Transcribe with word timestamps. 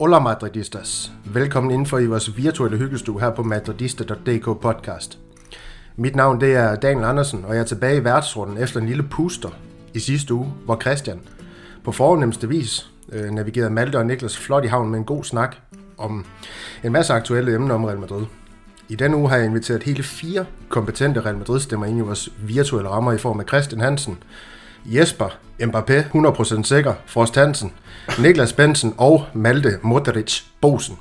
Hola 0.00 0.18
Madridistas. 0.18 1.12
Velkommen 1.24 1.70
indenfor 1.70 1.98
i 1.98 2.06
vores 2.06 2.36
virtuelle 2.36 2.78
hyggestue 2.78 3.20
her 3.20 3.30
på 3.30 3.42
madridista.dk 3.42 4.44
podcast. 4.44 5.18
Mit 5.96 6.16
navn 6.16 6.40
det 6.40 6.54
er 6.54 6.76
Daniel 6.76 7.04
Andersen, 7.04 7.44
og 7.44 7.54
jeg 7.54 7.60
er 7.60 7.64
tilbage 7.64 7.96
i 7.96 8.04
værtsrunden 8.04 8.58
efter 8.58 8.80
en 8.80 8.86
lille 8.86 9.02
puster 9.02 9.48
i 9.94 9.98
sidste 9.98 10.34
uge, 10.34 10.52
hvor 10.64 10.80
Christian 10.80 11.20
på 11.84 11.92
fornemmeste 11.92 12.48
vis 12.48 12.90
øh, 13.12 13.30
navigerede 13.30 13.70
Malte 13.70 13.96
og 13.96 14.06
Niklas 14.06 14.38
flot 14.38 14.64
i 14.64 14.68
havn 14.68 14.90
med 14.90 14.98
en 14.98 15.04
god 15.04 15.24
snak 15.24 15.56
om 15.98 16.26
en 16.84 16.92
masse 16.92 17.12
aktuelle 17.12 17.54
emner 17.54 17.74
om 17.74 17.84
Real 17.84 17.98
Madrid. 17.98 18.26
I 18.88 18.94
denne 18.94 19.16
uge 19.16 19.28
har 19.28 19.36
jeg 19.36 19.46
inviteret 19.46 19.82
hele 19.82 20.02
fire 20.02 20.44
kompetente 20.68 21.20
Real 21.20 21.36
Madrid-stemmer 21.36 21.86
ind 21.86 21.98
i 21.98 22.00
vores 22.00 22.28
virtuelle 22.38 22.88
rammer 22.88 23.12
i 23.12 23.18
form 23.18 23.40
af 23.40 23.46
Christian 23.46 23.80
Hansen, 23.80 24.18
Jesper, 24.84 25.28
Mbappé, 25.62 25.92
100% 25.92 26.62
sikker, 26.62 26.94
Frost 27.06 27.34
Hansen, 27.36 27.72
Niklas 28.18 28.52
Bensen 28.52 28.94
og 28.96 29.24
Malte 29.34 29.78
Modric 29.82 30.40
Bosen. 30.60 30.98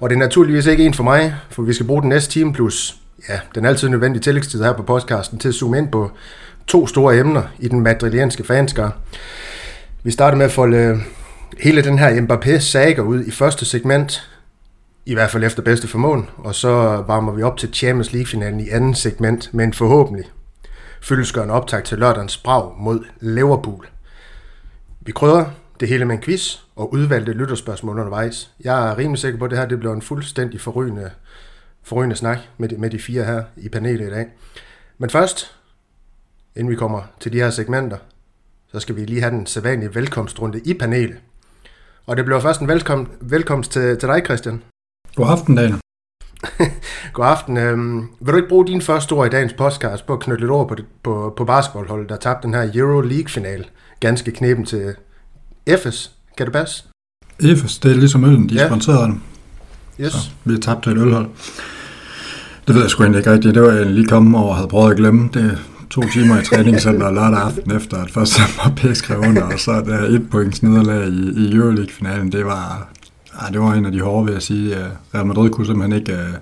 Og 0.00 0.10
det 0.10 0.16
er 0.16 0.20
naturligvis 0.20 0.66
ikke 0.66 0.86
en 0.86 0.94
for 0.94 1.04
mig, 1.04 1.34
for 1.50 1.62
vi 1.62 1.72
skal 1.72 1.86
bruge 1.86 2.02
den 2.02 2.08
næste 2.08 2.32
time 2.32 2.52
plus 2.52 2.96
ja, 3.28 3.40
den 3.54 3.64
altid 3.64 3.88
nødvendige 3.88 4.22
tillægstid 4.22 4.62
her 4.62 4.72
på 4.72 4.82
podcasten 4.82 5.38
til 5.38 5.48
at 5.48 5.54
zoome 5.54 5.78
ind 5.78 5.88
på 5.88 6.10
to 6.66 6.86
store 6.86 7.18
emner 7.18 7.42
i 7.58 7.68
den 7.68 7.80
madrilianske 7.80 8.44
fanskare. 8.44 8.92
Vi 10.02 10.10
starter 10.10 10.38
med 10.38 10.46
at 10.46 10.52
folde 10.52 10.76
øh, 10.76 10.96
hele 11.60 11.82
den 11.82 11.98
her 11.98 12.20
Mbappé-saga 12.20 13.00
ud 13.00 13.24
i 13.24 13.30
første 13.30 13.64
segment, 13.64 14.28
i 15.06 15.14
hvert 15.14 15.30
fald 15.30 15.44
efter 15.44 15.62
bedste 15.62 15.88
formål, 15.88 16.30
og 16.36 16.54
så 16.54 16.68
varmer 17.06 17.32
vi 17.32 17.42
op 17.42 17.56
til 17.56 17.74
Champions 17.74 18.12
League-finalen 18.12 18.60
i 18.60 18.68
anden 18.68 18.94
segment, 18.94 19.54
men 19.54 19.72
forhåbentlig 19.72 20.24
fyldesgørende 21.02 21.54
optag 21.54 21.84
til 21.84 21.98
lørdagens 21.98 22.36
brag 22.36 22.74
mod 22.78 23.04
Liverpool. 23.20 23.88
Vi 25.00 25.12
krydder 25.12 25.44
det 25.80 25.88
hele 25.88 26.04
med 26.04 26.16
en 26.16 26.22
quiz 26.22 26.58
og 26.76 26.92
udvalgte 26.92 27.32
lytterspørgsmål 27.32 27.98
undervejs. 27.98 28.50
Jeg 28.60 28.90
er 28.90 28.98
rimelig 28.98 29.18
sikker 29.18 29.38
på, 29.38 29.44
at 29.44 29.50
det 29.50 29.58
her 29.58 29.66
det 29.66 29.78
bliver 29.78 29.94
en 29.94 30.02
fuldstændig 30.02 30.60
forrygende, 30.60 31.10
forrygende 31.82 32.16
snak 32.16 32.38
med 32.58 32.68
de, 32.68 32.76
med 32.76 32.90
de 32.90 32.98
fire 32.98 33.24
her 33.24 33.42
i 33.56 33.68
panelet 33.68 34.06
i 34.06 34.10
dag. 34.10 34.26
Men 34.98 35.10
først, 35.10 35.56
inden 36.56 36.70
vi 36.70 36.76
kommer 36.76 37.02
til 37.20 37.32
de 37.32 37.38
her 37.38 37.50
segmenter, 37.50 37.96
så 38.72 38.80
skal 38.80 38.96
vi 38.96 39.04
lige 39.04 39.20
have 39.20 39.30
den 39.30 39.46
sædvanlige 39.46 39.94
velkomstrunde 39.94 40.60
i 40.64 40.74
panelet. 40.74 41.16
Og 42.06 42.16
det 42.16 42.24
bliver 42.24 42.40
først 42.40 42.60
en 42.60 42.68
velkom, 42.68 43.10
velkomst 43.20 43.72
til, 43.72 43.98
til 43.98 44.08
dig, 44.08 44.22
Christian. 44.24 44.62
God 45.16 45.26
aften, 45.28 45.56
Daniel. 45.56 45.78
God 47.12 47.26
aften. 47.26 47.56
Øhm, 47.56 48.00
vil 48.20 48.32
du 48.32 48.36
ikke 48.36 48.48
bruge 48.48 48.66
din 48.66 48.82
første 48.82 49.12
ord 49.12 49.26
i 49.26 49.30
dagens 49.30 49.52
podcast 49.52 50.06
på 50.06 50.12
at 50.12 50.20
knytte 50.20 50.40
lidt 50.40 50.50
over 50.50 50.68
på, 50.68 50.74
det, 50.74 50.84
på, 51.02 51.34
på 51.36 51.44
basketballholdet, 51.44 52.08
der 52.08 52.16
tabte 52.16 52.46
den 52.46 52.54
her 52.54 52.70
Euro 52.74 53.00
League-final 53.00 53.64
ganske 54.00 54.30
knepen 54.30 54.64
til 54.64 54.94
Efes? 55.66 56.10
Kan 56.36 56.46
det 56.46 56.52
passe? 56.52 56.84
Efes, 57.40 57.78
det 57.78 57.90
er 57.90 57.96
ligesom 57.96 58.24
øllen, 58.24 58.48
de 58.48 58.54
ja. 58.54 58.66
sponsorerede 58.66 59.06
den. 59.06 59.22
Yes. 60.00 60.12
Så 60.12 60.30
vi 60.44 60.52
har 60.52 60.60
tabt 60.60 60.82
til 60.82 60.92
et 60.92 60.98
ølhold. 60.98 61.28
Det 62.66 62.74
ved 62.74 62.82
jeg 62.82 62.90
sgu 62.90 63.02
egentlig 63.02 63.18
ikke 63.18 63.32
rigtigt. 63.32 63.54
Det 63.54 63.62
var 63.62 63.72
jeg 63.72 63.86
lige 63.86 64.06
kommet 64.06 64.40
over 64.40 64.48
og 64.48 64.56
havde 64.56 64.68
prøvet 64.68 64.90
at 64.90 64.96
glemme. 64.96 65.30
Det 65.34 65.58
to 65.90 66.02
timer 66.12 66.40
i 66.40 66.44
træningscenter 66.44 67.10
lørdag 67.10 67.40
aften 67.40 67.76
efter, 67.76 67.96
at 67.96 68.10
først 68.10 68.38
Mbappé 68.38 68.94
skrev 68.94 69.18
under, 69.18 69.42
og 69.42 69.60
så 69.60 69.72
der 69.72 69.98
et 69.98 70.30
points 70.30 70.62
nederlag 70.62 71.08
i, 71.08 71.46
i 71.46 71.54
Euroleague-finalen. 71.54 72.32
Det 72.32 72.46
var, 72.46 72.88
ja, 73.42 73.52
det 73.52 73.60
var 73.60 73.72
en 73.72 73.86
af 73.86 73.92
de 73.92 74.00
hårde, 74.00 74.24
vil 74.24 74.32
jeg 74.32 74.42
sige. 74.42 74.76
Øh, 74.76 74.86
Real 75.14 75.26
Madrid 75.26 75.50
kunne 75.50 75.66
simpelthen 75.66 76.00
ikke, 76.00 76.12
øh, 76.12 76.34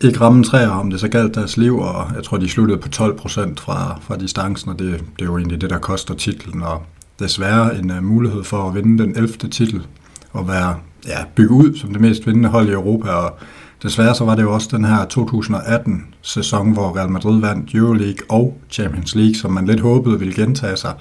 ikke 0.00 0.20
ramme 0.20 0.44
træer, 0.44 0.70
om 0.70 0.90
det 0.90 1.00
så 1.00 1.08
galt 1.08 1.34
deres 1.34 1.56
liv, 1.56 1.78
og 1.78 2.06
jeg 2.14 2.24
tror, 2.24 2.36
de 2.36 2.48
sluttede 2.48 2.78
på 2.78 2.88
12 2.88 3.16
procent 3.16 3.60
fra, 3.60 3.98
fra 4.02 4.16
distancen, 4.16 4.70
og 4.70 4.78
det, 4.78 5.04
det 5.18 5.22
er 5.22 5.26
jo 5.26 5.38
egentlig 5.38 5.60
det, 5.60 5.70
der 5.70 5.78
koster 5.78 6.14
titlen, 6.14 6.62
og 6.62 6.82
desværre 7.18 7.78
en 7.78 7.90
uh, 7.90 8.02
mulighed 8.02 8.44
for 8.44 8.68
at 8.68 8.74
vinde 8.74 9.02
den 9.02 9.16
11. 9.16 9.28
titel, 9.28 9.86
og 10.32 10.48
være, 10.48 10.76
ja, 11.06 11.24
bygge 11.34 11.54
ud 11.54 11.76
som 11.76 11.92
det 11.92 12.00
mest 12.00 12.26
vindende 12.26 12.48
hold 12.48 12.68
i 12.68 12.72
Europa, 12.72 13.10
og 13.10 13.38
desværre 13.82 14.14
så 14.14 14.24
var 14.24 14.34
det 14.34 14.42
jo 14.42 14.54
også 14.54 14.68
den 14.76 14.84
her 14.84 15.06
2018-sæson, 15.18 16.72
hvor 16.72 16.96
Real 16.96 17.10
Madrid 17.10 17.40
vandt 17.40 17.74
Euroleague 17.74 18.26
og 18.28 18.60
Champions 18.70 19.14
League, 19.14 19.34
som 19.34 19.50
man 19.50 19.66
lidt 19.66 19.80
håbede 19.80 20.18
ville 20.18 20.34
gentage 20.34 20.76
sig. 20.76 20.94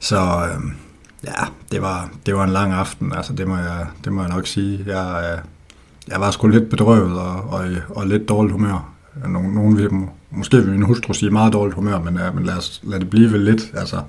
Så 0.00 0.16
øh, 0.16 0.72
ja, 1.24 1.44
det 1.72 1.82
var, 1.82 2.10
det 2.26 2.34
var 2.34 2.44
en 2.44 2.50
lang 2.50 2.72
aften, 2.72 3.12
altså 3.12 3.32
det 3.32 3.48
må 3.48 3.56
jeg, 3.56 3.86
det 4.04 4.12
må 4.12 4.22
jeg 4.22 4.30
nok 4.30 4.46
sige. 4.46 4.84
Jeg, 4.86 5.32
øh, 5.32 5.38
jeg 6.08 6.20
var 6.20 6.30
sgu 6.30 6.48
lidt 6.48 6.70
bedrøvet 6.70 7.18
og, 7.20 7.34
og, 7.34 7.64
og 7.88 8.06
lidt 8.06 8.28
dårligt 8.28 8.52
humør. 8.52 8.88
Nogle, 9.28 9.54
nogle 9.54 9.76
vil, 9.76 9.90
måske 10.30 10.56
vil 10.56 10.70
min 10.70 10.82
hustru 10.82 11.12
sige 11.12 11.30
meget 11.30 11.52
dårligt 11.52 11.74
humør, 11.74 12.00
men, 12.00 12.18
øh, 12.18 12.34
men 12.34 12.44
lad, 12.44 12.54
os, 12.54 12.80
lad 12.82 13.00
det 13.00 13.10
blive 13.10 13.38
lidt. 13.38 13.62
Altså, 13.74 14.00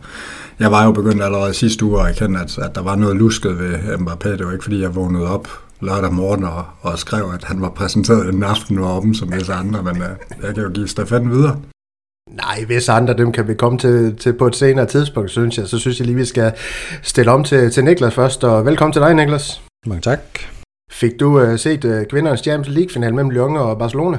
jeg 0.59 0.71
var 0.71 0.85
jo 0.85 0.91
begyndt 0.91 1.23
allerede 1.23 1.53
sidste 1.53 1.85
uge 1.85 2.01
at 2.01 2.09
erkende, 2.09 2.39
at, 2.39 2.57
at 2.57 2.75
der 2.75 2.81
var 2.81 2.95
noget 2.95 3.15
lusket 3.15 3.59
ved 3.59 3.73
Mbappé. 3.73 4.29
Det 4.29 4.45
var 4.45 4.51
ikke, 4.51 4.63
fordi 4.63 4.81
jeg 4.81 4.95
vågnede 4.95 5.27
op 5.27 5.47
lørdag 5.81 6.13
morgen 6.13 6.43
og, 6.43 6.65
og 6.81 6.99
skrev, 6.99 7.31
at 7.33 7.43
han 7.43 7.61
var 7.61 7.69
præsenteret 7.69 8.33
en 8.33 8.43
aften 8.43 8.81
var 8.81 8.97
åben 8.97 9.15
som 9.15 9.33
alle 9.33 9.53
andre, 9.53 9.83
men 9.83 9.95
uh, 9.95 10.43
jeg 10.43 10.53
kan 10.55 10.63
jo 10.63 10.69
give 10.69 10.87
stafetten 10.87 11.31
videre. 11.31 11.59
Nej, 12.29 12.63
hvis 12.65 12.89
andre, 12.89 13.13
dem 13.13 13.31
kan 13.31 13.47
vi 13.47 13.53
komme 13.53 13.77
til, 13.77 14.15
til 14.15 14.33
på 14.33 14.47
et 14.47 14.55
senere 14.55 14.85
tidspunkt, 14.85 15.31
synes 15.31 15.57
jeg. 15.57 15.67
Så 15.67 15.79
synes 15.79 15.99
jeg 15.99 16.05
lige, 16.05 16.15
vi 16.15 16.25
skal 16.25 16.53
stille 17.01 17.31
om 17.31 17.43
til, 17.43 17.71
til 17.71 17.83
Niklas 17.83 18.13
først, 18.13 18.43
og 18.43 18.65
velkommen 18.65 18.93
til 18.93 19.01
dig, 19.01 19.13
Niklas. 19.13 19.61
Mange 19.85 20.01
tak. 20.01 20.19
Fik 20.91 21.19
du 21.19 21.41
uh, 21.41 21.59
set 21.59 21.85
uh, 21.85 22.03
kvindernes 22.09 22.39
Champions 22.39 22.77
League-final 22.77 23.13
mellem 23.13 23.29
Lyon 23.29 23.57
og 23.57 23.79
Barcelona? 23.79 24.17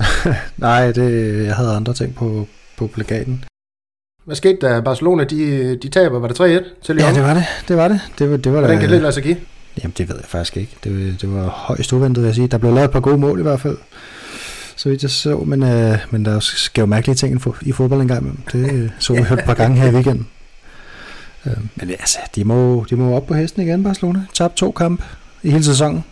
Nej, 0.56 0.92
det, 0.92 1.36
jeg 1.46 1.56
havde 1.56 1.76
andre 1.76 1.92
ting 1.92 2.14
på, 2.14 2.46
på 2.76 2.86
plakaten. 2.86 3.44
Hvad 4.24 4.36
skete 4.36 4.58
der? 4.60 4.80
Barcelona, 4.80 5.24
de, 5.24 5.76
de 5.76 5.88
taber, 5.88 6.18
var 6.18 6.28
det 6.28 6.40
3-1 6.40 6.82
til 6.82 6.94
Lyon? 6.94 7.04
Ja, 7.04 7.14
det 7.14 7.22
var 7.22 7.34
det. 7.34 7.44
Det 7.68 7.76
var 7.76 7.88
det. 7.88 8.00
det, 8.18 8.30
var, 8.30 8.36
det 8.36 8.52
var 8.52 8.58
Hvordan 8.58 8.80
kan 8.80 8.90
det 8.90 9.00
lade 9.00 9.12
sig 9.12 9.22
give? 9.22 9.36
Jamen, 9.82 9.94
det 9.98 10.08
ved 10.08 10.16
jeg 10.16 10.24
faktisk 10.24 10.56
ikke. 10.56 10.76
Det, 10.84 11.20
det 11.20 11.34
var 11.34 11.48
højst 11.48 11.92
uventet, 11.92 12.22
vil 12.22 12.28
jeg 12.28 12.34
sige. 12.34 12.48
Der 12.48 12.58
blev 12.58 12.72
lavet 12.74 12.84
et 12.84 12.90
par 12.90 13.00
gode 13.00 13.18
mål 13.18 13.38
i 13.38 13.42
hvert 13.42 13.60
fald, 13.60 13.76
så 14.82 14.88
vidt 14.88 15.02
jeg 15.02 15.10
så. 15.10 15.38
Men, 15.38 15.62
øh, 15.62 15.98
men 16.10 16.24
der 16.24 16.40
sker 16.40 16.82
jo 16.82 16.86
mærkelige 16.86 17.16
ting 17.16 17.42
i 17.62 17.72
fodbold 17.72 18.00
engang. 18.00 18.44
Det 18.52 18.72
øh, 18.72 18.90
så 18.98 19.12
vi 19.12 19.22
hørt 19.22 19.38
et 19.38 19.44
par 19.44 19.54
gange 19.54 19.80
her 19.80 19.90
i 19.90 19.94
weekenden. 19.94 20.28
Øh, 21.46 21.56
men 21.74 21.90
altså, 21.90 22.18
de 22.34 22.44
må, 22.44 22.86
de 22.90 22.96
må 22.96 23.16
op 23.16 23.26
på 23.26 23.34
hesten 23.34 23.62
igen, 23.62 23.82
Barcelona. 23.82 24.26
Tabt 24.34 24.56
to 24.56 24.70
kampe 24.72 25.04
i 25.42 25.50
hele 25.50 25.64
sæsonen. 25.64 26.04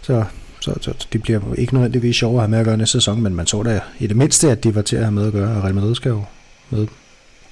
Så, 0.00 0.24
så, 0.60 0.74
så 0.80 1.06
de 1.12 1.18
bliver 1.18 1.54
ikke 1.54 1.74
nødvendigvis 1.74 2.16
sjovere 2.16 2.42
at 2.42 2.42
have 2.42 2.50
med 2.50 2.58
at 2.58 2.64
gøre 2.64 2.76
næste 2.76 2.92
sæson, 2.92 3.22
men 3.22 3.34
man 3.34 3.46
så 3.46 3.62
da 3.62 3.80
i 3.98 4.06
det 4.06 4.16
mindste, 4.16 4.50
at 4.50 4.64
de 4.64 4.74
var 4.74 4.82
til 4.82 4.96
at 4.96 5.02
have 5.02 5.12
med 5.12 5.26
at 5.26 5.32
gøre, 5.32 5.56
og 5.56 5.64
Real 5.64 5.74
Madrid 5.74 5.94
skal 5.94 6.08
jo 6.08 6.24
med 6.70 6.86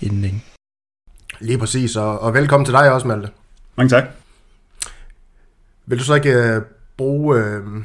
inden 0.00 0.22
længe. 0.22 0.44
Lige 1.40 1.58
præcis, 1.58 1.96
og, 1.96 2.20
og 2.20 2.34
velkommen 2.34 2.64
til 2.64 2.74
dig 2.74 2.92
også, 2.92 3.06
Malte. 3.06 3.28
Mange 3.76 3.88
tak. 3.88 4.04
Vil 5.86 5.98
du 5.98 6.04
så 6.04 6.14
ikke 6.14 6.56
uh, 6.56 6.62
bruge, 6.96 7.36
uh, 7.36 7.82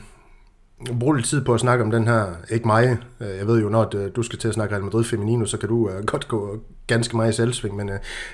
bruge 1.00 1.16
lidt 1.16 1.28
tid 1.28 1.41
på 1.41 1.53
at 1.53 1.59
snakke 1.59 1.84
om 1.84 1.91
den 1.91 2.07
her, 2.07 2.25
ikke 2.50 2.68
mig, 2.68 2.97
uh, 3.19 3.28
jeg 3.40 3.47
ved 3.47 3.62
jo, 3.62 3.69
når 3.69 3.91
uh, 3.96 4.01
du 4.16 4.23
skal 4.23 4.40
til 4.40 4.47
at 4.47 4.53
snakke 4.53 4.75
Real 4.75 4.84
Madrid 4.84 5.03
Feminino, 5.03 5.46
så 5.46 5.57
kan 5.57 5.69
du 5.69 5.75
uh, 5.75 6.06
godt 6.06 6.28
gå 6.28 6.59
ganske 6.88 7.16
meget 7.16 7.34
i 7.34 7.35
selvsving, 7.35 7.75
men 7.75 7.90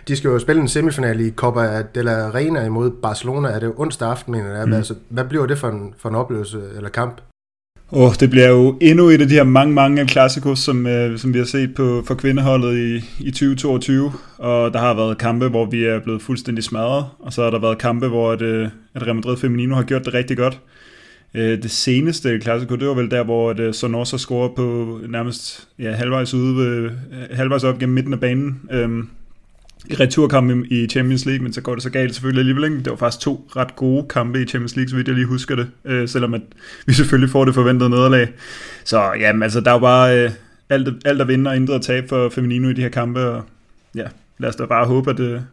de 0.08 0.16
skal 0.16 0.30
jo 0.30 0.40
spille 0.40 0.62
en 0.62 0.68
semifinal 0.68 1.20
i 1.20 1.32
Copa 1.32 1.82
de 1.96 2.04
la 2.04 2.32
Reina 2.34 2.66
imod 2.66 2.92
Barcelona, 2.92 3.50
er 3.50 3.60
det 3.60 3.74
onsdag 3.78 4.10
aften, 4.10 4.32
mener 4.32 4.58
jeg. 4.58 4.68
Mm. 4.68 4.74
Altså, 4.74 4.96
hvad 5.10 5.24
bliver 5.24 5.46
det 5.46 5.58
for 5.58 5.68
en, 5.68 5.94
for 5.98 6.10
en 6.10 6.16
oplevelse 6.16 6.62
eller 6.76 6.90
kamp? 6.90 7.22
Oh, 7.94 8.12
det 8.20 8.30
bliver 8.30 8.48
jo 8.48 8.78
endnu 8.82 9.10
et 9.10 9.22
af 9.22 9.28
de 9.28 9.34
her 9.34 9.44
mange, 9.44 9.74
mange 9.74 10.08
klassikos, 10.08 10.60
som, 10.60 10.88
øh, 10.88 11.18
som 11.18 11.34
vi 11.34 11.38
har 11.38 11.46
set 11.46 11.76
på 11.76 12.04
for 12.08 12.16
kvindeholdet 12.16 12.78
i, 12.78 13.24
i 13.28 13.32
2022. 13.32 14.12
Og 14.38 14.74
der 14.74 14.80
har 14.80 14.94
været 14.94 15.18
kampe, 15.18 15.48
hvor 15.48 15.66
vi 15.66 15.86
er 15.86 16.00
blevet 16.00 16.22
fuldstændig 16.22 16.64
smadret. 16.64 17.06
Og 17.20 17.34
så 17.34 17.44
har 17.44 17.50
der 17.50 17.60
været 17.60 17.78
kampe, 17.78 18.08
hvor 18.08 18.32
at, 18.32 18.42
øh, 18.42 18.70
at 18.96 19.04
Real 19.04 19.16
Madrid 19.16 19.38
Feminino 19.38 19.76
har 19.76 19.84
gjort 19.84 20.06
det 20.06 20.14
rigtig 20.14 20.38
godt. 20.38 20.60
Øh, 21.34 21.64
det 21.64 21.72
seneste 21.72 22.40
klassiko, 22.40 22.76
det 22.76 22.88
var 22.88 22.94
vel 22.94 23.12
der, 23.12 23.24
hvor 23.24 23.50
at, 23.50 23.60
øh, 23.60 23.74
Sonosa 23.74 24.18
scorer 24.18 24.50
på 24.56 25.00
nærmest 25.10 25.68
ja, 25.80 25.92
halvvejs, 25.92 26.34
ude, 26.34 26.66
øh, 26.66 26.92
halvvejs 27.32 27.64
op 27.64 27.80
gennem 27.80 27.94
midten 27.94 28.14
af 28.14 28.20
banen. 28.20 28.62
Øh, 28.72 29.04
i 29.86 29.96
returkampen 29.96 30.66
i 30.70 30.88
Champions 30.88 31.26
League, 31.26 31.44
men 31.44 31.54
så 31.54 31.62
går 31.62 31.74
det 31.74 31.84
så 31.84 31.90
galt 31.90 32.16
selvfølgelig 32.16 32.40
alligevel. 32.42 32.64
Ikke? 32.64 32.78
Det 32.78 32.90
var 32.90 32.96
faktisk 32.96 33.22
to 33.22 33.48
ret 33.56 33.76
gode 33.76 34.06
kampe 34.10 34.42
i 34.42 34.46
Champions 34.46 34.76
League, 34.76 34.90
så 34.90 34.96
vidt 34.96 35.08
jeg 35.08 35.16
lige 35.16 35.28
husker 35.28 35.56
det, 35.56 35.68
øh, 35.86 36.08
selvom 36.08 36.34
at 36.34 36.42
vi 36.86 36.94
selvfølgelig 36.94 37.30
får 37.30 37.46
det 37.46 37.54
forventede 37.54 37.90
nederlag. 37.90 38.30
Så 38.84 39.02
ja, 39.20 39.44
altså 39.44 39.62
der 39.62 39.70
er 39.70 39.76
jo 39.76 39.80
bare 39.80 40.20
øh, 40.20 40.32
alt, 40.70 40.90
alt 41.06 41.22
at 41.22 41.28
vinde 41.28 41.50
og 41.50 41.56
intet 41.56 41.74
at 41.74 41.82
tabe 41.82 42.08
for 42.08 42.30
Feminino 42.30 42.70
i 42.70 42.74
de 42.74 42.82
her 42.82 42.90
kampe, 42.90 43.20
og 43.20 43.44
ja, 43.96 44.08
lad 44.38 44.50
os 44.50 44.56
da 44.56 44.66
bare 44.66 44.86
håbe, 44.86 45.10
at 45.10 45.18
det, 45.18 45.46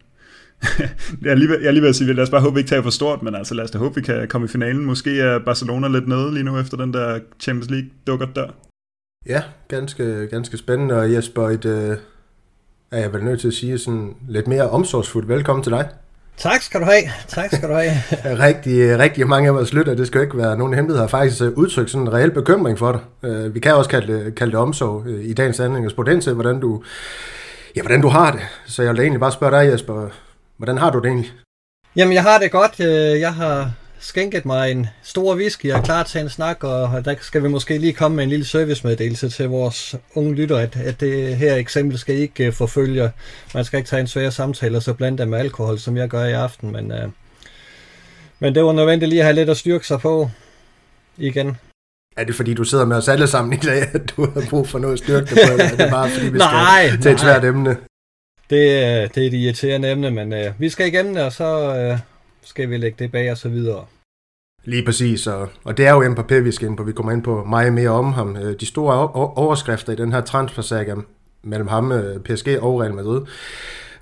jeg, 1.23 1.31
er 1.31 1.35
lige, 1.35 1.49
jeg 1.61 1.67
er 1.67 1.71
lige 1.71 1.81
ved 1.81 1.89
at 1.89 1.95
sige, 1.95 2.13
lad 2.13 2.23
os 2.23 2.29
bare 2.29 2.41
håbe, 2.41 2.53
vi 2.53 2.59
ikke 2.59 2.69
tager 2.69 2.81
for 2.81 2.89
stort, 2.89 3.23
men 3.23 3.35
altså 3.35 3.53
lad 3.53 3.63
os 3.63 3.71
da 3.71 3.77
håbe, 3.77 3.95
vi 3.95 4.01
kan 4.01 4.27
komme 4.27 4.45
i 4.45 4.47
finalen. 4.47 4.85
Måske 4.85 5.19
er 5.21 5.39
Barcelona 5.39 5.87
lidt 5.87 6.07
nede 6.07 6.33
lige 6.33 6.43
nu 6.43 6.59
efter 6.59 6.77
den 6.77 6.93
der 6.93 7.19
Champions 7.39 7.69
League 7.69 7.89
dukker 8.07 8.25
der. 8.35 8.47
Ja, 9.25 9.43
ganske, 9.67 10.27
ganske 10.31 10.57
spændende, 10.57 10.95
og 10.95 11.13
Jesper, 11.13 11.49
et, 11.49 11.65
øh, 11.65 11.97
er 12.91 12.99
jeg 12.99 13.13
vel 13.13 13.23
nødt 13.23 13.39
til 13.39 13.47
at 13.47 13.53
sige 13.53 13.77
sådan 13.77 14.15
lidt 14.27 14.47
mere 14.47 14.69
omsorgsfuldt 14.69 15.27
velkommen 15.27 15.63
til 15.63 15.71
dig. 15.71 15.89
Tak 16.37 16.61
skal 16.61 16.79
du 16.79 16.85
have. 16.85 17.03
Tak 17.27 17.55
skal 17.55 17.69
du 17.69 17.73
have. 17.73 17.91
rigtig, 18.45 18.99
rigtig 18.99 19.27
mange 19.27 19.47
af 19.47 19.55
vores 19.55 19.73
lytter, 19.73 19.95
det 19.95 20.07
skal 20.07 20.19
jo 20.19 20.23
ikke 20.23 20.37
være 20.37 20.57
nogen 20.57 20.73
hemmelighed, 20.73 21.01
har 21.01 21.07
faktisk 21.07 21.41
øh, 21.41 21.51
udtrykt 21.53 21.89
sådan 21.89 22.07
en 22.07 22.13
reel 22.13 22.31
bekymring 22.31 22.79
for 22.79 22.91
dig. 22.91 23.29
Øh, 23.29 23.55
vi 23.55 23.59
kan 23.59 23.75
også 23.75 23.89
kalde 23.89 24.13
det, 24.13 24.35
kalde 24.35 24.51
det 24.51 24.59
omsorg 24.59 25.03
øh, 25.07 25.25
i 25.25 25.33
dagens 25.33 25.57
handling 25.57 25.85
og 25.85 25.91
spurgte 25.91 26.13
ind 26.13 26.21
til, 26.21 26.33
hvordan 26.33 26.59
du, 26.59 26.83
ja, 27.75 27.81
hvordan 27.81 28.01
du 28.01 28.07
har 28.07 28.31
det. 28.31 28.41
Så 28.65 28.83
jeg 28.83 28.93
vil 28.93 29.01
egentlig 29.01 29.19
bare 29.19 29.31
spørge 29.31 29.63
dig, 29.63 29.71
Jesper, 29.71 30.09
hvordan 30.59 30.77
har 30.77 30.91
du 30.91 30.99
det 30.99 31.05
egentlig? 31.05 31.31
Jamen, 31.95 32.13
jeg 32.13 32.23
har 32.23 32.37
det 32.39 32.51
godt. 32.51 32.79
Jeg 33.19 33.33
har 33.33 33.71
skænket 33.99 34.45
mig 34.45 34.71
en 34.71 34.87
stor 35.03 35.35
whisky. 35.35 35.65
Jeg 35.65 35.77
er 35.77 35.83
klar 35.83 36.03
til 36.03 36.21
en 36.21 36.29
snak, 36.29 36.63
og 36.63 37.05
der 37.05 37.15
skal 37.21 37.43
vi 37.43 37.47
måske 37.47 37.77
lige 37.77 37.93
komme 37.93 38.15
med 38.15 38.23
en 38.23 38.29
lille 38.29 38.45
servicemeddelelse 38.45 39.29
til 39.29 39.49
vores 39.49 39.95
unge 40.15 40.33
lytter, 40.35 40.57
at, 40.57 40.75
at 40.75 40.99
det 40.99 41.37
her 41.37 41.55
eksempel 41.55 41.97
skal 41.97 42.15
ikke 42.15 42.47
uh, 42.47 42.53
forfølge. 42.53 43.11
Man 43.53 43.65
skal 43.65 43.77
ikke 43.77 43.89
tage 43.89 43.99
en 43.99 44.07
svær 44.07 44.29
samtale 44.29 44.77
og 44.77 44.83
så 44.83 44.93
blande 44.93 45.17
det 45.17 45.27
med 45.27 45.39
alkohol, 45.39 45.79
som 45.79 45.97
jeg 45.97 46.09
gør 46.09 46.25
i 46.25 46.33
aften, 46.33 46.71
men, 46.71 46.91
uh, 46.91 47.09
men 48.39 48.55
det 48.55 48.63
var 48.63 48.71
nødvendigt 48.71 49.09
lige 49.09 49.19
at 49.19 49.25
have 49.25 49.35
lidt 49.35 49.49
at 49.49 49.57
styrke 49.57 49.87
sig 49.87 49.99
på 49.99 50.29
igen. 51.17 51.57
Er 52.17 52.23
det 52.23 52.35
fordi, 52.35 52.53
du 52.53 52.63
sidder 52.63 52.85
med 52.85 52.97
os 52.97 53.07
alle 53.07 53.27
sammen 53.27 53.53
i 53.53 53.57
dag, 53.57 53.89
at 53.93 54.13
du 54.17 54.21
har 54.33 54.43
brug 54.49 54.69
for 54.69 54.79
noget 54.79 54.93
at 54.93 54.99
styrke 54.99 55.25
dig 55.25 55.37
på, 55.47 55.51
eller 55.51 55.65
er 55.65 55.75
det 55.75 55.91
bare 55.91 56.09
fordi, 56.09 56.29
vi 56.29 56.37
nej, 56.37 56.87
skal 56.87 57.01
til 57.01 57.11
et 57.11 57.19
svært 57.19 57.45
emne? 57.45 57.77
Det, 58.49 58.55
øh, 58.55 59.09
det 59.15 59.17
er 59.17 59.27
et 59.27 59.33
irriterende 59.33 59.91
emne, 59.91 60.11
men 60.11 60.33
øh, 60.33 60.53
vi 60.59 60.69
skal 60.69 60.87
igennem 60.87 61.13
det, 61.13 61.23
og 61.23 61.31
så, 61.31 61.75
øh, 61.75 61.99
skal 62.43 62.69
vi 62.69 62.77
lægge 62.77 63.03
det 63.03 63.11
bag 63.11 63.31
og 63.31 63.37
så 63.37 63.49
videre. 63.49 63.85
Lige 64.63 64.85
præcis, 64.85 65.27
og, 65.27 65.49
og 65.63 65.77
det 65.77 65.87
er 65.87 65.93
jo 65.93 66.09
MPP, 66.09 66.31
vi 66.31 66.51
skal 66.51 66.67
ind 66.67 66.77
på. 66.77 66.83
Vi 66.83 66.91
kommer 66.91 67.11
ind 67.11 67.23
på 67.23 67.43
meget 67.43 67.73
mere 67.73 67.89
om 67.89 68.13
ham. 68.13 68.37
Øh, 68.37 68.59
de 68.59 68.65
store 68.65 69.07
overskrifter 69.13 69.93
i 69.93 69.95
den 69.95 70.11
her 70.11 70.21
transfersaga 70.21 70.95
mellem 71.43 71.67
ham, 71.67 71.91
øh, 71.91 72.19
PSG 72.19 72.47
og 72.61 72.81
Real 72.81 72.93
Madrid. 72.93 73.21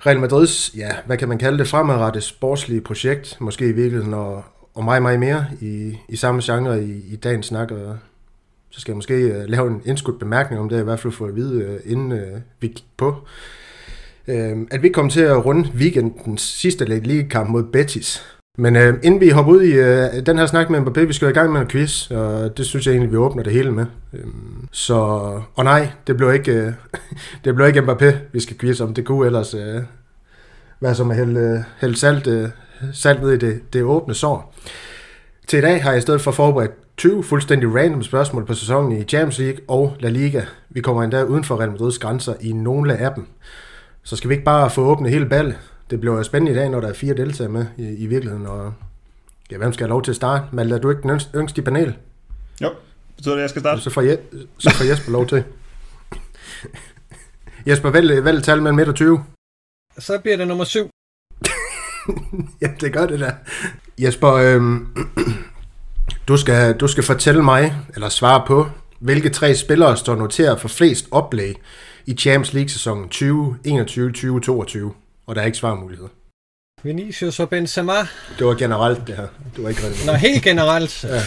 Real 0.06 0.20
Madrids, 0.20 0.74
ja, 0.76 0.90
hvad 1.06 1.16
kan 1.16 1.28
man 1.28 1.38
kalde 1.38 1.58
det, 1.58 1.68
fremadrettet 1.68 2.22
sportslige 2.22 2.80
projekt, 2.80 3.36
måske 3.40 3.68
i 3.68 3.72
virkeligheden, 3.72 4.14
og, 4.14 4.44
og 4.74 4.84
meget, 4.84 5.02
meget 5.02 5.20
mere 5.20 5.46
i, 5.60 5.96
i 6.08 6.16
samme 6.16 6.42
genre 6.44 6.84
i, 6.84 7.12
i 7.12 7.16
dagens 7.16 7.46
snak, 7.46 7.70
og 7.70 7.98
så 8.70 8.80
skal 8.80 8.92
jeg 8.92 8.96
måske 8.96 9.38
uh, 9.38 9.44
lave 9.50 9.66
en 9.66 9.82
indskudt 9.84 10.18
bemærkning 10.18 10.60
om 10.60 10.68
det, 10.68 10.80
i 10.80 10.84
hvert 10.84 11.00
fald 11.00 11.12
få 11.12 11.24
at 11.24 11.36
vide, 11.36 11.66
uh, 11.68 11.92
inden 11.92 12.12
uh, 12.12 12.40
vi 12.60 12.66
gik 12.66 12.84
på 12.96 13.16
øh, 14.28 14.56
at 14.70 14.82
vi 14.82 14.88
kom 14.88 15.08
til 15.08 15.20
at 15.20 15.44
runde 15.44 15.70
weekendens 15.74 16.42
sidste 16.42 16.84
Liga-kamp 16.84 17.50
mod 17.50 17.62
Betis, 17.62 18.22
men 18.58 18.76
øh, 18.76 18.94
inden 19.02 19.20
vi 19.20 19.28
hopper 19.28 19.52
ud 19.52 19.62
i 19.62 19.72
øh, 19.72 20.26
den 20.26 20.38
her 20.38 20.46
snak 20.46 20.70
med 20.70 20.80
Mbappé, 20.80 21.00
vi 21.00 21.12
skal 21.12 21.28
i 21.28 21.32
gang 21.32 21.52
med 21.52 21.60
en 21.60 21.68
quiz, 21.68 22.10
og 22.10 22.56
det 22.56 22.66
synes 22.66 22.86
jeg 22.86 22.92
egentlig, 22.92 23.12
vi 23.12 23.16
åbner 23.16 23.42
det 23.42 23.52
hele 23.52 23.70
med. 23.70 23.86
Øh, 24.12 24.24
så, 24.72 24.94
og 25.54 25.64
nej, 25.64 25.88
det 26.06 26.16
blev 26.16 26.34
ikke, 26.34 26.52
øh, 26.52 26.72
det 27.44 27.54
blev 27.54 27.66
ikke 27.66 27.80
Mbappé, 27.80 28.14
vi 28.32 28.40
skal 28.40 28.58
quiz 28.58 28.80
om. 28.80 28.94
Det 28.94 29.04
kunne 29.04 29.26
ellers 29.26 29.54
øh, 29.54 29.82
være 30.80 30.94
som 30.94 31.10
at 31.10 31.16
hælde, 31.16 31.40
øh, 31.40 31.58
hælde 31.80 31.96
salt, 31.96 32.26
øh, 32.26 32.48
salt 32.92 33.22
ned 33.22 33.32
i 33.32 33.36
det, 33.36 33.72
det 33.72 33.82
åbne 33.82 34.14
sår. 34.14 34.54
Til 35.46 35.58
i 35.58 35.62
dag 35.62 35.82
har 35.82 35.90
jeg 35.90 35.98
i 35.98 36.02
stedet 36.02 36.20
for 36.20 36.30
forberedt 36.30 36.72
20 36.96 37.24
fuldstændig 37.24 37.74
random 37.74 38.02
spørgsmål 38.02 38.46
på 38.46 38.54
sæsonen 38.54 38.98
i 38.98 39.04
Champions 39.04 39.38
League 39.38 39.60
og 39.68 39.96
La 40.00 40.08
Liga. 40.08 40.42
Vi 40.70 40.80
kommer 40.80 41.02
endda 41.02 41.22
uden 41.22 41.44
for 41.44 41.60
Real 41.60 41.70
Madrids 41.70 41.98
grænser 41.98 42.34
i 42.40 42.52
nogle 42.52 42.96
af 42.96 43.14
dem. 43.14 43.26
Så 44.08 44.16
skal 44.16 44.30
vi 44.30 44.34
ikke 44.34 44.44
bare 44.44 44.70
få 44.70 44.80
åbnet 44.84 45.10
hele 45.12 45.26
ballet, 45.26 45.58
det 45.90 46.00
bliver 46.00 46.22
spændende 46.22 46.52
i 46.52 46.54
dag, 46.54 46.70
når 46.70 46.80
der 46.80 46.88
er 46.88 46.92
fire 46.92 47.14
deltagere 47.14 47.52
med 47.52 47.66
i, 47.76 47.82
i 47.88 48.06
virkeligheden. 48.06 48.46
Og, 48.46 48.74
ja, 49.50 49.56
hvem 49.56 49.72
skal 49.72 49.84
have 49.84 49.90
lov 49.90 50.02
til 50.02 50.12
at 50.12 50.16
starte? 50.16 50.44
Men 50.52 50.72
er 50.72 50.78
du 50.78 50.90
ikke 50.90 51.02
den 51.02 51.20
yngste 51.34 51.60
i 51.60 51.64
panel? 51.64 51.96
Jo, 52.62 52.70
betyder 53.16 53.34
det, 53.34 53.40
at 53.40 53.42
jeg 53.42 53.50
skal 53.50 53.62
starte? 53.62 53.80
Så 53.80 53.90
får, 53.90 54.02
Je- 54.02 54.46
så 54.58 54.70
får 54.74 54.84
Jesper 54.84 55.12
lov 55.12 55.26
til. 55.26 55.44
Jesper, 57.66 57.90
vælg, 57.90 58.24
vælg 58.24 58.42
tal 58.42 58.62
mellem 58.62 58.78
1 58.78 58.88
og 58.88 58.94
20. 58.94 59.24
Så 59.98 60.18
bliver 60.18 60.36
det 60.36 60.48
nummer 60.48 60.64
7. 60.64 60.90
ja, 62.62 62.66
det 62.80 62.92
gør 62.92 63.06
det 63.06 63.20
der. 63.20 63.32
Jesper, 63.98 64.32
øhm, 64.32 64.86
du, 66.28 66.36
skal, 66.36 66.76
du 66.76 66.88
skal 66.88 67.04
fortælle 67.04 67.42
mig, 67.42 67.74
eller 67.94 68.08
svare 68.08 68.44
på, 68.46 68.66
hvilke 68.98 69.30
tre 69.30 69.54
spillere 69.54 69.96
står 69.96 70.16
noteret 70.16 70.60
for 70.60 70.68
flest 70.68 71.08
oplæg 71.10 71.60
i 72.08 72.14
Champions 72.14 72.52
League-sæsonen 72.52 73.04
2021-2022 73.14 74.94
og 75.26 75.34
der 75.34 75.42
er 75.42 75.46
ikke 75.46 75.58
svarmuligheder. 75.58 76.08
Vinicius 76.82 77.40
og 77.40 77.50
Benzema. 77.50 77.92
Det 78.38 78.46
var 78.46 78.54
generelt 78.54 79.06
det 79.06 79.16
her. 79.16 79.28
Det 79.56 79.62
var 79.62 79.68
ikke 79.68 79.82
Madrid. 79.82 80.06
Nå, 80.06 80.12
helt 80.12 80.42
generelt. 80.42 81.04
ja. 81.04 81.20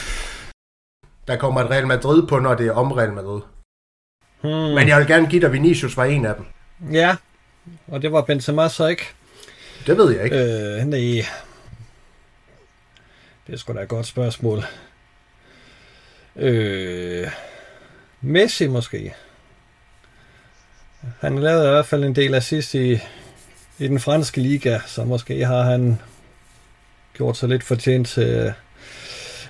Der 1.28 1.36
kommer 1.38 1.62
et 1.62 1.70
Real 1.70 1.88
Madrid 1.88 2.28
på, 2.28 2.40
når 2.40 2.56
det 2.56 2.68
er 2.68 2.72
om 2.72 2.92
Real 2.92 3.14
Madrid. 3.14 3.42
Hmm. 4.42 4.52
Men 4.52 4.88
jeg 4.88 5.00
vil 5.00 5.08
gerne 5.08 5.28
give 5.28 5.42
dig, 5.42 5.54
Vinicius 5.54 5.98
var 5.98 6.06
en 6.06 6.26
af 6.26 6.36
dem. 6.36 6.46
Ja, 6.94 7.16
og 7.88 8.02
det 8.02 8.12
var 8.12 8.22
Benzema 8.22 8.70
så 8.70 8.88
ikke. 8.88 9.06
Det 9.88 9.98
ved 9.98 10.12
jeg 10.12 10.24
ikke. 10.24 10.38
Øh, 10.38 10.86
nej. 10.86 11.26
Det 13.48 13.54
er 13.54 13.58
sgu 13.58 13.74
da 13.74 13.82
et 13.82 13.90
godt 13.90 14.06
spørgsmål. 14.06 14.64
Øh, 16.36 17.28
Messi 18.22 18.68
måske. 18.68 19.14
Han 21.20 21.40
lavede 21.40 21.68
i 21.68 21.72
hvert 21.72 21.86
fald 21.86 22.04
en 22.04 22.16
del 22.16 22.36
assist 22.36 22.74
i, 22.74 23.00
i 23.80 23.88
den 23.88 24.00
franske 24.00 24.42
liga, 24.42 24.80
så 24.88 25.04
måske 25.04 25.46
har 25.46 25.64
han 25.64 26.00
gjort 27.14 27.38
sig 27.38 27.50
lidt 27.50 27.64
fortjent 27.64 28.08
til... 28.08 28.54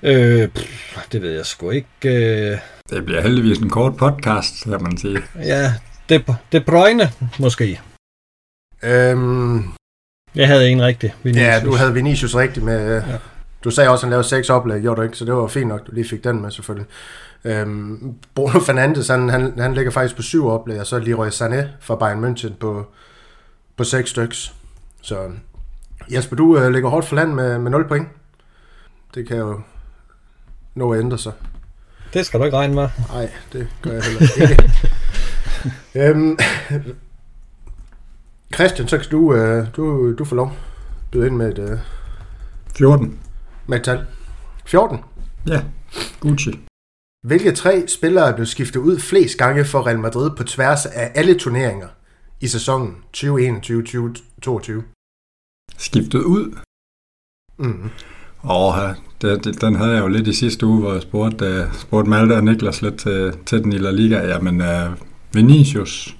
Øh, 0.03 0.47
pff, 0.47 1.07
det 1.11 1.21
ved 1.21 1.31
jeg 1.31 1.45
sgu 1.45 1.69
ikke. 1.69 1.87
Øh. 2.03 2.57
Det 2.89 3.05
bliver 3.05 3.21
heldigvis 3.21 3.57
en 3.57 3.69
kort 3.69 3.97
podcast, 3.97 4.63
kan 4.63 4.83
man 4.83 4.97
sige. 4.97 5.21
Ja, 5.35 5.73
det, 6.09 6.25
det 6.51 6.65
brøgne 6.65 7.11
måske. 7.39 7.79
Øhm, 8.83 9.73
jeg 10.35 10.47
havde 10.47 10.69
en 10.69 10.81
rigtig. 10.81 11.15
Vinicius. 11.23 11.47
Ja, 11.47 11.61
du 11.65 11.75
havde 11.75 11.93
Vinicius 11.93 12.35
rigtig 12.35 12.63
med... 12.63 12.95
Ja. 12.95 13.17
Du 13.63 13.71
sagde 13.71 13.89
også, 13.89 14.01
at 14.01 14.07
han 14.07 14.09
lavede 14.09 14.27
seks 14.27 14.49
oplæg, 14.49 14.81
gjorde 14.81 14.97
du 14.97 15.03
ikke? 15.05 15.17
Så 15.17 15.25
det 15.25 15.33
var 15.33 15.47
fint 15.47 15.67
nok, 15.67 15.87
du 15.87 15.91
lige 15.91 16.09
fik 16.09 16.23
den 16.23 16.41
med 16.41 16.51
selvfølgelig. 16.51 16.87
Øhm, 17.45 18.15
Bruno 18.35 18.59
Fernandes, 18.59 19.07
han, 19.07 19.29
han, 19.29 19.59
han 19.59 19.73
ligger 19.73 19.91
faktisk 19.91 20.15
på 20.15 20.21
syv 20.21 20.47
oplæg, 20.47 20.79
og 20.79 20.87
så 20.87 20.99
Leroy 20.99 21.27
Sané 21.27 21.67
fra 21.79 21.95
Bayern 21.95 22.25
München 22.25 22.53
på, 22.59 22.85
på 23.77 23.83
seks 23.83 24.09
styks. 24.09 24.53
Så 25.01 25.31
Jesper, 26.11 26.35
du 26.35 26.57
øh, 26.57 26.71
ligger 26.71 26.89
hårdt 26.89 27.05
for 27.05 27.15
land 27.15 27.33
med, 27.33 27.59
med 27.59 27.71
0 27.71 27.87
point. 27.87 28.07
Det 29.15 29.27
kan 29.27 29.37
jo 29.37 29.61
nå 30.75 30.93
at 30.93 30.99
ændre 30.99 31.17
sig. 31.17 31.33
Det 32.13 32.25
skal 32.25 32.39
du 32.39 32.45
ikke 32.45 32.57
regne 32.57 32.75
med. 32.75 32.89
Nej, 33.13 33.31
det 33.53 33.67
gør 33.81 33.91
jeg 33.91 34.03
heller 34.03 34.49
ikke. 34.51 34.71
øhm, 36.09 36.37
Christian, 38.53 38.87
så 38.87 38.97
kan 38.97 39.09
du, 39.11 39.33
øh, 39.33 39.67
du, 39.75 40.13
du 40.13 40.25
få 40.25 40.35
lov 40.35 40.51
byde 41.11 41.27
ind 41.27 41.35
med 41.35 41.51
et... 41.51 41.59
Øh, 41.59 41.77
14. 42.77 43.19
Med 43.67 43.77
et 43.77 43.83
tal. 43.83 44.05
14? 44.65 44.99
Ja, 45.47 45.61
Gucci. 46.19 46.70
Hvilke 47.27 47.51
tre 47.51 47.87
spillere 47.87 48.29
er 48.29 48.33
blevet 48.35 48.49
skiftet 48.49 48.79
ud 48.79 48.99
flest 48.99 49.37
gange 49.37 49.65
for 49.65 49.87
Real 49.87 49.99
Madrid 49.99 50.31
på 50.37 50.43
tværs 50.43 50.85
af 50.85 51.11
alle 51.15 51.39
turneringer 51.39 51.87
i 52.41 52.47
sæsonen 52.47 52.95
2021-2022? 53.17 54.81
Skiftet 55.77 56.23
ud? 56.23 56.57
Mm. 57.57 57.89
Åh, 58.49 58.75
det, 59.21 59.43
det, 59.43 59.61
den 59.61 59.75
havde 59.75 59.91
jeg 59.91 60.01
jo 60.01 60.07
lidt 60.07 60.27
i 60.27 60.33
sidste 60.33 60.65
uge, 60.65 60.79
hvor 60.79 60.93
jeg 60.93 61.01
spurgte, 61.01 61.65
uh, 61.67 61.73
spurgte 61.73 62.09
Malte 62.09 62.33
og 62.33 62.43
Niklas 62.43 62.81
lidt 62.81 62.99
til, 62.99 63.37
til 63.45 63.63
den 63.63 63.73
i 63.73 63.77
La 63.77 63.91
Liga. 63.91 64.27
Jamen, 64.27 64.61
uh, 64.61 64.97
Vinicius 65.33 66.15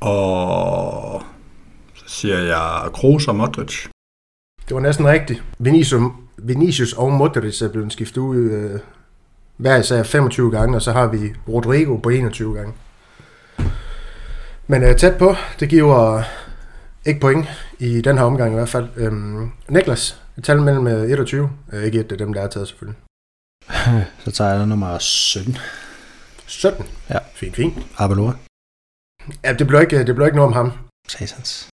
og 0.00 1.22
så 1.94 2.04
siger 2.06 2.38
jeg 2.38 2.90
Kroos 2.92 3.28
og 3.28 3.36
Modric. 3.36 3.86
Det 4.68 4.74
var 4.74 4.80
næsten 4.80 5.06
rigtigt. 5.06 5.44
Vinicius, 5.58 6.12
Vinicius 6.38 6.92
og 6.92 7.12
Modric 7.12 7.62
er 7.62 7.72
blevet 7.72 7.92
skiftet 7.92 8.20
ud 8.20 8.50
uh, 8.50 8.80
hver 9.62 9.76
især 9.76 10.02
25 10.02 10.50
gange, 10.50 10.76
og 10.76 10.82
så 10.82 10.92
har 10.92 11.06
vi 11.06 11.32
Rodrigo 11.48 11.96
på 11.96 12.08
21 12.08 12.54
gange. 12.54 12.74
Men 14.66 14.84
uh, 14.84 14.96
tæt 14.96 15.18
på, 15.18 15.34
det 15.60 15.68
giver 15.68 16.16
uh, 16.16 16.24
ikke 17.06 17.20
point 17.20 17.46
i 17.78 18.00
den 18.00 18.18
her 18.18 18.24
omgang 18.24 18.52
i 18.52 18.54
hvert 18.54 18.68
fald. 18.68 19.06
Um, 19.06 19.52
Niklas, 19.68 20.22
et 20.38 20.44
tal 20.44 20.62
mellem 20.62 20.86
1 20.86 21.20
og 21.20 21.26
20. 21.26 21.50
Uh, 21.72 21.82
ikke 21.82 22.00
et 22.00 22.12
af 22.12 22.18
dem, 22.18 22.32
der 22.32 22.40
er 22.40 22.48
taget 22.48 22.68
selvfølgelig. 22.68 23.00
så 24.24 24.30
tager 24.30 24.54
jeg 24.54 24.66
nummer 24.66 24.98
17. 24.98 25.56
17? 26.46 26.86
Ja. 27.10 27.18
Fint, 27.34 27.56
fint. 27.56 27.74
Abelora. 27.98 28.36
Ja, 29.44 29.52
det 29.52 29.66
blev 29.66 29.80
ikke, 29.80 30.06
det 30.06 30.14
blev 30.14 30.26
ikke 30.26 30.36
noget 30.36 30.48
om 30.48 30.52
ham. 30.52 30.72
Satans. 31.08 31.68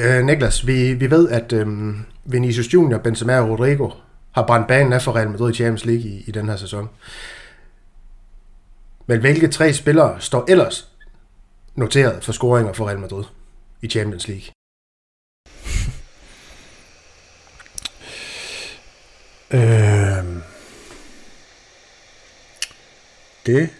Uh, 0.00 0.26
Niklas, 0.26 0.66
vi, 0.66 0.94
vi 0.94 1.10
ved, 1.10 1.28
at 1.28 1.52
um, 1.52 2.06
Vinicius 2.24 2.74
Junior, 2.74 2.98
Benzema 2.98 3.40
og 3.40 3.48
Rodrigo 3.48 3.90
har 4.38 4.46
brændt 4.46 4.68
banen 4.68 4.92
af 4.92 5.02
for 5.02 5.16
Real 5.16 5.30
Madrid 5.30 5.50
i 5.50 5.54
Champions 5.54 5.84
League 5.84 6.04
i, 6.04 6.24
i 6.26 6.30
den 6.30 6.48
her 6.48 6.56
sæson. 6.56 6.88
Men 9.06 9.20
hvilke 9.20 9.48
tre 9.48 9.72
spillere 9.72 10.20
står 10.20 10.44
ellers 10.48 10.88
noteret 11.74 12.24
for 12.24 12.32
scoringer 12.32 12.72
for 12.72 12.88
Real 12.88 12.98
Madrid 12.98 13.24
i 13.82 13.88
Champions 13.88 14.28
League? 14.28 14.44
øhm. 20.18 20.42
Det 23.46 23.70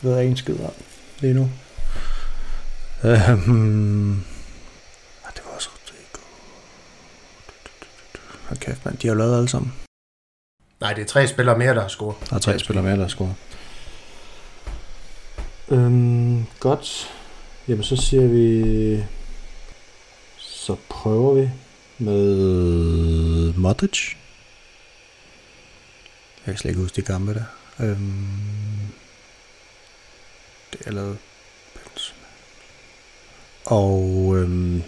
ved 0.00 0.12
jeg 0.12 0.20
ikke 0.20 0.30
en 0.30 0.36
skid 0.36 0.60
om 0.60 0.72
lige 1.20 1.34
nu. 1.34 1.50
Øhm. 3.04 4.37
Hold 8.48 8.58
kæft, 8.58 8.84
man. 8.84 8.96
De 8.96 9.06
har 9.06 9.14
jo 9.14 9.18
lavet 9.18 9.36
alle 9.36 9.48
sammen. 9.48 9.74
Nej, 10.80 10.92
det 10.92 11.02
er 11.02 11.06
tre 11.06 11.28
spillere 11.28 11.58
mere, 11.58 11.74
der 11.74 11.80
har 11.80 11.88
scoret. 11.88 12.16
Der 12.30 12.36
er 12.36 12.40
tre 12.40 12.58
spillere 12.58 12.84
mere, 12.84 12.96
der 12.96 13.02
har 13.02 13.08
scoret. 13.08 13.34
Øhm, 15.68 16.44
godt. 16.60 17.14
Jamen, 17.68 17.84
så 17.84 17.96
siger 17.96 18.28
vi... 18.28 19.04
Så 20.38 20.76
prøver 20.88 21.34
vi 21.34 21.50
med 21.98 23.52
Modric. 23.52 24.14
Jeg 26.46 26.54
kan 26.54 26.56
slet 26.56 26.70
ikke 26.70 26.80
huske 26.80 26.96
de 26.96 27.02
gamle 27.02 27.34
der. 27.34 27.44
Øhm, 27.80 28.26
det 30.72 30.86
er 30.86 30.90
lavet 30.90 31.18
og 33.70 34.32
øhm, 34.36 34.82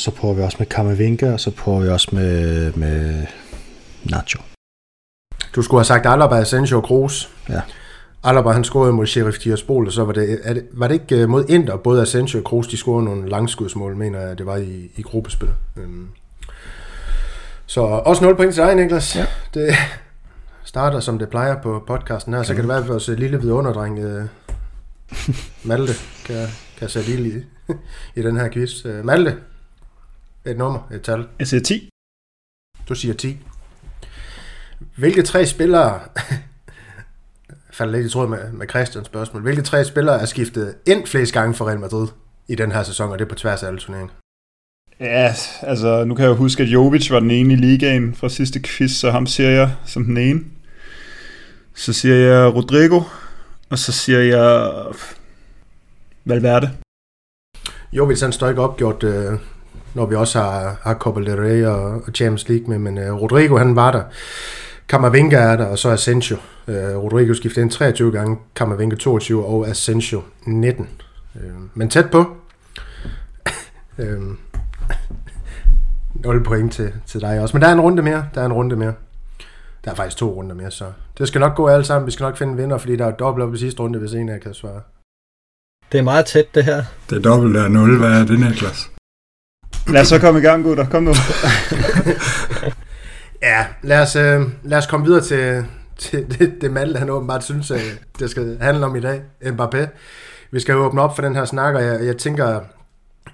så 0.00 0.10
prøver 0.10 0.34
vi 0.34 0.42
også 0.42 0.56
med 0.58 0.66
Kamavinga, 0.66 1.32
og 1.32 1.40
så 1.40 1.50
prøver 1.50 1.80
vi 1.80 1.88
også 1.88 2.08
med, 2.12 2.72
med 2.72 3.26
Nacho. 4.04 4.40
Du 5.54 5.62
skulle 5.62 5.78
have 5.78 5.84
sagt 5.84 6.06
Alaba, 6.06 6.36
Asensio 6.40 6.76
og 6.76 6.84
Kroos. 6.84 7.30
Ja. 7.48 7.60
Alaba 8.24 8.50
han 8.50 8.64
scorede 8.64 8.92
mod 8.92 9.06
Sheriff 9.06 9.38
Tiraspol, 9.38 9.86
og 9.86 9.92
så 9.92 10.04
var 10.04 10.12
det, 10.12 10.40
er 10.44 10.54
det, 10.54 10.66
var 10.72 10.88
det 10.88 10.94
ikke 10.94 11.22
øh, 11.22 11.28
mod 11.28 11.44
Inter, 11.48 11.76
både 11.76 12.02
Asensio 12.02 12.38
og 12.38 12.44
Kroos, 12.44 12.66
de 12.66 12.76
scorede 12.76 13.04
nogle 13.04 13.28
langskudsmål, 13.28 13.96
mener 13.96 14.20
jeg, 14.20 14.38
det 14.38 14.46
var 14.46 14.56
i, 14.56 14.90
i 14.96 15.02
gruppespil. 15.02 15.48
Øhm. 15.76 16.08
Så 17.66 17.80
også 17.80 18.24
0 18.24 18.36
point 18.36 18.54
til 18.54 18.62
dig, 18.62 18.74
Niklas. 18.74 19.16
Ja. 19.16 19.26
Det 19.54 19.74
starter, 20.64 21.00
som 21.00 21.18
det 21.18 21.28
plejer 21.28 21.62
på 21.62 21.84
podcasten 21.86 22.34
her, 22.34 22.42
så 22.42 22.54
kan 22.54 22.62
det 22.62 22.68
være, 22.68 22.78
at 22.78 22.88
vores 22.88 23.08
lille 23.08 23.40
vidunderdreng 23.40 23.98
øh, 23.98 24.24
Malte 25.64 25.92
kan, 26.24 26.46
kan 26.78 26.88
sætte 26.88 27.12
ild 27.12 27.26
i, 27.26 27.44
i 28.20 28.22
den 28.22 28.36
her 28.36 28.48
quiz. 28.48 28.86
Øh, 28.86 29.04
Malte, 29.04 29.36
et 30.46 30.58
nummer, 30.58 30.88
et 30.92 31.02
tal. 31.02 31.28
Jeg 31.38 31.46
siger 31.46 31.60
10. 31.60 31.90
Du 32.88 32.94
siger 32.94 33.14
10. 33.14 33.38
Hvilke 34.96 35.22
tre 35.22 35.46
spillere, 35.46 36.00
falder 37.70 37.92
lidt 37.96 38.06
i 38.06 38.10
tråd 38.10 38.28
med, 38.28 38.52
med 38.52 38.68
Christians 38.68 39.06
spørgsmål, 39.06 39.42
hvilke 39.42 39.62
tre 39.62 39.84
spillere 39.84 40.20
er 40.20 40.26
skiftet 40.26 40.74
ind 40.86 41.06
flest 41.06 41.32
gange 41.32 41.54
for 41.54 41.68
Real 41.68 41.80
Madrid 41.80 42.08
i 42.48 42.54
den 42.54 42.72
her 42.72 42.82
sæson, 42.82 43.10
og 43.10 43.18
det 43.18 43.24
er 43.24 43.28
på 43.28 43.34
tværs 43.34 43.62
af 43.62 43.66
alle 43.66 43.80
turneringer? 43.80 44.14
Ja, 45.00 45.34
altså 45.62 46.04
nu 46.04 46.14
kan 46.14 46.24
jeg 46.24 46.30
jo 46.30 46.36
huske, 46.36 46.62
at 46.62 46.68
Jovic 46.68 47.10
var 47.10 47.20
den 47.20 47.30
ene 47.30 47.52
i 47.52 47.56
ligaen 47.56 48.14
fra 48.14 48.28
sidste 48.28 48.60
quiz, 48.62 48.90
så 48.90 49.10
ham 49.10 49.26
siger 49.26 49.50
jeg 49.50 49.76
som 49.86 50.04
den 50.04 50.16
ene. 50.16 50.40
Så 51.74 51.92
siger 51.92 52.14
jeg 52.14 52.54
Rodrigo, 52.54 53.02
og 53.70 53.78
så 53.78 53.92
siger 53.92 54.20
jeg 54.20 54.72
Valverde. 56.24 56.70
Jovic 57.92 58.20
han 58.20 58.32
står 58.32 58.48
ikke 58.48 58.62
opgjort, 58.62 59.02
øh, 59.02 59.32
når 59.94 60.06
vi 60.06 60.14
også 60.14 60.40
har, 60.40 60.76
har 60.82 60.94
Copa 60.94 61.20
del 61.20 61.36
Rey 61.36 61.64
og, 61.64 61.82
og 61.82 62.12
Champions 62.14 62.48
League 62.48 62.68
med, 62.68 62.78
men 62.78 62.98
øh, 62.98 63.12
Rodrigo 63.12 63.56
han 63.56 63.76
var 63.76 63.90
der. 63.92 64.02
Camavinga 64.88 65.36
er 65.36 65.56
der, 65.56 65.66
og 65.66 65.78
så 65.78 65.90
Asensio. 65.90 66.36
Øh, 66.68 66.96
Rodrigo 66.96 67.34
skiftede 67.34 67.64
ind 67.64 67.70
23 67.70 68.12
gange, 68.12 68.38
Camavinga 68.54 68.96
22 68.96 69.46
og 69.46 69.68
Asensio 69.68 70.22
19. 70.46 70.88
Øh, 71.36 71.50
men 71.74 71.90
tæt 71.90 72.10
på. 72.10 72.36
øh, 73.98 74.20
0 76.14 76.44
point 76.44 76.72
til, 76.72 76.92
til 77.06 77.20
dig 77.20 77.40
også. 77.40 77.56
Men 77.56 77.62
der 77.62 77.68
er 77.68 77.72
en 77.72 77.80
runde 77.80 78.02
mere. 78.02 78.24
Der 78.34 78.40
er 78.40 78.46
en 78.46 78.52
runde 78.52 78.76
mere. 78.76 78.92
Der 79.84 79.90
er 79.90 79.94
faktisk 79.94 80.16
to 80.16 80.30
runder 80.30 80.54
mere, 80.54 80.70
så 80.70 80.84
det 81.18 81.28
skal 81.28 81.40
nok 81.40 81.56
gå 81.56 81.68
alle 81.68 81.84
sammen. 81.84 82.06
Vi 82.06 82.12
skal 82.12 82.24
nok 82.24 82.36
finde 82.36 82.52
en 82.52 82.58
vinder, 82.58 82.78
fordi 82.78 82.96
der 82.96 83.06
er 83.06 83.10
dobbelt 83.10 83.46
op 83.46 83.54
i 83.54 83.58
sidste 83.58 83.80
runde, 83.80 83.98
hvis 83.98 84.12
en 84.12 84.28
af 84.28 84.32
jer 84.32 84.40
kan 84.40 84.54
svare. 84.54 84.80
Det 85.92 85.98
er 85.98 86.02
meget 86.02 86.26
tæt, 86.26 86.54
det 86.54 86.64
her. 86.64 86.82
Det 87.10 87.16
er 87.16 87.22
dobbelt 87.22 87.56
af 87.56 87.70
0. 87.70 87.98
Hvad 87.98 88.20
er 88.20 88.26
det, 88.26 88.40
Niklas? 88.40 88.90
Lad 89.88 90.00
os 90.00 90.08
så 90.08 90.18
komme 90.18 90.40
i 90.40 90.42
gang, 90.42 90.64
gutter. 90.64 90.86
Kom 90.86 91.02
nu. 91.02 91.12
Ja, 93.42 93.66
lad 93.82 94.02
os, 94.02 94.16
øh, 94.16 94.40
lad 94.62 94.78
os 94.78 94.86
komme 94.86 95.06
videre 95.06 95.20
til, 95.20 95.64
til 95.98 96.38
det, 96.38 96.54
det 96.60 96.70
Malte, 96.72 96.98
han 96.98 97.10
åbenbart 97.10 97.44
synes, 97.44 97.70
øh, 97.70 97.80
det 98.18 98.30
skal 98.30 98.58
handle 98.60 98.86
om 98.86 98.96
i 98.96 99.00
dag. 99.00 99.22
Mbappé. 99.44 99.86
Vi 100.50 100.60
skal 100.60 100.72
jo 100.72 100.78
åbne 100.78 101.02
op 101.02 101.16
for 101.16 101.22
den 101.22 101.36
her 101.36 101.44
snak, 101.44 101.74
og 101.74 101.84
jeg, 101.84 102.04
jeg 102.04 102.16
tænker, 102.16 102.60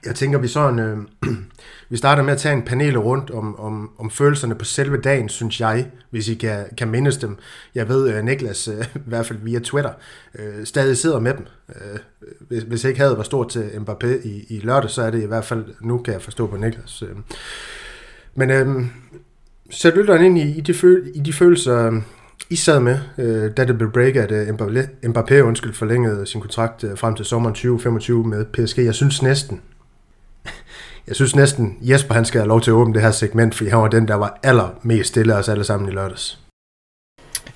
jeg 0.06 0.14
tænker, 0.14 0.38
vi 0.38 0.48
sådan, 0.48 0.78
øh, 0.78 0.98
vi 1.90 1.96
starter 1.96 2.22
med 2.22 2.32
at 2.32 2.38
tage 2.38 2.54
en 2.54 2.62
panel 2.62 2.98
rundt 2.98 3.30
om, 3.30 3.60
om, 3.60 3.90
om 3.98 4.10
følelserne 4.10 4.54
på 4.54 4.64
selve 4.64 5.00
dagen, 5.00 5.28
synes 5.28 5.60
jeg, 5.60 5.90
hvis 6.10 6.28
I 6.28 6.34
kan, 6.34 6.64
kan 6.78 6.88
mindes 6.88 7.16
dem. 7.16 7.36
Jeg 7.74 7.88
ved, 7.88 8.14
øh, 8.14 8.24
Niklas, 8.24 8.68
øh, 8.68 8.84
i 9.06 9.08
hvert 9.08 9.26
fald 9.26 9.38
via 9.42 9.58
Twitter, 9.58 9.92
øh, 10.38 10.66
stadig 10.66 10.96
sidder 10.96 11.20
med 11.20 11.34
dem. 11.34 11.46
Øh, 11.68 11.98
hvis, 12.48 12.62
hvis 12.62 12.84
ikke 12.84 13.00
havde 13.00 13.16
var 13.16 13.22
stort 13.22 13.48
til 13.48 13.62
Mbappé 13.62 14.28
i, 14.28 14.44
i 14.48 14.60
lørdag, 14.60 14.90
så 14.90 15.02
er 15.02 15.10
det 15.10 15.22
i 15.22 15.26
hvert 15.26 15.44
fald, 15.44 15.64
nu 15.80 15.98
kan 15.98 16.14
jeg 16.14 16.22
forstå 16.22 16.46
på 16.46 16.56
Niklas. 16.56 17.02
Øh. 17.02 17.16
Men 18.34 18.50
øh, 18.50 18.84
sæt 19.70 19.96
lytteren 19.96 20.24
ind 20.24 20.38
i, 20.38 20.58
i, 20.58 20.60
de, 20.60 20.74
føl, 20.74 21.10
i 21.14 21.20
de 21.20 21.32
følelser, 21.32 22.00
I 22.50 22.56
sad 22.56 22.80
med, 22.80 22.98
øh, 23.18 23.50
da 23.56 23.64
det 23.64 23.78
blev 23.78 23.92
break, 23.92 24.16
at 24.16 24.32
øh, 24.32 24.48
Mbappé, 24.48 25.06
Mbappé 25.06 25.34
undskyld, 25.34 25.72
forlængede 25.72 26.26
sin 26.26 26.40
kontrakt 26.40 26.84
øh, 26.84 26.98
frem 26.98 27.14
til 27.14 27.24
sommeren 27.24 27.54
2025 27.54 28.24
med 28.24 28.44
PSG. 28.44 28.78
Jeg 28.78 28.94
synes 28.94 29.22
næsten, 29.22 29.60
jeg 31.08 31.16
synes 31.16 31.36
næsten, 31.36 31.78
Jesper 31.80 32.14
han 32.14 32.24
skal 32.24 32.40
have 32.40 32.48
lov 32.48 32.60
til 32.60 32.70
at 32.70 32.74
åbne 32.74 32.94
det 32.94 33.02
her 33.02 33.10
segment, 33.10 33.54
fordi 33.54 33.70
han 33.70 33.78
var 33.78 33.88
den, 33.88 34.08
der 34.08 34.14
var 34.14 34.38
allermest 34.42 35.08
stille 35.08 35.34
af 35.34 35.38
os 35.38 35.48
alle 35.48 35.64
sammen 35.64 35.88
i 35.88 35.92
lørdags. 35.92 36.38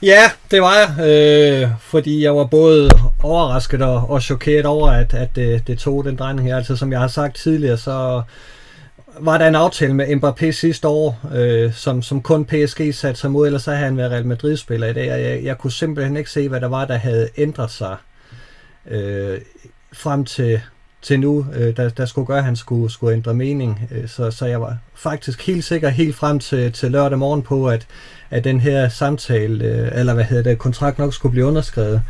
Ja, 0.02 0.30
det 0.50 0.62
var 0.62 0.74
jeg, 0.74 1.06
øh, 1.06 1.70
fordi 1.80 2.24
jeg 2.24 2.36
var 2.36 2.44
både 2.44 2.90
overrasket 3.22 3.82
og, 3.82 4.10
og 4.10 4.22
chokeret 4.22 4.66
over, 4.66 4.90
at, 4.90 5.14
at 5.14 5.36
det, 5.36 5.66
det 5.66 5.78
tog 5.78 6.04
den 6.04 6.16
drejning 6.16 6.48
her. 6.48 6.56
Altså 6.56 6.76
som 6.76 6.92
jeg 6.92 7.00
har 7.00 7.08
sagt 7.08 7.36
tidligere, 7.36 7.76
så 7.76 8.22
var 9.18 9.38
der 9.38 9.48
en 9.48 9.54
aftale 9.54 9.94
med 9.94 10.06
Mbappé 10.06 10.50
sidste 10.50 10.88
år, 10.88 11.20
øh, 11.34 11.72
som, 11.72 12.02
som 12.02 12.22
kun 12.22 12.44
PSG 12.44 12.94
satte 12.94 13.20
sig 13.20 13.30
mod, 13.30 13.46
ellers 13.46 13.62
så 13.62 13.70
havde 13.70 13.84
han 13.84 13.96
været 13.96 14.12
Real 14.12 14.26
Madrid-spiller 14.26 14.86
i 14.86 14.92
dag, 14.92 15.12
og 15.12 15.22
jeg, 15.22 15.44
jeg 15.44 15.58
kunne 15.58 15.72
simpelthen 15.72 16.16
ikke 16.16 16.30
se, 16.30 16.48
hvad 16.48 16.60
der 16.60 16.68
var, 16.68 16.84
der 16.84 16.96
havde 16.96 17.28
ændret 17.36 17.70
sig 17.70 17.96
øh, 18.90 19.40
frem 19.92 20.24
til, 20.24 20.60
til 21.02 21.20
nu, 21.20 21.46
øh, 21.54 21.76
der, 21.76 21.88
der 21.88 22.06
skulle 22.06 22.26
gøre, 22.26 22.38
at 22.38 22.44
han 22.44 22.56
skulle, 22.56 22.92
skulle 22.92 23.14
ændre 23.14 23.34
mening. 23.34 23.88
Øh, 23.90 24.08
så, 24.08 24.30
så 24.30 24.46
jeg 24.46 24.60
var 24.60 24.76
faktisk 24.94 25.46
helt 25.46 25.64
sikker 25.64 25.88
helt 25.88 26.16
frem 26.16 26.38
til, 26.38 26.72
til 26.72 26.90
lørdag 26.90 27.18
morgen 27.18 27.42
på, 27.42 27.68
at, 27.68 27.86
at 28.30 28.44
den 28.44 28.60
her 28.60 28.88
samtale, 28.88 29.64
øh, 29.64 29.90
eller 29.94 30.14
hvad 30.14 30.24
hedder 30.24 30.42
det, 30.42 30.58
kontrakt 30.58 30.98
nok 30.98 31.14
skulle 31.14 31.32
blive 31.32 31.46
underskrevet. 31.46 32.02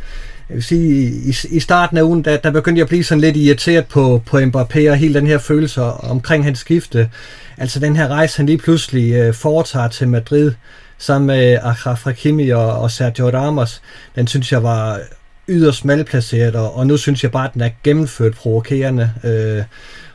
Jeg 0.49 0.55
vil 0.55 0.63
sige, 0.63 1.11
i, 1.11 1.33
i 1.49 1.59
starten 1.59 1.97
af 1.97 2.01
ugen, 2.01 2.25
der, 2.25 2.37
der 2.37 2.51
begyndte 2.51 2.79
jeg 2.79 2.83
at 2.83 2.89
blive 2.89 3.03
sådan 3.03 3.21
lidt 3.21 3.37
irriteret 3.37 3.85
på, 3.85 4.21
på 4.25 4.37
Mbappé 4.37 4.89
og 4.89 4.95
hele 4.95 5.13
den 5.13 5.27
her 5.27 5.37
følelse 5.37 5.81
omkring 5.83 6.43
hans 6.43 6.59
skifte. 6.59 7.09
Altså 7.57 7.79
den 7.79 7.95
her 7.95 8.07
rejse, 8.07 8.37
han 8.37 8.45
lige 8.45 8.57
pludselig 8.57 9.13
øh, 9.13 9.33
foretager 9.33 9.87
til 9.87 10.07
Madrid, 10.07 10.51
sammen 10.97 11.27
med 11.27 11.57
Achraf 11.63 12.03
Hakimi 12.03 12.49
og, 12.49 12.79
og 12.79 12.91
Sergio 12.91 13.29
Ramos, 13.29 13.81
den 14.15 14.27
synes 14.27 14.51
jeg 14.51 14.63
var 14.63 14.99
yderst 15.47 15.85
malplaceret, 15.85 16.55
og, 16.55 16.75
og 16.75 16.87
nu 16.87 16.97
synes 16.97 17.23
jeg 17.23 17.31
bare, 17.31 17.47
at 17.47 17.53
den 17.53 17.61
er 17.61 17.69
gennemført 17.83 18.33
provokerende. 18.33 19.11
Øh, 19.23 19.63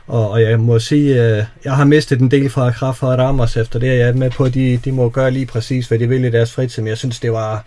og, 0.07 0.29
og 0.29 0.41
jeg 0.41 0.59
må 0.59 0.79
sige, 0.79 1.23
øh, 1.23 1.43
jeg 1.65 1.75
har 1.75 1.85
mistet 1.85 2.19
en 2.19 2.31
del 2.31 2.49
fra 2.49 2.71
Kraft 2.71 3.03
og 3.03 3.17
Ramos 3.17 3.57
efter 3.57 3.79
det, 3.79 3.87
jeg 3.87 4.09
er 4.09 4.13
med 4.13 4.29
på, 4.29 4.43
at 4.43 4.53
de, 4.53 4.77
de 4.77 4.91
må 4.91 5.09
gøre 5.09 5.31
lige 5.31 5.45
præcis, 5.45 5.87
hvad 5.87 5.99
de 5.99 6.09
vil 6.09 6.23
i 6.23 6.29
deres 6.29 6.53
fritid, 6.53 6.83
men 6.83 6.89
jeg 6.89 6.97
synes, 6.97 7.19
det 7.19 7.31
var, 7.31 7.65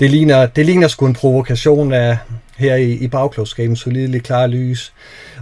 det 0.00 0.10
ligner, 0.10 0.46
det 0.46 0.66
ligner 0.66 0.88
sgu 0.88 1.06
en 1.06 1.14
provokation 1.14 1.92
af, 1.92 2.18
her 2.56 2.74
i, 2.74 2.92
i 2.92 3.08
bagklodskaben, 3.08 3.76
solideligt 3.76 4.24
klare 4.24 4.48
lys. 4.48 4.92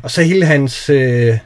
Og 0.02 0.11
så 0.11 0.23
hele 0.23 0.46
hans 0.46 0.90
øh, 0.90 1.38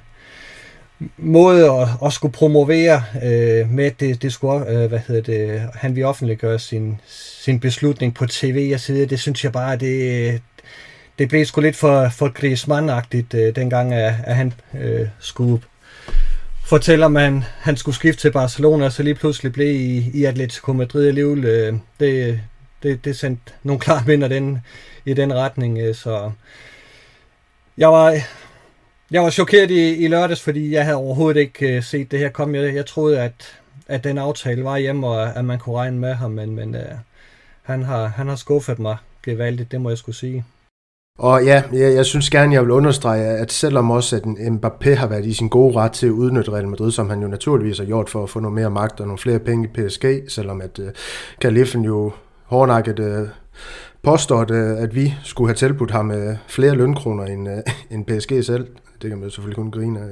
måde 1.16 1.70
at, 1.70 1.88
at 2.04 2.12
skulle 2.12 2.32
promovere 2.32 3.02
øh, 3.22 3.70
med, 3.70 3.90
det, 4.00 4.22
det 4.22 4.32
skulle, 4.32 4.70
øh, 4.70 4.88
hvad 4.88 4.98
hedder 5.08 5.22
det, 5.22 5.70
han 5.74 5.96
vil 5.96 6.04
offentliggøre 6.04 6.58
sin, 6.58 7.00
sin 7.42 7.60
beslutning 7.60 8.14
på 8.14 8.26
tv 8.26 8.70
og 8.74 8.80
så 8.80 8.92
videre, 8.92 9.08
det 9.08 9.20
synes 9.20 9.44
jeg 9.44 9.52
bare, 9.52 9.76
det, 9.76 10.42
det 11.18 11.28
blev 11.28 11.44
sgu 11.44 11.60
lidt 11.60 11.76
for, 11.76 12.08
for 12.08 12.28
Griezmann-agtigt, 12.28 13.34
øh, 13.34 13.56
dengang, 13.56 13.94
at, 13.94 14.14
at 14.24 14.36
han 14.36 14.52
øh, 14.80 15.08
skulle 15.18 15.62
fortælle, 16.64 17.04
om 17.04 17.16
han, 17.16 17.44
han 17.60 17.76
skulle 17.76 17.94
skifte 17.94 18.20
til 18.20 18.32
Barcelona, 18.32 18.84
og 18.84 18.92
så 18.92 19.02
lige 19.02 19.14
pludselig 19.14 19.52
blev 19.52 19.74
i, 19.74 20.10
i 20.14 20.24
Atletico 20.24 20.72
Madrid 20.72 21.08
alligevel. 21.08 21.44
Øh, 21.44 21.74
det, 22.00 22.40
det, 22.82 23.04
det 23.04 23.18
sendte 23.18 23.52
nogle 23.62 23.80
klare 23.84 24.02
minder 24.06 24.28
den, 24.28 24.58
i 25.04 25.14
den 25.14 25.34
retning, 25.34 25.78
øh, 25.78 25.94
så 25.94 26.30
jeg 27.78 27.88
var, 27.88 28.18
jeg 29.10 29.22
var 29.22 29.30
chokeret 29.30 29.70
i, 29.70 30.04
i 30.04 30.08
lørdags, 30.08 30.42
fordi 30.42 30.72
jeg 30.72 30.84
havde 30.84 30.96
overhovedet 30.96 31.40
ikke 31.40 31.76
øh, 31.76 31.82
set 31.82 32.10
det 32.10 32.18
her 32.18 32.28
komme. 32.28 32.58
Jeg, 32.58 32.74
jeg 32.74 32.86
troede, 32.86 33.20
at, 33.20 33.58
at 33.86 34.04
den 34.04 34.18
aftale 34.18 34.64
var 34.64 34.76
hjemme, 34.76 35.06
og 35.06 35.36
at 35.36 35.44
man 35.44 35.58
kunne 35.58 35.76
regne 35.76 35.98
med 35.98 36.14
ham, 36.14 36.30
men, 36.30 36.54
men 36.54 36.74
øh, 36.74 36.82
han, 37.62 37.82
har, 37.82 38.06
han 38.06 38.28
har 38.28 38.36
skuffet 38.36 38.78
mig 38.78 38.96
gevaldigt, 39.22 39.72
det 39.72 39.80
må 39.80 39.88
jeg 39.88 39.98
skulle 39.98 40.16
sige. 40.16 40.44
Og 41.18 41.44
ja, 41.44 41.62
jeg, 41.72 41.94
jeg 41.94 42.06
synes 42.06 42.30
gerne, 42.30 42.54
jeg 42.54 42.62
vil 42.62 42.70
understrege, 42.70 43.24
at 43.24 43.52
selvom 43.52 43.90
også 43.90 44.16
at 44.16 44.22
Mbappé 44.22 44.94
har 44.94 45.06
været 45.06 45.26
i 45.26 45.32
sin 45.32 45.48
gode 45.48 45.76
ret 45.76 45.92
til 45.92 46.06
at 46.06 46.10
udnytte 46.10 46.52
Real 46.52 46.68
Madrid, 46.68 46.90
som 46.90 47.10
han 47.10 47.22
jo 47.22 47.28
naturligvis 47.28 47.78
har 47.78 47.84
gjort 47.84 48.10
for 48.10 48.22
at 48.22 48.30
få 48.30 48.40
noget 48.40 48.54
mere 48.54 48.70
magt 48.70 49.00
og 49.00 49.06
nogle 49.06 49.18
flere 49.18 49.38
penge 49.38 49.68
i 49.68 49.88
PSG, 49.88 50.04
selvom 50.28 50.60
at 50.60 50.78
øh, 50.78 50.86
uh, 50.86 50.92
Kalifen 51.40 51.84
jo 51.84 52.12
hårdnakket 52.44 52.98
øh, 52.98 53.22
uh, 53.22 53.28
påstår, 54.02 54.40
at, 54.40 54.50
uh, 54.50 54.56
øh, 54.56 54.82
at 54.82 54.94
vi 54.94 55.14
skulle 55.24 55.48
have 55.48 55.54
tilbudt 55.54 55.90
ham 55.90 56.10
uh, 56.10 56.36
flere 56.46 56.74
lønkroner 56.74 57.24
end, 57.24 57.48
uh, 57.48 57.54
end 57.96 58.04
PSG 58.04 58.44
selv 58.44 58.66
det 59.02 59.10
kan 59.10 59.18
man 59.18 59.30
selvfølgelig 59.30 59.56
kun 59.56 59.70
grine 59.70 60.00
af. 60.00 60.06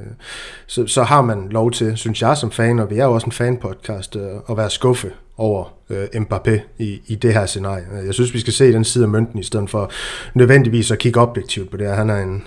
Så, 0.67 0.87
så 0.87 1.03
har 1.03 1.23
man 1.23 1.49
lov 1.49 1.71
til, 1.71 1.97
synes 1.97 2.23
jeg 2.23 2.37
som 2.37 2.51
fan, 2.51 2.79
og 2.79 2.91
vi 2.91 2.99
er 2.99 3.05
jo 3.05 3.13
også 3.13 3.27
en 3.27 3.33
fanpodcast, 3.33 4.17
øh, 4.17 4.31
at 4.51 4.57
være 4.57 4.71
skuffe 4.71 5.13
over 5.37 5.75
øh, 5.91 6.05
Mbappé 6.15 6.61
i, 6.79 7.01
i 7.07 7.15
det 7.15 7.33
her 7.33 7.47
scenarie. 7.47 7.87
Jeg 8.05 8.15
synes, 8.15 8.35
vi 8.35 8.41
skal 8.41 8.53
se 8.53 8.73
den 8.73 8.85
side 8.85 9.05
af 9.05 9.11
mønten, 9.11 9.39
i 9.39 9.43
stedet 9.43 9.71
for 9.71 9.91
nødvendigvis 10.35 10.91
at 10.91 10.99
kigge 10.99 11.21
objektivt 11.21 11.71
på 11.71 11.77
det 11.77 11.87
her. 11.87 11.95
Han 11.95 12.11
er 12.11 12.23
en, 12.23 12.47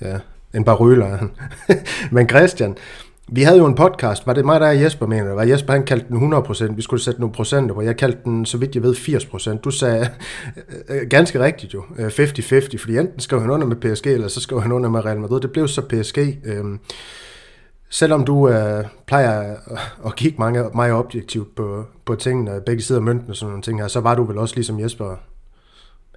ja, 0.00 0.18
en 0.54 0.64
barøler. 0.64 1.18
Men 2.14 2.28
Christian, 2.28 2.76
vi 3.28 3.42
havde 3.42 3.58
jo 3.58 3.66
en 3.66 3.74
podcast, 3.74 4.26
var 4.26 4.32
det 4.32 4.44
mig, 4.44 4.60
der 4.60 4.66
er 4.66 4.72
Jesper, 4.72 5.06
mener 5.06 5.26
det? 5.26 5.36
Var 5.36 5.42
Jesper, 5.42 5.72
han 5.72 5.84
kaldte 5.84 6.06
den 6.08 6.34
100%, 6.34 6.74
vi 6.74 6.82
skulle 6.82 7.02
sætte 7.02 7.20
nogle 7.20 7.34
procenter 7.34 7.74
på, 7.74 7.82
jeg 7.82 7.96
kaldte 7.96 8.18
den, 8.24 8.46
så 8.46 8.58
vidt 8.58 8.74
jeg 8.74 8.82
ved, 8.82 8.94
80%. 8.94 9.60
Du 9.60 9.70
sagde 9.70 10.10
øh, 10.88 10.96
øh, 10.96 11.08
ganske 11.10 11.40
rigtigt 11.40 11.74
jo, 11.74 11.82
øh, 11.98 12.06
50-50, 12.06 12.78
fordi 12.78 12.98
enten 12.98 13.20
skrev 13.20 13.40
han 13.40 13.50
under 13.50 13.66
med 13.66 13.76
PSG, 13.76 14.06
eller 14.06 14.28
så 14.28 14.40
skrev 14.40 14.62
han 14.62 14.72
under 14.72 14.90
med 14.90 15.04
Real 15.04 15.20
Madrid. 15.20 15.40
Det 15.40 15.52
blev 15.52 15.68
så 15.68 15.82
PSG. 15.82 16.18
Øh, 16.44 16.64
selvom 17.90 18.24
du 18.24 18.48
øh, 18.48 18.84
plejer 19.06 19.56
at 20.06 20.16
kigge 20.16 20.38
mange, 20.38 20.64
meget 20.74 20.92
objektivt 20.92 21.54
på, 21.56 21.84
på 22.04 22.14
tingene, 22.14 22.60
begge 22.66 22.82
sider 22.82 22.98
af 22.98 23.04
mønten 23.04 23.30
og 23.30 23.36
sådan 23.36 23.50
nogle 23.50 23.62
ting 23.62 23.80
her, 23.80 23.88
så 23.88 24.00
var 24.00 24.14
du 24.14 24.24
vel 24.24 24.38
også 24.38 24.54
ligesom 24.54 24.80
Jesper 24.80 25.16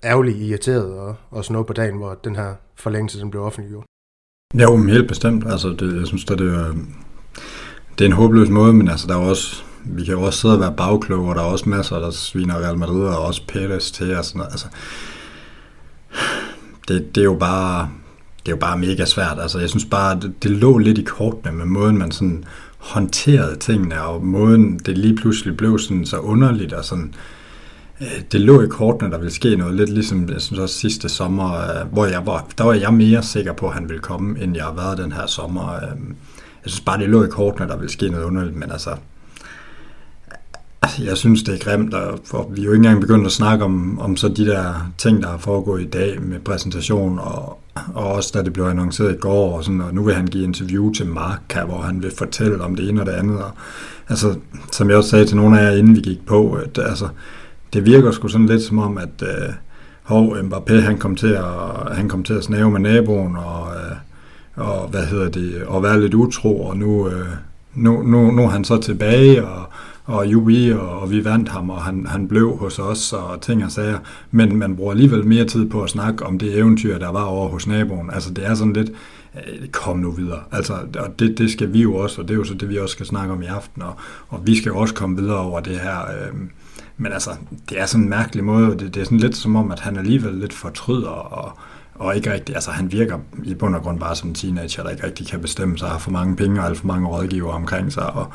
ærgerlig 0.04 0.36
irriteret 0.36 1.00
og, 1.00 1.16
og 1.32 1.44
sådan 1.44 1.54
noget 1.54 1.68
på 1.68 1.74
dagen, 1.74 1.98
hvor 1.98 2.14
den 2.24 2.36
her 2.36 2.54
forlængelse 2.76 3.20
den 3.20 3.32
blev 3.32 3.44
offentliggjort. 3.44 3.86
Jo, 4.56 4.76
men 4.76 4.90
helt 4.90 5.08
bestemt. 5.08 5.44
Altså, 5.48 5.70
det, 5.70 6.00
jeg 6.00 6.08
synes, 6.08 6.26
det 6.26 6.42
er, 6.42 6.74
det 7.98 8.02
er 8.02 8.06
en 8.06 8.12
håbløs 8.12 8.50
måde, 8.50 8.74
men 8.74 8.88
altså, 8.88 9.08
der 9.08 9.14
er 9.14 9.20
også, 9.20 9.64
vi 9.86 10.04
kan 10.04 10.14
jo 10.14 10.22
også 10.22 10.40
sidde 10.40 10.54
og 10.54 10.60
være 10.60 10.74
bagkloge, 10.78 11.30
og 11.30 11.36
der 11.36 11.42
er 11.42 11.46
også 11.46 11.70
masser, 11.70 12.00
der 12.00 12.12
sviner 12.12 12.56
Real 12.56 12.78
Madrid 12.78 13.02
og 13.02 13.26
også 13.26 13.42
Pérez 13.52 13.94
til 13.94 14.18
og 14.18 14.26
sådan 14.26 14.40
noget. 14.40 14.52
Altså, 14.52 14.68
det, 16.88 17.16
det, 17.16 17.22
er 17.22 17.26
jo 17.26 17.38
bare, 17.40 17.90
det 18.40 18.48
er 18.48 18.56
jo 18.56 18.60
bare 18.60 18.78
mega 18.78 19.06
svært. 19.06 19.40
Altså, 19.40 19.60
jeg 19.60 19.70
synes 19.70 19.86
bare, 19.86 20.20
det, 20.20 20.44
det 20.44 20.52
lå 20.52 20.78
lidt 20.78 20.98
i 20.98 21.04
kortene 21.04 21.58
med 21.58 21.66
måden, 21.66 21.98
man 21.98 22.12
sådan 22.12 22.44
håndterede 22.78 23.56
tingene, 23.56 24.02
og 24.02 24.26
måden 24.26 24.80
det 24.80 24.98
lige 24.98 25.16
pludselig 25.16 25.58
blev 25.58 25.80
sådan 25.80 26.06
så 26.06 26.18
underligt 26.18 26.74
og 26.74 26.86
sådan, 26.86 27.08
Øh, 27.08 27.37
det 28.32 28.42
lå 28.42 28.62
i 28.62 28.68
kortene, 28.68 29.12
der 29.12 29.18
ville 29.18 29.34
ske 29.34 29.56
noget, 29.56 29.76
lidt 29.76 29.90
ligesom 29.90 30.30
jeg 30.30 30.42
synes 30.42 30.60
også 30.60 30.76
sidste 30.76 31.10
sommer, 31.10 31.54
øh, 31.54 31.94
hvor 31.94 32.06
jeg 32.06 32.26
var, 32.26 32.48
der 32.58 32.64
var 32.64 32.74
jeg 32.74 32.94
mere 32.94 33.24
sikker 33.24 33.54
på, 33.54 33.68
at 33.68 33.74
han 33.74 33.90
ville 33.90 34.02
komme, 34.02 34.40
end 34.40 34.56
jeg 34.56 34.64
har 34.64 34.74
været 34.74 34.98
den 34.98 35.12
her 35.12 35.28
sommer. 35.28 35.74
Øhm, 35.74 36.16
jeg 36.64 36.72
synes 36.72 36.82
bare, 36.82 37.00
det 37.00 37.10
lå 37.10 37.24
i 37.24 37.28
kortene, 37.28 37.68
der 37.68 37.78
ville 37.78 37.92
ske 37.92 38.10
noget 38.10 38.26
underligt, 38.26 38.56
men 38.56 38.72
altså, 38.72 38.90
altså 40.82 41.04
jeg 41.04 41.18
synes, 41.18 41.44
det 41.44 41.54
er 41.54 41.60
grimt, 41.60 41.94
og 41.94 42.20
for 42.26 42.50
vi 42.52 42.62
er 42.62 42.66
jo 42.66 42.72
ikke 42.72 42.86
engang 42.86 43.02
begyndt 43.02 43.26
at 43.26 43.32
snakke 43.32 43.66
om, 43.66 44.00
om 44.00 44.18
så 44.18 44.28
de 44.28 44.46
der 44.46 44.92
ting, 44.98 45.24
der 45.24 45.30
har 45.30 45.38
foregået 45.38 45.82
i 45.82 45.90
dag 45.90 46.22
med 46.22 46.40
præsentation, 46.40 47.20
og, 47.20 47.60
og 47.94 48.08
også 48.08 48.32
da 48.34 48.44
det 48.44 48.54
blev 48.54 48.66
annonceret 48.66 49.14
i 49.14 49.18
går, 49.18 49.58
og, 49.58 49.64
sådan, 49.64 49.82
og 49.82 49.94
nu 49.94 50.04
vil 50.04 50.16
han 50.16 50.28
give 50.28 50.44
interview 50.44 50.92
til 50.92 51.08
Mark, 51.08 51.58
hvor 51.66 51.82
han 51.82 52.04
vil 52.04 52.12
fortælle 52.18 52.62
om 52.62 52.76
det 52.76 52.90
ene 52.90 53.02
og 53.02 53.06
det 53.06 53.14
andet. 53.14 53.38
Og, 53.38 53.52
altså, 54.10 54.36
som 54.72 54.90
jeg 54.90 54.98
også 54.98 55.10
sagde 55.10 55.26
til 55.26 55.38
nogle 55.38 55.60
af 55.60 55.64
jer, 55.64 55.78
inden 55.78 55.96
vi 55.96 56.02
gik 56.02 56.26
på, 56.26 56.54
at, 56.54 56.78
altså, 56.78 57.08
det 57.74 57.86
virker 57.86 58.12
sgu 58.12 58.28
sådan 58.28 58.48
lidt 58.48 58.62
som 58.62 58.78
om, 58.80 58.98
at 58.98 59.22
øh, 59.22 59.54
hov, 60.04 60.38
Mbappé 60.38 60.74
han 60.74 60.98
kom 60.98 61.16
til 61.16 61.28
at, 61.28 61.96
han 61.96 62.10
kom 62.10 62.24
til 62.24 62.34
at 62.34 62.44
snave 62.44 62.72
med 62.72 62.80
naboen, 62.80 63.36
og, 63.36 63.68
øh, 63.76 63.98
og 64.56 64.88
hvad 64.88 65.06
hedder 65.06 65.30
det, 65.30 65.64
og 65.64 65.84
være 65.84 66.02
lidt 66.02 66.14
utro, 66.14 66.62
og 66.62 66.78
nu, 66.78 67.10
øh, 67.10 67.28
nu, 67.76 68.04
nu, 68.04 68.32
nu 68.32 68.44
er 68.44 68.50
han 68.50 68.64
så 68.64 68.78
tilbage, 68.78 69.48
og, 69.48 69.70
og 70.06 70.28
Jubi, 70.28 70.72
og, 70.72 71.00
og 71.00 71.12
vi 71.12 71.26
vandt 71.26 71.50
ham, 71.50 71.70
og 71.70 71.82
han, 71.82 72.06
han 72.06 72.28
blev 72.28 72.58
hos 72.58 72.80
os, 72.80 73.14
og 73.14 73.42
ting 73.42 73.66
og 73.66 73.72
sager. 73.72 74.00
Men 74.32 74.58
man 74.58 74.76
bruger 74.76 74.92
alligevel 74.92 75.26
mere 75.26 75.46
tid 75.46 75.70
på 75.70 75.84
at 75.84 75.90
snakke 75.90 76.26
om 76.26 76.40
det 76.40 76.58
eventyr, 76.58 77.00
der 77.00 77.12
var 77.12 77.24
over 77.24 77.50
hos 77.50 77.68
naboen. 77.68 78.10
Altså 78.14 78.34
det 78.34 78.46
er 78.46 78.56
sådan 78.56 78.74
lidt, 78.74 78.92
øh, 79.36 79.68
kom 79.68 79.98
nu 79.98 80.12
videre. 80.12 80.40
Altså, 80.52 80.74
og 81.00 81.20
det, 81.20 81.38
det 81.38 81.52
skal 81.52 81.74
vi 81.74 81.82
jo 81.82 81.96
også, 81.96 82.22
og 82.22 82.28
det 82.28 82.34
er 82.34 82.38
jo 82.38 82.44
så 82.44 82.54
det, 82.54 82.70
vi 82.70 82.78
også 82.78 82.94
skal 82.94 83.06
snakke 83.06 83.34
om 83.34 83.42
i 83.42 83.46
aften, 83.46 83.82
og, 83.82 83.94
og 84.30 84.42
vi 84.48 84.56
skal 84.56 84.70
jo 84.70 84.78
også 84.78 84.94
komme 84.94 85.18
videre 85.18 85.38
over 85.38 85.60
det 85.60 85.80
her. 85.80 86.00
Øh, 86.00 86.40
men 86.98 87.14
altså, 87.14 87.30
det 87.70 87.82
er 87.82 87.86
sådan 87.86 88.04
en 88.04 88.10
mærkelig 88.10 88.44
måde, 88.44 88.72
det, 88.72 88.94
det 88.94 88.98
er 88.98 89.04
sådan 89.04 89.18
lidt 89.18 89.38
som 89.38 89.56
om, 89.56 89.72
at 89.72 89.80
han 89.80 89.98
alligevel 89.98 90.34
lidt 90.34 90.54
fortryder, 90.54 91.10
og, 91.10 91.58
og 91.96 92.16
ikke 92.16 92.34
rigtig, 92.34 92.56
altså 92.56 92.72
han 92.72 92.92
virker 92.92 93.20
i 93.44 93.54
bund 93.54 93.76
og 93.76 93.82
grund 93.82 94.00
bare 94.00 94.16
som 94.16 94.30
en 94.30 94.36
teenager, 94.36 94.84
der 94.84 94.90
ikke 94.90 95.06
rigtig 95.06 95.28
kan 95.28 95.42
bestemme 95.42 95.78
sig, 95.78 95.90
har 95.90 95.98
for 95.98 96.12
mange 96.12 96.36
penge 96.36 96.62
og 96.62 96.68
alt 96.68 96.78
for 96.78 96.88
mange 96.88 97.08
rådgiver 97.08 97.54
omkring 97.54 97.94
sig, 97.94 98.14
og 98.14 98.28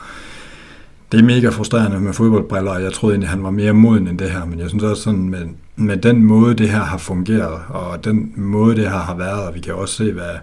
det 1.13 1.21
er 1.21 1.25
mega 1.25 1.49
frustrerende 1.49 2.01
med 2.01 2.13
fodboldbriller, 2.13 2.71
og 2.71 2.83
jeg 2.83 2.93
troede 2.93 3.15
egentlig, 3.15 3.31
han 3.31 3.43
var 3.43 3.51
mere 3.51 3.73
moden 3.73 4.09
end 4.09 4.19
det 4.19 4.31
her, 4.31 4.45
men 4.45 4.59
jeg 4.59 4.69
synes 4.69 4.85
også 4.85 5.03
sådan, 5.03 5.29
med, 5.29 5.47
med 5.77 5.97
den 5.97 6.25
måde, 6.25 6.55
det 6.55 6.69
her 6.69 6.81
har 6.81 6.99
fungeret, 6.99 7.61
og 7.69 8.05
den 8.05 8.33
måde, 8.37 8.77
det 8.77 8.91
her 8.91 8.99
har 8.99 9.17
været, 9.17 9.47
og 9.47 9.55
vi 9.55 9.61
kan 9.61 9.75
også 9.75 9.95
se, 9.95 10.13
hvad 10.13 10.35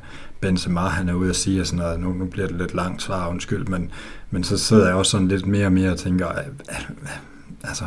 Benzema 0.41 0.79
han 0.79 1.09
er 1.09 1.13
ude 1.13 1.29
at 1.29 1.35
sige, 1.35 1.61
og 1.61 1.67
sådan 1.67 1.79
noget, 1.79 1.99
nu, 1.99 2.13
nu 2.13 2.25
bliver 2.25 2.47
det 2.47 2.57
lidt 2.57 2.73
langt 2.75 3.01
svar, 3.01 3.29
undskyld, 3.29 3.67
men, 3.67 3.91
men 4.31 4.43
så 4.43 4.57
sidder 4.57 4.87
jeg 4.87 4.95
også 4.95 5.11
sådan 5.11 5.27
lidt 5.27 5.47
mere 5.47 5.65
og 5.65 5.71
mere 5.71 5.91
og 5.91 5.97
tænker, 5.97 6.27
altså, 7.63 7.83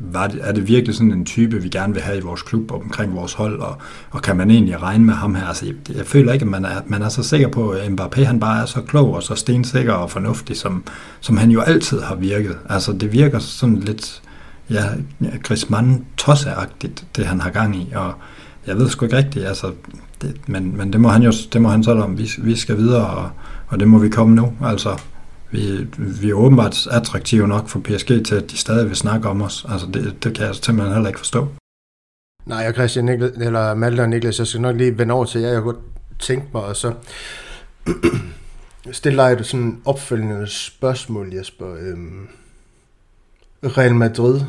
var 0.00 0.26
det, 0.26 0.40
er 0.42 0.52
det 0.52 0.68
virkelig 0.68 0.94
sådan 0.94 1.12
en 1.12 1.24
type, 1.24 1.62
vi 1.62 1.68
gerne 1.68 1.92
vil 1.92 2.02
have 2.02 2.18
i 2.18 2.20
vores 2.20 2.42
klub 2.42 2.70
og 2.70 2.80
omkring 2.80 3.16
vores 3.16 3.32
hold, 3.32 3.60
og, 3.60 3.78
og 4.10 4.22
kan 4.22 4.36
man 4.36 4.50
egentlig 4.50 4.82
regne 4.82 5.04
med 5.04 5.14
ham 5.14 5.34
her? 5.34 5.46
Altså, 5.46 5.66
jeg, 5.66 5.96
jeg 5.96 6.06
føler 6.06 6.32
ikke, 6.32 6.42
at 6.42 6.50
man 6.50 6.64
er, 6.64 6.80
man 6.86 7.02
er 7.02 7.08
så 7.08 7.22
sikker 7.22 7.48
på, 7.48 7.70
at 7.70 7.88
Mbappé 7.88 8.24
han 8.24 8.40
bare 8.40 8.62
er 8.62 8.66
så 8.66 8.80
klog 8.80 9.14
og 9.14 9.22
så 9.22 9.34
stensikker 9.34 9.92
og 9.92 10.10
fornuftig, 10.10 10.56
som, 10.56 10.84
som 11.20 11.36
han 11.36 11.50
jo 11.50 11.60
altid 11.60 12.00
har 12.00 12.14
virket. 12.14 12.56
Altså, 12.68 12.92
det 12.92 13.12
virker 13.12 13.38
sådan 13.38 13.78
lidt, 13.78 14.22
ja, 14.70 14.84
Griezmann 15.42 16.04
tosseagtigt, 16.16 17.04
det 17.16 17.26
han 17.26 17.40
har 17.40 17.50
gang 17.50 17.76
i, 17.76 17.92
og 17.94 18.12
jeg 18.66 18.76
ved 18.76 18.88
sgu 18.88 19.04
ikke 19.04 19.16
rigtigt, 19.16 19.46
altså, 19.46 19.72
det, 20.22 20.36
men, 20.46 20.76
men 20.76 20.92
det 20.92 21.00
må 21.00 21.08
han 21.08 21.22
jo, 21.22 21.32
det 21.52 21.62
må 21.62 21.68
han 21.68 21.84
så 21.84 21.92
om, 21.92 22.18
vi, 22.18 22.30
vi 22.38 22.56
skal 22.56 22.76
videre, 22.76 23.06
og, 23.06 23.30
og 23.68 23.80
det 23.80 23.88
må 23.88 23.98
vi 23.98 24.08
komme 24.08 24.34
nu, 24.34 24.52
altså, 24.64 25.00
vi, 25.50 25.86
vi 25.98 26.30
er 26.30 26.34
åbenbart 26.34 26.86
attraktive 26.90 27.48
nok 27.48 27.68
for 27.68 27.80
PSG 27.80 28.26
til, 28.26 28.34
at 28.34 28.50
de 28.50 28.56
stadig 28.56 28.88
vil 28.88 28.96
snakke 28.96 29.28
om 29.28 29.42
os. 29.42 29.66
Altså, 29.68 29.86
det, 29.86 30.24
det 30.24 30.34
kan 30.34 30.46
jeg 30.46 30.54
simpelthen 30.54 30.94
heller 30.94 31.08
ikke 31.08 31.20
forstå. 31.20 31.48
Nej, 32.46 32.68
og 32.68 32.74
Christian 32.74 33.04
Niklas, 33.04 33.30
eller 33.30 33.74
Malte 33.74 34.00
og 34.00 34.08
Niklas, 34.08 34.38
jeg 34.38 34.46
skal 34.46 34.60
nok 34.60 34.76
lige 34.76 34.98
vende 34.98 35.14
over 35.14 35.24
til 35.24 35.40
jer. 35.40 35.48
Jeg 35.48 35.62
kunne 35.62 35.78
tænke 36.18 36.46
mig, 36.52 36.62
og 36.62 36.76
så 36.76 36.94
stille 38.92 39.22
dig 39.22 39.32
et 39.32 39.46
sådan 39.46 39.82
opfølgende 39.84 40.46
spørgsmål, 40.46 41.34
Jesper. 41.34 41.74
Øhm, 41.80 42.28
Real 43.64 43.94
Madrid 43.94 44.40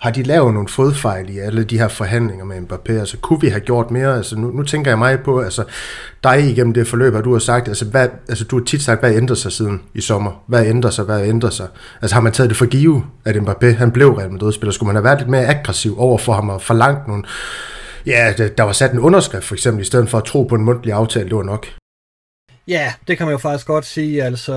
har 0.00 0.10
de 0.10 0.22
lavet 0.22 0.54
nogle 0.54 0.68
fodfejl 0.68 1.30
i 1.30 1.38
alle 1.38 1.64
de 1.64 1.78
her 1.78 1.88
forhandlinger 1.88 2.44
med 2.44 2.56
Mbappé? 2.56 2.92
Altså, 2.92 3.16
kunne 3.16 3.40
vi 3.40 3.48
have 3.48 3.60
gjort 3.60 3.90
mere? 3.90 4.16
Altså, 4.16 4.36
nu, 4.36 4.50
nu 4.50 4.62
tænker 4.62 4.90
jeg 4.90 4.98
mig 4.98 5.20
på, 5.20 5.40
altså, 5.40 5.64
dig 6.24 6.50
igennem 6.50 6.72
det 6.72 6.86
forløb, 6.86 7.14
at 7.14 7.24
du 7.24 7.32
har 7.32 7.38
sagt, 7.38 7.68
altså, 7.68 7.84
hvad, 7.84 8.08
altså, 8.28 8.44
du 8.44 8.58
har 8.58 8.64
tit 8.64 8.82
sagt, 8.82 9.00
hvad 9.00 9.16
ændrer 9.16 9.36
sig 9.36 9.52
siden 9.52 9.82
i 9.94 10.00
sommer? 10.00 10.42
Hvad 10.46 10.66
ændrer 10.66 10.90
sig? 10.90 11.04
Hvad 11.04 11.24
ændrer 11.24 11.50
sig? 11.50 11.66
Altså, 12.02 12.14
har 12.14 12.20
man 12.20 12.32
taget 12.32 12.50
det 12.50 12.56
for 12.56 12.66
give, 12.66 13.02
at 13.24 13.36
Mbappé, 13.36 13.66
han 13.66 13.90
blev 13.90 14.12
Real 14.12 14.32
Madrid-spiller? 14.32 14.72
Skulle 14.72 14.86
man 14.86 14.96
have 14.96 15.04
været 15.04 15.18
lidt 15.18 15.30
mere 15.30 15.46
aggressiv 15.46 16.00
over 16.00 16.18
for 16.18 16.32
ham 16.32 16.48
og 16.48 16.62
forlangt 16.62 17.08
nogle... 17.08 17.24
Ja, 18.06 18.32
der 18.58 18.62
var 18.62 18.72
sat 18.72 18.92
en 18.92 18.98
underskrift, 18.98 19.44
for 19.44 19.54
eksempel, 19.54 19.82
i 19.82 19.86
stedet 19.86 20.08
for 20.08 20.18
at 20.18 20.24
tro 20.24 20.42
på 20.42 20.54
en 20.54 20.64
mundtlig 20.64 20.92
aftale, 20.92 21.28
det 21.28 21.36
var 21.36 21.42
nok. 21.42 21.66
Ja, 22.70 22.92
det 23.08 23.16
kan 23.16 23.26
man 23.26 23.32
jo 23.32 23.38
faktisk 23.38 23.66
godt 23.66 23.86
sige, 23.86 24.22
altså, 24.22 24.54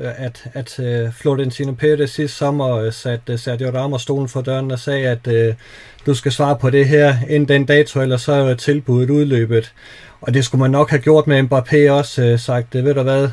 øh, 0.00 0.24
at, 0.24 0.44
at 0.54 0.78
uh, 0.78 1.12
Florentino 1.14 1.72
Pérez 1.82 2.06
sidste 2.06 2.28
sommer 2.28 2.86
uh, 2.86 2.92
satte 2.92 3.38
Sergio 3.38 3.70
Ramos 3.70 4.02
stolen 4.02 4.28
for 4.28 4.40
døren 4.40 4.70
og 4.70 4.78
sagde, 4.78 5.08
at 5.08 5.26
uh, 5.26 5.54
du 6.06 6.14
skal 6.14 6.32
svare 6.32 6.56
på 6.56 6.70
det 6.70 6.88
her 6.88 7.16
inden 7.28 7.48
den 7.48 7.64
dato, 7.64 8.00
eller 8.00 8.16
så 8.16 8.32
er 8.32 8.54
tilbuddet 8.54 9.10
udløbet. 9.10 9.72
Og 10.20 10.34
det 10.34 10.44
skulle 10.44 10.60
man 10.60 10.70
nok 10.70 10.90
have 10.90 11.02
gjort 11.02 11.26
med 11.26 11.42
Mbappé 11.42 11.90
også, 11.90 12.36
sagt, 12.36 12.74
ved 12.74 12.94
du 12.94 13.02
hvad, 13.02 13.28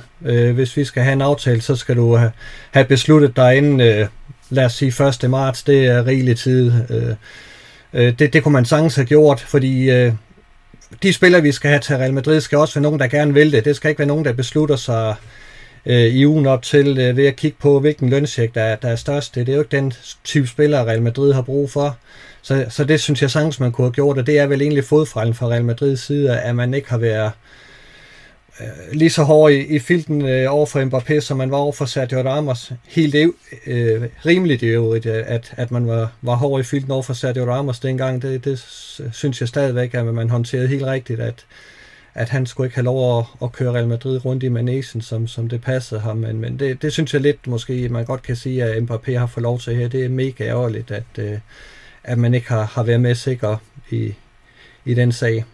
hvis 0.54 0.78
vi 0.78 0.84
skal 0.84 1.04
have 1.04 1.14
en 1.14 1.22
aftale, 1.22 1.62
så 1.62 1.76
skal 1.76 1.96
du 1.96 2.16
have, 2.16 2.32
have 2.72 2.86
besluttet 2.86 3.36
dig 3.36 3.58
inden, 3.58 4.08
lad 4.50 4.66
os 4.66 4.74
sige 4.74 5.08
1. 5.24 5.30
marts, 5.30 5.64
det 5.64 5.86
er 5.86 6.06
rigelig 6.06 6.38
tid. 6.38 6.72
Det, 7.94 8.34
det 8.34 8.44
kunne 8.44 8.54
man 8.54 8.66
sagtens 8.66 8.96
have 8.96 9.06
gjort, 9.06 9.40
fordi 9.40 9.90
de 11.04 11.14
spillere, 11.14 11.42
vi 11.42 11.52
skal 11.52 11.70
have 11.70 11.80
til 11.80 11.96
Real 11.96 12.14
Madrid, 12.14 12.42
skal 12.42 12.58
også 12.58 12.74
være 12.74 12.84
nogen, 12.84 13.00
der 13.00 13.08
gerne 13.08 13.34
vil 13.34 13.52
det. 13.52 13.66
Det 13.66 13.76
skal 13.76 13.90
ikke 13.90 14.00
være 14.00 14.08
nogen, 14.08 14.26
der 14.26 14.34
beslutter 14.34 14.76
sig 14.76 15.16
øh, 15.86 16.06
i 16.06 16.26
ugen 16.26 16.46
op 16.46 16.62
til 16.62 16.98
øh, 16.98 17.18
ved 17.18 17.26
at 17.26 17.36
kigge 17.36 17.58
på, 17.60 17.80
hvilken 17.80 18.10
lønsjek, 18.10 18.56
der, 18.56 18.76
der 18.76 18.90
er 18.90 18.96
størst. 18.96 19.36
Det 19.36 19.50
er 19.50 19.54
jo 19.54 19.60
ikke 19.60 19.78
den 19.78 19.94
type 20.24 20.48
spillere, 20.48 20.86
Real 20.86 21.02
Madrid 21.02 21.34
har 21.34 21.42
brug 21.42 21.72
for. 21.72 21.98
Så, 22.42 22.66
så 22.70 22.84
det 22.84 23.02
synes 23.02 23.22
jeg 23.22 23.32
sagtens, 23.32 23.60
man 23.60 23.72
kunne 23.72 23.86
have 23.86 23.94
gjort, 23.94 24.18
og 24.18 24.28
det 24.28 24.40
er 24.40 24.46
vel 24.46 24.62
egentlig 24.62 24.84
fodfejlen 24.84 25.34
fra 25.34 25.48
Real 25.48 25.66
Madrids 25.66 26.06
side, 26.06 26.40
at 26.40 26.56
man 26.56 26.74
ikke 26.74 26.90
har 26.90 26.98
været 26.98 27.26
øh, 27.26 27.32
Øh, 28.62 28.92
lige 28.94 29.10
så 29.10 29.24
hård 29.24 29.52
i, 29.52 29.76
i 29.76 29.80
filten 29.80 30.26
øh, 30.26 30.54
over 30.54 30.66
for 30.66 30.86
Mbappé, 30.86 31.20
som 31.20 31.38
man 31.38 31.52
var 31.52 31.58
over 31.58 31.72
for 31.72 31.86
Sergio 31.86 32.22
Ramos. 32.22 32.74
Helt 32.88 33.16
øh, 33.68 34.04
rimeligt 34.26 34.62
i 34.62 34.66
øvrigt, 34.66 35.06
øh, 35.06 35.24
at, 35.28 35.54
at 35.58 35.72
man 35.72 35.88
var, 35.88 36.12
var 36.22 36.36
hård 36.36 36.60
i 36.60 36.64
filten 36.64 36.92
over 36.92 37.04
for 37.04 37.14
Sergio 37.14 37.52
Ramos 37.52 37.80
dengang. 37.80 38.22
Det, 38.22 38.46
det 38.46 38.60
synes 39.12 39.42
jeg 39.42 39.48
stadigvæk, 39.48 39.94
at 39.94 40.06
man 40.06 40.30
håndterede 40.30 40.68
helt 40.68 40.84
rigtigt, 40.84 41.20
at, 41.20 41.46
at 42.14 42.30
han 42.30 42.46
skulle 42.46 42.68
ikke 42.68 42.76
have 42.76 42.86
lov 42.86 43.20
at, 43.20 43.26
at 43.44 43.52
køre 43.52 43.74
Real 43.74 43.88
Madrid 43.88 44.26
rundt 44.26 44.44
i 44.44 44.50
Manesen, 44.50 45.02
som, 45.02 45.28
som 45.28 45.50
det 45.50 45.62
passede 45.62 46.02
ham. 46.02 46.18
Men, 46.18 46.40
men 46.40 46.60
det, 46.60 46.82
det 46.82 46.94
synes 46.94 47.14
jeg 47.14 47.22
lidt 47.22 47.48
måske, 47.48 47.90
man 47.90 48.06
godt 48.06 48.24
kan 48.24 48.36
sige, 48.36 48.64
at 48.64 48.84
Mbappé 48.84 49.18
har 49.18 49.28
fået 49.28 49.44
lov 49.44 49.60
til 49.60 49.76
her. 49.76 49.88
Det 49.88 50.06
er 50.06 50.10
mega 50.10 50.44
ærgerligt, 50.44 50.92
at, 50.92 51.04
øh, 51.18 51.40
at 52.04 52.18
man 52.18 52.34
ikke 52.34 52.50
har, 52.50 52.64
har 52.64 52.84
været 52.84 53.02
med 53.02 53.16
sikker 53.16 53.58
i, 53.90 54.14
i 54.86 54.94
den 54.94 55.12
sag. 55.12 55.46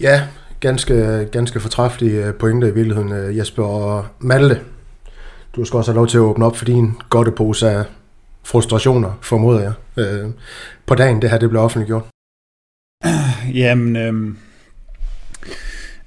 Ja, 0.00 0.28
ganske, 0.62 1.28
ganske 1.32 1.60
fortræffelige 1.60 2.26
øh, 2.26 2.34
pointer 2.34 2.68
i 2.68 2.74
virkeligheden, 2.74 3.12
øh, 3.12 3.36
Jesper 3.38 3.64
og 3.64 4.06
Malte. 4.18 4.60
Du 5.56 5.64
skal 5.64 5.76
også 5.76 5.92
have 5.92 5.96
lov 5.96 6.06
til 6.06 6.18
at 6.18 6.22
åbne 6.22 6.44
op 6.46 6.56
for 6.56 6.64
din 6.64 6.92
pose 7.36 7.70
af 7.70 7.84
frustrationer, 8.44 9.18
formoder 9.22 9.60
jeg, 9.60 9.72
øh, 9.96 10.30
på 10.86 10.94
dagen 10.94 11.22
det 11.22 11.30
her 11.30 11.38
det 11.38 11.50
blev 11.50 11.62
offentliggjort. 11.62 12.04
Jamen, 13.60 13.96
øh, 13.96 14.34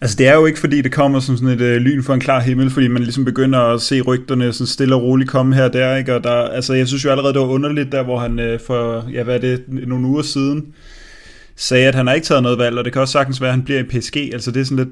altså 0.01 0.17
det 0.17 0.27
er 0.27 0.33
jo 0.33 0.45
ikke 0.45 0.59
fordi 0.59 0.81
det 0.81 0.91
kommer 0.91 1.19
som 1.19 1.37
sådan 1.37 1.53
et 1.53 1.61
øh, 1.61 1.77
lyn 1.77 2.03
for 2.03 2.13
en 2.13 2.19
klar 2.19 2.39
himmel, 2.39 2.69
fordi 2.69 2.87
man 2.87 3.03
ligesom 3.03 3.25
begynder 3.25 3.59
at 3.59 3.81
se 3.81 4.01
rygterne 4.01 4.53
sådan 4.53 4.67
stille 4.67 4.95
og 4.95 5.01
roligt 5.01 5.29
komme 5.29 5.55
her 5.55 5.63
og 5.63 5.73
der, 5.73 5.95
ikke? 5.95 6.15
Og 6.15 6.23
der, 6.23 6.31
altså 6.31 6.73
jeg 6.73 6.87
synes 6.87 7.05
jo 7.05 7.09
allerede 7.09 7.33
det 7.33 7.41
var 7.41 7.47
underligt 7.47 7.91
der, 7.91 8.03
hvor 8.03 8.19
han 8.19 8.39
øh, 8.39 8.59
for, 8.59 9.09
ja 9.13 9.23
hvad 9.23 9.35
er 9.35 9.39
det, 9.39 9.63
nogle 9.67 10.07
uger 10.07 10.21
siden, 10.21 10.73
sagde, 11.55 11.87
at 11.87 11.95
han 11.95 12.07
har 12.07 12.13
ikke 12.13 12.25
taget 12.25 12.43
noget 12.43 12.57
valg, 12.57 12.77
og 12.77 12.85
det 12.85 12.93
kan 12.93 13.01
også 13.01 13.11
sagtens 13.11 13.41
være, 13.41 13.49
at 13.49 13.55
han 13.55 13.63
bliver 13.63 13.79
i 13.79 13.83
PSG. 13.83 14.17
Altså 14.33 14.51
det 14.51 14.59
er 14.59 14.63
sådan 14.63 14.85
lidt, 14.85 14.89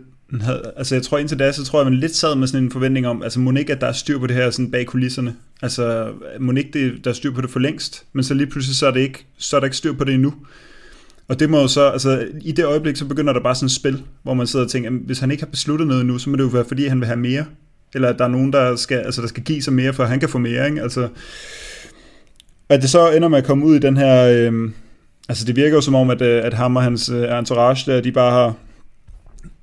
altså 0.78 0.96
jeg 0.96 1.04
tror 1.04 1.18
indtil 1.18 1.40
da, 1.40 1.52
så 1.52 1.64
tror 1.64 1.80
jeg, 1.80 1.92
man 1.92 2.00
lidt 2.00 2.16
sad 2.16 2.36
med 2.36 2.48
sådan 2.48 2.64
en 2.64 2.72
forventning 2.72 3.08
om, 3.08 3.24
altså 3.24 3.40
må 3.40 3.52
ikke, 3.52 3.74
at 3.74 3.82
der 3.82 3.88
er 3.88 3.92
styr 3.92 4.20
på 4.20 4.28
det 4.28 4.36
her 4.36 4.50
sådan 4.50 4.72
bag 4.72 4.86
kulisserne. 4.86 5.36
Altså 5.62 6.08
må 6.40 6.52
ikke, 6.52 6.70
det, 6.74 7.06
der 7.06 7.10
er 7.10 7.16
styr 7.16 7.32
på 7.32 7.42
det 7.42 7.50
for 7.50 7.60
længst, 7.60 8.04
men 8.14 8.24
så 8.24 8.34
lige 8.34 8.48
pludselig, 8.48 8.76
så 8.76 8.88
er, 8.88 8.92
det 8.92 9.00
ikke, 9.00 9.26
så 9.38 9.56
er 9.56 9.60
der 9.60 9.66
ikke 9.66 9.78
styr 9.78 9.94
på 9.94 10.04
det 10.04 10.14
endnu. 10.14 10.34
Og 11.28 11.40
det 11.40 11.50
må 11.50 11.62
jo 11.62 11.68
så, 11.68 11.90
altså 11.90 12.28
i 12.42 12.52
det 12.52 12.66
øjeblik, 12.66 12.96
så 12.96 13.06
begynder 13.06 13.34
der 13.34 13.40
bare 13.40 13.56
sådan 13.56 13.66
et 13.66 13.72
spil, 13.72 14.04
hvor 14.24 14.34
man 14.34 14.48
sidder 14.48 14.66
og 14.66 14.72
tænker, 14.72 14.90
hvis 14.90 15.20
han 15.20 15.32
ikke 15.32 15.44
har 15.44 15.50
besluttet 15.52 15.88
noget 15.88 16.06
nu, 16.06 16.18
så 16.18 16.30
må 16.30 16.36
det 16.36 16.44
jo 16.44 16.48
være, 16.48 16.66
fordi 16.68 16.88
han 16.88 17.00
vil 17.00 17.08
have 17.08 17.20
mere. 17.20 17.46
Eller 17.94 18.10
at 18.10 18.20
der 18.20 18.26
er 18.26 18.30
nogen, 18.30 18.54
der 18.54 18.76
skal, 18.76 18.98
altså, 18.98 19.22
der 19.22 19.28
skal 19.28 19.44
give 19.44 19.62
sig 19.62 19.74
mere, 19.74 19.94
for 19.94 20.04
han 20.04 20.20
kan 20.20 20.30
få 20.30 20.38
mere, 20.38 20.70
ikke? 20.70 20.82
Altså, 20.82 21.08
at 22.70 22.82
det 22.82 22.90
så 22.90 23.12
ender 23.12 23.28
med 23.28 23.38
at 23.38 23.44
komme 23.44 23.66
ud 23.66 23.76
i 23.76 23.80
den 23.80 23.98
her, 23.98 24.28
øh, 24.28 24.70
altså 25.30 25.46
det 25.46 25.56
virker 25.56 25.76
jo 25.76 25.82
som 25.82 25.96
om, 25.96 26.10
at, 26.10 26.22
øh, 26.22 26.46
at 26.46 26.54
ham 26.54 26.76
og 26.76 26.84
hans 26.84 27.10
øh, 27.10 27.38
entourage 27.40 27.92
der, 27.92 28.02
de 28.02 28.12
bare 28.12 28.32
har 28.32 28.54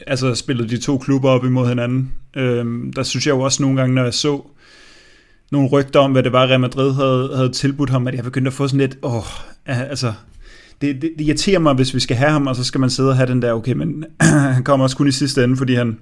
altså 0.07 0.35
spillet 0.35 0.71
de 0.71 0.79
to 0.79 0.99
klubber 0.99 1.31
op 1.31 1.45
imod 1.45 1.69
hinanden. 1.69 2.13
Øhm, 2.37 2.93
der 2.93 3.03
synes 3.03 3.27
jeg 3.27 3.33
jo 3.33 3.41
også 3.41 3.63
nogle 3.63 3.81
gange, 3.81 3.95
når 3.95 4.05
jeg 4.05 4.15
så 4.15 4.43
nogle 5.51 5.69
rygter 5.69 6.01
om, 6.01 6.13
hvad 6.13 6.23
det 6.23 6.33
var, 6.33 6.47
Real 6.47 6.61
Madrid 6.61 6.95
havde, 6.95 7.31
havde 7.37 7.49
tilbudt 7.49 7.91
ham, 7.91 8.07
at 8.07 8.15
jeg 8.15 8.25
begyndte 8.25 8.49
at 8.49 8.53
få 8.53 8.69
sådan 8.69 8.81
lidt, 8.81 8.99
åh, 9.03 9.25
altså, 9.67 10.13
det, 10.81 11.03
det, 11.03 11.11
det 11.19 11.25
irriterer 11.25 11.59
mig, 11.59 11.75
hvis 11.75 11.95
vi 11.95 12.01
skal 12.01 12.17
have 12.17 12.31
ham, 12.31 12.47
og 12.47 12.57
så 12.57 12.65
skal 12.65 12.81
man 12.81 12.91
sidde 12.91 13.09
og 13.09 13.17
have 13.17 13.27
den 13.27 13.43
der, 13.43 13.53
okay, 13.53 13.73
men 13.73 14.05
han 14.55 14.65
kommer 14.65 14.85
også 14.85 14.97
kun 14.97 15.09
i 15.09 15.13
sidste 15.13 15.45
ende, 15.45 15.57
fordi 15.57 15.75
han, 15.75 15.99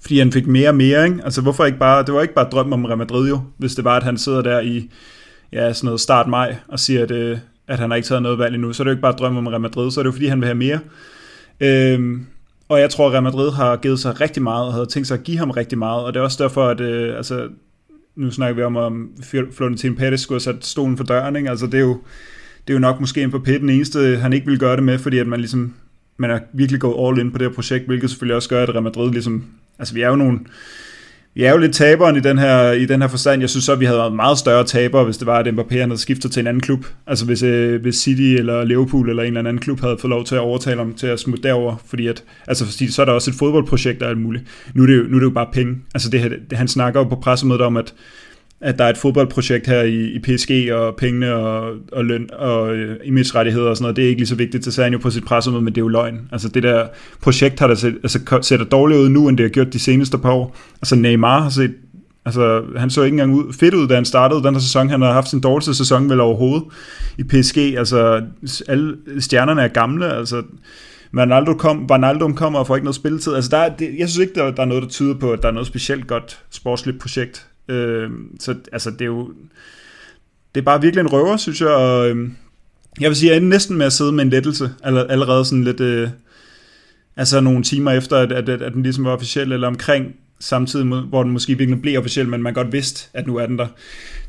fordi 0.00 0.18
han 0.18 0.32
fik 0.32 0.46
mere 0.46 0.68
og 0.68 0.74
mere, 0.74 1.04
ikke? 1.04 1.20
Altså, 1.24 1.40
hvorfor 1.40 1.64
ikke 1.64 1.78
bare, 1.78 2.04
det 2.04 2.14
var 2.14 2.22
ikke 2.22 2.34
bare 2.34 2.48
drøm 2.52 2.72
om 2.72 2.84
Real 2.84 2.98
Madrid 2.98 3.28
jo, 3.28 3.40
hvis 3.58 3.74
det 3.74 3.84
var, 3.84 3.96
at 3.96 4.02
han 4.02 4.18
sidder 4.18 4.42
der 4.42 4.60
i, 4.60 4.90
ja, 5.52 5.72
sådan 5.72 5.86
noget 5.86 6.00
start 6.00 6.28
maj, 6.28 6.56
og 6.68 6.80
siger, 6.80 7.02
at, 7.02 7.10
øh, 7.10 7.38
at 7.68 7.78
han 7.78 7.90
har 7.90 7.96
ikke 7.96 8.06
taget 8.06 8.22
noget 8.22 8.38
valg 8.38 8.54
endnu, 8.54 8.72
så 8.72 8.82
er 8.82 8.84
det 8.84 8.90
jo 8.90 8.94
ikke 8.94 9.02
bare 9.02 9.12
drøm 9.12 9.36
om 9.36 9.46
Real 9.46 9.60
Madrid, 9.60 9.90
så 9.90 10.00
er 10.00 10.02
det 10.02 10.06
jo, 10.08 10.12
fordi 10.12 10.26
han 10.26 10.40
vil 10.40 10.46
have 10.46 10.54
mere. 10.54 10.80
Øhm, 11.60 12.26
og 12.68 12.80
jeg 12.80 12.90
tror, 12.90 13.06
at 13.06 13.12
Real 13.12 13.22
Madrid 13.22 13.50
har 13.50 13.76
givet 13.76 13.98
sig 13.98 14.20
rigtig 14.20 14.42
meget, 14.42 14.66
og 14.66 14.72
havde 14.72 14.86
tænkt 14.86 15.08
sig 15.08 15.18
at 15.18 15.24
give 15.24 15.38
ham 15.38 15.50
rigtig 15.50 15.78
meget, 15.78 16.04
og 16.04 16.14
det 16.14 16.20
er 16.20 16.24
også 16.24 16.42
derfor, 16.42 16.68
at 16.68 16.80
øh, 16.80 17.16
altså, 17.16 17.48
nu 18.16 18.30
snakker 18.30 18.56
vi 18.56 18.62
om, 18.62 18.76
om 18.76 19.10
Florentin 19.52 19.96
Pettis 19.96 20.20
skulle 20.20 20.36
have 20.36 20.54
sat 20.54 20.66
stolen 20.66 20.96
for 20.96 21.04
døren, 21.04 21.36
ikke? 21.36 21.50
altså 21.50 21.66
det 21.66 21.74
er 21.74 21.80
jo, 21.80 22.00
det 22.66 22.72
er 22.72 22.74
jo 22.74 22.80
nok 22.80 23.00
måske 23.00 23.22
en 23.22 23.30
på 23.30 23.42
den 23.46 23.70
eneste, 23.70 24.16
han 24.16 24.32
ikke 24.32 24.46
vil 24.46 24.58
gøre 24.58 24.76
det 24.76 24.84
med, 24.84 24.98
fordi 24.98 25.18
at 25.18 25.26
man 25.26 25.40
ligesom, 25.40 25.74
man 26.16 26.30
er 26.30 26.38
virkelig 26.52 26.80
gået 26.80 27.08
all 27.08 27.26
in 27.26 27.32
på 27.32 27.38
det 27.38 27.46
her 27.46 27.54
projekt, 27.54 27.86
hvilket 27.86 28.10
selvfølgelig 28.10 28.36
også 28.36 28.48
gør, 28.48 28.62
at 28.62 28.68
Real 28.68 28.82
Madrid 28.82 29.10
ligesom, 29.10 29.44
altså 29.78 29.94
vi 29.94 30.00
er 30.00 30.08
jo 30.08 30.16
nogle, 30.16 30.40
jeg 31.36 31.46
er 31.46 31.52
jo 31.52 31.58
lidt 31.58 31.74
taberen 31.74 32.16
i 32.16 32.20
den 32.20 32.38
her, 32.38 32.72
i 32.72 32.86
den 32.86 33.02
her 33.02 33.08
forstand. 33.08 33.40
Jeg 33.40 33.50
synes 33.50 33.64
så, 33.64 33.72
at 33.72 33.80
vi 33.80 33.84
havde 33.84 33.98
været 33.98 34.12
meget 34.12 34.38
større 34.38 34.64
tabere, 34.64 35.04
hvis 35.04 35.16
det 35.16 35.26
var, 35.26 35.38
at 35.38 35.46
Mbappé 35.46 35.78
havde 35.78 35.98
skiftet 35.98 36.32
til 36.32 36.40
en 36.40 36.46
anden 36.46 36.60
klub. 36.60 36.86
Altså 37.06 37.24
hvis, 37.24 37.42
øh, 37.42 37.82
hvis 37.82 37.94
City 37.94 38.22
eller 38.22 38.64
Liverpool 38.64 39.10
eller 39.10 39.22
en 39.22 39.26
eller 39.26 39.38
anden 39.38 39.58
klub 39.58 39.80
havde 39.80 39.98
fået 40.00 40.10
lov 40.10 40.24
til 40.24 40.34
at 40.34 40.40
overtale 40.40 40.76
ham 40.76 40.94
til 40.94 41.06
at 41.06 41.20
smutte 41.20 41.42
derover, 41.42 41.76
fordi 41.86 42.06
at, 42.06 42.24
altså 42.46 42.66
fordi 42.66 42.90
så 42.90 43.02
er 43.02 43.06
der 43.06 43.12
også 43.12 43.30
et 43.30 43.36
fodboldprojekt 43.36 44.02
og 44.02 44.08
alt 44.08 44.18
muligt. 44.18 44.44
Nu 44.74 44.82
er 44.82 44.86
det 44.86 44.96
jo, 44.96 45.02
nu 45.02 45.16
er 45.16 45.20
det 45.20 45.26
jo 45.26 45.30
bare 45.30 45.48
penge. 45.52 45.76
Altså 45.94 46.10
det, 46.10 46.32
det, 46.50 46.58
han 46.58 46.68
snakker 46.68 47.00
jo 47.00 47.04
på 47.04 47.16
pressemødet 47.16 47.62
om, 47.62 47.76
at 47.76 47.94
at 48.60 48.78
der 48.78 48.84
er 48.84 48.90
et 48.90 48.96
fodboldprojekt 48.96 49.66
her 49.66 49.82
i, 49.82 50.04
i 50.04 50.18
PSG, 50.18 50.72
og 50.72 50.96
pengene 50.96 51.34
og, 51.34 51.74
og 51.92 52.04
løn 52.04 52.28
og 52.32 52.76
øh, 52.76 52.96
image-rettigheder 53.04 53.68
og 53.68 53.76
sådan 53.76 53.84
noget, 53.84 53.96
det 53.96 54.04
er 54.04 54.08
ikke 54.08 54.20
lige 54.20 54.28
så 54.28 54.34
vigtigt, 54.34 54.64
det 54.64 54.74
sagde 54.74 54.84
han 54.86 54.92
jo 54.92 54.98
på 54.98 55.10
sit 55.10 55.24
pressemøde, 55.24 55.62
men 55.62 55.74
det 55.74 55.80
er 55.80 55.84
jo 55.84 55.88
løgn. 55.88 56.28
Altså 56.32 56.48
det 56.48 56.62
der 56.62 56.86
projekt 57.20 57.60
har 57.60 57.66
der 57.66 57.74
set, 57.74 57.98
altså, 58.02 58.38
ser 58.42 58.64
dårligere 58.64 59.02
ud 59.02 59.08
nu, 59.08 59.28
end 59.28 59.38
det 59.38 59.44
har 59.44 59.50
gjort 59.50 59.72
de 59.72 59.78
seneste 59.78 60.18
par 60.18 60.32
år. 60.32 60.56
Altså 60.82 60.96
Neymar 60.96 61.40
har 61.40 61.50
set, 61.50 61.74
altså 62.24 62.62
han 62.76 62.90
så 62.90 63.02
ikke 63.02 63.14
engang 63.14 63.34
ud, 63.34 63.52
fedt 63.52 63.74
ud, 63.74 63.88
da 63.88 63.94
han 63.94 64.04
startede 64.04 64.42
den 64.42 64.54
her 64.54 64.60
sæson. 64.60 64.88
Han 64.88 65.02
har 65.02 65.12
haft 65.12 65.28
sin 65.28 65.40
dårligste 65.40 65.74
sæson 65.74 66.10
vel 66.10 66.20
overhovedet 66.20 66.64
i 67.18 67.22
PSG. 67.22 67.58
Altså 67.58 68.22
alle 68.68 68.96
stjernerne 69.18 69.62
er 69.62 69.68
gamle, 69.68 70.12
altså 70.12 70.42
Ronaldo 71.18 71.54
kom, 71.54 71.86
Ronaldo 71.90 72.32
kommer 72.32 72.58
og 72.58 72.66
får 72.66 72.76
ikke 72.76 72.84
noget 72.84 72.96
spilletid. 72.96 73.34
Altså 73.34 73.50
der 73.50 73.58
er, 73.58 73.76
det, 73.76 73.94
jeg 73.98 74.08
synes 74.08 74.28
ikke, 74.28 74.40
der, 74.40 74.50
der 74.50 74.62
er 74.62 74.66
noget, 74.66 74.82
der 74.82 74.88
tyder 74.88 75.14
på, 75.14 75.32
at 75.32 75.42
der 75.42 75.48
er 75.48 75.52
noget 75.52 75.66
specielt 75.66 76.06
godt 76.06 76.40
sportsligt 76.50 77.00
projekt 77.00 77.46
Øh, 77.68 78.10
så 78.40 78.54
altså, 78.72 78.90
det 78.90 79.00
er 79.00 79.06
jo 79.06 79.32
det 80.54 80.60
er 80.60 80.64
bare 80.64 80.82
virkelig 80.82 81.00
en 81.00 81.12
røver, 81.12 81.36
synes 81.36 81.60
jeg, 81.60 81.68
og 81.68 82.10
øh, 82.10 82.28
jeg 83.00 83.08
vil 83.08 83.16
sige, 83.16 83.30
jeg 83.30 83.36
er 83.36 83.40
næsten 83.40 83.76
med 83.76 83.86
at 83.86 83.92
sidde 83.92 84.12
med 84.12 84.24
en 84.24 84.30
lettelse, 84.30 84.70
allerede 84.82 85.44
sådan 85.44 85.64
lidt, 85.64 85.80
øh, 85.80 86.08
altså 87.16 87.40
nogle 87.40 87.62
timer 87.62 87.90
efter, 87.90 88.16
at, 88.16 88.32
at, 88.32 88.48
at 88.48 88.72
den 88.72 88.82
ligesom 88.82 89.04
var 89.04 89.10
officiel, 89.10 89.52
eller 89.52 89.68
omkring 89.68 90.16
samtidig, 90.40 90.86
hvor 90.86 91.22
den 91.22 91.32
måske 91.32 91.58
virkelig 91.58 91.82
blev 91.82 91.98
officiel, 91.98 92.28
men 92.28 92.42
man 92.42 92.54
godt 92.54 92.72
vidste, 92.72 93.08
at 93.12 93.26
nu 93.26 93.36
er 93.36 93.46
den 93.46 93.58
der 93.58 93.66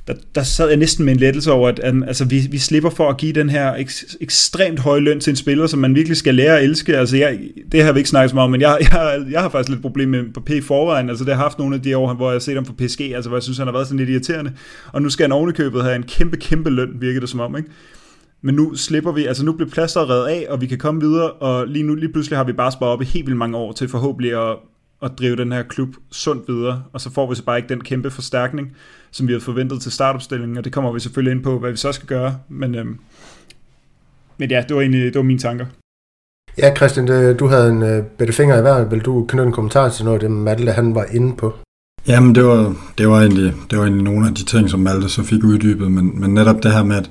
der, 0.07 0.13
der 0.35 0.43
sad 0.43 0.67
jeg 0.67 0.77
næsten 0.77 1.05
med 1.05 1.13
en 1.13 1.19
lettelse 1.19 1.51
over, 1.51 1.69
at, 1.69 1.79
at 1.79 1.95
altså, 2.07 2.25
vi, 2.25 2.47
vi 2.51 2.57
slipper 2.57 2.89
for 2.89 3.09
at 3.09 3.17
give 3.17 3.33
den 3.33 3.49
her 3.49 3.75
ek, 3.75 3.91
ekstremt 4.21 4.79
høje 4.79 4.99
løn 4.99 5.19
til 5.19 5.31
en 5.31 5.35
spiller, 5.35 5.67
som 5.67 5.79
man 5.79 5.95
virkelig 5.95 6.17
skal 6.17 6.35
lære 6.35 6.57
at 6.57 6.63
elske. 6.63 6.97
Altså, 6.97 7.17
jeg, 7.17 7.39
det 7.71 7.83
har 7.83 7.91
vi 7.91 7.99
ikke 7.99 8.09
snakket 8.09 8.29
så 8.29 8.35
meget 8.35 8.43
om, 8.45 8.51
men 8.51 8.61
jeg, 8.61 8.77
jeg, 8.91 9.25
jeg 9.31 9.41
har 9.41 9.49
faktisk 9.49 9.69
lidt 9.69 9.81
problem 9.81 10.09
med 10.09 10.33
på 10.33 10.39
P 10.39 10.49
i 10.49 10.61
forvejen. 10.61 11.09
Altså, 11.09 11.25
det 11.25 11.35
har 11.35 11.43
haft 11.43 11.59
nogle 11.59 11.75
af 11.75 11.81
de 11.81 11.97
år, 11.97 12.13
hvor 12.13 12.29
jeg 12.29 12.35
har 12.35 12.39
set 12.39 12.55
ham 12.55 12.65
for 12.65 12.73
PSG, 12.73 13.01
altså, 13.01 13.29
hvor 13.29 13.37
jeg 13.37 13.43
synes, 13.43 13.57
han 13.57 13.67
har 13.67 13.73
været 13.73 13.87
sådan 13.87 13.99
lidt 13.99 14.09
irriterende. 14.09 14.51
Og 14.93 15.01
nu 15.01 15.09
skal 15.09 15.23
han 15.23 15.31
ovenikøbet 15.31 15.83
have 15.83 15.95
en 15.95 16.03
kæmpe, 16.03 16.37
kæmpe 16.37 16.69
løn, 16.69 16.89
virker 16.99 17.19
det 17.19 17.29
som 17.29 17.39
om, 17.39 17.57
ikke? 17.57 17.69
Men 18.41 18.55
nu 18.55 18.75
slipper 18.75 19.11
vi, 19.11 19.25
altså 19.25 19.45
nu 19.45 19.51
bliver 19.51 19.69
plasteret 19.69 20.09
reddet 20.09 20.27
af, 20.27 20.45
og 20.49 20.61
vi 20.61 20.65
kan 20.67 20.77
komme 20.77 21.01
videre, 21.01 21.31
og 21.31 21.67
lige 21.67 21.83
nu, 21.83 21.95
lige 21.95 22.11
pludselig 22.11 22.37
har 22.37 22.43
vi 22.43 22.53
bare 22.53 22.71
sparet 22.71 22.93
op 22.93 23.01
i 23.01 23.05
helt 23.05 23.25
vildt 23.25 23.37
mange 23.37 23.57
år 23.57 23.71
til 23.71 23.89
forhåbentlig 23.89 24.49
at, 24.49 24.55
at 25.03 25.11
drive 25.19 25.35
den 25.35 25.51
her 25.51 25.63
klub 25.63 25.89
sundt 26.11 26.47
videre, 26.47 26.83
og 26.93 27.01
så 27.01 27.11
får 27.11 27.29
vi 27.29 27.35
så 27.35 27.43
bare 27.43 27.57
ikke 27.57 27.69
den 27.69 27.81
kæmpe 27.81 28.09
forstærkning, 28.11 28.75
som 29.11 29.27
vi 29.27 29.33
havde 29.33 29.43
forventet 29.43 29.81
til 29.81 29.91
startopstillingen, 29.91 30.57
og 30.57 30.63
det 30.63 30.73
kommer 30.73 30.91
vi 30.91 30.99
selvfølgelig 30.99 31.31
ind 31.31 31.43
på, 31.43 31.59
hvad 31.59 31.71
vi 31.71 31.77
så 31.77 31.91
skal 31.91 32.07
gøre, 32.07 32.37
men, 32.49 32.75
øhm, 32.75 32.99
men 34.37 34.49
ja, 34.49 34.63
det 34.67 34.75
var 34.75 34.81
egentlig 34.81 35.03
det 35.03 35.15
var 35.15 35.23
mine 35.23 35.39
tanker. 35.39 35.65
Ja, 36.57 36.75
Christian, 36.75 37.37
du 37.37 37.47
havde 37.47 37.69
en 37.69 37.83
uh, 37.83 38.05
bedre 38.17 38.31
finger 38.31 38.57
i 38.57 38.61
hver. 38.61 38.85
Vil 38.85 38.99
du 38.99 39.25
knytte 39.25 39.47
en 39.47 39.53
kommentar 39.53 39.89
til 39.89 40.05
noget 40.05 40.15
af 40.15 40.19
det, 40.19 40.31
Malte 40.31 40.71
han 40.71 40.95
var 40.95 41.05
inde 41.11 41.35
på? 41.35 41.53
Jamen, 42.07 42.35
det 42.35 42.45
var, 42.45 42.75
det 42.97 43.09
var, 43.09 43.21
egentlig, 43.21 43.53
det 43.69 43.77
var 43.77 43.83
egentlig 43.83 44.03
nogle 44.03 44.27
af 44.27 44.35
de 44.35 44.45
ting, 44.45 44.69
som 44.69 44.79
Malte 44.79 45.09
så 45.09 45.23
fik 45.23 45.43
uddybet, 45.43 45.91
men, 45.91 46.21
men 46.21 46.33
netop 46.33 46.63
det 46.63 46.73
her 46.73 46.83
med, 46.83 46.95
at 46.95 47.09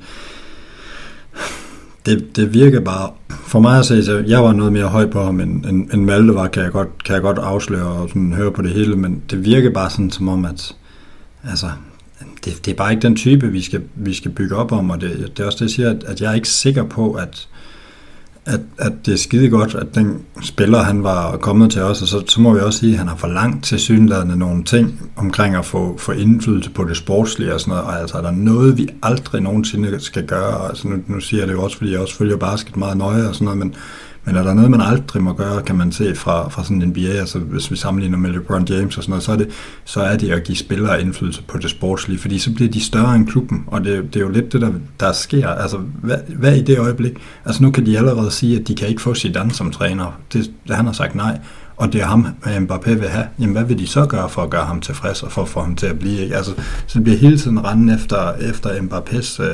det, 2.06 2.36
det 2.36 2.54
virker 2.54 2.80
bare, 2.80 3.10
for 3.28 3.60
mig 3.60 3.78
at 3.78 3.86
se, 3.86 4.04
så 4.04 4.24
jeg 4.26 4.44
var 4.44 4.52
noget 4.52 4.72
mere 4.72 4.86
høj 4.86 5.10
på 5.10 5.22
ham, 5.22 5.40
end, 5.40 5.64
end, 5.64 5.90
end 5.92 6.04
Malte 6.04 6.34
var, 6.34 6.48
kan 6.48 6.62
jeg, 6.62 6.72
godt, 6.72 7.04
kan 7.04 7.14
jeg 7.14 7.22
godt 7.22 7.38
afsløre 7.38 7.86
og 7.86 8.08
sådan 8.08 8.32
høre 8.32 8.52
på 8.52 8.62
det 8.62 8.70
hele, 8.70 8.96
men 8.96 9.22
det 9.30 9.44
virker 9.44 9.70
bare 9.70 9.90
sådan 9.90 10.10
som 10.10 10.28
om, 10.28 10.44
at 10.44 10.74
altså, 11.48 11.70
det, 12.44 12.64
det 12.64 12.72
er 12.72 12.76
bare 12.76 12.92
ikke 12.92 13.02
den 13.02 13.16
type, 13.16 13.48
vi 13.48 13.62
skal, 13.62 13.82
vi 13.94 14.14
skal 14.14 14.30
bygge 14.30 14.56
op 14.56 14.72
om, 14.72 14.90
og 14.90 15.00
det, 15.00 15.32
det 15.36 15.42
er 15.42 15.46
også 15.46 15.56
det, 15.56 15.62
jeg 15.62 15.70
siger, 15.70 15.90
at, 15.90 16.04
at 16.04 16.20
jeg 16.20 16.30
er 16.30 16.34
ikke 16.34 16.48
sikker 16.48 16.84
på, 16.84 17.12
at, 17.12 17.48
at, 18.46 18.60
at 18.78 18.92
det 19.06 19.14
er 19.14 19.18
skide 19.18 19.48
godt, 19.48 19.74
at 19.74 19.94
den 19.94 20.22
spiller, 20.42 20.82
han 20.82 21.02
var 21.02 21.36
kommet 21.36 21.72
til 21.72 21.82
os, 21.82 22.02
og 22.02 22.08
så, 22.08 22.24
så 22.28 22.40
må 22.40 22.54
vi 22.54 22.60
også 22.60 22.78
sige, 22.78 22.92
at 22.92 22.98
han 22.98 23.08
har 23.08 23.16
for 23.16 23.28
langt 23.28 23.64
til 23.64 23.78
synlædende 23.78 24.36
nogle 24.36 24.64
ting 24.64 25.10
omkring 25.16 25.54
at 25.54 25.64
få, 25.64 25.98
få 25.98 26.12
indflydelse 26.12 26.70
på 26.70 26.84
det 26.84 26.96
sportslige 26.96 27.54
og 27.54 27.60
sådan 27.60 27.70
noget, 27.70 27.84
og 27.84 28.00
altså 28.00 28.16
er 28.16 28.22
der 28.22 28.30
noget, 28.30 28.78
vi 28.78 28.88
aldrig 29.02 29.42
nogensinde 29.42 30.00
skal 30.00 30.26
gøre, 30.26 30.68
altså 30.68 30.88
nu, 30.88 30.96
nu 31.06 31.20
siger 31.20 31.40
jeg 31.40 31.48
det 31.48 31.54
jo 31.54 31.62
også, 31.62 31.76
fordi 31.76 31.92
jeg 31.92 32.00
også 32.00 32.16
følger 32.16 32.36
basket 32.36 32.76
meget 32.76 32.96
nøje 32.96 33.28
og 33.28 33.34
sådan 33.34 33.44
noget, 33.44 33.58
men 33.58 33.74
men 34.26 34.36
er 34.36 34.42
der 34.42 34.54
noget, 34.54 34.70
man 34.70 34.80
aldrig 34.80 35.22
må 35.22 35.32
gøre, 35.32 35.62
kan 35.62 35.76
man 35.76 35.92
se 35.92 36.14
fra, 36.14 36.48
fra 36.48 36.64
sådan 36.64 36.82
en 36.82 36.88
NBA, 36.88 37.08
altså 37.08 37.38
hvis 37.38 37.70
vi 37.70 37.76
sammenligner 37.76 38.18
med 38.18 38.30
LeBron 38.30 38.64
James 38.68 38.96
og 38.96 39.02
sådan 39.02 39.10
noget, 39.10 39.22
så 39.22 39.32
er 39.32 39.36
det, 39.36 39.48
så 39.84 40.00
er 40.00 40.16
det 40.16 40.30
at 40.30 40.44
give 40.44 40.56
spillere 40.56 41.00
indflydelse 41.00 41.42
på 41.42 41.58
det 41.58 41.70
sportslige, 41.70 42.18
fordi 42.18 42.38
så 42.38 42.54
bliver 42.54 42.70
de 42.70 42.80
større 42.84 43.14
end 43.14 43.26
klubben, 43.26 43.64
og 43.66 43.84
det, 43.84 44.14
det 44.14 44.16
er 44.16 44.24
jo 44.24 44.30
lidt 44.30 44.52
det, 44.52 44.60
der, 44.60 44.72
der 45.00 45.12
sker. 45.12 45.48
Altså, 45.48 45.76
hvad, 46.02 46.16
hvad 46.28 46.56
i 46.56 46.62
det 46.62 46.78
øjeblik? 46.78 47.12
Altså 47.44 47.62
nu 47.62 47.70
kan 47.70 47.86
de 47.86 47.98
allerede 47.98 48.30
sige, 48.30 48.60
at 48.60 48.68
de 48.68 48.74
kan 48.74 48.88
ikke 48.88 49.02
få 49.02 49.14
Zidane 49.14 49.52
som 49.52 49.70
træner. 49.70 50.20
Det, 50.32 50.50
han 50.70 50.86
har 50.86 50.92
sagt 50.92 51.14
nej, 51.14 51.38
og 51.76 51.92
det 51.92 52.00
er 52.00 52.06
ham, 52.06 52.26
øh, 52.46 52.56
Mbappé 52.56 52.90
vil 52.90 53.08
have, 53.08 53.26
jamen 53.38 53.52
hvad 53.52 53.64
vil 53.64 53.78
de 53.78 53.86
så 53.86 54.06
gøre 54.06 54.28
for 54.28 54.42
at 54.42 54.50
gøre 54.50 54.64
ham 54.64 54.80
tilfreds, 54.80 55.22
og 55.22 55.32
for 55.32 55.42
at 55.42 55.48
få 55.48 55.60
ham 55.60 55.76
til 55.76 55.86
at 55.86 55.98
blive? 55.98 56.20
Ikke? 56.20 56.36
Altså, 56.36 56.52
så 56.86 56.98
det 56.98 57.04
bliver 57.04 57.18
hele 57.18 57.38
tiden 57.38 57.64
rende 57.64 57.94
efter, 57.94 58.32
efter 58.32 58.70
Mbappés 58.70 59.42
øh, 59.42 59.48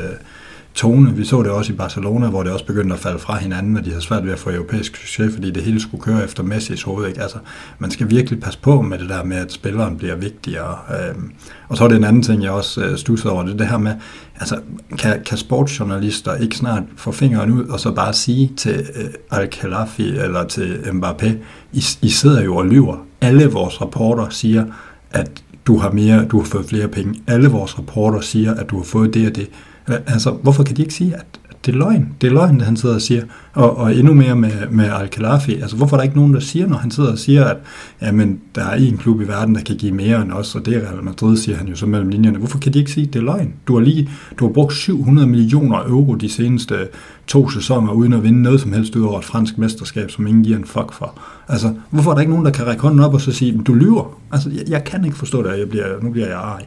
tone. 0.74 1.16
Vi 1.16 1.24
så 1.24 1.42
det 1.42 1.50
også 1.50 1.72
i 1.72 1.76
Barcelona, 1.76 2.28
hvor 2.28 2.42
det 2.42 2.52
også 2.52 2.66
begyndte 2.66 2.94
at 2.94 3.00
falde 3.00 3.18
fra 3.18 3.38
hinanden, 3.38 3.76
og 3.76 3.84
de 3.84 3.90
havde 3.90 4.02
svært 4.02 4.24
ved 4.24 4.32
at 4.32 4.38
få 4.38 4.50
europæisk 4.50 4.96
succes, 4.96 5.34
fordi 5.34 5.50
det 5.50 5.62
hele 5.62 5.80
skulle 5.80 6.02
køre 6.02 6.24
efter 6.24 6.42
Messis 6.42 6.82
hoved. 6.82 7.08
Ikke? 7.08 7.22
Altså, 7.22 7.38
man 7.78 7.90
skal 7.90 8.10
virkelig 8.10 8.40
passe 8.40 8.58
på 8.58 8.82
med 8.82 8.98
det 8.98 9.08
der 9.08 9.24
med, 9.24 9.36
at 9.36 9.52
spilleren 9.52 9.96
bliver 9.96 10.16
vigtigere. 10.16 10.78
Øhm, 10.90 11.32
og 11.68 11.76
så 11.76 11.84
er 11.84 11.88
det 11.88 11.96
en 11.96 12.04
anden 12.04 12.22
ting, 12.22 12.42
jeg 12.42 12.50
også 12.50 12.84
øh, 12.84 12.98
stussede 12.98 13.32
over, 13.32 13.42
det 13.42 13.58
det 13.58 13.68
her 13.68 13.78
med, 13.78 13.94
altså, 14.36 14.60
kan, 14.98 15.22
kan 15.26 15.38
sportsjournalister 15.38 16.34
ikke 16.34 16.56
snart 16.56 16.82
få 16.96 17.12
fingeren 17.12 17.50
ud, 17.50 17.64
og 17.64 17.80
så 17.80 17.92
bare 17.92 18.12
sige 18.12 18.52
til 18.56 18.86
øh, 18.96 19.38
Al-Khalafi 19.38 20.08
eller 20.08 20.44
til 20.44 20.74
Mbappé, 20.74 21.28
I, 21.72 21.84
I 22.02 22.08
sidder 22.08 22.42
jo 22.42 22.56
og 22.56 22.66
lyver. 22.66 22.96
Alle 23.20 23.46
vores 23.46 23.80
rapporter 23.80 24.28
siger, 24.28 24.64
at 25.10 25.42
du 25.66 25.78
har 25.78 25.90
mere, 25.90 26.24
du 26.24 26.38
har 26.38 26.44
fået 26.44 26.66
flere 26.66 26.88
penge. 26.88 27.22
Alle 27.26 27.48
vores 27.48 27.78
rapporter 27.78 28.20
siger, 28.20 28.54
at 28.54 28.70
du 28.70 28.76
har 28.76 28.84
fået 28.84 29.14
det 29.14 29.28
og 29.28 29.36
det. 29.36 29.48
Altså, 29.88 30.30
hvorfor 30.30 30.62
kan 30.62 30.76
de 30.76 30.82
ikke 30.82 30.94
sige, 30.94 31.14
at 31.14 31.26
det 31.66 31.74
er 31.74 31.78
løgn? 31.78 32.08
Det 32.20 32.26
er 32.26 32.32
løgn, 32.32 32.58
det 32.58 32.62
han 32.62 32.76
sidder 32.76 32.94
og 32.94 33.02
siger. 33.02 33.22
Og, 33.52 33.76
og 33.76 33.94
endnu 33.94 34.14
mere 34.14 34.36
med, 34.36 34.50
med 34.70 34.84
Al-Khalafi. 34.84 35.54
Altså, 35.54 35.76
hvorfor 35.76 35.96
er 35.96 35.98
der 35.98 36.04
ikke 36.04 36.16
nogen, 36.16 36.34
der 36.34 36.40
siger, 36.40 36.66
når 36.66 36.76
han 36.76 36.90
sidder 36.90 37.12
og 37.12 37.18
siger, 37.18 37.44
at 37.44 37.56
jamen, 38.02 38.40
der 38.54 38.64
er 38.64 38.74
en 38.74 38.96
klub 38.98 39.20
i 39.20 39.28
verden, 39.28 39.54
der 39.54 39.60
kan 39.60 39.76
give 39.76 39.92
mere 39.92 40.22
end 40.22 40.32
os, 40.32 40.54
og 40.54 40.66
det 40.66 40.76
er 40.76 40.80
Real 40.80 41.04
Madrid, 41.04 41.36
siger 41.36 41.56
han 41.56 41.68
jo 41.68 41.76
så 41.76 41.86
mellem 41.86 42.08
linjerne. 42.08 42.38
Hvorfor 42.38 42.58
kan 42.58 42.72
de 42.72 42.78
ikke 42.78 42.92
sige, 42.92 43.06
at 43.06 43.12
det 43.12 43.18
er 43.18 43.24
løgn? 43.24 43.54
Du 43.68 43.74
har 43.74 43.80
lige 43.84 44.10
du 44.38 44.46
har 44.46 44.52
brugt 44.52 44.74
700 44.74 45.28
millioner 45.28 45.78
euro 45.86 46.14
de 46.14 46.28
seneste 46.28 46.88
to 47.26 47.48
sæsoner, 47.48 47.92
uden 47.92 48.12
at 48.12 48.22
vinde 48.22 48.42
noget 48.42 48.60
som 48.60 48.72
helst 48.72 48.96
ud 48.96 49.02
over 49.02 49.18
et 49.18 49.24
fransk 49.24 49.58
mesterskab, 49.58 50.10
som 50.10 50.26
ingen 50.26 50.44
giver 50.44 50.58
en 50.58 50.64
fuck 50.64 50.92
for. 50.92 51.20
Altså, 51.48 51.74
hvorfor 51.90 52.10
er 52.10 52.14
der 52.14 52.20
ikke 52.20 52.32
nogen, 52.32 52.46
der 52.46 52.52
kan 52.52 52.66
række 52.66 52.82
hånden 52.82 53.00
op 53.00 53.14
og 53.14 53.20
så 53.20 53.32
sige, 53.32 53.62
du 53.66 53.74
lyver? 53.74 54.18
Altså, 54.32 54.50
jeg, 54.50 54.62
jeg 54.68 54.84
kan 54.84 55.04
ikke 55.04 55.16
forstå 55.16 55.42
det, 55.42 55.58
jeg 55.58 55.68
bliver, 55.68 56.02
nu 56.02 56.10
bliver 56.10 56.26
jeg 56.26 56.38
arg. 56.38 56.62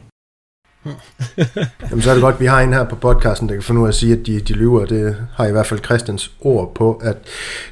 Jamen, 1.90 2.02
så 2.02 2.10
er 2.10 2.14
det 2.14 2.22
godt, 2.22 2.34
at 2.34 2.40
vi 2.40 2.46
har 2.46 2.60
en 2.60 2.72
her 2.72 2.84
på 2.84 2.96
podcasten, 2.96 3.48
der 3.48 3.54
kan 3.54 3.62
finde 3.62 3.80
ud 3.80 3.86
af 3.86 3.88
at 3.88 3.94
sige, 3.94 4.12
at 4.12 4.26
de, 4.26 4.40
de 4.40 4.52
lyver. 4.52 4.86
Det 4.86 5.16
har 5.34 5.46
i 5.46 5.52
hvert 5.52 5.66
fald 5.66 5.84
Christians 5.84 6.30
ord 6.40 6.74
på, 6.74 7.00
at 7.04 7.16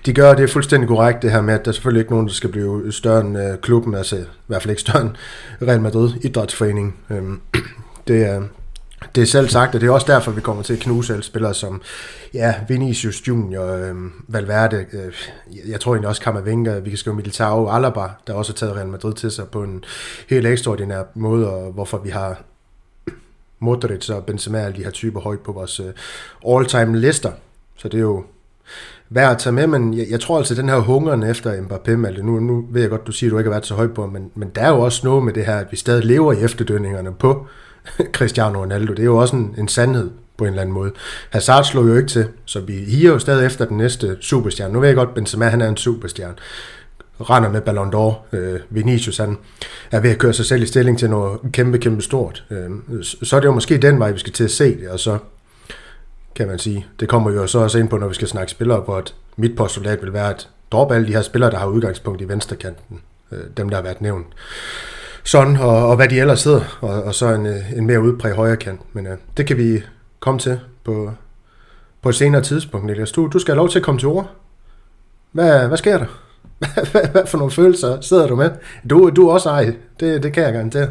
de 0.06 0.12
gør 0.12 0.34
det 0.34 0.50
fuldstændig 0.50 0.88
korrekt, 0.88 1.22
det 1.22 1.30
her 1.30 1.40
med, 1.40 1.54
at 1.54 1.64
der 1.64 1.70
er 1.70 1.72
selvfølgelig 1.72 2.00
ikke 2.00 2.12
nogen, 2.12 2.26
der 2.26 2.32
skal 2.32 2.50
blive 2.50 2.92
større 2.92 3.20
end 3.20 3.38
øh, 3.38 3.58
klubben, 3.58 3.94
altså 3.94 4.16
i 4.16 4.24
hvert 4.46 4.62
fald 4.62 4.70
ikke 4.70 4.80
større 4.80 5.02
end 5.02 5.10
Real 5.62 5.80
Madrid 5.80 6.10
Idrætsforening. 6.22 6.96
Øhm, 7.10 7.40
det 8.08 8.26
er, 8.26 8.42
det 9.14 9.22
er 9.22 9.26
selv 9.26 9.48
sagt, 9.48 9.74
og 9.74 9.80
det 9.80 9.86
er 9.86 9.90
også 9.90 10.12
derfor, 10.12 10.32
vi 10.32 10.40
kommer 10.40 10.62
til 10.62 10.72
at 10.72 10.80
knuse 10.80 11.12
alle 11.12 11.24
spillere 11.24 11.54
som 11.54 11.82
ja, 12.34 12.54
Vinicius 12.68 13.28
Junior, 13.28 13.66
øh, 13.66 13.94
Valverde, 14.28 14.86
øh, 14.92 15.12
jeg 15.68 15.80
tror 15.80 15.92
egentlig 15.92 16.08
også 16.08 16.22
Kammervenga, 16.22 16.78
vi 16.78 16.90
kan 16.90 16.98
skrive 16.98 17.16
Militao, 17.16 17.68
Alaba, 17.68 18.06
der 18.26 18.34
også 18.34 18.52
har 18.52 18.56
taget 18.56 18.76
Real 18.76 18.88
Madrid 18.88 19.14
til 19.14 19.30
sig 19.30 19.48
på 19.48 19.62
en 19.62 19.84
helt 20.28 20.46
ekstraordinær 20.46 21.02
måde, 21.14 21.50
og 21.52 21.72
hvorfor 21.72 21.98
vi 21.98 22.10
har 22.10 22.42
Modric 23.58 24.10
og 24.10 24.24
Benzema, 24.24 24.66
og 24.66 24.76
de 24.76 24.84
her 24.84 24.90
typer 24.90 25.20
højt 25.20 25.40
på 25.40 25.52
vores 25.52 25.80
øh, 25.80 25.86
all-time 26.48 26.98
lister. 26.98 27.32
Så 27.76 27.88
det 27.88 27.98
er 27.98 28.02
jo 28.02 28.24
værd 29.10 29.30
at 29.30 29.38
tage 29.38 29.52
med, 29.52 29.66
men 29.66 29.98
jeg, 29.98 30.06
jeg 30.10 30.20
tror 30.20 30.38
altså, 30.38 30.54
den 30.54 30.68
her 30.68 30.78
hungeren 30.78 31.22
efter 31.22 31.52
Mbappé, 31.52 31.90
Malte, 31.96 32.22
nu, 32.22 32.40
nu 32.40 32.66
ved 32.70 32.80
jeg 32.80 32.90
godt, 32.90 33.06
du 33.06 33.12
siger, 33.12 33.30
at 33.30 33.32
du 33.32 33.38
ikke 33.38 33.48
har 33.48 33.54
været 33.54 33.66
så 33.66 33.74
højt 33.74 33.94
på, 33.94 34.06
men, 34.06 34.30
men 34.34 34.48
der 34.54 34.62
er 34.62 34.68
jo 34.68 34.80
også 34.80 35.00
noget 35.04 35.24
med 35.24 35.32
det 35.32 35.46
her, 35.46 35.56
at 35.56 35.66
vi 35.70 35.76
stadig 35.76 36.04
lever 36.04 36.32
i 36.32 36.44
efterdønningerne 36.44 37.14
på 37.14 37.46
Cristiano 38.16 38.60
Ronaldo. 38.60 38.92
Det 38.92 39.00
er 39.00 39.04
jo 39.04 39.16
også 39.16 39.36
en, 39.36 39.54
en 39.58 39.68
sandhed 39.68 40.10
på 40.36 40.44
en 40.44 40.50
eller 40.50 40.62
anden 40.62 40.74
måde. 40.74 40.92
Hazard 41.30 41.64
slog 41.64 41.88
jo 41.88 41.96
ikke 41.96 42.08
til, 42.08 42.26
så 42.44 42.60
vi 42.60 42.72
higer 42.72 43.10
jo 43.12 43.18
stadig 43.18 43.46
efter 43.46 43.64
den 43.64 43.76
næste 43.76 44.16
superstjerne. 44.20 44.72
Nu 44.72 44.80
ved 44.80 44.88
jeg 44.88 44.96
godt, 44.96 45.14
Benzema 45.14 45.48
han 45.48 45.60
er 45.60 45.68
en 45.68 45.76
superstjerne 45.76 46.34
render 47.20 47.50
med 47.50 47.60
Ballon 47.60 47.94
d'Or. 47.94 48.36
Øh, 48.36 48.60
Vinicius 48.70 49.16
han 49.16 49.38
er 49.90 50.00
ved 50.00 50.10
at 50.10 50.18
køre 50.18 50.32
sig 50.32 50.46
selv 50.46 50.62
i 50.62 50.66
stilling 50.66 50.98
til 50.98 51.10
noget 51.10 51.40
kæmpe, 51.52 51.78
kæmpe 51.78 52.02
stort. 52.02 52.44
Øh, 52.50 52.70
så 53.02 53.36
er 53.36 53.40
det 53.40 53.46
jo 53.46 53.52
måske 53.52 53.78
den 53.78 53.98
vej, 53.98 54.10
vi 54.10 54.18
skal 54.18 54.32
til 54.32 54.44
at 54.44 54.50
se 54.50 54.80
det, 54.80 54.88
og 54.88 55.00
så 55.00 55.18
kan 56.34 56.48
man 56.48 56.58
sige, 56.58 56.86
det 57.00 57.08
kommer 57.08 57.30
jo 57.30 57.46
så 57.46 57.58
også 57.58 57.78
ind 57.78 57.88
på, 57.88 57.98
når 57.98 58.08
vi 58.08 58.14
skal 58.14 58.28
snakke 58.28 58.50
spillere, 58.50 58.80
hvor 58.80 58.96
at 58.96 59.14
mit 59.36 59.56
postulat 59.56 60.02
vil 60.02 60.12
være 60.12 60.30
at 60.30 60.48
droppe 60.72 60.94
alle 60.94 61.06
de 61.06 61.12
her 61.12 61.22
spillere, 61.22 61.50
der 61.50 61.58
har 61.58 61.66
udgangspunkt 61.66 62.20
i 62.20 62.28
venstrekanten, 62.28 63.00
øh, 63.32 63.38
dem 63.56 63.68
der 63.68 63.76
har 63.76 63.82
været 63.82 64.00
nævnt. 64.00 64.26
Sådan, 65.24 65.56
og, 65.56 65.88
og 65.88 65.96
hvad 65.96 66.08
de 66.08 66.20
ellers 66.20 66.40
sidder, 66.40 66.78
og, 66.80 67.02
og 67.02 67.14
så 67.14 67.26
en, 67.26 67.46
øh, 67.46 67.72
en 67.72 67.86
mere 67.86 68.00
udpræget 68.00 68.36
højre 68.36 68.56
kant. 68.56 68.80
Men 68.92 69.06
øh, 69.06 69.16
det 69.36 69.46
kan 69.46 69.56
vi 69.56 69.82
komme 70.20 70.40
til 70.40 70.60
på, 70.84 71.12
på 72.02 72.08
et 72.08 72.14
senere 72.14 72.42
tidspunkt, 72.42 72.86
Niklas. 72.86 73.12
Du, 73.12 73.28
du 73.32 73.38
skal 73.38 73.52
have 73.52 73.58
lov 73.58 73.68
til 73.68 73.78
at 73.78 73.84
komme 73.84 73.98
til 73.98 74.08
ord. 74.08 74.30
Hvad, 75.32 75.68
hvad 75.68 75.78
sker 75.78 75.98
der? 75.98 76.06
hvad 77.12 77.26
for 77.26 77.38
nogle 77.38 77.52
følelser 77.52 78.00
sidder 78.00 78.26
du 78.26 78.36
med? 78.36 78.50
Du, 78.90 79.10
du 79.10 79.28
er 79.28 79.32
også 79.32 79.48
ej, 79.48 79.72
det, 80.00 80.22
det 80.22 80.32
kan 80.32 80.42
jeg 80.42 80.52
garantere. 80.52 80.88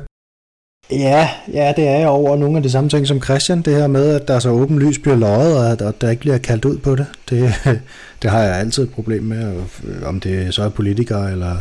Ja, 0.91 1.30
ja, 1.54 1.73
det 1.78 1.88
er 1.88 1.97
jeg 1.97 2.08
over 2.08 2.38
nogle 2.38 2.58
af 2.58 2.63
de 2.63 2.69
samme 2.69 2.89
ting 2.89 3.08
som 3.08 3.21
Christian. 3.21 3.62
Det 3.62 3.76
her 3.76 3.88
med, 3.88 4.15
at 4.15 4.28
der 4.28 4.39
så 4.39 4.49
åben 4.49 4.80
lys 4.80 4.99
bliver 4.99 5.15
løjet, 5.17 5.58
og 5.58 5.71
at, 5.71 5.82
at 5.82 6.02
der 6.02 6.10
ikke 6.10 6.19
bliver 6.19 6.38
kaldt 6.38 6.65
ud 6.65 6.78
på 6.78 6.95
det. 6.95 7.06
Det, 7.30 7.54
det 8.21 8.32
har 8.32 8.39
jeg 8.39 8.56
altid 8.56 8.84
et 8.84 8.91
problem 8.91 9.23
med, 9.23 9.63
øh, 9.84 10.08
om 10.08 10.19
det 10.19 10.54
så 10.54 10.63
er 10.63 10.69
politikere, 10.69 11.32
eller... 11.32 11.58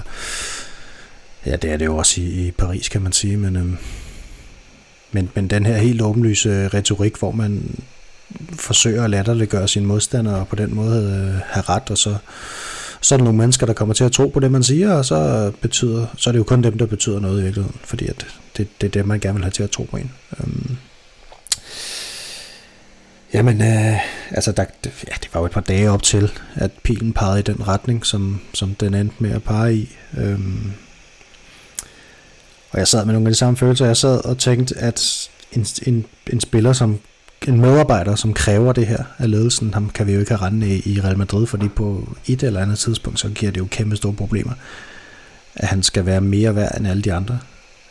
Ja, 1.46 1.56
det 1.56 1.70
er 1.70 1.76
det 1.76 1.84
jo 1.84 1.96
også 1.96 2.20
i, 2.20 2.24
i 2.24 2.50
Paris, 2.50 2.88
kan 2.88 3.02
man 3.02 3.12
sige, 3.12 3.36
men, 3.36 3.56
øhm, 3.56 3.76
men, 5.12 5.30
men 5.34 5.48
den 5.48 5.66
her 5.66 5.76
helt 5.76 6.02
åbenlyse 6.02 6.48
øh, 6.48 6.66
retorik, 6.66 7.16
hvor 7.16 7.30
man 7.30 7.80
forsøger 8.52 9.04
at 9.04 9.10
latterliggøre 9.10 9.68
sine 9.68 9.86
modstandere, 9.86 10.36
og 10.36 10.48
på 10.48 10.56
den 10.56 10.74
måde 10.74 11.02
øh, 11.02 11.40
have 11.46 11.64
ret, 11.68 11.90
og 11.90 11.98
så 11.98 12.16
så 13.02 13.14
er 13.14 13.16
der 13.16 13.24
nogle 13.24 13.38
mennesker, 13.38 13.66
der 13.66 13.72
kommer 13.72 13.94
til 13.94 14.04
at 14.04 14.12
tro 14.12 14.28
på 14.28 14.40
det, 14.40 14.52
man 14.52 14.62
siger, 14.62 14.92
og 14.92 15.04
så, 15.04 15.52
betyder, 15.60 16.06
så 16.16 16.30
er 16.30 16.32
det 16.32 16.38
jo 16.38 16.44
kun 16.44 16.62
dem, 16.62 16.78
der 16.78 16.86
betyder 16.86 17.20
noget 17.20 17.40
i 17.40 17.42
virkeligheden, 17.42 17.80
fordi 17.84 18.06
at 18.06 18.26
det, 18.56 18.68
det 18.80 18.86
er 18.86 18.90
det, 18.90 19.06
man 19.06 19.20
gerne 19.20 19.34
vil 19.34 19.44
have 19.44 19.50
til 19.50 19.62
at 19.62 19.70
tro 19.70 19.82
på 19.82 19.96
en. 19.96 20.12
Øhm. 20.40 20.76
jamen, 23.32 23.62
øh, 23.62 23.98
altså, 24.30 24.52
der, 24.52 24.64
ja, 24.84 25.14
det 25.22 25.28
var 25.32 25.40
jo 25.40 25.46
et 25.46 25.52
par 25.52 25.60
dage 25.60 25.90
op 25.90 26.02
til, 26.02 26.32
at 26.54 26.70
pilen 26.82 27.12
pegede 27.12 27.38
i 27.38 27.42
den 27.42 27.68
retning, 27.68 28.06
som, 28.06 28.40
som 28.54 28.74
den 28.74 28.94
endte 28.94 29.16
med 29.18 29.30
at 29.30 29.42
pege 29.42 29.74
i. 29.74 29.96
Øhm. 30.18 30.72
og 32.70 32.78
jeg 32.78 32.88
sad 32.88 33.04
med 33.04 33.12
nogle 33.12 33.28
af 33.28 33.32
de 33.32 33.38
samme 33.38 33.56
følelser. 33.56 33.86
Jeg 33.86 33.96
sad 33.96 34.24
og 34.24 34.38
tænkte, 34.38 34.78
at 34.78 35.30
en, 35.52 35.66
en, 35.86 36.04
en 36.32 36.40
spiller 36.40 36.72
som 36.72 37.00
en 37.48 37.60
medarbejder, 37.60 38.14
som 38.14 38.34
kræver 38.34 38.72
det 38.72 38.86
her 38.86 39.04
af 39.18 39.30
ledelsen, 39.30 39.74
ham 39.74 39.90
kan 39.90 40.06
vi 40.06 40.12
jo 40.12 40.20
ikke 40.20 40.34
have 40.34 40.46
rende 40.46 40.76
i, 40.76 40.92
i 40.92 41.00
Real 41.00 41.18
Madrid, 41.18 41.46
fordi 41.46 41.68
på 41.68 42.16
et 42.26 42.42
eller 42.42 42.60
andet 42.60 42.78
tidspunkt, 42.78 43.20
så 43.20 43.28
giver 43.28 43.52
det 43.52 43.60
jo 43.60 43.66
kæmpe 43.70 43.96
store 43.96 44.12
problemer, 44.12 44.52
at 45.54 45.68
han 45.68 45.82
skal 45.82 46.06
være 46.06 46.20
mere 46.20 46.56
værd 46.56 46.76
end 46.76 46.88
alle 46.88 47.02
de 47.02 47.12
andre. 47.12 47.38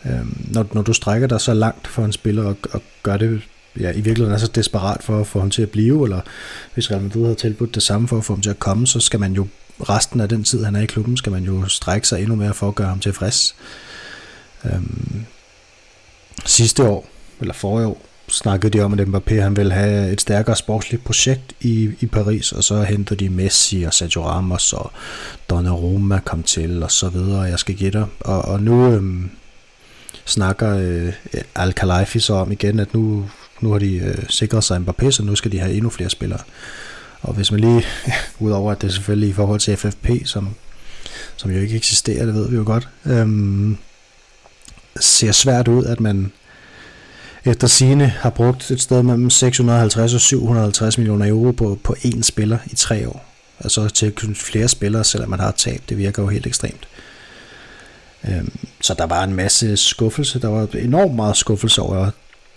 Øhm, 0.06 0.48
når, 0.52 0.68
når 0.74 0.82
du 0.82 0.94
strækker 0.94 1.28
dig 1.28 1.42
så 1.42 1.54
langt 1.54 1.88
for 1.88 2.06
en 2.06 2.12
spiller 2.12 2.44
og, 2.44 2.58
og 2.72 2.82
gør 3.04 3.18
det 3.18 3.42
ja, 3.80 3.92
i 3.92 4.02
virkeligheden 4.02 4.34
er 4.34 4.38
så 4.38 4.48
desperat 4.48 5.04
for 5.04 5.20
at 5.20 5.28
få 5.28 5.40
ham 5.40 5.50
til 5.50 5.62
at 5.62 5.70
blive, 5.70 6.04
eller 6.04 6.22
hvis 6.74 6.92
Real 6.92 7.02
Madrid 7.02 7.28
har 7.28 7.34
tilbudt 7.34 7.76
det 7.76 7.84
samme 7.84 8.08
for 8.08 8.18
at 8.18 8.26
få 8.26 8.34
ham 8.34 8.42
til 8.42 8.50
at 8.50 8.60
komme, 8.60 8.88
så 8.88 9.00
skal 9.00 9.20
man 9.20 9.34
jo 9.34 9.48
resten 9.80 10.22
af 10.22 10.30
den 10.30 10.44
tid, 10.44 10.64
han 10.64 10.76
er 10.76 10.82
i 10.82 10.86
klubben, 10.86 11.18
skal 11.18 11.32
man 11.32 11.44
jo 11.44 11.68
strække 11.68 12.08
sig 12.08 12.22
endnu 12.22 12.36
mere 12.36 12.54
for 12.54 12.68
at 12.68 12.76
gøre 12.76 12.88
ham 12.88 13.00
tilfreds. 13.00 13.56
Øhm, 14.66 15.26
sidste 16.46 16.84
år, 16.84 17.08
eller 17.40 17.54
forrige 17.54 17.88
år, 17.88 18.11
snakkede 18.32 18.78
de 18.78 18.82
om, 18.84 18.94
at 18.94 19.08
Mbappé 19.08 19.42
han 19.42 19.56
ville 19.56 19.74
have 19.74 20.12
et 20.12 20.22
stærkere 20.22 20.56
sportsligt 20.56 21.04
projekt 21.04 21.54
i, 21.62 21.90
i 22.00 22.06
Paris, 22.06 22.52
og 22.52 22.64
så 22.64 22.84
hentede 22.84 23.26
de 23.26 23.30
Messi 23.30 23.84
og 23.84 23.94
Sergio 23.94 24.28
Ramos 24.28 24.74
og 24.74 24.92
Donnarumma 25.50 26.20
kom 26.26 26.44
til, 26.44 26.84
og 26.84 26.92
så 26.92 27.10
videre, 27.10 27.42
jeg 27.42 27.60
skal 27.60 27.76
gætte. 27.76 28.06
Og, 28.20 28.42
og 28.42 28.64
nu 28.64 28.94
øhm, 28.94 29.30
snakker 30.26 30.78
øh, 30.78 31.14
Al-Khelaifi 31.56 32.20
så 32.20 32.34
om 32.34 32.52
igen, 32.52 32.80
at 32.80 32.94
nu, 32.94 33.30
nu 33.62 33.72
har 33.72 33.80
de 33.80 33.96
øh, 33.96 34.18
sikret 34.30 34.64
sig 34.64 34.78
Mbappé, 34.88 35.12
så 35.12 35.24
nu 35.24 35.36
skal 35.36 35.52
de 35.52 35.60
have 35.60 35.74
endnu 35.74 35.90
flere 35.90 36.10
spillere. 36.10 36.40
Og 37.22 37.34
hvis 37.34 37.52
man 37.52 37.60
lige, 37.60 37.84
udover 38.40 38.72
at 38.72 38.82
det 38.82 38.88
er 38.88 38.92
selvfølgelig 38.92 39.30
i 39.30 39.34
forhold 39.34 39.60
til 39.60 39.78
FFP, 39.78 40.10
som, 40.26 40.50
som 41.36 41.52
jo 41.52 41.60
ikke 41.60 41.76
eksisterer, 41.76 42.26
det 42.26 42.36
ved 42.36 42.50
vi 42.50 42.56
jo 42.56 42.64
godt, 42.66 42.90
øhm, 43.06 43.78
ser 45.00 45.32
svært 45.32 45.68
ud, 45.68 45.86
at 45.86 46.00
man 46.00 46.32
efter 47.46 47.68
sine 47.68 48.08
har 48.08 48.30
brugt 48.30 48.72
et 48.72 48.82
sted 48.82 49.04
mellem 49.04 49.30
650 49.30 50.14
og 50.14 50.22
750 50.22 50.98
millioner 50.98 51.28
euro 51.28 51.52
på, 51.52 51.80
på 51.84 51.96
én 52.06 52.22
spiller 52.22 52.58
i 52.66 52.76
tre 52.76 53.10
år. 53.10 53.26
Altså 53.60 53.90
til 53.90 54.36
flere 54.36 54.68
spillere, 54.68 55.04
selvom 55.04 55.30
man 55.30 55.40
har 55.40 55.52
tabt. 55.52 55.90
Det 55.90 55.98
virker 55.98 56.24
jo 56.24 56.30
helt 56.30 56.48
ekstremt. 56.48 56.88
Øhm, 58.28 58.60
så 58.82 58.94
der 58.94 59.06
var 59.06 59.24
en 59.24 59.34
masse 59.34 59.78
skuffelse. 59.78 60.42
Der 60.42 60.48
var 60.48 60.68
enormt 60.76 61.16
meget 61.16 61.38
skuffelse 61.38 61.82
over 61.82 62.12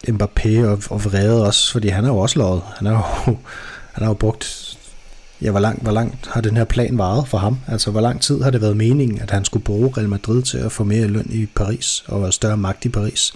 Mbappé 0.09 0.59
og, 0.59 0.83
og 0.91 1.05
vrede 1.05 1.47
også, 1.47 1.73
fordi 1.73 1.89
han 1.89 2.05
er 2.05 2.09
jo 2.09 2.19
også 2.19 2.39
lovet. 2.39 2.63
Han 2.77 2.87
har 2.87 3.25
jo, 3.27 3.37
han 3.95 4.03
har 4.03 4.11
jo 4.11 4.15
brugt 4.15 4.77
ja, 5.43 5.51
hvor 5.51 5.61
langt, 5.61 5.83
hvor 5.83 5.93
langt 5.93 6.27
har 6.27 6.41
den 6.41 6.57
her 6.57 6.65
plan 6.65 6.99
varet 6.99 7.29
for 7.29 7.39
ham? 7.39 7.59
Altså, 7.69 7.91
hvor 7.91 8.01
lang 8.01 8.21
tid 8.21 8.43
har 8.43 8.51
det 8.51 8.61
været 8.61 8.77
meningen, 8.77 9.21
at 9.21 9.31
han 9.31 9.45
skulle 9.45 9.65
bruge 9.65 9.95
Real 9.97 10.09
Madrid 10.09 10.43
til 10.43 10.59
at 10.59 10.73
få 10.73 10.85
mere 10.85 11.07
løn 11.07 11.27
i 11.31 11.47
Paris 11.47 12.05
og 12.07 12.35
større 12.35 12.57
magt 12.57 12.85
i 12.85 12.89
Paris? 12.89 13.33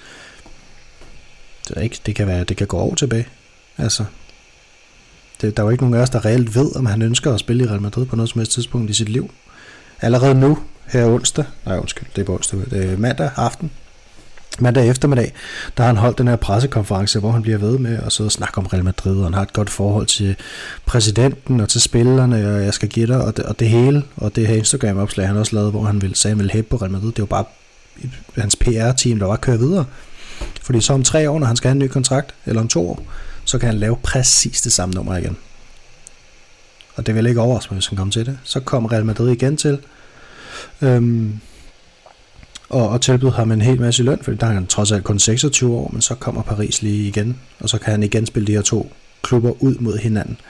Det, 1.68 1.76
er 1.76 1.80
ikke, 1.80 2.00
det, 2.06 2.14
kan 2.14 2.26
være, 2.26 2.44
det 2.44 2.56
kan 2.56 2.66
gå 2.66 2.76
over 2.76 2.94
tilbage. 2.94 3.26
Altså, 3.78 4.04
det, 5.40 5.56
der 5.56 5.62
er 5.62 5.66
jo 5.66 5.70
ikke 5.70 5.84
nogen 5.84 5.96
af 5.96 6.02
os, 6.02 6.10
der 6.10 6.24
reelt 6.24 6.54
ved, 6.54 6.76
om 6.76 6.86
han 6.86 7.02
ønsker 7.02 7.34
at 7.34 7.40
spille 7.40 7.64
i 7.64 7.66
Real 7.66 7.82
Madrid 7.82 8.06
på 8.06 8.16
noget 8.16 8.30
som 8.30 8.38
helst 8.38 8.52
tidspunkt 8.52 8.90
i 8.90 8.94
sit 8.94 9.08
liv. 9.08 9.30
Allerede 10.00 10.34
nu, 10.34 10.58
her 10.86 11.06
onsdag, 11.06 11.44
nej 11.66 11.78
undskyld, 11.78 12.08
det 12.16 12.22
er 12.22 12.26
på 12.26 12.34
onsdag, 12.34 12.60
det 12.70 12.92
er 12.92 12.96
mandag 12.96 13.30
aften, 13.36 13.70
mandag 14.58 14.88
eftermiddag, 14.88 15.32
der 15.76 15.82
har 15.82 15.88
han 15.88 15.96
holdt 15.96 16.18
den 16.18 16.28
her 16.28 16.36
pressekonference, 16.36 17.18
hvor 17.18 17.30
han 17.30 17.42
bliver 17.42 17.58
ved 17.58 17.78
med 17.78 17.98
at 18.06 18.12
sidde 18.12 18.28
og 18.28 18.32
snakke 18.32 18.58
om 18.58 18.66
Real 18.66 18.84
Madrid, 18.84 19.18
og 19.18 19.24
han 19.24 19.34
har 19.34 19.42
et 19.42 19.52
godt 19.52 19.70
forhold 19.70 20.06
til 20.06 20.36
præsidenten 20.86 21.60
og 21.60 21.68
til 21.68 21.80
spillerne, 21.80 22.54
og 22.54 22.64
jeg 22.64 22.74
skal 22.74 22.88
give 22.88 23.06
dig, 23.06 23.24
og 23.24 23.36
det, 23.36 23.44
og 23.44 23.58
det 23.58 23.68
hele, 23.68 24.02
og 24.16 24.36
det 24.36 24.46
her 24.46 24.54
Instagram-opslag, 24.54 25.26
han 25.26 25.36
også 25.36 25.54
lavede, 25.54 25.70
hvor 25.70 25.82
han 25.82 26.02
ville, 26.02 26.16
sagde, 26.16 26.32
han 26.32 26.38
ville 26.38 26.52
hæppe 26.52 26.70
på 26.70 26.76
Real 26.76 26.90
Madrid, 26.90 27.12
det 27.12 27.20
var 27.20 27.26
bare 27.26 27.44
hans 28.36 28.56
PR-team, 28.56 29.18
der 29.18 29.26
var 29.26 29.36
kørt 29.36 29.60
videre. 29.60 29.84
Fordi 30.62 30.80
så 30.80 30.92
om 30.92 31.02
tre 31.02 31.30
år, 31.30 31.38
når 31.38 31.46
han 31.46 31.56
skal 31.56 31.68
have 31.68 31.72
en 31.72 31.78
ny 31.78 31.88
kontrakt, 31.88 32.34
eller 32.46 32.60
om 32.62 32.68
to 32.68 32.90
år, 32.90 33.02
så 33.44 33.58
kan 33.58 33.68
han 33.68 33.78
lave 33.78 33.96
præcis 34.02 34.62
det 34.62 34.72
samme 34.72 34.94
nummer 34.94 35.16
igen. 35.16 35.36
Og 36.94 37.06
det 37.06 37.14
vil 37.14 37.26
ikke 37.26 37.40
overraske 37.40 37.74
mig, 37.74 37.76
hvis 37.76 37.86
han 37.86 37.96
kommer 37.96 38.12
til 38.12 38.26
det. 38.26 38.38
Så 38.44 38.60
kommer 38.60 38.92
Real 38.92 39.04
Madrid 39.04 39.30
igen 39.30 39.56
til. 39.56 39.78
Øhm, 40.82 41.40
og, 42.68 42.88
og 42.88 43.00
tilbyder 43.00 43.32
ham 43.32 43.52
en 43.52 43.60
hel 43.60 43.80
masse 43.80 44.02
løn, 44.02 44.18
for 44.22 44.32
der 44.32 44.46
er 44.46 44.52
han 44.52 44.66
trods 44.66 44.92
alt 44.92 45.04
kun 45.04 45.18
26 45.18 45.74
år, 45.74 45.90
men 45.92 46.00
så 46.02 46.14
kommer 46.14 46.42
Paris 46.42 46.82
lige 46.82 47.08
igen, 47.08 47.38
og 47.60 47.68
så 47.68 47.78
kan 47.78 47.90
han 47.90 48.02
igen 48.02 48.26
spille 48.26 48.46
de 48.46 48.52
her 48.52 48.62
to 48.62 48.92
klubber 49.22 49.62
ud 49.62 49.74
mod 49.74 49.98
hinanden. 49.98 50.40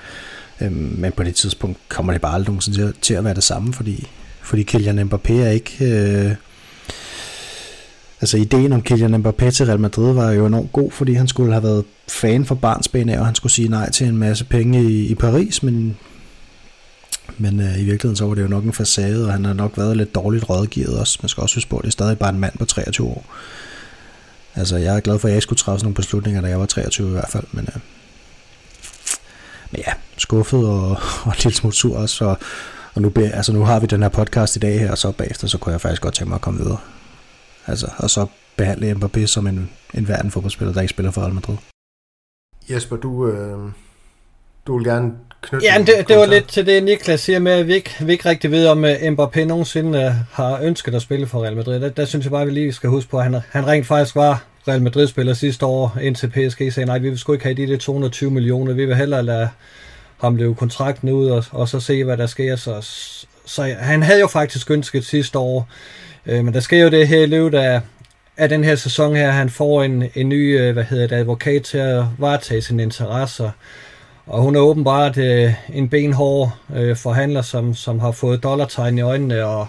Øhm, 0.61 0.95
men 0.99 1.13
på 1.13 1.23
det 1.23 1.35
tidspunkt 1.35 1.79
kommer 1.89 2.13
det 2.13 2.23
bare 2.23 2.35
aldrig 2.35 2.49
nogensinde 2.49 2.79
til, 2.79 2.95
til 3.01 3.15
at 3.15 3.25
være 3.25 3.35
det 3.35 3.45
samme, 3.45 3.73
fordi, 3.73 4.09
fordi 4.43 4.63
Kylian 4.63 5.13
Mbappé 5.13 5.33
er 5.33 5.51
ikke... 5.51 5.85
Øh, 5.85 6.35
altså 8.21 8.37
ideen 8.37 8.73
om 8.73 8.83
Kylian 8.83 9.15
Mbappé 9.15 9.51
til 9.51 9.67
Real 9.67 9.81
Madrid 9.81 10.13
var 10.13 10.33
jo 10.33 10.47
enormt 10.47 10.73
god, 10.73 10.91
fordi 10.91 11.13
han 11.13 11.29
skulle 11.29 11.53
have 11.53 11.63
været 11.63 11.85
fan 12.09 12.45
for 12.45 12.55
barnsben 12.55 13.09
af, 13.09 13.19
og 13.19 13.27
han 13.27 13.35
skulle 13.35 13.53
sige 13.53 13.69
nej 13.69 13.91
til 13.91 14.07
en 14.07 14.17
masse 14.17 14.45
penge 14.45 14.83
i, 14.83 15.07
i 15.07 15.15
Paris, 15.15 15.63
men 15.63 15.97
men 17.39 17.61
øh, 17.61 17.81
i 17.81 17.85
virkeligheden 17.85 18.17
så 18.17 18.27
var 18.27 18.35
det 18.35 18.43
jo 18.43 18.49
nok 18.49 18.65
en 18.65 18.73
facade, 18.73 19.27
og 19.27 19.33
han 19.33 19.45
har 19.45 19.53
nok 19.53 19.79
været 19.79 19.97
lidt 19.97 20.15
dårligt 20.15 20.51
rådgivet 20.51 20.99
også. 21.01 21.19
Man 21.23 21.29
skal 21.29 21.41
også 21.43 21.57
huske 21.57 21.71
på, 21.71 21.77
at 21.77 21.83
det 21.83 21.89
er 21.89 21.93
stadig 21.93 22.19
bare 22.19 22.31
en 22.31 22.41
mand 22.41 22.59
på 22.59 22.65
23 22.65 23.07
år. 23.07 23.25
Altså, 24.55 24.77
jeg 24.77 24.97
er 24.97 25.01
glad 25.01 25.19
for, 25.19 25.29
at 25.29 25.33
jeg 25.33 25.37
ikke 25.37 25.43
skulle 25.43 25.59
træffe 25.59 25.85
nogle 25.85 25.95
beslutninger, 25.95 26.41
da 26.41 26.49
jeg 26.49 26.61
var 26.61 26.67
23 26.67 27.09
i 27.09 27.13
hvert 27.13 27.31
fald, 27.31 27.45
men, 27.53 27.69
øh, 27.75 27.81
men 29.71 29.83
ja, 29.87 29.93
skuffet 30.17 30.69
og, 30.69 30.91
og 31.25 31.27
en 31.27 31.35
lille 31.45 31.57
smule 31.57 31.75
sur 31.75 31.97
også, 31.99 32.25
og, 32.25 32.39
og 32.95 33.03
nu, 33.03 33.13
altså, 33.17 33.53
nu 33.53 33.65
har 33.65 33.81
vi 33.81 33.87
den 33.87 34.03
her 34.03 34.09
podcast 34.09 34.57
i 34.57 34.59
dag 34.59 34.81
her, 34.81 34.91
og 34.91 34.99
så 34.99 35.13
bagefter, 35.13 35.49
så 35.49 35.59
kunne 35.59 35.73
jeg 35.73 35.81
faktisk 35.81 36.03
godt 36.03 36.15
tænke 36.15 36.29
mig 36.29 36.35
at 36.35 36.41
komme 36.43 36.61
videre. 36.61 36.79
Altså, 37.69 37.91
og 37.97 38.11
så 38.11 38.27
behandle 38.57 38.93
Mbappé 38.93 39.27
som 39.27 39.47
en, 39.47 39.71
en 39.95 40.09
verden 40.09 40.31
fodboldspiller, 40.31 40.75
der 40.75 40.81
ikke 40.81 40.91
spiller 40.91 41.13
for 41.13 41.21
Real 41.21 41.35
Madrid. 41.35 41.57
Jesper, 42.71 42.97
du, 42.97 43.29
øh, 43.29 43.59
du 44.67 44.77
vil 44.77 44.87
gerne 44.87 45.13
knytte 45.43 45.67
Ja, 45.67 45.79
det, 45.79 46.09
det 46.09 46.17
var 46.17 46.27
lidt 46.27 46.49
til 46.49 46.67
det, 46.67 46.85
Niklas 46.85 47.21
siger 47.21 47.39
med, 47.39 47.53
at 47.53 47.67
vi 47.67 47.75
ikke, 47.75 47.91
vi 48.01 48.13
ikke 48.13 48.29
rigtig 48.29 48.51
ved, 48.51 48.67
om 48.67 48.85
uh, 48.85 48.91
Mbappé 48.91 49.45
nogensinde 49.45 50.07
uh, 50.07 50.13
har 50.33 50.61
ønsket 50.63 50.95
at 50.95 51.03
spille 51.03 51.27
for 51.27 51.43
Real 51.43 51.57
Madrid. 51.57 51.81
Der, 51.81 51.89
der 51.89 52.05
synes 52.05 52.25
jeg 52.25 52.31
bare, 52.31 52.43
at 52.43 52.49
vi 52.49 52.53
lige 52.53 52.73
skal 52.73 52.91
huske 52.91 53.11
på, 53.11 53.19
at 53.19 53.25
han, 53.25 53.41
han 53.51 53.67
rent 53.67 53.87
faktisk 53.87 54.17
var 54.17 54.45
Real 54.69 54.83
Madrid-spiller 54.83 55.35
sidste 55.35 55.67
år, 55.67 55.99
indtil 56.03 56.29
PSG 56.31 56.73
sagde, 56.73 56.87
nej, 56.87 56.99
vi 56.99 57.09
vil 57.09 57.19
sgu 57.19 57.33
ikke 57.33 57.45
have 57.45 57.55
de 57.55 57.67
der 57.67 57.79
220 57.79 58.31
millioner, 58.31 58.73
vi 58.73 58.85
vil 58.85 58.97
hellere 58.97 59.23
lade 59.23 59.49
ham 60.21 60.37
løbe 60.37 60.55
kontrakten 60.55 61.09
ud, 61.09 61.29
og, 61.29 61.45
og 61.51 61.69
så 61.69 61.81
se, 61.81 62.05
hvad 62.05 62.17
der 62.17 62.27
sker. 62.27 62.57
Så, 62.57 62.81
så 63.47 63.63
han 63.79 64.03
havde 64.03 64.21
jo 64.21 64.27
faktisk 64.27 64.71
ønsket 64.71 65.05
sidste 65.05 65.39
år, 65.39 65.69
øh, 66.29 66.45
men 66.45 66.55
der 66.55 66.61
sker 66.61 66.83
jo 66.83 66.91
det 66.91 67.09
her 67.09 67.23
i 67.23 67.27
løbet 67.27 67.59
af, 67.59 67.81
af 68.37 68.49
den 68.49 68.65
her 68.65 68.75
sæson 68.75 69.17
her, 69.17 69.31
han 69.31 69.51
får 69.51 69.83
en, 69.83 70.05
en 70.15 70.29
ny, 70.29 70.61
øh, 70.61 70.73
hvad 70.73 70.85
hedder 70.85 71.07
det, 71.07 71.17
advokat 71.17 71.63
til 71.63 71.79
at 71.79 72.05
varetage 72.19 72.63
sine 72.63 72.83
interesser. 72.83 73.51
Og 74.27 74.43
hun 74.43 74.57
er 74.57 74.61
åbenbart 74.61 75.19
øh, 75.19 75.55
en 75.73 75.89
benhård 75.89 76.53
øh, 76.77 76.97
forhandler, 76.97 77.43
som, 77.43 77.75
som 77.75 78.01
har 78.01 78.11
fået 78.11 78.43
dollartegn 78.43 78.99
i 78.99 79.01
øjnene 79.01 79.45
og, 79.45 79.69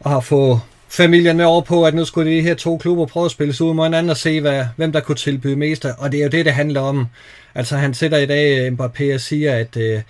og 0.00 0.10
har 0.10 0.20
fået 0.20 0.60
familien 0.88 1.36
med 1.36 1.44
over 1.44 1.62
på, 1.62 1.84
at 1.84 1.94
nu 1.94 2.04
skulle 2.04 2.30
de 2.30 2.40
her 2.40 2.54
to 2.54 2.76
klubber 2.78 3.06
prøve 3.06 3.24
at 3.24 3.30
spille 3.30 3.54
sig 3.54 3.66
ud 3.66 3.74
mod 3.74 3.84
hinanden 3.84 4.10
og 4.10 4.16
se, 4.16 4.40
hvad, 4.40 4.66
hvem 4.76 4.92
der 4.92 5.00
kunne 5.00 5.16
tilbyde 5.16 5.56
mest. 5.56 5.84
Og 5.84 6.12
det 6.12 6.18
er 6.20 6.24
jo 6.24 6.30
det, 6.30 6.44
det 6.44 6.52
handler 6.52 6.80
om. 6.80 7.06
Altså 7.54 7.76
han 7.76 7.94
sætter 7.94 8.18
i 8.18 8.26
dag 8.26 8.58
øh, 8.58 8.72
Mbappé 8.72 9.14
og 9.14 9.20
siger, 9.20 9.54
at, 9.54 9.76
øh, 9.76 10.00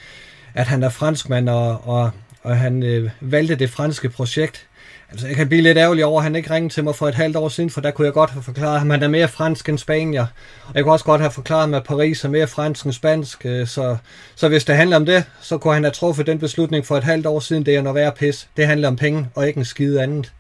at 0.55 0.67
han 0.67 0.83
er 0.83 0.89
franskmand, 0.89 1.49
og, 1.49 1.89
og, 1.89 2.11
og 2.43 2.57
han 2.57 2.83
øh, 2.83 3.11
valgte 3.21 3.55
det 3.55 3.71
franske 3.71 4.09
projekt. 4.09 4.67
Altså, 5.15 5.27
jeg 5.27 5.37
kan 5.37 5.49
blive 5.49 5.63
lidt 5.63 5.79
ærgerlig 5.79 6.05
over, 6.05 6.21
at 6.21 6.25
han 6.25 6.37
ikke 6.37 6.51
ringede 6.55 6.75
til 6.75 6.85
mig 6.85 6.95
for 6.95 7.09
et 7.09 7.15
halvt 7.15 7.37
år 7.37 7.49
siden, 7.49 7.71
for 7.71 7.81
der 7.81 7.91
kunne 7.91 8.05
jeg 8.05 8.13
godt 8.13 8.31
have 8.31 8.43
forklaret 8.43 8.79
ham, 8.79 8.91
at 8.91 8.95
han 8.95 9.03
er 9.03 9.09
mere 9.09 9.29
fransk 9.29 9.69
end 9.69 9.79
spanier. 9.79 10.27
Og 10.67 10.73
jeg 10.75 10.83
kunne 10.83 10.93
også 10.93 11.05
godt 11.05 11.21
have 11.21 11.31
forklaret 11.31 11.61
ham, 11.61 11.75
at 11.75 11.85
Paris 11.85 12.25
er 12.25 12.29
mere 12.29 12.47
fransk 12.47 12.85
end 12.85 12.93
spansk. 12.93 13.47
Øh, 13.47 13.67
så, 13.67 13.97
så 14.35 14.49
hvis 14.49 14.65
det 14.65 14.77
handler 14.77 14.97
om 14.97 15.07
det, 15.07 15.25
så 15.41 15.59
kunne 15.59 15.75
han 15.75 15.85
have 15.85 15.93
truffet 15.93 16.27
den 16.27 16.39
beslutning 16.39 16.87
for 16.87 16.97
et 16.97 17.05
halvt 17.05 17.27
år 17.27 17.41
siden, 17.41 17.67
det 17.67 17.77
er 17.77 17.83
noget 17.83 17.95
værre 17.95 18.13
pis. 18.19 18.49
Det 18.57 18.67
handler 18.67 18.89
om 18.89 18.97
penge, 18.97 19.29
og 19.35 19.49
ikke 19.49 19.59
en 19.59 19.65
skide 19.65 20.03
andet. 20.03 20.33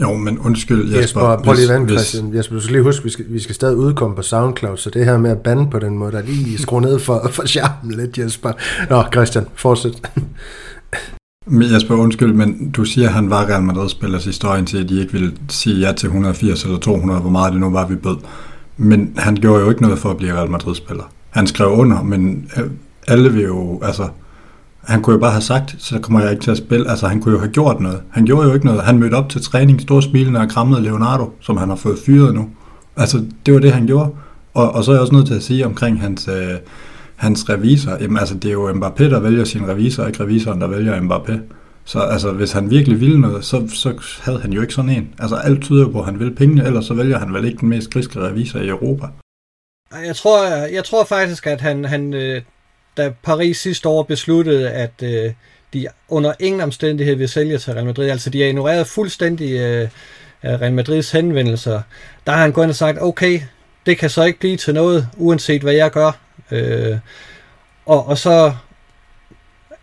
Jo, 0.00 0.14
men 0.14 0.38
undskyld, 0.38 0.82
Jesper. 0.82 1.00
Jesper 1.00 1.42
prøv 1.44 1.54
lige 1.54 1.68
vand, 1.68 1.88
Christian. 1.88 2.34
Jesper, 2.34 2.54
du 2.54 2.60
skal 2.60 2.72
lige 2.72 2.82
huske, 2.82 3.04
vi 3.04 3.10
skal, 3.10 3.24
vi 3.28 3.40
skal 3.40 3.54
stadig 3.54 3.76
udkomme 3.76 4.16
på 4.16 4.22
SoundCloud, 4.22 4.76
så 4.76 4.90
det 4.90 5.04
her 5.04 5.18
med 5.18 5.30
at 5.30 5.38
bande 5.38 5.70
på 5.70 5.78
den 5.78 5.98
måde, 5.98 6.12
der 6.12 6.22
lige 6.22 6.58
skruer 6.58 6.80
ned 6.80 6.98
for, 6.98 7.28
for 7.32 7.46
charmen 7.46 7.94
lidt, 7.94 8.18
Jesper. 8.18 8.52
Nå, 8.90 9.04
Christian, 9.12 9.46
fortsæt. 9.54 10.10
Men 11.50 11.80
spørger 11.80 12.02
undskyld, 12.02 12.32
men 12.32 12.70
du 12.70 12.84
siger, 12.84 13.08
at 13.08 13.14
han 13.14 13.30
var 13.30 13.44
Real 13.44 13.62
Madrid-spiller 13.62 14.18
sidste 14.18 14.48
år, 14.48 14.54
indtil 14.54 14.82
at 14.82 14.88
de 14.88 15.00
ikke 15.00 15.12
ville 15.12 15.32
sige 15.48 15.86
ja 15.86 15.92
til 15.92 16.06
180 16.06 16.64
eller 16.64 16.78
200, 16.78 17.20
hvor 17.20 17.30
meget 17.30 17.52
det 17.52 17.60
nu 17.60 17.70
var, 17.70 17.86
vi 17.86 17.94
bød. 17.94 18.16
Men 18.76 19.12
han 19.16 19.36
gjorde 19.36 19.62
jo 19.62 19.70
ikke 19.70 19.82
noget 19.82 19.98
for 19.98 20.10
at 20.10 20.16
blive 20.16 20.34
Real 20.34 20.50
Madrid-spiller. 20.50 21.04
Han 21.30 21.46
skrev 21.46 21.68
under, 21.68 22.02
men 22.02 22.50
øh, 22.56 22.70
alle 23.08 23.32
vil 23.32 23.42
jo, 23.42 23.80
altså, 23.82 24.08
han 24.84 25.02
kunne 25.02 25.14
jo 25.14 25.20
bare 25.20 25.30
have 25.30 25.42
sagt, 25.42 25.76
så 25.78 25.98
kommer 25.98 26.20
jeg 26.20 26.30
ikke 26.30 26.42
til 26.42 26.50
at 26.50 26.56
spille. 26.56 26.90
Altså, 26.90 27.06
han 27.06 27.20
kunne 27.20 27.32
jo 27.32 27.38
have 27.38 27.50
gjort 27.50 27.80
noget. 27.80 28.00
Han 28.10 28.24
gjorde 28.24 28.48
jo 28.48 28.54
ikke 28.54 28.66
noget. 28.66 28.82
Han 28.82 28.98
mødte 28.98 29.14
op 29.14 29.28
til 29.28 29.42
træning, 29.42 29.80
stor 29.80 30.00
smilende 30.00 30.40
og 30.40 30.48
krammede 30.48 30.82
Leonardo, 30.82 31.32
som 31.40 31.56
han 31.56 31.68
har 31.68 31.76
fået 31.76 31.98
fyret 32.06 32.34
nu. 32.34 32.48
Altså, 32.96 33.24
det 33.46 33.54
var 33.54 33.60
det, 33.60 33.72
han 33.72 33.86
gjorde. 33.86 34.10
Og, 34.54 34.72
og 34.72 34.84
så 34.84 34.90
er 34.90 34.94
jeg 34.94 35.00
også 35.00 35.14
nødt 35.14 35.26
til 35.26 35.34
at 35.34 35.42
sige 35.42 35.66
omkring 35.66 36.00
hans, 36.00 36.28
øh, 36.28 36.54
hans 37.18 37.48
revisor, 37.48 37.96
jamen 38.00 38.18
altså 38.18 38.34
det 38.34 38.48
er 38.48 38.52
jo 38.52 38.72
Mbappé, 38.72 39.04
der 39.04 39.20
vælger 39.20 39.44
sin 39.44 39.68
revisor, 39.68 40.06
ikke 40.06 40.22
revisoren, 40.22 40.60
der 40.60 40.66
vælger 40.66 41.00
Mbappé. 41.00 41.54
Så 41.84 42.00
altså, 42.00 42.32
hvis 42.32 42.52
han 42.52 42.70
virkelig 42.70 43.00
ville 43.00 43.20
noget, 43.20 43.44
så, 43.44 43.68
så 43.74 44.18
havde 44.22 44.40
han 44.40 44.52
jo 44.52 44.60
ikke 44.60 44.74
sådan 44.74 44.90
en. 44.90 45.14
Altså 45.18 45.36
alt 45.36 45.62
tyder 45.62 45.82
jo 45.82 45.88
på, 45.88 45.98
at 45.98 46.04
han 46.04 46.18
vil 46.18 46.34
pengene, 46.34 46.66
ellers 46.66 46.84
så 46.84 46.94
vælger 46.94 47.18
han 47.18 47.34
vel 47.34 47.44
ikke 47.44 47.58
den 47.58 47.68
mest 47.68 47.90
griske 47.90 48.20
revisor 48.20 48.58
i 48.58 48.68
Europa. 48.68 49.06
Jeg 50.06 50.16
tror, 50.16 50.46
jeg 50.72 50.84
tror 50.84 51.04
faktisk, 51.04 51.46
at 51.46 51.60
han, 51.60 51.84
han 51.84 52.14
øh, 52.14 52.42
da 52.96 53.12
Paris 53.22 53.58
sidste 53.58 53.88
år 53.88 54.02
besluttede, 54.02 54.70
at 54.70 55.02
øh, 55.02 55.32
de 55.72 55.86
under 56.08 56.32
ingen 56.40 56.60
omstændighed 56.60 57.14
vil 57.14 57.28
sælge 57.28 57.58
til 57.58 57.72
Real 57.72 57.86
Madrid, 57.86 58.10
altså 58.10 58.30
de 58.30 58.40
har 58.40 58.48
ignoreret 58.48 58.86
fuldstændig 58.86 59.52
øh, 59.52 59.88
Real 60.44 60.72
Madrids 60.72 61.10
henvendelser, 61.10 61.82
der 62.26 62.32
har 62.32 62.40
han 62.40 62.52
gået 62.52 62.64
ind 62.64 62.70
og 62.70 62.76
sagt, 62.76 63.02
okay, 63.02 63.40
det 63.86 63.98
kan 63.98 64.10
så 64.10 64.24
ikke 64.24 64.38
blive 64.38 64.56
til 64.56 64.74
noget, 64.74 65.08
uanset 65.16 65.62
hvad 65.62 65.74
jeg 65.74 65.90
gør. 65.90 66.27
Øh, 66.50 66.96
og, 67.86 68.06
og 68.06 68.18
så 68.18 68.52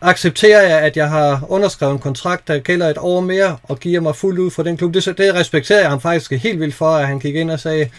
accepterer 0.02 0.62
jeg, 0.62 0.82
at 0.82 0.98
jeg 0.98 1.10
har 1.10 1.46
underskrevet 1.48 1.94
en 1.94 2.00
kontrakt, 2.00 2.48
der 2.48 2.60
gælder 2.60 2.90
et 2.90 2.98
år 2.98 3.20
mere, 3.20 3.58
og 3.64 3.80
giver 3.80 4.00
mig 4.00 4.16
fuldt 4.16 4.40
ud 4.40 4.52
for 4.52 4.64
den 4.64 4.78
klub. 4.78 4.94
Det, 4.94 5.18
det 5.18 5.36
respekterer 5.36 5.80
jeg 5.80 5.90
ham 5.90 6.02
faktisk 6.02 6.32
helt 6.32 6.60
vildt 6.60 6.76
for, 6.76 6.90
at 6.90 7.08
han 7.08 7.20
gik 7.20 7.36
ind 7.36 7.52
og 7.52 7.60
sagde, 7.60 7.90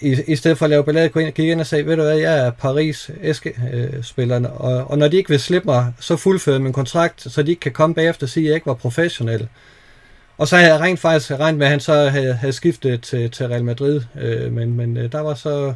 i, 0.00 0.16
i 0.26 0.36
stedet 0.36 0.58
for 0.58 0.64
at 0.64 0.70
lave 0.70 0.84
ballade, 0.84 1.08
gik 1.08 1.38
ind 1.38 1.60
og 1.60 1.66
sagde, 1.66 1.86
ved 1.86 1.96
du 1.96 2.02
hvad, 2.02 2.18
jeg 2.18 2.38
er 2.38 2.50
paris 2.50 3.10
spilleren 4.02 4.46
og, 4.46 4.90
og 4.90 4.98
når 4.98 5.08
de 5.08 5.16
ikke 5.16 5.30
vil 5.30 5.40
slippe 5.40 5.66
mig, 5.66 5.92
så 6.00 6.16
fuldfører 6.16 6.58
min 6.58 6.72
kontrakt, 6.72 7.22
så 7.32 7.42
de 7.42 7.50
ikke 7.50 7.60
kan 7.60 7.72
komme 7.72 7.94
bagefter 7.94 8.26
og 8.26 8.30
sige, 8.30 8.44
at 8.44 8.48
jeg 8.48 8.54
ikke 8.54 8.66
var 8.66 8.74
professionel. 8.74 9.48
Og 10.38 10.48
så 10.48 10.56
havde 10.56 10.72
jeg 10.72 10.80
rent 10.80 11.00
faktisk 11.00 11.30
regnet 11.30 11.58
med, 11.58 11.66
at 11.66 11.70
han 11.70 11.80
så 11.80 12.08
havde, 12.08 12.34
havde 12.34 12.52
skiftet 12.52 13.02
til, 13.02 13.30
til 13.30 13.46
Real 13.46 13.64
Madrid, 13.64 14.00
øh, 14.20 14.52
men, 14.52 14.76
men 14.76 14.96
øh, 14.96 15.12
der 15.12 15.20
var 15.20 15.34
så 15.34 15.74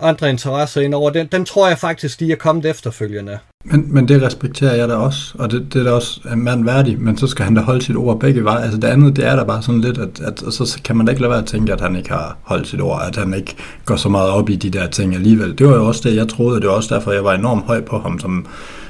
andre 0.00 0.30
interesser 0.30 0.80
ind 0.80 0.94
over. 0.94 1.10
Den, 1.10 1.26
den 1.26 1.44
tror 1.44 1.68
jeg 1.68 1.78
faktisk, 1.78 2.20
de 2.20 2.32
er 2.32 2.36
kommet 2.36 2.66
efterfølgende. 2.66 3.38
Men, 3.64 3.94
men 3.94 4.08
det 4.08 4.22
respekterer 4.22 4.74
jeg 4.74 4.88
da 4.88 4.94
også, 4.94 5.34
og 5.38 5.50
det, 5.50 5.72
det 5.72 5.80
er 5.80 5.84
da 5.84 5.90
også 5.90 6.20
en 6.32 6.44
mand 6.44 6.64
værdig, 6.64 7.00
men 7.00 7.16
så 7.16 7.26
skal 7.26 7.44
han 7.44 7.54
da 7.54 7.60
holde 7.60 7.82
sit 7.82 7.96
ord 7.96 8.20
begge 8.20 8.44
veje. 8.44 8.62
Altså 8.62 8.78
det 8.78 8.88
andet, 8.88 9.16
det 9.16 9.26
er 9.26 9.36
da 9.36 9.44
bare 9.44 9.62
sådan 9.62 9.80
lidt, 9.80 9.98
at, 9.98 10.20
at 10.20 10.52
så 10.52 10.80
kan 10.84 10.96
man 10.96 11.06
da 11.06 11.10
ikke 11.10 11.22
lade 11.22 11.30
være 11.30 11.40
at 11.40 11.46
tænke, 11.46 11.72
at 11.72 11.80
han 11.80 11.96
ikke 11.96 12.10
har 12.10 12.36
holdt 12.42 12.68
sit 12.68 12.80
ord, 12.80 13.02
at 13.08 13.16
han 13.16 13.34
ikke 13.34 13.56
går 13.84 13.96
så 13.96 14.08
meget 14.08 14.30
op 14.30 14.50
i 14.50 14.56
de 14.56 14.70
der 14.70 14.86
ting 14.86 15.14
alligevel. 15.14 15.58
Det 15.58 15.66
var 15.66 15.74
jo 15.74 15.86
også 15.86 16.08
det, 16.08 16.16
jeg 16.16 16.28
troede, 16.28 16.60
det 16.60 16.68
var 16.68 16.74
også 16.74 16.94
derfor, 16.94 17.12
jeg 17.12 17.24
var 17.24 17.34
enormt 17.34 17.64
høj 17.64 17.80
på 17.80 17.98
ham, 17.98 18.18
som, 18.18 18.46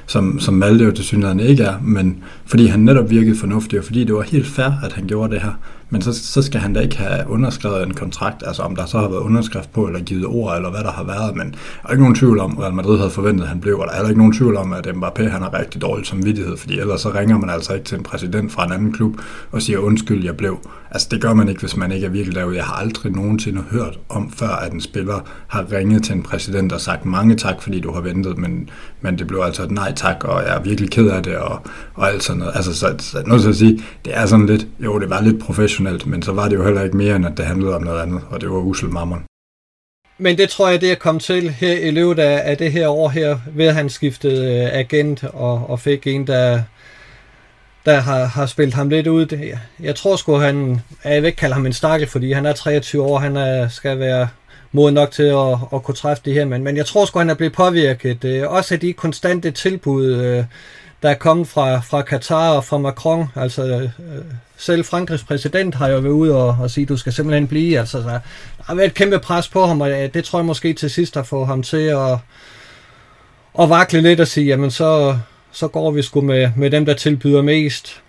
som, 0.07 0.41
som 0.41 0.55
Malte 0.55 0.85
jo 0.85 0.93
til 0.93 1.05
synligheden 1.05 1.41
ikke 1.41 1.63
er, 1.63 1.75
men 1.83 2.25
fordi 2.47 2.67
han 2.67 2.81
netop 2.81 3.11
virkede 3.11 3.37
fornuftig, 3.39 3.79
og 3.79 3.85
fordi 3.85 4.05
det 4.05 4.15
var 4.15 4.23
helt 4.23 4.47
fair, 4.47 4.73
at 4.85 4.93
han 4.93 5.07
gjorde 5.07 5.35
det 5.35 5.43
her. 5.43 5.53
Men 5.93 6.03
så, 6.03 6.13
så 6.13 6.43
skal 6.43 6.61
han 6.61 6.73
da 6.73 6.81
ikke 6.81 6.97
have 6.97 7.29
underskrevet 7.29 7.83
en 7.83 7.95
kontrakt, 7.95 8.43
altså 8.47 8.63
om 8.63 8.77
der 8.77 8.87
så 8.87 8.99
har 8.99 9.09
været 9.09 9.21
underskrift 9.21 9.73
på, 9.73 9.87
eller 9.87 10.01
givet 10.01 10.27
ord, 10.27 10.57
eller 10.57 10.71
hvad 10.71 10.81
der 10.81 10.93
har 10.93 11.05
været, 11.05 11.37
men 11.37 11.51
der 11.51 11.89
er 11.89 11.91
ikke 11.91 12.03
nogen 12.03 12.15
tvivl 12.15 12.39
om, 12.41 12.53
at 12.53 12.65
Real 12.65 12.75
Madrid 12.75 12.99
havde 12.99 13.11
forventet, 13.11 13.43
at 13.43 13.49
han 13.49 13.61
blev, 13.61 13.79
og 13.79 13.87
der 13.87 13.93
er 13.93 14.09
ikke 14.09 14.19
nogen 14.19 14.33
tvivl 14.33 14.57
om, 14.57 14.73
at 14.73 14.87
Mbappé 14.87 15.29
han 15.29 15.43
har 15.43 15.59
rigtig 15.59 15.83
dårlig 15.83 16.07
samvittighed, 16.07 16.57
fordi 16.57 16.79
ellers 16.79 17.01
så 17.01 17.11
ringer 17.15 17.39
man 17.39 17.51
altså 17.51 17.75
ikke 17.75 17.85
til 17.85 17.99
en 17.99 18.03
præsident 18.03 18.53
fra 18.53 18.67
en 18.67 18.73
anden 18.73 18.93
klub 18.93 19.17
og 19.51 19.63
siger, 19.63 19.79
undskyld, 19.79 20.25
jeg 20.25 20.37
blev. 20.37 20.59
Altså 20.91 21.09
det 21.11 21.21
gør 21.21 21.35
man 21.35 21.49
ikke, 21.49 21.61
hvis 21.61 21.77
man 21.77 21.93
ikke 21.93 22.07
er 22.07 22.11
virkelig 22.11 22.37
derude. 22.37 22.57
Jeg 22.57 22.65
har 22.65 22.75
aldrig 22.75 23.13
nogensinde 23.13 23.63
hørt 23.71 23.99
om 24.09 24.31
før, 24.31 24.49
at 24.49 24.73
en 24.73 24.81
spiller 24.81 25.25
har 25.47 25.73
ringet 25.73 26.03
til 26.03 26.15
en 26.15 26.23
præsident 26.23 26.73
og 26.73 26.81
sagt 26.81 27.05
mange 27.05 27.37
tak, 27.37 27.63
fordi 27.63 27.81
du 27.81 27.93
har 27.93 28.01
ventet, 28.01 28.39
men, 28.39 28.71
men 29.01 29.19
det 29.19 29.27
blev 29.27 29.41
altså 29.41 29.63
et 29.63 29.71
nej 29.71 29.93
tak, 29.97 30.25
og 30.25 30.43
jeg 30.43 30.57
er 30.57 30.61
virkelig 30.61 30.91
ked 30.91 31.09
af 31.09 31.23
det, 31.23 31.37
og, 31.37 31.61
og 31.95 32.09
alt 32.13 32.23
sådan 32.23 32.39
noget. 32.39 32.53
Altså 32.55 32.75
så, 32.75 32.95
så 32.99 33.23
noget 33.27 33.43
til 33.43 33.49
at 33.49 33.57
sige, 33.57 33.83
det 34.05 34.17
er 34.17 34.27
sådan 34.27 34.47
lidt, 34.47 34.67
jo 34.81 34.99
det 34.99 35.11
var 35.11 35.21
lidt 35.21 35.41
professionelt, 35.41 35.82
professionelt, 35.83 36.07
men 36.07 36.23
så 36.23 36.33
var 36.33 36.49
det 36.49 36.57
jo 36.57 36.65
heller 36.65 36.83
ikke 36.83 36.97
mere, 36.97 37.17
end 37.17 37.27
at 37.27 37.33
det 37.37 37.47
handlede 37.47 37.75
om 37.75 37.83
noget 37.83 38.03
andet, 38.03 38.23
og 38.31 38.41
det 38.41 38.51
var 38.51 38.57
usel 38.57 38.89
mammon. 38.89 39.25
Men 40.19 40.39
det 40.39 40.49
tror 40.49 40.69
jeg, 40.69 40.81
det 40.81 40.93
er 40.93 40.95
kommet 40.95 41.23
til 41.23 41.51
her 41.51 41.79
i 41.79 41.91
løbet 41.91 42.19
af, 42.19 42.51
af 42.51 42.59
det 42.59 42.73
her 42.73 42.89
år 42.89 43.09
her, 43.09 43.39
ved 43.55 43.67
at 43.67 43.75
han 43.75 43.89
skiftede 43.89 44.63
øh, 44.63 44.79
agent 44.79 45.25
og, 45.25 45.71
og 45.71 45.81
fik 45.81 46.07
en, 46.07 46.27
der, 46.27 46.63
der 47.87 48.01
har, 48.01 48.25
har 48.25 48.47
spillet 48.47 48.75
ham 48.75 48.89
lidt 48.89 49.07
ud. 49.07 49.27
Det, 49.27 49.59
jeg 49.81 49.95
tror 49.95 50.17
sgu, 50.17 50.35
han, 50.35 50.81
jeg 51.05 51.23
vil 51.23 51.27
ikke 51.27 51.39
kalde 51.39 51.55
ham 51.55 51.67
en 51.67 51.73
stakkel, 51.73 52.09
fordi 52.09 52.33
han 52.33 52.47
er 52.47 52.53
23 52.53 53.03
år, 53.03 53.19
han 53.19 53.37
er, 53.37 53.69
skal 53.69 53.99
være 53.99 54.29
moden 54.73 54.95
nok 54.95 55.11
til 55.11 55.23
at, 55.23 55.59
at 55.75 55.83
kunne 55.83 55.95
træffe 55.95 56.23
det 56.25 56.35
her, 56.35 56.45
men, 56.45 56.65
men 56.65 56.77
jeg 56.77 56.87
tror 56.87 57.05
sgu, 57.05 57.19
han 57.19 57.31
er 57.31 57.35
blevet 57.35 57.53
påvirket. 57.53 58.25
Øh, 58.25 58.51
også 58.51 58.75
af 58.75 58.81
de 58.81 58.93
konstante 58.93 59.51
tilbud, 59.51 60.15
øh, 60.15 60.45
der 61.03 61.11
er 61.11 61.15
kommet 61.15 61.49
fra, 61.49 61.81
fra 61.81 62.03
Katar 62.03 62.51
og 62.51 62.65
fra 62.65 62.79
Macron. 62.79 63.27
Altså, 63.35 63.63
øh, 63.65 63.89
selv 64.57 64.85
Frankrigs 64.85 65.25
præsident 65.25 65.75
har 65.75 65.89
jo 65.89 65.99
været 65.99 66.13
ude 66.13 66.37
og, 66.37 66.57
og 66.61 66.71
sige, 66.71 66.83
at 66.83 66.89
du 66.89 66.97
skal 66.97 67.13
simpelthen 67.13 67.49
blive. 67.49 67.79
Altså, 67.79 67.99
der 67.99 68.21
har 68.65 68.75
været 68.75 68.87
et 68.87 68.95
kæmpe 68.95 69.19
pres 69.19 69.49
på 69.49 69.67
ham, 69.67 69.81
og 69.81 69.91
øh, 69.91 70.15
det 70.15 70.25
tror 70.25 70.39
jeg 70.39 70.47
måske 70.47 70.73
til 70.73 70.91
sidst 70.91 71.15
har 71.15 71.23
fået 71.23 71.47
ham 71.47 71.63
til 71.63 71.87
at, 71.87 72.19
at 73.59 73.71
vakle 73.71 74.01
lidt 74.01 74.21
og 74.21 74.29
sige, 74.29 74.47
jamen 74.47 74.71
så, 74.71 75.19
så 75.53 75.69
går 75.69 75.91
vi 75.91 76.03
sgu 76.03 76.21
med, 76.21 76.51
med 76.57 76.71
dem, 76.71 76.85
der 76.85 76.95
tilbyder 76.95 77.43
mest. 77.43 78.03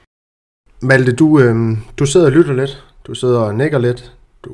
Malte, 0.82 1.14
du, 1.14 1.40
øh, 1.40 1.78
du 1.98 2.06
sidder 2.06 2.26
og 2.26 2.32
lytter 2.32 2.54
lidt. 2.54 2.84
Du 3.08 3.14
sidder 3.14 3.40
og 3.40 3.56
nikker 3.56 3.80
lidt. 3.80 4.12
Du 4.46 4.52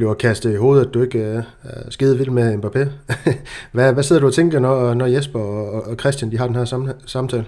bliver 0.00 0.14
kastet 0.14 0.52
i 0.52 0.56
hovedet, 0.56 0.86
at 0.86 0.94
du 0.94 1.02
ikke 1.02 1.18
øh, 1.18 1.42
er 1.64 1.90
skide 1.90 2.18
vild 2.18 2.30
med 2.30 2.54
Mbappé. 2.54 2.88
hvad, 3.72 3.92
hvad 3.92 4.02
sidder 4.02 4.20
du 4.20 4.26
og 4.26 4.34
tænker, 4.34 4.60
når, 4.60 4.94
når 4.94 5.06
Jesper 5.06 5.38
og, 5.38 5.86
og 5.86 5.96
Christian 6.00 6.32
de 6.32 6.38
har 6.38 6.46
den 6.46 6.56
her 6.56 6.64
sam, 6.64 6.88
samtale? 7.06 7.44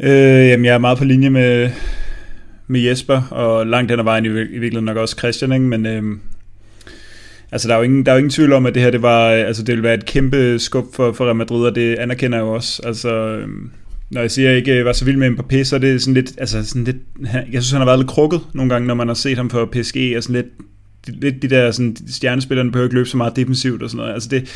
Øh, 0.00 0.48
jamen, 0.48 0.64
jeg 0.64 0.74
er 0.74 0.78
meget 0.78 0.98
på 0.98 1.04
linje 1.04 1.30
med, 1.30 1.70
med 2.66 2.80
Jesper, 2.80 3.22
og 3.30 3.66
langt 3.66 3.90
hen 3.90 4.00
ad 4.00 4.04
vejen 4.04 4.24
i, 4.24 4.28
i 4.28 4.32
virkeligheden 4.32 4.84
nok 4.84 4.96
også 4.96 5.16
Christian, 5.18 5.52
ikke? 5.52 5.64
men 5.64 5.86
øh, 5.86 6.02
altså, 7.52 7.68
der 7.68 7.74
er, 7.74 7.78
jo 7.78 7.84
ingen, 7.84 8.06
der 8.06 8.12
er 8.12 8.16
jo 8.16 8.18
ingen 8.18 8.30
tvivl 8.30 8.52
om, 8.52 8.66
at 8.66 8.74
det 8.74 8.82
her 8.82 8.90
det 8.90 9.02
var, 9.02 9.28
altså, 9.28 9.62
det 9.62 9.72
ville 9.72 9.84
være 9.84 9.94
et 9.94 10.06
kæmpe 10.06 10.58
skub 10.58 10.94
for, 10.94 11.12
for 11.12 11.24
Real 11.24 11.36
Madrid, 11.36 11.66
og 11.66 11.74
det 11.74 11.96
anerkender 11.98 12.38
jeg 12.38 12.44
jo 12.44 12.54
også. 12.54 12.82
Altså, 12.84 13.14
øh, 13.14 13.48
når 14.10 14.20
jeg 14.20 14.30
siger, 14.30 14.48
at 14.48 14.50
jeg 14.50 14.58
ikke 14.58 14.84
var 14.84 14.92
så 14.92 15.04
vild 15.04 15.16
med 15.16 15.30
Mbappé, 15.30 15.64
så 15.64 15.76
er 15.76 15.80
det 15.80 16.02
sådan 16.02 16.14
lidt, 16.14 16.32
altså 16.38 16.64
sådan 16.64 16.84
lidt, 16.84 16.96
jeg 17.32 17.62
synes, 17.62 17.70
han 17.70 17.80
har 17.80 17.86
været 17.86 17.98
lidt 17.98 18.10
krukket 18.10 18.40
nogle 18.54 18.70
gange, 18.70 18.88
når 18.88 18.94
man 18.94 19.08
har 19.08 19.14
set 19.14 19.36
ham 19.36 19.50
for 19.50 19.64
PSG, 19.72 19.96
og 20.16 20.22
sådan 20.22 20.36
lidt, 20.36 20.46
lidt 21.08 21.42
de 21.42 21.48
der 21.48 21.70
sådan, 21.70 21.96
stjernespillerne 22.08 22.72
behøver 22.72 22.86
ikke 22.86 22.94
løbe 22.94 23.08
så 23.08 23.16
meget 23.16 23.36
defensivt 23.36 23.82
og 23.82 23.90
sådan 23.90 23.98
noget. 23.98 24.14
Altså 24.14 24.28
det, 24.28 24.48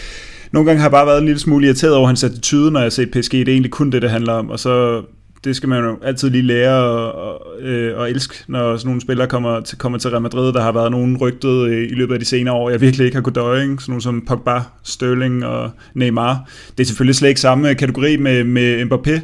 nogle 0.52 0.66
gange 0.66 0.80
har 0.80 0.86
jeg 0.86 0.92
bare 0.92 1.06
været 1.06 1.18
en 1.18 1.24
lille 1.24 1.40
smule 1.40 1.66
irriteret 1.66 1.94
over 1.94 2.06
hans 2.06 2.24
attitude, 2.24 2.70
når 2.70 2.80
jeg 2.80 2.84
har 2.84 2.90
set 2.90 3.10
PSG. 3.10 3.32
Det 3.32 3.48
er 3.48 3.52
egentlig 3.52 3.70
kun 3.70 3.90
det, 3.90 4.02
det 4.02 4.10
handler 4.10 4.32
om. 4.32 4.50
Og 4.50 4.58
så 4.58 5.02
det 5.44 5.56
skal 5.56 5.68
man 5.68 5.84
jo 5.84 5.98
altid 6.02 6.30
lige 6.30 6.42
lære 6.42 6.74
og, 6.74 7.12
og, 7.14 7.60
øh, 7.62 7.98
og 7.98 8.10
elske, 8.10 8.34
når 8.48 8.76
sådan 8.76 8.88
nogle 8.88 9.00
spillere 9.00 9.28
kommer 9.28 9.60
til, 9.60 9.78
kommer 9.78 9.98
til 9.98 10.10
Real 10.10 10.22
Madrid. 10.22 10.52
Der 10.52 10.62
har 10.62 10.72
været 10.72 10.90
nogen 10.90 11.16
rygtet 11.16 11.72
i, 11.72 11.84
i 11.84 11.94
løbet 11.94 12.14
af 12.14 12.20
de 12.20 12.26
senere 12.26 12.54
år, 12.54 12.70
jeg 12.70 12.80
virkelig 12.80 13.04
ikke 13.04 13.16
har 13.16 13.22
kunnet 13.22 13.36
døje. 13.36 13.60
Sådan 13.60 13.78
nogle 13.88 14.02
som 14.02 14.24
Pogba, 14.26 14.60
Sterling 14.82 15.44
og 15.46 15.70
Neymar. 15.94 16.50
Det 16.78 16.84
er 16.84 16.86
selvfølgelig 16.86 17.14
slet 17.14 17.28
ikke 17.28 17.40
samme 17.40 17.74
kategori 17.74 18.16
med, 18.16 18.44
med 18.44 18.82
Mbappé. 18.82 19.20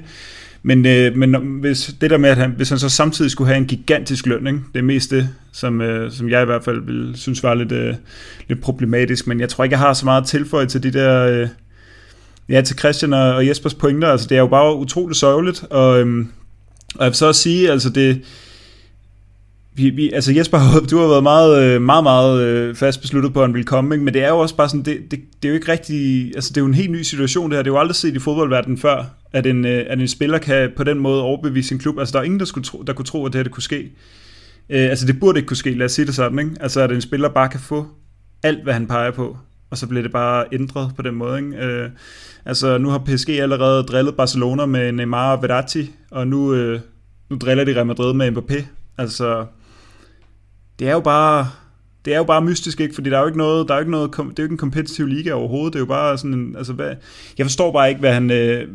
Men, 0.69 0.87
øh, 0.87 1.17
men 1.17 1.35
hvis 1.61 1.95
det 2.01 2.11
der 2.11 2.19
med, 2.19 2.31
at 2.31 2.37
han, 2.37 2.51
hvis 2.51 2.69
han 2.69 2.79
så 2.79 2.89
samtidig 2.89 3.31
skulle 3.31 3.49
have 3.49 3.59
en 3.59 3.67
gigantisk 3.67 4.27
løn, 4.27 4.47
ikke? 4.47 4.61
det 4.73 4.79
er 4.79 4.83
mest 4.83 5.11
det, 5.11 5.29
som, 5.53 5.81
øh, 5.81 6.13
som 6.13 6.29
jeg 6.29 6.43
i 6.43 6.45
hvert 6.45 6.65
fald 6.65 6.81
vil 6.87 7.13
synes 7.15 7.43
var 7.43 7.55
lidt, 7.55 7.73
øh, 7.73 7.95
lidt 8.49 8.61
problematisk. 8.61 9.27
Men 9.27 9.41
jeg 9.41 9.49
tror 9.49 9.65
ikke, 9.65 9.73
jeg 9.73 9.81
har 9.81 9.93
så 9.93 10.05
meget 10.05 10.27
tilføje 10.27 10.67
til 10.67 10.83
de 10.83 10.91
der... 10.91 11.25
Øh, 11.25 11.49
ja, 12.49 12.61
til 12.61 12.79
Christian 12.79 13.13
og, 13.13 13.35
og 13.35 13.47
Jespers 13.47 13.75
pointer. 13.75 14.09
Altså, 14.09 14.27
det 14.27 14.35
er 14.35 14.41
jo 14.41 14.47
bare 14.47 14.77
utroligt 14.77 15.19
sørgeligt. 15.19 15.65
Og, 15.71 16.01
øh, 16.01 16.27
og 16.95 17.05
jeg 17.05 17.07
vil 17.07 17.15
så 17.15 17.27
også 17.27 17.43
sige, 17.43 17.71
altså 17.71 17.91
det 17.91 18.21
vi, 19.79 19.91
vi, 19.91 20.11
altså 20.11 20.33
Jesper, 20.33 20.59
du 20.91 20.99
har 20.99 21.09
været 21.09 21.23
meget, 21.23 21.63
øh, 21.63 21.83
meget, 21.83 22.05
meget 22.05 22.43
øh, 22.43 22.75
fast 22.75 23.01
besluttet 23.01 23.33
på, 23.33 23.41
at 23.41 23.47
han 23.47 23.55
ville 23.55 23.65
komme, 23.65 23.95
ikke? 23.95 24.05
men 24.05 24.15
det 24.15 24.23
er 24.23 24.29
jo 24.29 24.39
også 24.39 24.57
bare 24.57 24.69
sådan, 24.69 24.83
det, 24.83 25.11
det, 25.11 25.21
det 25.43 25.49
er 25.49 25.49
jo 25.49 25.55
ikke 25.55 25.73
rigtig, 25.73 26.33
altså 26.35 26.51
det 26.51 26.57
er 26.57 26.61
jo 26.61 26.67
en 26.67 26.75
helt 26.75 26.91
ny 26.91 27.03
situation 27.03 27.51
det 27.51 27.57
her, 27.57 27.63
det 27.63 27.71
er 27.71 27.75
jo 27.75 27.81
aldrig 27.81 27.97
set 27.97 28.15
i 28.15 28.19
fodboldverdenen 28.19 28.79
før, 28.79 29.05
at 29.33 29.47
en, 29.47 29.65
øh, 29.65 29.85
at 29.89 30.01
en 30.01 30.09
spiller 30.09 30.39
kan 30.39 30.71
på 30.77 30.85
den 30.85 30.99
måde 30.99 31.23
overbevise 31.23 31.69
sin 31.69 31.79
klub, 31.79 31.99
altså 31.99 32.13
der 32.13 32.19
er 32.19 32.23
ingen, 32.23 32.41
der, 32.41 32.47
skulle 32.47 32.65
tro, 32.65 32.83
der 32.83 32.93
kunne 32.93 33.07
tro, 33.07 33.27
at 33.27 33.33
det 33.33 33.39
her 33.39 33.43
det 33.43 33.53
kunne 33.53 33.63
ske. 33.63 33.93
Øh, 34.71 34.91
altså 34.91 35.07
det 35.07 35.21
burde 35.21 35.39
ikke 35.39 35.47
kunne 35.47 35.57
ske, 35.57 35.75
lad 35.75 35.87
os 35.87 35.93
sige 35.93 36.07
det 36.07 36.15
sådan, 36.15 36.39
ikke? 36.39 36.51
altså 36.61 36.81
at 36.81 36.93
en 36.93 37.01
spiller 37.01 37.29
bare 37.29 37.49
kan 37.49 37.61
få 37.61 37.87
alt, 38.43 38.63
hvad 38.63 38.73
han 38.73 38.87
peger 38.87 39.11
på, 39.11 39.37
og 39.71 39.79
så 39.79 39.87
bliver 39.87 40.03
det 40.03 40.13
bare 40.13 40.45
ændret 40.53 40.93
på 40.97 41.03
den 41.03 41.15
måde. 41.15 41.39
Ikke? 41.39 41.57
Øh, 41.57 41.91
altså 42.45 42.79
nu 42.79 42.89
har 42.89 42.99
PSG 42.99 43.29
allerede 43.29 43.83
drillet 43.83 44.15
Barcelona 44.15 44.67
med 44.67 44.93
Neymar 44.93 45.37
og 45.37 45.43
Verratti, 45.43 45.91
og 46.11 46.27
nu, 46.27 46.55
øh, 46.55 46.81
nu 47.31 47.37
driller 47.37 47.65
de 47.65 47.75
Real 47.75 47.87
Madrid 47.87 48.15
med 48.15 48.37
Mbappé. 48.37 48.65
Altså, 48.99 49.47
det 50.79 50.89
er 50.89 50.93
jo 50.93 51.01
bare 51.01 51.51
det 52.05 52.15
er 52.15 52.19
jo 52.19 52.25
bare 52.25 52.43
mystisk, 52.43 52.81
ikke? 52.81 52.95
Fordi 52.95 53.11
der 53.11 53.17
er 53.17 53.21
jo 53.21 53.27
ikke 53.27 53.39
noget, 53.39 53.69
der 53.69 53.75
er 53.75 53.79
jo 53.79 53.81
ikke 53.81 53.91
noget, 53.91 54.11
det 54.17 54.21
er 54.21 54.33
jo 54.39 54.43
ikke 54.43 54.53
en 54.53 54.59
kompetitiv 54.59 55.07
liga 55.07 55.33
overhovedet. 55.33 55.73
Det 55.73 55.79
er 55.79 55.83
jo 55.83 55.87
bare 55.87 56.19
sådan 56.19 56.35
en, 56.35 56.57
altså 56.57 56.73
hvad, 56.73 56.95
jeg 57.39 57.47
forstår 57.47 57.73
bare 57.73 57.89
ikke, 57.89 58.01
hvad 58.01 58.13
han, 58.13 58.31
øh, 58.31 58.69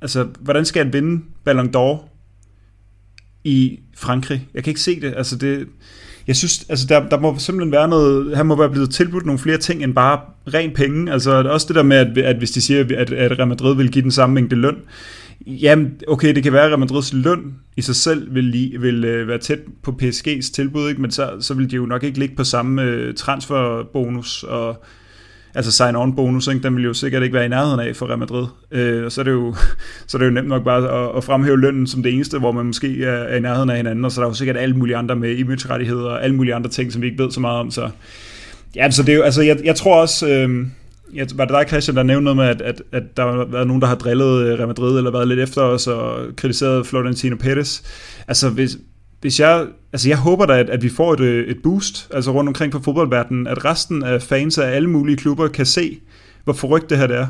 altså 0.00 0.26
hvordan 0.40 0.64
skal 0.64 0.84
han 0.84 0.92
vinde 0.92 1.24
Ballon 1.44 1.76
d'Or 1.76 2.08
i 3.44 3.80
Frankrig? 3.96 4.48
Jeg 4.54 4.64
kan 4.64 4.70
ikke 4.70 4.80
se 4.80 5.00
det, 5.00 5.14
altså 5.16 5.36
det, 5.36 5.68
jeg 6.26 6.36
synes, 6.36 6.66
altså 6.68 6.86
der, 6.86 7.08
der 7.08 7.20
må 7.20 7.38
simpelthen 7.38 7.72
være 7.72 7.88
noget, 7.88 8.36
han 8.36 8.46
må 8.46 8.56
være 8.56 8.70
blevet 8.70 8.90
tilbudt 8.90 9.26
nogle 9.26 9.38
flere 9.38 9.58
ting 9.58 9.82
end 9.82 9.94
bare 9.94 10.20
ren 10.54 10.70
penge. 10.74 11.12
Altså 11.12 11.42
også 11.42 11.66
det 11.68 11.76
der 11.76 11.82
med, 11.82 11.96
at, 11.96 12.18
at 12.18 12.36
hvis 12.36 12.50
de 12.50 12.60
siger, 12.60 12.80
at, 12.80 13.12
at 13.12 13.38
Real 13.38 13.48
Madrid 13.48 13.76
vil 13.76 13.90
give 13.90 14.02
den 14.02 14.10
samme 14.10 14.34
mængde 14.34 14.56
løn, 14.56 14.76
Jamen, 15.46 16.00
okay, 16.08 16.34
det 16.34 16.42
kan 16.42 16.52
være, 16.52 16.64
at 16.64 16.68
Real 16.68 16.78
Madrids 16.78 17.12
løn 17.12 17.54
i 17.76 17.82
sig 17.82 17.96
selv 17.96 18.34
vil, 18.34 18.44
lige, 18.44 18.80
vil 18.80 19.04
øh, 19.04 19.28
være 19.28 19.38
tæt 19.38 19.58
på 19.82 19.98
PSG's 20.02 20.52
tilbud, 20.52 20.88
ikke? 20.88 21.00
men 21.00 21.10
så, 21.10 21.30
så 21.40 21.54
vil 21.54 21.70
de 21.70 21.76
jo 21.76 21.86
nok 21.86 22.04
ikke 22.04 22.18
ligge 22.18 22.36
på 22.36 22.44
samme 22.44 22.82
øh, 22.82 23.14
transferbonus 23.14 24.42
og 24.42 24.84
altså 25.54 25.72
sign-on 25.72 26.16
bonus, 26.16 26.46
ikke? 26.46 26.62
den 26.62 26.76
vil 26.76 26.84
jo 26.84 26.94
sikkert 26.94 27.22
ikke 27.22 27.34
være 27.34 27.44
i 27.44 27.48
nærheden 27.48 27.80
af 27.80 27.96
for 27.96 28.06
Real 28.06 28.18
Madrid. 28.18 28.46
Øh, 28.70 29.04
og 29.04 29.12
så 29.12 29.20
er, 29.20 29.24
det 29.24 29.30
jo, 29.30 29.54
så 30.06 30.16
er 30.16 30.18
det 30.18 30.26
jo 30.26 30.30
nemt 30.30 30.48
nok 30.48 30.64
bare 30.64 31.08
at, 31.08 31.16
at 31.16 31.24
fremhæve 31.24 31.60
lønnen 31.60 31.86
som 31.86 32.02
det 32.02 32.14
eneste, 32.14 32.38
hvor 32.38 32.52
man 32.52 32.66
måske 32.66 33.04
er, 33.04 33.10
er 33.10 33.36
i 33.36 33.40
nærheden 33.40 33.70
af 33.70 33.76
hinanden, 33.76 34.04
og 34.04 34.12
så 34.12 34.20
er 34.20 34.24
der 34.24 34.30
jo 34.30 34.34
sikkert 34.34 34.56
alle 34.56 34.76
mulige 34.76 34.96
andre 34.96 35.16
med 35.16 35.36
image-rettigheder 35.36 36.10
og 36.10 36.24
alle 36.24 36.36
mulige 36.36 36.54
andre 36.54 36.70
ting, 36.70 36.92
som 36.92 37.02
vi 37.02 37.06
ikke 37.06 37.22
ved 37.22 37.30
så 37.30 37.40
meget 37.40 37.58
om. 37.60 37.70
Så, 37.70 37.90
ja, 38.76 38.90
så 38.90 39.02
det 39.02 39.12
er 39.12 39.16
jo, 39.16 39.22
altså, 39.22 39.42
jeg, 39.42 39.58
jeg 39.64 39.76
tror 39.76 40.00
også... 40.00 40.28
Øh, 40.28 40.66
Ja, 41.14 41.24
var 41.34 41.44
det 41.44 41.54
dig, 41.54 41.64
Christian, 41.68 41.96
der 41.96 42.02
nævnte 42.02 42.24
noget 42.24 42.36
med, 42.36 42.44
at, 42.44 42.60
at, 42.60 42.82
at 42.92 43.16
der 43.16 43.22
har 43.22 43.44
været 43.44 43.66
nogen, 43.66 43.82
der 43.82 43.88
har 43.88 43.94
drillet 43.94 44.46
øh, 44.46 44.58
Real 44.58 44.66
Madrid, 44.66 44.98
eller 44.98 45.10
været 45.10 45.28
lidt 45.28 45.40
efter 45.40 45.62
os 45.62 45.86
og 45.86 46.36
kritiseret 46.36 46.86
Florentino 46.86 47.36
Perez? 47.36 47.82
Altså, 48.28 48.48
hvis, 48.50 48.78
hvis 49.20 49.40
jeg, 49.40 49.66
altså 49.92 50.08
jeg 50.08 50.18
håber 50.18 50.46
da, 50.46 50.58
at, 50.58 50.70
at 50.70 50.82
vi 50.82 50.88
får 50.88 51.12
et, 51.12 51.20
øh, 51.20 51.48
et 51.48 51.56
boost 51.62 52.10
altså 52.14 52.32
rundt 52.32 52.48
omkring 52.48 52.72
på 52.72 52.80
fodboldverdenen, 52.82 53.46
at 53.46 53.64
resten 53.64 54.02
af 54.02 54.22
fans 54.22 54.58
af 54.58 54.76
alle 54.76 54.90
mulige 54.90 55.16
klubber 55.16 55.48
kan 55.48 55.66
se, 55.66 55.98
hvor 56.44 56.52
forrygt 56.52 56.90
det 56.90 56.98
her 56.98 57.06
det 57.06 57.16
er. 57.16 57.26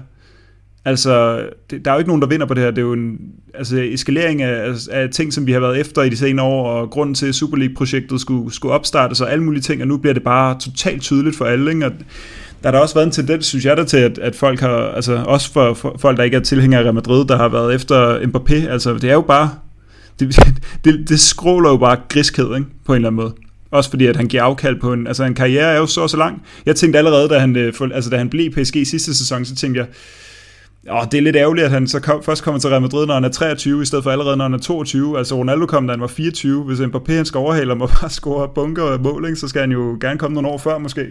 Altså, 0.85 1.45
det, 1.71 1.85
der 1.85 1.91
er 1.91 1.95
jo 1.95 1.99
ikke 1.99 2.09
nogen, 2.09 2.23
der 2.23 2.29
vinder 2.29 2.47
på 2.47 2.55
det 2.55 2.63
her. 2.63 2.71
Det 2.71 2.79
er 2.79 2.83
jo 2.83 2.93
en 2.93 3.19
altså, 3.55 3.77
eskalering 3.83 4.43
af, 4.43 4.75
af 4.91 5.11
ting, 5.11 5.33
som 5.33 5.47
vi 5.47 5.53
har 5.53 5.61
været 5.61 5.81
efter 5.81 6.03
i 6.03 6.09
de 6.09 6.17
senere 6.17 6.47
år, 6.47 6.71
og 6.71 6.91
grunden 6.91 7.15
til, 7.15 7.27
at 7.27 7.35
Super 7.35 7.57
League-projektet 7.57 8.21
skulle, 8.21 8.53
skulle 8.53 8.75
opstartes, 8.75 9.21
og 9.21 9.33
alle 9.33 9.45
mulige 9.45 9.63
ting, 9.63 9.83
og 9.83 9.89
nu 9.89 9.97
bliver 9.97 10.15
det 10.15 10.23
bare 10.23 10.59
totalt 10.61 11.03
tydeligt 11.03 11.37
for 11.37 11.45
alle. 11.45 11.71
Ikke? 11.71 11.87
Og 11.87 11.93
der 12.63 12.69
har 12.69 12.71
der 12.71 12.79
også 12.79 12.95
været 12.95 13.07
en 13.07 13.13
tendens, 13.13 13.47
synes 13.47 13.65
jeg, 13.65 13.77
der 13.77 13.85
til, 13.85 13.97
at, 13.97 14.19
at 14.19 14.35
folk 14.35 14.61
har, 14.61 14.79
altså 14.79 15.15
også 15.27 15.53
for, 15.53 15.75
for 15.75 15.97
folk, 15.99 16.17
der 16.17 16.23
ikke 16.23 16.37
er 16.37 16.41
tilhængere 16.41 16.81
af 16.81 16.85
Real 16.85 16.95
Madrid, 16.95 17.25
der 17.25 17.37
har 17.37 17.49
været 17.49 17.75
efter 17.75 18.19
Mbappé, 18.21 18.55
altså 18.55 18.95
det 18.95 19.11
er 19.11 19.15
jo 19.15 19.21
bare, 19.21 19.51
det, 20.21 20.37
det, 20.85 21.09
det 21.09 21.21
skråler 21.21 21.71
jo 21.71 21.77
bare 21.77 21.97
griskhed, 22.09 22.57
ikke? 22.57 22.67
på 22.87 22.93
en 22.93 22.97
eller 22.97 23.09
anden 23.09 23.17
måde. 23.17 23.35
Også 23.71 23.91
fordi, 23.91 24.07
at 24.07 24.17
han 24.17 24.29
giver 24.29 24.43
afkald 24.43 24.81
på 24.81 24.93
en, 24.93 25.07
altså 25.07 25.25
en 25.25 25.35
karriere 25.35 25.73
er 25.73 25.79
jo 25.79 25.87
så 25.87 26.09
så 26.09 26.17
lang. 26.17 26.43
Jeg 26.67 26.77
tænkte 26.77 26.99
allerede, 26.99 27.29
da 27.29 27.39
han, 27.39 27.57
øh, 27.57 27.73
altså, 27.95 28.11
da 28.11 28.17
han 28.17 28.29
blev 28.29 28.51
PSG 28.51 28.87
sidste 28.87 29.15
sæson, 29.15 29.45
så 29.45 29.55
tænkte 29.55 29.81
jeg, 29.81 29.89
og 30.87 31.13
det 31.13 31.19
er 31.19 31.23
lidt 31.23 31.37
ærgerligt, 31.37 31.65
at 31.65 31.71
han 31.71 31.89
så 31.89 32.01
kom, 32.01 32.23
først 32.23 32.43
kommer 32.43 32.61
til 32.61 32.71
Real 32.71 32.83
Madrid, 32.83 33.07
når 33.07 33.15
han 33.15 33.25
er 33.25 33.29
23, 33.29 33.83
i 33.83 33.85
stedet 33.85 34.05
for 34.05 34.11
allerede, 34.11 34.37
når 34.37 34.45
han 34.45 34.55
er 34.55 34.59
22. 34.59 35.19
Altså 35.19 35.35
Ronaldo 35.37 35.67
kom, 35.67 35.87
da 35.87 35.93
han 35.93 36.01
var 36.01 36.07
24. 36.07 36.65
Hvis 36.65 36.81
Mbappé 36.81 37.13
han 37.13 37.25
skal 37.25 37.39
overhale 37.39 37.71
ham 37.71 37.81
og 37.81 37.89
bare 38.01 38.11
score 38.11 38.49
bunker 38.55 38.83
og 38.83 39.01
mål, 39.01 39.25
ikke, 39.25 39.37
så 39.37 39.49
skal 39.49 39.61
han 39.61 39.73
jo 39.73 39.99
gerne 40.01 40.19
komme 40.19 40.35
nogle 40.35 40.49
år 40.49 40.59
før 40.59 40.79
måske. 40.79 41.07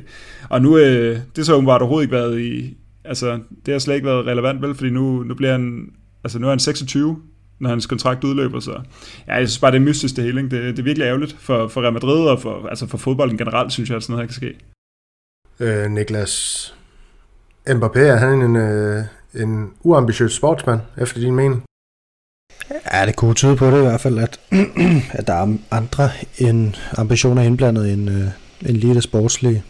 Og 0.49 0.61
nu, 0.61 0.77
øh, 0.77 1.19
det 1.35 1.45
så 1.45 1.53
åbenbart 1.53 1.81
overhovedet 1.81 2.05
ikke 2.05 2.15
været 2.15 2.39
i... 2.39 2.77
Altså, 3.05 3.39
det 3.65 3.71
har 3.71 3.79
slet 3.79 3.95
ikke 3.95 4.07
været 4.07 4.25
relevant, 4.25 4.61
vel? 4.61 4.75
Fordi 4.75 4.89
nu, 4.89 5.23
nu 5.23 5.35
bliver 5.35 5.51
han... 5.51 5.89
Altså, 6.23 6.39
nu 6.39 6.45
er 6.45 6.49
han 6.49 6.59
26, 6.59 7.21
når 7.59 7.69
hans 7.69 7.85
kontrakt 7.85 8.23
udløber, 8.23 8.59
så 8.59 8.81
ja, 9.27 9.35
jeg 9.35 9.47
synes 9.47 9.59
bare, 9.59 9.71
det 9.71 9.77
er 9.77 9.81
mystisk 9.81 10.15
det 10.15 10.23
hele. 10.23 10.43
Ikke? 10.43 10.57
Det, 10.57 10.63
det 10.77 10.79
er 10.79 10.83
virkelig 10.83 11.05
ærgerligt 11.05 11.35
for, 11.39 11.67
for 11.67 11.81
Real 11.81 11.93
Madrid 11.93 12.27
og 12.27 12.41
for, 12.41 12.67
altså 12.67 12.87
for 12.87 12.97
fodbolden 12.97 13.37
generelt, 13.37 13.71
synes 13.71 13.89
jeg, 13.89 13.97
at 13.97 14.03
sådan 14.03 14.13
noget 14.13 14.23
her 14.23 14.27
kan 14.27 14.33
ske. 14.33 14.57
Øh, 15.59 15.91
Niklas, 15.91 16.75
Mbappé, 17.69 17.99
er 17.99 18.15
han 18.15 18.41
en, 18.41 18.55
øh, 18.55 19.03
en 19.33 19.69
uambitiøs 19.83 20.33
sportsmand, 20.33 20.79
efter 20.97 21.19
din 21.19 21.35
mening? 21.35 21.63
Ja, 22.93 23.05
det 23.05 23.15
kunne 23.15 23.33
tyde 23.33 23.55
på 23.55 23.71
det 23.71 23.77
i 23.77 23.81
hvert 23.81 24.01
fald, 24.01 24.19
at, 24.19 24.39
at 25.19 25.27
der 25.27 25.33
er 25.33 25.57
andre 25.71 26.09
end 26.37 26.73
ambitioner 26.97 27.41
indblandet 27.41 27.93
end, 27.93 28.09
øh, 28.09 28.27
end 28.65 28.77
lige 28.77 28.93
det 28.93 29.03
sportslige. 29.03 29.63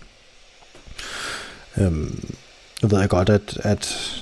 Øhm, 1.78 2.24
nu 2.82 2.88
ved 2.90 3.00
jeg 3.00 3.10
godt, 3.10 3.30
at, 3.30 3.60
at 3.64 4.14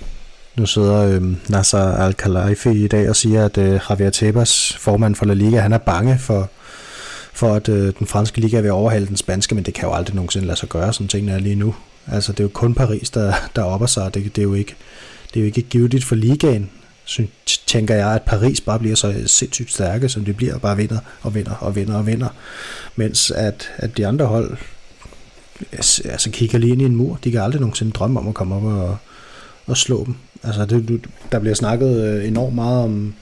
nu 0.57 0.65
sidder 0.65 1.15
øhm, 1.15 1.37
Nasser 1.49 1.95
Al-Khelaifi 1.95 2.83
i 2.83 2.87
dag 2.87 3.09
og 3.09 3.15
siger, 3.15 3.45
at 3.45 3.57
øh, 3.57 3.79
Javier 3.89 4.09
Tebas, 4.09 4.77
formand 4.79 5.15
for 5.15 5.25
La 5.25 5.33
Liga, 5.33 5.59
han 5.59 5.73
er 5.73 5.77
bange 5.77 6.19
for, 6.19 6.49
for 7.33 7.53
at 7.53 7.69
øh, 7.69 7.93
den 7.99 8.07
franske 8.07 8.41
liga 8.41 8.61
vil 8.61 8.71
overhale 8.71 9.07
den 9.07 9.17
spanske, 9.17 9.55
men 9.55 9.63
det 9.63 9.73
kan 9.73 9.89
jo 9.89 9.93
aldrig 9.93 10.15
nogensinde 10.15 10.47
lade 10.47 10.59
sig 10.59 10.69
gøre, 10.69 10.93
som 10.93 11.07
tingene 11.07 11.31
er 11.31 11.39
lige 11.39 11.55
nu. 11.55 11.75
Altså, 12.07 12.31
det 12.31 12.39
er 12.39 12.43
jo 12.43 12.49
kun 12.53 12.73
Paris, 12.73 13.09
der, 13.09 13.33
der 13.55 13.63
opper 13.63 13.87
sig, 13.87 14.13
det, 14.13 14.35
det, 14.35 14.41
er 14.41 14.43
jo 14.43 14.53
ikke, 14.53 14.75
det 15.35 15.41
er 15.41 15.43
jo 15.43 15.45
ikke 15.45 15.61
givet 15.61 16.03
for 16.03 16.15
ligaen, 16.15 16.69
synes, 17.03 17.29
tænker 17.67 17.95
jeg, 17.95 18.15
at 18.15 18.21
Paris 18.21 18.61
bare 18.61 18.79
bliver 18.79 18.95
så 18.95 19.13
sindssygt 19.25 19.71
stærke, 19.71 20.09
som 20.09 20.25
de 20.25 20.33
bliver, 20.33 20.57
bare 20.57 20.77
vinder 20.77 20.99
og 21.21 21.35
vinder 21.35 21.51
og 21.51 21.75
vinder 21.75 21.95
og 21.95 22.07
vinder. 22.07 22.27
Mens 22.95 23.31
at, 23.31 23.69
at 23.77 23.97
de 23.97 24.07
andre 24.07 24.25
hold 24.25 24.57
altså, 25.71 26.03
altså 26.09 26.29
kigger 26.29 26.57
lige 26.57 26.71
ind 26.71 26.81
i 26.81 26.85
en 26.85 26.95
mur. 26.95 27.19
De 27.23 27.31
kan 27.31 27.41
aldrig 27.41 27.61
nogensinde 27.61 27.91
drømme 27.91 28.19
om 28.19 28.27
at 28.27 28.33
komme 28.33 28.55
op 28.55 28.63
og, 28.63 28.97
og 29.65 29.77
slå 29.77 30.05
dem. 30.05 30.15
Altså, 30.43 30.65
det, 30.65 31.05
der 31.31 31.39
bliver 31.39 31.55
snakket 31.55 32.03
øh, 32.03 32.27
enormt 32.27 32.55
meget 32.55 32.83
om, 32.83 33.13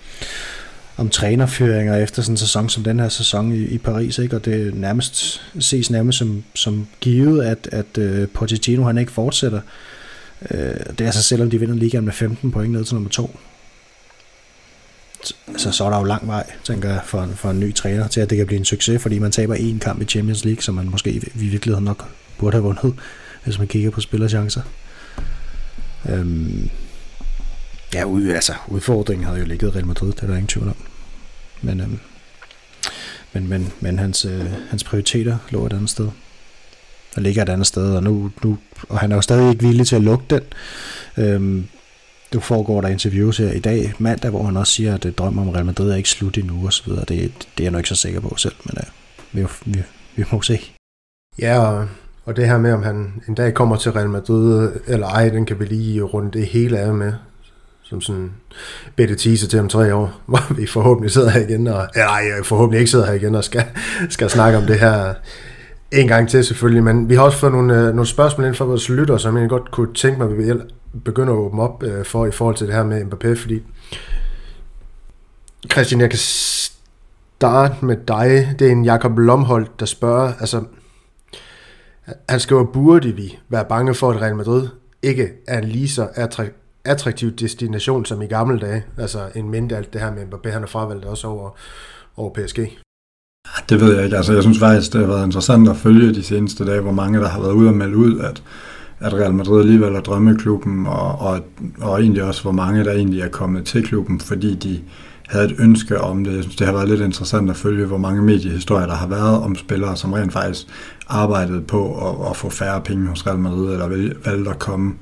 om 0.98 1.10
trænerføringer 1.10 1.98
efter 1.98 2.22
sådan 2.22 2.34
en 2.34 2.38
sæson 2.38 2.70
som 2.70 2.84
den 2.84 3.00
her 3.00 3.10
sæson 3.10 3.52
i, 3.52 3.64
i 3.64 3.78
Paris, 3.78 4.18
ikke? 4.18 4.36
og 4.36 4.46
det 4.46 4.76
nærmest 4.76 5.42
ses 5.60 5.90
nærmest 5.90 6.18
som, 6.18 6.44
som 6.56 6.88
givet, 7.02 7.44
at, 7.44 7.70
at 7.72 7.98
uh, 7.98 8.28
Pochettino 8.30 8.84
han 8.84 8.98
ikke 8.98 9.12
fortsætter. 9.12 9.62
Øh, 10.52 10.60
det 10.90 11.02
er 11.02 11.06
altså 11.06 11.24
selvom 11.24 11.50
de 11.50 11.60
vinder 11.60 11.76
ligaen 11.76 12.06
med 12.06 12.14
15 12.14 12.52
point 12.52 12.72
ned 12.72 12.86
til 12.86 12.96
nummer 12.96 13.10
2. 13.10 13.40
Så, 15.24 15.34
altså, 15.48 15.72
så 15.72 15.86
er 15.86 15.90
der 15.90 15.98
jo 15.98 16.04
lang 16.04 16.28
vej, 16.28 16.52
tænker 16.64 16.90
jeg, 16.90 17.02
for, 17.06 17.30
for 17.36 17.50
en 17.50 17.60
ny 17.60 17.74
træner 17.74 18.08
til, 18.08 18.22
at 18.22 18.30
det 18.30 18.38
kan 18.38 18.48
blive 18.48 18.60
en 18.60 18.66
succes, 18.66 19.02
fordi 19.02 19.20
man 19.20 19.32
taber 19.32 19.56
én 19.56 19.80
kamp 19.80 20.02
i 20.02 20.06
Champions 20.06 20.46
League, 20.46 20.62
som 20.62 20.76
man 20.76 20.90
måske 20.90 21.12
i, 21.12 21.18
i 21.36 21.48
virkeligheden 21.48 21.86
nok 21.86 22.10
burde 22.38 22.52
have 22.52 22.64
vundet, 22.64 22.94
hvis 23.44 23.60
man 23.60 23.68
kigger 23.68 23.92
på 23.92 24.02
spillerchancer. 24.02 24.62
Øhm, 26.10 26.70
ja, 27.94 28.04
ud, 28.04 28.28
altså, 28.28 28.54
udfordringen 28.68 29.26
havde 29.26 29.40
jo 29.40 29.46
ligget 29.46 29.76
Real 29.76 29.88
Madrid, 29.88 30.12
det 30.12 30.22
er 30.24 30.28
der 30.28 30.34
ingen 30.34 30.48
tvivl 30.48 30.68
om. 30.68 30.76
Men, 31.62 31.82
øhm, 31.82 32.00
men, 33.34 33.48
men, 33.50 33.74
men 33.80 34.00
hans, 34.00 34.26
øh, 34.26 34.46
hans 34.70 34.84
prioriteter 34.84 35.38
lå 35.50 35.66
et 35.66 35.74
andet 35.74 35.90
sted 35.90 36.10
og 37.16 37.22
ligger 37.22 37.42
et 37.42 37.50
andet 37.50 37.68
sted, 37.68 37.96
og, 37.96 38.04
nu, 38.04 38.32
nu, 38.44 38.58
og 38.90 39.00
han 39.00 39.12
er 39.12 39.16
jo 39.16 39.22
stadig 39.22 39.50
ikke 39.50 39.66
villig 39.66 39.88
til 39.88 39.96
at 39.96 40.02
lukke 40.02 40.26
den. 40.30 40.42
Øhm, 41.18 41.68
du 42.34 42.40
foregår 42.40 42.82
der 42.82 42.88
interviews 42.88 43.38
her 43.38 43.52
i 43.52 43.60
dag, 43.60 43.94
mandag, 43.98 44.32
hvor 44.32 44.44
han 44.44 44.58
også 44.58 44.74
siger, 44.74 44.94
at 44.94 45.06
øh, 45.06 45.12
det 45.12 45.18
drømmer 45.18 45.42
om 45.42 45.50
Real 45.50 45.66
Madrid 45.66 45.92
er 45.92 45.96
ikke 45.96 46.10
slut 46.10 46.38
endnu, 46.38 46.66
og 46.66 46.74
så 46.74 46.84
videre. 46.86 47.06
Det, 47.08 47.08
det 47.10 47.60
er 47.60 47.64
jeg 47.64 47.72
nok 47.72 47.80
ikke 47.80 47.90
så 47.90 47.96
sikker 47.96 48.20
på 48.20 48.36
selv, 48.38 48.56
men 48.66 48.78
øh, 48.78 48.84
vi, 49.32 49.48
vi, 49.66 49.84
vi 50.16 50.24
må 50.32 50.42
se. 50.42 50.60
Ja, 51.40 51.60
og 51.60 51.88
og 52.26 52.36
det 52.36 52.48
her 52.48 52.58
med, 52.58 52.74
om 52.74 52.84
han 52.84 53.22
en 53.28 53.36
dag 53.36 53.54
kommer 53.54 53.76
til 53.76 53.92
Real 53.92 54.10
Madrid 54.10 54.70
øh, 54.70 54.76
eller 54.88 55.08
ej, 55.08 55.30
den 55.30 55.46
kan 55.46 55.60
vi 55.60 55.66
lige 55.66 56.02
runde 56.02 56.40
det 56.40 56.48
hele 56.48 56.80
af 56.80 56.94
med. 56.94 57.14
Som 57.84 58.02
sådan 58.02 58.32
bedte 58.96 59.16
teaser 59.16 59.48
til 59.48 59.60
om 59.60 59.70
tre 59.70 59.96
år, 59.96 60.22
hvor 60.26 60.54
vi 60.54 60.68
forhåbentlig 60.68 61.12
sidder 61.12 61.30
her 61.30 61.42
igen, 61.42 61.68
og, 61.68 61.88
eller 61.94 62.08
ej, 62.08 62.44
forhåbentlig 62.44 62.80
ikke 62.80 62.92
sidder 62.92 63.06
her 63.06 63.14
igen 63.14 63.36
og 63.36 63.44
skal, 63.44 63.66
skal 64.10 64.30
snakke 64.30 64.58
om 64.58 64.66
det 64.66 64.80
her 64.80 65.14
en 65.94 66.08
gang 66.08 66.30
til 66.30 66.46
selvfølgelig. 66.46 66.84
Men 66.84 67.10
vi 67.10 67.16
har 67.16 67.24
også 67.24 67.38
fået 67.38 67.52
nogle, 67.52 67.74
øh, 67.74 67.86
nogle 67.86 68.06
spørgsmål 68.06 68.48
ind 68.48 68.56
fra 68.56 68.66
vores 68.66 68.90
lytter, 68.90 69.18
som 69.18 69.38
jeg 69.38 69.50
godt 69.50 69.72
kunne 69.72 69.94
tænke 69.94 70.18
mig, 70.18 70.32
at 70.32 70.38
vi 70.38 70.54
begynder 71.06 71.34
at 71.34 71.38
åbne 71.38 71.62
op 71.62 71.84
øh, 71.84 72.06
for 72.06 72.26
i 72.26 72.32
forhold 72.32 72.56
til 72.56 72.68
det 72.68 72.76
her 72.76 72.84
med 72.84 73.02
Mbappé, 73.02 73.34
fordi 73.42 73.62
Christian, 75.72 76.02
jeg 76.02 76.10
kan 76.10 76.20
starte 76.20 77.86
med 77.86 77.98
dig. 78.08 78.56
Det 78.60 78.68
er 78.68 78.72
en 78.72 78.86
Jakob 78.86 79.18
Lomholdt, 79.18 79.80
der 79.80 79.86
spørger, 79.86 80.34
altså 80.40 80.64
han 82.30 82.40
skriver, 82.40 82.64
burde 82.64 83.16
vi 83.16 83.40
være 83.50 83.66
bange 83.66 83.94
for, 83.94 84.12
at 84.12 84.22
Real 84.22 84.36
Madrid 84.36 84.68
ikke 85.02 85.30
er 85.48 85.58
en 85.58 85.64
lige 85.64 85.90
så 85.90 86.08
attraktiv 86.86 87.32
destination 87.32 88.06
som 88.06 88.22
i 88.22 88.26
gamle 88.26 88.60
dage? 88.60 88.86
Altså 88.98 89.30
en 89.36 89.50
mindre 89.50 89.78
alt 89.78 89.94
det 89.94 90.02
her 90.02 90.12
med 90.12 90.24
Mbappé, 90.24 90.50
han 90.50 90.64
er 90.64 90.68
fravalgt 90.68 91.06
også 91.06 91.28
over, 91.28 91.50
over 92.18 92.34
PSG. 92.34 92.83
Det 93.70 93.82
ved 93.82 93.96
jeg 93.96 94.06
ikke. 94.06 94.18
Altså, 94.18 94.34
jeg 94.34 94.44
synes 94.44 94.60
faktisk, 94.60 94.94
det 94.94 95.02
har 95.02 95.08
været 95.08 95.26
interessant 95.26 95.70
at 95.70 95.78
følge 95.78 96.14
de 96.14 96.24
seneste 96.24 96.66
dage, 96.66 96.82
hvor 96.82 96.92
mange 96.92 97.20
der 97.20 97.30
har 97.30 97.42
været 97.42 97.52
ude 97.52 97.70
og 97.70 97.76
melde 97.76 97.98
ud, 97.98 98.20
at, 98.20 98.44
at 99.00 99.14
Real 99.14 99.34
Madrid 99.34 99.62
alligevel 99.62 99.96
er 99.96 100.02
drømmeklubben, 100.02 100.86
og, 100.88 101.20
og, 101.20 101.40
og 101.82 102.02
egentlig 102.02 102.24
også, 102.24 102.42
hvor 102.42 102.52
mange 102.52 102.84
der 102.84 102.92
egentlig 102.92 103.22
er 103.22 103.28
kommet 103.28 103.66
til 103.66 103.88
klubben, 103.88 104.20
fordi 104.20 104.56
de 104.56 104.80
havde 105.28 105.46
et 105.46 105.56
ønske 105.60 106.02
om 106.02 106.24
det. 106.24 106.36
Jeg 106.36 106.44
synes, 106.44 106.56
det 106.56 106.68
har 106.68 106.74
været 106.74 106.90
lidt 106.90 107.02
interessant 107.02 107.50
at 107.50 107.56
følge, 107.56 107.86
hvor 107.86 107.98
mange 107.98 108.22
mediehistorier 108.22 108.88
der 108.88 108.96
har 108.96 109.08
været 109.08 109.42
om 109.42 109.56
spillere, 109.56 109.98
som 109.98 110.14
rent 110.14 110.34
faktisk 110.34 110.68
arbejdede 111.08 111.62
på 111.62 112.10
at, 112.10 112.30
at 112.30 112.38
få 112.38 112.50
færre 112.50 112.82
penge 112.82 113.08
hos 113.08 113.28
Real 113.28 113.40
Madrid, 113.40 113.72
eller 113.74 113.88
valgte 114.26 114.52
at 114.52 114.60
komme. 114.60 114.94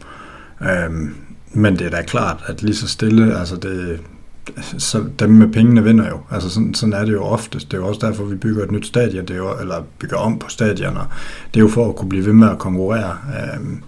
Øhm, 0.61 1.15
men 1.53 1.79
det 1.79 1.85
er 1.85 1.89
da 1.89 2.01
klart, 2.01 2.43
at 2.47 2.63
lige 2.63 2.75
så 2.75 2.87
stille, 2.87 3.39
altså 3.39 3.55
det, 3.55 3.99
så 4.77 5.03
dem 5.19 5.29
med 5.29 5.47
pengene 5.47 5.83
vinder 5.83 6.09
jo. 6.09 6.19
Altså 6.31 6.49
sådan, 6.49 6.73
sådan 6.73 6.93
er 6.93 7.05
det 7.05 7.13
jo 7.13 7.23
oftest. 7.23 7.71
Det 7.71 7.77
er 7.77 7.81
jo 7.81 7.87
også 7.87 8.07
derfor, 8.07 8.23
vi 8.23 8.35
bygger 8.35 8.63
et 8.63 8.71
nyt 8.71 8.85
stadion, 8.85 9.25
det 9.25 9.31
er 9.33 9.37
jo, 9.37 9.59
eller 9.59 9.83
bygger 9.99 10.17
om 10.17 10.39
på 10.39 10.49
stadioner. 10.49 11.05
Det 11.53 11.59
er 11.59 11.61
jo 11.61 11.67
for 11.67 11.89
at 11.89 11.95
kunne 11.95 12.09
blive 12.09 12.25
ved 12.25 12.33
med 12.33 12.49
at 12.49 12.59
konkurrere. 12.59 13.17
Øhm, 13.27 13.83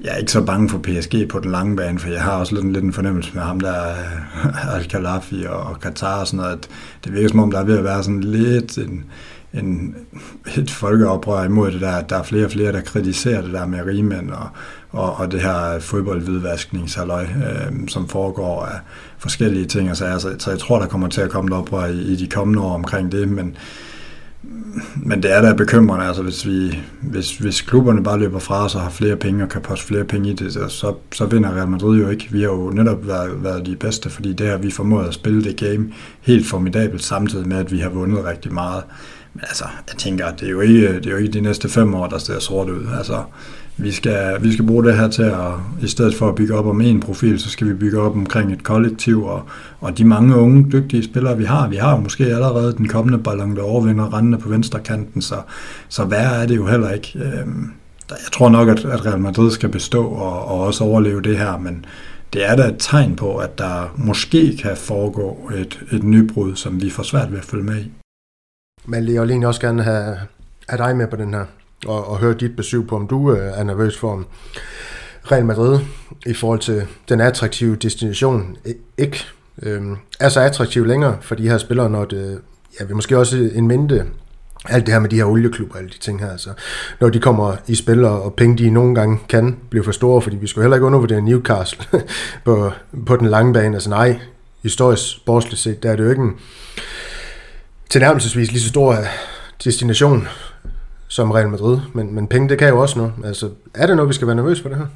jeg 0.00 0.12
er 0.12 0.16
ikke 0.16 0.32
så 0.32 0.42
bange 0.42 0.68
for 0.68 0.78
PSG 0.78 1.28
på 1.28 1.40
den 1.40 1.50
lange 1.50 1.76
bane, 1.76 1.98
for 1.98 2.08
jeg 2.08 2.22
har 2.22 2.32
også 2.32 2.54
lidt, 2.54 2.72
lidt 2.72 2.84
en 2.84 2.92
fornemmelse 2.92 3.30
med 3.34 3.42
ham 3.42 3.60
der, 3.60 3.90
øh, 3.90 4.74
Al-Khalafi 4.74 5.44
og, 5.48 5.60
og 5.60 5.80
Katar 5.80 6.20
og 6.20 6.26
sådan 6.26 6.36
noget, 6.36 6.52
at 6.52 6.68
det 7.04 7.12
virker 7.12 7.28
som 7.28 7.40
om, 7.40 7.50
der 7.50 7.60
er 7.60 7.64
ved 7.64 7.78
at 7.78 7.84
være 7.84 8.02
sådan 8.02 8.20
lidt 8.20 8.78
en, 8.78 9.04
en, 9.54 9.94
et 10.56 10.70
folkeoprør 10.70 11.44
imod 11.44 11.72
det 11.72 11.80
der, 11.80 11.92
at 11.92 12.10
der 12.10 12.18
er 12.18 12.22
flere 12.22 12.44
og 12.44 12.50
flere, 12.50 12.72
der 12.72 12.80
kritiserer 12.80 13.42
det 13.42 13.52
der 13.52 13.66
med 13.66 13.86
rigmænd 13.86 14.30
og, 14.30 14.48
og, 14.94 15.16
og 15.16 15.32
det 15.32 15.42
her 15.42 15.78
fodboldvidvaskningshalløj, 15.80 17.22
øh, 17.22 17.88
som 17.88 18.08
foregår 18.08 18.64
af 18.64 18.78
forskellige 19.18 19.66
ting. 19.66 19.90
Og 19.90 19.96
så, 19.96 20.04
altså, 20.04 20.34
så 20.38 20.50
jeg 20.50 20.58
tror, 20.58 20.78
der 20.78 20.86
kommer 20.86 21.08
til 21.08 21.20
at 21.20 21.30
komme 21.30 21.48
et 21.48 21.60
oprør 21.60 21.86
i, 21.86 21.98
i 21.98 22.16
de 22.16 22.26
kommende 22.26 22.62
år 22.62 22.74
omkring 22.74 23.12
det, 23.12 23.28
men 23.28 23.56
men 24.96 25.22
det 25.22 25.32
er 25.32 25.42
da 25.42 25.52
bekymrende, 25.52 26.06
altså 26.06 26.22
hvis, 26.22 26.46
vi, 26.46 26.78
hvis, 27.02 27.38
hvis 27.38 27.60
klubberne 27.60 28.02
bare 28.02 28.18
løber 28.18 28.38
fra 28.38 28.64
os 28.64 28.74
og 28.74 28.80
har 28.80 28.90
flere 28.90 29.16
penge 29.16 29.42
og 29.42 29.48
kan 29.48 29.60
poste 29.60 29.86
flere 29.86 30.04
penge 30.04 30.30
i 30.30 30.32
det, 30.32 30.52
så, 30.52 30.94
så 31.12 31.26
vinder 31.26 31.56
Real 31.56 31.68
Madrid 31.68 32.00
jo 32.00 32.08
ikke. 32.08 32.28
Vi 32.30 32.40
har 32.40 32.48
jo 32.48 32.70
netop 32.70 33.06
været, 33.06 33.44
været 33.44 33.66
de 33.66 33.76
bedste, 33.76 34.10
fordi 34.10 34.32
det 34.32 34.46
her, 34.46 34.56
vi 34.56 34.70
formået 34.70 35.08
at 35.08 35.14
spille 35.14 35.44
det 35.44 35.56
game 35.56 35.92
helt 36.20 36.46
formidabelt, 36.46 37.04
samtidig 37.04 37.48
med, 37.48 37.56
at 37.56 37.72
vi 37.72 37.78
har 37.78 37.88
vundet 37.88 38.24
rigtig 38.24 38.52
meget. 38.52 38.82
Men 39.34 39.44
altså, 39.48 39.64
jeg 39.88 39.96
tænker, 39.96 40.26
at 40.26 40.40
det 40.40 40.46
er 40.46 40.50
jo 40.50 40.60
ikke, 40.60 40.94
det 40.94 41.06
er 41.06 41.10
jo 41.10 41.16
ikke 41.16 41.32
de 41.32 41.40
næste 41.40 41.68
fem 41.68 41.94
år, 41.94 42.06
der 42.06 42.18
ser 42.18 42.38
sort 42.38 42.68
ud. 42.68 42.86
Altså, 42.98 43.22
vi 43.76 43.92
skal, 43.92 44.42
vi 44.42 44.52
skal 44.52 44.66
bruge 44.66 44.84
det 44.84 44.96
her 44.96 45.08
til 45.08 45.22
at, 45.22 45.50
i 45.82 45.86
stedet 45.86 46.14
for 46.14 46.28
at 46.28 46.34
bygge 46.34 46.54
op 46.54 46.66
om 46.66 46.80
en 46.80 47.00
profil, 47.00 47.40
så 47.40 47.50
skal 47.50 47.68
vi 47.68 47.74
bygge 47.74 48.00
op 48.00 48.16
omkring 48.16 48.52
et 48.52 48.62
kollektiv, 48.62 49.24
og, 49.24 49.42
og 49.80 49.98
de 49.98 50.04
mange 50.04 50.36
unge, 50.36 50.70
dygtige 50.72 51.04
spillere, 51.04 51.38
vi 51.38 51.44
har. 51.44 51.68
Vi 51.68 51.76
har 51.76 51.96
måske 51.96 52.24
allerede 52.24 52.76
den 52.76 52.88
kommende 52.88 53.18
Ballon 53.18 53.58
d'Or 53.58 53.86
vinder 53.86 54.16
rendende 54.16 54.38
på 54.38 54.48
venstre 54.48 54.80
kanten, 54.80 55.22
så, 55.22 55.34
så 55.88 56.04
værre 56.04 56.42
er 56.42 56.46
det 56.46 56.56
jo 56.56 56.66
heller 56.66 56.90
ikke. 56.90 57.18
Øhm, 57.18 57.72
jeg 58.10 58.32
tror 58.32 58.48
nok, 58.48 58.68
at, 58.68 58.84
at 58.84 59.06
Real 59.06 59.20
Madrid 59.20 59.50
skal 59.50 59.68
bestå 59.68 60.06
og, 60.06 60.44
og 60.44 60.60
også 60.60 60.84
overleve 60.84 61.22
det 61.22 61.38
her, 61.38 61.58
men 61.58 61.84
det 62.32 62.50
er 62.50 62.56
da 62.56 62.62
et 62.62 62.76
tegn 62.78 63.16
på, 63.16 63.36
at 63.36 63.58
der 63.58 63.94
måske 63.96 64.56
kan 64.56 64.76
foregå 64.76 65.50
et, 65.54 65.80
et 65.92 66.02
nybrud, 66.02 66.56
som 66.56 66.82
vi 66.82 66.90
får 66.90 67.02
svært 67.02 67.30
ved 67.30 67.38
at 67.38 67.44
følge 67.44 67.64
med 67.64 67.76
i. 67.76 67.92
Men 68.86 69.08
jeg 69.08 69.22
vil 69.22 69.30
egentlig 69.30 69.48
også 69.48 69.60
gerne 69.60 69.82
have, 69.82 70.16
have 70.68 70.78
dig 70.78 70.96
med 70.96 71.06
på 71.06 71.16
den 71.16 71.34
her 71.34 71.44
og, 71.86 72.08
og 72.08 72.18
høre 72.18 72.34
dit 72.34 72.56
besøg 72.56 72.86
på, 72.86 72.96
om 72.96 73.06
du 73.06 73.32
øh, 73.32 73.58
er 73.58 73.64
nervøs 73.64 73.98
for, 73.98 74.12
om 74.12 74.26
Real 75.32 75.44
Madrid 75.44 75.80
i 76.26 76.34
forhold 76.34 76.58
til 76.60 76.86
den 77.08 77.20
attraktive 77.20 77.76
destination 77.76 78.56
ikke 78.98 79.24
øh, 79.62 79.82
er 80.20 80.28
så 80.28 80.40
attraktiv 80.40 80.86
længere 80.86 81.16
for 81.20 81.34
de 81.34 81.48
her 81.48 81.58
spillere, 81.58 81.90
når 81.90 82.04
det, 82.04 82.40
ja, 82.80 82.84
vi 82.84 82.94
måske 82.94 83.18
også 83.18 83.50
en 83.54 83.68
mente 83.68 84.04
alt 84.68 84.86
det 84.86 84.94
her 84.94 85.00
med 85.00 85.08
de 85.08 85.16
her 85.16 85.24
olieklubber, 85.24 85.74
og 85.74 85.80
alle 85.80 85.90
de 85.90 85.98
ting 85.98 86.20
her, 86.20 86.30
altså, 86.30 86.50
når 87.00 87.08
de 87.08 87.20
kommer 87.20 87.56
i 87.66 87.74
spil, 87.74 88.04
og 88.04 88.34
penge 88.34 88.58
de 88.58 88.70
nogle 88.70 88.94
gange 88.94 89.18
kan 89.28 89.56
blive 89.70 89.84
for 89.84 89.92
store, 89.92 90.22
fordi 90.22 90.36
vi 90.36 90.46
skal 90.46 90.62
heller 90.62 90.76
ikke 90.76 90.86
undervurdere 90.86 91.20
Newcastle 91.20 91.84
på, 92.44 92.72
på 93.06 93.16
den 93.16 93.26
lange 93.26 93.52
bane, 93.52 93.76
altså 93.76 93.90
nej, 93.90 94.20
historisk 94.62 95.16
sportsligt 95.16 95.60
set, 95.60 95.82
der 95.82 95.90
er 95.90 95.96
det 95.96 96.04
jo 96.04 96.10
ikke 96.10 96.22
en 96.22 96.34
tilnærmelsesvis 97.90 98.52
lige 98.52 98.62
så 98.62 98.68
stor 98.68 98.92
øh, 98.92 99.06
destination 99.64 100.28
som 101.14 101.30
Real 101.30 101.48
Madrid, 101.48 101.78
men, 101.92 102.14
men 102.14 102.26
penge, 102.26 102.48
det 102.48 102.58
kan 102.58 102.68
jo 102.68 102.78
også 102.78 102.98
noget. 102.98 103.12
Altså, 103.24 103.50
er 103.74 103.86
det 103.86 103.96
noget, 103.96 104.08
vi 104.08 104.14
skal 104.14 104.26
være 104.26 104.36
nervøs 104.36 104.60
for 104.60 104.68
det 104.68 104.78
her? 104.78 104.86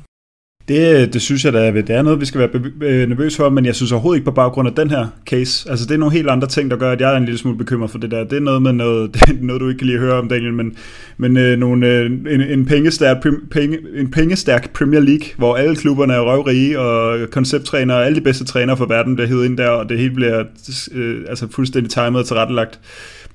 Det, 0.69 1.13
det 1.13 1.23
synes 1.23 1.45
jeg 1.45 1.53
da, 1.53 1.71
det 1.71 1.91
er 1.91 2.03
noget, 2.03 2.21
vi 2.21 2.27
skal 2.27 2.41
være 2.41 3.07
nervøs 3.07 3.37
for, 3.37 3.49
men 3.49 3.67
jeg 3.67 3.75
synes 3.75 3.93
overhovedet 3.93 4.19
ikke 4.19 4.25
på 4.25 4.35
baggrund 4.35 4.69
af 4.69 4.75
den 4.75 4.91
her 4.91 5.07
case. 5.27 5.71
Altså 5.71 5.87
det 5.87 5.95
er 5.95 5.99
nogle 5.99 6.15
helt 6.15 6.31
andre 6.31 6.49
ting, 6.49 6.71
der 6.71 6.77
gør, 6.77 6.93
at 6.93 7.01
jeg 7.01 7.13
er 7.13 7.17
en 7.17 7.25
lille 7.25 7.39
smule 7.39 7.59
bekymret 7.59 7.91
for 7.91 7.99
det 7.99 8.11
der. 8.11 8.25
Det 8.25 8.37
er 8.37 8.41
noget 8.41 8.63
med 8.63 8.73
noget, 8.73 9.11
det 9.15 9.23
er 9.23 9.33
noget 9.41 9.61
du 9.61 9.69
ikke 9.69 9.79
kan 9.79 9.87
lige 9.87 9.99
høre 9.99 10.15
om, 10.19 10.29
Daniel, 10.29 10.53
men, 10.53 10.77
men 11.17 11.37
øh, 11.37 11.59
nogle, 11.59 11.87
øh, 11.87 12.07
en, 12.07 12.41
en, 12.41 12.67
pengestærk, 12.67 13.17
penge, 13.51 13.79
en 13.95 14.11
pengestærk 14.11 14.73
Premier 14.73 15.01
League, 15.01 15.27
hvor 15.37 15.57
alle 15.57 15.77
klubberne 15.77 16.15
er 16.15 16.21
røvrige, 16.21 16.81
og 16.81 17.31
koncepttrænere, 17.31 18.07
alle 18.07 18.17
de 18.17 18.25
bedste 18.25 18.45
trænere 18.45 18.77
for 18.77 18.87
verden 18.87 19.15
bliver 19.15 19.29
hævet 19.29 19.45
ind 19.45 19.59
der, 19.59 19.69
og 19.69 19.89
det 19.89 19.99
hele 19.99 20.15
bliver 20.15 20.45
øh, 20.95 21.25
altså 21.29 21.47
fuldstændig 21.51 21.91
timet 21.91 22.17
og 22.17 22.27
tilrettelagt 22.27 22.81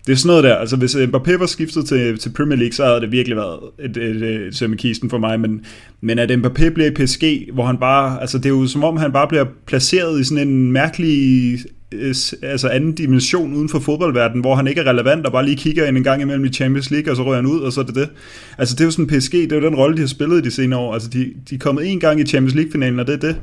det 0.07 0.11
er 0.11 0.17
sådan 0.17 0.27
noget 0.27 0.43
der, 0.43 0.55
altså 0.55 0.75
hvis 0.75 0.95
Mbappé 0.95 1.37
var 1.37 1.45
skiftet 1.45 1.85
til, 1.85 2.17
til 2.17 2.29
Premier 2.29 2.57
League, 2.57 2.73
så 2.73 2.85
havde 2.85 3.01
det 3.01 3.11
virkelig 3.11 3.37
været 3.37 3.59
et, 3.79 3.97
et, 3.97 4.15
et, 4.15 4.47
et 4.47 4.55
søm 4.55 4.77
kisten 4.77 5.09
for 5.09 5.17
mig, 5.17 5.39
men, 5.39 5.65
men 6.01 6.19
at 6.19 6.31
Mbappé 6.31 6.69
bliver 6.69 6.87
i 6.87 6.93
PSG, 6.93 7.49
hvor 7.53 7.65
han 7.65 7.77
bare, 7.77 8.21
altså 8.21 8.37
det 8.37 8.45
er 8.45 8.49
jo 8.49 8.67
som 8.67 8.83
om 8.83 8.97
han 8.97 9.11
bare 9.11 9.27
bliver 9.27 9.45
placeret 9.65 10.19
i 10.19 10.23
sådan 10.23 10.47
en 10.47 10.71
mærkelig 10.71 11.59
øh, 11.93 12.15
altså 12.41 12.69
anden 12.69 12.95
dimension 12.95 13.53
uden 13.53 13.69
for 13.69 13.79
fodboldverdenen, 13.79 14.41
hvor 14.41 14.55
han 14.55 14.67
ikke 14.67 14.81
er 14.81 14.89
relevant 14.89 15.25
og 15.25 15.31
bare 15.31 15.45
lige 15.45 15.57
kigger 15.57 15.85
ind 15.85 15.97
en 15.97 16.03
gang 16.03 16.21
imellem 16.21 16.45
i 16.45 16.49
Champions 16.49 16.91
League, 16.91 17.11
og 17.11 17.17
så 17.17 17.23
rører 17.23 17.35
han 17.35 17.45
ud, 17.45 17.59
og 17.59 17.73
så 17.73 17.81
er 17.81 17.85
det 17.85 17.95
det. 17.95 18.09
Altså 18.57 18.75
det 18.75 18.81
er 18.81 18.85
jo 18.85 18.91
sådan 18.91 19.07
PSG, 19.07 19.31
det 19.31 19.51
er 19.51 19.55
jo 19.55 19.65
den 19.65 19.75
rolle, 19.75 19.95
de 19.95 20.01
har 20.01 20.07
spillet 20.07 20.37
i 20.37 20.41
de 20.41 20.51
senere 20.51 20.79
år. 20.79 20.93
Altså 20.93 21.09
de, 21.09 21.33
de 21.49 21.55
er 21.55 21.59
kommet 21.59 21.91
en 21.91 21.99
gang 21.99 22.19
i 22.19 22.25
Champions 22.25 22.55
League-finalen, 22.55 22.99
og 22.99 23.07
det 23.07 23.13
er 23.13 23.19
det. 23.19 23.35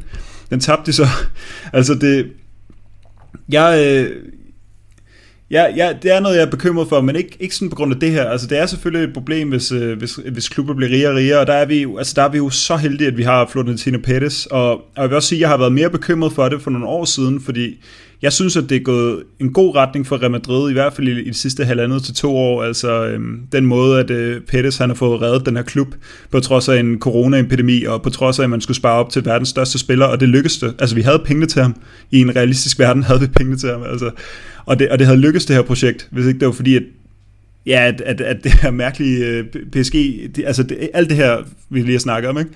Den 0.50 0.60
tabte 0.60 0.86
de 0.86 0.92
så. 0.92 1.06
altså 1.72 1.94
det... 1.94 2.26
Jeg, 3.48 3.84
øh, 3.86 4.16
Ja, 5.50 5.66
ja, 5.76 5.92
det 6.02 6.14
er 6.14 6.20
noget, 6.20 6.36
jeg 6.36 6.42
er 6.42 6.50
bekymret 6.50 6.88
for, 6.88 7.00
men 7.00 7.16
ikke, 7.16 7.36
ikke 7.40 7.54
sådan 7.54 7.70
på 7.70 7.76
grund 7.76 7.94
af 7.94 8.00
det 8.00 8.10
her. 8.10 8.24
Altså, 8.24 8.46
det 8.46 8.58
er 8.58 8.66
selvfølgelig 8.66 9.08
et 9.08 9.14
problem, 9.14 9.48
hvis, 9.48 9.72
øh, 9.72 9.98
hvis, 9.98 10.14
hvis 10.32 10.48
klubber 10.48 10.74
bliver 10.74 10.90
rigere 10.90 11.10
og 11.10 11.16
rigere, 11.16 11.40
og 11.40 11.46
der 11.46 11.52
er, 11.52 11.64
vi 11.64 11.82
jo, 11.82 11.98
altså, 11.98 12.12
der 12.16 12.22
er 12.22 12.28
vi 12.28 12.38
jo 12.38 12.50
så 12.50 12.76
heldige, 12.76 13.08
at 13.08 13.16
vi 13.16 13.22
har 13.22 13.46
Florentino 13.46 13.98
Pettis, 13.98 14.46
og, 14.46 14.70
og 14.72 14.82
jeg 14.96 15.08
vil 15.08 15.16
også 15.16 15.28
sige, 15.28 15.36
at 15.36 15.40
jeg 15.40 15.48
har 15.48 15.56
været 15.56 15.72
mere 15.72 15.90
bekymret 15.90 16.32
for 16.32 16.48
det 16.48 16.62
for 16.62 16.70
nogle 16.70 16.86
år 16.86 17.04
siden, 17.04 17.40
fordi 17.40 17.80
jeg 18.22 18.32
synes, 18.32 18.56
at 18.56 18.64
det 18.68 18.76
er 18.76 18.80
gået 18.80 19.22
en 19.38 19.52
god 19.52 19.76
retning 19.76 20.06
for 20.06 20.20
Real 20.20 20.30
Madrid, 20.30 20.70
i 20.70 20.72
hvert 20.72 20.92
fald 20.92 21.08
i, 21.08 21.20
i 21.20 21.28
de 21.28 21.34
sidste 21.34 21.64
halvandet 21.64 22.02
til 22.02 22.14
to 22.14 22.36
år. 22.36 22.62
Altså 22.62 23.06
øhm, 23.06 23.40
den 23.52 23.66
måde, 23.66 24.00
at 24.00 24.10
øh, 24.10 24.40
Pettis 24.40 24.76
han 24.76 24.90
har 24.90 24.94
fået 24.94 25.22
reddet 25.22 25.46
den 25.46 25.56
her 25.56 25.62
klub, 25.62 25.94
på 26.30 26.40
trods 26.40 26.68
af 26.68 26.80
en 26.80 26.98
coronaepidemi, 26.98 27.84
og 27.84 28.02
på 28.02 28.10
trods 28.10 28.38
af, 28.38 28.44
at 28.44 28.50
man 28.50 28.60
skulle 28.60 28.76
spare 28.76 28.98
op 28.98 29.10
til 29.10 29.24
verdens 29.24 29.48
største 29.48 29.78
spiller, 29.78 30.06
og 30.06 30.20
det 30.20 30.28
lykkedes 30.28 30.58
det. 30.58 30.74
Altså 30.78 30.94
vi 30.94 31.02
havde 31.02 31.22
pengene 31.24 31.46
til 31.46 31.62
ham. 31.62 31.76
I 32.10 32.20
en 32.20 32.36
realistisk 32.36 32.78
verden 32.78 33.02
havde 33.02 33.20
vi 33.20 33.26
pengene 33.26 33.58
til 33.58 33.68
ham. 33.68 33.82
Altså, 33.82 34.10
og, 34.66 34.78
det, 34.78 34.88
og 34.88 34.98
det 34.98 35.06
havde 35.06 35.20
lykkedes 35.20 35.46
det 35.46 35.56
her 35.56 35.62
projekt, 35.62 36.08
hvis 36.10 36.26
ikke 36.26 36.40
det 36.40 36.46
var 36.46 36.52
fordi, 36.52 36.76
at 36.76 36.82
Ja, 37.66 37.86
at, 37.86 38.00
at, 38.00 38.20
at 38.20 38.44
det 38.44 38.52
her 38.52 38.70
mærkelige 38.70 39.26
øh, 39.26 39.44
PSG, 39.72 39.94
det, 40.36 40.44
altså 40.46 40.62
det, 40.62 40.90
alt 40.94 41.08
det 41.08 41.16
her, 41.16 41.36
vi 41.70 41.80
lige 41.80 41.92
har 41.92 41.98
snakket 41.98 42.28
om, 42.30 42.38
ikke? 42.38 42.50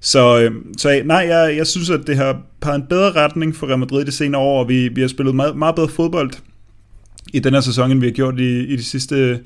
Så, 0.00 0.40
øh, 0.40 0.52
så 0.78 1.02
nej, 1.04 1.26
jeg, 1.28 1.56
jeg 1.56 1.66
synes, 1.66 1.90
at 1.90 2.00
det 2.06 2.16
har 2.16 2.42
peget 2.60 2.76
en 2.76 2.86
bedre 2.88 3.12
retning 3.12 3.56
for 3.56 3.66
Real 3.66 3.78
Madrid 3.78 4.04
de 4.04 4.12
senere 4.12 4.40
år, 4.40 4.60
og 4.60 4.68
vi, 4.68 4.88
vi 4.88 5.00
har 5.00 5.08
spillet 5.08 5.34
meget, 5.34 5.56
meget 5.56 5.74
bedre 5.74 5.88
fodbold 5.88 6.30
i 7.32 7.38
den 7.38 7.54
her 7.54 7.60
sæson, 7.60 7.90
end 7.90 8.00
vi 8.00 8.06
har 8.06 8.12
gjort 8.12 8.40
i, 8.40 8.58
i 8.58 8.76
de 8.76 8.84
sidste, 8.84 9.40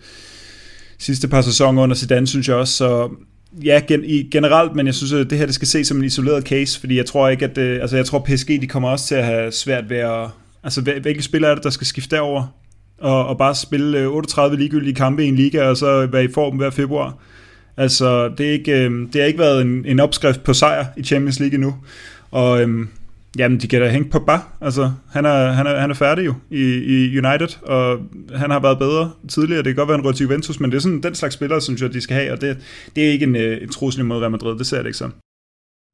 sidste 0.99 1.29
par 1.29 1.41
sæsoner 1.41 1.83
under 1.83 1.97
Zidane, 1.97 2.27
synes 2.27 2.49
jeg 2.49 2.57
også. 2.57 2.75
Så 2.75 3.11
ja, 3.65 3.81
gen, 3.89 4.05
i, 4.05 4.23
generelt, 4.23 4.77
men 4.77 4.87
jeg 4.87 4.95
synes, 4.95 5.13
at 5.13 5.31
det 5.31 5.39
her 5.39 5.47
det 5.47 5.55
skal 5.55 5.69
ses 5.69 5.87
som 5.87 5.97
en 5.97 6.05
isoleret 6.05 6.45
case, 6.45 6.81
fordi 6.81 6.97
jeg 6.97 7.07
tror 7.07 7.29
ikke, 7.29 7.45
at 7.45 7.57
det, 7.57 7.81
altså 7.81 7.97
jeg 7.97 8.07
tror, 8.07 8.19
PSG 8.19 8.49
de 8.49 8.67
kommer 8.67 8.89
også 8.89 9.07
til 9.07 9.15
at 9.15 9.25
have 9.25 9.53
svært 9.53 9.91
ved 9.91 9.97
at... 9.97 10.29
Altså, 10.65 10.81
hvilke 10.81 11.23
spillere 11.23 11.51
er 11.51 11.55
det, 11.55 11.65
der 11.65 11.71
skal 11.71 11.87
skifte 11.87 12.17
derover? 12.17 12.57
Og, 12.99 13.27
og 13.27 13.39
bare 13.39 13.55
spille 13.55 13.99
øh, 13.99 14.09
38 14.09 14.57
ligegyldige 14.57 14.95
kampe 14.95 15.25
i 15.25 15.29
en 15.29 15.37
liga, 15.37 15.63
og 15.63 15.77
så 15.77 16.07
være 16.07 16.25
i 16.25 16.33
form 16.35 16.57
hver 16.57 16.71
februar. 16.71 17.19
Altså, 17.77 18.29
det, 18.29 18.49
er 18.49 18.53
ikke, 18.53 18.85
øh, 18.85 18.91
det 19.13 19.21
har 19.21 19.29
ikke 19.29 19.39
været 19.39 19.63
en, 19.63 19.85
en 19.87 20.01
opskrift 20.01 20.43
på 20.43 20.53
sejr 20.53 20.87
i 20.97 21.03
Champions 21.03 21.41
League 21.41 21.55
endnu. 21.55 21.75
Og 22.31 22.63
øh, 22.63 22.87
jamen, 23.39 23.61
de 23.61 23.69
kan 23.69 23.81
da 23.81 23.89
hænge 23.89 24.11
på 24.11 24.19
bare. 24.19 24.41
Altså, 24.61 24.93
han 25.13 25.27
er, 25.27 25.53
han 25.53 25.67
er, 25.67 25.81
han 25.81 25.91
er 25.91 25.95
færdig 25.95 26.27
jo 26.27 26.35
i, 26.51 26.63
i 26.63 27.19
United, 27.19 27.63
og 27.63 27.99
han 28.35 28.51
har 28.51 28.61
været 28.61 28.79
bedre 28.79 29.11
tidligere. 29.29 29.63
Det 29.63 29.67
kan 29.67 29.77
godt 29.77 29.89
være 29.89 29.99
en 29.99 30.05
rød 30.05 30.15
til 30.15 30.25
Juventus, 30.25 30.61
men 30.61 30.71
det 30.71 30.77
er 30.77 30.81
sådan 30.81 31.03
den 31.03 31.15
slags 31.15 31.35
spillere, 31.35 31.61
synes 31.61 31.83
jeg, 31.83 31.93
de 31.93 32.01
skal 32.01 32.17
have, 32.17 32.33
og 32.33 32.41
det, 32.41 32.59
det 32.97 33.07
er 33.07 33.13
ikke 33.13 33.27
en, 33.27 33.37
øh, 33.37 33.63
en 33.63 33.69
trussel 33.69 34.05
mod 34.05 34.21
Real 34.21 34.31
Madrid. 34.31 34.59
Det 34.59 34.67
ser 34.67 34.77
jeg 34.77 34.85
det 34.85 34.89
ikke 34.89 34.99
sådan. 34.99 35.15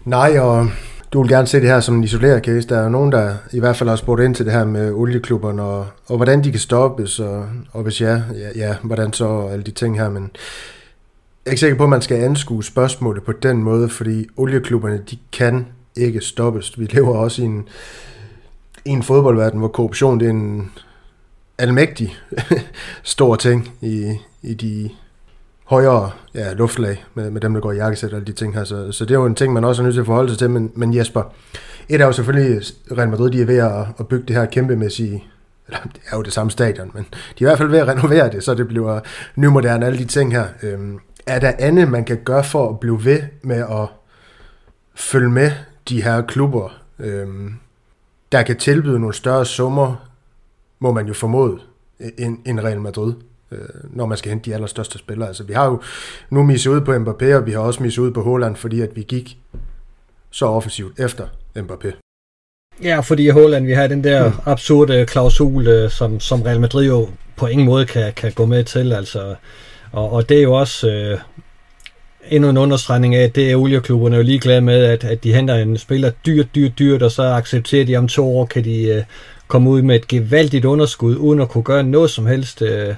Nej, 0.05 0.39
og 0.39 0.69
du 1.13 1.23
vil 1.23 1.31
gerne 1.31 1.47
se 1.47 1.61
det 1.61 1.69
her 1.69 1.81
som 1.81 1.95
en 1.95 2.05
isoleret 2.05 2.45
case. 2.45 2.69
Der 2.69 2.79
er 2.79 2.83
jo 2.83 2.89
nogen, 2.89 3.13
der 3.13 3.35
i 3.53 3.61
hvert 3.61 3.77
fald 3.77 3.89
har 3.89 3.97
spurgt 3.97 4.23
ind 4.23 4.35
til 4.35 4.45
det 4.45 4.53
her 4.53 4.65
med 4.65 4.93
olieklubberne, 4.93 5.63
og, 5.63 5.87
og 6.07 6.17
hvordan 6.17 6.45
de 6.45 6.51
kan 6.51 6.61
stoppes, 6.61 7.21
og, 7.21 7.49
og 7.73 7.83
hvis 7.83 8.01
ja, 8.01 8.15
ja, 8.15 8.49
ja, 8.57 8.75
hvordan 8.83 9.13
så, 9.13 9.25
og 9.25 9.53
alle 9.53 9.65
de 9.65 9.71
ting 9.71 9.99
her, 9.99 10.11
men 10.11 10.31
er 11.47 11.51
ikke 11.51 11.61
sikker 11.61 11.77
på, 11.77 11.83
at 11.83 11.91
man 11.91 12.03
skal 12.03 12.17
anskue 12.17 12.65
spørgsmålet 12.65 13.23
på 13.23 13.33
den 13.33 13.63
måde, 13.63 13.89
fordi 13.89 14.27
olieklubberne, 14.37 15.03
de 15.11 15.19
kan 15.33 15.67
ikke 15.97 16.21
stoppes. 16.21 16.79
Vi 16.79 16.85
lever 16.85 17.17
også 17.17 17.43
i 17.43 17.45
en, 17.45 17.69
i 18.85 18.91
en 18.91 19.03
fodboldverden, 19.03 19.59
hvor 19.59 19.69
korruption 19.69 20.21
det 20.21 20.27
er 20.27 20.31
en 20.31 20.73
almægtig 21.59 22.17
stor 23.03 23.37
ting 23.37 23.73
i, 23.81 24.13
i 24.43 24.55
de 24.55 24.91
højere 25.65 26.11
ja, 26.35 26.53
luftlag 26.53 27.05
med, 27.15 27.31
med 27.31 27.41
dem, 27.41 27.55
der 27.55 27.61
går 27.61 27.73
i 27.73 27.77
jakkesæt 27.77 28.11
og 28.11 28.17
alle 28.17 28.27
de 28.27 28.33
ting 28.33 28.55
her. 28.55 28.65
Så, 28.65 28.93
så 28.93 29.05
det 29.05 29.11
er 29.11 29.19
jo 29.19 29.27
en 29.27 29.35
ting, 29.35 29.53
man 29.53 29.65
også 29.65 29.83
er 29.83 29.85
nødt 29.85 29.95
til 29.95 30.01
at 30.01 30.07
forholde 30.07 30.31
sig 30.31 30.39
til. 30.39 30.51
Men, 30.51 30.73
men 30.75 30.97
Jesper, 30.97 31.23
et 31.89 32.01
er 32.01 32.07
jo 32.07 32.13
selvfølgelig, 32.13 32.63
Real 32.99 33.09
Madrid 33.09 33.31
de 33.31 33.43
er 33.43 33.47
ved 33.47 33.59
at, 33.59 33.87
at 33.99 34.09
bygge 34.09 34.27
det 34.27 34.37
her 34.37 34.47
kæmpemæssige 34.47 35.25
eller 35.69 35.81
det 35.83 36.01
er 36.11 36.17
jo 36.17 36.23
det 36.23 36.33
samme 36.33 36.51
stadion, 36.51 36.91
men 36.95 37.03
de 37.13 37.17
er 37.19 37.41
i 37.41 37.45
hvert 37.45 37.59
fald 37.59 37.69
ved 37.69 37.79
at 37.79 37.89
renovere 37.89 38.31
det, 38.31 38.45
så 38.45 38.55
det 38.55 38.69
bliver 38.69 39.01
nymoderne, 39.37 39.87
alle 39.87 39.99
de 39.99 40.05
ting 40.05 40.33
her. 40.33 40.47
Øhm, 40.63 40.99
er 41.27 41.39
der 41.39 41.53
andet, 41.59 41.89
man 41.89 42.05
kan 42.05 42.19
gøre 42.25 42.45
for 42.45 42.69
at 42.69 42.81
blive 42.81 43.05
ved 43.05 43.23
med 43.43 43.57
at 43.57 43.89
følge 44.95 45.31
med 45.31 45.51
de 45.89 46.03
her 46.03 46.23
klubber, 46.23 46.83
øhm, 46.99 47.55
der 48.33 48.43
kan 48.43 48.57
tilbyde 48.57 49.01
nogle 49.01 49.15
større 49.15 49.47
summer, 49.47 50.09
må 50.79 50.93
man 50.93 51.07
jo 51.07 51.15
formode, 51.15 51.59
end, 52.19 52.39
end 52.47 52.61
Real 52.61 52.81
Madrid, 52.81 53.15
øh, 53.53 53.59
når 53.85 54.07
man 54.07 54.19
skal 54.19 54.29
hente 54.29 54.51
de 54.51 54.55
allerstørste 54.55 54.99
spillere. 54.99 55.29
Altså, 55.29 55.45
vi 55.45 55.53
har 55.53 55.67
jo 55.67 55.83
nu 56.31 56.43
misset 56.43 56.71
ud 56.71 56.81
på 56.81 56.93
Mbappé, 56.93 57.35
og 57.35 57.47
vi 57.47 57.53
har 57.53 57.59
også 57.59 57.83
misset 57.83 58.03
ud 58.03 58.11
på 58.11 58.23
Holland, 58.23 58.57
fordi 58.57 58.81
at 58.81 58.97
vi 58.97 59.03
gik 59.03 59.39
så 60.31 60.47
offensivt 60.47 61.01
efter 61.01 61.27
Mbappé. 61.57 62.01
Ja, 62.83 63.01
fordi 63.01 63.27
i 63.27 63.29
Holland 63.29 63.67
vi 63.67 63.73
har 63.73 63.87
den 63.87 64.05
der 64.05 64.29
mm. 64.29 64.35
absurde 64.47 65.07
klausul, 65.07 65.67
øh, 65.67 65.91
som, 65.91 66.21
som 66.21 66.43
Real 66.43 66.61
Madrid 66.61 66.87
jo 66.87 67.09
på 67.37 67.47
ingen 67.47 67.67
måde 67.67 67.87
kan, 67.87 68.13
kan 68.13 68.33
gå 68.33 68.47
med 68.47 68.65
til. 68.65 68.93
Altså, 68.93 69.35
og, 69.97 70.13
og 70.13 70.29
det 70.29 70.39
er 70.39 70.43
jo 70.43 70.53
også 70.53 70.91
øh, 70.91 71.19
endnu 72.31 72.51
en 72.51 72.57
understregning 72.57 73.15
af, 73.15 73.25
at 73.25 73.35
det 73.35 73.51
er 73.51 73.57
olieklubberne 73.57 74.17
jo 74.17 74.23
ligeglade 74.23 74.61
med, 74.61 74.85
at, 74.85 75.05
at 75.05 75.25
de 75.25 75.35
henter 75.35 75.55
en 75.55 75.79
spiller 75.79 76.11
dyrt, 76.27 76.55
dyrt, 76.55 76.79
dyrt, 76.79 77.03
og 77.03 77.11
så 77.11 77.23
accepterer 77.23 77.85
de 77.85 77.97
om 77.97 78.09
to 78.09 78.39
år, 78.39 78.47
kan 78.47 78.65
de 78.65 78.83
øh, 78.83 79.03
komme 79.49 79.71
ud 79.71 79.83
med 79.83 79.97
et 79.97 80.09
gevaldigt 80.09 80.65
underskud, 80.65 81.17
uden 81.17 81.41
at 81.41 81.49
kunne 81.49 81.65
gøre 81.65 81.83
noget 81.83 82.11
som 82.11 82.27
helst. 82.27 82.63
Øh, 82.63 82.95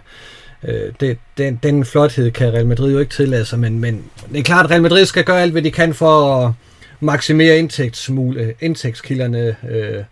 øh, 0.65 0.93
det, 1.01 1.19
den, 1.39 1.61
den 1.63 1.85
flothed 1.85 2.31
kan 2.31 2.53
Real 2.53 2.67
Madrid 2.67 2.93
jo 2.93 2.99
ikke 2.99 3.15
tillade 3.15 3.45
sig, 3.45 3.59
men, 3.59 3.79
men 3.79 4.05
det 4.33 4.39
er 4.39 4.43
klart, 4.43 4.65
at 4.65 4.71
Real 4.71 4.83
Madrid 4.83 5.07
skal 5.07 5.25
gøre 5.25 5.43
alt, 5.43 5.53
hvad 5.53 5.63
de 5.63 5.71
kan 5.71 5.95
for 5.95 6.37
at 6.37 6.53
maksimere 7.01 7.59
indtægtsmule, 7.59 8.41
øh, 8.41 8.55
indtægtskilderne. 8.61 9.57
Øh, 9.71 10.03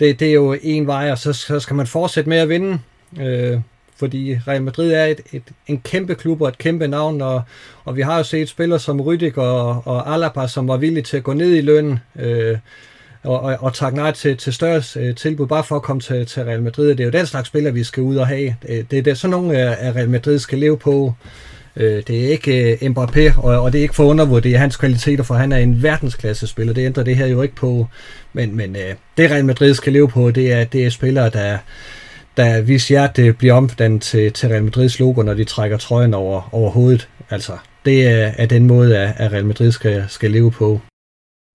det, 0.00 0.20
det 0.20 0.28
er 0.28 0.32
jo 0.32 0.56
en 0.62 0.86
vej, 0.86 1.10
og 1.10 1.18
så, 1.18 1.32
så 1.32 1.60
skal 1.60 1.76
man 1.76 1.86
fortsætte 1.86 2.28
med 2.28 2.38
at 2.38 2.48
vinde. 2.48 2.78
Øh, 3.20 3.60
fordi 3.98 4.38
Real 4.48 4.62
Madrid 4.62 4.92
er 4.92 5.04
et, 5.04 5.20
et, 5.32 5.42
en 5.66 5.80
kæmpe 5.80 6.14
klub 6.14 6.40
og 6.40 6.48
et 6.48 6.58
kæmpe 6.58 6.88
navn, 6.88 7.22
og, 7.22 7.42
og 7.84 7.96
vi 7.96 8.02
har 8.02 8.16
jo 8.16 8.22
set 8.22 8.48
spillere 8.48 8.78
som 8.78 9.00
Rydik 9.00 9.36
og, 9.38 9.82
og 9.86 10.14
Alaba, 10.14 10.46
som 10.46 10.68
var 10.68 10.76
villige 10.76 11.02
til 11.02 11.16
at 11.16 11.22
gå 11.22 11.32
ned 11.32 11.54
i 11.54 11.60
løn 11.60 11.98
øh, 12.18 12.58
og, 13.22 13.40
og, 13.40 13.56
og 13.60 13.74
takke 13.74 13.98
nej 13.98 14.12
til, 14.12 14.36
til 14.36 14.52
større 14.52 14.82
øh, 14.96 15.14
tilbud, 15.14 15.46
bare 15.46 15.64
for 15.64 15.76
at 15.76 15.82
komme 15.82 16.00
til, 16.00 16.26
til 16.26 16.42
Real 16.44 16.62
Madrid. 16.62 16.88
Det 16.88 17.00
er 17.00 17.04
jo 17.04 17.10
den 17.10 17.26
slags 17.26 17.48
spillere, 17.48 17.74
vi 17.74 17.84
skal 17.84 18.02
ud 18.02 18.16
og 18.16 18.26
have. 18.26 18.56
Det, 18.62 18.90
det 18.90 19.06
er 19.06 19.14
sådan 19.14 19.30
nogle, 19.30 19.62
øh, 19.62 19.86
af 19.86 19.92
Real 19.96 20.10
Madrid 20.10 20.38
skal 20.38 20.58
leve 20.58 20.78
på. 20.78 21.14
Øh, 21.76 22.02
det 22.06 22.24
er 22.24 22.28
ikke 22.28 22.78
øh, 22.82 22.90
Mbappé, 22.90 23.40
og, 23.40 23.62
og 23.62 23.72
det 23.72 23.78
er 23.78 23.82
ikke 23.82 23.94
for 23.94 24.04
undervurdere 24.04 24.58
hans 24.58 24.76
kvaliteter, 24.76 25.24
for 25.24 25.34
han 25.34 25.52
er 25.52 25.56
en 25.56 25.82
verdensklasse 25.82 26.46
spiller. 26.46 26.72
Det 26.72 26.86
ændrer 26.86 27.04
det 27.04 27.16
her 27.16 27.26
jo 27.26 27.42
ikke 27.42 27.54
på. 27.54 27.86
Men, 28.32 28.56
men 28.56 28.76
øh, 28.76 28.94
det 29.16 29.30
Real 29.30 29.44
Madrid 29.44 29.74
skal 29.74 29.92
leve 29.92 30.08
på, 30.08 30.30
det 30.30 30.52
er, 30.52 30.64
det 30.64 30.86
er 30.86 30.90
spillere, 30.90 31.30
der 31.30 31.58
da 32.36 32.60
hvis 32.60 32.88
hjerte 32.88 33.32
bliver 33.32 33.54
omdannet 33.54 34.02
til, 34.02 34.32
til 34.32 34.48
Real 34.48 34.64
Madrids 34.64 35.00
logo, 35.00 35.22
når 35.22 35.34
de 35.34 35.44
trækker 35.44 35.76
trøjen 35.76 36.14
over, 36.14 36.48
over 36.54 36.70
hovedet. 36.70 37.08
Altså, 37.30 37.52
det 37.84 38.08
er, 38.08 38.32
er 38.36 38.46
den 38.46 38.66
måde, 38.66 38.98
at 38.98 39.32
Real 39.32 39.46
Madrid 39.46 39.72
skal, 39.72 40.04
skal 40.08 40.30
leve 40.30 40.50
på. 40.50 40.80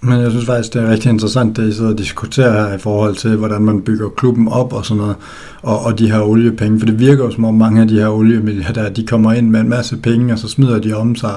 Men 0.04 0.20
jeg 0.20 0.32
synes 0.32 0.46
faktisk, 0.46 0.74
det 0.74 0.82
er 0.82 0.92
rigtig 0.92 1.10
interessant, 1.10 1.58
det 1.58 1.70
I 1.70 1.74
sidder 1.74 1.92
og 1.92 1.98
diskuterer 1.98 2.68
her 2.68 2.76
i 2.76 2.78
forhold 2.78 3.16
til, 3.16 3.36
hvordan 3.36 3.62
man 3.62 3.82
bygger 3.82 4.10
klubben 4.10 4.48
op 4.48 4.74
og 4.74 4.86
sådan 4.86 5.02
noget, 5.02 5.16
og, 5.62 5.80
og 5.80 6.00
de 6.00 6.12
her 6.12 6.22
oliepenge. 6.22 6.80
For 6.80 6.86
det 6.86 7.00
virker 7.00 7.24
jo 7.24 7.32
som 7.32 7.46
om 7.46 7.54
mange 7.54 7.82
af 7.82 7.88
de 7.88 8.00
her 8.00 8.08
oliemilliardærer, 8.08 8.90
de 8.90 9.08
kommer 9.08 9.34
ind 9.34 9.50
med 9.50 9.60
en 9.60 9.70
masse 9.70 9.98
penge, 9.98 10.34
og 10.34 10.40
så 10.40 10.48
smider 10.48 10.80
de 10.80 10.94
om 10.94 11.16
sig. 11.16 11.36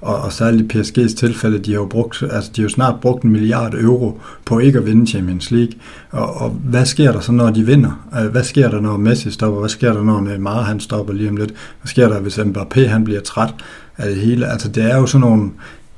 Og, 0.00 0.16
og 0.16 0.32
særligt 0.32 0.74
i 0.74 0.78
PSG's 0.78 1.16
tilfælde, 1.16 1.58
de 1.58 1.70
har 1.70 1.78
jo 1.78 1.86
brugt, 1.86 2.22
altså 2.30 2.50
de 2.56 2.60
har 2.60 2.64
jo 2.64 2.68
snart 2.68 3.00
brugt 3.00 3.22
en 3.22 3.30
milliard 3.30 3.74
euro 3.74 4.20
på 4.44 4.58
ikke 4.58 4.78
at 4.78 4.86
vinde 4.86 5.06
Champions 5.06 5.50
League. 5.50 5.72
Og, 6.10 6.34
og 6.34 6.50
hvad 6.50 6.84
sker 6.84 7.12
der 7.12 7.20
så, 7.20 7.32
når 7.32 7.50
de 7.50 7.66
vinder? 7.66 8.08
Øh, 8.20 8.30
hvad 8.30 8.44
sker 8.44 8.70
der, 8.70 8.80
når 8.80 8.96
Messi 8.96 9.30
stopper? 9.30 9.60
Hvad 9.60 9.68
sker 9.70 9.92
der, 9.92 10.02
når 10.02 10.20
Neymar 10.20 10.62
han 10.62 10.80
stopper 10.80 11.12
lige 11.12 11.28
om 11.28 11.36
lidt? 11.36 11.50
Hvad 11.50 11.88
sker 11.88 12.08
der, 12.08 12.20
hvis 12.20 12.38
Mbappé 12.38 12.86
han 12.86 13.04
bliver 13.04 13.20
træt 13.20 13.54
af 13.96 14.08
det 14.08 14.16
hele? 14.16 14.46
Altså 14.46 14.68
det 14.68 14.90
er 14.90 14.96
jo 14.96 15.06
sådan 15.06 15.28
nogle 15.28 15.50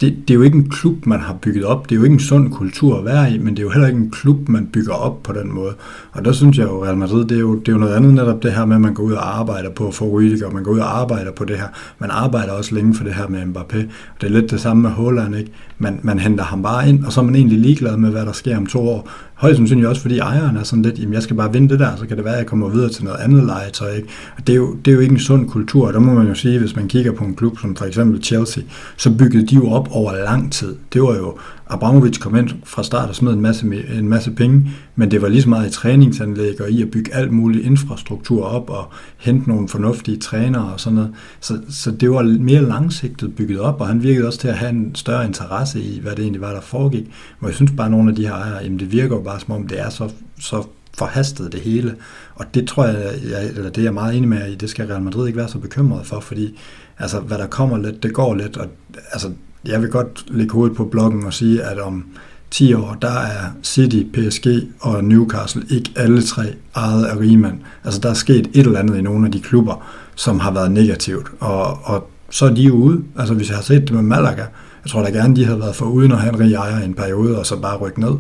det, 0.03 0.29
det 0.29 0.35
er 0.35 0.39
jo 0.39 0.43
ikke 0.43 0.59
en 0.59 0.71
klub, 0.71 1.07
man 1.07 1.21
har 1.21 1.35
bygget 1.43 1.65
op. 1.65 1.89
Det 1.89 1.95
er 1.95 1.99
jo 1.99 2.05
ikke 2.05 2.15
en 2.15 2.21
sund 2.21 2.53
kultur 2.53 2.99
at 2.99 3.05
være 3.05 3.33
i, 3.33 3.39
men 3.39 3.49
det 3.49 3.59
er 3.59 3.63
jo 3.63 3.71
heller 3.71 3.89
ikke 3.89 4.01
en 4.01 4.11
klub, 4.11 4.49
man 4.49 4.67
bygger 4.67 4.93
op 4.93 5.23
på 5.23 5.33
den 5.33 5.55
måde. 5.55 5.75
Og 6.13 6.25
der 6.25 6.33
synes 6.33 6.59
jeg 6.59 6.65
jo, 6.65 6.85
Real 6.85 6.97
Madrid, 6.97 7.25
det 7.25 7.37
er 7.37 7.41
jo, 7.41 7.59
det 7.59 7.69
er 7.69 7.73
jo 7.73 7.79
noget 7.79 7.95
andet 7.95 8.15
netop 8.15 8.43
det 8.43 8.53
her 8.53 8.65
med, 8.65 8.77
at 8.77 8.81
man 8.81 8.95
går 8.95 9.03
ud 9.03 9.13
og 9.13 9.39
arbejder 9.39 9.71
på 9.71 9.89
at 9.89 9.95
få 9.95 10.21
Rüdiger, 10.21 10.47
og 10.47 10.55
man 10.55 10.63
går 10.63 10.73
ud 10.73 10.79
og 10.79 11.01
arbejder 11.01 11.33
på 11.33 11.45
det 11.45 11.57
her. 11.57 11.69
Man 11.99 12.11
arbejder 12.11 12.53
også 12.53 12.75
længe 12.75 12.95
for 12.95 13.05
det 13.05 13.15
her 13.15 13.29
med 13.29 13.43
Mbappé. 13.43 13.79
Og 13.79 14.21
det 14.21 14.27
er 14.27 14.31
lidt 14.41 14.51
det 14.51 14.61
samme 14.61 14.83
med 14.83 14.91
Holland, 14.91 15.37
ikke? 15.37 15.51
Man, 15.79 16.01
man 16.03 16.19
henter 16.19 16.45
ham 16.45 16.63
bare 16.63 16.89
ind, 16.89 17.05
og 17.05 17.13
så 17.13 17.21
er 17.21 17.25
man 17.25 17.35
egentlig 17.35 17.59
ligeglad 17.59 17.97
med, 17.97 18.11
hvad 18.11 18.27
der 18.27 18.33
sker 18.33 18.57
om 18.57 18.67
to 18.67 18.89
år. 18.89 19.11
Højst 19.43 19.57
sandsynligt 19.57 19.89
også, 19.89 20.03
fordi 20.03 20.19
ejeren 20.19 20.57
er 20.57 20.63
sådan 20.63 20.83
lidt, 20.83 20.99
jamen 20.99 21.15
jeg 21.15 21.23
skal 21.23 21.37
bare 21.37 21.53
vinde 21.53 21.69
det 21.69 21.79
der, 21.79 21.97
så 21.97 22.07
kan 22.07 22.17
det 22.17 22.25
være, 22.25 22.35
at 22.35 22.39
jeg 22.39 22.47
kommer 22.47 22.69
videre 22.69 22.91
til 22.91 23.05
noget 23.05 23.19
andet 23.19 23.45
legetøj. 23.45 23.91
Ikke? 23.95 24.09
Og 24.37 24.47
det 24.47 24.53
er, 24.53 24.57
jo, 24.57 24.75
det 24.85 24.91
er 24.91 24.95
jo 24.95 25.01
ikke 25.01 25.13
en 25.13 25.19
sund 25.19 25.49
kultur, 25.49 25.87
og 25.87 25.93
der 25.93 25.99
må 25.99 26.15
man 26.15 26.29
jo 26.29 26.35
sige, 26.35 26.59
hvis 26.59 26.77
man 26.77 26.89
kigger 26.89 27.13
på 27.13 27.25
en 27.25 27.35
klub 27.35 27.59
som 27.59 27.77
for 27.77 27.85
eksempel 27.85 28.23
Chelsea, 28.23 28.63
så 28.97 29.11
byggede 29.11 29.47
de 29.47 29.55
jo 29.55 29.71
op 29.71 29.89
over 29.91 30.25
lang 30.25 30.53
tid. 30.53 30.75
Det 30.93 31.03
var 31.03 31.17
jo 31.17 31.39
Abramovic 31.73 32.19
kom 32.19 32.37
ind 32.37 32.51
fra 32.65 32.83
start 32.83 33.09
og 33.09 33.15
smed 33.15 33.33
en 33.33 33.41
masse, 33.41 33.67
en 33.99 34.09
masse 34.09 34.31
penge, 34.31 34.71
men 34.97 35.11
det 35.11 35.23
var 35.23 35.29
lige 35.29 35.43
så 35.43 35.49
meget 35.49 35.69
i 35.69 35.71
træningsanlæg 35.71 36.61
og 36.61 36.71
i 36.71 36.83
at 36.83 36.91
bygge 36.91 37.15
alt 37.15 37.33
muligt 37.33 37.67
infrastruktur 37.67 38.45
op 38.45 38.71
og 38.71 38.93
hente 39.19 39.49
nogle 39.49 39.69
fornuftige 39.69 40.17
trænere 40.17 40.73
og 40.73 40.81
sådan 40.81 40.95
noget. 40.95 41.11
Så, 41.41 41.61
så 41.69 41.91
det 41.91 42.11
var 42.11 42.23
mere 42.23 42.63
langsigtet 42.63 43.35
bygget 43.35 43.61
op, 43.61 43.81
og 43.81 43.87
han 43.87 44.03
virkede 44.03 44.27
også 44.27 44.39
til 44.39 44.49
at 44.49 44.59
have 44.59 44.71
en 44.71 44.95
større 44.95 45.27
interesse 45.27 45.81
i, 45.81 46.01
hvad 46.01 46.13
det 46.13 46.23
egentlig 46.23 46.41
var, 46.41 46.53
der 46.53 46.61
foregik. 46.61 47.05
Hvor 47.39 47.49
jeg 47.49 47.55
synes 47.55 47.73
bare, 47.77 47.87
at 47.87 47.91
nogle 47.91 48.11
af 48.11 48.17
de 48.17 48.27
her 48.27 48.35
ejere, 48.35 48.63
jamen 48.63 48.79
det 48.79 48.93
virker 48.93 49.17
jo 49.17 49.23
bare 49.23 49.41
som 49.41 49.55
om, 49.55 49.67
det 49.67 49.81
er 49.81 49.91
så, 49.91 50.11
så 50.41 50.67
forhastet 50.95 51.53
det 51.53 51.61
hele. 51.61 51.95
Og 52.35 52.55
det 52.55 52.69
tror 52.69 52.87
jeg, 52.87 53.13
jeg, 53.31 53.49
eller 53.49 53.71
det 53.71 53.79
er 53.79 53.83
jeg 53.83 53.95
meget 53.95 54.17
enig 54.17 54.29
med 54.29 54.53
i, 54.53 54.55
det 54.55 54.71
skal 54.71 54.87
Real 54.87 55.03
Madrid 55.03 55.27
ikke 55.27 55.39
være 55.39 55.49
så 55.49 55.59
bekymret 55.59 56.07
for, 56.07 56.21
fordi 56.21 56.59
altså, 56.99 57.21
hvad 57.21 57.39
der 57.39 57.47
kommer 57.47 57.79
lidt, 57.79 58.03
det 58.03 58.13
går 58.13 58.35
lidt, 58.35 58.57
og 58.57 58.69
altså, 59.13 59.31
jeg 59.65 59.83
vil 59.83 59.91
godt 59.91 60.25
lægge 60.29 60.53
hovedet 60.53 60.77
på 60.77 60.85
blokken 60.85 61.25
og 61.25 61.33
sige, 61.33 61.63
at 61.63 61.79
om 61.79 62.05
10 62.51 62.75
år, 62.75 62.97
der 63.03 63.13
er 63.13 63.51
City, 63.63 64.03
PSG 64.13 64.47
og 64.81 65.05
Newcastle 65.05 65.63
ikke 65.71 65.93
alle 65.97 66.23
tre 66.23 66.43
ejet 66.77 67.05
af 67.05 67.17
rigmand. 67.17 67.61
Altså 67.85 68.01
der 68.01 68.11
er 68.11 68.15
sket 68.15 68.47
et 68.47 68.67
eller 68.67 68.79
andet 68.79 68.99
i 68.99 69.03
nogle 69.03 69.27
af 69.27 69.33
de 69.33 69.41
klubber, 69.41 69.87
som 70.15 70.41
har 70.41 70.51
været 70.51 70.71
negativt, 70.71 71.27
og, 71.41 71.79
og 71.85 72.11
så 72.31 72.47
er 72.47 72.55
de 72.55 72.73
ude. 72.73 73.05
Altså 73.19 73.35
hvis 73.35 73.49
jeg 73.49 73.57
har 73.57 73.63
set 73.63 73.81
det 73.81 73.93
med 73.93 74.03
Malaga, 74.03 74.45
jeg 74.85 74.91
tror 74.91 75.03
da 75.03 75.11
gerne, 75.11 75.37
de 75.37 75.45
havde 75.45 75.61
været 75.61 75.77
for 75.77 75.87
uden 75.87 76.13
at 76.13 76.19
have 76.19 76.35
en 76.35 76.41
rig 76.41 76.55
ejer 76.55 76.81
i 76.81 76.85
en 76.85 76.95
periode, 76.95 77.39
og 77.39 77.47
så 77.47 77.61
bare 77.61 77.77
rykke 77.77 78.01
ned. 78.01 78.17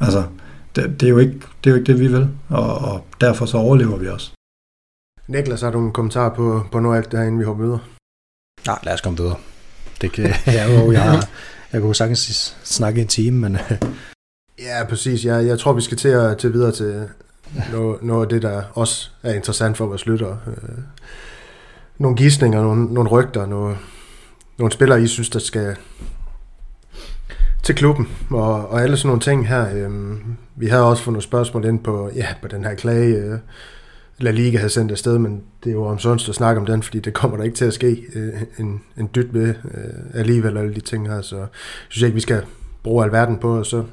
Altså, 0.00 0.24
det, 0.76 1.00
det, 1.00 1.06
er 1.06 1.10
jo 1.10 1.18
ikke, 1.18 1.34
det 1.64 1.70
er 1.70 1.70
jo 1.70 1.76
ikke 1.76 1.92
det, 1.92 2.00
vi 2.00 2.06
vil, 2.06 2.28
og, 2.48 2.78
og 2.78 3.04
derfor 3.20 3.46
så 3.46 3.56
overlever 3.58 3.96
vi 3.96 4.08
også. 4.08 4.32
Niklas, 5.28 5.60
har 5.60 5.70
du 5.70 5.78
en 5.78 5.92
kommentar 5.92 6.28
på, 6.28 6.62
på 6.72 6.80
noget 6.80 6.96
af 6.96 7.02
det 7.02 7.18
her, 7.18 7.26
inden 7.26 7.38
vi 7.38 7.44
hopper 7.44 7.64
videre? 7.64 7.80
Nej, 8.66 8.78
lad 8.82 8.94
os 8.94 9.00
komme 9.00 9.18
videre. 9.18 9.36
Det 10.00 10.12
kan 10.12 10.24
jeg 10.46 10.70
jo, 10.70 10.92
jeg, 10.92 11.02
har, 11.02 11.28
jeg 11.72 11.80
kunne 11.80 11.94
sagtens 11.94 12.56
snakke 12.64 13.00
en 13.00 13.08
time, 13.08 13.38
men... 13.38 13.58
ja, 14.66 14.84
præcis. 14.88 15.24
Jeg, 15.24 15.46
jeg 15.46 15.58
tror, 15.58 15.72
vi 15.72 15.80
skal 15.80 15.96
til 15.96 16.08
at 16.08 16.38
til 16.38 16.52
videre 16.52 16.72
til 16.72 17.08
noget, 17.72 18.02
noget 18.02 18.22
af 18.22 18.28
det, 18.28 18.42
der 18.42 18.62
også 18.74 19.10
er 19.22 19.34
interessant 19.34 19.76
for 19.76 19.86
vores 19.86 20.06
lyttere. 20.06 20.38
Øh, 20.46 20.78
nogle 21.98 22.16
gissninger, 22.16 22.62
nogle, 22.62 22.94
nogle 22.94 23.10
rygter, 23.10 23.46
nogle, 23.46 23.76
nogle 24.58 24.72
spillere, 24.72 25.02
I 25.02 25.06
synes, 25.06 25.30
der 25.30 25.38
skal 25.38 25.76
til 27.62 27.74
klubben, 27.74 28.08
og, 28.30 28.68
og 28.68 28.82
alle 28.82 28.96
sådan 28.96 29.08
nogle 29.08 29.20
ting 29.20 29.48
her. 29.48 29.74
Øhm, 29.74 30.36
vi 30.56 30.66
havde 30.66 30.84
også 30.84 31.02
fået 31.02 31.12
nogle 31.12 31.22
spørgsmål 31.22 31.64
ind 31.64 31.78
på, 31.78 32.10
ja, 32.14 32.26
på 32.42 32.48
den 32.48 32.64
her 32.64 32.74
klage, 32.74 33.16
øh, 33.16 33.38
La 34.20 34.30
Liga 34.30 34.58
havde 34.58 34.70
sendt 34.70 34.92
afsted, 34.92 35.18
men 35.18 35.42
det 35.64 35.70
er 35.70 35.74
jo 35.74 35.84
omsonst 35.84 36.28
at 36.28 36.34
snakke 36.34 36.60
om 36.60 36.66
den, 36.66 36.82
fordi 36.82 37.00
det 37.00 37.14
kommer 37.14 37.36
der 37.36 37.44
ikke 37.44 37.56
til 37.56 37.64
at 37.64 37.74
ske 37.74 38.02
øh, 38.14 38.32
en, 38.58 38.80
en 38.98 39.10
dyt 39.14 39.32
med 39.32 39.48
øh, 39.48 40.20
alligevel, 40.20 40.56
alle 40.56 40.74
de 40.74 40.80
ting 40.80 41.08
her, 41.08 41.22
så 41.22 41.36
jeg 41.36 41.46
synes 41.88 42.06
ikke, 42.06 42.14
vi 42.14 42.20
skal 42.20 42.42
bruge 42.82 43.04
alverden 43.04 43.38
på, 43.38 43.58
og 43.58 43.66
så 43.66 43.84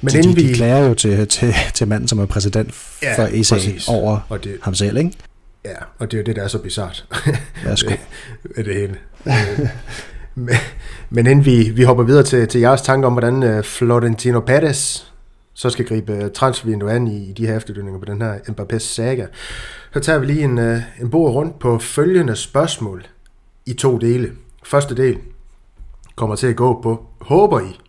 men 0.00 0.12
de, 0.12 0.18
inden 0.18 0.36
de, 0.36 0.40
de 0.40 0.46
vi... 0.46 0.54
klager 0.54 0.88
jo 0.88 0.94
til, 0.94 1.28
til, 1.28 1.54
til 1.74 1.88
manden, 1.88 2.08
som 2.08 2.18
er 2.18 2.26
præsident 2.26 2.74
ja, 3.02 3.18
for 3.18 3.28
ESA 3.32 3.54
præcis. 3.54 3.88
over 3.88 4.18
og 4.28 4.44
det, 4.44 4.56
ham 4.62 4.74
selv, 4.74 4.96
ikke? 4.96 5.12
Ja, 5.64 5.76
og 5.98 6.10
det 6.10 6.16
er 6.16 6.22
jo 6.22 6.24
det, 6.24 6.36
der 6.36 6.42
er 6.42 6.48
så 6.48 6.58
bizart. 6.58 7.06
Værsgo. 7.64 7.90
det, 8.56 8.66
det 8.66 8.74
hele. 8.74 8.96
men, 10.34 10.54
men 11.10 11.26
inden 11.26 11.44
vi, 11.44 11.70
vi 11.70 11.82
hopper 11.82 12.04
videre 12.04 12.22
til, 12.22 12.48
til 12.48 12.60
jeres 12.60 12.82
tanker 12.82 13.06
om, 13.06 13.12
hvordan 13.12 13.58
uh, 13.58 13.64
Florentino 13.64 14.40
Perez 14.40 15.04
så 15.54 15.70
skal 15.70 15.86
gribe 15.86 16.12
øh, 16.12 16.30
transfervinduet 16.30 16.90
an 16.90 17.06
i, 17.06 17.30
i 17.30 17.32
de 17.32 17.46
her 17.46 17.56
efterdønninger 17.56 18.00
på 18.00 18.04
den 18.04 18.22
her 18.22 18.38
Mbappé's 18.38 18.78
saga, 18.78 19.26
så 19.92 20.00
tager 20.00 20.18
vi 20.18 20.26
lige 20.26 20.42
en, 20.42 20.58
uh, 20.58 20.78
en 21.00 21.10
bord 21.10 21.34
rundt 21.34 21.58
på 21.58 21.78
følgende 21.78 22.36
spørgsmål 22.36 23.06
i 23.66 23.72
to 23.72 23.98
dele. 23.98 24.32
Første 24.64 24.96
del 24.96 25.18
kommer 26.16 26.36
til 26.36 26.46
at 26.46 26.56
gå 26.56 26.82
på, 26.82 27.06
håber 27.20 27.60
I, 27.60 27.80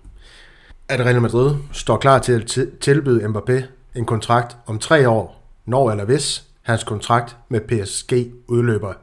at 0.89 0.99
Real 0.99 1.21
Madrid 1.21 1.55
står 1.71 1.97
klar 1.97 2.19
til 2.19 2.33
at 2.33 2.59
tilbyde 2.81 3.25
Mbappé 3.25 3.63
en 3.95 4.05
kontrakt 4.05 4.57
om 4.65 4.79
tre 4.79 5.09
år, 5.09 5.43
når 5.65 5.91
eller 5.91 6.05
hvis 6.05 6.43
hans 6.61 6.83
kontrakt 6.83 7.35
med 7.49 7.61
PSG 7.61 8.13
udløber 8.47 8.93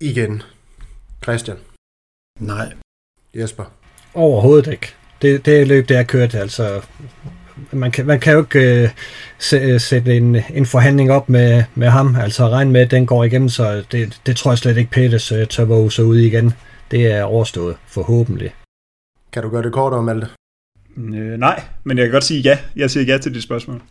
igen. 0.00 0.42
Christian? 1.22 1.56
Nej. 2.40 2.72
Jesper? 3.34 3.64
Overhovedet 4.14 4.66
ikke. 4.72 4.94
Det, 5.22 5.46
det 5.46 5.68
løb, 5.68 5.88
det 5.88 5.96
er 5.96 6.02
kørt, 6.02 6.34
altså 6.34 6.82
man 7.72 7.90
kan, 7.90 8.06
man 8.06 8.20
kan 8.20 8.32
jo 8.32 8.40
ikke 8.40 8.82
øh, 8.82 9.80
sætte 9.80 10.16
en, 10.16 10.36
en 10.54 10.66
forhandling 10.66 11.10
op 11.12 11.28
med, 11.28 11.64
med 11.74 11.88
ham, 11.88 12.16
altså 12.16 12.48
regne 12.48 12.70
med, 12.70 12.80
at 12.80 12.90
den 12.90 13.06
går 13.06 13.24
igennem, 13.24 13.48
så 13.48 13.84
det, 13.92 14.20
det 14.26 14.36
tror 14.36 14.50
jeg 14.50 14.58
slet 14.58 14.76
ikke, 14.76 14.90
Peters 14.90 15.32
øh, 15.32 15.46
tør 15.46 15.64
våge 15.64 15.92
sig 15.92 16.04
ud 16.04 16.16
igen. 16.16 16.52
Det 16.90 17.12
er 17.12 17.22
overstået, 17.22 17.76
forhåbentlig. 17.86 18.54
Kan 19.32 19.42
du 19.42 19.48
gøre 19.48 19.62
det 19.62 19.72
kortere, 19.72 20.02
Malte? 20.02 20.28
Øh, 20.96 21.38
nej, 21.38 21.62
men 21.84 21.98
jeg 21.98 22.06
kan 22.06 22.12
godt 22.12 22.24
sige 22.24 22.40
ja. 22.40 22.58
Jeg 22.76 22.90
siger 22.90 23.04
ja 23.04 23.18
til 23.18 23.34
dit 23.34 23.42
spørgsmål. 23.42 23.82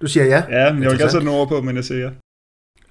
Du 0.00 0.06
siger 0.06 0.24
ja? 0.24 0.42
Ja, 0.50 0.72
men 0.72 0.82
jeg 0.82 0.90
vil 0.90 0.98
gerne 0.98 1.10
sætte 1.10 1.24
nogle 1.24 1.40
ord 1.40 1.48
på, 1.48 1.60
men 1.60 1.76
jeg 1.76 1.84
siger 1.84 2.00
ja. 2.00 2.10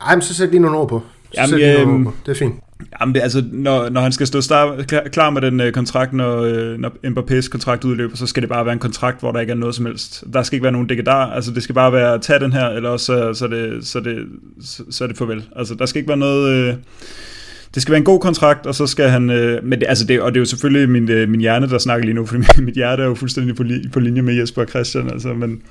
Ej, 0.02 0.16
men 0.16 0.22
så 0.22 0.34
sæt 0.34 0.50
lige 0.50 0.60
nogle 0.60 0.78
ord 0.78 0.90
på. 0.90 1.04
Jamen, 1.38 1.60
nogle 1.60 2.08
ord 2.08 2.14
på. 2.14 2.20
Det 2.26 2.32
er 2.32 2.36
fint. 2.36 2.56
Jamen, 3.02 3.16
det, 3.16 3.22
altså, 3.22 3.44
når, 3.52 3.90
når 3.90 4.02
han 4.02 4.12
skal 4.12 4.28
stå 4.28 4.42
star, 4.42 4.82
klar, 4.82 5.04
klar 5.04 5.30
med 5.30 5.42
den 5.42 5.62
uh, 5.62 5.72
kontrakt, 5.72 6.14
når, 6.14 6.42
uh, 6.42 6.80
når 6.80 6.90
Mbappé's 7.06 7.50
kontrakt 7.50 7.84
udløber, 7.84 8.18
så 8.18 8.28
skal 8.28 8.42
det 8.42 8.50
bare 8.50 8.66
være 8.66 8.74
en 8.74 8.80
kontrakt, 8.80 9.20
hvor 9.20 9.32
der 9.32 9.40
ikke 9.40 9.52
er 9.52 9.56
noget 9.56 9.76
som 9.76 9.86
helst. 9.86 10.24
Der 10.34 10.44
skal 10.44 10.56
ikke 10.56 10.64
være 10.64 10.72
nogen 10.72 10.88
dækkedar. 10.88 11.32
Altså, 11.32 11.52
det 11.52 11.64
skal 11.64 11.76
bare 11.76 11.92
være, 11.92 12.20
tag 12.20 12.40
den 12.40 12.54
her, 12.54 12.68
eller 12.68 12.90
også 12.90 13.06
så, 13.06 13.34
så, 13.34 13.48
det, 13.48 13.88
så, 13.88 14.00
det, 14.00 14.26
så, 14.62 14.84
så 14.90 15.04
er 15.04 15.08
det 15.08 15.18
farvel. 15.18 15.44
Altså, 15.56 15.76
der 15.76 15.86
skal 15.86 16.00
ikke 16.00 16.10
være 16.10 16.18
noget... 16.18 16.74
Uh, 16.74 16.80
det 17.76 17.82
skal 17.82 17.92
være 17.92 17.98
en 17.98 18.06
god 18.06 18.20
kontrakt, 18.20 18.66
og 18.66 18.76
så 18.76 18.88
skal 18.88 19.10
han... 19.10 19.30
Øh, 19.30 19.64
men 19.64 19.80
det, 19.80 19.88
altså 19.90 20.06
det, 20.06 20.22
og 20.22 20.32
det 20.32 20.38
er 20.38 20.42
jo 20.42 20.46
selvfølgelig 20.46 20.90
min, 20.90 21.10
øh, 21.12 21.30
min 21.30 21.40
hjerne, 21.40 21.70
der 21.70 21.78
snakker 21.78 22.06
lige 22.06 22.16
nu, 22.16 22.26
for 22.30 22.62
mit 22.62 22.76
hjerte 22.76 23.04
er 23.04 23.08
jo 23.08 23.16
fuldstændig 23.16 23.56
på, 23.56 23.64
li, 23.64 23.90
på 23.94 24.00
linje 24.00 24.22
med 24.22 24.34
Jesper 24.34 24.62
og 24.62 24.68
Christian. 24.68 25.10
Altså, 25.10 25.34
men 25.34 25.62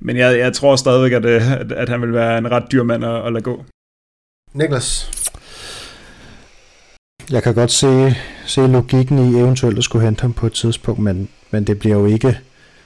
men 0.00 0.16
jeg, 0.16 0.38
jeg 0.38 0.52
tror 0.52 0.76
stadigvæk, 0.76 1.12
at, 1.12 1.26
at, 1.26 1.72
at 1.72 1.88
han 1.88 2.02
vil 2.02 2.12
være 2.12 2.38
en 2.38 2.50
ret 2.50 2.64
dyr 2.72 2.82
mand 2.82 3.04
at, 3.04 3.26
at 3.26 3.32
lade 3.32 3.42
gå. 3.42 3.64
Niklas? 4.54 5.10
Jeg 7.30 7.42
kan 7.42 7.54
godt 7.54 7.72
se, 7.72 8.14
se 8.46 8.66
logikken 8.66 9.18
i 9.18 9.38
eventuelt 9.38 9.78
at 9.78 9.84
skulle 9.84 10.04
hente 10.04 10.22
ham 10.22 10.32
på 10.32 10.46
et 10.46 10.52
tidspunkt, 10.52 11.00
men, 11.02 11.28
men 11.50 11.64
det 11.64 11.78
bliver 11.78 11.96
jo 11.96 12.06
ikke... 12.06 12.38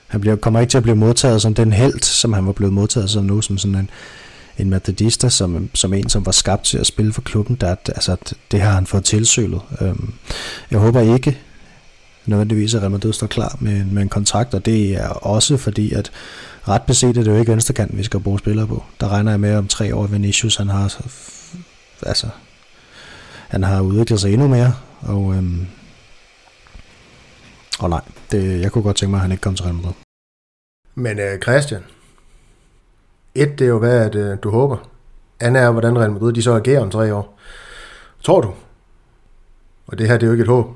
Han 0.07 0.21
bliver, 0.21 0.35
kommer 0.35 0.59
ikke 0.59 0.71
til 0.71 0.77
at 0.77 0.83
blive 0.83 0.95
modtaget 0.95 1.41
som 1.41 1.53
den 1.53 1.73
held, 1.73 2.01
som 2.01 2.33
han 2.33 2.45
var 2.45 2.51
blevet 2.51 2.73
modtaget 2.73 3.09
som 3.09 3.23
nu, 3.23 3.41
som 3.41 3.57
sådan 3.57 3.75
en, 3.75 3.89
en 4.57 4.69
madridista, 4.69 5.29
som, 5.29 5.69
som 5.73 5.93
en, 5.93 6.09
som 6.09 6.25
var 6.25 6.31
skabt 6.31 6.63
til 6.63 6.77
at 6.77 6.87
spille 6.87 7.13
for 7.13 7.21
klubben. 7.21 7.55
Der, 7.55 7.75
altså, 7.87 8.15
det 8.51 8.61
har 8.61 8.71
han 8.71 8.85
fået 8.85 9.03
tilsølet. 9.03 9.61
Øhm, 9.81 10.13
jeg 10.71 10.79
håber 10.79 11.15
ikke 11.15 11.37
nødvendigvis, 12.25 12.73
at 12.73 12.81
Real 12.81 12.91
Madrid 12.91 13.13
står 13.13 13.27
klar 13.27 13.57
med, 13.59 13.85
med 13.85 14.01
en 14.01 14.09
kontrakt, 14.09 14.53
og 14.53 14.65
det 14.65 14.91
er 14.91 15.09
også 15.09 15.57
fordi, 15.57 15.93
at 15.93 16.11
ret 16.67 16.81
beset 16.81 17.17
er 17.17 17.23
det 17.23 17.31
jo 17.31 17.39
ikke 17.39 17.51
venstrekanten, 17.51 17.97
vi 17.97 18.03
skal 18.03 18.19
bruge 18.19 18.39
spillere 18.39 18.67
på. 18.67 18.83
Der 18.99 19.07
regner 19.09 19.31
jeg 19.31 19.39
med 19.39 19.55
om 19.55 19.67
tre 19.67 19.95
år, 19.95 20.07
Vinicius, 20.07 20.55
han 20.55 20.69
har 20.69 21.01
altså, 22.03 22.27
han 23.47 23.63
har 23.63 23.81
udviklet 23.81 24.19
sig 24.19 24.33
endnu 24.33 24.47
mere, 24.47 24.73
og, 25.01 25.35
øhm, 25.35 25.67
og 27.79 27.89
nej, 27.89 28.01
det, 28.31 28.61
jeg 28.61 28.71
kunne 28.71 28.83
godt 28.83 28.97
tænke 28.97 29.11
mig, 29.11 29.17
at 29.17 29.21
han 29.21 29.31
ikke 29.31 29.41
kom 29.41 29.55
til 29.55 29.63
Real 29.63 29.75
Madrid. 29.75 29.93
Men 30.95 31.19
øh, 31.19 31.39
Christian, 31.41 31.83
et, 33.35 33.59
det 33.59 33.65
er 33.65 33.69
jo 33.69 33.79
hvad, 33.79 34.05
at 34.05 34.15
øh, 34.15 34.37
du 34.43 34.49
håber. 34.49 34.77
Andet 35.39 35.63
er, 35.63 35.71
hvordan 35.71 35.99
Real 35.99 36.11
Madrid 36.11 36.33
de 36.33 36.43
så 36.43 36.55
agerer 36.55 36.81
om 36.81 36.91
tre 36.91 37.13
år. 37.13 37.39
Tror 38.23 38.41
du, 38.41 38.53
og 39.87 39.97
det 39.97 40.07
her 40.07 40.17
det 40.17 40.23
er 40.23 40.27
jo 40.27 40.33
ikke 40.33 40.41
et 40.41 40.47
håb, 40.47 40.67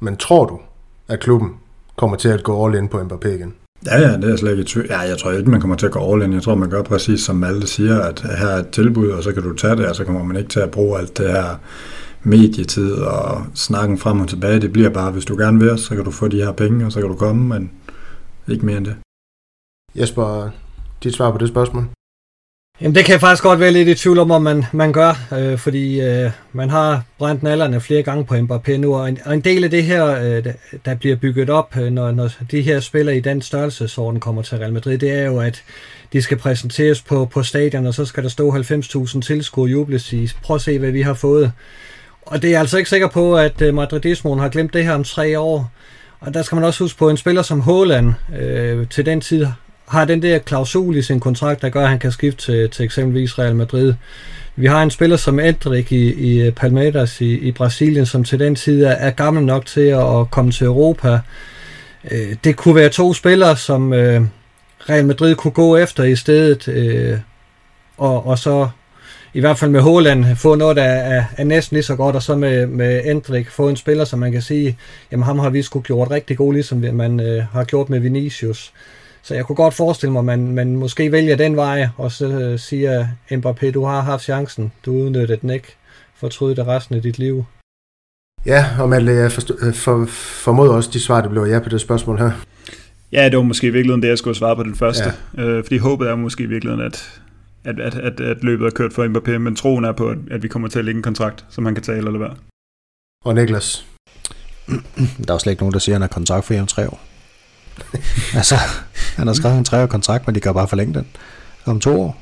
men 0.00 0.16
tror 0.16 0.46
du, 0.46 0.60
at 1.08 1.20
klubben 1.20 1.56
kommer 1.96 2.16
til 2.16 2.28
at 2.28 2.42
gå 2.42 2.66
all 2.66 2.74
in 2.74 2.88
på 2.88 3.00
Mbappé 3.00 3.28
igen? 3.28 3.54
Ja, 3.86 4.00
ja, 4.00 4.16
det 4.16 4.32
er 4.32 4.36
slet 4.36 4.50
ikke 4.50 4.64
tvivl. 4.64 4.86
Ja, 4.90 4.98
jeg 4.98 5.18
tror 5.18 5.30
ikke, 5.30 5.50
man 5.50 5.60
kommer 5.60 5.76
til 5.76 5.86
at 5.86 5.92
gå 5.92 6.12
all 6.12 6.22
in. 6.22 6.32
Jeg 6.32 6.42
tror, 6.42 6.54
man 6.54 6.70
gør 6.70 6.82
præcis 6.82 7.20
som 7.20 7.36
Malte 7.36 7.66
siger, 7.66 8.00
at 8.00 8.20
her 8.20 8.46
er 8.46 8.58
et 8.58 8.70
tilbud, 8.70 9.08
og 9.08 9.22
så 9.22 9.32
kan 9.32 9.42
du 9.42 9.54
tage 9.54 9.76
det, 9.76 9.86
og 9.86 9.96
så 9.96 10.04
kommer 10.04 10.24
man 10.24 10.36
ikke 10.36 10.48
til 10.48 10.60
at 10.60 10.70
bruge 10.70 10.98
alt 10.98 11.18
det 11.18 11.30
her 11.30 11.60
medietid 12.22 12.92
og 12.92 13.46
snakken 13.54 13.98
frem 13.98 14.20
og 14.20 14.28
tilbage. 14.28 14.60
Det 14.60 14.72
bliver 14.72 14.90
bare, 14.90 15.10
hvis 15.10 15.24
du 15.24 15.36
gerne 15.36 15.58
vil, 15.58 15.78
så 15.78 15.94
kan 15.94 16.04
du 16.04 16.10
få 16.10 16.28
de 16.28 16.44
her 16.44 16.52
penge, 16.52 16.86
og 16.86 16.92
så 16.92 17.00
kan 17.00 17.08
du 17.08 17.16
komme, 17.16 17.48
men 17.48 17.70
ikke 18.48 18.66
mere 18.66 18.76
end 18.76 18.86
det. 18.86 18.96
Jesper, 19.94 20.50
dit 21.02 21.14
svar 21.14 21.30
på 21.30 21.38
det 21.38 21.48
spørgsmål? 21.48 21.84
Jamen 22.80 22.94
det 22.94 23.04
kan 23.04 23.12
jeg 23.12 23.20
faktisk 23.20 23.42
godt 23.42 23.60
være 23.60 23.72
lidt 23.72 23.88
i 23.88 23.94
tvivl 23.94 24.18
om, 24.18 24.30
om 24.30 24.42
man, 24.42 24.64
man 24.72 24.92
gør, 24.92 25.26
øh, 25.38 25.58
fordi 25.58 26.00
øh, 26.00 26.30
man 26.52 26.70
har 26.70 27.02
brændt 27.18 27.42
nallerne 27.42 27.80
flere 27.80 28.02
gange 28.02 28.24
på 28.24 28.34
Mbappé 28.34 28.76
nu, 28.76 28.94
og 28.94 29.08
en, 29.08 29.18
og 29.24 29.34
en 29.34 29.40
del 29.40 29.64
af 29.64 29.70
det 29.70 29.84
her, 29.84 30.06
øh, 30.06 30.44
der 30.84 30.94
bliver 30.94 31.16
bygget 31.16 31.50
op, 31.50 31.76
øh, 31.76 31.92
når, 31.92 32.10
når 32.10 32.30
de 32.50 32.62
her 32.62 32.80
spillere 32.80 33.16
i 33.16 33.20
den 33.20 33.42
størrelsesorden 33.42 34.20
kommer 34.20 34.42
til 34.42 34.58
Real 34.58 34.72
Madrid, 34.72 34.98
det 34.98 35.10
er 35.10 35.26
jo, 35.26 35.38
at 35.40 35.62
de 36.12 36.22
skal 36.22 36.36
præsenteres 36.36 37.02
på, 37.02 37.24
på 37.24 37.42
stadion, 37.42 37.86
og 37.86 37.94
så 37.94 38.04
skal 38.04 38.22
der 38.22 38.28
stå 38.28 38.56
90.000 38.56 39.20
tilskuere 39.20 39.70
jubles 39.70 40.12
i, 40.12 40.30
prøv 40.42 40.54
at 40.54 40.60
se, 40.60 40.78
hvad 40.78 40.90
vi 40.90 41.02
har 41.02 41.14
fået. 41.14 41.52
Og 42.22 42.42
det 42.42 42.48
er 42.48 42.52
jeg 42.52 42.60
altså 42.60 42.78
ikke 42.78 42.90
sikker 42.90 43.08
på, 43.08 43.36
at 43.36 43.62
øh, 43.62 43.74
Madridismoen 43.74 44.38
har 44.38 44.48
glemt 44.48 44.74
det 44.74 44.84
her 44.84 44.92
om 44.92 45.04
tre 45.04 45.38
år. 45.38 45.70
Og 46.20 46.34
der 46.34 46.42
skal 46.42 46.56
man 46.56 46.64
også 46.64 46.84
huske 46.84 46.98
på, 46.98 47.10
en 47.10 47.16
spiller 47.16 47.42
som 47.42 47.60
Haaland 47.60 48.12
øh, 48.38 48.88
til 48.88 49.06
den 49.06 49.20
tid 49.20 49.46
har 49.88 50.04
den 50.04 50.22
der 50.22 50.38
klausul 50.38 50.96
i 50.96 51.02
sin 51.02 51.20
kontrakt, 51.20 51.62
der 51.62 51.68
gør, 51.68 51.82
at 51.82 51.88
han 51.88 51.98
kan 51.98 52.12
skifte 52.12 52.42
til, 52.42 52.70
til 52.70 52.84
eksempelvis 52.84 53.38
Real 53.38 53.56
Madrid. 53.56 53.94
Vi 54.56 54.66
har 54.66 54.82
en 54.82 54.90
spiller 54.90 55.16
som 55.16 55.38
Endrik 55.38 55.92
i, 55.92 56.12
i 56.12 56.50
Palmeiras 56.50 57.20
i, 57.20 57.38
i 57.38 57.52
Brasilien, 57.52 58.06
som 58.06 58.24
til 58.24 58.38
den 58.38 58.54
tid 58.54 58.84
er, 58.84 58.90
er 58.90 59.10
gammel 59.10 59.44
nok 59.44 59.66
til 59.66 59.80
at, 59.80 60.20
at 60.20 60.30
komme 60.30 60.52
til 60.52 60.66
Europa. 60.66 61.18
øh, 62.10 62.36
det 62.44 62.56
kunne 62.56 62.74
være 62.74 62.88
to 62.88 63.14
spillere, 63.14 63.56
som 63.56 63.92
øh, 63.92 64.22
Real 64.88 65.06
Madrid 65.06 65.34
kunne 65.34 65.52
gå 65.52 65.76
efter 65.76 66.04
i 66.04 66.16
stedet, 66.16 66.68
øh, 66.68 67.18
og, 67.96 68.26
og 68.26 68.38
så 68.38 68.68
i 69.34 69.40
hvert 69.40 69.58
fald 69.58 69.70
med 69.70 69.80
Håland 69.80 70.36
få 70.36 70.54
noget, 70.54 70.76
der 70.76 70.82
er, 70.82 71.24
er 71.36 71.44
næsten 71.44 71.74
lige 71.74 71.84
så 71.84 71.96
godt, 71.96 72.16
og 72.16 72.22
så 72.22 72.36
med, 72.36 72.66
med 72.66 73.02
Endrik 73.04 73.50
få 73.50 73.68
en 73.68 73.76
spiller, 73.76 74.04
som 74.04 74.18
man 74.18 74.32
kan 74.32 74.42
sige, 74.42 74.78
jamen 75.12 75.24
ham 75.24 75.38
har 75.38 75.50
vi 75.50 75.62
sgu 75.62 75.80
gjort 75.80 76.10
rigtig 76.10 76.36
god, 76.36 76.52
ligesom 76.52 76.84
man 76.92 77.20
øh, 77.20 77.44
har 77.52 77.64
gjort 77.64 77.90
med 77.90 78.00
Vinicius. 78.00 78.72
Så 79.22 79.34
jeg 79.34 79.44
kunne 79.44 79.56
godt 79.56 79.74
forestille 79.74 80.12
mig, 80.12 80.18
at 80.18 80.24
man, 80.24 80.52
man 80.52 80.76
måske 80.76 81.12
vælger 81.12 81.36
den 81.36 81.56
vej, 81.56 81.88
og 81.96 82.12
så 82.12 82.26
øh, 82.26 82.58
siger 82.58 83.08
Mbappé, 83.30 83.70
du 83.70 83.84
har 83.84 84.00
haft 84.00 84.22
chancen, 84.22 84.72
du 84.86 84.92
udnyttede 84.92 85.40
den 85.40 85.50
ikke, 85.50 85.76
fortryde 86.16 86.56
det 86.56 86.66
resten 86.66 86.94
af 86.94 87.02
dit 87.02 87.18
liv. 87.18 87.44
Ja, 88.46 88.66
og 88.78 88.88
Malte, 88.88 89.12
jeg 89.12 89.32
forstod, 89.32 89.72
for, 89.72 90.06
formoder 90.44 90.72
også 90.72 90.90
de 90.92 91.00
svar, 91.00 91.20
det 91.20 91.30
blev 91.30 91.42
ja 91.42 91.58
på 91.58 91.68
det 91.68 91.80
spørgsmål 91.80 92.18
her. 92.18 92.30
Ja, 93.12 93.28
det 93.28 93.36
var 93.36 93.42
måske 93.42 93.66
i 93.66 93.70
virkeligheden 93.70 94.02
det, 94.02 94.08
jeg 94.08 94.18
skulle 94.18 94.36
svare 94.36 94.56
på 94.56 94.62
den 94.62 94.74
første. 94.74 95.12
Ja. 95.36 95.42
Øh, 95.42 95.64
fordi 95.64 95.76
håbet 95.78 96.08
er 96.08 96.16
måske 96.16 96.42
i 96.42 96.46
virkeligheden, 96.46 96.86
at, 96.86 97.20
at, 97.64 97.80
at, 97.80 97.94
at, 97.94 98.20
at 98.20 98.44
løbet 98.44 98.66
er 98.66 98.70
kørt 98.70 98.92
for 98.92 99.04
Mbappé, 99.04 99.38
men 99.38 99.56
troen 99.56 99.84
er 99.84 99.92
på, 99.92 100.08
at, 100.08 100.18
at 100.30 100.42
vi 100.42 100.48
kommer 100.48 100.68
til 100.68 100.78
at 100.78 100.84
lægge 100.84 100.98
en 100.98 101.02
kontrakt, 101.02 101.44
som 101.50 101.64
han 101.64 101.74
kan 101.74 101.84
tage 101.84 101.98
eller 101.98 102.18
være. 102.18 102.36
Og 103.24 103.34
Niklas? 103.34 103.86
Der 105.26 105.28
er 105.28 105.34
jo 105.34 105.38
slet 105.38 105.52
ikke 105.52 105.62
nogen, 105.62 105.72
der 105.72 105.78
siger, 105.78 105.94
at 105.94 105.96
han 105.96 106.02
har 106.02 106.08
kontrakt 106.08 106.44
for 106.44 106.60
om 106.60 106.66
tre 106.66 106.88
år. 106.88 107.07
altså, 108.40 108.54
han 109.16 109.26
har 109.26 109.34
skrevet 109.34 109.58
en 109.58 109.64
treårig 109.64 109.88
kontrakt, 109.88 110.26
men 110.26 110.34
de 110.34 110.40
kan 110.40 110.54
bare 110.54 110.68
forlænge 110.68 110.94
den 110.94 111.06
om 111.66 111.80
to 111.80 112.02
år. 112.02 112.16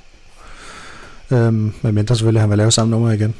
Øhm, 1.30 1.72
men 1.82 1.94
mindre 1.94 2.16
selvfølgelig, 2.16 2.40
han 2.40 2.50
vil 2.50 2.58
lave 2.58 2.70
samme 2.70 2.90
nummer 2.90 3.12
igen. 3.12 3.34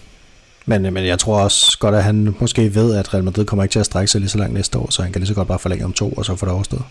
Men, 0.66 0.82
men 0.82 1.06
jeg 1.06 1.18
tror 1.18 1.40
også 1.40 1.78
godt, 1.78 1.94
at 1.94 2.04
han 2.04 2.36
måske 2.38 2.74
ved, 2.74 2.94
at 2.94 3.14
Real 3.14 3.24
Madrid 3.24 3.44
kommer 3.44 3.62
ikke 3.62 3.72
til 3.72 3.80
at 3.80 3.86
strække 3.86 4.10
sig 4.10 4.20
lige 4.20 4.30
så 4.30 4.38
langt 4.38 4.54
næste 4.54 4.78
år, 4.78 4.90
så 4.90 5.02
han 5.02 5.12
kan 5.12 5.20
lige 5.20 5.28
så 5.28 5.34
godt 5.34 5.48
bare 5.48 5.58
forlænge 5.58 5.84
om 5.84 5.92
to, 5.92 6.10
og 6.10 6.24
så 6.24 6.36
få 6.36 6.46
det 6.46 6.54
overstået. 6.54 6.82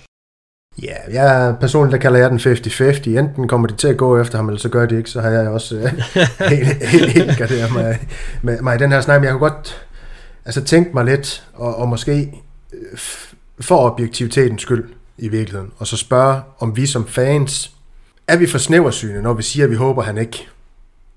Ja, 0.83 0.95
jeg 1.11 1.55
personligt, 1.59 1.91
der 1.91 1.97
kalder 1.97 2.19
jeg 2.19 2.29
den 2.29 2.39
50-50. 2.39 3.19
Enten 3.19 3.47
kommer 3.47 3.67
de 3.67 3.75
til 3.75 3.87
at 3.87 3.97
gå 3.97 4.21
efter 4.21 4.37
ham, 4.37 4.47
eller 4.47 4.59
så 4.59 4.69
gør 4.69 4.85
de 4.85 4.97
ikke, 4.97 5.09
så 5.09 5.21
har 5.21 5.29
jeg 5.29 5.47
også 5.47 5.75
øh, 5.75 5.91
helt, 6.49 6.83
helt, 6.83 7.11
helt 7.11 7.37
garderet 7.37 7.73
mig, 7.73 7.99
med, 8.41 8.61
mig 8.61 8.75
i 8.75 8.77
den 8.77 8.91
her 8.91 9.01
snak. 9.01 9.21
Men 9.21 9.23
jeg 9.25 9.31
kunne 9.31 9.49
godt 9.49 9.87
altså, 10.45 10.63
tænke 10.63 10.91
mig 10.93 11.05
lidt, 11.05 11.47
og, 11.53 11.75
og 11.75 11.87
måske 11.87 12.31
øh, 12.73 12.97
for 13.59 13.77
objektivitetens 13.77 14.61
skyld 14.61 14.94
i 15.17 15.27
virkeligheden, 15.27 15.71
og 15.77 15.87
så 15.87 15.97
spørge, 15.97 16.41
om 16.59 16.75
vi 16.75 16.85
som 16.85 17.07
fans, 17.07 17.71
er 18.27 18.37
vi 18.37 18.47
for 18.47 18.57
snæversyne, 18.57 19.21
når 19.21 19.33
vi 19.33 19.43
siger, 19.43 19.63
at 19.63 19.71
vi 19.71 19.75
håber, 19.75 20.01
at 20.01 20.07
han 20.07 20.17
ikke 20.17 20.47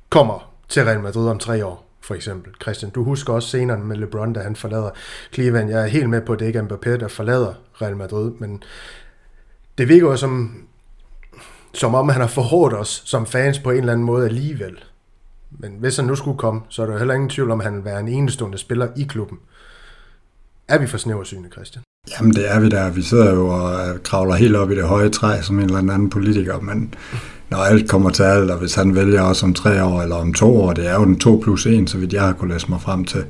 kommer 0.09 0.53
til 0.69 0.85
Real 0.85 1.01
Madrid 1.01 1.29
om 1.29 1.39
tre 1.39 1.67
år? 1.67 1.89
for 2.09 2.15
eksempel. 2.15 2.53
Christian, 2.63 2.91
du 2.91 3.05
husker 3.05 3.33
også 3.33 3.49
senere 3.49 3.79
med 3.79 3.97
LeBron, 3.97 4.33
da 4.33 4.41
han 4.41 4.57
forlader 4.57 4.91
Cleveland. 5.35 5.71
Jeg 5.71 5.83
er 5.83 5.87
helt 5.87 6.11
med 6.11 6.21
på, 6.21 6.33
at 6.33 6.39
det 6.39 6.47
ikke 6.47 6.59
er 6.59 6.63
Mbappé, 6.63 6.91
der 6.91 7.09
forlader 7.09 7.55
Real 7.83 7.97
Madrid, 7.97 8.33
men 8.39 8.63
det 9.79 9.89
virker 9.89 10.07
jo 10.07 10.17
som, 10.17 10.65
som 11.75 11.95
om 11.95 12.09
han 12.09 12.21
har 12.21 12.29
forhårdt 12.29 12.75
os 12.75 13.03
som 13.07 13.27
fans 13.27 13.59
på 13.59 13.71
en 13.71 13.79
eller 13.79 13.93
anden 13.93 14.07
måde 14.07 14.27
alligevel. 14.27 14.85
Men 15.51 15.73
hvis 15.79 15.97
han 15.97 16.05
nu 16.05 16.15
skulle 16.15 16.39
komme, 16.39 16.61
så 16.69 16.83
er 16.83 16.87
der 16.87 16.99
heller 16.99 17.15
ingen 17.15 17.31
tvivl 17.31 17.51
om, 17.51 17.61
at 17.61 17.65
han 17.65 17.77
vil 17.77 17.85
være 17.85 18.01
en 18.01 18.09
enestående 18.09 18.59
spiller 18.59 18.89
i 18.97 19.03
klubben. 19.03 19.39
Er 20.69 20.79
vi 20.79 20.87
for 20.87 20.99
snæversyne, 20.99 21.49
Christian? 21.53 21.83
Jamen 22.11 22.35
det 22.35 22.51
er 22.51 22.61
vi 22.61 22.69
der. 22.69 22.91
Vi 22.91 23.03
sidder 23.03 23.35
jo 23.35 23.49
og 23.49 23.89
øh, 23.89 23.99
kravler 24.03 24.35
helt 24.35 24.57
op 24.57 24.71
i 24.71 24.77
det 24.77 24.85
høje 24.85 25.09
træ 25.09 25.43
som 25.43 25.59
en 25.59 25.65
eller 25.65 25.79
anden 25.79 26.11
politiker, 26.11 26.61
men 26.61 26.95
når 27.51 27.59
alt 27.59 27.89
kommer 27.89 28.11
til 28.11 28.23
alt, 28.23 28.51
og 28.51 28.59
hvis 28.59 28.75
han 28.75 28.95
vælger 28.95 29.23
os 29.23 29.43
om 29.43 29.55
tre 29.55 29.85
år 29.85 30.03
eller 30.03 30.17
om 30.17 30.35
to 30.35 30.61
år, 30.61 30.73
det 30.73 30.87
er 30.87 30.95
jo 30.95 31.05
den 31.05 31.19
2 31.19 31.41
plus 31.45 31.67
1, 31.67 31.91
så 31.91 31.99
vidt 31.99 32.13
jeg 32.13 32.23
har 32.23 32.33
kunnet 32.33 32.55
læse 32.55 32.71
mig 32.71 32.81
frem 32.81 33.05
til, 33.05 33.25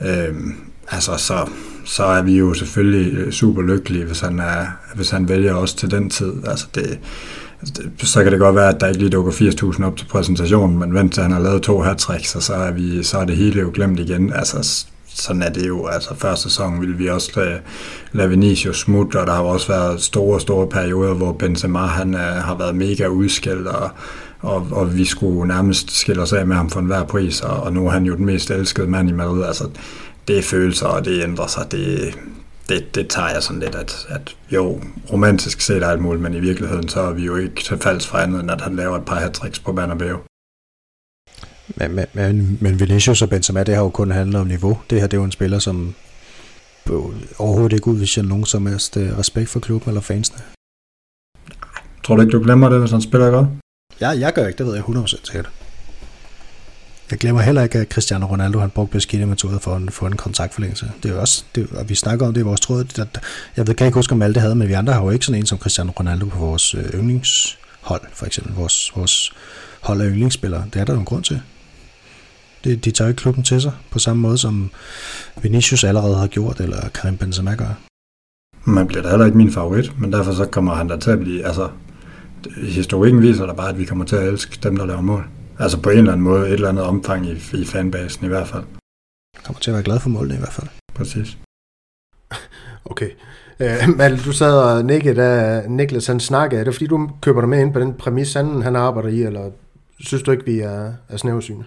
øhm, 0.00 0.54
altså 0.90 1.16
så, 1.16 1.48
så 1.84 2.04
er 2.04 2.22
vi 2.22 2.38
jo 2.38 2.54
selvfølgelig 2.54 3.12
øh, 3.12 3.32
super 3.32 3.62
lykkelige, 3.62 4.04
hvis 4.04 4.20
han, 4.20 4.38
er, 4.38 4.66
hvis 4.94 5.10
han 5.10 5.28
vælger 5.28 5.54
os 5.54 5.74
til 5.74 5.90
den 5.90 6.10
tid. 6.10 6.32
Altså 6.46 6.66
det, 6.74 6.98
altså, 7.60 7.82
det, 7.82 8.08
så 8.08 8.22
kan 8.22 8.32
det 8.32 8.40
godt 8.40 8.56
være, 8.56 8.68
at 8.68 8.80
der 8.80 8.86
ikke 8.86 8.98
lige 8.98 9.10
dukker 9.10 9.32
80.000 9.32 9.84
op 9.84 9.96
til 9.96 10.06
præsentationen, 10.06 10.78
men 10.78 10.94
vent 10.94 11.14
til 11.14 11.22
han 11.22 11.32
har 11.32 11.40
lavet 11.40 11.62
to 11.62 11.80
hat 11.80 12.00
så, 12.00 12.40
så 12.40 12.54
er, 12.54 12.70
vi, 12.70 13.02
så 13.02 13.18
er 13.18 13.24
det 13.24 13.36
hele 13.36 13.60
jo 13.60 13.70
glemt 13.74 14.00
igen. 14.00 14.32
Altså, 14.32 14.86
sådan 15.16 15.42
er 15.42 15.48
det 15.48 15.68
jo. 15.68 15.86
Altså, 15.86 16.14
før 16.14 16.34
sæson 16.34 16.80
ville 16.80 16.96
vi 16.96 17.08
også 17.08 17.30
lade, 17.36 17.60
lade 18.12 18.28
Vinicius 18.28 18.80
smutte, 18.80 19.20
og 19.20 19.26
der 19.26 19.32
har 19.32 19.42
også 19.42 19.68
været 19.68 20.02
store, 20.02 20.40
store 20.40 20.66
perioder, 20.66 21.14
hvor 21.14 21.32
Benzema 21.32 21.78
han, 21.78 22.14
øh, 22.14 22.20
har 22.20 22.54
været 22.58 22.76
mega 22.76 23.06
udskilt, 23.06 23.66
og, 23.66 23.90
og, 24.40 24.66
og 24.70 24.96
vi 24.96 25.04
skulle 25.04 25.48
nærmest 25.48 25.90
skille 25.90 26.22
os 26.22 26.32
af 26.32 26.46
med 26.46 26.56
ham 26.56 26.70
for 26.70 26.80
enhver 26.80 27.04
pris, 27.04 27.40
og, 27.40 27.56
og 27.62 27.72
nu 27.72 27.86
er 27.86 27.90
han 27.90 28.04
jo 28.04 28.16
den 28.16 28.26
mest 28.26 28.50
elskede 28.50 28.86
mand 28.86 29.08
i 29.08 29.12
Madrid. 29.12 29.44
Altså, 29.44 29.68
det 30.28 30.38
er 30.38 30.42
følelser, 30.42 30.86
og 30.86 31.04
det 31.04 31.22
ændrer 31.22 31.46
sig. 31.46 31.72
Det, 31.72 32.18
det, 32.68 32.94
det 32.94 33.08
tager 33.08 33.28
jeg 33.28 33.42
sådan 33.42 33.60
lidt, 33.60 33.74
at, 33.74 34.06
at 34.08 34.36
jo, 34.50 34.80
romantisk 35.12 35.60
set 35.60 35.82
er 35.82 35.88
alt 35.88 36.02
muligt, 36.02 36.22
men 36.22 36.34
i 36.34 36.40
virkeligheden 36.40 36.88
så 36.88 37.00
er 37.00 37.12
vi 37.12 37.24
jo 37.24 37.36
ikke 37.36 37.62
til 37.62 37.78
falds 37.78 38.06
for 38.06 38.18
andet, 38.18 38.40
end 38.40 38.50
at 38.50 38.60
han 38.60 38.76
laver 38.76 38.96
et 38.96 39.04
par 39.04 39.16
hat 39.16 39.60
på 39.64 39.72
Bernabeu. 39.72 40.16
Men, 41.68 41.94
men, 41.94 42.06
men, 42.12 42.58
men 42.60 42.80
Vinicius 42.80 43.22
og 43.22 43.30
Benzema, 43.30 43.64
det 43.64 43.74
har 43.74 43.82
jo 43.82 43.88
kun 43.88 44.10
handlet 44.10 44.40
om 44.40 44.46
niveau. 44.46 44.78
Det 44.90 45.00
her 45.00 45.06
det 45.06 45.16
er 45.16 45.20
jo 45.20 45.24
en 45.24 45.32
spiller, 45.32 45.58
som 45.58 45.94
overhovedet 47.38 47.72
ikke 47.72 47.88
udviser 47.88 48.22
nogen 48.22 48.44
som 48.44 48.66
helst 48.66 48.96
øh, 48.96 49.18
respekt 49.18 49.48
for 49.48 49.60
klubben 49.60 49.90
eller 49.90 50.00
fansene. 50.00 50.38
Tror 52.04 52.16
du 52.16 52.22
ikke, 52.22 52.32
du 52.32 52.42
glemmer 52.42 52.68
det, 52.68 52.80
hvis 52.80 52.90
han 52.90 53.02
spiller 53.02 53.30
godt? 53.30 53.48
Ja, 54.00 54.08
jeg 54.08 54.32
gør 54.32 54.46
ikke, 54.46 54.58
det 54.58 54.66
ved 54.66 54.74
jeg 54.74 54.84
100% 54.84 55.06
sikkert. 55.06 55.50
Jeg 57.10 57.18
glemmer 57.18 57.42
heller 57.42 57.62
ikke, 57.62 57.78
at 57.78 57.88
Cristiano 57.88 58.26
Ronaldo 58.26 58.58
han 58.58 58.70
brugte 58.70 58.92
beskidte 58.92 59.26
metoder 59.26 59.58
for 59.58 59.76
en, 59.76 59.90
for 59.90 60.06
en 60.06 60.16
kontaktforlængelse. 60.16 60.92
Det 61.02 61.08
er 61.08 61.14
jo 61.14 61.20
også, 61.20 61.44
det, 61.54 61.68
og 61.72 61.88
vi 61.88 61.94
snakker 61.94 62.26
om 62.26 62.34
det 62.34 62.40
i 62.40 62.44
vores 62.44 62.60
tråd. 62.60 62.84
Det, 62.84 63.08
jeg 63.56 63.66
ved, 63.66 63.74
kan 63.74 63.86
ikke 63.86 63.94
huske, 63.94 64.12
om 64.12 64.22
alle 64.22 64.34
det 64.34 64.42
havde, 64.42 64.54
men 64.54 64.68
vi 64.68 64.72
andre 64.72 64.92
har 64.92 65.02
jo 65.02 65.10
ikke 65.10 65.24
sådan 65.24 65.40
en 65.40 65.46
som 65.46 65.58
Cristiano 65.58 65.92
Ronaldo 66.00 66.26
på 66.26 66.38
vores 66.38 66.74
øh, 66.74 66.94
yndlingshold, 66.94 68.00
for 68.12 68.26
eksempel. 68.26 68.54
Vores, 68.54 68.92
vores 68.96 69.32
hold 69.80 70.00
af 70.00 70.06
yndlingsspillere. 70.06 70.64
Det 70.72 70.80
er 70.80 70.84
der 70.84 70.92
jo 70.92 70.98
en 70.98 71.04
grund 71.04 71.24
til. 71.24 71.40
Det, 72.64 72.84
de 72.84 72.90
tager 72.90 73.08
ikke 73.08 73.18
klubben 73.18 73.44
til 73.44 73.60
sig, 73.62 73.72
på 73.90 73.98
samme 73.98 74.22
måde 74.22 74.38
som 74.38 74.70
Vinicius 75.42 75.84
allerede 75.84 76.16
har 76.16 76.26
gjort, 76.26 76.60
eller 76.60 76.88
Karim 76.88 77.16
Benzema 77.16 77.54
gør. 77.54 77.80
Man 78.64 78.86
bliver 78.86 79.02
da 79.02 79.08
heller 79.08 79.26
ikke 79.26 79.38
min 79.38 79.52
favorit, 79.52 80.00
men 80.00 80.12
derfor 80.12 80.32
så 80.32 80.44
kommer 80.46 80.74
han 80.74 80.88
der 80.88 80.98
til 80.98 81.10
at 81.10 81.18
blive, 81.18 81.46
altså, 81.46 81.68
historikken 82.56 83.22
viser 83.22 83.46
der 83.46 83.54
bare, 83.54 83.68
at 83.68 83.78
vi 83.78 83.84
kommer 83.84 84.04
til 84.04 84.16
at 84.16 84.28
elske 84.28 84.58
dem, 84.62 84.76
der 84.76 84.86
laver 84.86 85.00
mål. 85.00 85.28
Altså 85.58 85.80
på 85.80 85.90
en 85.90 85.98
eller 85.98 86.12
anden 86.12 86.24
måde, 86.24 86.46
et 86.46 86.52
eller 86.52 86.68
andet 86.68 86.84
omfang 86.84 87.26
i, 87.26 87.32
i 87.32 87.64
fanbasen 87.64 88.24
i 88.24 88.28
hvert 88.28 88.48
fald. 88.48 88.64
Kommer 89.44 89.60
til 89.60 89.70
at 89.70 89.74
være 89.74 89.84
glad 89.84 90.00
for 90.00 90.08
målene 90.08 90.34
i 90.34 90.38
hvert 90.38 90.52
fald. 90.52 90.68
Præcis. 90.94 91.38
Okay. 92.90 93.10
Uh, 93.60 93.96
Mal, 93.96 94.24
du 94.24 94.32
sad 94.32 94.58
og 94.58 94.84
nikkede, 94.84 95.14
da 95.14 95.62
Niklas 95.68 96.06
han 96.06 96.20
snakkede. 96.20 96.60
Er 96.60 96.64
det 96.64 96.74
fordi, 96.74 96.86
du 96.86 97.10
køber 97.22 97.40
dig 97.40 97.48
med 97.48 97.60
ind 97.60 97.72
på 97.72 97.80
den 97.80 97.94
præmis, 97.94 98.34
han, 98.34 98.62
han 98.62 98.76
arbejder 98.76 99.08
i, 99.08 99.22
eller 99.22 99.50
synes 100.00 100.22
du 100.22 100.30
ikke, 100.30 100.44
vi 100.44 100.60
er, 100.60 100.92
er 101.08 101.16
snæversyne? 101.16 101.64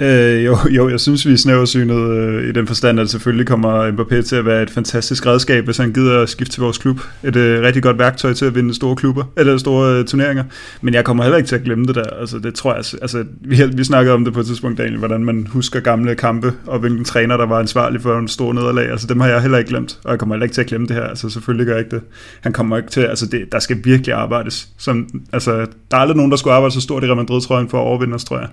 Øh, 0.00 0.44
jo, 0.44 0.56
jo, 0.70 0.88
jeg 0.88 1.00
synes, 1.00 1.26
vi 1.26 1.32
er 1.32 1.36
snæversynet 1.36 2.10
øh, 2.10 2.48
i 2.48 2.52
den 2.52 2.66
forstand, 2.66 3.00
at 3.00 3.10
selvfølgelig 3.10 3.46
kommer 3.46 3.90
Mbappé 3.90 4.22
til 4.22 4.36
at 4.36 4.44
være 4.44 4.62
et 4.62 4.70
fantastisk 4.70 5.26
redskab, 5.26 5.64
hvis 5.64 5.76
han 5.76 5.92
gider 5.92 6.22
at 6.22 6.28
skifte 6.28 6.52
til 6.52 6.60
vores 6.60 6.78
klub. 6.78 7.00
Et 7.24 7.36
øh, 7.36 7.62
rigtig 7.62 7.82
godt 7.82 7.98
værktøj 7.98 8.32
til 8.32 8.44
at 8.44 8.54
vinde 8.54 8.74
store 8.74 8.96
klubber, 8.96 9.24
eller 9.36 9.58
store 9.58 9.98
øh, 9.98 10.04
turneringer. 10.04 10.44
Men 10.80 10.94
jeg 10.94 11.04
kommer 11.04 11.22
heller 11.22 11.36
ikke 11.36 11.46
til 11.46 11.54
at 11.54 11.62
glemme 11.62 11.86
det 11.86 11.94
der. 11.94 12.10
Altså, 12.20 12.38
det 12.38 12.54
tror 12.54 12.74
jeg, 12.74 12.84
altså, 13.02 13.24
vi, 13.40 13.62
vi 13.74 13.84
snakkede 13.84 14.14
om 14.14 14.24
det 14.24 14.34
på 14.34 14.40
et 14.40 14.46
tidspunkt, 14.46 14.78
Daniel, 14.78 14.98
hvordan 14.98 15.24
man 15.24 15.46
husker 15.50 15.80
gamle 15.80 16.14
kampe, 16.14 16.52
og 16.66 16.78
hvilken 16.78 17.04
træner, 17.04 17.36
der 17.36 17.46
var 17.46 17.58
ansvarlig 17.58 18.00
for 18.00 18.18
en 18.18 18.28
stor 18.28 18.52
nederlag. 18.52 18.90
Altså, 18.90 19.06
dem 19.06 19.20
har 19.20 19.28
jeg 19.28 19.42
heller 19.42 19.58
ikke 19.58 19.68
glemt, 19.68 19.98
og 20.04 20.10
jeg 20.10 20.18
kommer 20.18 20.34
heller 20.34 20.44
ikke 20.44 20.54
til 20.54 20.60
at 20.60 20.66
glemme 20.66 20.86
det 20.86 20.96
her. 20.96 21.04
Altså, 21.04 21.28
selvfølgelig 21.28 21.66
gør 21.66 21.74
jeg 21.74 21.84
ikke 21.84 21.96
det. 21.96 22.04
Han 22.40 22.52
kommer 22.52 22.76
ikke 22.76 22.90
til, 22.90 23.00
altså, 23.00 23.26
det, 23.26 23.52
der 23.52 23.58
skal 23.58 23.76
virkelig 23.84 24.14
arbejdes. 24.14 24.68
Som, 24.78 25.08
altså, 25.32 25.52
der 25.90 25.96
er 25.96 26.00
aldrig 26.00 26.16
nogen, 26.16 26.30
der 26.30 26.36
skulle 26.36 26.54
arbejde 26.54 26.74
så 26.74 26.80
stort 26.80 27.04
i 27.04 27.06
Real 27.06 27.16
Madrid-trøjen 27.16 27.68
for 27.68 27.78
at 27.78 27.84
overvinde 27.84 28.14
os, 28.14 28.24
tror 28.24 28.38
jeg. 28.38 28.48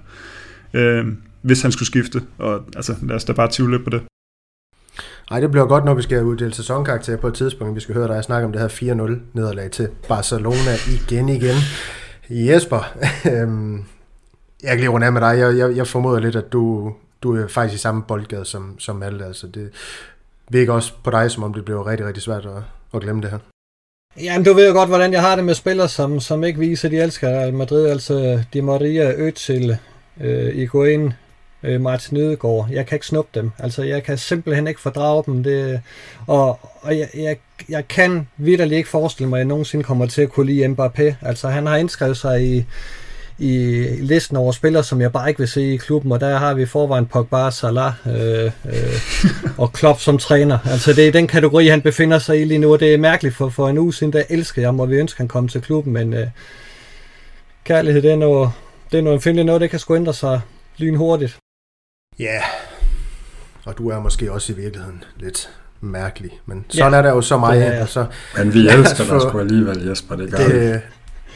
Øh, 0.82 1.06
hvis 1.46 1.62
han 1.62 1.72
skulle 1.72 1.88
skifte. 1.88 2.22
Og 2.38 2.64
altså, 2.76 2.96
lad 3.02 3.16
os 3.16 3.24
da 3.24 3.34
bare 3.34 3.50
tvivle 3.52 3.84
på 3.84 3.90
det. 3.90 4.02
Ej, 5.32 5.40
det 5.40 5.52
bliver 5.52 5.66
godt, 5.66 5.86
når 5.86 5.94
vi 5.94 6.02
skal 6.02 6.24
uddele 6.24 6.54
sæsonkarakter 6.54 7.18
på 7.18 7.28
et 7.28 7.34
tidspunkt. 7.34 7.76
Vi 7.76 7.80
skal 7.80 7.96
høre 7.96 8.08
dig 8.08 8.24
snakke 8.24 8.46
om 8.46 8.52
det 8.52 8.62
her 8.62 8.68
4-0 8.68 9.20
nederlag 9.34 9.72
til 9.72 9.90
Barcelona 10.08 10.74
igen 10.88 11.30
igen. 11.30 11.56
Jesper, 12.30 12.98
øhm, 13.32 13.76
jeg 14.64 14.70
kan 14.70 14.80
lige 14.80 14.90
runde 14.90 15.08
af 15.08 15.14
med 15.14 15.22
dig. 15.22 15.40
Jeg, 15.40 15.58
jeg, 15.58 15.76
jeg 15.76 15.88
formoder 15.88 16.20
lidt, 16.20 16.36
at 16.36 16.54
du, 16.54 16.94
du 17.24 17.36
er 17.36 17.48
faktisk 17.48 17.80
i 17.80 17.82
samme 17.82 18.04
boldgade 18.08 18.46
som, 18.46 18.80
som 18.80 19.04
alle. 19.04 19.26
Altså 19.26 19.48
det 19.48 19.70
virker 20.50 20.74
også 20.74 20.94
på 21.04 21.12
dig, 21.12 21.32
som 21.32 21.44
om 21.44 21.54
det 21.54 21.66
bliver 21.66 21.88
rigtig, 21.88 22.08
rigtig 22.08 22.24
svært 22.24 22.46
at, 22.46 22.64
at 22.94 23.02
glemme 23.02 23.22
det 23.22 23.32
her. 23.32 23.40
Jamen, 24.22 24.46
du 24.46 24.54
ved 24.54 24.68
jo 24.68 24.74
godt, 24.74 24.90
hvordan 24.90 25.14
jeg 25.14 25.22
har 25.22 25.36
det 25.36 25.46
med 25.46 25.54
spillere, 25.54 25.90
som, 25.90 26.20
som 26.20 26.44
ikke 26.44 26.60
viser, 26.60 26.88
at 26.88 26.92
de 26.92 26.98
elsker 26.98 27.52
Madrid. 27.52 27.88
Altså, 27.88 28.44
Di 28.54 28.62
Maria, 28.62 29.30
Özil, 29.30 29.76
øh, 30.22 30.56
Iguain, 30.56 31.14
øh, 31.66 31.82
Martin 31.82 32.18
Ødegaard. 32.18 32.68
Jeg 32.72 32.86
kan 32.86 32.96
ikke 32.96 33.06
snuppe 33.06 33.40
dem. 33.40 33.52
Altså, 33.60 33.84
jeg 33.84 34.04
kan 34.04 34.18
simpelthen 34.18 34.68
ikke 34.68 34.82
fordrage 34.82 35.24
dem. 35.26 35.44
Det, 35.44 35.82
og 36.28 36.60
og 36.86 36.98
jeg, 36.98 37.08
jeg, 37.14 37.38
jeg 37.70 37.88
kan 37.88 38.28
vidderligt 38.38 38.78
ikke 38.78 38.90
forestille 38.90 39.30
mig, 39.30 39.38
at 39.38 39.40
jeg 39.40 39.48
nogensinde 39.48 39.84
kommer 39.84 40.06
til 40.06 40.22
at 40.22 40.30
kunne 40.30 40.46
lide 40.46 40.66
Mbappé. 40.66 41.28
Altså, 41.28 41.48
han 41.48 41.66
har 41.68 41.78
indskrevet 41.78 42.18
sig 42.18 42.46
i, 42.46 42.66
i 43.38 43.84
listen 44.00 44.38
over 44.38 44.52
spillere, 44.52 44.84
som 44.84 45.02
jeg 45.02 45.12
bare 45.12 45.30
ikke 45.30 45.40
vil 45.40 45.48
se 45.48 45.74
i 45.74 45.78
klubben, 45.78 46.12
og 46.12 46.20
der 46.20 46.38
har 46.38 46.54
vi 46.54 46.66
forvejen 46.66 47.06
Pogba, 47.06 47.52
Salah 47.52 47.94
øh, 48.08 48.46
øh, 48.46 48.52
og 49.58 49.74
Klopp 49.74 50.00
som 50.00 50.18
træner. 50.18 50.58
Altså 50.66 50.94
det 50.94 51.08
er 51.08 51.12
den 51.12 51.28
kategori, 51.28 51.68
han 51.68 51.82
befinder 51.82 52.20
sig 52.20 52.42
i 52.42 52.46
lige 52.46 52.58
nu, 52.58 52.74
og 52.74 52.80
det 52.80 52.94
er 52.94 52.98
mærkeligt, 52.98 53.36
for, 53.36 53.50
for 53.50 53.70
en 53.70 53.78
uge 53.78 53.94
siden, 53.94 54.14
der 54.14 54.24
elsker 54.30 54.62
jeg 54.62 54.68
ham, 54.68 54.80
og 54.80 54.90
vi 54.90 54.96
ønsker, 54.96 55.18
at 55.18 55.22
han 55.22 55.28
kommer 55.28 55.50
til 55.50 55.62
klubben, 55.62 55.94
men 55.94 56.14
øh, 56.14 56.28
kærlighed, 57.64 58.02
det 58.02 58.12
er 58.12 58.16
noget, 58.16 58.50
det 58.92 58.98
er 58.98 59.02
noget 59.02 59.16
empfindeligt 59.16 59.46
noget, 59.46 59.62
det 59.62 59.70
kan 59.70 59.80
sgu 59.80 59.96
ændre 59.96 60.14
sig 60.14 60.42
lynhurtigt. 60.78 61.38
Ja, 62.20 62.24
yeah. 62.24 62.44
og 63.66 63.78
du 63.78 63.90
er 63.90 64.00
måske 64.00 64.32
også 64.32 64.54
i 64.54 64.56
virkeligheden 64.56 65.04
lidt 65.18 65.50
mærkelig, 65.82 66.32
men 66.46 66.66
sådan 66.70 66.92
ja. 66.92 66.98
er 66.98 67.02
der 67.02 67.10
jo 67.10 67.22
så 67.22 67.38
meget. 67.38 67.62
Ja, 67.62 67.78
ja. 67.78 67.86
Så, 67.86 68.06
men 68.38 68.54
vi 68.54 68.68
elsker 68.68 69.04
dig 69.14 69.22
sgu 69.22 69.40
alligevel, 69.40 69.88
Jesper, 69.88 70.16
det 70.16 70.32
gør 70.32 70.38
det, 70.38 70.82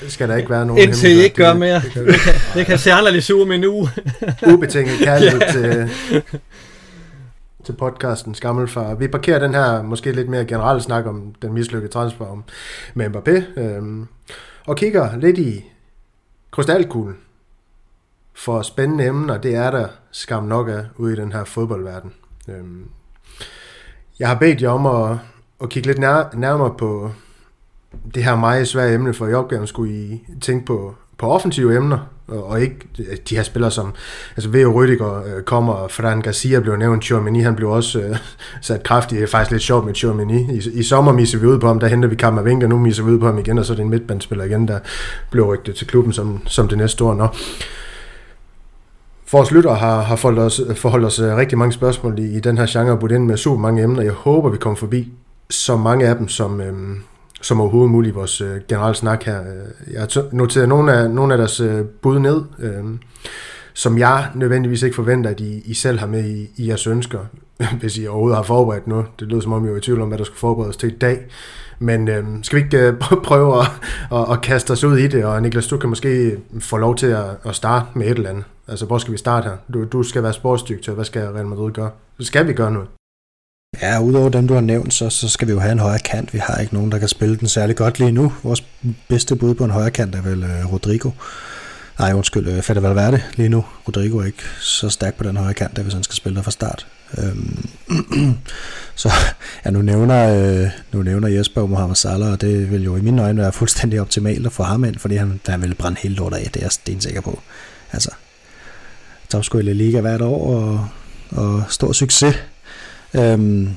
det 0.02 0.12
skal 0.12 0.30
der 0.30 0.36
ikke 0.36 0.50
være 0.50 0.66
nogen 0.66 0.84
Indtil 0.84 1.10
I 1.10 1.22
ikke 1.24 1.36
gør 1.36 1.54
mere. 1.54 1.76
Det, 1.76 1.94
det, 1.96 2.16
kan, 2.20 2.34
det 2.54 2.66
kan 2.66 2.78
se 2.78 2.92
anderledes 2.92 3.32
ud 3.32 3.54
en 3.54 3.66
uge. 3.66 3.90
Ubetinget 4.54 5.00
kærlighed 5.00 5.40
ja. 5.48 5.52
til, 5.52 5.90
til 7.66 7.74
podcasten 7.74 8.36
Skammelfar. 8.36 8.96
Vi 8.96 9.08
parkerer 9.08 9.40
den 9.40 9.54
her 9.54 9.82
måske 9.82 10.12
lidt 10.12 10.30
mere 10.30 10.46
generelle 10.46 10.82
snak 10.82 11.06
om 11.06 11.34
den 11.42 11.54
mislykkede 11.54 11.92
transfer 11.92 12.26
om, 12.26 12.44
med 12.94 13.16
Mbappé, 13.16 13.60
øhm, 13.60 14.08
og 14.68 14.78
kigger 14.78 15.18
lidt 15.18 15.38
i 15.38 15.66
krystalkuglen 16.52 17.18
for 18.34 18.62
spændende 18.62 19.06
emner, 19.06 19.38
det 19.38 19.56
er 19.56 19.72
der 19.72 19.88
skam 20.12 20.44
nok 20.44 20.70
af 20.70 20.86
ude 20.98 21.14
i 21.14 21.16
den 21.16 21.32
her 21.32 21.44
fodboldverden. 21.44 22.12
Øhm, 22.50 22.86
jeg 24.20 24.28
har 24.28 24.36
bedt 24.36 24.62
jer 24.62 24.70
om 24.70 24.86
at, 24.86 25.18
at 25.64 25.70
kigge 25.70 25.88
lidt 25.88 26.00
nær, 26.00 26.30
nærmere 26.34 26.74
på 26.78 27.12
det 28.14 28.24
her 28.24 28.36
meget 28.36 28.68
svære 28.68 28.94
emne, 28.94 29.14
for 29.14 29.28
i 29.28 29.34
opgaven 29.34 29.68
skulle 29.68 29.94
I 29.94 30.22
tænke 30.42 30.66
på, 30.66 30.96
på 31.18 31.32
offensive 31.32 31.76
emner, 31.76 31.98
og, 32.28 32.44
og 32.44 32.62
ikke 32.62 32.76
de 33.30 33.36
her 33.36 33.44
spillere 33.44 33.72
som, 33.72 33.94
altså 34.36 34.50
Veo 34.50 34.84
Rüdiger 34.84 35.28
øh, 35.28 35.44
kommer, 35.44 35.88
Fran 35.88 36.22
Garcia 36.22 36.60
blev 36.60 36.76
nævnt, 36.76 37.04
Chouameni, 37.04 37.40
han 37.40 37.56
blev 37.56 37.70
også 37.70 38.00
øh, 38.00 38.18
sat 38.62 38.84
kraftigt, 38.84 39.20
det 39.20 39.24
er 39.24 39.32
faktisk 39.32 39.52
lidt 39.52 39.64
sjovt 39.64 39.86
med 39.86 39.96
Chouameni. 39.96 40.54
I, 40.54 40.80
I 40.80 40.84
sommer 40.84 41.12
misser 41.12 41.40
vi 41.40 41.46
ud 41.46 41.60
på 41.60 41.68
ham, 41.68 41.80
der 41.80 41.88
henter 41.88 42.10
vi 42.10 42.16
Kammervinga, 42.16 42.68
nu 42.68 42.78
misser 42.78 43.04
vi 43.04 43.12
ud 43.12 43.20
på 43.20 43.26
ham 43.26 43.38
igen, 43.38 43.58
og 43.58 43.66
så 43.66 43.74
er 43.74 43.76
det 43.76 43.84
en 43.84 43.90
midtbandspiller 43.90 44.46
igen, 44.46 44.68
der 44.68 44.80
blev 45.32 45.46
rygtet 45.46 45.76
til 45.76 45.88
klubben 45.88 46.14
som, 46.14 46.48
som 46.48 46.68
det 46.68 46.78
næste 46.78 47.04
år. 47.04 47.14
Nå. 47.14 47.28
Vores 49.32 49.52
lytter 49.52 49.74
har, 49.74 50.02
har 50.02 50.16
forholdt 50.16 50.40
os, 50.40 50.62
forholdt 50.76 51.06
os 51.06 51.20
øh, 51.20 51.36
rigtig 51.36 51.58
mange 51.58 51.74
spørgsmål 51.74 52.20
i, 52.20 52.38
i 52.38 52.40
den 52.40 52.58
her 52.58 52.66
genre, 52.70 52.92
og 52.92 53.12
ind 53.12 53.26
med 53.26 53.38
super 53.38 53.60
mange 53.60 53.84
emner. 53.84 54.02
Jeg 54.02 54.12
håber, 54.12 54.50
vi 54.50 54.58
kommer 54.58 54.78
forbi 54.78 55.14
så 55.50 55.78
mange 55.78 56.08
af 56.08 56.16
dem, 56.16 56.28
som, 56.28 56.62
øh, 56.62 56.74
som 57.42 57.62
overhovedet 57.62 57.92
muligt 57.92 58.14
i 58.14 58.16
vores 58.16 58.42
øh, 58.42 58.62
generelle 58.68 58.96
snak 58.96 59.24
her. 59.24 59.40
Øh, 59.42 59.94
jeg 59.94 60.02
har 60.02 60.36
noteret 60.36 60.70
nogle 60.70 60.94
af, 60.94 61.10
nogle 61.10 61.34
af 61.34 61.38
deres 61.38 61.60
øh, 61.60 61.86
bud 61.86 62.20
ned, 62.20 62.42
øh, 62.60 62.84
som 63.74 63.98
jeg 63.98 64.30
nødvendigvis 64.36 64.84
ikke 64.84 64.96
forventer, 64.96 65.30
at 65.30 65.40
I, 65.40 65.62
I 65.66 65.74
selv 65.74 66.00
har 66.00 66.08
med 66.08 66.26
i, 66.30 66.48
i 66.58 66.68
jeres 66.68 66.88
ønsker, 66.88 67.20
hvis 67.80 67.98
I 67.98 68.08
overhovedet 68.08 68.36
har 68.36 68.44
forberedt 68.44 68.88
noget. 68.88 69.06
Det 69.20 69.28
lyder 69.28 69.42
som 69.42 69.54
om, 69.54 69.66
I 69.66 69.70
var 69.70 69.78
i 69.78 69.82
tvivl 69.82 70.02
om, 70.02 70.08
hvad 70.08 70.18
der 70.18 70.24
skulle 70.24 70.40
forberedes 70.40 70.78
til 70.78 70.90
i 70.94 70.98
dag. 70.98 71.26
Men 71.80 72.08
øh, 72.08 72.26
skal 72.42 72.60
vi 72.60 72.64
ikke 72.64 72.78
øh, 72.78 72.94
prøve 73.30 73.60
at, 73.60 73.68
at, 74.12 74.32
at 74.32 74.42
kaste 74.42 74.72
os 74.72 74.84
ud 74.84 74.98
i 74.98 75.08
det, 75.08 75.26
og 75.26 75.42
Niklas, 75.42 75.68
du 75.68 75.78
kan 75.78 75.90
måske 75.90 76.38
få 76.60 76.78
lov 76.78 76.96
til 76.96 77.08
at, 77.08 77.26
at 77.46 77.56
starte 77.56 77.86
med 77.96 78.06
et 78.06 78.18
eller 78.18 78.30
andet. 78.30 78.44
Altså, 78.68 78.86
hvor 78.86 78.98
skal 78.98 79.14
vi 79.14 79.18
starte 79.18 79.50
her? 79.50 79.58
Du, 79.74 79.84
du 79.84 80.04
skal 80.04 80.24
være 80.24 80.34
sportsdirektør. 80.34 80.94
hvad 80.94 81.06
skal 81.06 81.22
Real 81.22 81.46
Madrid 81.46 81.72
gøre? 81.72 81.92
Skal 82.20 82.48
vi 82.48 82.54
gøre 82.54 82.72
noget? 82.72 82.88
Ja, 83.82 84.02
udover 84.02 84.30
dem, 84.30 84.48
du 84.48 84.54
har 84.54 84.62
nævnt, 84.62 84.94
så, 84.94 85.10
så 85.10 85.30
skal 85.30 85.48
vi 85.48 85.54
jo 85.54 85.60
have 85.60 85.72
en 85.72 85.80
højre 85.80 86.00
kant. 86.00 86.34
Vi 86.34 86.38
har 86.38 86.58
ikke 86.58 86.74
nogen, 86.74 86.92
der 86.92 86.98
kan 86.98 87.08
spille 87.08 87.38
den 87.38 87.48
særlig 87.48 87.76
godt 87.76 88.00
lige 88.00 88.12
nu. 88.12 88.34
Vores 88.44 88.64
bedste 89.08 89.36
bud 89.36 89.56
på 89.56 89.64
en 89.64 89.72
højre 89.72 89.92
kant 89.92 90.16
er 90.16 90.22
vel 90.22 90.44
øh, 90.44 90.74
Rodrigo. 90.74 91.10
Nej, 92.00 92.14
undskyld, 92.14 92.48
uh, 92.48 92.64
Fede 92.64 92.84
Valverde 92.84 93.22
lige 93.36 93.50
nu. 93.50 93.66
Rodrigo 93.88 94.18
er 94.18 94.26
ikke 94.26 94.44
så 94.60 94.90
stærk 94.90 95.16
på 95.16 95.24
den 95.24 95.38
højre 95.38 95.54
kant, 95.54 95.80
hvis 95.80 95.94
han 95.94 96.04
skal 96.04 96.16
spille 96.16 96.36
der 96.36 96.42
fra 96.42 96.52
start. 96.52 96.88
Øhm, 97.18 97.66
så 98.96 99.12
ja, 99.66 99.70
nu 99.72 99.82
nævner, 99.82 100.36
øh, 100.36 100.70
nu 100.92 101.04
nævner 101.04 101.28
Jesper 101.28 101.66
Mohamed 101.66 101.96
Salah, 101.96 102.32
og 102.32 102.42
det 102.42 102.72
vil 102.72 102.84
jo 102.84 102.96
i 102.96 103.02
mine 103.02 103.24
øjne 103.24 103.42
være 103.42 103.52
fuldstændig 103.52 104.02
optimalt 104.02 104.46
at 104.46 104.52
få 104.52 104.64
ham 104.64 104.84
ind, 104.84 104.96
fordi 104.96 105.16
han, 105.16 105.40
han 105.48 105.62
vil 105.62 105.76
brænde 105.76 105.98
hele 106.00 106.16
lortet 106.16 106.38
af, 106.38 106.50
det 106.54 106.64
er 106.64 106.70
jeg 106.90 107.02
sikker 107.02 107.22
på. 107.22 107.40
Altså, 107.92 108.10
topscorer 109.30 109.64
i 109.64 109.74
Liga 109.74 110.02
hvert 110.02 110.22
år, 110.22 110.56
og, 110.56 110.88
og 111.32 111.64
stor 111.70 111.92
succes. 111.92 112.36
Øhm, 113.14 113.76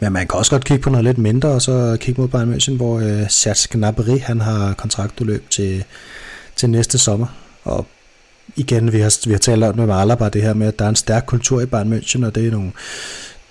men 0.00 0.12
man 0.12 0.28
kan 0.28 0.38
også 0.38 0.50
godt 0.50 0.64
kigge 0.64 0.82
på 0.82 0.90
noget 0.90 1.04
lidt 1.04 1.18
mindre, 1.18 1.48
og 1.48 1.62
så 1.62 1.96
kigge 2.00 2.20
mod 2.20 2.28
Bayern 2.28 2.54
München, 2.54 2.76
hvor 2.76 3.00
øh, 3.00 3.30
Serge 3.30 3.78
Gnabry, 3.78 4.20
han 4.20 4.40
har 4.40 4.72
kontraktudløb 4.72 5.50
til, 5.50 5.84
til 6.56 6.70
næste 6.70 6.98
sommer. 6.98 7.26
Og 7.64 7.86
igen, 8.56 8.92
vi 8.92 9.00
har, 9.00 9.26
vi 9.26 9.32
har 9.32 9.38
talt 9.38 9.64
om 9.64 9.76
med 9.76 9.94
Alaba 9.94 10.28
det 10.28 10.42
her 10.42 10.54
med, 10.54 10.66
at 10.66 10.78
der 10.78 10.84
er 10.84 10.88
en 10.88 10.96
stærk 10.96 11.24
kultur 11.26 11.60
i 11.60 11.66
Bayern 11.66 11.92
München, 11.92 12.26
og 12.26 12.34
det 12.34 12.46
er 12.46 12.50
nogle, 12.50 12.72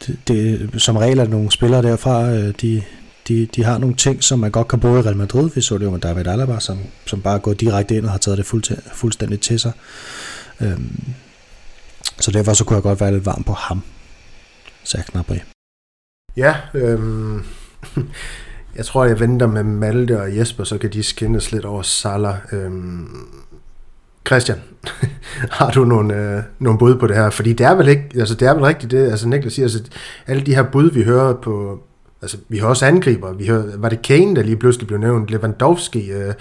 det, 0.05 0.17
det, 0.27 0.81
som 0.81 0.97
regel 0.97 1.19
er 1.19 1.27
nogle 1.27 1.51
spillere 1.51 1.81
derfra, 1.81 2.29
øh, 2.29 2.53
de, 2.61 2.83
de, 3.27 3.45
de 3.45 3.63
har 3.63 3.77
nogle 3.77 3.95
ting, 3.95 4.23
som 4.23 4.39
man 4.39 4.51
godt 4.51 4.67
kan 4.67 4.79
bruge 4.79 4.99
i 4.99 5.01
Real 5.01 5.17
Madrid. 5.17 5.49
Vi 5.55 5.61
så 5.61 5.77
det 5.77 5.85
jo 5.85 5.91
med 5.91 5.99
David 5.99 6.27
Alaba, 6.27 6.59
som, 6.59 6.79
som 7.05 7.21
bare 7.21 7.35
er 7.35 7.39
gået 7.39 7.59
direkte 7.59 7.97
ind 7.97 8.05
og 8.05 8.11
har 8.11 8.17
taget 8.17 8.37
det 8.37 8.45
fuld, 8.45 8.63
fuldstændig 8.93 9.39
til 9.39 9.59
sig. 9.59 9.71
Øhm, 10.61 11.03
så 12.19 12.31
derfor 12.31 12.53
så 12.53 12.63
kunne 12.63 12.75
jeg 12.75 12.83
godt 12.83 13.01
være 13.01 13.11
lidt 13.11 13.25
varm 13.25 13.43
på 13.43 13.53
ham, 13.53 13.81
sagde 14.83 15.05
Gnabry. 15.11 15.37
Ja, 16.37 16.55
øhm, 16.73 17.43
jeg 18.77 18.85
tror, 18.85 19.05
jeg 19.05 19.19
venter 19.19 19.47
med 19.47 19.63
Malte 19.63 20.21
og 20.21 20.37
Jesper, 20.37 20.63
så 20.63 20.77
kan 20.77 20.93
de 20.93 21.03
skinnes 21.03 21.51
lidt 21.51 21.65
over 21.65 21.81
Salah. 21.81 22.35
Øhm, 22.51 23.07
Christian, 24.27 24.57
har 25.59 25.71
du 25.71 25.85
nogle, 25.85 26.15
øh, 26.15 26.43
nogle 26.59 26.79
bud 26.79 26.95
på 26.95 27.07
det 27.07 27.15
her? 27.15 27.29
Fordi 27.29 27.53
det 27.53 27.65
er 27.65 27.75
vel 27.75 27.87
ikke, 27.87 28.09
altså 28.15 28.35
det 28.35 28.47
er 28.47 28.53
vel 28.53 28.63
rigtigt 28.63 28.91
det, 28.91 29.11
altså 29.11 29.27
Niklas 29.27 29.53
siger, 29.53 29.65
altså 29.65 29.83
alle 30.27 30.41
de 30.41 30.55
her 30.55 30.63
bud, 30.63 30.91
vi 30.91 31.03
hører 31.03 31.33
på, 31.33 31.79
altså 32.21 32.37
vi 32.49 32.57
har 32.57 32.67
også 32.67 32.85
angriber, 32.85 33.33
vi 33.33 33.47
hører, 33.47 33.63
var 33.77 33.89
det 33.89 34.01
Kane, 34.01 34.35
der 34.35 34.43
lige 34.43 34.55
pludselig 34.55 34.87
blev 34.87 34.99
nævnt, 34.99 35.29
Lewandowski, 35.29 36.11
øh, 36.11 36.33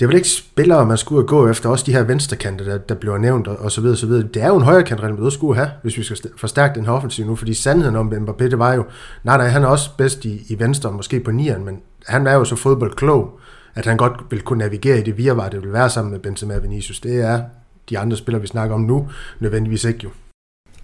det 0.00 0.02
er 0.02 0.06
vel 0.06 0.16
ikke 0.16 0.28
spillere, 0.28 0.86
man 0.86 0.96
skulle 0.96 1.26
gå 1.26 1.48
efter, 1.48 1.68
også 1.68 1.84
de 1.86 1.92
her 1.92 2.02
venstrekanter, 2.02 2.64
der, 2.64 2.78
der 2.78 2.94
bliver 2.94 3.18
nævnt, 3.18 3.48
og, 3.48 3.56
og 3.56 3.72
så 3.72 3.80
videre, 3.80 3.96
så 3.96 4.06
videre. 4.06 4.28
Det 4.34 4.42
er 4.42 4.48
jo 4.48 4.56
en 4.56 4.62
højre 4.62 4.82
kant, 4.82 5.02
Real 5.02 5.14
Madrid 5.14 5.30
skulle 5.30 5.56
have, 5.56 5.70
hvis 5.82 5.98
vi 5.98 6.02
skal 6.02 6.16
forstærke 6.36 6.74
den 6.74 6.84
her 6.84 6.92
offensiv 6.92 7.26
nu, 7.26 7.36
fordi 7.36 7.54
sandheden 7.54 7.96
om 7.96 8.12
Mbappé, 8.12 8.44
det 8.44 8.58
var 8.58 8.74
jo, 8.74 8.84
nej, 9.24 9.36
nej, 9.36 9.48
han 9.48 9.62
er 9.62 9.66
også 9.66 9.90
bedst 9.98 10.24
i, 10.24 10.46
i 10.48 10.58
venstre, 10.58 10.92
måske 10.92 11.20
på 11.20 11.30
nieren, 11.30 11.64
men 11.64 11.80
han 12.06 12.26
er 12.26 12.34
jo 12.34 12.44
så 12.44 12.56
fodboldklog, 12.56 13.40
at 13.74 13.86
han 13.86 13.96
godt 13.96 14.12
vil 14.30 14.42
kunne 14.42 14.58
navigere 14.58 14.98
i 14.98 15.02
det 15.02 15.18
virvar, 15.18 15.48
det 15.48 15.62
vil 15.62 15.72
være 15.72 15.90
sammen 15.90 16.12
med 16.12 16.20
Benzema 16.20 16.56
og 16.56 16.62
Vinicius. 16.62 17.00
Det 17.00 17.20
er 17.20 17.42
de 17.90 17.98
andre 17.98 18.16
spillere, 18.16 18.40
vi 18.40 18.46
snakker 18.46 18.74
om 18.74 18.80
nu, 18.80 19.08
nødvendigvis 19.40 19.84
ikke 19.84 20.00
jo. 20.04 20.10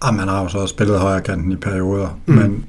Jamen, 0.05 0.19
han 0.19 0.29
har 0.29 0.41
jo 0.41 0.47
så 0.47 0.67
spillet 0.67 0.99
højre 0.99 1.21
kanten 1.21 1.51
i 1.51 1.55
perioder, 1.55 2.19
mm. 2.25 2.35
men 2.35 2.65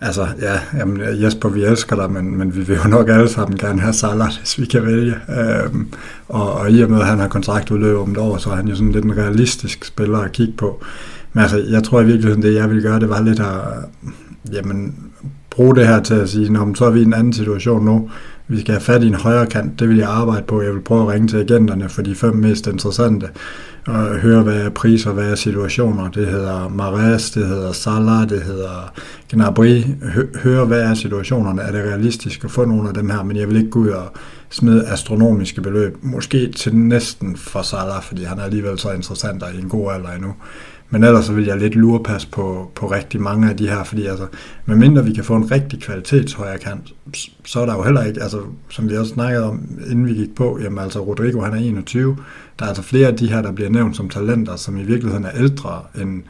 altså, 0.00 0.26
ja, 0.40 0.78
jamen, 0.78 1.22
Jesper, 1.22 1.48
vi 1.48 1.64
elsker 1.64 1.96
dig, 1.96 2.10
men, 2.10 2.38
men 2.38 2.56
vi 2.56 2.60
vil 2.60 2.78
jo 2.84 2.88
nok 2.88 3.08
alle 3.08 3.28
sammen 3.28 3.58
gerne 3.58 3.80
have 3.80 3.92
Salah, 3.92 4.32
hvis 4.38 4.58
vi 4.58 4.66
kan 4.66 4.86
vælge. 4.86 5.14
Øhm, 5.28 5.88
og, 6.28 6.52
og 6.52 6.70
i 6.70 6.82
og 6.82 6.90
med, 6.90 7.00
at 7.00 7.06
han 7.06 7.18
har 7.18 7.28
kontraktudløb 7.28 7.96
om 7.96 8.10
et 8.10 8.18
år, 8.18 8.36
så 8.36 8.50
er 8.50 8.54
han 8.54 8.68
jo 8.68 8.74
sådan 8.74 8.92
lidt 8.92 9.04
en 9.04 9.16
realistisk 9.16 9.84
spiller 9.84 10.18
at 10.18 10.32
kigge 10.32 10.52
på. 10.56 10.84
Men 11.32 11.42
altså, 11.42 11.58
jeg 11.58 11.82
tror 11.82 12.00
i 12.00 12.04
virkeligheden, 12.04 12.42
det 12.42 12.54
jeg 12.54 12.68
ville 12.68 12.82
gøre, 12.82 13.00
det 13.00 13.08
var 13.08 13.20
lidt 13.20 13.40
at, 13.40 13.60
jamen, 14.52 14.94
bruge 15.50 15.76
det 15.76 15.86
her 15.86 16.02
til 16.02 16.14
at 16.14 16.28
sige, 16.28 16.52
Nå, 16.52 16.74
så 16.74 16.84
er 16.84 16.90
vi 16.90 17.00
i 17.00 17.04
en 17.04 17.14
anden 17.14 17.32
situation 17.32 17.84
nu 17.84 18.10
vi 18.50 18.60
skal 18.60 18.72
have 18.72 18.80
fat 18.80 19.02
i 19.02 19.06
en 19.06 19.14
højre 19.14 19.46
kant, 19.46 19.80
det 19.80 19.88
vil 19.88 19.96
jeg 19.96 20.08
arbejde 20.08 20.42
på. 20.46 20.62
Jeg 20.62 20.72
vil 20.74 20.80
prøve 20.80 21.02
at 21.02 21.08
ringe 21.08 21.28
til 21.28 21.36
agenterne 21.36 21.88
for 21.88 22.02
de 22.02 22.14
fem 22.14 22.36
mest 22.36 22.66
interessante, 22.66 23.28
og 23.86 24.06
høre, 24.06 24.42
hvad 24.42 24.56
er 24.56 24.70
priser, 24.70 25.12
hvad 25.12 25.30
er 25.30 25.34
situationer. 25.34 26.10
Det 26.10 26.26
hedder 26.26 26.68
Mares, 26.68 27.30
det 27.30 27.46
hedder 27.46 27.72
Salah, 27.72 28.28
det 28.28 28.42
hedder 28.42 28.92
Gnabry. 29.32 29.82
Høre, 30.42 30.64
hvad 30.64 30.80
er 30.80 30.94
situationerne. 30.94 31.62
Er 31.62 31.72
det 31.72 31.84
realistisk 31.84 32.44
at 32.44 32.50
få 32.50 32.64
nogle 32.64 32.88
af 32.88 32.94
dem 32.94 33.10
her? 33.10 33.22
Men 33.22 33.36
jeg 33.36 33.48
vil 33.48 33.56
ikke 33.56 33.70
gå 33.70 33.78
ud 33.78 33.88
og 33.88 34.12
smide 34.50 34.86
astronomiske 34.86 35.60
beløb. 35.60 35.96
Måske 36.02 36.52
til 36.52 36.76
næsten 36.76 37.36
for 37.36 37.62
Salah, 37.62 38.02
fordi 38.02 38.24
han 38.24 38.38
er 38.38 38.42
alligevel 38.42 38.78
så 38.78 38.92
interessant 38.92 39.42
og 39.42 39.54
i 39.54 39.60
en 39.60 39.68
god 39.68 39.92
alder 39.92 40.10
endnu. 40.10 40.34
Men 40.90 41.04
ellers 41.04 41.24
så 41.24 41.32
vil 41.32 41.44
jeg 41.44 41.58
lidt 41.58 41.74
lurepas 41.74 42.26
på, 42.26 42.70
på 42.74 42.86
rigtig 42.86 43.20
mange 43.20 43.50
af 43.50 43.56
de 43.56 43.68
her, 43.68 43.84
fordi 43.84 44.06
altså, 44.06 44.26
medmindre 44.66 45.04
vi 45.04 45.12
kan 45.12 45.24
få 45.24 45.36
en 45.36 45.50
rigtig 45.50 45.82
kvalitetshøjere 45.82 46.58
kant, 46.58 46.92
så 47.44 47.60
er 47.60 47.66
der 47.66 47.74
jo 47.74 47.82
heller 47.82 48.02
ikke, 48.02 48.22
altså, 48.22 48.40
som 48.68 48.90
vi 48.90 48.96
også 48.96 49.14
snakkede 49.14 49.44
om, 49.44 49.62
inden 49.90 50.06
vi 50.06 50.14
gik 50.14 50.34
på, 50.34 50.58
jamen 50.62 50.78
altså 50.78 51.00
Rodrigo 51.00 51.40
han 51.40 51.52
er 51.52 51.58
21, 51.58 52.16
der 52.58 52.64
er 52.64 52.68
altså 52.68 52.82
flere 52.82 53.08
af 53.08 53.16
de 53.16 53.28
her, 53.28 53.42
der 53.42 53.52
bliver 53.52 53.70
nævnt 53.70 53.96
som 53.96 54.08
talenter, 54.08 54.56
som 54.56 54.76
i 54.76 54.82
virkeligheden 54.82 55.24
er 55.24 55.30
ældre 55.34 55.82
end, 56.00 56.22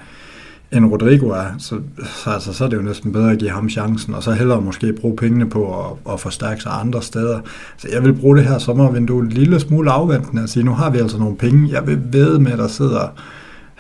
end 0.72 0.84
Rodrigo 0.84 1.28
er, 1.28 1.46
så, 1.58 1.80
så, 2.04 2.30
altså, 2.30 2.52
så 2.52 2.64
er 2.64 2.68
det 2.68 2.76
jo 2.76 2.82
næsten 2.82 3.12
bedre 3.12 3.32
at 3.32 3.38
give 3.38 3.50
ham 3.50 3.68
chancen, 3.68 4.14
og 4.14 4.22
så 4.22 4.32
hellere 4.32 4.61
måske 4.61 4.92
bruge 4.92 5.16
pengene 5.16 5.50
på 5.50 5.80
at, 5.80 6.12
at 6.12 6.20
forstærke 6.20 6.62
sig 6.62 6.72
andre 6.80 7.02
steder. 7.02 7.40
Så 7.76 7.88
jeg 7.92 8.04
vil 8.04 8.12
bruge 8.12 8.36
det 8.36 8.44
her 8.44 8.58
sommervindue 8.58 9.22
en 9.22 9.28
lille 9.28 9.61
smule 9.61 9.90
afventende 9.90 10.42
og 10.42 10.48
sige, 10.48 10.64
nu 10.64 10.72
har 10.72 10.90
vi 10.90 10.98
altså 10.98 11.18
nogle 11.18 11.36
penge, 11.36 11.72
jeg 11.72 11.86
vil 11.86 11.98
ved 12.12 12.38
med, 12.38 12.52
at 12.52 12.58
der 12.58 12.68
sidder 12.68 13.08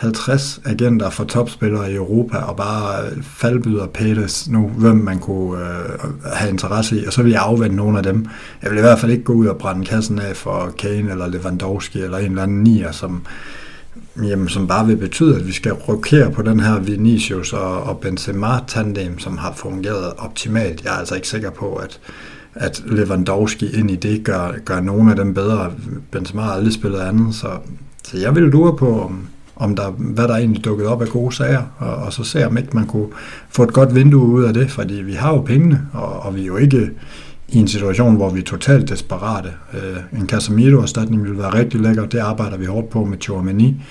50 0.00 0.60
agenter 0.64 1.10
for 1.10 1.24
topspillere 1.24 1.92
i 1.92 1.94
Europa, 1.94 2.36
og 2.36 2.56
bare 2.56 3.04
øh, 3.04 3.22
faldbyder 3.22 3.86
Peters 3.86 4.48
nu, 4.48 4.68
hvem 4.68 4.96
man 4.96 5.18
kunne 5.18 5.60
øh, 5.60 5.98
have 6.32 6.50
interesse 6.50 7.00
i, 7.00 7.06
og 7.06 7.12
så 7.12 7.22
vil 7.22 7.32
jeg 7.32 7.42
afvente 7.42 7.76
nogle 7.76 7.98
af 7.98 8.04
dem. 8.04 8.26
Jeg 8.62 8.70
vil 8.70 8.78
i 8.78 8.80
hvert 8.80 8.98
fald 8.98 9.12
ikke 9.12 9.24
gå 9.24 9.32
ud 9.32 9.46
og 9.46 9.56
brænde 9.56 9.84
kassen 9.84 10.18
af 10.18 10.36
for 10.36 10.74
Kane 10.78 11.10
eller 11.10 11.28
Lewandowski 11.28 12.02
eller 12.02 12.18
en 12.18 12.30
eller 12.30 12.42
anden 12.42 12.62
nier, 12.62 12.92
som, 12.92 13.26
jamen, 14.22 14.48
som 14.48 14.66
bare 14.66 14.86
vil 14.86 14.96
betyde, 14.96 15.36
at 15.36 15.46
vi 15.46 15.52
skal 15.52 15.72
rokere 15.72 16.30
på 16.30 16.42
den 16.42 16.60
her 16.60 16.78
Vinicius 16.78 17.52
og, 17.52 17.82
og 17.82 17.98
Benzema-tandem, 17.98 19.18
som 19.18 19.38
har 19.38 19.52
fungeret 19.56 20.12
optimalt. 20.18 20.84
Jeg 20.84 20.94
er 20.94 20.98
altså 20.98 21.14
ikke 21.14 21.28
sikker 21.28 21.50
på, 21.50 21.74
at 21.74 22.00
at 22.54 22.82
Lewandowski 22.86 23.78
ind 23.78 23.90
i 23.90 23.96
det 23.96 24.24
gør, 24.24 24.52
gør 24.64 24.80
nogle 24.80 25.10
af 25.10 25.16
dem 25.16 25.34
bedre. 25.34 25.72
Benzema 26.10 26.42
har 26.42 26.52
aldrig 26.52 26.72
spillet 26.72 26.98
andet, 26.98 27.34
så, 27.34 27.48
så 28.04 28.18
jeg 28.18 28.34
vil 28.34 28.42
lure 28.42 28.76
på, 28.76 29.02
om, 29.02 29.26
om 29.60 29.76
der, 29.76 29.90
hvad 29.90 30.28
der 30.28 30.36
egentlig 30.36 30.64
dukket 30.64 30.86
op 30.86 31.02
af 31.02 31.08
gode 31.08 31.34
sager, 31.34 31.62
og, 31.78 31.94
og 31.94 32.12
så 32.12 32.24
se 32.24 32.46
om 32.46 32.58
ikke 32.58 32.76
man 32.76 32.86
kunne 32.86 33.08
få 33.48 33.62
et 33.62 33.72
godt 33.72 33.94
vindue 33.94 34.26
ud 34.26 34.44
af 34.44 34.54
det, 34.54 34.70
fordi 34.70 34.94
vi 34.94 35.12
har 35.12 35.32
jo 35.32 35.40
pengene, 35.40 35.86
og, 35.92 36.20
og 36.20 36.34
vi 36.36 36.42
er 36.42 36.46
jo 36.46 36.56
ikke 36.56 36.90
i 37.48 37.58
en 37.58 37.68
situation, 37.68 38.16
hvor 38.16 38.30
vi 38.30 38.40
er 38.40 38.44
totalt 38.44 38.88
desperate. 38.88 39.52
Øh, 39.74 40.20
en 40.20 40.28
Casemiro-erstatning 40.28 41.22
ville 41.22 41.38
være 41.38 41.54
rigtig 41.54 41.80
lækker, 41.80 42.06
det 42.06 42.18
arbejder 42.18 42.56
vi 42.56 42.64
hårdt 42.64 42.90
på 42.90 43.04
med 43.04 43.18
Chouameni. 43.20 43.82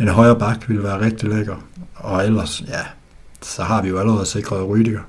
En 0.00 0.08
højre 0.08 0.38
bak 0.38 0.68
ville 0.68 0.82
være 0.82 1.00
rigtig 1.00 1.28
lækker, 1.28 1.56
og 1.94 2.26
ellers, 2.26 2.62
ja, 2.68 2.80
så 3.42 3.62
har 3.62 3.82
vi 3.82 3.88
jo 3.88 3.98
allerede 3.98 4.26
sikret 4.26 4.68
Rydiger. 4.68 5.00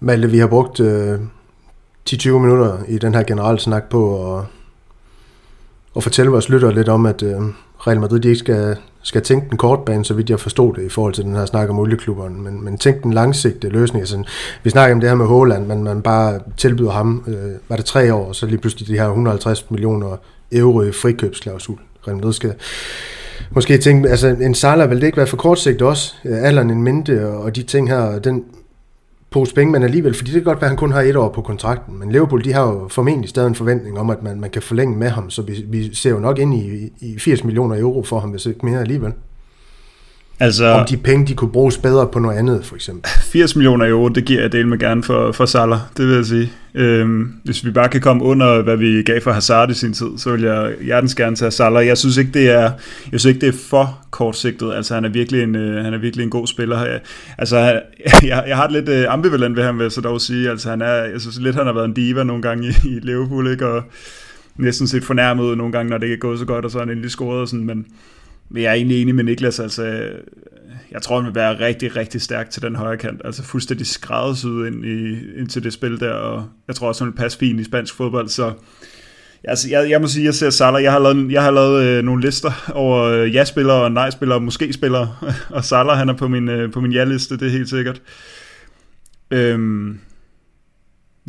Malte, 0.00 0.30
vi 0.30 0.38
har 0.38 0.46
brugt 0.46 0.80
øh, 0.80 1.18
10-20 2.10 2.28
minutter 2.30 2.78
i 2.88 2.98
den 2.98 3.14
her 3.14 3.22
generelle 3.22 3.60
snak 3.60 3.84
på 3.90 4.34
at, 4.36 4.44
at 5.96 6.02
fortælle 6.02 6.30
vores 6.30 6.48
lyttere 6.48 6.74
lidt 6.74 6.88
om, 6.88 7.06
at 7.06 7.22
øh, 7.22 7.40
Real 7.86 8.00
Madrid 8.00 8.20
de 8.20 8.28
ikke 8.28 8.38
skal, 8.38 8.76
skal 9.02 9.22
tænke 9.22 9.50
den 9.50 9.58
kortbane, 9.58 10.04
så 10.04 10.14
vidt 10.14 10.30
jeg 10.30 10.40
forstod 10.40 10.74
det 10.74 10.82
i 10.82 10.88
forhold 10.88 11.14
til 11.14 11.24
den 11.24 11.36
her 11.36 11.46
snak 11.46 11.70
om 11.70 11.78
olieklubberne, 11.78 12.42
men, 12.42 12.64
men 12.64 12.78
tænk 12.78 13.02
den 13.02 13.12
langsigtede 13.12 13.72
løsning. 13.72 14.02
Altså, 14.02 14.22
vi 14.62 14.70
snakker 14.70 14.94
om 14.94 15.00
det 15.00 15.08
her 15.08 15.16
med 15.16 15.26
Håland, 15.26 15.66
men 15.66 15.84
man 15.84 16.02
bare 16.02 16.40
tilbyder 16.56 16.90
ham, 16.90 17.24
øh, 17.26 17.52
var 17.68 17.76
det 17.76 17.84
tre 17.84 18.14
år, 18.14 18.32
så 18.32 18.46
lige 18.46 18.58
pludselig 18.58 18.88
de 18.88 18.98
her 18.98 19.06
150 19.06 19.70
millioner 19.70 20.16
euro 20.52 20.82
i 20.82 20.92
frikøbsklausul. 20.92 21.78
Real 22.06 22.16
Madrid 22.16 22.32
skal 22.32 22.54
måske 23.50 23.78
tænke, 23.78 24.08
altså 24.08 24.28
en 24.28 24.54
Salah 24.54 24.90
vil 24.90 25.00
det 25.00 25.06
ikke 25.06 25.16
være 25.16 25.26
for 25.26 25.36
kortsigtet 25.36 25.82
også, 25.82 26.14
øh, 26.24 26.42
alderen 26.42 26.70
en 26.70 26.82
mente 26.82 27.28
og 27.28 27.56
de 27.56 27.62
ting 27.62 27.88
her, 27.88 28.18
den 28.18 28.44
pose 29.30 29.54
penge, 29.54 29.72
men 29.72 29.82
alligevel, 29.82 30.14
fordi 30.14 30.30
det 30.30 30.42
kan 30.42 30.44
godt 30.44 30.60
være, 30.60 30.66
at 30.66 30.70
han 30.70 30.76
kun 30.76 30.92
har 30.92 31.00
et 31.00 31.16
år 31.16 31.28
på 31.28 31.42
kontrakten, 31.42 31.98
men 31.98 32.12
Liverpool, 32.12 32.44
de 32.44 32.52
har 32.52 32.62
jo 32.62 32.88
formentlig 32.88 33.30
stadig 33.30 33.48
en 33.48 33.54
forventning 33.54 33.98
om, 33.98 34.10
at 34.10 34.22
man, 34.22 34.40
man 34.40 34.50
kan 34.50 34.62
forlænge 34.62 34.96
med 34.96 35.08
ham, 35.08 35.30
så 35.30 35.42
vi, 35.42 35.64
vi 35.68 35.94
ser 35.94 36.10
jo 36.10 36.18
nok 36.18 36.38
ind 36.38 36.54
i, 36.54 36.92
i 37.00 37.18
80 37.18 37.44
millioner 37.44 37.80
euro 37.80 38.02
for 38.02 38.20
ham, 38.20 38.30
hvis 38.30 38.46
ikke 38.46 38.66
mere 38.66 38.80
alligevel. 38.80 39.12
Altså, 40.40 40.66
om 40.66 40.86
de 40.86 40.96
penge, 40.96 41.26
de 41.26 41.34
kunne 41.34 41.50
bruges 41.52 41.78
bedre 41.78 42.06
på 42.06 42.18
noget 42.18 42.38
andet, 42.38 42.64
for 42.64 42.74
eksempel. 42.74 43.10
80 43.32 43.56
millioner 43.56 43.88
euro, 43.88 44.08
det 44.08 44.24
giver 44.24 44.40
jeg 44.40 44.52
del 44.52 44.66
med 44.66 44.78
gerne 44.78 45.02
for, 45.02 45.32
for 45.32 45.46
Salah, 45.46 45.78
det 45.96 46.06
vil 46.06 46.14
jeg 46.14 46.26
sige. 46.26 46.52
Øhm, 46.74 47.32
hvis 47.44 47.64
vi 47.64 47.70
bare 47.70 47.88
kan 47.88 48.00
komme 48.00 48.22
under, 48.22 48.62
hvad 48.62 48.76
vi 48.76 49.02
gav 49.02 49.20
for 49.20 49.32
Hazard 49.32 49.70
i 49.70 49.74
sin 49.74 49.92
tid, 49.92 50.06
så 50.16 50.30
vil 50.30 50.42
jeg 50.42 50.72
hjertens 50.80 51.14
gerne 51.14 51.36
tage 51.36 51.50
Salah. 51.50 51.86
Jeg 51.86 51.98
synes 51.98 52.16
ikke, 52.16 52.30
det 52.30 52.50
er, 52.50 52.70
jeg 53.12 53.20
synes 53.20 53.24
ikke, 53.24 53.40
det 53.40 53.48
er 53.48 53.58
for 53.70 53.98
kortsigtet. 54.10 54.74
Altså, 54.74 54.94
han 54.94 55.04
er 55.04 55.08
virkelig 55.08 55.42
en, 55.42 55.56
øh, 55.56 55.84
han 55.84 55.94
er 55.94 55.98
virkelig 55.98 56.24
en 56.24 56.30
god 56.30 56.46
spiller. 56.46 56.84
Jeg, 56.84 57.00
altså, 57.38 57.58
jeg, 58.22 58.44
jeg 58.48 58.56
har 58.56 58.66
det 58.66 58.72
lidt 58.72 58.88
øh, 58.88 59.12
ambivalent 59.12 59.56
ved 59.56 59.64
ham, 59.64 59.78
vil 59.78 59.84
jeg 59.84 59.92
så 59.92 60.00
dog 60.00 60.20
sige. 60.20 60.50
Altså, 60.50 60.70
han 60.70 60.82
er, 60.82 60.94
jeg 60.94 61.20
synes 61.20 61.38
lidt, 61.40 61.56
han 61.56 61.66
har 61.66 61.72
været 61.72 61.84
en 61.84 61.94
diva 61.94 62.24
nogle 62.24 62.42
gange 62.42 62.68
i, 62.68 62.88
i 62.88 62.98
Liverpool, 63.02 63.52
ikke? 63.52 63.66
Og 63.66 63.82
næsten 64.56 64.86
set 64.86 65.04
fornærmet 65.04 65.58
nogle 65.58 65.72
gange, 65.72 65.90
når 65.90 65.98
det 65.98 66.06
ikke 66.06 66.14
er 66.14 66.18
gået 66.18 66.38
så 66.38 66.44
godt, 66.44 66.64
og 66.64 66.70
så 66.70 66.78
har 66.78 66.84
han 66.84 66.90
endelig 66.90 67.10
scoret. 67.10 67.40
Og 67.40 67.48
sådan, 67.48 67.66
men 67.66 67.86
men 68.50 68.62
jeg 68.62 68.70
er 68.70 68.74
egentlig 68.74 69.02
enig 69.02 69.14
med 69.14 69.24
Niklas, 69.24 69.60
altså 69.60 70.10
jeg 70.90 71.02
tror, 71.02 71.16
han 71.16 71.26
vil 71.26 71.34
være 71.34 71.60
rigtig, 71.60 71.96
rigtig 71.96 72.22
stærk 72.22 72.50
til 72.50 72.62
den 72.62 72.76
højre 72.76 72.96
kant. 72.96 73.20
Altså 73.24 73.42
fuldstændig 73.42 73.86
skræddersyet 73.86 74.66
ind, 74.66 74.84
i, 74.84 75.10
ind 75.38 75.48
til 75.48 75.64
det 75.64 75.72
spil 75.72 76.00
der, 76.00 76.12
og 76.12 76.48
jeg 76.68 76.76
tror 76.76 76.88
også, 76.88 77.04
han 77.04 77.12
vil 77.12 77.16
passe 77.16 77.38
fint 77.38 77.60
i 77.60 77.64
spansk 77.64 77.94
fodbold, 77.94 78.28
så 78.28 78.52
altså, 79.44 79.68
jeg, 79.70 79.90
jeg 79.90 80.00
må 80.00 80.06
sige, 80.06 80.24
jeg 80.24 80.34
ser 80.34 80.50
Salah, 80.50 80.82
jeg 80.82 80.92
har 80.92 80.98
lavet, 80.98 81.32
jeg 81.32 81.42
har 81.42 81.50
lavet 81.50 81.84
øh, 81.84 82.04
nogle 82.04 82.22
lister 82.22 82.70
over 82.74 83.02
øh, 83.02 83.34
ja-spillere 83.34 83.82
og 83.82 83.92
nej-spillere 83.92 84.38
og 84.38 84.42
måske-spillere, 84.42 85.16
og 85.50 85.64
Salah, 85.64 85.98
han 85.98 86.08
er 86.08 86.14
på 86.14 86.28
min, 86.28 86.48
øh, 86.48 86.72
på 86.72 86.80
min 86.80 86.92
ja-liste, 86.92 87.36
det 87.36 87.46
er 87.46 87.52
helt 87.52 87.68
sikkert. 87.68 88.02
Øhm, 89.30 89.98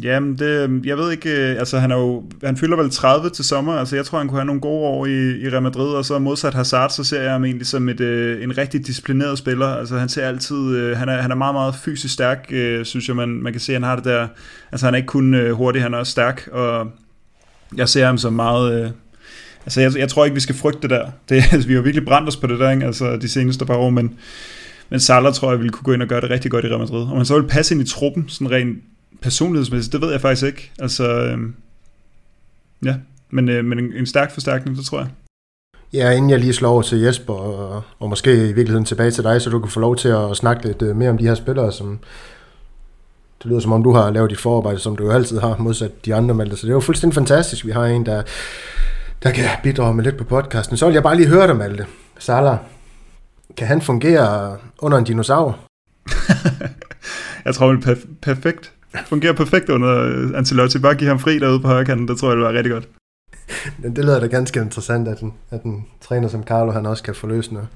Jamen, 0.03 0.39
det, 0.39 0.63
øhm, 0.63 0.83
jeg 0.85 0.97
ved 0.97 1.11
ikke, 1.11 1.29
øh, 1.29 1.59
altså 1.59 1.79
han, 1.79 1.91
er 1.91 1.97
jo, 1.97 2.23
han 2.43 2.57
fylder 2.57 2.77
vel 2.77 2.89
30 2.89 3.29
til 3.29 3.45
sommer, 3.45 3.73
altså 3.73 3.95
jeg 3.95 4.05
tror, 4.05 4.17
han 4.17 4.27
kunne 4.27 4.39
have 4.39 4.45
nogle 4.45 4.61
gode 4.61 4.87
år 4.87 5.05
i, 5.05 5.41
i 5.41 5.49
Real 5.49 5.61
Madrid, 5.61 5.93
og 5.93 6.05
så 6.05 6.19
modsat 6.19 6.53
Hazard, 6.53 6.89
så 6.89 7.03
ser 7.03 7.21
jeg 7.21 7.31
ham 7.31 7.45
egentlig 7.45 7.67
som 7.67 7.89
et, 7.89 7.99
øh, 7.99 8.43
en 8.43 8.57
rigtig 8.57 8.87
disciplineret 8.87 9.37
spiller, 9.37 9.67
altså 9.67 9.97
han 9.97 10.09
ser 10.09 10.27
altid, 10.27 10.75
øh, 10.75 10.97
han, 10.97 11.09
er, 11.09 11.21
han 11.21 11.31
er 11.31 11.35
meget, 11.35 11.55
meget 11.55 11.75
fysisk 11.75 12.13
stærk, 12.13 12.47
øh, 12.49 12.85
synes 12.85 13.07
jeg, 13.07 13.15
man, 13.15 13.29
man 13.29 13.53
kan 13.53 13.59
se, 13.59 13.73
han 13.73 13.83
har 13.83 13.95
det 13.95 14.05
der, 14.05 14.27
altså 14.71 14.85
han 14.85 14.93
er 14.93 14.97
ikke 14.97 15.07
kun 15.07 15.33
øh, 15.33 15.51
hurtig, 15.51 15.81
han 15.81 15.93
er 15.93 15.97
også 15.97 16.11
stærk, 16.11 16.49
og 16.51 16.91
jeg 17.77 17.89
ser 17.89 18.05
ham 18.05 18.17
som 18.17 18.33
meget, 18.33 18.93
altså 19.65 19.81
jeg, 19.81 19.97
jeg 19.97 20.09
tror 20.09 20.25
ikke, 20.25 20.35
vi 20.35 20.39
skal 20.39 20.55
frygte 20.55 20.81
det 20.81 20.89
der, 20.89 21.09
det, 21.29 21.35
altså, 21.53 21.67
vi 21.67 21.73
har 21.73 21.81
virkelig 21.81 22.05
brændt 22.05 22.27
os 22.27 22.37
på 22.37 22.47
det 22.47 22.59
der, 22.59 22.71
ikke? 22.71 22.85
altså 22.85 23.17
de 23.17 23.27
seneste 23.27 23.65
par 23.65 23.75
år, 23.75 23.89
men 23.89 24.13
men 24.91 24.99
Salah 24.99 25.33
tror 25.33 25.49
jeg 25.49 25.59
ville 25.59 25.71
kunne 25.71 25.83
gå 25.83 25.93
ind 25.93 26.01
og 26.01 26.07
gøre 26.07 26.21
det 26.21 26.29
rigtig 26.29 26.51
godt 26.51 26.65
i 26.65 26.67
Real 26.67 26.79
Madrid. 26.79 27.01
Og 27.01 27.15
man 27.15 27.25
så 27.25 27.33
ville 27.33 27.49
passe 27.49 27.73
ind 27.73 27.83
i 27.83 27.87
truppen, 27.87 28.25
sådan 28.27 28.51
rent 28.51 28.77
personlighedsmæssigt, 29.21 29.93
det 29.93 30.01
ved 30.01 30.11
jeg 30.11 30.21
faktisk 30.21 30.45
ikke. 30.45 30.71
Altså, 30.79 31.03
øh, 31.03 31.37
ja, 32.85 32.95
men, 33.29 33.49
øh, 33.49 33.65
men 33.65 33.79
en, 33.79 33.93
en 33.93 34.05
stærk 34.05 34.31
forstærkning, 34.31 34.77
det 34.77 34.85
tror 34.85 34.99
jeg. 34.99 35.09
Ja, 35.93 36.11
inden 36.11 36.29
jeg 36.29 36.39
lige 36.39 36.53
slår 36.53 36.69
over 36.69 36.81
til 36.81 36.99
Jesper, 36.99 37.33
og, 37.33 37.83
og 37.99 38.09
måske 38.09 38.33
i 38.33 38.53
virkeligheden 38.53 38.85
tilbage 38.85 39.11
til 39.11 39.23
dig, 39.23 39.41
så 39.41 39.49
du 39.49 39.59
kan 39.59 39.69
få 39.69 39.79
lov 39.79 39.95
til 39.95 40.07
at 40.07 40.37
snakke 40.37 40.67
lidt 40.67 40.81
øh, 40.81 40.95
mere 40.95 41.09
om 41.09 41.17
de 41.17 41.27
her 41.27 41.35
spillere, 41.35 41.71
som 41.71 41.99
det 43.43 43.49
lyder 43.49 43.59
som 43.59 43.71
om, 43.71 43.83
du 43.83 43.93
har 43.93 44.11
lavet 44.11 44.29
dit 44.29 44.39
forarbejde, 44.39 44.79
som 44.79 44.95
du 44.95 45.05
jo 45.05 45.11
altid 45.11 45.39
har, 45.39 45.57
modsat 45.57 46.05
de 46.05 46.15
andre 46.15 46.35
Malte. 46.35 46.55
Så 46.57 46.67
det 46.67 46.71
er 46.71 46.75
jo 46.75 46.79
fuldstændig 46.79 47.15
fantastisk, 47.15 47.65
vi 47.65 47.71
har 47.71 47.85
en, 47.85 48.05
der, 48.05 48.23
der 49.23 49.31
kan 49.31 49.45
bidrage 49.63 49.93
med 49.93 50.03
lidt 50.03 50.17
på 50.17 50.23
podcasten. 50.23 50.77
Så 50.77 50.85
vil 50.85 50.93
jeg 50.93 51.03
bare 51.03 51.15
lige 51.15 51.27
høre 51.27 51.47
dig, 51.47 51.55
Malte. 51.55 51.85
Salah, 52.19 52.57
kan 53.57 53.67
han 53.67 53.81
fungere 53.81 54.57
under 54.79 54.97
en 54.97 55.03
dinosaur? 55.03 55.59
jeg 57.45 57.55
tror, 57.55 57.71
det 57.71 57.87
er 57.87 57.95
perfekt 58.21 58.71
fungerer 59.05 59.33
perfekt 59.33 59.69
under 59.69 60.03
øh, 60.03 60.37
Ancelotti. 60.37 60.79
Bare 60.79 60.95
give 60.95 61.09
ham 61.09 61.19
fri 61.19 61.39
derude 61.39 61.59
på 61.59 61.67
højre 61.67 61.85
kanten, 61.85 62.07
det 62.07 62.17
tror 62.17 62.29
jeg, 62.29 62.37
det 62.37 62.45
var 62.45 62.53
rigtig 62.53 62.71
godt. 62.71 62.87
Det 63.95 64.05
lyder 64.05 64.19
da 64.19 64.27
ganske 64.27 64.59
interessant, 64.59 65.07
at 65.07 65.19
en, 65.19 65.33
at 65.51 65.63
en 65.63 65.85
træner 66.01 66.27
som 66.27 66.43
Carlo, 66.43 66.71
han 66.71 66.85
også 66.85 67.03
kan 67.03 67.15
forløse 67.15 67.53
noget. 67.53 67.67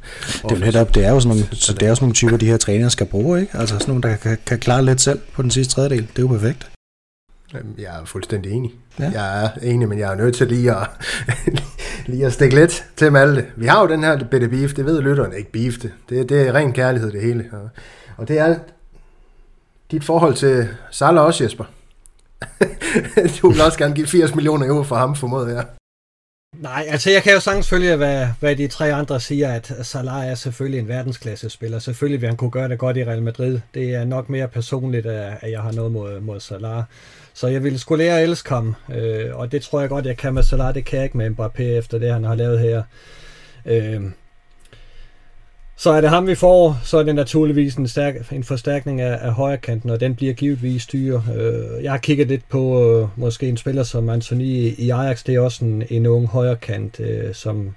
Det 0.50 0.52
er, 0.52 0.66
netop, 0.66 0.96
det 0.96 1.06
er 1.06 1.12
jo 1.12 1.20
sådan 1.20 1.38
nogle, 1.38 1.56
så 1.56 1.74
det 1.74 1.84
er 1.84 1.90
jo 1.90 1.96
sådan 1.96 2.04
nogle 2.04 2.14
typer, 2.14 2.38
de 2.38 2.46
her 2.46 2.58
trænere 2.58 2.90
skal 2.90 3.08
bruge, 3.08 3.42
ikke? 3.42 3.58
Altså 3.58 3.80
sådan 3.80 3.92
nogle, 3.92 4.02
der 4.10 4.16
kan, 4.16 4.38
kan 4.46 4.60
klare 4.60 4.86
lidt 4.86 5.02
selv 5.02 5.20
på 5.34 5.42
den 5.42 5.52
sidste 5.52 5.74
tredjedel. 5.74 6.02
Det 6.02 6.18
er 6.18 6.22
jo 6.22 6.28
perfekt. 6.28 6.72
Jeg 7.78 8.02
er 8.02 8.06
fuldstændig 8.06 8.52
enig. 8.52 8.72
Ja. 9.00 9.12
Jeg 9.14 9.44
er 9.44 9.50
enig, 9.62 9.90
men 9.90 10.00
jeg 10.00 10.12
er 10.12 10.16
nødt 10.16 10.36
til 10.36 10.48
lige 10.48 10.72
at, 10.72 10.88
lige 12.12 12.26
at 12.26 12.34
stikke 12.34 12.56
lidt 12.56 12.86
til 12.96 13.12
Malte. 13.12 13.46
Vi 13.56 13.66
har 13.66 13.82
jo 13.82 13.88
den 13.88 14.04
her 14.04 14.24
bitte 14.32 14.48
beef, 14.48 14.74
det 14.74 14.86
ved 14.86 15.02
lytterne 15.02 15.38
ikke 15.38 15.52
beef 15.52 15.78
det. 15.78 15.92
Det, 16.10 16.30
det 16.30 16.48
er 16.48 16.54
ren 16.54 16.74
kærlighed 16.74 17.12
det 17.12 17.22
hele. 17.22 17.46
Og 18.18 18.28
det 18.28 18.40
er 18.40 18.56
dit 19.92 20.04
forhold 20.04 20.36
til 20.36 20.68
Salah 20.92 21.24
også, 21.24 21.44
Jesper. 21.44 21.66
du 23.42 23.50
vil 23.50 23.62
også 23.62 23.78
gerne 23.78 23.96
give 23.96 24.08
80 24.08 24.36
millioner 24.36 24.68
euro 24.68 24.84
for 24.84 24.96
ham, 24.96 25.16
formoder 25.16 25.54
jeg. 25.56 25.66
Nej, 26.62 26.86
altså 26.90 27.10
jeg 27.12 27.24
kan 27.24 27.34
jo 27.34 27.40
sagtens 27.40 27.70
følge, 27.70 27.96
hvad, 27.96 28.28
hvad 28.40 28.56
de 28.56 28.68
tre 28.68 28.94
andre 28.94 29.20
siger, 29.20 29.54
at 29.54 29.74
Salah 29.82 30.28
er 30.28 30.36
selvfølgelig 30.36 30.80
en 30.80 30.88
verdensklasse 30.88 31.50
spiller. 31.50 31.80
Selvfølgelig 31.80 32.22
vil 32.22 32.30
han 32.30 32.38
kunne 32.38 32.52
gøre 32.52 32.70
det 32.70 32.80
godt 32.80 32.98
i 32.98 33.04
Real 33.04 33.22
Madrid. 33.22 33.60
Det 33.74 33.96
er 33.96 34.06
nok 34.06 34.30
mere 34.30 34.48
personligt, 34.48 35.06
at 35.06 35.52
jeg 35.52 35.62
har 35.62 35.72
noget 35.72 35.92
mod, 35.92 36.20
mod 36.20 36.40
Salah. 36.40 36.84
Så 37.34 37.48
jeg 37.48 37.64
ville 37.64 37.80
skulle 37.80 38.04
lære 38.04 38.18
at 38.18 38.24
elske 38.24 38.50
ham, 38.50 38.76
øh, 38.94 39.36
og 39.36 39.52
det 39.52 39.62
tror 39.62 39.80
jeg 39.80 39.90
godt, 39.90 40.06
jeg 40.06 40.18
kan 40.18 40.34
med 40.34 40.44
Salah. 40.44 40.74
Det 40.74 40.86
kan 40.86 40.98
jeg 40.98 41.04
ikke 41.04 41.18
med 41.18 41.30
Mbappé 41.30 41.62
efter 41.62 41.98
det, 41.98 42.14
han 42.14 42.24
har 42.24 42.36
lavet 42.36 42.60
her. 42.60 42.84
Øh, 43.66 44.02
så 45.78 45.90
er 45.90 46.02
det 46.02 46.10
ham, 46.10 46.28
vi 46.28 46.36
får, 46.36 46.80
så 46.84 46.98
er 46.98 47.04
det 47.04 47.16
naturligvis 47.16 47.76
en, 47.76 47.88
stærk, 47.88 48.16
en 48.32 48.44
forstærkning 48.44 49.02
af, 49.02 49.20
af 49.22 49.34
højrekanten, 49.34 49.90
og 49.90 50.00
den 50.00 50.16
bliver 50.16 50.34
givetvis 50.34 50.86
dyr. 50.86 51.22
Øh, 51.38 51.84
jeg 51.84 51.92
har 51.92 51.98
kigget 51.98 52.28
lidt 52.28 52.50
på 52.50 52.84
øh, 52.84 53.08
måske 53.16 53.50
en 53.50 53.58
spiller 53.58 53.84
som 53.84 54.10
Anthony 54.10 54.74
i 54.78 54.90
Ajax, 54.90 55.24
det 55.24 55.36
er 55.36 55.40
også 55.40 55.66
en, 55.66 55.84
en 55.90 56.06
ung 56.06 56.28
højrekant, 56.28 57.00
øh, 57.00 57.34
som, 57.34 57.76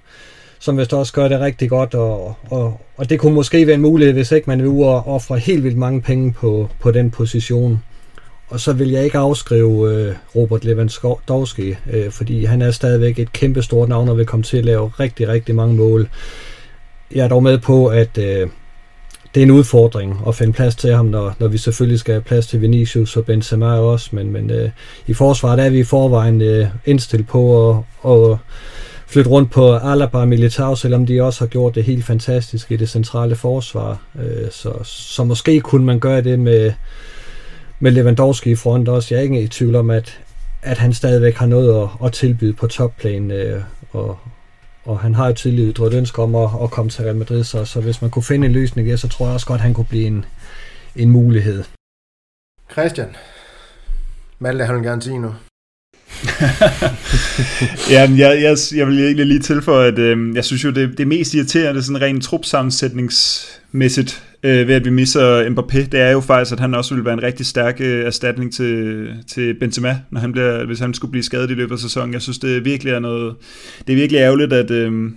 som 0.59 0.77
vist 0.77 0.93
også 0.93 1.13
gør 1.13 1.27
det 1.27 1.39
rigtig 1.39 1.69
godt, 1.69 1.95
og, 1.95 2.35
og, 2.49 2.81
og 2.97 3.09
det 3.09 3.19
kunne 3.19 3.33
måske 3.33 3.67
være 3.67 3.75
en 3.75 3.81
mulighed, 3.81 4.13
hvis 4.13 4.31
ikke 4.31 4.49
man 4.49 4.63
vil 4.63 4.83
ofre 4.83 5.37
helt 5.37 5.63
vildt 5.63 5.77
mange 5.77 6.01
penge 6.01 6.33
på, 6.33 6.69
på 6.79 6.91
den 6.91 7.11
position. 7.11 7.83
Og 8.47 8.59
så 8.59 8.73
vil 8.73 8.89
jeg 8.89 9.03
ikke 9.03 9.17
afskrive 9.17 9.93
øh, 9.93 10.15
Robert 10.35 10.65
Lewandowski, 10.65 11.75
øh, 11.91 12.11
fordi 12.11 12.45
han 12.45 12.61
er 12.61 12.71
stadigvæk 12.71 13.19
et 13.19 13.33
kæmpe 13.33 13.61
stort 13.61 13.89
navn 13.89 14.09
og 14.09 14.17
vil 14.17 14.25
komme 14.25 14.43
til 14.43 14.57
at 14.57 14.65
lave 14.65 14.91
rigtig, 14.99 15.27
rigtig 15.27 15.55
mange 15.55 15.75
mål. 15.75 16.09
Jeg 17.15 17.23
er 17.23 17.27
dog 17.27 17.43
med 17.43 17.57
på, 17.57 17.87
at 17.87 18.17
øh, 18.17 18.49
det 19.35 19.41
er 19.41 19.45
en 19.45 19.51
udfordring 19.51 20.21
at 20.27 20.35
finde 20.35 20.53
plads 20.53 20.75
til 20.75 20.93
ham, 20.93 21.05
når, 21.05 21.35
når 21.39 21.47
vi 21.47 21.57
selvfølgelig 21.57 21.99
skal 21.99 22.13
have 22.13 22.21
plads 22.21 22.47
til 22.47 22.61
Vinicius 22.61 23.17
og 23.17 23.25
Benzema 23.25 23.65
også, 23.65 24.09
men, 24.11 24.31
men 24.31 24.51
øh, 24.51 24.69
i 25.07 25.13
forsvaret 25.13 25.65
er 25.65 25.69
vi 25.69 25.79
i 25.79 25.83
forvejen 25.83 26.41
øh, 26.41 26.67
indstillet 26.85 27.27
på 27.27 27.69
at, 27.69 28.11
at 28.11 28.37
flytte 29.07 29.29
rundt 29.29 29.51
på 29.51 29.75
Alaba 29.75 30.17
og 30.17 30.27
Militao, 30.27 30.75
selvom 30.75 31.05
de 31.05 31.21
også 31.23 31.41
har 31.41 31.47
gjort 31.47 31.75
det 31.75 31.83
helt 31.83 32.05
fantastisk 32.05 32.71
i 32.71 32.75
det 32.75 32.89
centrale 32.89 33.35
forsvar. 33.35 34.01
Øh, 34.19 34.51
så, 34.51 34.73
så 34.83 35.23
måske 35.23 35.61
kunne 35.61 35.85
man 35.85 35.99
gøre 35.99 36.21
det 36.21 36.39
med, 36.39 36.73
med 37.79 37.91
Lewandowski 37.91 38.51
i 38.51 38.55
front 38.55 38.89
også. 38.89 39.07
Jeg 39.15 39.19
er 39.19 39.23
ikke 39.23 39.41
i 39.41 39.47
tvivl 39.47 39.75
om, 39.75 39.89
at, 39.89 40.19
at 40.61 40.77
han 40.77 40.93
stadigvæk 40.93 41.35
har 41.35 41.45
noget 41.45 41.83
at, 41.83 41.89
at 42.05 42.13
tilbyde 42.13 42.53
på 42.53 42.67
topplan, 42.67 43.31
øh, 43.31 43.61
og, 43.91 44.17
og 44.89 44.99
han 44.99 45.15
har 45.15 45.27
jo 45.27 45.33
tidligere 45.33 45.71
ytret 45.71 45.93
ønske 45.93 46.21
om 46.21 46.35
at, 46.35 46.49
at 46.63 46.71
komme 46.71 46.91
til 46.91 47.03
Real 47.03 47.15
Madrid, 47.15 47.43
så, 47.43 47.65
så 47.65 47.81
hvis 47.81 48.01
man 48.01 48.11
kunne 48.11 48.23
finde 48.23 48.47
en 48.47 48.53
løsning 48.53 48.87
der, 48.87 48.95
så 48.95 49.07
tror 49.07 49.25
jeg 49.25 49.33
også 49.33 49.45
godt, 49.45 49.59
at 49.59 49.63
han 49.63 49.73
kunne 49.73 49.85
blive 49.85 50.07
en, 50.07 50.25
en 50.95 51.09
mulighed. 51.09 51.63
Christian, 52.71 53.15
Malte, 54.39 54.65
han 54.65 54.75
vil 54.75 54.83
gerne 54.83 55.01
sige 55.01 55.19
noget. 55.19 55.35
ja, 57.95 58.09
jeg, 58.17 58.41
jeg, 58.41 58.57
jeg 58.75 58.87
vil 58.87 59.05
egentlig 59.05 59.25
lige 59.25 59.39
tilføje, 59.39 59.87
at 59.87 59.99
øh, 59.99 60.35
jeg 60.35 60.45
synes 60.45 60.63
jo, 60.63 60.71
det, 60.71 60.97
det 60.97 61.07
mest 61.07 61.33
irriterende 61.33 61.83
sådan 61.83 62.01
rent 62.01 62.23
trupsammensætningsmæssigt 62.23 64.23
øh, 64.43 64.67
ved 64.67 64.75
at 64.75 64.85
vi 64.85 64.89
misser 64.89 65.49
Mbappé, 65.49 65.89
det 65.91 65.99
er 65.99 66.11
jo 66.11 66.19
faktisk, 66.19 66.53
at 66.53 66.59
han 66.59 66.73
også 66.73 66.95
vil 66.95 67.05
være 67.05 67.13
en 67.13 67.23
rigtig 67.23 67.45
stærk 67.45 67.81
øh, 67.81 68.05
erstatning 68.05 68.53
til, 68.53 69.07
til 69.27 69.53
Benzema, 69.59 69.99
når 70.11 70.19
han 70.19 70.31
bliver, 70.31 70.65
hvis 70.65 70.79
han 70.79 70.93
skulle 70.93 71.11
blive 71.11 71.23
skadet 71.23 71.51
i 71.51 71.53
løbet 71.53 71.73
af 71.73 71.79
sæsonen. 71.79 72.13
Jeg 72.13 72.21
synes, 72.21 72.39
det 72.39 72.65
virkelig 72.65 72.93
er 72.93 72.99
noget, 72.99 73.35
det 73.87 73.93
er 73.93 73.97
virkelig 73.97 74.19
ærgerligt, 74.19 74.53
at, 74.53 74.71
øh, 74.71 75.11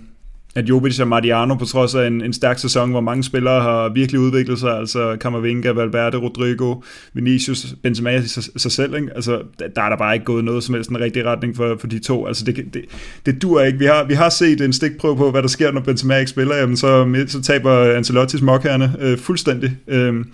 at 0.55 0.69
Jovic 0.69 0.99
og 0.99 1.07
Mariano 1.07 1.55
på 1.55 1.65
trods 1.65 1.95
af 1.95 2.07
en, 2.07 2.21
en 2.21 2.33
stærk 2.33 2.59
sæson, 2.59 2.91
hvor 2.91 3.01
mange 3.01 3.23
spillere 3.23 3.61
har 3.61 3.89
virkelig 3.89 4.21
udviklet 4.21 4.59
sig, 4.59 4.77
altså 4.77 5.17
Camavinga, 5.19 5.71
Valverde, 5.71 6.17
Rodrigo, 6.17 6.75
Vinicius, 7.13 7.75
Benzema 7.83 8.09
i 8.09 8.21
sig, 8.21 8.43
sig 8.55 8.71
selv, 8.71 8.95
ikke? 8.95 9.09
Altså, 9.15 9.41
der 9.75 9.81
er 9.81 9.89
der 9.89 9.97
bare 9.97 10.13
ikke 10.13 10.25
gået 10.25 10.43
noget 10.43 10.63
som 10.63 10.75
helst 10.75 10.89
en 10.89 10.99
rigtig 10.99 11.25
retning 11.25 11.55
for, 11.55 11.77
for 11.79 11.87
de 11.87 11.99
to. 11.99 12.27
Altså, 12.27 12.45
det, 12.45 12.55
det, 12.73 12.85
det 13.25 13.41
dur 13.41 13.61
ikke. 13.61 13.79
Vi 13.79 13.85
har, 13.85 14.03
vi 14.03 14.13
har 14.13 14.29
set 14.29 14.61
en 14.61 14.73
stikprøve 14.73 15.17
på, 15.17 15.31
hvad 15.31 15.41
der 15.41 15.47
sker, 15.47 15.71
når 15.71 15.81
Benzema 15.81 16.17
ikke 16.17 16.31
spiller, 16.31 16.55
jamen 16.55 16.77
så, 16.77 17.25
så 17.27 17.41
taber 17.41 17.95
Ancelottis 17.95 18.41
mokkerne 18.41 18.95
øh, 18.99 19.17
fuldstændig. 19.17 19.77
Øh, 19.87 20.25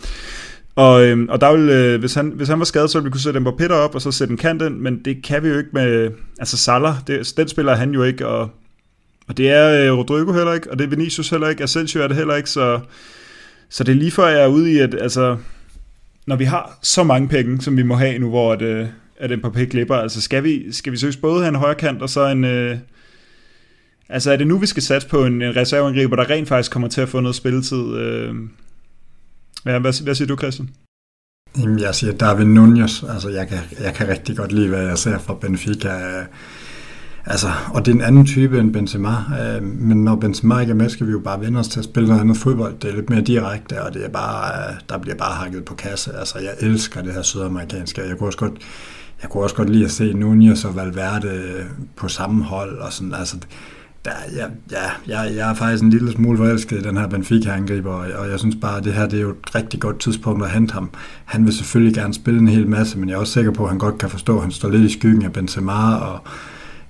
og, 0.75 1.05
øhm, 1.05 1.27
og 1.29 1.41
der 1.41 1.55
vil, 1.57 1.69
øh, 1.69 1.99
hvis, 1.99 2.13
han, 2.13 2.31
hvis 2.35 2.47
han 2.47 2.59
var 2.59 2.65
skadet, 2.65 2.89
så 2.89 2.97
ville 2.97 3.05
vi 3.05 3.11
kunne 3.11 3.21
sætte 3.21 3.39
Mbappé 3.39 3.73
op 3.73 3.95
og 3.95 4.01
så 4.01 4.11
sætte 4.11 4.31
en 4.31 4.37
kant 4.37 4.61
ind, 4.61 4.75
men 4.75 5.01
det 5.05 5.23
kan 5.23 5.43
vi 5.43 5.47
jo 5.47 5.57
ikke 5.57 5.69
med, 5.73 6.11
altså 6.39 6.57
Salah, 6.57 6.93
det, 7.07 7.33
den 7.37 7.47
spiller 7.47 7.75
han 7.75 7.91
jo 7.91 8.03
ikke, 8.03 8.27
og 8.27 8.49
og 9.29 9.37
det 9.37 9.49
er 9.49 9.91
øh, 9.91 9.97
Rodrigo 9.97 10.33
heller 10.33 10.53
ikke, 10.53 10.71
og 10.71 10.79
det 10.79 10.85
er 10.85 10.89
Vinicius 10.89 11.29
heller 11.29 11.49
ikke, 11.49 11.63
Asensio 11.63 12.01
er 12.01 12.07
det 12.07 12.17
heller 12.17 12.35
ikke, 12.35 12.49
så, 12.49 12.79
så 13.69 13.83
det 13.83 13.91
er 13.91 13.95
lige 13.95 14.11
før 14.11 14.27
jeg 14.27 14.41
er 14.41 14.47
ude 14.47 14.71
i, 14.71 14.77
at 14.77 14.95
altså, 15.01 15.37
når 16.27 16.35
vi 16.35 16.43
har 16.43 16.79
så 16.81 17.03
mange 17.03 17.27
penge, 17.27 17.61
som 17.61 17.77
vi 17.77 17.83
må 17.83 17.95
have 17.95 18.19
nu, 18.19 18.29
hvor 18.29 18.53
at, 18.53 18.61
øh, 18.61 18.87
at 19.17 19.31
Mbappé 19.31 19.63
glipper, 19.63 19.95
altså 19.95 20.21
skal 20.21 20.43
vi, 20.43 20.71
skal 20.71 20.91
vi 20.91 20.97
søge 20.97 21.13
både 21.21 21.39
have 21.39 21.49
en 21.49 21.55
højre 21.55 21.75
kant 21.75 22.01
og 22.01 22.09
så 22.09 22.27
en... 22.27 22.43
Øh, 22.43 22.77
altså 24.09 24.31
er 24.31 24.35
det 24.35 24.47
nu, 24.47 24.57
vi 24.57 24.65
skal 24.65 24.83
satse 24.83 25.07
på 25.07 25.25
en, 25.25 25.41
en 25.41 25.55
reserveangriber, 25.55 26.15
der 26.15 26.29
rent 26.29 26.47
faktisk 26.47 26.71
kommer 26.71 26.87
til 26.87 27.01
at 27.01 27.09
få 27.09 27.19
noget 27.19 27.35
spilletid? 27.35 27.95
Øh, 27.95 28.35
ja, 29.65 29.79
hvad, 29.79 30.03
hvad 30.03 30.15
siger 30.15 30.27
du, 30.27 30.37
Christian? 30.37 30.69
Jamen, 31.57 31.79
jeg 31.79 31.95
siger 31.95 32.13
David 32.13 32.45
Nunez. 32.45 33.03
Altså, 33.03 33.29
jeg 33.29 33.47
kan, 33.47 33.59
jeg 33.79 33.93
kan 33.93 34.07
rigtig 34.07 34.37
godt 34.37 34.51
lide, 34.51 34.67
hvad 34.67 34.83
jeg 34.83 34.97
ser 34.97 35.19
fra 35.19 35.33
Benfica. 35.33 36.25
Altså, 37.29 37.47
og 37.73 37.85
det 37.85 37.91
er 37.91 37.95
en 37.95 38.01
anden 38.01 38.25
type 38.25 38.59
end 38.59 38.73
Benzema, 38.73 39.09
øh, 39.09 39.63
men 39.63 40.03
når 40.03 40.15
Benzema 40.15 40.59
ikke 40.59 40.71
er 40.71 40.75
med, 40.75 40.89
skal 40.89 41.07
vi 41.07 41.11
jo 41.11 41.19
bare 41.19 41.41
vende 41.41 41.59
os 41.59 41.67
til 41.67 41.79
at 41.79 41.85
spille 41.85 42.09
noget 42.09 42.21
andet 42.21 42.37
fodbold. 42.37 42.75
Det 42.81 42.89
er 42.89 42.95
lidt 42.95 43.09
mere 43.09 43.21
direkte, 43.21 43.83
og 43.83 43.93
det 43.93 44.05
er 44.05 44.09
bare, 44.09 44.69
øh, 44.69 44.75
der 44.89 44.97
bliver 44.97 45.15
bare 45.15 45.33
hakket 45.33 45.65
på 45.65 45.75
kasse. 45.75 46.11
Altså, 46.19 46.39
jeg 46.39 46.51
elsker 46.59 47.01
det 47.01 47.13
her 47.13 47.21
sydamerikanske. 47.21 48.01
Jeg 48.01 48.17
kunne 48.17 48.29
også 48.29 48.37
godt, 48.37 48.53
jeg 49.21 49.29
kunne 49.29 49.43
også 49.43 49.55
godt 49.55 49.69
lide 49.69 49.85
at 49.85 49.91
se 49.91 50.13
Nunez 50.13 50.65
og 50.65 50.75
Valverde 50.75 51.27
øh, 51.27 51.65
på 51.95 52.07
samme 52.07 52.43
hold, 52.43 52.77
og 52.77 52.93
sådan, 52.93 53.13
altså, 53.13 53.37
der, 54.05 54.11
ja, 54.35 54.45
ja, 54.71 55.21
jeg, 55.21 55.35
jeg 55.35 55.49
er 55.49 55.53
faktisk 55.53 55.83
en 55.83 55.89
lille 55.89 56.11
smule 56.11 56.37
forelsket 56.37 56.77
i 56.77 56.81
den 56.81 56.97
her 56.97 57.07
Benfica-angriber, 57.07 57.91
og 57.91 58.29
jeg 58.29 58.39
synes 58.39 58.55
bare, 58.61 58.77
at 58.77 58.83
det 58.83 58.93
her 58.93 59.07
det 59.07 59.17
er 59.17 59.23
jo 59.23 59.29
et 59.29 59.55
rigtig 59.55 59.79
godt 59.79 59.99
tidspunkt 59.99 60.45
at 60.45 60.51
hente 60.51 60.73
ham. 60.73 60.89
Han 61.25 61.45
vil 61.45 61.53
selvfølgelig 61.53 61.95
gerne 61.95 62.13
spille 62.13 62.39
en 62.39 62.47
hel 62.47 62.67
masse, 62.67 62.99
men 62.99 63.09
jeg 63.09 63.15
er 63.15 63.19
også 63.19 63.33
sikker 63.33 63.51
på, 63.51 63.63
at 63.63 63.69
han 63.69 63.79
godt 63.79 63.97
kan 63.97 64.09
forstå, 64.09 64.35
at 64.35 64.41
han 64.41 64.51
står 64.51 64.69
lidt 64.69 64.91
i 64.91 64.93
skyggen 64.93 65.25
af 65.25 65.33
Benzema, 65.33 65.95
og 65.95 66.19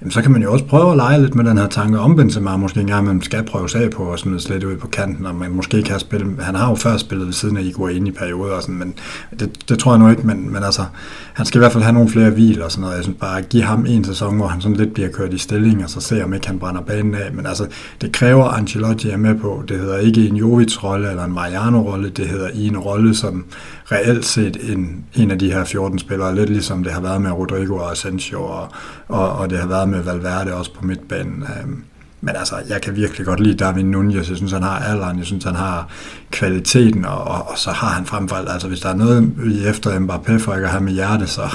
jamen, 0.02 0.12
så 0.12 0.22
kan 0.22 0.32
man 0.32 0.42
jo 0.42 0.54
også 0.54 0.66
prøve 0.66 0.92
at 0.92 0.98
lege 0.98 1.22
lidt 1.22 1.36
med 1.36 1.44
den 1.44 1.58
her 1.58 1.68
tanke 1.68 2.00
om 2.00 2.16
Benzema, 2.16 2.58
måske 2.58 2.80
engang 2.80 3.06
man 3.06 3.22
skal 3.22 3.44
prøve 3.44 3.70
sag 3.70 3.92
på 3.92 4.04
og 4.04 4.20
smide 4.20 4.40
slet 4.40 4.64
ud 4.64 4.78
på 4.78 4.88
kanten, 4.88 5.26
og 5.26 5.36
man 5.36 5.52
måske 5.52 5.84
kan 5.84 6.00
spille, 6.00 6.36
han 6.40 6.56
har 6.56 6.70
jo 6.70 6.76
før 6.76 6.98
spillet 6.98 7.28
ved 7.28 7.34
siden 7.34 7.58
af 7.58 7.62
Iguain 7.62 8.08
i 8.08 8.12
perioder 8.12 8.54
og 8.54 8.62
sådan, 8.62 8.76
men 8.76 8.94
det, 9.40 9.70
det 9.70 9.80
tror 9.80 9.92
jeg 9.92 10.00
nu 10.00 10.10
ikke, 10.10 10.28
men, 10.28 10.54
men 10.54 10.64
altså, 10.64 10.86
han 11.34 11.46
skal 11.46 11.58
i 11.58 11.62
hvert 11.62 11.72
fald 11.72 11.84
have 11.84 11.94
nogle 11.94 12.10
flere 12.10 12.30
hvil 12.30 12.62
og 12.62 12.72
sådan 12.72 12.82
noget, 12.82 12.96
jeg 12.96 13.04
synes 13.04 13.20
bare, 13.20 13.38
at 13.38 13.50
give 13.50 13.64
ham 13.64 13.86
en 13.86 14.04
sæson, 14.04 14.38
hvor 14.38 14.48
han 14.48 14.62
sådan 14.62 14.78
lidt 14.78 14.94
bliver 14.94 15.10
kørt 15.10 15.34
i 15.34 15.38
stilling, 15.38 15.84
og 15.84 15.90
så 15.90 16.02
se 16.02 16.24
om 16.24 16.34
ikke 16.34 16.48
han 16.48 16.60
brænder 16.60 16.82
banen 16.82 17.16
af, 17.16 17.34
men 17.34 17.46
altså, 17.46 17.68
det 18.02 18.12
kræver 18.12 18.46
Ancelotti 18.46 19.10
er 19.10 19.18
med 19.18 19.36
på, 19.36 19.64
det 19.68 19.80
hedder 19.80 19.98
ikke 19.98 20.28
en 20.28 20.36
Jovic-rolle 20.36 21.10
eller 21.10 21.26
en 21.26 21.34
Mariano-rolle, 21.34 22.10
det 22.10 22.28
hedder 22.28 22.50
i 22.54 22.68
en 22.68 22.78
rolle, 22.78 23.16
som 23.16 23.46
reelt 23.92 24.26
set 24.26 24.58
en, 24.74 25.06
en 25.16 25.32
af 25.32 25.40
de 25.40 25.52
her 25.52 25.64
14 25.64 26.00
spillere, 26.00 26.36
lidt 26.36 26.50
ligesom 26.50 26.84
det 26.84 26.94
har 26.94 27.02
været 27.02 27.22
med 27.22 27.32
Rodrigo 27.32 27.76
og 27.76 27.92
Asensio, 27.92 28.44
og, 28.44 28.68
og, 29.08 29.32
og 29.32 29.50
det 29.50 29.60
har 29.60 29.68
været 29.68 29.89
med 29.90 30.02
Valverde 30.02 30.54
også 30.54 30.74
på 30.74 30.86
midtbanen. 30.86 31.44
Øhm, 31.44 31.84
men 32.22 32.36
altså, 32.36 32.56
jeg 32.70 32.82
kan 32.82 32.96
virkelig 32.96 33.26
godt 33.26 33.40
lide 33.40 33.58
David 33.58 33.84
Nunez. 33.84 34.30
Jeg 34.30 34.38
synes, 34.38 34.52
han 34.52 34.64
har 34.64 34.80
alderen. 34.80 35.18
Jeg 35.18 35.26
synes, 35.26 35.44
han 35.44 35.56
har 35.56 35.90
kvaliteten, 36.32 37.06
og, 37.06 37.24
og, 37.24 37.48
og 37.48 37.58
så 37.58 37.72
har 37.72 37.88
han 37.88 38.06
frem 38.06 38.28
for 38.28 38.36
alt, 38.36 38.50
altså 38.50 38.68
hvis 38.68 38.80
der 38.80 38.90
er 38.90 38.96
noget 38.96 39.34
efter 39.70 40.00
Mbappé 40.00 40.38
for 40.38 40.54
ikke 40.54 40.66
at 40.66 40.72
have 40.72 40.84
med 40.84 40.94
hjerte, 40.94 41.28
så, 41.28 41.50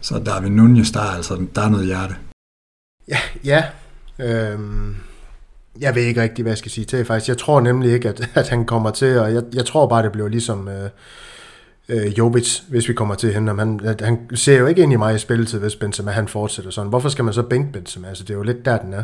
så 0.00 0.18
David 0.18 0.50
Nunez, 0.50 0.90
der 0.90 1.00
er, 1.00 1.16
altså, 1.16 1.46
der 1.54 1.62
er 1.62 1.68
noget 1.68 1.86
hjerte. 1.86 2.14
Ja, 3.08 3.18
ja. 3.44 3.64
Øhm, 4.18 4.96
jeg 5.80 5.94
ved 5.94 6.02
ikke 6.02 6.22
rigtig, 6.22 6.42
hvad 6.42 6.50
jeg 6.50 6.58
skal 6.58 6.70
sige 6.70 6.84
til 6.84 7.04
faktisk. 7.04 7.28
Jeg 7.28 7.38
tror 7.38 7.60
nemlig 7.60 7.92
ikke, 7.92 8.08
at, 8.08 8.28
at 8.34 8.48
han 8.48 8.64
kommer 8.64 8.90
til, 8.90 9.18
og 9.18 9.34
jeg, 9.34 9.42
jeg 9.52 9.66
tror 9.66 9.86
bare, 9.86 10.02
det 10.02 10.12
bliver 10.12 10.28
ligesom... 10.28 10.68
Øh, 10.68 10.90
øh, 11.88 12.18
Jovic, 12.18 12.60
hvis 12.68 12.88
vi 12.88 12.94
kommer 12.94 13.14
til 13.14 13.34
hende. 13.34 13.58
Han, 13.58 13.80
han 14.00 14.18
ser 14.34 14.58
jo 14.58 14.66
ikke 14.66 14.82
ind 14.82 14.92
i 14.92 14.96
mig 14.96 15.14
i 15.14 15.18
spilletid, 15.18 15.58
hvis 15.58 15.76
Benzema 15.76 16.10
han 16.10 16.28
fortsætter 16.28 16.70
sådan. 16.70 16.88
Hvorfor 16.88 17.08
skal 17.08 17.24
man 17.24 17.34
så 17.34 17.42
bænke 17.42 17.72
Benzema? 17.72 18.08
Altså, 18.08 18.24
det 18.24 18.30
er 18.30 18.34
jo 18.34 18.42
lidt 18.42 18.64
der, 18.64 18.78
den 18.78 18.92
er. 18.92 19.02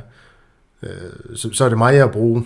Øh, 0.83 0.91
så, 1.37 1.53
så 1.53 1.65
er 1.65 1.69
det 1.69 1.79
mig 1.79 1.95
at 1.95 2.11
bruge. 2.11 2.45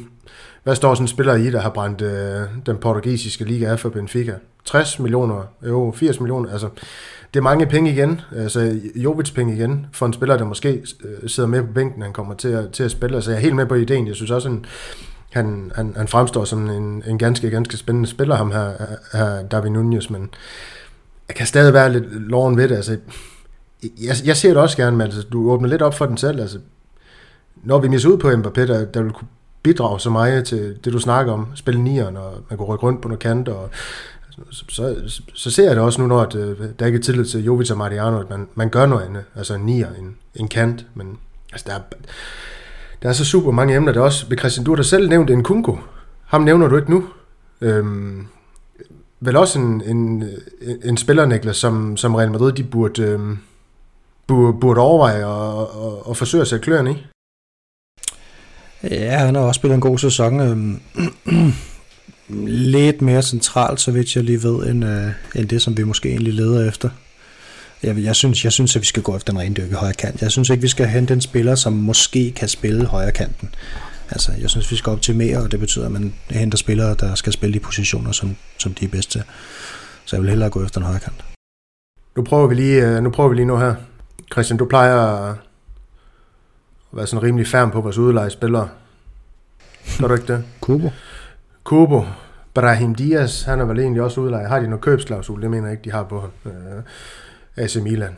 Hvad 0.62 0.76
står 0.76 0.94
sådan 0.94 1.04
en 1.04 1.08
spiller 1.08 1.34
i, 1.34 1.50
der 1.50 1.60
har 1.60 1.70
brændt 1.70 2.02
øh, 2.02 2.40
den 2.66 2.76
portugisiske 2.76 3.44
liga 3.44 3.66
af 3.66 3.80
for 3.80 3.88
Benfica? 3.88 4.34
60 4.64 4.98
millioner 4.98 5.42
euro, 5.62 5.92
80 5.92 6.20
millioner, 6.20 6.52
altså 6.52 6.68
det 7.34 7.40
er 7.40 7.42
mange 7.42 7.66
penge 7.66 7.90
igen, 7.90 8.20
altså 8.36 8.80
Jovic 8.96 9.34
penge 9.34 9.54
igen, 9.54 9.86
for 9.92 10.06
en 10.06 10.12
spiller, 10.12 10.36
der 10.36 10.44
måske 10.44 10.82
øh, 11.04 11.28
sidder 11.28 11.48
med 11.48 11.62
på 11.62 11.72
bænken, 11.72 12.02
han 12.02 12.12
kommer 12.12 12.34
til 12.34 12.48
at, 12.48 12.70
til 12.72 12.82
at 12.82 12.90
spille. 12.90 13.16
Altså 13.16 13.30
jeg 13.30 13.36
er 13.36 13.40
helt 13.40 13.56
med 13.56 13.66
på 13.66 13.74
ideen, 13.74 14.06
jeg 14.06 14.14
synes 14.14 14.30
også, 14.30 14.48
en, 14.48 14.66
han, 15.36 15.72
han, 15.74 15.92
han 15.96 16.08
fremstår 16.08 16.44
som 16.44 16.70
en, 16.70 17.02
en 17.06 17.18
ganske, 17.18 17.50
ganske 17.50 17.76
spændende 17.76 18.08
spiller, 18.08 18.36
ham 18.36 18.50
her, 18.50 18.72
her 19.12 19.42
David 19.42 19.70
Nunez, 19.70 20.10
men 20.10 20.30
jeg 21.28 21.36
kan 21.36 21.46
stadig 21.46 21.72
være 21.72 21.92
lidt 21.92 22.28
loven 22.28 22.56
ved 22.56 22.68
det. 22.68 22.76
Altså, 22.76 22.96
jeg, 23.82 24.14
jeg 24.24 24.36
ser 24.36 24.48
det 24.48 24.56
også 24.56 24.76
gerne, 24.76 24.96
men 24.96 25.04
altså, 25.04 25.22
du 25.22 25.50
åbner 25.50 25.68
lidt 25.68 25.82
op 25.82 25.94
for 25.94 26.06
den 26.06 26.16
selv. 26.16 26.40
Altså, 26.40 26.58
når 27.64 27.78
vi 27.78 27.88
misser 27.88 28.08
ud 28.08 28.18
på 28.18 28.28
Mbappé, 28.28 28.60
der, 28.60 28.84
der 28.84 29.02
vil 29.02 29.12
kunne 29.12 29.28
bidrage 29.62 30.00
så 30.00 30.10
meget 30.10 30.44
til 30.44 30.78
det, 30.84 30.92
du 30.92 30.98
snakker 30.98 31.32
om, 31.32 31.46
spille 31.54 31.80
nieren, 31.80 32.16
og 32.16 32.32
man 32.50 32.58
kunne 32.58 32.68
rykke 32.68 32.86
rundt 32.86 33.02
på 33.02 33.08
nogle 33.08 33.18
kanter, 33.18 33.52
og 33.52 33.70
så, 34.50 34.64
så, 34.68 34.96
så 35.34 35.50
ser 35.50 35.64
jeg 35.64 35.76
det 35.76 35.84
også 35.84 36.00
nu, 36.00 36.06
når 36.06 36.20
at, 36.20 36.34
øh, 36.34 36.56
der 36.78 36.86
ikke 36.86 36.98
er 36.98 37.02
tillid 37.02 37.24
til 37.24 37.44
Jovic 37.44 37.70
og 37.70 37.78
Mariano, 37.78 38.20
at 38.20 38.30
man, 38.30 38.48
man 38.54 38.70
gør 38.70 38.86
noget 38.86 39.04
andet, 39.04 39.24
altså 39.34 39.54
en 39.54 39.60
nier, 39.60 39.88
en, 39.98 40.16
en 40.34 40.48
kant, 40.48 40.86
men 40.94 41.18
altså 41.52 41.64
der 41.68 41.74
er, 41.74 41.80
der 43.06 43.10
er 43.10 43.14
så 43.14 43.24
super 43.24 43.50
mange 43.50 43.74
emner, 43.74 43.92
der 43.92 44.00
også... 44.00 44.26
Christian, 44.38 44.64
du 44.64 44.70
har 44.70 44.76
da 44.76 44.82
selv 44.82 45.08
nævnt 45.08 45.30
en 45.30 45.42
Kunko. 45.42 45.78
Ham 46.24 46.42
nævner 46.42 46.68
du 46.68 46.76
ikke 46.76 46.90
nu. 46.90 47.04
Øhm, 47.60 48.26
vel 49.20 49.36
også 49.36 49.58
en, 49.58 49.82
en, 49.82 50.24
en 50.84 50.96
spiller, 50.96 51.26
Niklas, 51.26 51.56
som, 51.56 51.96
som 51.96 52.14
Real 52.14 52.30
Madrid 52.30 52.52
de 52.52 52.64
burde, 52.64 53.02
øhm, 53.02 53.38
burde, 54.26 54.60
burde 54.60 54.80
overveje 54.80 55.24
og, 55.24 55.84
og, 55.84 56.06
og 56.06 56.16
forsøge 56.16 56.40
at 56.40 56.48
sætte 56.48 56.64
kløerne 56.64 56.90
i. 56.90 57.06
Ja, 58.82 59.18
han 59.18 59.34
har 59.34 59.42
også 59.42 59.58
spillet 59.58 59.74
en 59.74 59.80
god 59.80 59.98
sæson. 59.98 60.40
Øhm, 60.40 60.80
lidt 62.48 63.02
mere 63.02 63.22
centralt, 63.22 63.80
så 63.80 63.90
vidt 63.90 64.16
jeg 64.16 64.24
lige 64.24 64.42
ved, 64.42 64.66
end, 64.66 64.84
øh, 64.84 65.10
end 65.34 65.48
det, 65.48 65.62
som 65.62 65.76
vi 65.76 65.82
måske 65.82 66.08
egentlig 66.08 66.34
leder 66.34 66.68
efter. 66.68 66.90
Jeg, 67.86 68.04
jeg, 68.04 68.16
synes, 68.16 68.44
jeg 68.44 68.52
synes, 68.52 68.76
at 68.76 68.82
vi 68.82 68.86
skal 68.86 69.02
gå 69.02 69.16
efter 69.16 69.32
den 69.32 69.40
rendyrke 69.40 69.74
højre 69.74 69.92
kant. 69.92 70.22
Jeg 70.22 70.30
synes 70.30 70.50
ikke, 70.50 70.62
vi 70.62 70.68
skal 70.68 70.86
hente 70.86 71.14
en 71.14 71.20
spiller, 71.20 71.54
som 71.54 71.72
måske 71.72 72.32
kan 72.32 72.48
spille 72.48 72.86
højre 72.86 73.12
kanten. 73.12 73.54
Altså, 74.10 74.32
jeg 74.40 74.50
synes, 74.50 74.70
vi 74.70 74.76
skal 74.76 74.92
optimere, 74.92 75.38
og 75.38 75.52
det 75.52 75.60
betyder, 75.60 75.86
at 75.86 75.92
man 75.92 76.14
henter 76.30 76.58
spillere, 76.58 76.94
der 76.94 77.14
skal 77.14 77.32
spille 77.32 77.54
de 77.54 77.60
positioner, 77.60 78.12
som, 78.12 78.36
som 78.58 78.74
de 78.74 78.84
er 78.84 78.88
bedst 78.88 79.10
til. 79.10 79.22
Så 80.04 80.16
jeg 80.16 80.22
vil 80.22 80.30
hellere 80.30 80.50
gå 80.50 80.64
efter 80.64 80.80
den 80.80 80.86
højre 80.86 81.00
kant. 81.00 81.24
Nu 82.16 82.22
prøver 82.22 82.46
vi 82.46 82.54
lige, 82.54 82.86
øh, 82.86 83.02
nu 83.02 83.10
prøver 83.10 83.28
vi 83.28 83.36
lige 83.36 83.46
nu 83.46 83.56
her. 83.56 83.74
Christian, 84.32 84.58
du 84.58 84.64
plejer 84.64 84.96
at 84.96 85.36
være 86.92 87.06
sådan 87.06 87.22
rimelig 87.22 87.46
færm 87.46 87.70
på 87.70 87.80
vores 87.80 87.98
udleje 87.98 88.30
spillere. 88.30 88.68
Gør 90.00 90.08
du 90.08 90.14
ikke 90.14 90.32
det? 90.32 90.44
Kubo. 90.60 90.90
Kubo. 91.64 92.04
Brahim 92.54 92.94
Diaz, 92.94 93.42
han 93.42 93.60
er 93.60 93.64
vel 93.64 93.78
egentlig 93.78 94.02
også 94.02 94.20
udlejet. 94.20 94.48
Har 94.48 94.60
de 94.60 94.68
noget 94.68 94.82
købsklausul? 94.82 95.42
Det 95.42 95.50
mener 95.50 95.66
jeg 95.66 95.72
ikke, 95.72 95.84
de 95.84 95.90
har 95.90 96.02
på 96.02 96.20
ham. 96.20 96.30
AC 97.56 97.76
Milan. 97.76 98.16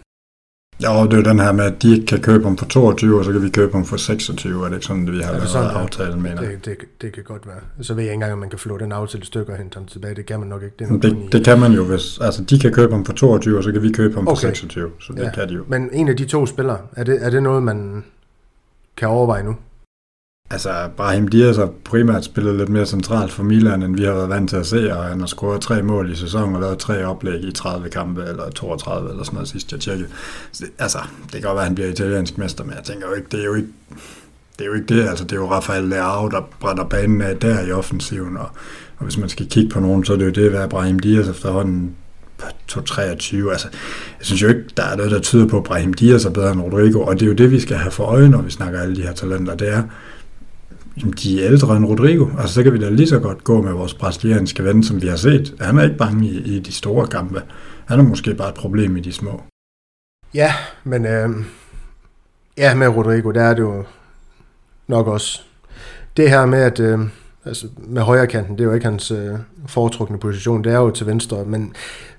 Ja, 0.83 0.89
det 1.05 1.13
er 1.13 1.17
jo 1.17 1.23
den 1.23 1.39
her 1.41 1.53
med, 1.53 1.65
at 1.65 1.83
de 1.83 1.93
ikke 1.95 2.07
kan 2.07 2.21
købe 2.21 2.45
ham 2.45 2.57
for 2.57 2.67
22, 2.67 3.19
og 3.19 3.25
så 3.25 3.33
kan 3.33 3.43
vi 3.43 3.49
købe 3.51 3.73
ham 3.73 3.85
for 3.85 3.97
26. 3.97 4.65
Er 4.65 4.69
det 4.69 4.75
ikke 4.77 4.87
sådan, 4.87 5.07
det 5.07 5.15
vi 5.15 5.19
har 5.21 5.33
lavet 5.33 5.49
sådan, 5.49 5.71
aftalen 5.71 6.23
med? 6.23 6.37
Det, 6.37 6.65
det, 6.65 6.77
det 7.03 7.13
kan 7.13 7.23
godt 7.25 7.47
være. 7.47 7.61
Så 7.81 7.95
ved 7.95 8.03
jeg 8.03 8.11
ikke 8.11 8.15
engang, 8.15 8.33
om 8.33 8.39
man 8.39 8.51
kan 8.51 8.59
flå 8.59 8.79
den 8.79 8.93
aftale 8.93 9.25
stykker 9.27 9.53
og 9.53 9.59
hente 9.59 9.77
ham 9.77 9.87
tilbage. 9.87 10.15
Det 10.15 10.27
kan 10.27 10.39
man 10.41 10.49
nok 10.49 10.63
ikke. 10.63 10.75
Det, 10.79 11.03
Det, 11.03 11.13
i- 11.13 11.29
det 11.33 11.45
kan 11.45 11.61
man 11.61 11.73
jo, 11.73 11.85
hvis... 11.85 12.19
Altså, 12.21 12.45
de 12.45 12.59
kan 12.59 12.73
købe 12.73 12.93
ham 12.93 13.05
for 13.05 13.13
22, 13.13 13.59
og 13.59 13.65
så 13.65 13.73
kan 13.73 13.83
vi 13.83 13.93
købe 13.93 14.15
for 14.15 14.21
Okay. 14.21 14.41
26. 14.41 14.91
Så 15.01 15.13
det 15.13 15.23
Ja. 15.23 15.31
kan 15.31 15.49
de 15.49 15.55
jo. 15.55 15.65
Men 15.69 15.91
en 15.93 16.09
af 16.09 16.17
de 16.17 16.25
to 16.25 16.47
spillere, 16.47 16.79
er 16.93 17.05
det, 17.05 17.19
er 17.27 17.31
det 17.31 17.43
noget, 17.43 17.63
man 17.63 18.05
kan 18.97 19.09
overveje 19.09 19.43
nu? 19.43 19.57
Altså, 20.51 20.89
Brahim 20.97 21.29
Dias 21.29 21.57
har 21.57 21.71
primært 21.85 22.25
spillet 22.25 22.55
lidt 22.55 22.69
mere 22.69 22.87
centralt 22.87 23.33
for 23.33 23.43
Milan, 23.43 23.83
end 23.83 23.97
vi 23.97 24.05
har 24.05 24.13
været 24.13 24.29
vant 24.29 24.51
til 24.51 24.57
at 24.57 24.67
se, 24.67 24.97
og 24.97 25.05
han 25.05 25.21
har 25.21 25.27
scoret 25.27 25.61
tre 25.61 25.83
mål 25.83 26.13
i 26.13 26.17
sæsonen 26.17 26.55
og 26.55 26.61
lavet 26.61 26.79
tre 26.79 27.07
oplæg 27.07 27.45
i 27.45 27.53
30 27.53 27.89
kampe, 27.89 28.25
eller 28.25 28.51
32 28.51 29.11
eller 29.11 29.25
sådan 29.25 29.35
noget 29.35 29.49
sidst 29.49 29.73
jeg 29.73 29.81
tjekkede. 29.81 30.09
Så 30.53 30.65
det, 30.65 30.73
altså, 30.79 30.99
det 31.23 31.33
kan 31.33 31.43
godt 31.43 31.55
være, 31.55 31.63
at 31.63 31.67
han 31.67 31.75
bliver 31.75 31.91
italiensk 31.91 32.39
mester, 32.39 32.65
men 32.65 32.75
jeg 32.75 32.85
tænker 32.85 33.07
jo 33.09 33.15
ikke, 33.15 33.29
det 33.31 33.41
er 33.41 33.45
jo 33.45 33.55
ikke 33.55 33.69
det, 34.59 34.65
er 34.65 34.69
jo 34.69 34.75
ikke 34.75 34.95
det. 34.95 35.09
Altså, 35.09 35.25
det 35.25 35.33
er 35.33 35.37
jo 35.37 35.51
Rafael 35.51 35.85
Leao, 35.85 36.29
der 36.29 36.49
brænder 36.61 36.85
banen 36.85 37.23
af 37.23 37.37
der 37.37 37.67
i 37.67 37.73
offensiven, 37.73 38.37
og, 38.37 38.51
og 38.99 39.05
hvis 39.05 39.19
man 39.19 39.29
skal 39.29 39.49
kigge 39.49 39.71
på 39.71 39.81
nogen, 39.81 40.05
så 40.05 40.13
er 40.13 40.17
det 40.17 40.27
jo 40.27 40.31
det, 40.31 40.51
hvad 40.51 40.69
Brahim 40.69 40.99
Dias 40.99 41.29
efterhånden 41.29 41.97
2-23. 42.73 43.51
Altså, 43.51 43.69
jeg 44.19 44.27
synes 44.27 44.43
jo 44.43 44.49
ikke, 44.49 44.65
der 44.77 44.83
er 44.83 44.97
noget, 44.97 45.11
der 45.11 45.21
tyder 45.21 45.47
på, 45.47 45.59
at 45.59 45.65
Brahim 45.65 45.95
Dias 45.95 46.25
er 46.25 46.31
bedre 46.31 46.53
end 46.53 46.61
Rodrigo, 46.61 47.01
og 47.01 47.15
det 47.15 47.23
er 47.23 47.27
jo 47.27 47.33
det, 47.33 47.51
vi 47.51 47.61
skal 47.61 47.77
have 47.77 47.91
for 47.91 48.05
øje, 48.05 48.29
når 48.29 48.43
vi 48.43 48.51
snakker 48.51 48.81
alle 48.81 48.97
de 48.97 49.03
her 49.03 49.13
talenter. 49.13 49.55
Det 49.55 49.69
er, 49.69 49.83
Jamen, 51.01 51.15
de 51.23 51.45
er 51.45 51.51
ældre 51.51 51.77
end 51.77 51.85
Rodrigo. 51.85 52.27
Altså, 52.39 52.55
så 52.55 52.63
kan 52.63 52.73
vi 52.73 52.79
da 52.79 52.91
lige 52.91 53.09
så 53.09 53.19
godt 53.19 53.45
gå 53.45 53.63
med 53.63 53.73
vores 53.73 53.95
brasilianske 53.95 54.65
ven, 54.65 54.83
som 54.83 55.03
vi 55.03 55.07
har 55.07 55.17
set. 55.17 55.55
Han 55.61 55.79
er 55.79 55.83
ikke 55.83 55.97
bange 55.97 56.27
i, 56.27 56.57
i 56.57 56.59
de 56.59 56.73
store 56.73 57.07
kampe. 57.07 57.43
Han 57.87 57.99
er 57.99 58.03
måske 58.03 58.35
bare 58.35 58.49
et 58.49 58.55
problem 58.55 58.97
i 58.97 59.01
de 59.01 59.13
små. 59.13 59.43
Ja, 60.35 60.53
men 60.85 61.07
øh, 61.07 61.29
ja, 62.57 62.75
med 62.75 62.89
Rodrigo, 62.89 63.31
der 63.31 63.43
er 63.43 63.55
det 63.55 63.61
jo 63.61 63.85
nok 64.89 65.07
også. 65.07 65.41
Det 66.17 66.31
her 66.31 66.47
med, 66.47 66.59
at 66.59 66.81
øh, 66.81 66.99
altså 67.45 67.69
med 67.77 68.03
højre 68.03 68.27
kanten, 68.27 68.59
det 68.59 68.61
er 68.61 68.69
jo 68.69 68.75
ikke 68.75 68.87
hans 68.87 69.11
øh, 69.11 69.39
foretrukne 69.67 70.19
position, 70.19 70.65
det 70.65 70.73
er 70.73 70.79
jo 70.79 70.91
til 70.91 71.07
venstre, 71.07 71.45
men 71.45 71.73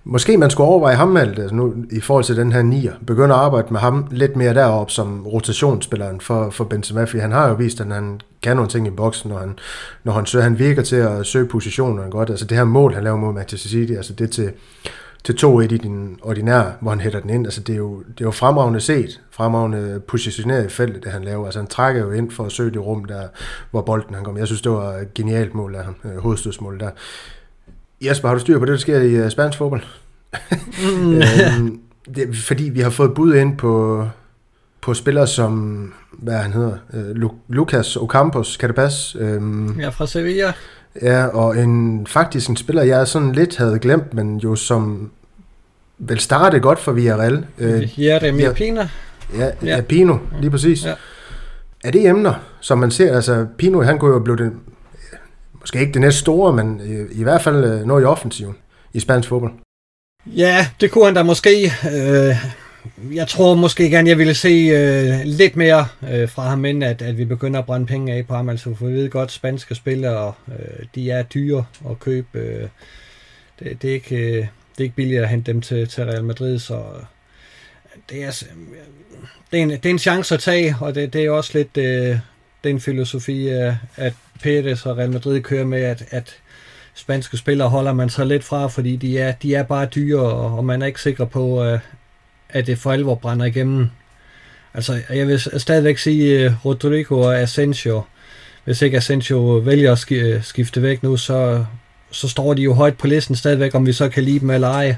måske 0.04 0.38
man 0.38 0.50
skulle 0.50 0.68
overveje 0.68 0.96
ham 0.96 1.18
alt, 1.18 1.40
altså 1.40 1.56
nu, 1.56 1.74
i 1.92 2.00
forhold 2.00 2.24
til 2.24 2.38
den 2.38 2.52
her 2.52 2.62
nier, 2.62 2.94
begynde 3.08 3.36
at 3.36 3.42
arbejde 3.42 3.68
med 3.72 3.80
ham 3.80 4.08
lidt 4.12 4.36
mere 4.36 4.54
deroppe 4.54 4.94
som 4.94 5.28
rotationsspilleren 5.28 6.22
for, 6.22 6.50
for 6.50 6.64
Benzema, 6.64 7.04
fordi 7.04 7.20
han 7.20 7.32
har 7.32 7.48
jo 7.48 7.54
vist, 7.54 7.82
at 7.82 7.88
han 7.88 8.22
kan 8.44 8.56
nogle 8.56 8.70
ting 8.70 8.88
i 8.88 8.90
boksen, 8.90 9.30
når 9.30 9.38
han, 9.38 9.60
når 10.04 10.14
han 10.14 10.26
søger, 10.26 10.44
han 10.44 10.60
virker 10.60 10.82
til 10.82 10.96
at 10.96 11.26
søge 11.26 11.48
positionerne 11.48 12.12
godt, 12.12 12.30
altså 12.30 12.46
det 12.46 12.58
her 12.58 12.64
mål, 12.64 12.94
han 12.94 13.04
laver 13.04 13.18
mod 13.18 13.34
Manchester 13.34 13.70
City, 13.70 13.94
altså 13.94 14.14
det 14.14 14.32
til, 14.32 14.52
til 15.24 15.34
2-1 15.34 15.62
i 15.62 15.78
din 15.78 16.20
ordinære, 16.22 16.74
hvor 16.82 16.92
han 16.92 17.00
hætter 17.00 17.20
den 17.20 17.30
ind. 17.30 17.48
Altså, 17.48 17.62
det 17.62 17.74
er 17.74 17.78
jo, 17.78 18.00
det 18.00 18.22
er 18.22 18.26
jo 18.26 18.32
fremragende 18.32 18.80
set, 18.80 19.22
fremragende 19.32 20.02
positioneret 20.08 20.66
i 20.66 20.70
feltet, 20.70 21.04
det 21.04 21.12
han 21.12 21.24
laver. 21.24 21.46
Altså, 21.46 21.60
han 21.60 21.68
trækker 21.68 22.02
jo 22.02 22.12
ind 22.12 22.32
for 22.32 22.46
at 22.46 22.52
søge 22.52 22.72
det 22.72 22.86
rum, 22.86 23.06
der, 23.06 23.28
hvor 23.72 23.82
bolden 23.82 24.16
han 24.16 24.24
kom. 24.24 24.38
Jeg 24.38 24.48
synes, 24.48 24.62
det 24.62 24.72
var 24.72 24.94
et 24.94 25.14
genialt 25.14 25.54
mål 25.54 25.76
af 25.76 25.84
ham, 25.84 25.96
øh, 26.06 26.18
hovedstødsmål 26.18 26.80
der. 26.80 26.90
Jesper, 28.02 28.28
har 28.28 28.36
du 28.36 28.40
styr 28.42 28.60
på 28.60 28.66
det, 28.66 28.72
der 28.72 28.78
sker 28.78 29.00
i 29.00 29.22
uh, 29.24 29.30
spansk 29.30 29.58
fodbold? 29.58 29.82
Mm. 30.96 31.16
øhm, 31.62 31.80
det, 32.16 32.38
fordi 32.38 32.64
vi 32.64 32.80
har 32.80 32.90
fået 32.90 33.14
bud 33.14 33.36
ind 33.36 33.58
på, 33.58 34.06
på 34.82 34.94
spillere 34.94 35.28
som, 35.28 35.94
hvad 36.12 36.38
han 36.38 36.54
hedder, 36.54 36.74
øh, 36.94 37.10
Lu- 37.12 37.36
Lucas 37.48 37.96
Ocampos, 37.96 38.58
kan 38.58 38.70
det 38.70 38.76
passe? 38.76 39.20
Øhm, 39.20 39.80
Ja, 39.80 39.90
fra 39.90 40.08
Sevilla. 40.08 40.54
Ja, 41.02 41.26
og 41.28 41.58
en, 41.58 42.08
faktisk 42.08 42.50
en 42.50 42.56
spiller, 42.56 42.84
jeg 42.84 43.08
sådan 43.08 43.32
lidt 43.32 43.58
havde 43.58 43.80
glemt, 43.80 44.14
men 44.14 44.38
jo 44.38 44.56
som 44.56 45.12
vel 45.98 46.20
startede 46.20 46.62
godt 46.62 46.80
for 46.80 46.92
Villarreal. 46.92 47.46
Øh, 47.60 48.00
Ja, 48.02 48.20
det 48.22 48.30
er 48.30 48.34
ja. 48.36 48.52
Pina. 48.54 48.90
ja, 49.38 49.46
Ja. 49.46 49.52
ja, 49.76 49.82
Pino, 49.82 50.18
lige 50.42 50.52
præcis. 50.52 50.86
Ja. 50.86 50.94
Er 51.84 51.92
det 51.92 52.08
emner, 52.08 52.34
som 52.60 52.78
man 52.78 52.92
ser? 52.92 53.16
Altså, 53.16 53.46
Pino, 53.58 53.82
han 53.82 53.98
kunne 54.00 54.12
jo 54.14 54.20
blive 54.20 54.38
det, 54.38 54.52
måske 55.70 55.80
ikke 55.80 55.94
det 55.94 56.02
næste 56.02 56.20
store, 56.20 56.54
men 56.54 56.82
i, 56.84 57.20
i 57.20 57.24
hvert 57.24 57.42
fald 57.42 57.64
øh, 57.64 57.86
noget 57.86 58.02
i 58.02 58.06
offensiven 58.06 58.56
i 58.94 59.00
spansk 59.00 59.30
fodbold. 59.30 59.54
Ja, 60.26 60.68
det 60.82 60.92
kunne 60.92 61.06
han 61.06 61.14
da 61.14 61.24
måske. 61.24 61.72
Øh, 61.94 62.36
jeg 63.16 63.28
tror 63.28 63.56
måske 63.56 63.90
gerne, 63.90 64.10
jeg 64.10 64.18
ville 64.18 64.34
se 64.34 64.50
øh, 64.50 65.26
lidt 65.26 65.56
mere 65.56 65.88
øh, 66.12 66.30
fra 66.30 66.50
ham, 66.50 66.66
inden 66.66 66.84
at, 66.84 67.02
at 67.02 67.18
vi 67.18 67.26
begynder 67.26 67.60
at 67.60 67.66
brænde 67.66 67.86
penge 67.86 68.14
af 68.14 68.28
på 68.28 68.36
ham. 68.36 68.50
Altså, 68.50 68.76
for 68.76 68.86
vi 68.86 68.94
ved 68.94 69.10
godt, 69.10 69.32
spanske 69.32 69.76
spillere, 69.76 70.34
øh, 70.48 70.86
de 70.96 71.12
er 71.12 71.24
dyre 71.24 71.66
at 71.90 72.00
købe. 72.00 72.40
Øh, 72.40 72.68
det, 73.60 73.82
det, 73.82 73.90
er 73.90 73.94
ikke, 73.94 74.16
øh, 74.16 74.34
det 74.36 74.80
er 74.80 74.84
ikke 74.84 74.96
billigt 74.96 75.22
at 75.22 75.30
hente 75.30 75.52
dem 75.52 75.62
til, 75.62 75.88
til 75.88 76.06
Real 76.06 76.24
Madrid, 76.24 76.60
så 76.60 76.76
øh, 76.76 77.04
det 78.10 78.24
er, 78.24 78.44
det, 79.52 79.60
er 79.60 79.64
en, 79.64 79.70
det 79.70 79.86
er 79.86 79.90
en 79.90 80.00
chance 80.00 80.36
at 80.36 80.42
tage, 80.42 80.76
og 80.82 80.96
det, 80.96 81.14
det 81.14 81.26
er 81.26 81.32
også 81.32 81.52
lidt 81.54 81.78
øh, 81.78 82.18
den 82.64 82.80
filosofi, 82.80 83.50
øh, 83.50 83.74
at 83.96 84.14
Pérez 84.46 84.90
og 84.90 84.98
Real 84.98 85.12
Madrid 85.12 85.42
kører 85.42 85.66
med, 85.66 85.82
at, 85.82 86.04
at 86.10 86.36
spanske 86.94 87.38
spillere 87.38 87.70
holder 87.70 87.94
man 87.94 88.10
sig 88.10 88.26
lidt 88.26 88.44
fra, 88.44 88.68
fordi 88.68 88.96
de 88.96 89.20
er, 89.20 89.32
de 89.32 89.56
er 89.56 89.64
bare 89.64 89.86
dyre, 89.86 90.22
og, 90.22 90.58
og 90.58 90.66
man 90.66 90.82
er 90.82 90.86
ikke 90.86 91.02
sikker 91.02 91.26
på, 91.26 91.64
øh, 91.64 91.80
at 92.50 92.68
det 92.68 92.78
for 92.78 92.92
alvor 92.92 93.16
brænder 93.16 93.46
igennem. 93.46 93.90
Altså, 94.74 95.02
jeg 95.10 95.28
vil 95.28 95.40
stadigvæk 95.40 95.98
sige 95.98 96.46
uh, 96.46 96.66
Rodrigo 96.66 97.20
og 97.20 97.40
Asensio. 97.40 98.02
Hvis 98.64 98.82
ikke 98.82 98.98
Asensio 98.98 99.40
vælger 99.40 99.92
at 99.92 100.12
øh, 100.12 100.44
skifte 100.44 100.82
væk 100.82 101.04
nu, 101.04 101.18
så, 101.18 101.66
så 102.12 102.28
står 102.28 102.54
de 102.54 102.62
jo 102.62 102.74
højt 102.74 102.98
på 102.98 103.08
listen 103.08 103.36
stadigvæk, 103.36 103.76
om 103.76 103.86
vi 103.86 103.94
så 103.94 104.10
kan 104.10 104.24
lide 104.24 104.40
dem 104.40 104.50
eller 104.50 104.68
ej. 104.68 104.96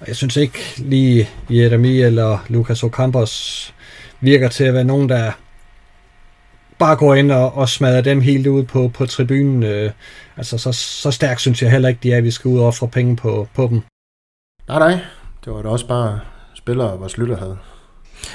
Og 0.00 0.08
jeg 0.08 0.16
synes 0.16 0.36
ikke 0.36 0.58
lige 0.76 1.28
Jeremy 1.50 2.04
eller 2.04 2.44
Lucas 2.48 2.82
Ocampos 2.82 3.74
virker 4.20 4.48
til 4.48 4.64
at 4.64 4.74
være 4.74 4.84
nogen, 4.84 5.08
der 5.08 5.32
bare 6.84 6.96
går 6.96 7.14
ind 7.14 7.32
og, 7.32 7.56
og 7.56 7.68
smadrer 7.68 8.00
dem 8.00 8.20
helt 8.20 8.46
ud 8.46 8.62
på, 8.62 8.90
på 8.94 9.06
tribunen. 9.06 9.62
Øh, 9.62 9.90
altså, 10.36 10.58
så, 10.58 10.72
så 10.72 11.10
stærkt 11.10 11.40
synes 11.40 11.62
jeg 11.62 11.70
heller 11.70 11.88
ikke, 11.88 12.00
de 12.02 12.12
er, 12.12 12.16
at 12.16 12.24
vi 12.24 12.30
skal 12.30 12.48
ud 12.48 12.58
og 12.58 12.66
ofre 12.66 12.88
penge 12.88 13.16
på, 13.16 13.48
på 13.54 13.66
dem. 13.70 13.80
Nej, 14.68 14.78
nej. 14.78 14.98
Det 15.44 15.52
var 15.52 15.62
da 15.62 15.68
også 15.68 15.86
bare 15.86 16.20
spillere, 16.54 16.98
vores 16.98 17.18
lytter 17.18 17.36
havde. 17.36 17.56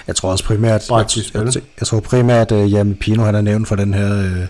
Jeg 0.07 0.15
tror 0.15 0.31
også 0.31 0.43
primært, 0.43 0.89
jeg, 0.89 1.05
jeg, 1.33 1.45
jeg, 1.45 1.63
jeg 1.79 1.87
tror 1.87 1.99
primært, 1.99 2.51
at 2.51 2.71
Jan 2.71 2.95
Pino 2.95 3.23
han 3.23 3.35
er 3.35 3.41
nævnt 3.41 3.67
for 3.67 3.75
den 3.75 3.93
her, 3.93 4.11
øh, 4.17 4.47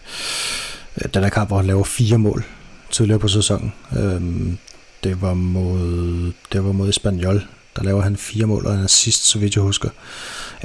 den 1.13 1.23
her 1.23 1.29
kamp, 1.29 1.49
hvor 1.49 1.57
han 1.57 1.67
laver 1.67 1.83
fire 1.83 2.17
mål 2.17 2.43
tidligere 2.91 3.19
på 3.19 3.27
sæsonen. 3.27 3.73
Øhm, 3.99 4.57
det 5.03 5.21
var 5.21 5.33
mod, 5.33 6.31
det 6.51 6.63
var 6.63 6.71
mod 6.71 6.89
Espanyol, 6.89 7.41
der 7.77 7.83
laver 7.83 8.01
han 8.01 8.17
fire 8.17 8.45
mål 8.45 8.65
og 8.65 8.73
en 8.73 8.83
assist, 8.83 9.23
så 9.23 9.39
vidt 9.39 9.55
jeg 9.55 9.63
husker. 9.63 9.89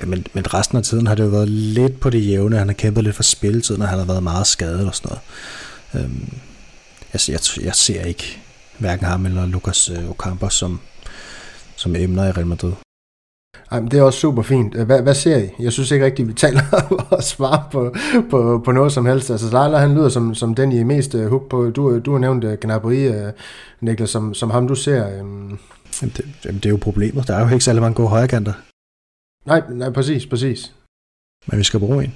Men, 0.04 0.26
men 0.32 0.54
resten 0.54 0.78
af 0.78 0.84
tiden 0.84 1.06
har 1.06 1.14
det 1.14 1.24
jo 1.24 1.28
været 1.28 1.48
lidt 1.48 2.00
på 2.00 2.10
det 2.10 2.28
jævne. 2.28 2.56
Han 2.56 2.68
har 2.68 2.74
kæmpet 2.74 3.04
lidt 3.04 3.16
for 3.16 3.22
spilletiden, 3.22 3.82
og 3.82 3.88
han 3.88 3.98
har 3.98 4.06
været 4.06 4.22
meget 4.22 4.46
skadet 4.46 4.86
og 4.86 4.94
sådan 4.94 5.16
noget. 5.92 6.04
Øhm, 6.04 6.32
jeg, 7.12 7.20
jeg, 7.28 7.64
jeg 7.64 7.74
ser 7.74 8.02
ikke 8.04 8.38
hverken 8.78 9.06
ham 9.06 9.26
eller 9.26 9.46
Lucas 9.46 9.90
øh, 9.90 10.10
Ocampos 10.10 10.54
som, 10.54 10.80
som 11.76 11.96
emner 11.96 12.28
i 12.28 12.30
Real 12.30 12.46
Madrid. 12.46 12.72
Ej, 13.70 13.80
men 13.80 13.90
det 13.90 13.98
er 13.98 14.02
også 14.02 14.18
super 14.18 14.42
fint. 14.42 14.74
Hvad, 14.74 15.02
hvad 15.02 15.14
ser 15.14 15.36
I? 15.36 15.48
Jeg 15.58 15.72
synes 15.72 15.90
ikke 15.90 16.04
rigtigt, 16.04 16.28
vi 16.28 16.32
taler 16.32 16.62
og 17.10 17.22
svarer 17.22 17.68
på, 17.72 17.94
på, 18.30 18.62
på 18.64 18.72
noget 18.72 18.92
som 18.92 19.06
helst. 19.06 19.30
Altså, 19.30 19.46
Leila, 19.46 19.78
han 19.78 19.94
lyder 19.94 20.08
som, 20.08 20.34
som 20.34 20.54
den, 20.54 20.72
I 20.72 20.80
er 20.80 20.84
mest 20.84 21.14
uh, 21.14 21.26
hooked 21.26 21.48
på. 21.48 21.70
Du, 21.70 21.90
øh, 21.90 22.04
du 22.04 22.12
har 22.12 22.18
nævnt 22.18 22.44
øh, 22.44 22.58
Gnabry, 22.60 23.10
Niklas, 23.80 24.10
som, 24.10 24.34
som 24.34 24.50
ham, 24.50 24.68
du 24.68 24.74
ser. 24.74 25.18
Øhm 25.18 25.58
Jamen 26.02 26.14
det, 26.16 26.24
jamen 26.44 26.58
det 26.58 26.66
er 26.66 26.70
jo 26.70 26.78
problemet. 26.82 27.28
Der 27.28 27.34
er 27.34 27.46
jo 27.46 27.52
ikke 27.52 27.64
særlig 27.64 27.82
mange 27.82 27.94
gode 27.94 28.08
højrekanter, 28.08 28.52
Nej, 29.46 29.62
nej, 29.70 29.90
præcis, 29.90 30.26
præcis. 30.26 30.74
men 31.46 31.58
vi 31.58 31.64
skal 31.64 31.80
bruge 31.80 32.04
en. 32.04 32.14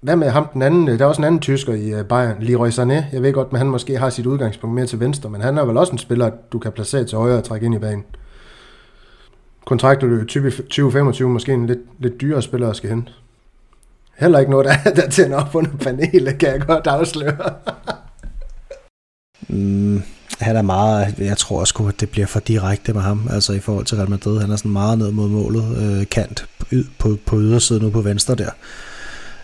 Hvad 0.00 0.16
med 0.16 0.30
ham 0.30 0.48
den 0.52 0.62
anden? 0.62 0.86
Der 0.86 0.98
er 1.04 1.04
også 1.04 1.20
en 1.20 1.26
anden 1.26 1.40
tysker 1.40 1.74
i 1.74 2.00
uh, 2.00 2.06
Bayern, 2.06 2.42
Leroy 2.42 2.68
Sané. 2.68 3.12
Jeg 3.12 3.22
ved 3.22 3.32
godt, 3.32 3.48
at 3.52 3.58
han 3.58 3.66
måske 3.66 3.98
har 3.98 4.10
sit 4.10 4.26
udgangspunkt 4.26 4.74
mere 4.74 4.86
til 4.86 5.00
venstre, 5.00 5.30
men 5.30 5.40
han 5.40 5.58
er 5.58 5.64
vel 5.64 5.76
også 5.76 5.92
en 5.92 5.98
spiller, 5.98 6.30
du 6.52 6.58
kan 6.58 6.72
placere 6.72 7.04
til 7.04 7.18
højre 7.18 7.38
og 7.38 7.44
trække 7.44 7.66
ind 7.66 7.74
i 7.74 7.78
banen. 7.78 8.04
Kontrakter 9.64 10.06
du 10.06 10.18
2025, 10.18 11.28
måske 11.28 11.52
en 11.52 11.66
lidt, 11.66 11.78
lidt 11.98 12.20
dyrere 12.20 12.42
spiller 12.42 12.72
skal 12.72 12.90
hente. 12.90 13.12
Heller 14.18 14.38
ikke 14.38 14.50
noget, 14.50 14.66
der, 14.66 14.90
der 15.00 15.10
tænder 15.10 15.44
op 15.44 15.54
under 15.54 15.76
panelet, 15.76 16.38
kan 16.38 16.48
jeg 16.48 16.60
godt 16.60 16.86
afsløre. 16.86 17.54
Mm, 19.48 20.02
han 20.38 20.56
er 20.56 20.62
meget, 20.62 21.14
jeg 21.18 21.36
tror 21.36 21.60
også, 21.60 21.84
at 21.88 22.00
det 22.00 22.10
bliver 22.10 22.26
for 22.26 22.40
direkte 22.40 22.92
med 22.92 23.02
ham, 23.02 23.28
altså 23.30 23.52
i 23.52 23.60
forhold 23.60 23.86
til 23.86 23.96
Real 23.96 24.10
Madrid. 24.10 24.40
Han 24.40 24.50
er 24.50 24.56
sådan 24.56 24.70
meget 24.70 24.98
ned 24.98 25.10
mod 25.10 25.28
målet, 25.28 25.76
øh, 25.76 26.06
kant 26.06 26.46
på, 26.58 26.66
på, 26.98 27.18
på 27.26 27.40
ydersiden 27.40 27.82
nu 27.82 27.90
på 27.90 28.00
venstre 28.00 28.34
der. 28.34 28.50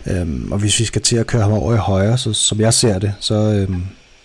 Øhm, 0.05 0.51
og 0.51 0.59
hvis 0.59 0.79
vi 0.79 0.85
skal 0.85 1.01
til 1.01 1.15
at 1.15 1.27
køre 1.27 1.41
ham 1.41 1.51
over 1.51 1.73
i 1.73 1.77
højre, 1.77 2.17
så 2.17 2.33
som 2.33 2.59
jeg 2.59 2.73
ser 2.73 2.99
det, 2.99 3.13
så, 3.19 3.35
øhm, 3.35 3.83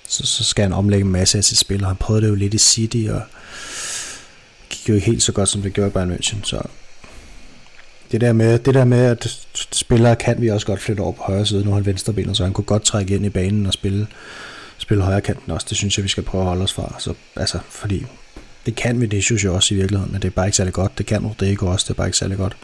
så, 0.09 0.27
så 0.27 0.45
skal 0.45 0.63
han 0.63 0.73
omlægge 0.73 1.05
en 1.05 1.13
masse 1.13 1.39
af 1.39 1.45
sit 1.45 1.59
spil, 1.59 1.83
og 1.83 1.89
han 1.89 1.97
prøvede 1.97 2.25
det 2.25 2.31
jo 2.31 2.35
lidt 2.35 2.55
i 2.55 2.59
City, 2.59 3.05
og 3.11 3.23
gik 4.69 4.89
jo 4.89 4.95
ikke 4.95 5.07
helt 5.07 5.23
så 5.23 5.33
godt, 5.33 5.49
som 5.49 5.63
det 5.63 5.73
gjorde 5.73 5.89
i 5.89 5.93
Bayern 5.93 6.13
München, 6.13 6.37
så 6.43 6.63
det 8.13 8.21
der 8.21 8.33
med, 8.33 8.59
det 8.59 8.75
der 8.75 8.85
med 8.85 9.05
at 9.05 9.47
spillere 9.73 10.17
kan 10.17 10.41
vi 10.41 10.49
også 10.49 10.67
godt 10.67 10.81
flytte 10.81 11.01
over 11.01 11.13
på 11.13 11.23
højre 11.23 11.47
side, 11.47 11.65
nu 11.65 11.71
har 11.71 11.75
han 11.75 11.87
venstrebenet, 11.87 12.37
så 12.37 12.45
han 12.45 12.53
kunne 12.53 12.65
godt 12.65 12.85
trække 12.85 13.15
ind 13.15 13.27
i 13.27 13.31
banen 13.31 13.67
og 13.67 13.73
spille 13.73 14.07
spille 14.79 15.05
højre 15.05 15.21
kanten 15.21 15.53
også. 15.53 15.67
Det 15.69 15.77
synes 15.77 15.99
jeg, 15.99 16.05
vi 16.05 16.09
skal 16.09 16.23
prøve 16.23 16.43
at 16.43 16.49
holde 16.49 16.63
os 16.63 16.73
fra. 16.73 16.95
Så, 16.99 17.15
altså, 17.37 17.59
fordi 17.71 18.07
det 18.67 18.77
kan 18.77 19.01
vi, 19.01 19.07
det 19.07 19.25
synes 19.25 19.45
jeg 19.45 19.53
også 19.53 19.75
i 19.75 19.77
virkeligheden, 19.77 20.13
men 20.13 20.23
det 20.23 20.29
er 20.29 20.33
bare 20.33 20.47
ikke 20.47 20.57
særlig 20.57 20.73
godt. 20.73 20.99
Det 20.99 21.07
kan 21.07 21.27
Rodrigo 21.27 21.67
også, 21.67 21.85
det 21.85 21.91
er 21.91 21.95
bare 21.95 22.07
ikke 22.07 22.19
særlig 22.19 22.37
godt. 22.37 22.57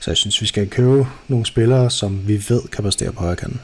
Så 0.00 0.10
jeg 0.10 0.16
synes, 0.16 0.42
vi 0.42 0.46
skal 0.46 0.70
købe 0.70 1.06
nogle 1.28 1.46
spillere, 1.46 1.90
som 1.90 2.28
vi 2.28 2.44
ved 2.48 2.68
kan 2.68 2.84
præstere 2.84 3.12
på 3.12 3.20
højre 3.20 3.36
kanten. 3.36 3.60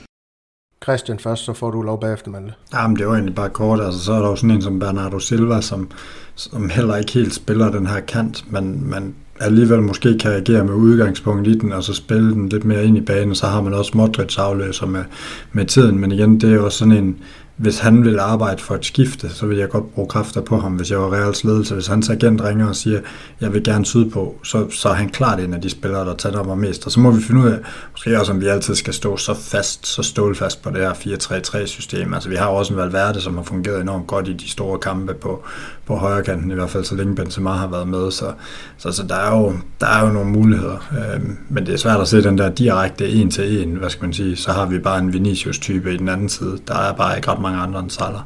Christian 0.83 1.19
først, 1.19 1.45
så 1.45 1.53
får 1.53 1.71
du 1.71 1.83
lov 1.83 2.01
bagefter, 2.01 2.31
Malte. 2.31 2.53
Jamen, 2.75 2.97
det 2.97 3.07
var 3.07 3.13
egentlig 3.13 3.35
bare 3.35 3.51
kort. 3.51 3.81
Altså, 3.81 4.01
så 4.01 4.13
er 4.13 4.21
der 4.21 4.29
jo 4.29 4.37
sådan 4.37 4.51
en 4.51 4.63
som 4.63 4.79
Bernardo 4.79 5.19
Silva, 5.19 5.61
som, 5.61 5.91
som 6.35 6.71
heller 6.71 6.97
ikke 6.97 7.13
helt 7.13 7.35
spiller 7.35 7.71
den 7.71 7.87
her 7.87 8.01
kant, 8.01 8.53
men 8.53 8.91
man 8.91 9.15
alligevel 9.41 9.83
måske 9.83 10.19
kan 10.19 10.33
agere 10.33 10.65
med 10.65 10.75
udgangspunkt 10.75 11.49
i 11.49 11.59
den, 11.59 11.73
og 11.73 11.85
så 11.85 11.95
spille 11.95 12.33
den 12.33 12.49
lidt 12.49 12.65
mere 12.65 12.85
ind 12.85 12.97
i 12.97 13.01
banen, 13.01 13.35
så 13.35 13.47
har 13.47 13.61
man 13.61 13.75
også 13.75 13.93
Modric 13.95 14.39
afløser 14.39 14.87
med, 14.87 15.05
med 15.53 15.67
tiden. 15.67 15.99
Men 15.99 16.13
igen, 16.13 16.41
det 16.41 16.51
er 16.51 16.55
jo 16.55 16.71
sådan 16.71 16.93
en, 16.93 17.19
hvis 17.57 17.79
han 17.79 18.05
vil 18.05 18.19
arbejde 18.19 18.63
for 18.63 18.75
et 18.75 18.85
skifte, 18.85 19.29
så 19.29 19.47
vil 19.47 19.59
jeg 19.59 19.69
godt 19.69 19.95
bruge 19.95 20.09
kræfter 20.09 20.41
på 20.41 20.59
ham, 20.59 20.73
hvis 20.73 20.91
jeg 20.91 21.01
var 21.01 21.13
Reals 21.13 21.45
ledelse. 21.45 21.75
Hvis 21.75 21.87
hans 21.87 22.11
agent 22.11 22.43
ringer 22.43 22.69
og 22.69 22.77
siger, 22.77 23.01
jeg 23.41 23.53
vil 23.53 23.65
gerne 23.65 23.87
sydpå, 23.87 24.39
så, 24.43 24.71
så 24.71 24.89
er 24.89 24.93
han 24.93 25.09
klart 25.09 25.41
en 25.41 25.55
af 25.55 25.61
de 25.61 25.71
spillere, 25.71 26.05
der 26.05 26.15
tager 26.15 26.43
mig 26.43 26.59
mest. 26.59 26.87
Og 26.87 26.93
så 26.93 27.01
må 27.01 27.11
vi 27.11 27.23
finde 27.23 27.41
ud 27.41 27.49
af, 27.49 27.59
måske 27.93 28.21
også 28.21 28.33
om 28.33 28.41
vi 28.41 28.47
altid 28.47 28.75
skal 28.75 28.95
stå 28.95 29.17
så 29.17 29.35
fast, 29.35 29.87
så 29.87 30.03
stålfast 30.03 30.63
på 30.63 30.71
det 30.71 30.79
her 30.79 30.93
4-3-3-system. 30.93 32.15
Altså 32.15 32.29
vi 32.29 32.37
har 32.37 32.47
også 32.47 32.73
en 32.73 32.79
Valverde, 32.79 33.21
som 33.21 33.37
har 33.37 33.43
fungeret 33.43 33.81
enormt 33.81 34.07
godt 34.07 34.29
i 34.29 34.33
de 34.33 34.51
store 34.51 34.79
kampe 34.79 35.15
på, 35.15 35.45
på 35.87 35.97
højre 35.97 36.23
kanten, 36.23 36.51
i 36.51 36.55
hvert 36.55 36.71
fald 36.71 36.85
så 36.85 36.95
længe 36.95 37.15
Benzema 37.15 37.51
har 37.51 37.69
været 37.69 37.89
med. 37.89 38.11
Så, 38.11 38.33
så, 38.79 38.93
så 38.93 39.03
der, 39.03 39.17
er 39.17 39.37
jo, 39.37 39.53
der 39.81 39.87
er 39.87 40.07
jo 40.07 40.13
nogle 40.13 40.31
muligheder. 40.31 40.89
Øhm, 41.15 41.37
men 41.49 41.67
det 41.67 41.75
er 41.75 41.79
svært 41.79 42.01
at 42.01 42.09
se 42.09 42.23
den 42.23 42.39
der 42.39 42.49
direkte 42.49 43.09
en 43.09 43.31
til 43.31 43.63
en, 43.63 43.77
hvad 43.77 43.91
skal 43.91 44.05
man 44.05 44.13
sige. 44.13 44.37
Så 44.37 44.53
har 44.53 44.67
vi 44.67 44.79
bare 44.79 44.99
en 44.99 45.13
Vinicius-type 45.13 45.95
i 45.95 45.97
den 45.97 46.09
anden 46.09 46.29
side. 46.29 46.59
Der 46.69 46.75
er 46.75 46.93
bare 46.93 47.17
ikke 47.17 47.31
ret 47.31 47.46
mange 47.47 47.63
andre 47.63 47.81
end 47.81 47.91
Salah. 47.91 48.23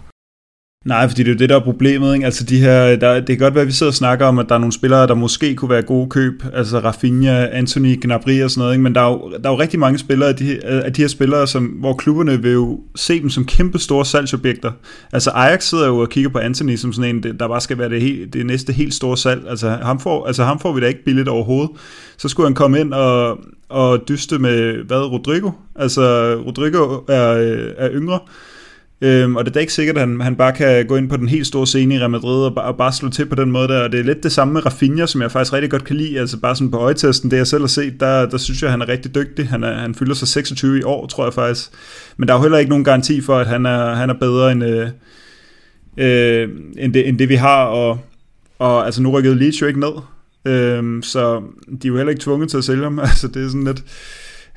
Nej, 0.86 1.08
fordi 1.08 1.22
det 1.22 1.28
er 1.28 1.34
jo 1.34 1.38
det, 1.38 1.48
der 1.48 1.56
er 1.56 1.64
problemet. 1.64 2.14
Ikke? 2.14 2.26
Altså 2.26 2.44
de 2.44 2.58
her, 2.58 2.96
der, 2.96 3.14
det 3.14 3.26
kan 3.26 3.38
godt 3.38 3.54
være, 3.54 3.62
at 3.62 3.66
vi 3.66 3.72
sidder 3.72 3.90
og 3.90 3.94
snakker 3.94 4.26
om, 4.26 4.38
at 4.38 4.48
der 4.48 4.54
er 4.54 4.58
nogle 4.58 4.72
spillere, 4.72 5.06
der 5.06 5.14
måske 5.14 5.54
kunne 5.54 5.70
være 5.70 5.82
gode 5.82 6.10
køb. 6.10 6.42
Altså 6.52 6.78
Rafinha, 6.78 7.46
Anthony, 7.52 7.98
Gnabry 8.02 8.42
og 8.42 8.50
sådan 8.50 8.60
noget. 8.60 8.74
Ikke? 8.74 8.82
Men 8.82 8.94
der 8.94 9.00
er, 9.00 9.10
jo, 9.10 9.32
der 9.42 9.48
er 9.48 9.52
jo 9.52 9.58
rigtig 9.58 9.78
mange 9.80 9.98
spillere 9.98 10.28
af 10.28 10.36
de, 10.36 10.64
af 10.64 10.92
de 10.92 11.02
her 11.02 11.08
spillere, 11.08 11.46
som, 11.46 11.64
hvor 11.64 11.94
klubberne 11.94 12.42
vil 12.42 12.52
jo 12.52 12.80
se 12.96 13.20
dem 13.20 13.30
som 13.30 13.44
kæmpe 13.44 13.78
store 13.78 14.04
salgsobjekter. 14.04 14.72
Altså 15.12 15.30
Ajax 15.30 15.64
sidder 15.64 15.86
jo 15.86 15.98
og 15.98 16.08
kigger 16.08 16.30
på 16.30 16.38
Anthony 16.38 16.76
som 16.76 16.92
sådan 16.92 17.16
en, 17.16 17.22
der 17.22 17.48
bare 17.48 17.60
skal 17.60 17.78
være 17.78 17.88
det, 17.88 18.02
helt, 18.02 18.32
det 18.32 18.46
næste 18.46 18.72
helt 18.72 18.94
store 18.94 19.16
salg. 19.16 19.42
Altså 19.48 19.68
ham, 19.68 20.00
får, 20.00 20.26
altså 20.26 20.44
ham 20.44 20.60
får 20.60 20.72
vi 20.72 20.80
da 20.80 20.86
ikke 20.86 21.04
billigt 21.04 21.28
overhovedet. 21.28 21.70
Så 22.18 22.28
skulle 22.28 22.46
han 22.46 22.54
komme 22.54 22.80
ind 22.80 22.94
og, 22.94 23.38
og 23.68 24.08
dyste 24.08 24.38
med, 24.38 24.84
hvad, 24.84 24.98
Rodrigo? 24.98 25.50
Altså 25.76 26.34
Rodrigo 26.46 27.00
er, 27.08 27.22
er 27.78 27.90
yngre. 27.92 28.18
Øhm, 29.02 29.36
og 29.36 29.44
det 29.44 29.50
er 29.50 29.52
da 29.52 29.60
ikke 29.60 29.72
sikkert, 29.72 29.96
at 29.96 30.00
han, 30.00 30.20
han 30.20 30.36
bare 30.36 30.52
kan 30.52 30.86
gå 30.86 30.96
ind 30.96 31.08
på 31.08 31.16
den 31.16 31.28
helt 31.28 31.46
store 31.46 31.66
scene 31.66 31.94
i 31.94 31.98
Real 31.98 32.10
Madrid 32.10 32.44
og, 32.44 32.52
og 32.56 32.76
bare 32.76 32.92
slå 32.92 33.08
til 33.08 33.26
på 33.26 33.34
den 33.34 33.50
måde 33.50 33.68
der. 33.68 33.82
Og 33.82 33.92
det 33.92 34.00
er 34.00 34.04
lidt 34.04 34.22
det 34.22 34.32
samme 34.32 34.54
med 34.54 34.66
Rafinha, 34.66 35.06
som 35.06 35.22
jeg 35.22 35.32
faktisk 35.32 35.52
rigtig 35.52 35.70
godt 35.70 35.84
kan 35.84 35.96
lide. 35.96 36.20
Altså 36.20 36.40
bare 36.40 36.56
sådan 36.56 36.70
på 36.70 36.76
øjetesten, 36.76 37.30
det 37.30 37.36
jeg 37.36 37.46
selv 37.46 37.62
har 37.62 37.68
set, 37.68 38.00
der, 38.00 38.26
der 38.28 38.38
synes 38.38 38.62
jeg, 38.62 38.68
at 38.68 38.70
han 38.70 38.82
er 38.82 38.88
rigtig 38.88 39.14
dygtig. 39.14 39.48
Han, 39.48 39.64
er, 39.64 39.74
han 39.74 39.94
fylder 39.94 40.14
sig 40.14 40.28
26 40.28 40.78
i 40.78 40.82
år, 40.82 41.06
tror 41.06 41.24
jeg 41.24 41.34
faktisk. 41.34 41.70
Men 42.16 42.28
der 42.28 42.34
er 42.34 42.38
jo 42.38 42.42
heller 42.42 42.58
ikke 42.58 42.68
nogen 42.68 42.84
garanti 42.84 43.20
for, 43.20 43.38
at 43.38 43.46
han 43.46 43.66
er, 43.66 43.94
han 43.94 44.10
er 44.10 44.14
bedre 44.14 44.52
end, 44.52 44.64
øh, 44.64 44.88
øh, 45.96 46.48
end, 46.78 46.94
det, 46.94 47.08
end 47.08 47.18
det, 47.18 47.28
vi 47.28 47.34
har. 47.34 47.64
Og, 47.64 47.98
og 48.58 48.84
altså 48.86 49.02
nu 49.02 49.10
rykkede 49.10 49.38
Leeds 49.38 49.60
jo 49.60 49.66
ikke 49.66 49.80
ned. 49.80 49.92
Øh, 50.44 51.02
så 51.02 51.42
de 51.82 51.86
er 51.86 51.88
jo 51.88 51.96
heller 51.96 52.10
ikke 52.10 52.22
tvunget 52.22 52.50
til 52.50 52.58
at 52.58 52.64
sælge 52.64 52.82
ham. 52.82 52.98
Altså 53.10 53.28
det 53.28 53.44
er 53.44 53.48
sådan 53.48 53.64
lidt 53.64 53.82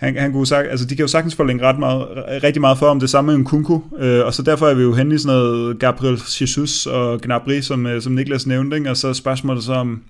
han, 0.04 0.18
han 0.18 0.32
kunne 0.32 0.48
sagt, 0.48 0.68
altså 0.68 0.86
de 0.86 0.96
kan 0.96 1.04
jo 1.04 1.08
sagtens 1.08 1.36
forlænge 1.36 1.64
ret 1.64 1.80
meget, 1.80 2.08
rigtig 2.44 2.62
meget 2.62 2.78
for 2.78 2.88
om 2.88 3.00
det 3.00 3.10
samme 3.10 3.32
med 3.32 3.40
en 3.40 3.46
Kunku, 3.46 3.82
øh, 4.00 4.26
og 4.26 4.34
så 4.34 4.42
derfor 4.42 4.68
er 4.68 4.74
vi 4.74 4.82
jo 4.82 4.94
henne 4.94 5.16
i 5.16 5.18
sådan 5.18 5.38
noget 5.38 5.80
Gabriel 5.80 6.20
Jesus 6.42 6.86
og 6.86 7.22
Gnabry, 7.22 7.62
som, 7.62 7.86
øh, 7.86 8.02
som 8.02 8.14
Niklas 8.14 8.48
nævnte, 8.48 8.78
ikke? 8.78 8.90
og 8.90 8.98
så 8.98 9.14
spørgsmålet 9.14 9.64
så 9.64 9.74
om, 9.74 10.04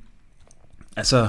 altså, 0.97 1.27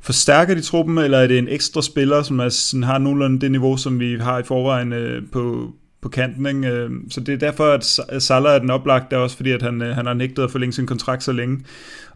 forstærker 0.00 0.54
de 0.54 0.60
truppen, 0.60 0.98
eller 0.98 1.18
er 1.18 1.26
det 1.26 1.38
en 1.38 1.48
ekstra 1.48 1.82
spiller, 1.82 2.22
som 2.22 2.40
er, 2.40 2.48
sådan, 2.48 2.82
har 2.82 2.98
nogenlunde 2.98 3.40
det 3.40 3.50
niveau, 3.50 3.76
som 3.76 4.00
vi 4.00 4.16
har 4.20 4.38
i 4.38 4.42
forvejen 4.42 4.92
øh, 4.92 5.22
på, 5.32 5.72
på 6.02 6.08
kanten. 6.08 6.46
Ikke? 6.46 6.68
Øh, 6.68 6.90
så 7.10 7.20
det 7.20 7.34
er 7.34 7.38
derfor, 7.38 7.64
at 8.08 8.22
Salah 8.22 8.54
er 8.54 8.58
den 8.58 8.70
oplagt, 8.70 9.10
der 9.10 9.16
også 9.16 9.36
fordi 9.36 9.50
at 9.50 9.62
han, 9.62 9.82
øh, 9.82 9.94
han 9.94 10.06
har 10.06 10.14
nægtet 10.14 10.42
at 10.42 10.50
forlænge 10.50 10.72
sin 10.72 10.86
kontrakt 10.86 11.22
så 11.22 11.32
længe. 11.32 11.60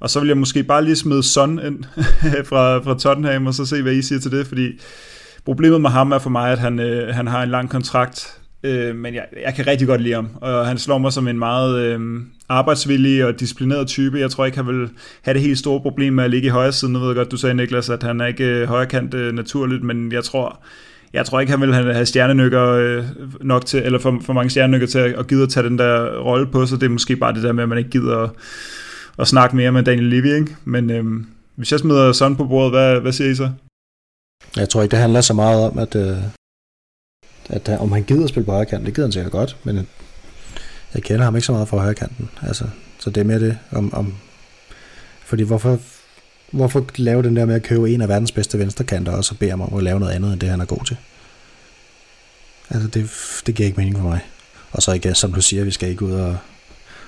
Og 0.01 0.11
så 0.11 0.21
vil 0.21 0.27
jeg 0.27 0.37
måske 0.37 0.63
bare 0.63 0.85
lige 0.85 0.97
smide 0.97 1.23
Son 1.23 1.61
ind 1.67 1.85
fra, 2.51 2.79
fra 2.79 2.99
Tottenham, 2.99 3.47
og 3.47 3.55
så 3.55 3.67
se, 3.67 3.83
hvad 3.83 3.93
I 3.93 4.03
siger 4.03 4.19
til 4.21 4.31
det, 4.31 4.47
fordi 4.47 4.79
Problemet 5.51 5.81
med 5.81 5.91
ham 5.91 6.13
er 6.13 6.19
for 6.19 6.31
mig, 6.31 6.53
at 6.53 6.59
han, 6.59 6.79
øh, 6.79 7.15
han 7.15 7.27
har 7.27 7.43
en 7.43 7.49
lang 7.49 7.71
kontrakt, 7.71 8.39
øh, 8.63 8.97
men 8.97 9.15
jeg, 9.15 9.25
jeg 9.45 9.55
kan 9.55 9.67
rigtig 9.67 9.89
godt 9.89 10.01
lide 10.01 10.15
ham, 10.15 10.29
og 10.41 10.67
han 10.67 10.79
slår 10.79 10.99
mig 10.99 11.13
som 11.13 11.29
en 11.29 11.39
meget 11.39 11.81
øh, 11.81 12.21
arbejdsvillig 12.49 13.25
og 13.25 13.41
disciplineret 13.41 13.87
type. 13.87 14.19
Jeg 14.19 14.31
tror 14.31 14.45
ikke, 14.45 14.57
han 14.57 14.67
vil 14.67 14.89
have 15.23 15.35
det 15.35 15.43
helt 15.43 15.59
store 15.59 15.81
problem 15.81 16.13
med 16.13 16.25
at 16.25 16.31
ligge 16.31 16.47
i 16.47 16.51
højre 16.51 16.73
side. 16.73 16.93
Nu 16.93 16.99
ved 16.99 17.07
jeg 17.07 17.17
godt, 17.17 17.31
du 17.31 17.37
sagde, 17.37 17.55
Niklas, 17.55 17.91
at 17.91 18.03
han 18.03 18.21
er 18.21 18.27
ikke 18.27 18.45
øh, 18.45 18.69
højrekant 18.69 19.15
øh, 19.15 19.35
naturligt, 19.35 19.83
men 19.83 20.13
jeg 20.13 20.25
tror, 20.25 20.61
jeg 21.13 21.27
tror 21.27 21.41
ikke, 21.41 21.51
han 21.51 21.61
vil 21.61 21.75
have 21.75 22.07
stjernenykker 22.07 22.69
øh, 22.69 23.05
nok 23.41 23.67
til, 23.67 23.83
eller 23.85 23.99
for, 23.99 24.21
for 24.23 24.33
mange 24.33 24.51
stjernenykker 24.51 24.87
til 24.87 24.99
at, 24.99 25.15
at 25.15 25.27
gide 25.27 25.43
at 25.43 25.49
tage 25.49 25.67
den 25.67 25.79
der 25.79 26.19
rolle 26.19 26.47
på, 26.47 26.67
så 26.67 26.77
det 26.77 26.83
er 26.83 26.91
måske 26.91 27.17
bare 27.17 27.35
det 27.35 27.43
der 27.43 27.53
med, 27.53 27.63
at 27.63 27.69
man 27.69 27.79
ikke 27.79 27.91
gider 27.91 28.17
at, 28.17 28.31
at 29.19 29.29
snakke 29.29 29.57
mere 29.57 29.73
med 29.73 29.83
Daniel 29.83 30.05
Levy, 30.05 30.35
ikke? 30.35 30.57
Men 30.65 30.91
øh, 30.91 31.05
hvis 31.57 31.73
jeg 31.73 31.81
smider 31.81 32.13
sådan 32.13 32.37
på 32.37 32.45
bordet, 32.45 32.73
hvad, 32.73 33.01
hvad 33.01 33.13
siger 33.13 33.31
I 33.31 33.35
så? 33.35 33.49
Jeg 34.57 34.69
tror 34.69 34.83
ikke, 34.83 34.91
det 34.91 34.99
handler 34.99 35.21
så 35.21 35.35
meget 35.35 35.65
om, 35.65 35.79
at, 35.79 35.95
øh, 35.95 36.19
at, 37.49 37.69
øh, 37.69 37.83
om 37.83 37.93
han 37.93 38.03
gider 38.03 38.25
at 38.25 38.29
spille 38.29 38.45
på 38.45 38.53
højrekanten. 38.53 38.87
Det 38.87 38.95
gider 38.95 39.07
han 39.07 39.13
sikkert 39.13 39.33
godt, 39.33 39.57
men 39.65 39.79
øh, 39.79 39.85
jeg 40.95 41.03
kender 41.03 41.25
ham 41.25 41.37
ikke 41.37 41.47
så 41.47 41.53
meget 41.53 41.69
fra 41.69 41.79
højrekanten. 41.79 42.31
Altså, 42.43 42.65
så 42.99 43.11
det 43.11 43.21
er 43.21 43.25
mere 43.25 43.41
det 43.41 43.59
om, 43.73 43.95
om 43.95 44.15
fordi 45.25 45.43
hvorfor, 45.43 45.79
hvorfor 46.51 46.87
lave 46.97 47.23
den 47.23 47.37
der 47.37 47.45
med 47.45 47.55
at 47.55 47.63
købe 47.63 47.91
en 47.91 48.01
af 48.01 48.09
verdens 48.09 48.33
bedste 48.33 48.59
venstrekanter, 48.59 49.13
og 49.13 49.25
så 49.25 49.35
bede 49.35 49.51
ham 49.51 49.61
om 49.61 49.75
at 49.75 49.83
lave 49.83 50.01
noget 50.01 50.13
andet, 50.13 50.33
end 50.33 50.41
det 50.41 50.49
han 50.49 50.61
er 50.61 50.65
god 50.65 50.85
til? 50.85 50.97
Altså, 52.71 52.89
det, 52.89 53.11
det 53.47 53.55
giver 53.55 53.67
ikke 53.67 53.79
mening 53.79 53.97
for 53.97 54.03
mig. 54.03 54.21
Og 54.73 54.83
så 54.83 54.93
igen, 54.93 55.15
som 55.15 55.33
du 55.33 55.41
siger, 55.41 55.65
vi 55.65 55.71
skal 55.71 55.89
ikke 55.89 56.05
ud 56.05 56.13
og, 56.13 56.37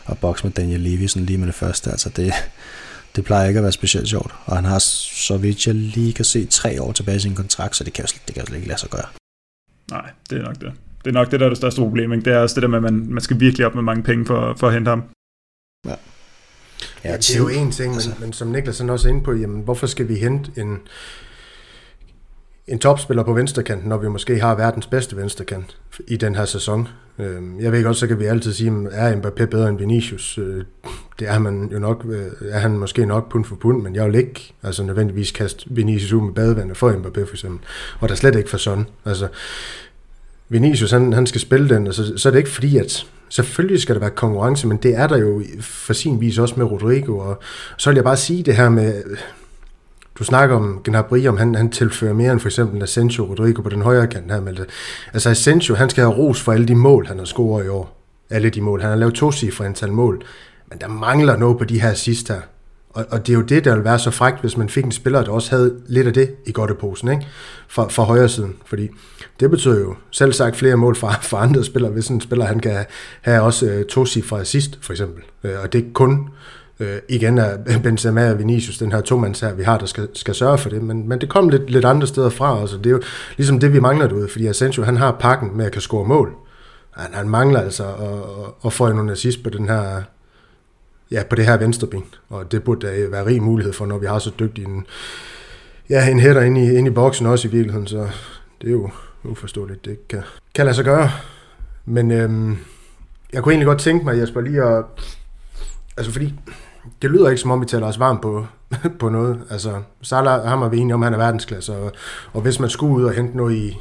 og 0.05 0.19
bokse 0.19 0.44
med 0.44 0.52
Daniel 0.52 0.81
Levy 0.81 1.06
sådan 1.06 1.27
lige 1.27 1.39
med 1.39 1.47
det 1.47 1.55
første. 1.55 1.90
Altså, 1.90 2.09
det, 2.09 2.32
det 3.16 3.24
plejer 3.24 3.48
ikke 3.48 3.59
at 3.59 3.62
være 3.62 3.72
specielt 3.72 4.09
sjovt. 4.09 4.34
Og 4.44 4.56
han 4.56 4.64
har, 4.64 4.78
så 4.78 5.36
vidt 5.36 5.66
jeg 5.66 5.74
lige 5.74 6.12
kan 6.12 6.24
se, 6.24 6.47
tre 6.47 6.82
år 6.82 6.93
tilbage 6.93 7.16
i 7.16 7.20
sin 7.20 7.34
kontrakt, 7.34 7.76
så 7.76 7.84
det 7.84 7.93
kan, 7.93 8.05
det 8.26 8.34
kan 8.34 8.47
slet 8.47 8.56
ikke 8.56 8.68
lade 8.68 8.80
sig 8.80 8.90
gøre. 8.90 9.06
Nej, 9.90 10.10
det 10.30 10.39
er 10.39 10.43
nok 10.43 10.60
det. 10.60 10.72
Det 11.05 11.10
er 11.10 11.12
nok 11.12 11.30
det, 11.30 11.40
der 11.40 11.47
er 11.47 11.51
det 11.51 11.59
største 11.59 11.80
problem. 11.80 12.12
Ikke? 12.12 12.24
Det 12.24 12.32
er 12.32 12.39
også 12.39 12.55
det 12.55 12.62
der 12.62 12.68
med, 12.68 12.78
at 12.78 12.82
man, 12.82 13.06
man 13.09 13.20
skal 13.20 13.40
virkelig 13.40 13.66
op 13.66 13.74
med 13.74 13.82
mange 13.82 14.02
penge 14.02 14.26
for, 14.26 14.55
for 14.59 14.66
at 14.66 14.74
hente 14.74 14.89
ham. 14.89 15.05
Ja. 15.86 15.94
Ja, 17.05 17.16
det 17.16 17.34
er 17.34 17.39
jo 17.39 17.48
en 17.48 17.70
ting, 17.70 17.89
men, 17.89 17.94
altså. 17.94 18.14
men 18.20 18.32
som 18.32 18.48
Niklas 18.48 18.80
også 18.80 19.09
er 19.09 19.12
inde 19.12 19.24
på, 19.24 19.32
jamen, 19.32 19.62
hvorfor 19.62 19.86
skal 19.86 20.09
vi 20.09 20.16
hente 20.16 20.52
en, 20.56 20.78
en 22.66 22.78
topspiller 22.78 23.22
på 23.22 23.32
venstrekanten, 23.32 23.89
når 23.89 23.97
vi 23.97 24.09
måske 24.09 24.40
har 24.40 24.55
verdens 24.55 24.86
bedste 24.86 25.16
venstrekant 25.16 25.76
i 26.09 26.16
den 26.16 26.34
her 26.34 26.44
sæson. 26.44 26.89
Øhm, 27.18 27.60
jeg 27.60 27.72
ved 27.72 27.84
godt, 27.84 27.97
så 27.97 28.06
kan 28.06 28.18
vi 28.18 28.24
altid 28.24 28.52
sige, 28.52 28.72
er 28.93 29.16
Mbappé 29.16 29.44
bedre 29.44 29.68
end 29.68 29.78
Vinicius? 29.78 30.39
Øh, 30.39 30.64
det 31.18 31.28
er 31.28 31.39
man 31.39 31.70
jo 31.72 31.78
nok, 31.78 32.06
øh, 32.09 32.51
er 32.51 32.59
han 32.59 32.78
måske 32.78 33.06
nok 33.06 33.30
pund 33.30 33.44
for 33.44 33.56
pund, 33.56 33.82
men 33.82 33.94
jeg 33.94 34.06
vil 34.06 34.14
ikke 34.14 34.55
altså 34.62 34.82
nødvendigvis 34.82 35.30
kaste 35.30 35.66
Vinicius 35.70 36.12
ud 36.12 36.22
med 36.22 36.34
badevandet 36.34 36.76
for 36.76 36.90
Mbappé 36.90 37.24
for 37.24 37.34
eksempel. 37.34 37.66
Og 38.01 38.09
der 38.09 38.14
er 38.14 38.16
slet 38.16 38.36
ikke 38.36 38.51
for 38.51 38.59
sådan. 38.59 38.86
Altså, 39.05 39.28
Vinicius, 40.48 40.90
han, 40.90 41.12
han 41.12 41.26
skal 41.26 41.40
spille 41.40 41.68
den, 41.68 41.86
og 41.86 41.94
så, 41.94 42.18
så 42.18 42.28
er 42.28 42.30
det 42.30 42.39
ikke 42.39 42.51
fordi, 42.51 42.76
at 42.76 43.06
selvfølgelig 43.28 43.80
skal 43.80 43.94
der 43.94 44.01
være 44.01 44.10
konkurrence, 44.10 44.66
men 44.66 44.76
det 44.76 44.94
er 44.94 45.06
der 45.06 45.16
jo 45.16 45.43
for 45.60 45.93
sin 45.93 46.20
vis 46.20 46.39
også 46.39 46.55
med 46.56 46.66
Rodrigo, 46.66 47.18
og 47.18 47.43
så 47.78 47.90
vil 47.90 47.94
jeg 47.94 48.05
bare 48.05 48.16
sige 48.16 48.43
det 48.43 48.56
her 48.56 48.68
med, 48.68 49.02
du 50.18 50.24
snakker 50.24 50.56
om 50.56 50.80
Gnabry, 50.84 51.26
om 51.26 51.36
han, 51.36 51.55
han 51.55 51.70
tilfører 51.70 52.12
mere 52.12 52.32
end 52.32 52.40
for 52.40 52.48
eksempel 52.48 52.82
Asensio 52.82 53.24
Rodrigo 53.24 53.62
på 53.62 53.68
den 53.68 53.82
højre 53.82 54.06
kant 54.06 54.32
her. 54.32 54.40
Men 54.40 54.59
altså 55.12 55.30
Asensio, 55.30 55.74
han 55.74 55.90
skal 55.90 56.05
have 56.05 56.16
ros 56.16 56.40
for 56.40 56.52
alle 56.52 56.66
de 56.66 56.74
mål, 56.74 57.06
han 57.06 57.18
har 57.18 57.24
scoret 57.24 57.64
i 57.64 57.68
år. 57.68 57.98
Alle 58.30 58.51
de 58.51 58.60
mål. 58.60 58.80
Han 58.80 58.90
har 58.90 58.97
lavet 58.97 59.14
to 59.14 59.32
cifre 59.32 59.66
antal 59.66 59.93
mål. 59.93 60.22
Men 60.70 60.78
der 60.80 60.89
mangler 60.89 61.36
noget 61.36 61.59
på 61.59 61.64
de 61.64 61.80
her 61.80 61.94
sidste 61.94 62.32
her. 62.32 62.40
Og, 62.90 63.06
og 63.10 63.26
det 63.26 63.32
er 63.32 63.36
jo 63.36 63.43
det, 63.43 63.64
der 63.64 63.74
vil 63.74 63.84
være 63.84 63.98
så 63.98 64.10
frækt, 64.10 64.40
hvis 64.40 64.56
man 64.56 64.68
fik 64.68 64.84
en 64.84 64.93
spiller, 64.93 65.24
der 65.24 65.32
også 65.32 65.51
havde 65.51 65.76
lidt 65.86 66.06
af 66.06 66.12
det 66.12 66.34
i 66.47 66.52
godteposen, 66.52 67.09
ikke? 67.09 67.26
For, 67.68 67.89
for 67.89 68.02
højre 68.02 68.28
siden. 68.28 68.56
Fordi 68.64 68.89
det 69.40 69.51
betyder 69.51 69.80
jo 69.80 69.94
selv 70.10 70.32
sagt 70.32 70.56
flere 70.56 70.76
mål 70.76 70.97
fra, 70.97 71.14
for 71.22 71.36
andre 71.36 71.64
spillere, 71.64 71.93
hvis 71.93 72.09
en 72.09 72.20
spiller 72.20 72.44
han 72.44 72.60
kan 72.60 72.84
have 73.20 73.43
også 73.43 73.66
øh, 73.66 73.84
to 73.84 74.06
cifre 74.06 74.40
assist, 74.40 74.78
for 74.82 74.93
eksempel. 74.93 75.22
Øh, 75.44 75.60
og 75.62 75.72
det 75.72 75.84
er 75.84 75.93
kun 75.93 76.12
Øh, 76.12 76.28
Øh, 76.82 76.98
igen 77.09 77.38
er 77.38 77.78
Benzema 77.82 78.30
og 78.30 78.38
Vinicius 78.38 78.78
den 78.78 78.92
her 78.92 79.00
tomands 79.00 79.40
her, 79.40 79.54
vi 79.54 79.62
har, 79.62 79.78
der 79.78 79.86
skal, 79.86 80.09
skal 80.14 80.34
sørge 80.34 80.59
for 80.59 80.68
det, 80.68 80.82
men, 80.82 81.09
men 81.09 81.20
det 81.20 81.28
kom 81.28 81.48
lidt, 81.48 81.70
lidt 81.70 81.84
andre 81.84 82.06
steder 82.06 82.30
fra, 82.30 82.60
altså 82.60 82.76
det 82.76 82.86
er 82.86 82.90
jo 82.90 83.02
ligesom 83.36 83.60
det, 83.60 83.72
vi 83.72 83.80
mangler 83.80 84.09
derude, 84.09 84.28
fordi 84.28 84.46
Asensio, 84.46 84.82
han 84.82 84.96
har 84.96 85.16
pakken 85.20 85.56
med 85.56 85.64
at 85.66 85.72
kan 85.72 85.80
score 85.80 86.04
mål. 86.04 86.34
Han, 86.90 87.14
han 87.14 87.28
mangler 87.28 87.60
altså 87.60 87.84
at, 87.84 88.52
at 88.64 88.72
få 88.72 88.86
en 88.86 89.09
assist 89.09 89.42
på 89.42 89.50
den 89.50 89.68
her, 89.68 90.02
ja, 91.10 91.22
på 91.30 91.36
det 91.36 91.46
her 91.46 91.56
venstreben, 91.56 92.04
og 92.28 92.52
det 92.52 92.62
burde 92.62 92.86
da 92.86 93.06
være 93.09 93.26
rig 93.26 93.42
mulighed 93.42 93.72
for, 93.72 93.86
når 93.86 93.98
vi 93.98 94.06
har 94.06 94.18
så 94.18 94.32
dygtig 94.38 94.64
en, 94.64 94.86
ja, 95.90 96.10
en 96.10 96.20
hætter 96.20 96.42
inde 96.42 96.64
i, 96.64 96.76
inde 96.76 96.90
i 96.90 96.94
boksen 96.94 97.26
også 97.26 97.48
i 97.48 97.50
virkeligheden, 97.50 97.86
så 97.86 98.09
det 98.60 98.68
er 98.68 98.72
jo 98.72 98.90
uforståeligt, 99.24 99.84
det 99.84 100.09
kan, 100.09 100.22
kan 100.54 100.64
lade 100.64 100.76
sig 100.76 100.84
gøre. 100.84 101.10
Men 101.84 102.10
øhm, 102.10 102.59
jeg 103.32 103.42
kunne 103.42 103.52
egentlig 103.52 103.66
godt 103.66 103.80
tænke 103.80 104.04
mig, 104.04 104.18
Jesper, 104.18 104.40
lige 104.40 104.62
at, 104.62 104.84
altså 105.96 106.12
fordi 106.12 106.34
det 107.02 107.10
lyder 107.10 107.28
ikke 107.28 107.40
som 107.40 107.50
om, 107.50 107.60
vi 107.60 107.66
taler 107.66 107.86
os 107.86 107.98
varmt 107.98 108.22
på 108.22 108.46
på 109.00 109.09
noget. 109.09 109.40
Altså, 109.50 109.82
Salah, 110.02 110.44
ham 110.44 110.62
er 110.62 110.68
vi 110.68 110.78
enige 110.78 110.94
om, 110.94 111.02
han 111.02 111.14
er 111.14 111.18
verdensklasse, 111.18 111.76
og, 111.76 111.92
og 112.32 112.40
hvis 112.40 112.60
man 112.60 112.70
skulle 112.70 112.94
ud 112.94 113.04
og 113.04 113.12
hente 113.12 113.36
noget 113.36 113.56
i, 113.56 113.80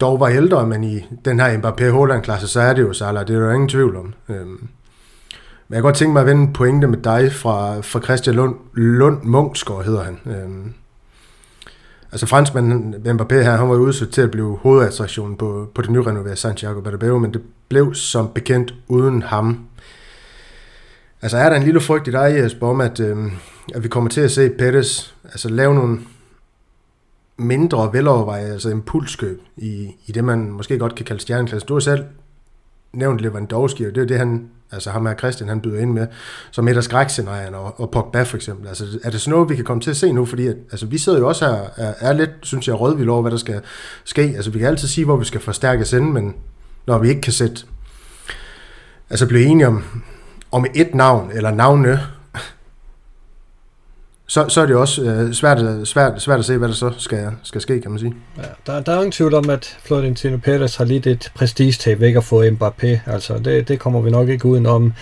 dog 0.00 0.20
var 0.20 0.28
ældre, 0.28 0.66
men 0.66 0.84
i 0.84 1.04
den 1.24 1.40
her 1.40 1.58
Mbappé 1.58 1.90
Holland 1.90 2.22
klasse 2.22 2.48
så 2.48 2.60
er 2.60 2.72
det 2.72 2.82
jo 2.82 2.92
Salah, 2.92 3.26
det 3.26 3.36
er 3.36 3.40
der 3.40 3.52
ingen 3.52 3.68
tvivl 3.68 3.96
om. 3.96 4.14
Øhm, 4.28 4.68
men 5.68 5.74
jeg 5.74 5.76
kan 5.76 5.82
godt 5.82 5.96
tænke 5.96 6.12
mig 6.12 6.20
at 6.20 6.26
vende 6.26 6.42
en 6.42 6.52
pointe 6.52 6.86
med 6.86 6.98
dig 6.98 7.32
fra, 7.32 7.80
fra 7.80 8.00
Christian 8.00 8.36
Lund, 8.36 8.54
Lund 8.74 9.22
Munchsgaard 9.22 9.84
hedder 9.84 10.02
han. 10.02 10.18
Øhm, 10.26 10.74
altså 12.12 12.26
franskmanden 12.26 12.94
Mbappé 12.94 13.34
her, 13.34 13.56
han 13.56 13.68
var 13.68 13.76
udsat 13.76 14.08
til 14.08 14.22
at 14.22 14.30
blive 14.30 14.58
hovedattraktionen 14.62 15.36
på, 15.36 15.68
på 15.74 15.82
det 15.82 15.90
nyrenoverede 15.90 16.36
Santiago 16.36 16.80
Bernabeu, 16.80 17.18
men 17.18 17.32
det 17.32 17.42
blev 17.68 17.94
som 17.94 18.28
bekendt 18.34 18.74
uden 18.88 19.22
ham. 19.22 19.66
Altså 21.22 21.36
er 21.36 21.48
der 21.48 21.56
en 21.56 21.62
lille 21.62 21.80
frygt 21.80 22.08
i 22.08 22.10
dig, 22.10 22.34
Jesper, 22.36 22.66
om 22.66 22.80
at, 22.80 23.00
øh, 23.00 23.16
at 23.74 23.82
vi 23.82 23.88
kommer 23.88 24.10
til 24.10 24.20
at 24.20 24.30
se 24.30 24.50
Pettis 24.50 25.14
altså 25.24 25.48
lave 25.48 25.74
nogle 25.74 25.98
mindre 27.36 27.92
velovervejede 27.92 28.52
altså 28.52 28.68
impulskøb 28.68 29.40
i, 29.56 29.96
i 30.06 30.12
det, 30.12 30.24
man 30.24 30.50
måske 30.50 30.78
godt 30.78 30.94
kan 30.94 31.06
kalde 31.06 31.22
stjerneklasse. 31.22 31.66
Du 31.66 31.74
har 31.74 31.80
selv 31.80 32.04
nævnt 32.92 33.20
Lewandowski, 33.20 33.86
og 33.86 33.94
det 33.94 34.02
er 34.02 34.06
det, 34.06 34.18
han, 34.18 34.48
altså 34.72 34.90
ham 34.90 35.06
her 35.06 35.14
Christian, 35.14 35.48
han 35.48 35.60
byder 35.60 35.80
ind 35.80 35.92
med, 35.92 36.06
som 36.50 36.68
et 36.68 36.76
af 36.76 36.84
skrækscenarierne, 36.84 37.56
og, 37.56 37.80
og 37.80 37.90
Pogba 37.90 38.22
for 38.22 38.36
eksempel. 38.36 38.68
Altså, 38.68 38.84
er 39.04 39.10
det 39.10 39.20
sådan 39.20 39.30
noget, 39.30 39.50
vi 39.50 39.56
kan 39.56 39.64
komme 39.64 39.80
til 39.80 39.90
at 39.90 39.96
se 39.96 40.12
nu? 40.12 40.24
Fordi 40.24 40.46
at, 40.46 40.56
altså, 40.70 40.86
vi 40.86 40.98
sidder 40.98 41.18
jo 41.18 41.28
også 41.28 41.46
her, 41.46 41.84
er, 41.86 41.94
er 42.00 42.12
lidt, 42.12 42.30
synes 42.42 42.68
jeg, 42.68 42.80
rødvild 42.80 43.08
over, 43.08 43.22
hvad 43.22 43.30
der 43.30 43.36
skal 43.36 43.60
ske. 44.04 44.22
Altså, 44.22 44.50
vi 44.50 44.58
kan 44.58 44.68
altid 44.68 44.88
sige, 44.88 45.04
hvor 45.04 45.16
vi 45.16 45.24
skal 45.24 45.40
forstærke 45.40 45.84
sende, 45.84 46.12
men 46.12 46.34
når 46.86 46.98
vi 46.98 47.08
ikke 47.08 47.20
kan 47.20 47.32
sætte, 47.32 47.64
altså 49.10 49.26
blive 49.28 49.44
enige 49.44 49.66
om, 49.66 49.84
om 50.52 50.66
et 50.74 50.94
navn, 50.94 51.30
eller 51.34 51.50
navne, 51.50 52.00
så, 54.32 54.48
så 54.48 54.60
er 54.60 54.66
det 54.66 54.76
også 54.76 55.02
øh, 55.02 55.32
svært, 55.32 55.88
svært, 55.88 56.22
svært 56.22 56.38
at 56.38 56.44
se, 56.44 56.58
hvad 56.58 56.68
der 56.68 56.74
så 56.74 56.90
skal, 56.98 57.30
skal 57.42 57.60
ske, 57.60 57.80
kan 57.80 57.90
man 57.90 58.00
sige. 58.00 58.14
Ja, 58.36 58.42
der, 58.66 58.80
der 58.80 58.92
er 58.92 58.96
ingen 58.96 59.12
tvivl 59.12 59.34
om, 59.34 59.50
at 59.50 59.78
Florentino 59.84 60.36
Perez 60.36 60.76
har 60.76 60.84
lidt 60.84 61.06
et 61.06 61.32
prestigetab 61.34 62.02
ikke 62.02 62.18
at 62.18 62.24
få 62.24 62.42
Mbappé. 62.42 62.86
Altså, 63.06 63.38
det, 63.38 63.68
det 63.68 63.78
kommer 63.78 64.00
vi 64.00 64.10
nok 64.10 64.28
ikke 64.28 64.46
udenom. 64.46 64.92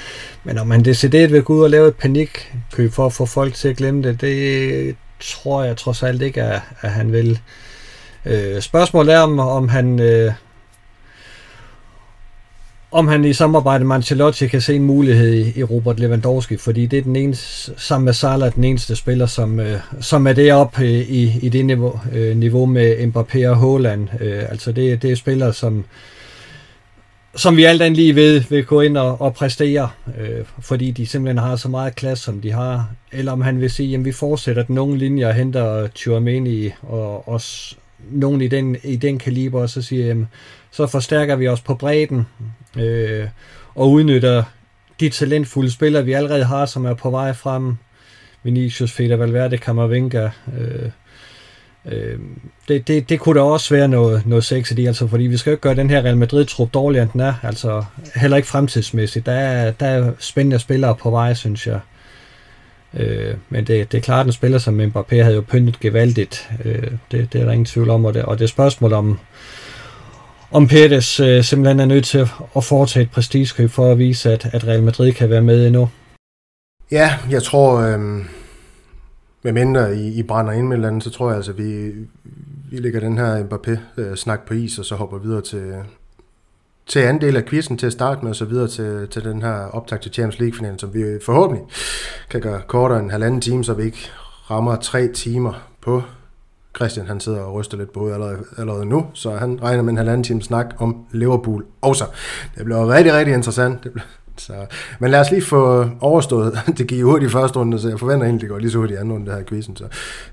Men 0.45 0.59
om 0.59 0.71
han 0.71 0.85
decideret 0.85 1.33
vil 1.33 1.43
gå 1.43 1.55
ud 1.55 1.63
og 1.63 1.71
lave 1.71 1.89
et 1.89 1.97
panikkøb 1.97 2.93
for 2.93 3.07
at 3.07 3.13
få 3.13 3.27
folk 3.27 3.55
til 3.55 3.69
at 3.69 3.77
glemme 3.77 4.03
det, 4.03 4.21
det 4.21 4.97
tror 5.21 5.65
jeg 5.65 5.77
trods 5.77 6.03
alt 6.03 6.23
ikke, 6.23 6.43
at, 6.43 6.61
at 6.81 6.91
han 6.91 7.13
vil. 7.13 7.41
Øh, 8.27 8.61
spørgsmålet 8.61 9.15
er, 9.15 9.21
om, 9.21 9.39
om 9.39 9.69
han... 9.69 10.01
Øh, 10.01 10.33
om 12.93 13.09
han 13.09 13.25
i 13.25 13.33
samarbejde 13.33 13.85
med 13.85 13.97
Ancelotti 13.97 14.47
kan 14.47 14.61
se 14.61 14.75
en 14.75 14.85
mulighed 14.85 15.57
i, 15.57 15.63
Robert 15.63 16.01
Lewandowski, 16.01 16.57
fordi 16.57 16.87
det 16.87 16.99
er 16.99 17.03
den 17.03 17.17
eneste, 17.17 17.73
sammen 17.77 18.05
med 18.05 18.13
Salah, 18.13 18.55
den 18.55 18.65
eneste 18.65 18.97
spiller, 18.97 19.27
som, 19.27 19.61
øh, 19.61 19.79
som 20.01 20.27
er 20.27 20.33
deroppe 20.33 20.83
øh, 20.83 20.91
i, 20.91 21.39
i 21.43 21.49
det 21.49 21.65
niveau, 21.65 22.01
øh, 22.13 22.37
niveau 22.37 22.67
med 22.67 22.97
Mbappé 22.97 23.49
og 23.49 23.57
Haaland. 23.57 24.09
Øh, 24.21 24.43
altså 24.49 24.73
det, 24.73 25.03
det 25.03 25.13
er 25.13 25.17
spillere, 25.17 25.53
som, 25.53 25.85
som 27.37 27.57
vi 27.57 27.65
alt 27.65 27.83
andet 27.83 27.97
lige 27.97 28.15
ved, 28.15 28.41
vil 28.41 28.65
gå 28.65 28.81
ind 28.81 28.97
og, 28.97 29.21
og 29.21 29.35
præstere, 29.35 29.89
øh, 30.21 30.45
fordi 30.61 30.91
de 30.91 31.07
simpelthen 31.07 31.39
har 31.39 31.57
så 31.57 31.69
meget 31.69 31.95
klasse, 31.95 32.25
som 32.25 32.41
de 32.41 32.53
har. 32.53 32.91
Eller 33.13 33.33
om 33.33 33.41
han 33.41 33.61
vil 33.61 33.71
sige, 33.71 33.95
at 33.95 34.05
vi 34.05 34.13
fortsætter 34.13 34.63
den 34.63 34.75
nogle 34.75 34.99
linje 34.99 35.27
og 35.27 35.35
henter 35.35 35.87
Tchouameni 35.87 36.71
og 36.83 37.29
også 37.29 37.77
nogen 38.11 38.41
i 38.41 38.49
den, 38.49 38.77
i 38.85 38.97
den 38.97 39.19
kaliber, 39.19 39.61
og 39.61 39.71
så 39.71 39.83
siger, 39.83 40.07
jamen, 40.07 40.29
så 40.71 40.87
forstærker 40.87 41.37
vi 41.37 41.49
os 41.49 41.61
på 41.61 41.75
bredden, 41.75 42.27
øh, 42.79 43.29
og 43.75 43.91
udnytter 43.91 44.43
de 45.01 45.09
talentfulde 45.09 45.71
spillere, 45.71 46.05
vi 46.05 46.13
allerede 46.13 46.45
har, 46.45 46.67
som 46.67 46.87
er 46.87 46.95
på 46.95 47.11
vej 47.11 47.33
frem. 47.33 47.77
Vinicius, 48.43 48.93
Feder 48.93 49.17
Valverde, 49.17 49.57
Camavinga. 49.57 50.29
Øh, 50.59 50.91
øh, 51.87 52.19
det, 52.69 52.89
det, 52.89 53.09
det 53.09 53.21
kunne 53.21 53.41
da 53.41 53.45
også 53.45 53.75
være 53.75 53.89
noget, 53.89 54.27
noget 54.27 54.45
sex 54.45 54.71
i 54.71 54.75
det, 54.75 54.87
altså, 54.87 55.07
fordi 55.07 55.25
vi 55.25 55.37
skal 55.37 55.51
jo 55.51 55.55
ikke 55.55 55.63
gøre 55.63 55.75
den 55.75 55.91
her 55.91 56.03
Real 56.03 56.17
Madrid-trup 56.17 56.75
dårligere, 56.75 57.03
end 57.03 57.13
den 57.13 57.21
er. 57.21 57.35
Altså, 57.43 57.85
heller 58.15 58.37
ikke 58.37 58.49
fremtidsmæssigt. 58.49 59.27
Der 59.27 59.33
er, 59.33 59.71
der 59.71 59.87
er 59.87 60.13
spændende 60.19 60.59
spillere 60.59 60.95
på 60.95 61.11
vej, 61.11 61.35
synes 61.35 61.67
jeg. 61.67 61.81
Øh, 62.95 63.35
men 63.49 63.67
det, 63.67 63.93
det 63.93 63.99
er 63.99 64.03
klart, 64.03 64.21
at 64.21 64.27
en 64.27 64.33
spiller 64.33 64.59
som 64.59 64.81
Mbappé 64.81 65.23
havde 65.23 65.35
jo 65.35 65.41
pyntet 65.41 65.81
gevaldigt. 65.81 66.51
Øh, 66.65 66.91
det, 67.11 67.33
det 67.33 67.41
er 67.41 67.45
der 67.45 67.53
ingen 67.53 67.65
tvivl 67.65 67.91
om. 67.91 68.05
Og 68.05 68.15
det, 68.15 68.23
og 68.23 68.39
det 68.39 68.45
er 68.45 68.49
spørgsmål 68.49 68.93
om, 68.93 69.19
om 70.53 70.65
Pérez 70.65 71.23
øh, 71.23 71.45
simpelthen 71.45 71.81
er 71.81 71.85
nødt 71.85 72.05
til 72.05 72.29
at 72.57 72.65
foretage 72.65 73.03
et 73.03 73.11
prestigekøb 73.11 73.71
for 73.71 73.93
at 73.93 73.99
vise, 73.99 74.33
at, 74.33 74.47
at 74.53 74.67
Real 74.67 74.83
Madrid 74.83 75.13
kan 75.13 75.31
være 75.31 75.43
med 75.43 75.67
endnu. 75.67 75.89
Ja, 76.91 77.19
jeg 77.31 77.43
tror, 77.43 77.79
øh, 77.79 77.99
med 79.43 79.53
mindre 79.53 79.97
I, 79.97 80.19
I 80.19 80.23
brænder 80.23 80.53
ind 80.53 80.67
med 80.67 80.77
eller 80.77 80.89
andet, 80.89 81.05
så 81.05 81.11
tror 81.11 81.29
jeg 81.29 81.37
altså, 81.37 81.53
vi, 81.53 81.93
vi 82.71 82.77
lægger 82.77 83.01
den 83.01 83.19
her 83.19 83.45
Mbappé-snak 83.45 84.47
på 84.47 84.55
is, 84.55 84.79
og 84.79 84.85
så 84.85 84.95
hopper 84.95 85.19
videre 85.19 85.41
til, 85.41 85.73
til 86.87 87.01
anden 87.01 87.21
del 87.21 87.37
af 87.37 87.45
quizzen 87.45 87.79
til 87.79 87.87
at 87.87 87.93
starte 87.93 88.21
med, 88.23 88.31
og 88.31 88.37
så 88.37 88.45
videre 88.45 88.69
til, 88.69 89.09
til 89.11 89.25
den 89.25 89.43
her 89.43 89.55
optag 89.55 90.01
til 90.01 90.13
Champions 90.13 90.39
League-finalen, 90.39 90.79
som 90.79 90.95
vi 90.95 91.05
forhåbentlig 91.25 91.65
kan 92.31 92.41
gøre 92.41 92.61
kortere 92.67 92.99
end 92.99 93.07
en 93.07 93.11
halvanden 93.11 93.41
time, 93.41 93.65
så 93.65 93.75
vi 93.75 93.83
ikke 93.83 94.11
rammer 94.51 94.77
tre 94.77 95.09
timer 95.09 95.53
på 95.81 96.03
Christian 96.77 97.07
han 97.07 97.21
sidder 97.21 97.41
og 97.41 97.55
ryster 97.55 97.77
lidt 97.77 97.93
på 97.93 98.01
hovedet 98.01 98.15
allerede, 98.15 98.39
allerede 98.59 98.87
nu, 98.87 99.07
så 99.15 99.31
han 99.37 99.59
regner 99.63 99.83
med 99.83 99.91
en 99.91 99.97
halvanden 99.97 100.25
time 100.25 100.43
snak 100.43 100.67
om 100.79 100.97
Liverpool 101.13 101.65
også. 101.83 102.05
Det 102.59 102.65
bliver 102.65 102.93
rigtig, 102.93 103.13
rigtig 103.15 103.35
interessant. 103.35 103.85
Det 103.85 103.93
bliver, 103.93 104.05
så, 104.37 104.53
men 104.99 105.11
lad 105.11 105.21
os 105.21 105.31
lige 105.31 105.43
få 105.43 105.87
overstået. 106.01 106.59
Det 106.79 106.87
gik 106.87 107.03
hurtigt 107.03 107.31
i 107.31 107.33
første 107.33 107.59
runde, 107.59 107.81
så 107.81 107.89
jeg 107.89 107.99
forventer 107.99 108.25
egentlig, 108.27 108.41
det 108.41 108.49
går 108.49 108.59
lige 108.59 108.71
så 108.71 108.79
hurtigt 108.79 108.97
i 108.97 109.01
anden 109.01 109.13
runde, 109.13 109.27
det 109.27 109.35
her 109.35 109.45
quizzen. 109.45 109.77
Så. 109.77 109.85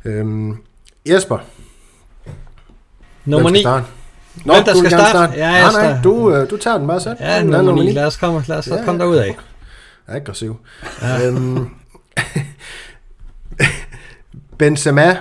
Øhm, 0.06 0.58
Jesper. 1.10 1.38
Nummer 3.26 3.50
9. 3.50 3.64
Nå, 3.64 3.80
Hvem 4.54 4.64
der 4.64 4.74
du 4.74 4.80
skal 4.80 4.92
starte? 4.92 5.10
starte? 5.10 5.34
Ja, 5.38 5.52
nej, 5.52 5.60
jeg 5.60 5.72
nej, 5.92 6.00
du, 6.04 6.34
øh, 6.34 6.50
du 6.50 6.58
tager 6.58 6.78
den 6.78 6.88
bare 6.88 7.00
selv. 7.00 7.16
Ja, 7.20 7.40
Den 7.42 7.54
er 7.54 7.62
nummer 7.62 7.84
9. 7.84 7.92
Lad 7.92 8.06
os 8.06 8.18
komme, 8.18 8.44
lad 8.48 8.58
os 8.58 8.68
Ja, 8.68 8.84
komme 8.86 9.02
derud 9.02 9.16
af. 9.16 9.38
Aggressiv. 10.08 10.58
Ja. 11.02 11.28
Øhm, 11.28 11.70
Benzema 14.60 15.18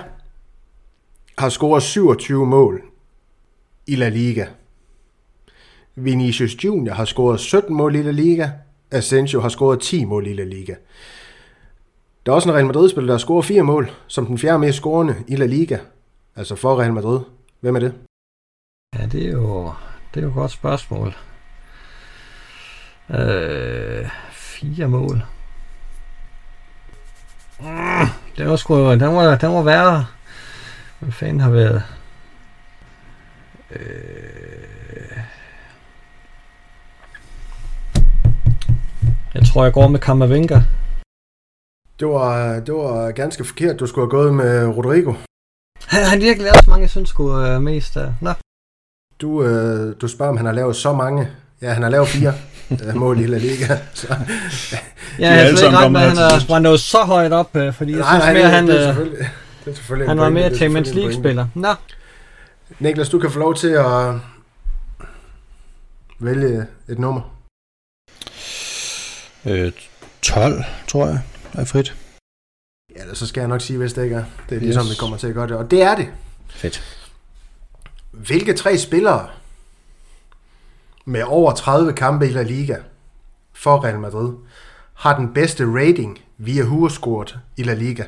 har 1.37 1.49
scoret 1.49 1.83
27 1.83 2.45
mål 2.45 2.81
i 3.87 3.95
La 3.95 4.09
Liga. 4.09 4.45
Vinicius 5.95 6.63
Junior 6.63 6.93
har 6.93 7.05
scoret 7.05 7.39
17 7.39 7.75
mål 7.75 7.95
i 7.95 8.01
La 8.01 8.11
Liga. 8.11 8.49
Asensio 8.91 9.41
har 9.41 9.49
scoret 9.49 9.81
10 9.81 10.05
mål 10.05 10.27
i 10.27 10.33
La 10.33 10.43
Liga. 10.43 10.75
Der 12.25 12.31
er 12.31 12.35
også 12.35 12.49
en 12.49 12.55
Real 12.55 12.65
Madrid-spiller, 12.65 13.07
der 13.07 13.13
har 13.13 13.19
scoret 13.19 13.45
4 13.45 13.63
mål, 13.63 13.91
som 14.07 14.25
den 14.25 14.37
fjerde 14.37 14.59
mest 14.59 14.77
scorende 14.77 15.15
i 15.27 15.35
La 15.35 15.45
Liga. 15.45 15.77
Altså 16.35 16.55
for 16.55 16.79
Real 16.79 16.93
Madrid. 16.93 17.19
Hvem 17.59 17.75
er 17.75 17.79
det? 17.79 17.93
Ja, 18.99 19.05
det 19.05 19.25
er 19.25 19.31
jo, 19.31 19.71
det 20.13 20.19
er 20.19 20.21
jo 20.21 20.27
et 20.27 20.33
godt 20.33 20.51
spørgsmål. 20.51 21.15
Øh, 23.09 24.09
fire 24.31 24.87
mål. 24.87 25.23
Mm, 27.59 28.07
det 28.37 28.49
var 28.49 28.55
sgu, 28.55 28.91
den 28.91 29.01
var, 29.01 29.35
den 29.37 29.53
var 29.53 29.63
værre. 29.63 30.05
Hvad 30.99 31.11
fanden 31.11 31.39
har 31.39 31.49
været? 31.49 31.83
Øh, 33.71 35.17
jeg 39.33 39.45
tror, 39.47 39.63
jeg 39.63 39.73
går 39.73 39.87
med 39.87 39.99
Kammervenka. 39.99 40.59
Det 41.99 42.07
var, 42.07 42.59
det 42.59 42.73
var 42.73 43.11
ganske 43.11 43.45
forkert. 43.45 43.79
Du 43.79 43.87
skulle 43.87 44.05
have 44.05 44.09
gået 44.11 44.33
med 44.33 44.65
Rodrigo. 44.65 45.13
Han 45.85 46.03
har 46.03 46.17
virkelig 46.17 46.43
lavet 46.43 46.63
så 46.63 46.69
mange, 46.69 46.81
jeg 46.81 46.89
synes 46.89 47.09
skulle 47.09 47.55
uh, 47.55 47.61
mest 47.61 47.97
af. 47.97 48.13
Nå. 48.21 48.31
Du, 49.21 49.43
øh, 49.43 49.95
du 50.01 50.07
spørger, 50.07 50.31
om 50.31 50.37
han 50.37 50.45
har 50.45 50.53
lavet 50.53 50.75
så 50.75 50.93
mange. 50.93 51.27
Ja, 51.61 51.73
han 51.73 51.83
har 51.83 51.89
lavet 51.89 52.07
fire 52.07 52.33
øh, 52.87 52.95
mål 52.95 53.19
i 53.19 53.25
La 53.25 53.37
Liga. 53.37 53.77
Så. 53.93 54.15
Ja, 55.19 55.33
jeg 55.33 55.43
har 55.43 55.49
slet 55.49 55.63
ikke 55.63 55.77
ret 55.77 55.91
med, 55.91 56.01
at 56.01 56.07
han 56.07 56.17
er, 56.17 56.47
var 56.49 56.59
nået 56.59 56.79
så 56.79 57.03
højt 57.03 57.33
op, 57.33 57.55
øh, 57.55 57.73
fordi 57.73 57.91
jeg 57.91 57.99
Nej, 57.99 58.09
synes 58.09 58.23
nej, 58.23 58.33
mere, 58.33 58.43
det, 58.43 58.51
han, 58.51 58.69
er 58.69 59.01
øh, 59.01 59.27
selvfølgelig, 59.75 60.07
det 60.07 60.09
er 60.09 60.09
selvfølgelig 60.09 60.09
han 60.09 60.17
en 60.17 60.21
var 60.21 60.29
mere 60.29 60.51
er 60.51 60.55
Champions. 60.55 60.93
League-spiller. 60.93 61.47
Nå, 61.55 61.73
Niklas, 62.79 63.09
du 63.09 63.19
kan 63.19 63.31
få 63.31 63.39
lov 63.39 63.55
til 63.55 63.67
at 63.69 64.13
vælge 66.19 66.65
et 66.87 66.99
nummer. 66.99 67.21
Øh, 69.45 69.71
12, 70.21 70.63
tror 70.87 71.05
jeg, 71.07 71.19
er 71.53 71.65
frit. 71.65 71.95
Ja, 72.95 73.01
ellers 73.01 73.17
så 73.17 73.27
skal 73.27 73.41
jeg 73.41 73.47
nok 73.47 73.61
sige, 73.61 73.77
hvis 73.77 73.93
det 73.93 74.03
ikke 74.03 74.15
er. 74.15 74.23
Det 74.49 74.55
er 74.55 74.59
ligesom, 74.59 74.83
Yes. 74.83 74.91
vi 74.91 74.95
kommer 74.99 75.17
til 75.17 75.27
at 75.27 75.33
gøre 75.33 75.47
det. 75.47 75.55
Og 75.57 75.71
det 75.71 75.81
er 75.81 75.95
det. 75.95 76.07
Fedt. 76.49 77.03
Hvilke 78.11 78.53
tre 78.53 78.77
spillere 78.77 79.29
med 81.05 81.23
over 81.23 81.51
30 81.53 81.93
kampe 81.93 82.27
i 82.27 82.31
La 82.31 82.41
Liga 82.43 82.75
for 83.53 83.83
Real 83.83 83.99
Madrid 83.99 84.33
har 84.93 85.17
den 85.17 85.33
bedste 85.33 85.65
rating 85.65 86.19
via 86.37 86.63
Hurescoret 86.63 87.39
i 87.57 87.63
La 87.63 87.73
Liga? 87.73 88.03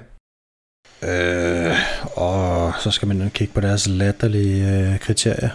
Øh, 1.01 1.76
og 2.03 2.73
så 2.80 2.91
skal 2.91 3.07
man 3.07 3.31
kigge 3.34 3.53
på 3.53 3.61
deres 3.61 3.88
latterlige 3.88 4.69
øh, 4.69 4.99
kriterier. 4.99 5.49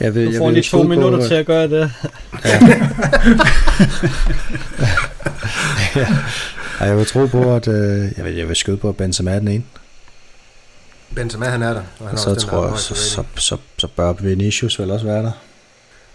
Jeg 0.00 0.14
vil, 0.14 0.26
du 0.26 0.30
jeg 0.30 0.38
får 0.38 0.44
vil 0.44 0.54
lige 0.54 0.62
to 0.62 0.76
på, 0.76 0.88
minutter 0.88 1.20
øh, 1.20 1.26
til 1.26 1.34
at 1.34 1.46
gøre 1.46 1.68
det. 1.68 1.92
Ja. 5.96 6.06
Ej, 6.80 6.86
jeg 6.86 6.96
vil 6.96 7.06
tro 7.06 7.26
på, 7.26 7.54
at 7.54 7.68
øh, 7.68 8.12
jeg, 8.16 8.24
vil, 8.24 8.34
jeg 8.34 8.48
vil 8.48 8.56
skyde 8.56 8.76
på, 8.76 8.88
at 8.88 8.96
Benzema 8.96 9.30
er 9.34 9.38
den 9.38 9.48
ene. 9.48 9.64
Benzema, 11.14 11.46
han 11.46 11.62
er 11.62 11.72
der. 11.72 11.82
Og 12.00 12.08
han 12.08 12.18
så 12.18 12.30
også 12.30 12.46
tror 12.46 12.68
jeg, 12.68 12.78
så, 12.78 12.94
så, 12.94 13.24
så, 13.36 13.56
så 13.78 13.88
bør 13.96 14.12
Vinicius 14.12 14.78
vel 14.78 14.90
også 14.90 15.06
være 15.06 15.22
der. 15.22 15.32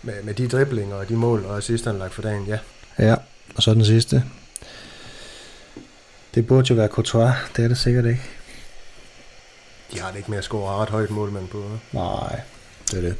Med, 0.03 0.13
med 0.23 0.33
de 0.33 0.47
driblinger 0.47 0.95
og 0.95 1.09
de 1.09 1.15
mål 1.15 1.45
og 1.45 1.57
assist, 1.57 1.85
han 1.85 1.95
lagt 1.95 2.13
for 2.13 2.21
dagen, 2.21 2.45
ja. 2.47 2.57
Ja, 2.99 3.15
og 3.55 3.63
så 3.63 3.73
den 3.73 3.85
sidste. 3.85 4.23
Det 6.35 6.47
burde 6.47 6.67
jo 6.69 6.75
være 6.75 6.87
Courtois, 6.87 7.33
det 7.55 7.63
er 7.63 7.67
det 7.67 7.77
sikkert 7.77 8.05
ikke. 8.05 8.21
De 9.93 9.99
har 9.99 10.11
det 10.11 10.17
ikke 10.17 10.29
med 10.31 10.37
at 10.37 10.43
score 10.43 10.75
ret 10.75 10.89
højt 10.89 11.09
målmand 11.09 11.47
på. 11.47 11.57
hva'? 11.63 11.95
Nej, 11.97 12.41
det 12.91 12.97
er 12.97 13.01
det. 13.01 13.15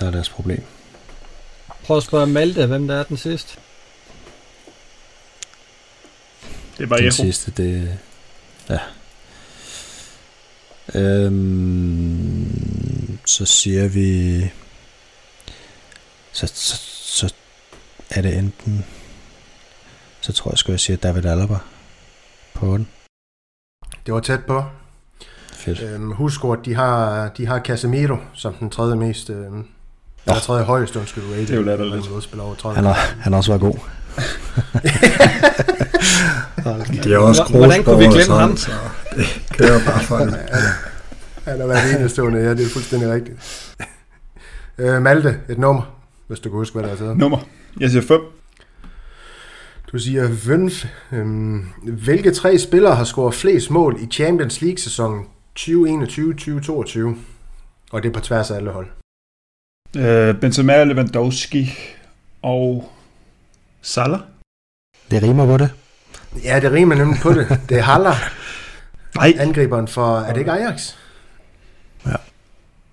Der 0.00 0.06
er 0.06 0.10
deres 0.10 0.28
problem. 0.28 0.62
Prøv 1.84 1.96
at 1.96 2.02
spørge 2.02 2.26
Malte, 2.26 2.66
hvem 2.66 2.88
der 2.88 2.94
er 2.94 3.02
den 3.02 3.16
sidste. 3.16 3.58
Det 6.78 6.90
var 6.90 6.96
den 6.96 7.04
Eho. 7.04 7.14
sidste, 7.14 7.50
det... 7.50 7.98
Ja. 8.68 8.78
Øhm, 10.94 12.48
så 13.26 13.44
siger 13.44 13.88
vi... 13.88 14.40
Så, 16.32 16.46
så, 16.54 16.76
så 17.02 17.34
er 18.10 18.22
det 18.22 18.38
enten... 18.38 18.84
Så 20.28 20.34
tror 20.34 20.50
jeg, 20.50 20.58
skulle 20.58 20.74
jeg 20.74 20.80
sige 20.80 20.96
David 20.96 21.24
Alaba 21.24 21.56
på 22.54 22.66
den. 22.66 22.88
Det 24.06 24.14
var 24.14 24.20
tæt 24.20 24.44
på. 24.44 24.64
Fedt. 25.52 25.82
Øhm, 25.82 26.10
husk 26.12 26.40
at 26.44 26.58
de 26.64 26.74
har, 26.74 27.28
de 27.28 27.46
har 27.46 27.60
Casemiro 27.60 28.16
som 28.34 28.54
den 28.54 28.70
tredje 28.70 28.96
mest... 28.96 29.30
Øhm, 29.30 29.66
eller 30.26 30.40
tredje 30.40 30.64
højeste, 30.64 30.98
undskyld, 30.98 31.24
rating. 31.30 31.48
Det 31.48 31.54
er 31.54 31.58
jo 31.58 31.62
latterligt. 31.62 32.06
Han 32.12 32.20
spiller 32.22 32.44
over 32.44 32.54
30. 32.54 32.74
Han 32.76 32.84
har, 32.84 32.94
han 33.20 33.32
har 33.32 33.36
også 33.38 33.50
været 33.50 33.60
god. 33.60 33.74
Det 37.04 37.12
er 37.12 37.18
også 37.18 37.44
Hvordan 37.50 37.84
kunne 37.84 37.98
vi 37.98 38.04
glemme 38.04 38.34
ham? 38.34 38.56
sådan, 38.56 38.56
Så 38.56 38.70
det 39.16 39.56
kører 39.58 39.84
bare 39.86 40.00
for 40.02 40.16
det. 40.16 40.38
Han 41.44 41.60
har 41.60 41.66
været 41.66 42.00
enestående, 42.00 42.40
ja, 42.40 42.50
det 42.54 42.66
er 42.66 42.70
fuldstændig 42.70 43.10
rigtigt. 43.12 43.36
øh, 44.78 45.02
Malte, 45.02 45.40
et 45.48 45.58
nummer, 45.58 45.82
hvis 46.26 46.40
du 46.40 46.48
kan 46.48 46.56
huske, 46.56 46.74
hvad 46.78 46.88
der 46.88 46.94
er 46.94 46.98
taget. 46.98 47.16
Nummer. 47.16 47.38
Jeg 47.80 47.90
siger 47.90 48.02
5. 48.02 48.20
Du 49.92 49.98
siger 49.98 50.36
5. 50.36 50.70
Øhm, 51.12 51.66
hvilke 51.82 52.30
tre 52.30 52.58
spillere 52.58 52.94
har 52.96 53.04
scoret 53.04 53.34
flest 53.34 53.70
mål 53.70 53.96
i 54.00 54.06
Champions 54.06 54.60
League-sæsonen 54.60 55.24
2021-2022? 55.58 57.16
Og 57.92 58.02
det 58.02 58.08
er 58.08 58.12
på 58.12 58.20
tværs 58.20 58.50
af 58.50 58.56
alle 58.56 58.70
hold. 58.70 58.86
Øh, 59.96 60.40
Benzema, 60.40 60.84
Lewandowski 60.84 61.70
og 62.42 62.92
Salah. 63.82 64.20
Det 65.10 65.22
rimer 65.22 65.46
på 65.46 65.56
det. 65.56 65.70
Ja, 66.44 66.60
det 66.60 66.72
rimer 66.72 66.94
nemlig 66.94 67.20
på 67.22 67.32
det. 67.32 67.60
Det 67.68 67.78
er 67.78 67.82
Haller, 67.82 68.14
Nej. 69.16 69.34
angriberen 69.38 69.88
for... 69.88 70.18
Er 70.18 70.32
det 70.32 70.40
ikke 70.40 70.52
Ajax? 70.52 70.94
Ja. 72.06 72.14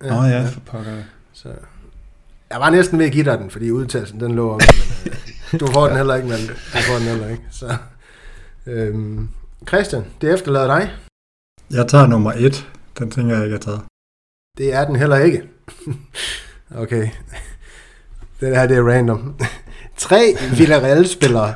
Nå 0.02 0.24
ja, 0.24 0.46
for 0.50 0.60
pokker. 0.60 1.04
Så. 1.34 1.50
Jeg 2.50 2.60
var 2.60 2.70
næsten 2.70 3.00
ved 3.00 3.06
at 3.06 3.12
give 3.12 3.26
dig 3.26 3.38
den, 3.38 3.50
fordi 3.50 3.72
udtalelsen 3.72 4.20
den 4.20 4.36
lå 4.36 4.52
om, 4.52 4.62
men 4.62 5.14
øh, 5.54 5.60
du 5.60 5.68
får 5.68 5.88
den 5.88 5.98
heller 5.98 6.16
ikke, 6.16 6.28
men 6.28 6.38
du 6.48 6.78
får 6.88 6.94
den 6.94 7.08
heller 7.08 7.30
ikke. 7.30 7.44
Så. 7.52 7.78
Øhm, 8.68 9.30
Christian, 9.68 10.06
det 10.22 10.34
efterlader 10.34 10.80
dig. 10.80 10.92
Jeg 11.72 11.88
tager 11.88 12.08
nummer 12.08 12.34
et. 12.38 12.68
Den 13.00 13.12
tænker 13.12 13.36
jeg 13.36 13.44
ikke, 13.44 13.54
jeg 13.54 13.62
taget. 13.62 13.82
Det 14.58 14.74
er 14.74 14.86
den 14.86 14.96
heller 14.96 15.18
ikke. 15.18 15.44
okay. 16.84 17.10
Det 18.40 18.56
her, 18.56 18.68
det 18.68 18.78
er 18.78 18.88
random. 18.92 19.40
Tre 19.98 20.36
Villarreal-spillere. 20.58 21.54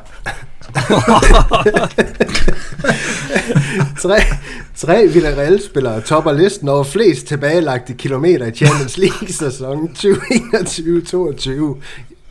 tre, 4.02 4.16
tre 4.76 5.06
Villarreal-spillere 5.06 6.00
topper 6.00 6.32
listen 6.32 6.68
over 6.68 6.84
flest 6.84 7.26
tilbagelagte 7.26 7.94
kilometer 7.94 8.46
i 8.46 8.50
Champions 8.50 8.98
League-sæsonen 8.98 9.90
2021-2022. 9.98 10.00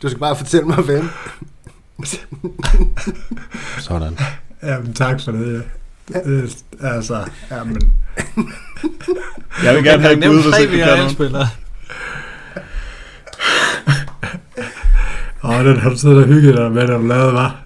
Du 0.02 0.08
skal 0.08 0.18
bare 0.18 0.36
fortælle 0.36 0.66
mig, 0.66 0.76
hvem. 0.76 1.08
Sådan. 3.78 4.18
Jamen, 4.62 4.92
tak 4.94 5.20
for 5.24 5.32
det. 5.32 5.62
det 6.08 6.56
altså, 6.80 7.24
jamen, 7.50 7.80
Jeg 9.64 9.74
vil 9.74 9.84
gerne 9.84 10.02
have 10.02 10.12
et 10.12 10.24
bud, 10.24 10.42
hvis 10.42 10.58
ikke 10.58 10.72
du 10.72 10.78
kan 10.86 10.98
nogen. 10.98 11.12
spillere. 11.12 11.48
åh, 15.44 15.64
den 15.64 15.76
har 15.76 15.90
du 15.90 15.98
siddet 15.98 16.16
og 16.16 16.24
hygget 16.24 16.56
dig 16.56 16.72
med, 16.72 16.86
når 16.86 16.98
du 16.98 17.06
lavede, 17.06 17.32
var. 17.32 17.62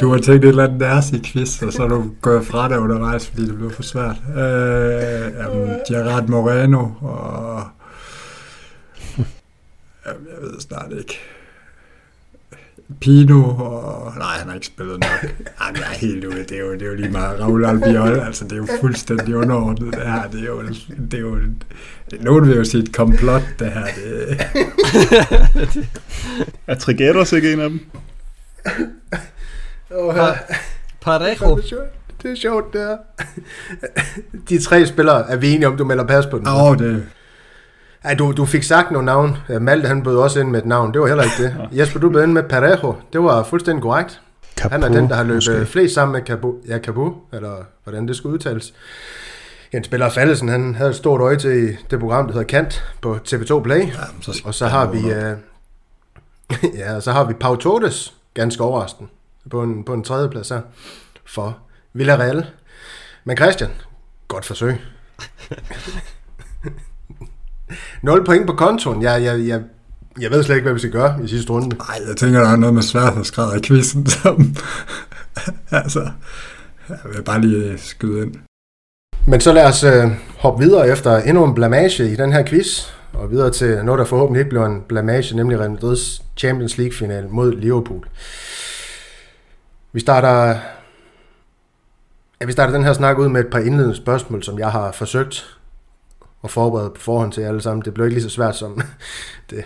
Du 0.00 0.10
har 0.10 0.18
tænkt 0.18 0.44
et 0.44 0.48
eller 0.48 0.64
andet 0.64 0.78
nærs 0.78 1.10
i 1.10 1.20
quiz, 1.24 1.62
og 1.62 1.72
så 1.72 1.82
er 1.82 1.88
du 1.88 2.10
gået 2.20 2.46
fra 2.46 2.68
det 2.68 2.76
undervejs, 2.76 3.26
fordi 3.26 3.46
det 3.46 3.56
blev 3.56 3.70
for 3.70 3.82
svært. 3.82 4.16
Øh, 4.28 5.32
jamen, 5.38 5.76
Gerard 5.88 6.28
Moreno 6.28 6.88
og... 7.00 7.64
Jamen, 10.06 10.26
jeg 10.26 10.42
ved 10.42 10.60
snart 10.60 10.92
ikke. 10.98 11.18
Pino 13.00 13.42
og... 13.42 14.12
Nej, 14.18 14.36
han 14.38 14.48
har 14.48 14.54
ikke 14.54 14.66
spillet 14.66 15.00
nok. 15.00 15.30
Jamen, 15.60 15.76
jeg 15.76 15.84
er 15.92 15.98
helt 15.98 16.24
ude. 16.24 16.38
Det 16.38 16.52
er 16.52 16.60
jo, 16.60 16.72
det 16.72 16.82
er 16.82 16.86
jo 16.86 16.94
lige 16.94 17.10
meget 17.10 17.40
Raul 17.40 17.64
Albiol. 17.64 18.18
Altså, 18.18 18.44
det 18.44 18.52
er 18.52 18.56
jo 18.56 18.66
fuldstændig 18.80 19.36
underordnet, 19.36 19.94
det 19.94 20.02
her. 20.02 20.28
Det 20.28 20.40
er 20.40 20.46
jo... 20.46 20.62
Det 21.10 21.14
er 21.14 21.20
jo 21.20 21.38
nogen 22.20 22.48
vil 22.48 22.56
jo 22.56 22.64
sige 22.64 22.82
et 22.82 22.94
komplot, 22.94 23.42
det 23.58 23.72
her. 23.72 23.84
Det, 23.84 24.46
Er 26.66 26.74
Trigettos 26.74 27.32
ikke 27.32 27.52
en 27.52 27.60
af 27.60 27.70
dem? 27.70 27.80
Oh, 29.90 30.14
Pa- 30.14 30.54
Parejo. 31.00 31.56
det 31.56 31.64
er 31.64 31.68
sjovt, 31.68 31.82
det 32.22 32.30
er 32.30 32.36
sjovt, 32.36 32.72
det 32.72 32.82
er. 32.82 32.96
De 34.48 34.62
tre 34.62 34.86
spillere 34.86 35.30
er 35.30 35.36
vi 35.36 35.50
enige 35.54 35.66
om, 35.66 35.76
du 35.76 35.84
melder 35.84 36.06
pas 36.06 36.26
på 36.26 36.38
den. 36.38 36.48
åh, 36.48 36.78
det, 36.78 37.06
Ej, 38.04 38.14
du, 38.14 38.32
du 38.32 38.44
fik 38.46 38.62
sagt 38.62 38.90
nogle 38.90 39.06
navn. 39.06 39.36
Malte, 39.60 39.88
han 39.88 40.02
bød 40.02 40.16
også 40.16 40.40
ind 40.40 40.50
med 40.50 40.58
et 40.60 40.66
navn. 40.66 40.92
Det 40.92 41.00
var 41.00 41.06
heller 41.06 41.22
ikke 41.24 41.42
det. 41.42 41.56
Jesper, 41.78 42.00
du 42.00 42.10
bød 42.10 42.22
ind 42.22 42.32
med 42.32 42.42
Parejo. 42.42 42.94
Det 43.12 43.22
var 43.22 43.42
fuldstændig 43.42 43.82
korrekt. 43.82 44.20
Capo, 44.56 44.72
Han 44.72 44.82
er 44.82 44.88
den, 44.88 45.08
der 45.08 45.14
har 45.14 45.22
løbet 45.22 45.34
måske. 45.36 45.66
flest 45.66 45.94
sammen 45.94 46.12
med 46.12 46.22
Cabu, 46.26 46.54
ja, 46.68 46.78
Cabu, 46.78 47.14
eller 47.32 47.54
hvordan 47.84 48.08
det 48.08 48.16
skal 48.16 48.28
udtales. 48.28 48.74
Jens 49.74 49.86
Spiller 49.86 50.08
Fallesen, 50.10 50.48
han 50.48 50.74
havde 50.74 50.90
et 50.90 50.96
stort 50.96 51.20
øje 51.20 51.36
til 51.36 51.68
i 51.70 51.76
det 51.90 52.00
program, 52.00 52.26
der 52.26 52.32
hedder 52.32 52.46
Kant 52.46 52.84
på 53.02 53.18
TV2 53.28 53.60
Play. 53.62 53.78
jamen, 53.78 54.22
så, 54.22 54.42
Og 54.44 54.54
så 54.54 54.66
har 54.66 54.86
vi, 54.86 54.98
øh, 55.10 55.36
ja, 56.80 57.00
så 57.00 57.12
har 57.12 57.24
vi 57.24 57.34
Pau 57.34 57.56
Torres, 57.56 58.14
ganske 58.34 58.62
overraskende, 58.64 59.10
på 59.50 59.62
en, 59.62 59.84
på 59.84 59.94
en 59.94 60.04
tredje 60.04 60.28
plads 60.28 60.48
her, 60.48 60.60
for 61.26 61.58
Villarreal. 61.92 62.46
Men 63.24 63.36
Christian, 63.36 63.70
godt 64.28 64.44
forsøg. 64.44 64.76
0 68.02 68.24
point 68.24 68.46
på 68.46 68.52
kontoen. 68.52 69.02
Jeg, 69.02 69.22
jeg, 69.22 69.46
jeg, 69.46 69.62
jeg 70.20 70.30
ved 70.30 70.42
slet 70.42 70.56
ikke, 70.56 70.64
hvad 70.64 70.72
vi 70.72 70.78
skal 70.78 70.92
gøre 70.92 71.18
i 71.24 71.28
sidste 71.28 71.52
runde. 71.52 71.76
Nej, 71.76 71.98
jeg 72.08 72.16
tænker, 72.16 72.40
der 72.40 72.48
er 72.48 72.56
noget 72.56 72.74
med 72.74 72.82
sværhedsgrad 72.82 73.54
af 73.54 73.62
quizzen, 73.62 74.06
som... 74.06 74.56
altså, 75.82 76.10
jeg 76.88 76.98
vil 77.14 77.22
bare 77.22 77.40
lige 77.40 77.78
skyde 77.78 78.22
ind. 78.22 78.34
Men 79.26 79.40
så 79.40 79.52
lad 79.52 79.64
os 79.64 79.84
øh, 79.84 80.10
hoppe 80.38 80.64
videre 80.64 80.88
efter 80.88 81.16
endnu 81.16 81.44
en 81.44 81.54
blamage 81.54 82.12
i 82.12 82.16
den 82.16 82.32
her 82.32 82.46
quiz, 82.46 82.86
og 83.12 83.30
videre 83.30 83.50
til 83.50 83.84
noget, 83.84 83.98
der 83.98 84.04
forhåbentlig 84.04 84.40
ikke 84.40 84.48
bliver 84.48 84.66
en 84.66 84.82
blamage, 84.88 85.36
nemlig 85.36 85.60
Real 85.60 85.70
Madrid's 85.70 86.22
Champions 86.36 86.78
League-final 86.78 87.28
mod 87.28 87.52
Liverpool. 87.52 88.06
Vi 89.92 90.00
starter, 90.00 90.60
ja, 92.40 92.46
vi 92.46 92.52
starter 92.52 92.72
den 92.72 92.84
her 92.84 92.92
snak 92.92 93.18
ud 93.18 93.28
med 93.28 93.40
et 93.40 93.50
par 93.50 93.58
indledende 93.58 93.96
spørgsmål, 93.96 94.42
som 94.42 94.58
jeg 94.58 94.72
har 94.72 94.92
forsøgt 94.92 95.58
at 96.44 96.50
forberede 96.50 96.90
på 96.90 97.00
forhånd 97.00 97.32
til 97.32 97.40
jer 97.40 97.48
alle 97.48 97.60
sammen. 97.60 97.84
Det 97.84 97.94
blev 97.94 98.06
ikke 98.06 98.14
lige 98.14 98.30
så 98.30 98.34
svært 98.34 98.56
som 98.56 98.80
det 99.50 99.64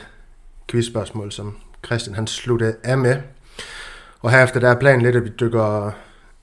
quizspørgsmål, 0.68 1.32
som 1.32 1.56
Christian 1.86 2.14
han 2.14 2.26
sluttede 2.26 2.76
af 2.84 2.98
med. 2.98 3.16
Og 4.20 4.30
herefter 4.30 4.60
der 4.60 4.68
er 4.68 4.80
planen 4.80 5.02
lidt, 5.02 5.16
at 5.16 5.24
vi 5.24 5.28
dykker 5.40 5.90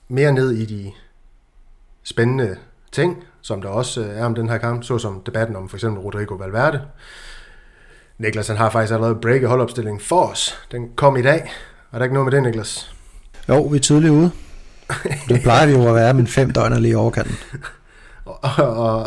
mere 0.08 0.32
ned 0.32 0.50
i 0.50 0.64
de 0.64 0.92
spændende 2.02 2.56
ting, 2.92 3.24
som 3.40 3.62
der 3.62 3.68
også 3.68 4.00
øh, 4.00 4.08
er 4.08 4.24
om 4.24 4.34
den 4.34 4.48
her 4.48 4.58
kamp, 4.58 4.84
såsom 4.84 5.22
debatten 5.26 5.56
om 5.56 5.68
for 5.68 5.76
eksempel 5.76 6.02
Rodrigo 6.02 6.34
Valverde. 6.34 6.80
Niklas 8.18 8.48
han 8.48 8.56
har 8.56 8.70
faktisk 8.70 8.92
allerede 8.92 9.14
breaket 9.14 9.48
holdopstillingen 9.48 10.00
for 10.00 10.26
os. 10.26 10.58
Den 10.72 10.92
kom 10.96 11.16
i 11.16 11.22
dag. 11.22 11.52
Er 11.92 11.98
der 11.98 12.04
ikke 12.04 12.14
noget 12.14 12.24
med 12.24 12.32
det, 12.32 12.42
Niklas? 12.42 12.94
Jo, 13.48 13.62
vi 13.62 13.76
er 13.76 13.80
tidligt 13.80 14.12
ude. 14.12 14.30
Det 15.28 15.42
plejer 15.42 15.66
vi 15.66 15.72
jo 15.72 15.88
at 15.88 15.94
være, 15.94 16.14
men 16.14 16.26
fem 16.26 16.50
døgn 16.50 16.72
er 16.72 16.78
lige 16.78 16.98
overkanten. 16.98 17.36
Og, 18.24 18.38
og, 18.58 19.06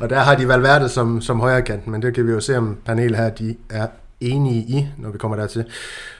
og 0.00 0.10
der 0.10 0.18
har 0.18 0.34
de 0.34 0.48
Valverde 0.48 0.88
som, 0.88 1.20
som 1.20 1.40
højre 1.40 1.62
kant, 1.62 1.86
men 1.86 2.02
det 2.02 2.14
kan 2.14 2.26
vi 2.26 2.32
jo 2.32 2.40
se, 2.40 2.56
om 2.56 2.78
panelet 2.84 3.16
her 3.16 3.28
de 3.28 3.56
er 3.70 3.86
enige 4.20 4.60
i, 4.60 4.88
når 4.98 5.10
vi 5.10 5.18
kommer 5.18 5.36
dertil. 5.36 5.64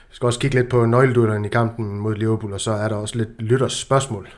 Vi 0.09 0.15
skal 0.15 0.25
også 0.25 0.39
kigge 0.39 0.55
lidt 0.55 0.69
på 0.69 0.85
nøgleduellerne 0.85 1.47
i 1.47 1.49
kampen 1.49 1.99
mod 1.99 2.15
Liverpool, 2.15 2.53
og 2.53 2.61
så 2.61 2.71
er 2.71 2.87
der 2.87 2.95
også 2.95 3.17
lidt 3.17 3.41
lytters 3.41 3.73
spørgsmål. 3.73 4.29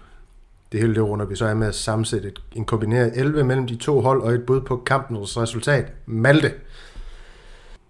Det 0.71 0.79
hele 0.79 0.95
det 0.95 1.03
runder 1.03 1.25
vi 1.25 1.35
så 1.35 1.45
er 1.45 1.53
med 1.53 1.67
at 1.67 1.75
sammensætte 1.75 2.31
en 2.51 2.65
kombineret 2.65 3.11
11 3.15 3.43
mellem 3.43 3.67
de 3.67 3.75
to 3.75 4.01
hold 4.01 4.21
og 4.21 4.33
et 4.33 4.45
bud 4.45 4.61
på 4.61 4.83
kampens 4.85 5.37
resultat. 5.37 5.91
Malte, 6.05 6.51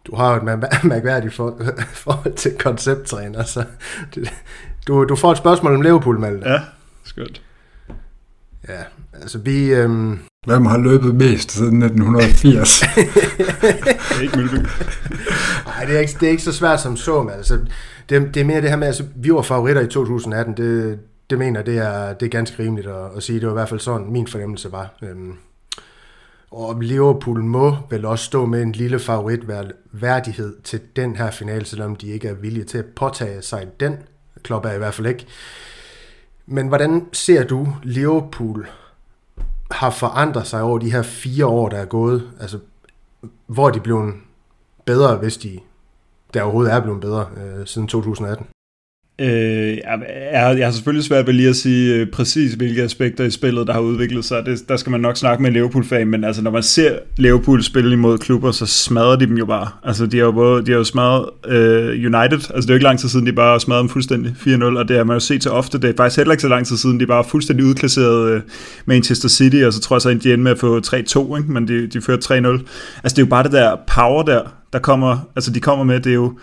du 0.05 0.15
har 0.15 0.35
jo 0.35 0.37
et 0.37 0.83
mærkværdigt 0.83 1.33
for, 1.33 1.61
forhold 1.93 2.33
til 2.33 2.57
koncepttræner, 2.59 3.43
så 3.43 3.63
det, 4.15 4.33
du, 4.89 5.05
du 5.05 5.15
får 5.15 5.31
et 5.31 5.37
spørgsmål 5.37 5.75
om 5.75 5.81
Liverpool, 5.81 6.19
Malte. 6.19 6.49
Ja, 6.49 6.59
skønt. 7.03 7.41
Ja, 8.67 8.81
altså 9.13 9.37
vi... 9.37 9.73
Øhm... 9.73 10.19
Hvem 10.47 10.65
har 10.65 10.77
løbet 10.77 11.15
mest 11.15 11.51
siden 11.51 11.83
1980? 11.83 12.79
det 12.79 12.97
er 14.17 14.21
ikke 14.21 14.37
Mølby. 14.37 14.55
Nej, 15.65 15.85
det 15.85 15.95
er 15.95 15.99
ikke, 15.99 16.13
det 16.19 16.27
er 16.27 16.31
ikke 16.31 16.43
så 16.43 16.53
svært 16.53 16.81
som 16.81 16.97
så, 16.97 17.23
men 17.23 17.33
altså, 17.33 17.59
det, 18.09 18.33
det 18.33 18.39
er 18.41 18.45
mere 18.45 18.61
det 18.61 18.69
her 18.69 18.77
med, 18.77 18.87
altså, 18.87 19.03
vi 19.15 19.33
var 19.33 19.41
favoritter 19.41 19.81
i 19.81 19.87
2018, 19.87 20.57
det, 20.57 20.99
det 21.29 21.37
mener 21.37 21.61
det 21.61 21.77
er, 21.77 22.13
det 22.13 22.25
er 22.25 22.29
ganske 22.29 22.63
rimeligt 22.63 22.87
at, 22.87 23.17
at 23.17 23.23
sige. 23.23 23.39
Det 23.39 23.47
var 23.47 23.53
i 23.53 23.59
hvert 23.59 23.69
fald 23.69 23.79
sådan, 23.79 24.11
min 24.11 24.27
fornemmelse 24.27 24.71
var. 24.71 24.97
Øhm, 25.03 25.33
og 26.51 26.81
Liverpool 26.81 27.43
må 27.43 27.77
vel 27.89 28.05
også 28.05 28.25
stå 28.25 28.45
med 28.45 28.61
en 28.61 28.71
lille 28.71 28.99
favoritværdighed 28.99 30.55
til 30.63 30.79
den 30.95 31.15
her 31.15 31.31
finale, 31.31 31.65
selvom 31.65 31.95
de 31.95 32.07
ikke 32.07 32.27
er 32.27 32.33
villige 32.33 32.65
til 32.65 32.77
at 32.77 32.85
påtage 32.85 33.41
sig 33.41 33.67
den. 33.79 33.93
Klopp 34.43 34.65
er 34.65 34.71
i 34.71 34.77
hvert 34.77 34.93
fald 34.93 35.07
ikke. 35.07 35.25
Men 36.45 36.67
hvordan 36.67 37.07
ser 37.13 37.43
du 37.43 37.67
Liverpool 37.83 38.69
har 39.71 39.89
forandret 39.89 40.47
sig 40.47 40.61
over 40.61 40.79
de 40.79 40.91
her 40.91 41.01
fire 41.01 41.45
år, 41.45 41.69
der 41.69 41.77
er 41.77 41.85
gået? 41.85 42.31
Altså, 42.39 42.59
hvor 43.47 43.67
er 43.67 43.71
de 43.71 43.79
blevet 43.79 44.13
bedre, 44.85 45.15
hvis 45.15 45.37
de 45.37 45.59
der 46.33 46.41
overhovedet 46.41 46.73
er 46.73 46.79
blevet 46.79 47.01
bedre 47.01 47.27
øh, 47.37 47.67
siden 47.67 47.87
2018? 47.87 48.47
Øh, 49.19 49.77
jeg, 49.77 50.55
jeg 50.57 50.67
har 50.67 50.71
selvfølgelig 50.71 51.05
svært 51.05 51.27
ved 51.27 51.33
lige 51.33 51.49
at 51.49 51.55
sige 51.55 51.95
øh, 51.95 52.07
præcis, 52.07 52.53
hvilke 52.53 52.83
aspekter 52.83 53.23
i 53.23 53.31
spillet, 53.31 53.67
der 53.67 53.73
har 53.73 53.79
udviklet 53.79 54.25
sig. 54.25 54.45
Det, 54.45 54.69
der 54.69 54.77
skal 54.77 54.91
man 54.91 55.01
nok 55.01 55.17
snakke 55.17 55.43
med 55.43 55.51
Liverpool-fan, 55.51 56.07
men 56.07 56.23
altså, 56.23 56.41
når 56.41 56.51
man 56.51 56.63
ser 56.63 56.99
Liverpool 57.17 57.63
spille 57.63 57.93
imod 57.93 58.17
klubber, 58.17 58.51
så 58.51 58.65
smadrer 58.65 59.15
de 59.15 59.25
dem 59.25 59.37
jo 59.37 59.45
bare. 59.45 59.67
Altså, 59.83 60.05
de 60.05 60.17
har 60.17 60.25
jo, 60.25 60.31
både, 60.31 60.65
de 60.65 60.71
har 60.71 60.77
jo 60.77 60.83
smadret 60.83 61.29
øh, 61.47 61.89
United. 61.89 62.31
Altså, 62.31 62.61
det 62.61 62.69
er 62.69 62.73
jo 62.73 62.73
ikke 62.73 62.83
lang 62.83 62.99
tid 62.99 63.09
siden, 63.09 63.25
de 63.25 63.33
bare 63.33 63.59
smadrede 63.59 63.81
dem 63.81 63.89
fuldstændig 63.89 64.35
4-0, 64.39 64.63
og 64.63 64.87
det 64.87 64.97
har 64.97 65.03
man 65.03 65.15
jo 65.15 65.19
set 65.19 65.43
så 65.43 65.49
ofte. 65.49 65.77
Det 65.77 65.89
er 65.89 65.93
faktisk 65.97 66.17
heller 66.17 66.31
ikke 66.31 66.41
så 66.41 66.47
lang 66.47 66.67
tid 66.67 66.77
siden, 66.77 66.99
de 66.99 67.07
bare 67.07 67.23
fuldstændig 67.23 67.65
udklasseret 67.65 68.31
øh, 68.31 68.41
Manchester 68.85 69.29
City, 69.29 69.63
og 69.65 69.73
så 69.73 69.79
tror 69.79 69.95
jeg 69.95 70.01
så, 70.01 70.09
at 70.09 70.23
de 70.23 70.33
endte 70.33 70.43
med 70.43 70.51
at 70.51 70.59
få 70.59 70.79
3-2, 70.79 71.37
ikke? 71.37 71.51
men 71.51 71.67
de, 71.67 71.87
de 71.87 72.01
førte 72.01 72.33
3-0. 72.33 72.37
Altså, 72.37 72.65
det 73.03 73.17
er 73.17 73.21
jo 73.21 73.25
bare 73.25 73.43
det 73.43 73.51
der 73.51 73.75
power 73.95 74.23
der, 74.23 74.41
der 74.73 74.79
kommer, 74.79 75.29
altså 75.35 75.51
de 75.51 75.59
kommer 75.59 75.85
med, 75.85 75.99
det 75.99 76.09
er 76.09 76.13
jo, 76.15 76.33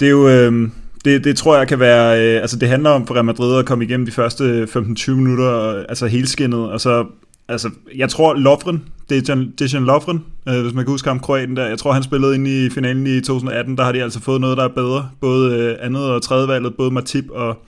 det 0.00 0.06
er 0.06 0.10
jo, 0.10 0.28
øh, 0.28 0.68
det, 1.04 1.24
det 1.24 1.36
tror 1.36 1.58
jeg 1.58 1.68
kan 1.68 1.80
være, 1.80 2.20
øh, 2.20 2.40
altså 2.40 2.56
det 2.56 2.68
handler 2.68 2.90
om 2.90 3.06
for 3.06 3.14
Real 3.14 3.24
Madrid 3.24 3.58
at 3.58 3.66
komme 3.66 3.84
igennem 3.84 4.06
de 4.06 4.12
første 4.12 4.68
15-20 4.76 5.10
minutter, 5.10 5.68
øh, 5.68 5.84
altså 5.88 6.06
helskinnet, 6.06 6.70
og 6.70 6.80
så, 6.80 7.06
altså 7.48 7.70
jeg 7.96 8.08
tror 8.08 8.34
Lovren, 8.34 8.84
Dejan, 9.10 9.52
Dejan 9.58 9.84
Lovren, 9.84 10.24
øh, 10.48 10.62
hvis 10.62 10.74
man 10.74 10.84
kan 10.84 10.92
huske 10.92 11.08
ham, 11.08 11.20
kroaten 11.20 11.56
der, 11.56 11.66
jeg 11.66 11.78
tror 11.78 11.92
han 11.92 12.02
spillede 12.02 12.34
ind 12.34 12.48
i 12.48 12.70
finalen 12.70 13.06
i 13.06 13.20
2018, 13.20 13.76
der 13.76 13.84
har 13.84 13.92
de 13.92 14.02
altså 14.02 14.20
fået 14.20 14.40
noget, 14.40 14.56
der 14.56 14.64
er 14.64 14.68
bedre, 14.68 15.10
både 15.20 15.58
øh, 15.58 15.76
andet 15.80 16.10
og 16.10 16.22
tredje 16.22 16.48
valget, 16.48 16.74
både 16.76 16.90
Matip 16.90 17.30
og, 17.30 17.58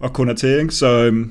og 0.00 0.10
Konaté, 0.18 0.46
ikke? 0.46 0.74
så 0.74 1.04
øh, 1.04 1.26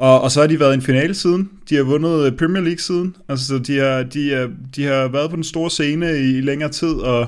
og, 0.00 0.20
og 0.20 0.30
så 0.30 0.40
har 0.40 0.46
de 0.46 0.60
været 0.60 0.72
i 0.72 0.74
en 0.74 0.82
finale 0.82 1.14
siden. 1.14 1.50
De 1.70 1.76
har 1.76 1.82
vundet 1.82 2.26
øh, 2.26 2.32
Premier 2.32 2.62
League 2.62 2.78
siden. 2.78 3.16
Altså, 3.28 3.58
de 3.58 3.78
har, 3.78 4.02
de, 4.02 4.30
har, 4.30 4.50
de 4.76 4.84
har 4.84 5.08
været 5.08 5.30
på 5.30 5.36
den 5.36 5.44
store 5.44 5.70
scene 5.70 6.18
i, 6.18 6.38
i 6.38 6.40
længere 6.40 6.70
tid, 6.70 6.92
og 6.92 7.26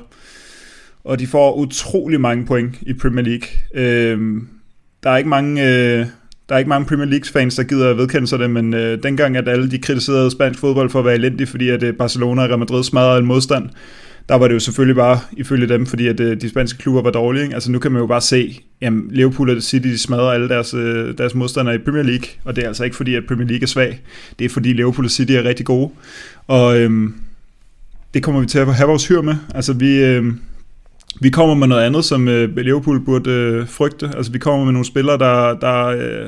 og 1.04 1.18
de 1.18 1.26
får 1.26 1.54
utrolig 1.54 2.20
mange 2.20 2.46
point 2.46 2.74
i 2.82 2.92
Premier 2.92 3.24
League. 3.24 3.48
Øh, 3.74 4.42
der 5.02 5.10
er 5.10 5.16
ikke 5.16 5.30
mange... 5.30 5.62
Øh, 5.62 6.06
der 6.48 6.54
er 6.54 6.58
ikke 6.58 6.68
mange 6.68 6.86
Premier 6.86 7.06
League-fans, 7.06 7.56
der 7.56 7.62
gider 7.62 7.90
at 7.90 7.96
vedkende 7.96 8.26
sig 8.26 8.38
det, 8.38 8.50
men 8.50 8.74
øh, 8.74 9.02
dengang, 9.02 9.36
at 9.36 9.48
alle 9.48 9.70
de 9.70 9.78
kritiserede 9.78 10.30
spansk 10.30 10.60
fodbold 10.60 10.90
for 10.90 10.98
at 10.98 11.04
være 11.04 11.14
elendig, 11.14 11.48
fordi 11.48 11.68
at 11.68 11.82
øh, 11.82 11.94
Barcelona 11.94 12.42
og 12.42 12.48
Real 12.48 12.58
Madrid 12.58 12.84
smadrede 12.84 13.18
en 13.18 13.26
modstand, 13.26 13.68
der 14.28 14.34
var 14.34 14.48
det 14.48 14.54
jo 14.54 14.60
selvfølgelig 14.60 14.96
bare 14.96 15.20
ifølge 15.32 15.68
dem, 15.68 15.86
fordi 15.86 16.06
at 16.06 16.20
øh, 16.20 16.40
de 16.40 16.48
spanske 16.48 16.78
klubber 16.78 17.02
var 17.02 17.10
dårlige. 17.10 17.42
Ikke? 17.42 17.54
Altså 17.54 17.70
nu 17.70 17.78
kan 17.78 17.92
man 17.92 18.00
jo 18.00 18.06
bare 18.06 18.20
se, 18.20 18.60
at 18.80 18.92
Liverpool 19.10 19.50
og 19.50 19.62
City 19.62 19.88
de 19.88 19.98
smadrer 19.98 20.30
alle 20.30 20.48
deres, 20.48 20.74
øh, 20.74 21.18
deres 21.18 21.34
modstandere 21.34 21.74
i 21.74 21.78
Premier 21.78 22.02
League, 22.02 22.28
og 22.44 22.56
det 22.56 22.64
er 22.64 22.68
altså 22.68 22.84
ikke 22.84 22.96
fordi, 22.96 23.14
at 23.14 23.22
Premier 23.28 23.48
League 23.48 23.62
er 23.62 23.66
svag. 23.66 24.00
Det 24.38 24.44
er 24.44 24.48
fordi 24.48 24.72
Liverpool 24.72 25.04
og 25.04 25.10
City 25.10 25.32
er 25.32 25.44
rigtig 25.44 25.66
gode, 25.66 25.90
og 26.46 26.80
øh, 26.80 27.10
det 28.14 28.22
kommer 28.22 28.40
vi 28.40 28.46
til 28.46 28.58
at 28.58 28.74
have 28.74 28.88
vores 28.88 29.08
hyr 29.08 29.20
med. 29.22 29.34
Altså 29.54 29.72
vi... 29.72 30.04
Øh, 30.04 30.32
vi 31.22 31.30
kommer 31.30 31.54
med 31.54 31.66
noget 31.66 31.82
andet, 31.82 32.04
som 32.04 32.28
øh, 32.28 32.56
Liverpool 32.56 33.04
burde 33.04 33.30
øh, 33.30 33.68
frygte. 33.68 34.10
Altså, 34.16 34.32
vi 34.32 34.38
kommer 34.38 34.64
med 34.64 34.72
nogle 34.72 34.86
spillere, 34.86 35.18
der, 35.18 35.54
der 35.54 35.86
øh, 35.86 36.26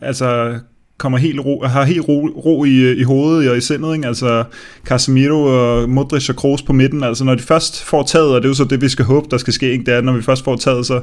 altså, 0.00 0.58
kommer 0.98 1.18
helt 1.18 1.40
ro, 1.40 1.62
har 1.64 1.84
helt 1.84 2.08
ro, 2.08 2.26
ro 2.26 2.64
i, 2.64 2.76
øh, 2.78 3.00
i 3.00 3.02
hovedet 3.02 3.50
og 3.50 3.56
i 3.56 3.60
sindet. 3.60 3.94
Ikke? 3.94 4.06
Altså 4.06 4.44
Casemiro 4.84 5.42
og 5.42 5.90
Modric 5.90 6.28
og 6.28 6.36
Kroos 6.36 6.62
på 6.62 6.72
midten. 6.72 7.04
Altså, 7.04 7.24
når 7.24 7.34
de 7.34 7.42
først 7.42 7.84
får 7.84 8.02
taget, 8.02 8.28
og 8.28 8.42
det 8.42 8.44
er 8.44 8.50
jo 8.50 8.54
så 8.54 8.64
det, 8.64 8.80
vi 8.80 8.88
skal 8.88 9.04
håbe, 9.04 9.26
der 9.30 9.36
skal 9.36 9.52
ske, 9.52 9.72
ikke? 9.72 9.84
det 9.84 9.94
er, 9.94 10.00
når 10.00 10.12
vi 10.12 10.22
først 10.22 10.44
får 10.44 10.56
taget, 10.56 10.86
så, 10.86 11.00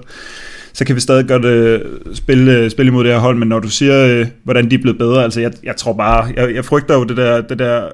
så 0.73 0.85
kan 0.85 0.95
vi 0.95 1.01
stadig 1.01 1.27
godt 1.27 1.45
øh, 1.45 1.81
spille, 2.13 2.57
øh, 2.57 2.71
spille 2.71 2.89
imod 2.89 3.03
det 3.03 3.13
her 3.13 3.19
hold, 3.19 3.37
men 3.37 3.47
når 3.47 3.59
du 3.59 3.69
siger, 3.69 4.07
øh, 4.07 4.27
hvordan 4.43 4.69
de 4.71 4.75
er 4.75 4.81
blevet 4.81 4.97
bedre, 4.97 5.23
altså 5.23 5.41
jeg, 5.41 5.51
jeg 5.63 5.75
tror 5.75 5.93
bare, 5.93 6.33
jeg, 6.35 6.55
jeg 6.55 6.65
frygter 6.65 6.95
jo 6.95 7.03
det 7.03 7.17
der, 7.17 7.41
det 7.41 7.59
der 7.59 7.89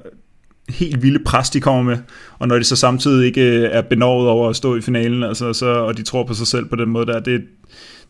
helt 0.68 1.02
vilde 1.02 1.24
pres, 1.24 1.50
de 1.50 1.60
kommer 1.60 1.82
med, 1.82 1.98
og 2.38 2.48
når 2.48 2.58
de 2.58 2.64
så 2.64 2.76
samtidig 2.76 3.26
ikke 3.26 3.42
øh, 3.42 3.68
er 3.72 3.82
benovet 3.82 4.28
over 4.28 4.48
at 4.48 4.56
stå 4.56 4.76
i 4.76 4.80
finalen, 4.80 5.22
altså, 5.22 5.52
så, 5.52 5.66
og 5.66 5.96
de 5.96 6.02
tror 6.02 6.24
på 6.24 6.34
sig 6.34 6.46
selv 6.46 6.66
på 6.68 6.76
den 6.76 6.88
måde 6.88 7.06
der, 7.06 7.20
det, 7.20 7.44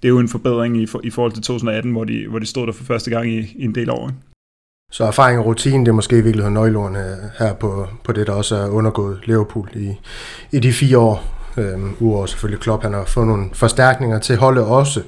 det 0.02 0.04
er 0.04 0.08
jo 0.08 0.18
en 0.18 0.28
forbedring 0.28 0.82
i, 0.82 0.86
for, 0.86 1.00
i 1.04 1.10
forhold 1.10 1.32
til 1.32 1.42
2018, 1.42 1.92
hvor 1.92 2.04
de, 2.04 2.26
hvor 2.28 2.38
de 2.38 2.46
stod 2.46 2.66
der 2.66 2.72
for 2.72 2.84
første 2.84 3.10
gang 3.10 3.28
i, 3.28 3.38
i 3.38 3.64
en 3.64 3.74
del 3.74 3.90
år. 3.90 4.08
Ikke? 4.08 4.20
Så 4.92 5.04
erfaring 5.04 5.38
og 5.38 5.46
rutine, 5.46 5.84
det 5.84 5.88
er 5.88 5.92
måske 5.94 6.18
i 6.18 6.20
virkeligheden 6.20 6.54
nøgleordene 6.54 7.16
her 7.38 7.54
på, 7.54 7.86
på 8.04 8.12
det, 8.12 8.26
der 8.26 8.32
også 8.32 8.56
er 8.56 8.68
undergået 8.68 9.20
Liverpool 9.24 9.70
i, 9.74 9.94
i 10.52 10.58
de 10.58 10.72
fire 10.72 10.98
år. 10.98 11.32
Øhm, 11.56 11.94
Udover 12.00 12.26
selvfølgelig 12.26 12.60
Klopp, 12.60 12.82
han 12.82 12.92
har 12.92 13.04
fået 13.04 13.26
nogle 13.26 13.50
forstærkninger 13.52 14.18
til 14.18 14.36
holdet 14.36 14.64
også. 14.64 15.02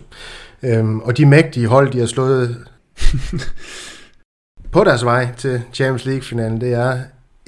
Øhm, 0.62 1.00
og 1.00 1.16
de 1.16 1.26
mægtige 1.26 1.66
hold, 1.66 1.92
de 1.92 1.98
har 1.98 2.06
slået 2.06 2.56
på 4.72 4.84
deres 4.84 5.04
vej 5.04 5.28
til 5.36 5.62
Champions 5.72 6.04
League-finalen, 6.04 6.60
det 6.60 6.72
er 6.72 6.98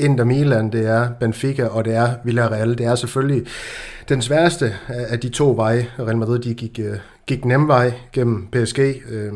Inter 0.01 0.25
Milan, 0.25 0.73
det 0.73 0.87
er 0.87 1.11
Benfica, 1.21 1.67
og 1.67 1.85
det 1.85 1.95
er 1.95 2.15
Villarreal. 2.25 2.79
Det 2.79 2.87
er 2.87 2.95
selvfølgelig 2.95 3.47
den 4.09 4.23
sværeste 4.23 4.75
af 4.89 5.21
de 5.21 5.29
to 5.29 5.55
veje. 5.57 5.87
Real 5.99 6.17
Madrid 6.17 6.39
de 6.39 6.55
gik, 6.55 6.81
øh, 6.83 6.97
gik 7.27 7.45
nem 7.45 7.69
vej 7.69 7.93
gennem 8.13 8.49
PSG, 8.53 8.79
øh, 9.09 9.33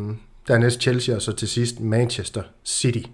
dernæst 0.48 0.80
Chelsea, 0.80 1.14
og 1.14 1.22
så 1.22 1.32
til 1.32 1.48
sidst 1.48 1.80
Manchester 1.80 2.42
City. 2.64 3.08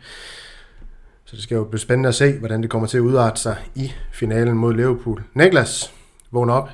Så 1.25 1.37
det 1.37 1.43
skal 1.43 1.55
jo 1.55 1.65
blive 1.65 1.81
spændende 1.81 2.09
at 2.09 2.15
se, 2.15 2.39
hvordan 2.39 2.63
det 2.63 2.71
kommer 2.71 2.89
til 2.89 2.97
at 2.99 3.03
udarte 3.03 3.41
sig 3.41 3.57
i 3.75 3.93
finalen 4.13 4.55
mod 4.55 4.75
Liverpool. 4.75 5.23
Niklas, 5.35 5.93
vågn 6.31 6.51
op. 6.51 6.69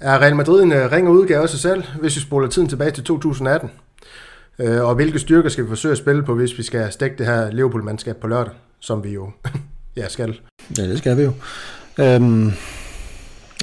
Er 0.00 0.18
Real 0.18 0.36
Madrid 0.36 0.62
en 0.62 0.72
øh, 0.72 0.92
ring 0.92 1.08
og 1.08 1.14
udgave 1.14 1.42
af 1.42 1.48
sig 1.48 1.60
selv, 1.60 1.82
hvis 2.00 2.16
vi 2.16 2.20
spoler 2.20 2.48
tiden 2.48 2.68
tilbage 2.68 2.90
til 2.90 3.04
2018? 3.04 3.70
Øh, 4.58 4.84
og 4.84 4.94
hvilke 4.94 5.18
styrker 5.18 5.48
skal 5.48 5.64
vi 5.64 5.68
forsøge 5.68 5.92
at 5.92 5.98
spille 5.98 6.22
på, 6.22 6.34
hvis 6.34 6.58
vi 6.58 6.62
skal 6.62 6.92
stække 6.92 7.16
det 7.18 7.26
her 7.26 7.50
Liverpool-mandskab 7.50 8.16
på 8.16 8.26
lørdag? 8.26 8.52
Som 8.84 9.04
vi 9.04 9.10
jo 9.10 9.30
ja, 9.96 10.08
skal. 10.08 10.40
Ja, 10.78 10.82
det 10.82 10.98
skal 10.98 11.16
vi 11.16 11.22
jo. 11.22 11.32
Øhm, 11.98 12.52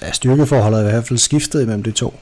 ja, 0.02 0.12
styrkeforholdet 0.12 0.80
er 0.80 0.88
i 0.88 0.92
hvert 0.92 1.08
fald 1.08 1.20
skiftet 1.20 1.62
imellem 1.62 1.84
de 1.84 1.92
to. 1.92 2.20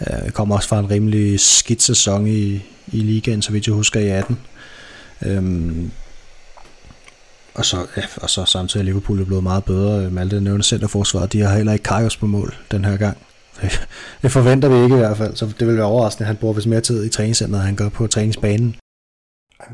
Øh, 0.00 0.26
vi 0.26 0.30
kommer 0.30 0.56
også 0.56 0.68
fra 0.68 0.78
en 0.78 0.90
rimelig 0.90 1.40
skidt 1.40 1.82
sæson 1.82 2.26
i, 2.26 2.54
i 2.86 3.00
ligaen, 3.00 3.42
så 3.42 3.52
vidt 3.52 3.66
jeg 3.66 3.74
husker 3.74 4.00
i 4.00 4.08
18. 4.08 4.38
Øhm, 5.26 5.90
og 7.54 7.64
så, 7.64 7.86
ja, 7.96 8.02
og 8.16 8.30
så 8.30 8.44
samtidig 8.44 8.82
er 8.82 8.84
Liverpool 8.84 9.24
blevet 9.24 9.42
meget 9.42 9.64
bedre. 9.64 10.04
Øh, 10.04 10.12
Malte 10.12 10.40
nævner 10.40 10.62
centerforsvaret, 10.62 11.32
de 11.32 11.40
har 11.40 11.56
heller 11.56 11.72
ikke 11.72 11.82
Kajos 11.82 12.16
på 12.16 12.26
mål 12.26 12.54
den 12.70 12.84
her 12.84 12.96
gang. 12.96 13.16
Det 14.22 14.32
forventer 14.32 14.68
vi 14.68 14.82
ikke 14.84 14.94
i 14.94 14.98
hvert 14.98 15.16
fald, 15.16 15.36
så 15.36 15.52
det 15.58 15.66
vil 15.66 15.76
være 15.76 15.86
overraskende. 15.86 16.26
Han 16.26 16.36
bruger 16.36 16.54
vist 16.54 16.66
mere 16.66 16.80
tid 16.80 17.04
i 17.04 17.08
træningscenteret, 17.08 17.64
han 17.64 17.76
gør 17.76 17.88
på 17.88 18.06
træningsbanen. 18.06 18.76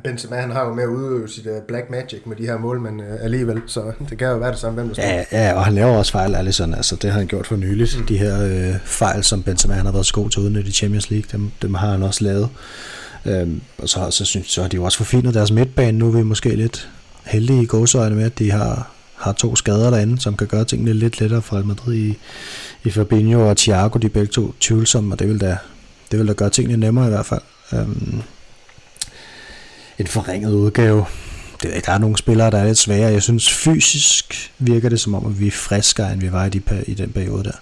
Benzema 0.04 0.36
han 0.36 0.50
har 0.50 0.64
jo 0.64 0.74
med 0.74 0.82
at 0.82 0.88
udøve 0.88 1.28
sit 1.28 1.46
uh, 1.46 1.52
black 1.68 1.90
magic 1.90 2.20
med 2.26 2.36
de 2.36 2.42
her 2.42 2.58
mål, 2.58 2.80
men 2.80 3.00
uh, 3.00 3.24
alligevel, 3.24 3.62
så 3.66 3.92
det 4.10 4.18
kan 4.18 4.28
jo 4.28 4.36
være 4.36 4.50
det 4.50 4.58
samme, 4.58 4.82
hvem 4.82 4.94
der 4.94 5.02
ja, 5.02 5.24
ja, 5.32 5.54
og 5.54 5.64
han 5.64 5.74
laver 5.74 5.96
også 5.96 6.12
fejl, 6.12 6.34
Alisson, 6.34 6.74
altså 6.74 6.96
det 6.96 7.10
har 7.10 7.18
han 7.18 7.28
gjort 7.28 7.46
for 7.46 7.56
nyligt. 7.56 7.98
Mm. 7.98 8.06
De 8.06 8.18
her 8.18 8.70
uh, 8.70 8.80
fejl, 8.84 9.24
som 9.24 9.42
Benzema 9.42 9.74
han 9.74 9.84
har 9.84 9.92
været 9.92 10.06
så 10.06 10.14
god 10.14 10.30
til 10.30 10.42
uden 10.42 10.56
i 10.56 10.70
Champions 10.70 11.10
League, 11.10 11.28
dem, 11.32 11.50
dem 11.62 11.74
har 11.74 11.90
han 11.90 12.02
også 12.02 12.24
lavet. 12.24 12.48
Um, 13.24 13.60
og 13.78 13.88
så, 13.88 14.10
så, 14.10 14.24
synes, 14.24 14.46
så 14.46 14.62
har 14.62 14.68
de 14.68 14.76
jo 14.76 14.84
også 14.84 14.98
forfinet 14.98 15.34
deres 15.34 15.52
midtbane. 15.52 15.98
Nu 15.98 16.08
er 16.08 16.16
vi 16.16 16.22
måske 16.22 16.56
lidt 16.56 16.88
heldige 17.24 17.62
i 17.62 17.66
gåsøjne 17.66 18.16
med, 18.16 18.24
at 18.24 18.38
de 18.38 18.50
har, 18.50 18.90
har 19.14 19.32
to 19.32 19.56
skader 19.56 19.90
derinde, 19.90 20.20
som 20.20 20.36
kan 20.36 20.46
gøre 20.46 20.64
tingene 20.64 20.92
lidt 20.92 21.20
lettere 21.20 21.42
for 21.42 21.56
Real 21.56 21.66
Madrid 21.66 21.94
i, 21.94 22.18
i 22.84 22.90
Fabinho 22.90 23.48
og 23.48 23.56
Thiago, 23.56 23.98
de 23.98 24.06
er 24.06 24.10
begge 24.10 24.32
to 24.32 24.54
tvivlsomme, 24.60 25.14
og 25.14 25.18
det 25.18 25.28
vil 25.28 25.40
da, 25.40 25.58
det 26.10 26.18
vil 26.18 26.28
da 26.28 26.32
gøre 26.32 26.50
tingene 26.50 26.76
nemmere 26.76 27.06
i 27.06 27.10
hvert 27.10 27.26
fald. 27.26 27.42
Um, 27.72 28.22
en 29.98 30.06
forringet 30.06 30.52
udgave. 30.52 31.04
Det, 31.62 31.86
der 31.86 31.92
er 31.92 31.98
nogle 31.98 32.16
spillere, 32.16 32.50
der 32.50 32.58
er 32.58 32.66
lidt 32.66 32.78
svære. 32.78 33.12
Jeg 33.12 33.22
synes 33.22 33.52
fysisk 33.52 34.52
virker 34.58 34.88
det 34.88 35.00
som 35.00 35.14
om, 35.14 35.26
at 35.26 35.40
vi 35.40 35.46
er 35.46 35.50
friskere, 35.50 36.12
end 36.12 36.20
vi 36.20 36.32
var 36.32 36.44
i, 36.44 36.48
de, 36.48 36.62
i 36.86 36.94
den 36.94 37.12
periode 37.12 37.44
der. 37.44 37.56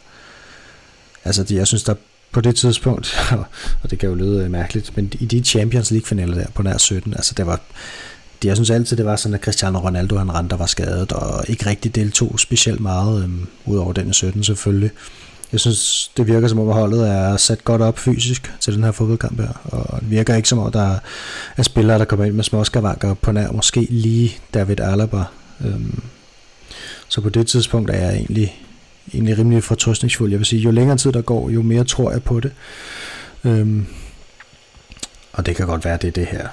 Altså, 1.25 1.43
det, 1.43 1.55
jeg 1.55 1.67
synes, 1.67 1.83
der 1.83 1.95
på 2.33 2.41
det 2.41 2.57
tidspunkt, 2.57 3.33
og 3.83 3.91
det 3.91 3.99
kan 3.99 4.09
jo 4.09 4.15
lyde 4.15 4.45
øh, 4.45 4.51
mærkeligt, 4.51 4.97
men 4.97 5.13
i 5.21 5.27
de 5.27 5.41
Champions 5.41 5.91
League-finaler 5.91 6.35
der 6.35 6.47
på 6.55 6.63
nær 6.63 6.79
17, 6.79 7.13
altså 7.13 7.35
det 7.37 7.47
var, 7.47 7.61
det, 8.43 8.49
jeg 8.49 8.57
synes 8.57 8.71
altid, 8.71 8.97
det 8.97 9.07
var 9.07 9.17
sådan, 9.17 9.35
at 9.35 9.41
Cristiano 9.41 9.79
Ronaldo 9.79 10.17
han 10.17 10.35
rendte 10.35 10.59
var 10.59 10.67
skadet, 10.67 11.13
og 11.13 11.45
ikke 11.49 11.67
rigtig 11.67 11.95
deltog 11.95 12.41
specielt 12.41 12.81
meget, 12.81 13.23
øhm, 13.23 13.47
udover 13.65 13.93
den 13.93 14.11
i 14.11 14.13
17 14.13 14.45
selvfølgelig 14.45 14.91
jeg 15.53 15.61
synes, 15.61 16.11
det 16.17 16.27
virker 16.27 16.49
som 16.49 16.59
om 16.59 16.69
holdet 16.69 17.09
er 17.09 17.37
sat 17.37 17.65
godt 17.65 17.83
op 17.83 17.99
fysisk 17.99 18.53
til 18.61 18.75
den 18.75 18.85
her 18.85 18.93
fodboldkamp 18.93 19.41
her, 19.41 19.53
og 19.65 20.01
det 20.01 20.11
virker 20.11 20.35
ikke 20.35 20.49
som 20.49 20.59
om, 20.59 20.73
der 20.73 20.99
er 21.57 21.63
spillere, 21.63 21.99
der 21.99 22.05
kommer 22.05 22.25
ind 22.25 22.35
med 22.35 22.45
små 22.45 22.65
skavanker 22.65 23.15
på 23.15 23.33
nær, 23.33 23.53
måske 23.53 23.87
lige 23.91 24.37
David 24.55 24.81
Alaba. 24.81 25.25
Øhm, 25.65 26.03
så 27.09 27.21
på 27.21 27.29
det 27.29 27.47
tidspunkt 27.47 27.91
er 27.91 27.99
jeg 27.99 28.15
egentlig, 28.15 28.63
egentlig 29.15 29.39
rimelig 29.39 29.65
fortrøstningsfuld. 29.65 30.31
Jeg 30.31 30.39
vil 30.39 30.47
sige, 30.47 30.63
jo 30.63 30.71
længere 30.71 30.97
tid 30.97 31.13
der 31.13 31.23
går, 31.23 31.51
jo 31.51 31.63
mere 31.63 31.85
tror 31.85 32.11
jeg 32.11 32.23
på 32.23 32.41
det. 32.41 32.53
Øhm, 33.45 33.87
og 35.33 35.47
det 35.47 35.57
kan 35.57 35.67
godt 35.67 35.85
være, 35.85 35.97
det 35.97 36.09
er 36.09 36.13
det 36.13 36.27
her 36.27 36.49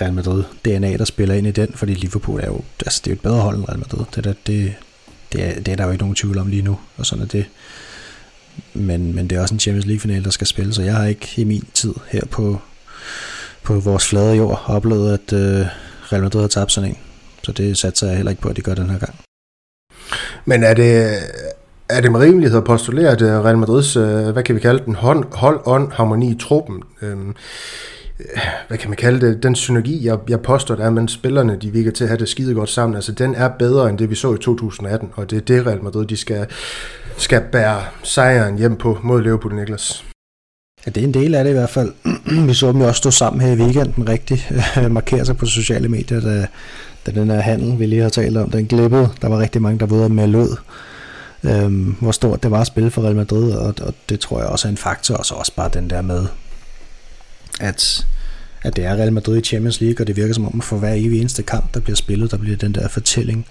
Real 0.00 0.12
Madrid 0.12 0.44
DNA, 0.64 0.96
der 0.96 1.04
spiller 1.04 1.34
ind 1.34 1.46
i 1.46 1.50
den, 1.50 1.72
fordi 1.74 1.94
Liverpool 1.94 2.40
er 2.40 2.46
jo, 2.46 2.60
altså 2.86 3.00
det 3.04 3.10
er 3.10 3.14
jo 3.14 3.16
et 3.16 3.22
bedre 3.22 3.40
hold 3.40 3.56
end 3.56 3.68
Real 3.68 3.78
Madrid. 3.78 4.04
Det, 4.14 4.24
der, 4.24 4.34
det, 4.46 4.74
det, 5.32 5.44
er, 5.44 5.60
det 5.60 5.68
er 5.68 5.76
der 5.76 5.84
jo 5.84 5.90
ikke 5.90 6.02
nogen 6.02 6.16
tvivl 6.16 6.38
om 6.38 6.46
lige 6.46 6.62
nu, 6.62 6.78
og 6.96 7.06
sådan 7.06 7.24
er 7.24 7.28
det. 7.28 7.46
Men, 8.74 9.14
men 9.14 9.30
det 9.30 9.36
er 9.36 9.42
også 9.42 9.54
en 9.54 9.60
Champions 9.60 9.86
League-final, 9.86 10.24
der 10.24 10.30
skal 10.30 10.46
spilles, 10.46 10.76
så 10.76 10.82
jeg 10.82 10.94
har 10.94 11.06
ikke 11.06 11.28
i 11.36 11.44
min 11.44 11.64
tid 11.74 11.94
her 12.08 12.26
på, 12.30 12.58
på 13.62 13.80
vores 13.80 14.06
flade 14.06 14.36
jord 14.36 14.64
oplevet, 14.66 15.12
at 15.12 15.32
øh, 15.32 15.66
Real 16.12 16.22
Madrid 16.22 16.40
har 16.40 16.48
tabt 16.48 16.72
sådan 16.72 16.90
en. 16.90 16.98
Så 17.42 17.52
det 17.52 17.78
satser 17.78 18.06
jeg 18.06 18.16
heller 18.16 18.30
ikke 18.30 18.42
på, 18.42 18.48
at 18.48 18.56
de 18.56 18.62
gør 18.62 18.74
den 18.74 18.90
her 18.90 18.98
gang. 18.98 19.14
Men 20.44 20.62
er 20.64 20.74
det, 20.74 21.18
er 21.88 22.00
det 22.00 22.12
med 22.12 22.20
rimelighed 22.20 22.58
at 22.58 22.64
postulere, 22.64 23.10
at 23.10 23.22
øh, 23.22 23.44
Real 23.44 23.58
Madrids, 23.58 23.96
øh, 23.96 24.28
hvad 24.30 24.42
kan 24.42 24.54
vi 24.54 24.60
kalde 24.60 24.84
den, 24.84 24.94
hold, 24.94 25.24
hold 25.32 25.60
on, 25.64 25.92
harmoni 25.92 26.30
i 26.30 26.38
truppen, 26.40 26.82
øh, 27.02 27.16
hvad 28.68 28.78
kan 28.78 28.90
man 28.90 28.96
kalde 28.96 29.26
det, 29.26 29.42
den 29.42 29.54
synergi, 29.54 30.06
jeg, 30.06 30.18
jeg 30.28 30.40
påstår, 30.40 30.74
der 30.74 30.84
er 30.84 30.90
mellem 30.90 31.08
spillerne, 31.08 31.58
de 31.62 31.72
virker 31.72 31.90
til 31.90 32.04
at 32.04 32.08
have 32.08 32.18
det 32.18 32.28
skide 32.28 32.54
godt 32.54 32.68
sammen, 32.68 32.96
altså 32.96 33.12
den 33.12 33.34
er 33.34 33.48
bedre 33.48 33.90
end 33.90 33.98
det, 33.98 34.10
vi 34.10 34.14
så 34.14 34.34
i 34.34 34.38
2018, 34.38 35.10
og 35.14 35.30
det 35.30 35.36
er 35.36 35.40
det 35.40 35.66
Real 35.66 35.82
Madrid, 35.82 36.06
de 36.06 36.16
skal, 36.16 36.46
skal 37.16 37.42
bære 37.52 37.82
sejren 38.02 38.58
hjem 38.58 38.76
på 38.76 38.98
mod 39.02 39.22
Liverpool, 39.22 39.54
Niklas. 39.54 40.04
Ja, 40.86 40.90
det 40.90 41.00
er 41.00 41.06
en 41.06 41.14
del 41.14 41.34
af 41.34 41.44
det 41.44 41.50
i 41.50 41.54
hvert 41.54 41.70
fald. 41.70 41.92
vi 42.48 42.54
så 42.54 42.72
dem 42.72 42.80
jo 42.80 42.86
også 42.86 42.98
stå 42.98 43.10
sammen 43.10 43.40
her 43.40 43.52
i 43.52 43.56
weekenden 43.56 44.08
rigtig, 44.08 44.46
øh, 44.78 44.90
markere 44.90 45.24
sig 45.24 45.36
på 45.36 45.46
sociale 45.46 45.88
medier, 45.88 46.20
da, 46.20 46.46
da 47.06 47.20
den 47.20 47.30
her 47.30 47.40
handel, 47.40 47.78
vi 47.78 47.86
lige 47.86 48.02
har 48.02 48.08
talt 48.08 48.36
om, 48.36 48.50
den 48.50 48.66
glippede. 48.66 49.08
Der 49.22 49.28
var 49.28 49.38
rigtig 49.38 49.62
mange, 49.62 49.78
der 49.78 49.86
var 49.86 50.08
med 50.08 50.26
lød, 50.26 50.56
øhm, 51.44 51.96
hvor 52.00 52.12
stort 52.12 52.42
det 52.42 52.50
var 52.50 52.60
at 52.60 52.66
spille 52.66 52.90
for 52.90 53.02
Real 53.02 53.16
Madrid, 53.16 53.52
og, 53.52 53.74
og 53.80 53.94
det 54.08 54.20
tror 54.20 54.38
jeg 54.38 54.48
også 54.48 54.68
er 54.68 54.70
en 54.70 54.76
faktor, 54.76 55.14
og 55.14 55.26
så 55.26 55.34
også 55.34 55.52
bare 55.56 55.70
den 55.74 55.90
der 55.90 56.02
med, 56.02 56.26
at, 57.60 58.06
at 58.62 58.76
det 58.76 58.84
er 58.84 58.92
Real 58.92 59.12
Madrid 59.12 59.38
i 59.38 59.40
Champions 59.40 59.80
League, 59.80 60.02
og 60.02 60.06
det 60.06 60.16
virker 60.16 60.34
som 60.34 60.46
om, 60.46 60.60
for 60.60 60.76
hver 60.76 60.92
evig 60.92 61.20
eneste 61.20 61.42
kamp, 61.42 61.74
der 61.74 61.80
bliver 61.80 61.96
spillet, 61.96 62.30
der 62.30 62.36
bliver 62.36 62.56
den 62.56 62.74
der 62.74 62.88
fortælling 62.88 63.46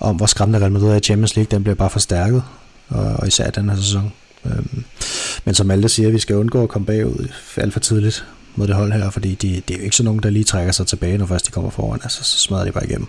om, 0.00 0.16
hvor 0.16 0.26
skræmmende 0.26 0.60
Real 0.60 0.72
Madrid 0.72 0.88
er 0.90 0.96
i 0.96 1.00
Champions 1.00 1.36
League, 1.36 1.50
den 1.50 1.62
bliver 1.62 1.76
bare 1.76 1.90
forstærket, 1.90 2.42
og, 2.88 3.04
og 3.04 3.26
især 3.26 3.50
den 3.50 3.68
her 3.68 3.76
sæson. 3.76 4.12
Øhm, 4.46 4.84
men 5.44 5.54
som 5.54 5.70
alle 5.70 5.88
siger, 5.88 6.10
vi 6.10 6.18
skal 6.18 6.36
undgå 6.36 6.62
at 6.62 6.68
komme 6.68 6.86
bagud 6.86 7.28
alt 7.56 7.72
for 7.72 7.80
tidligt 7.80 8.24
mod 8.56 8.66
det 8.66 8.76
hold 8.76 8.92
her, 8.92 9.10
fordi 9.10 9.34
de, 9.34 9.62
det 9.68 9.74
er 9.74 9.78
jo 9.78 9.84
ikke 9.84 9.96
sådan 9.96 10.04
nogen, 10.04 10.22
der 10.22 10.30
lige 10.30 10.44
trækker 10.44 10.72
sig 10.72 10.86
tilbage, 10.86 11.18
når 11.18 11.26
først 11.26 11.46
de 11.46 11.52
kommer 11.52 11.70
foran, 11.70 12.00
altså 12.02 12.24
så 12.24 12.38
smadrer 12.38 12.64
de 12.64 12.72
bare 12.72 12.84
igennem. 12.84 13.06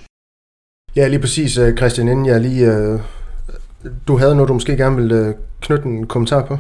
Ja, 0.96 1.08
lige 1.08 1.20
præcis, 1.20 1.58
øh, 1.58 1.78
Christian, 1.78 2.08
inden 2.08 2.26
jeg 2.26 2.42
lige... 2.42 2.66
Øh, 2.66 3.00
du 4.08 4.18
havde 4.18 4.36
noget, 4.36 4.50
du 4.50 4.54
måske 4.54 4.78
gerne 4.78 4.96
ville 4.96 5.16
øh, 5.16 5.34
knytte 5.62 5.86
en 5.86 6.08
kommentar 6.08 6.46
på? 6.46 6.58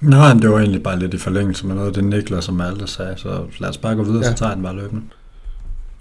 Nej, 0.00 0.32
det 0.32 0.50
var 0.50 0.58
egentlig 0.58 0.82
bare 0.82 0.98
lidt 0.98 1.14
i 1.14 1.18
forlængelse 1.18 1.66
med 1.66 1.74
noget 1.74 1.88
af 1.88 1.94
det 1.94 2.04
Niklas 2.04 2.44
som 2.44 2.54
Malte 2.54 2.86
sagde, 2.86 3.14
så 3.16 3.44
lad 3.58 3.68
os 3.68 3.78
bare 3.78 3.94
gå 3.94 4.02
videre, 4.02 4.24
ja. 4.24 4.30
så 4.30 4.34
tager 4.34 4.54
den 4.54 4.62
bare 4.62 4.76
løbende. 4.76 5.02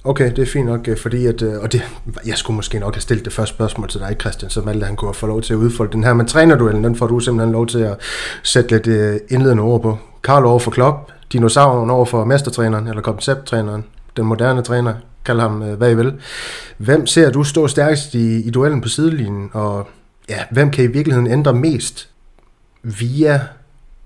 Okay, 0.03 0.31
det 0.35 0.39
er 0.39 0.45
fint 0.45 0.65
nok, 0.65 0.87
øh, 0.87 0.97
fordi 0.97 1.25
at, 1.25 1.41
øh, 1.41 1.59
og 1.61 1.71
det, 1.71 1.81
jeg 2.25 2.37
skulle 2.37 2.55
måske 2.55 2.79
nok 2.79 2.95
have 2.95 3.01
stillet 3.01 3.25
det 3.25 3.33
første 3.33 3.55
spørgsmål 3.55 3.89
til 3.89 3.99
dig, 3.99 4.15
Christian, 4.19 4.49
så 4.49 4.61
Malte 4.61 4.85
han 4.85 4.95
kunne 4.95 5.13
få 5.13 5.27
lov 5.27 5.41
til 5.41 5.53
at 5.53 5.57
udfolde 5.57 5.91
den 5.91 6.03
her. 6.03 6.13
Men 6.13 6.27
trænerduellen, 6.27 6.83
den 6.83 6.95
får 6.95 7.07
du 7.07 7.19
simpelthen 7.19 7.51
lov 7.51 7.67
til 7.67 7.79
at 7.79 7.97
sætte 8.43 8.71
lidt 8.71 8.87
øh, 8.87 9.19
indledende 9.29 9.63
ord 9.63 9.81
på. 9.81 9.97
Karl 10.23 10.45
over 10.45 10.59
for 10.59 10.71
Klopp, 10.71 11.11
dinosauren 11.33 11.89
over 11.89 12.05
for 12.05 12.25
mestertræneren, 12.25 12.87
eller 12.87 13.01
koncepttræneren, 13.01 13.83
den 14.17 14.25
moderne 14.25 14.61
træner, 14.61 14.93
kald 15.25 15.39
ham 15.39 15.51
hvad 15.59 15.91
I 15.91 15.95
vil. 15.95 16.13
Hvem 16.77 17.07
ser 17.07 17.31
du 17.31 17.43
stå 17.43 17.67
stærkest 17.67 18.13
i, 18.13 18.41
i 18.41 18.49
duellen 18.49 18.81
på 18.81 18.89
sidelinjen, 18.89 19.49
og 19.53 19.87
ja, 20.29 20.39
hvem 20.51 20.71
kan 20.71 20.83
i 20.83 20.87
virkeligheden 20.87 21.31
ændre 21.31 21.53
mest 21.53 22.09
via 22.83 23.41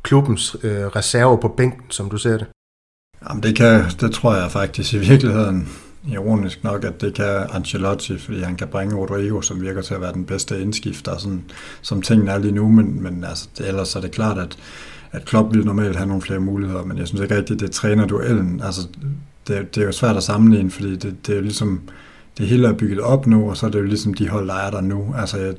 klubbens 0.04 0.56
øh, 0.64 0.86
reserver 0.86 1.38
på 1.38 1.48
bænken, 1.48 1.86
som 1.90 2.10
du 2.10 2.18
ser 2.18 2.38
det? 2.38 2.48
Jamen 3.30 3.44
det, 3.44 3.56
kan, 3.56 3.84
det 4.02 4.12
tror 4.12 4.36
jeg 4.36 4.52
faktisk 4.52 4.94
i 4.94 4.98
virkeligheden, 4.98 5.70
ironisk 6.08 6.64
nok, 6.64 6.84
at 6.84 7.02
det 7.02 7.14
kan 7.14 7.48
Ancelotti, 7.52 8.18
fordi 8.18 8.42
han 8.42 8.56
kan 8.56 8.68
bringe 8.68 8.96
Rodrigo, 8.96 9.42
som 9.42 9.62
virker 9.62 9.82
til 9.82 9.94
at 9.94 10.02
være 10.02 10.14
den 10.14 10.26
bedste 10.26 10.62
indskifter, 10.62 11.18
sådan, 11.18 11.44
som 11.82 12.02
tingene 12.02 12.32
er 12.32 12.38
lige 12.38 12.52
nu, 12.52 12.70
men, 12.70 13.04
men 13.04 13.24
altså, 13.24 13.48
det, 13.58 13.68
ellers 13.68 13.96
er 13.96 14.02
det 14.02 14.12
klart, 14.12 14.38
at, 14.38 14.58
at 15.12 15.26
Klopp 15.26 15.54
vil 15.54 15.66
normalt 15.66 15.96
have 15.96 16.08
nogle 16.08 16.22
flere 16.22 16.40
muligheder, 16.40 16.84
men 16.84 16.98
jeg 16.98 17.08
synes 17.08 17.22
ikke 17.22 17.36
rigtigt, 17.36 17.60
det 17.60 17.72
træner 17.72 18.08
duellen. 18.08 18.62
Altså, 18.64 18.82
det, 19.48 19.76
det 19.76 19.82
er 19.82 19.86
jo 19.86 19.92
svært 19.92 20.18
at 20.18 20.24
sammenligne, 20.24 20.72
fordi 20.72 20.96
det, 20.96 21.28
det 21.28 21.34
er 21.34 21.36
jo 21.36 21.42
ligesom, 21.42 21.82
det 22.38 22.48
hele 22.48 22.68
er 22.68 22.74
bygget 22.74 23.00
op 23.00 23.28
nu, 23.28 23.50
og 23.50 23.58
så 23.58 23.66
er 23.66 23.70
det 23.70 23.80
jo 23.80 23.86
ligesom 23.86 24.14
de 24.14 24.30
hold, 24.30 24.48
der 24.48 24.54
er 24.54 24.72
der 24.72 24.82
nu. 24.82 25.16
Altså, 25.18 25.38
jeg, 25.38 25.54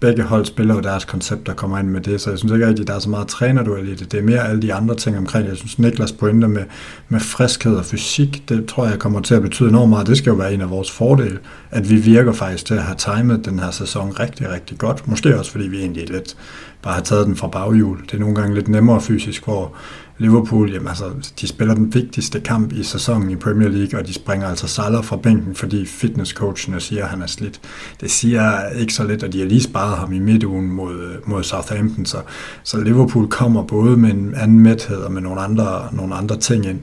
begge 0.00 0.22
hold 0.22 0.44
spiller 0.44 0.74
jo 0.74 0.80
deres 0.80 1.04
koncept, 1.04 1.46
der 1.46 1.54
kommer 1.54 1.78
ind 1.78 1.88
med 1.88 2.00
det, 2.00 2.20
så 2.20 2.30
jeg 2.30 2.38
synes 2.38 2.52
ikke 2.52 2.66
rigtig, 2.66 2.82
at 2.82 2.88
der 2.88 2.94
er 2.94 2.98
så 2.98 3.10
meget 3.10 3.28
trænerduel 3.28 3.88
i 3.88 3.94
det. 3.94 4.12
Det 4.12 4.20
er 4.20 4.24
mere 4.24 4.48
alle 4.48 4.62
de 4.62 4.74
andre 4.74 4.94
ting 4.94 5.18
omkring. 5.18 5.48
Jeg 5.48 5.56
synes, 5.56 5.78
Niklas 5.78 6.12
pointer 6.12 6.48
med, 6.48 6.64
med 7.08 7.20
friskhed 7.20 7.74
og 7.74 7.84
fysik, 7.84 8.48
det 8.48 8.66
tror 8.66 8.86
jeg 8.86 8.98
kommer 8.98 9.20
til 9.20 9.34
at 9.34 9.42
betyde 9.42 9.68
enormt 9.68 9.90
meget. 9.90 10.06
Det 10.06 10.18
skal 10.18 10.30
jo 10.30 10.36
være 10.36 10.54
en 10.54 10.60
af 10.60 10.70
vores 10.70 10.90
fordele, 10.90 11.38
at 11.70 11.90
vi 11.90 11.96
virker 11.96 12.32
faktisk 12.32 12.66
til 12.66 12.74
at 12.74 12.82
have 12.82 12.96
timet 12.96 13.44
den 13.44 13.58
her 13.58 13.70
sæson 13.70 14.20
rigtig, 14.20 14.50
rigtig 14.50 14.78
godt. 14.78 15.08
Måske 15.08 15.38
også, 15.38 15.50
fordi 15.50 15.68
vi 15.68 15.80
egentlig 15.80 16.10
lidt 16.10 16.36
bare 16.82 16.94
har 16.94 17.02
taget 17.02 17.26
den 17.26 17.36
fra 17.36 17.48
baghjul. 17.48 18.02
Det 18.02 18.14
er 18.14 18.18
nogle 18.18 18.34
gange 18.34 18.54
lidt 18.54 18.68
nemmere 18.68 19.00
fysisk, 19.00 19.44
hvor 19.44 19.74
Liverpool, 20.22 20.72
jamen 20.72 20.88
altså, 20.88 21.04
de 21.40 21.46
spiller 21.46 21.74
den 21.74 21.94
vigtigste 21.94 22.40
kamp 22.40 22.72
i 22.72 22.82
sæsonen 22.82 23.30
i 23.30 23.36
Premier 23.36 23.68
League, 23.68 24.00
og 24.00 24.06
de 24.06 24.14
springer 24.14 24.48
altså 24.48 24.68
Salah 24.68 25.04
fra 25.04 25.16
bænken, 25.16 25.54
fordi 25.54 25.86
fitnesscoachene 25.86 26.80
siger, 26.80 27.04
at 27.04 27.10
han 27.10 27.22
er 27.22 27.26
slidt. 27.26 27.60
Det 28.00 28.10
siger 28.10 28.68
ikke 28.68 28.94
så 28.94 29.04
lidt, 29.04 29.22
at 29.22 29.32
de 29.32 29.38
har 29.38 29.46
lige 29.46 29.62
sparet 29.62 29.98
ham 29.98 30.12
i 30.12 30.18
midtugen 30.18 30.70
mod, 30.70 31.16
mod 31.26 31.42
Southampton, 31.42 32.06
så, 32.06 32.18
så 32.62 32.80
Liverpool 32.80 33.28
kommer 33.28 33.62
både 33.62 33.96
med 33.96 34.10
en 34.10 34.34
anden 34.34 34.60
mæthed 34.60 34.96
og 34.96 35.12
med 35.12 35.22
nogle 35.22 35.40
andre, 35.40 35.88
nogle 35.92 36.14
andre 36.14 36.36
ting 36.36 36.66
ind. 36.66 36.80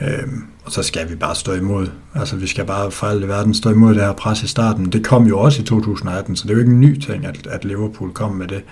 Øhm, 0.00 0.44
og 0.64 0.72
så 0.72 0.82
skal 0.82 1.10
vi 1.10 1.14
bare 1.14 1.34
stå 1.34 1.52
imod. 1.52 1.86
Altså, 2.14 2.36
vi 2.36 2.46
skal 2.46 2.64
bare 2.64 2.90
for 2.90 3.06
alt 3.06 3.24
i 3.24 3.28
verden 3.28 3.54
stå 3.54 3.70
imod 3.70 3.94
det 3.94 4.02
her 4.02 4.12
pres 4.12 4.42
i 4.42 4.46
starten. 4.46 4.92
Det 4.92 5.04
kom 5.04 5.26
jo 5.26 5.38
også 5.38 5.62
i 5.62 5.64
2018, 5.64 6.36
så 6.36 6.42
det 6.42 6.50
er 6.50 6.54
jo 6.54 6.60
ikke 6.60 6.72
en 6.72 6.80
ny 6.80 6.98
ting, 6.98 7.26
at, 7.26 7.46
at 7.46 7.64
Liverpool 7.64 8.12
kom 8.12 8.34
med 8.34 8.48
det. 8.48 8.64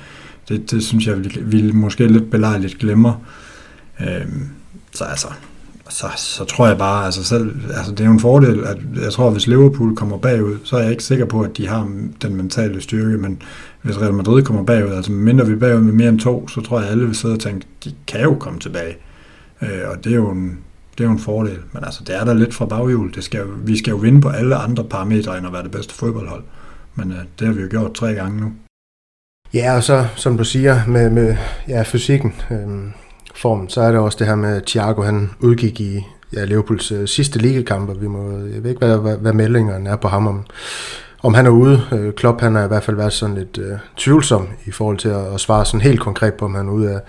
Det, 0.48 0.70
det 0.70 0.82
synes 0.82 1.06
jeg, 1.06 1.24
vi, 1.24 1.30
vi 1.42 1.72
måske 1.72 2.06
lidt 2.06 2.30
belejligt 2.30 2.78
glemmer. 2.78 3.14
Øhm, 4.08 4.48
så 4.92 5.04
altså, 5.04 5.28
så, 5.88 6.06
så 6.16 6.44
tror 6.44 6.66
jeg 6.66 6.78
bare, 6.78 7.04
altså 7.04 7.24
selv, 7.24 7.54
altså 7.76 7.92
det 7.92 8.00
er 8.00 8.04
jo 8.04 8.12
en 8.12 8.20
fordel, 8.20 8.64
at 8.64 8.78
jeg 9.02 9.12
tror, 9.12 9.26
at 9.26 9.32
hvis 9.32 9.46
Liverpool 9.46 9.96
kommer 9.96 10.18
bagud, 10.18 10.58
så 10.64 10.76
er 10.76 10.80
jeg 10.80 10.90
ikke 10.90 11.04
sikker 11.04 11.24
på, 11.24 11.40
at 11.40 11.56
de 11.56 11.68
har 11.68 11.90
den 12.22 12.36
mentale 12.36 12.80
styrke, 12.80 13.18
men 13.18 13.42
hvis 13.82 14.00
Real 14.00 14.14
Madrid 14.14 14.42
kommer 14.42 14.62
bagud, 14.62 14.92
altså 14.92 15.12
mindre 15.12 15.46
vi 15.46 15.54
bagud 15.54 15.80
med 15.80 15.92
mere 15.92 16.08
end 16.08 16.20
to, 16.20 16.48
så 16.48 16.60
tror 16.60 16.78
jeg, 16.78 16.86
at 16.86 16.92
alle 16.92 17.06
vil 17.06 17.14
sidde 17.14 17.34
og 17.34 17.40
tænke, 17.40 17.66
de 17.84 17.94
kan 18.06 18.20
jo 18.20 18.34
komme 18.34 18.58
tilbage. 18.58 18.96
Øh, 19.62 19.80
og 19.90 20.04
det 20.04 20.12
er 20.12 20.16
jo 20.16 20.30
en, 20.30 20.58
det 20.98 21.04
er 21.04 21.08
jo 21.08 21.12
en 21.12 21.18
fordel. 21.18 21.58
Men 21.72 21.84
altså, 21.84 22.04
det 22.06 22.16
er 22.16 22.24
der 22.24 22.34
lidt 22.34 22.54
fra 22.54 22.66
baghjul. 22.66 23.14
Det 23.14 23.24
skal, 23.24 23.44
vi 23.64 23.78
skal 23.78 23.90
jo 23.90 23.96
vinde 23.96 24.20
på 24.20 24.28
alle 24.28 24.56
andre 24.56 24.84
parametre, 24.84 25.38
end 25.38 25.46
at 25.46 25.52
være 25.52 25.62
det 25.62 25.70
bedste 25.70 25.94
fodboldhold. 25.94 26.42
Men 26.94 27.12
øh, 27.12 27.18
det 27.38 27.46
har 27.46 27.54
vi 27.54 27.62
jo 27.62 27.68
gjort 27.70 27.94
tre 27.94 28.14
gange 28.14 28.40
nu. 28.40 28.52
Ja, 29.54 29.76
og 29.76 29.82
så, 29.82 30.06
som 30.16 30.36
du 30.36 30.44
siger, 30.44 30.86
med, 30.86 31.10
med 31.10 31.36
ja, 31.68 31.82
fysikken, 31.82 32.34
øh, 32.50 32.92
formen, 33.40 33.68
så 33.68 33.80
er 33.80 33.90
det 33.90 34.00
også 34.00 34.18
det 34.18 34.26
her 34.26 34.34
med, 34.34 34.56
at 34.56 34.64
Thiago 34.64 35.02
han 35.02 35.30
udgik 35.40 35.80
i 35.80 36.06
ja, 36.32 36.44
Liverpools 36.44 36.92
øh, 36.92 37.08
sidste 37.08 37.38
ligekamp, 37.38 37.88
og 37.88 38.00
vi 38.00 38.06
må, 38.06 38.30
jeg 38.30 38.62
ved 38.62 38.70
ikke, 38.70 38.86
hvad, 38.86 38.98
hvad, 38.98 39.16
hvad 39.16 39.32
meldingerne 39.32 39.90
er 39.90 39.96
på 39.96 40.08
ham 40.08 40.26
om, 40.26 40.44
om 41.22 41.34
han 41.34 41.46
er 41.46 41.50
ude. 41.50 41.82
Øh, 41.92 42.12
Klopp 42.12 42.40
han 42.40 42.54
har 42.54 42.64
i 42.64 42.68
hvert 42.68 42.82
fald 42.82 42.96
været 42.96 43.12
sådan 43.12 43.34
lidt 43.34 43.58
øh, 43.58 43.78
tvivlsom 43.96 44.48
i 44.66 44.70
forhold 44.70 44.98
til 44.98 45.08
at, 45.08 45.34
at 45.34 45.40
svare 45.40 45.64
sådan 45.64 45.80
helt 45.80 46.00
konkret 46.00 46.34
på, 46.34 46.44
om 46.44 46.54
han 46.54 46.68
er 46.68 46.72
ude 46.72 46.90
af, 46.94 47.00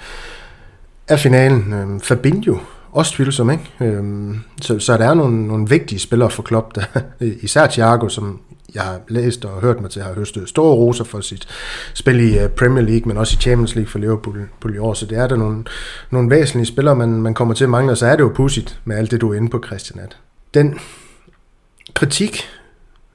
af 1.07 1.19
finalen. 1.19 1.73
Øh, 1.73 1.99
Fabinho, 1.99 2.57
også 2.91 3.13
tvivlsom, 3.13 3.51
ikke? 3.51 3.71
Øh, 3.81 4.35
så, 4.61 4.79
så 4.79 4.97
der 4.97 5.09
er 5.09 5.13
nogle, 5.13 5.47
nogle 5.47 5.69
vigtige 5.69 5.99
spillere 5.99 6.29
for 6.29 6.43
Klopp, 6.43 6.75
der, 6.75 6.83
især 7.41 7.67
Thiago, 7.67 8.09
som 8.09 8.39
jeg 8.75 8.83
har 8.83 8.99
læst 9.07 9.45
og 9.45 9.61
hørt 9.61 9.81
mig 9.81 9.89
til, 9.89 10.01
har 10.01 10.13
høstet 10.13 10.49
store 10.49 10.75
roser 10.75 11.03
for 11.03 11.21
sit 11.21 11.47
spil 11.93 12.19
i 12.19 12.39
øh, 12.39 12.49
Premier 12.49 12.85
League, 12.85 13.07
men 13.07 13.17
også 13.17 13.35
i 13.39 13.41
Champions 13.41 13.75
League 13.75 13.89
for 13.89 13.99
Liverpool 13.99 14.75
i 14.75 14.77
år. 14.77 14.93
Så 14.93 15.05
det 15.05 15.17
er 15.17 15.27
der 15.27 15.35
nogle, 15.35 15.63
nogle 16.09 16.29
væsentlige 16.29 16.65
spillere, 16.65 16.95
man, 16.95 17.21
man 17.21 17.33
kommer 17.33 17.53
til 17.53 17.63
at 17.63 17.69
mangle, 17.69 17.91
og 17.91 17.97
så 17.97 18.05
er 18.05 18.15
det 18.15 18.23
jo 18.23 18.31
pudsigt 18.35 18.79
med 18.85 18.97
alt 18.97 19.11
det, 19.11 19.21
du 19.21 19.31
er 19.31 19.37
inde 19.37 19.49
på, 19.49 19.63
Christian. 19.65 19.99
At 19.99 20.17
den 20.53 20.79
kritik, 21.93 22.49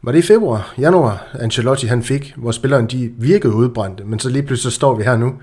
var 0.02 0.12
det 0.12 0.18
i 0.18 0.22
februar, 0.22 0.74
januar, 0.78 1.26
Ancelotti 1.40 1.86
han 1.86 2.02
fik, 2.02 2.34
hvor 2.36 2.50
spilleren 2.50 2.86
de 2.86 3.12
virkede 3.18 3.54
udbrændte, 3.54 4.04
men 4.04 4.18
så 4.18 4.28
lige 4.28 4.42
pludselig 4.42 4.72
så 4.72 4.76
står 4.76 4.94
vi 4.94 5.02
her 5.02 5.16
nu, 5.16 5.34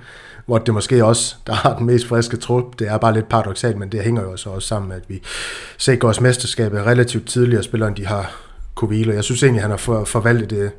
hvor 0.45 0.57
det 0.57 0.73
måske 0.73 1.05
også, 1.05 1.35
der 1.47 1.53
har 1.53 1.77
den 1.77 1.85
mest 1.85 2.07
friske 2.07 2.37
trup. 2.37 2.79
Det 2.79 2.87
er 2.87 2.97
bare 2.97 3.13
lidt 3.13 3.29
paradoxalt, 3.29 3.77
men 3.77 3.89
det 3.89 4.01
hænger 4.01 4.21
jo 4.21 4.31
også, 4.31 4.49
også 4.49 4.67
sammen 4.67 4.89
med, 4.89 4.97
at 4.97 5.03
vi 5.07 5.21
sikrer 5.77 6.09
os 6.09 6.21
mesterskabet 6.21 6.85
relativt 6.85 7.27
tidligere, 7.27 7.63
spilleren 7.63 7.97
de 7.97 8.05
har 8.05 8.52
kunne. 8.75 9.13
Jeg 9.13 9.23
synes 9.23 9.43
egentlig, 9.43 9.61
han 9.61 9.69
har 9.69 9.77
for, 9.77 10.03
forvaltet 10.03 10.49
det, 10.49 10.71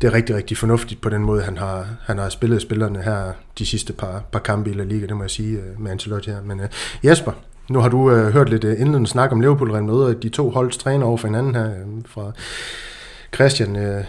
det 0.00 0.08
er 0.08 0.14
rigtig, 0.14 0.36
rigtig 0.36 0.56
fornuftigt 0.56 1.00
på 1.00 1.08
den 1.08 1.24
måde, 1.24 1.42
han 1.42 1.58
har, 1.58 1.86
han 2.00 2.18
har 2.18 2.28
spillet 2.28 2.62
spillerne 2.62 3.02
her 3.02 3.32
de 3.58 3.66
sidste 3.66 3.92
par, 3.92 4.24
par 4.32 4.38
kampe 4.38 4.70
i 4.70 4.72
La 4.72 4.84
Liga, 4.84 5.06
det 5.06 5.16
må 5.16 5.22
jeg 5.22 5.30
sige 5.30 5.58
øh, 5.58 5.80
med 5.80 5.90
Ancelotti 5.90 6.30
her. 6.30 6.42
Men 6.42 6.60
uh, 6.60 6.66
Jesper, 7.04 7.32
nu 7.70 7.80
har 7.80 7.88
du 7.88 8.10
uh, 8.10 8.18
hørt 8.18 8.48
lidt 8.48 8.64
uh, 8.64 8.70
indledende 8.70 9.06
snak 9.06 9.32
om 9.32 9.40
Liverpool 9.40 9.70
Real 9.70 9.84
Madrid, 9.84 10.14
de 10.14 10.28
to 10.28 10.50
holds 10.50 10.76
træner 10.76 11.06
over 11.06 11.16
for 11.16 11.28
hinanden 11.28 11.54
her 11.54 11.68
uh, 11.68 12.02
fra 12.06 12.32
Christian, 13.34 13.76
uh, 13.76 14.04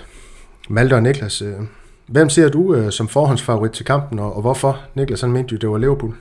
Malte 0.69 0.93
og 0.93 1.03
Niklas. 1.03 1.41
Uh, 1.41 1.49
hvem 2.07 2.30
ser 2.30 2.49
du 2.49 2.76
uh, 2.76 2.89
som 2.89 3.07
forhåndsfavorit 3.07 3.72
til 3.72 3.85
kampen, 3.85 4.19
og, 4.19 4.35
og 4.35 4.41
hvorfor? 4.41 4.80
Niklas, 4.95 5.22
han 5.22 5.31
mente 5.31 5.51
jo, 5.51 5.57
det 5.57 5.69
var 5.69 5.77
Liverpool. 5.77 6.14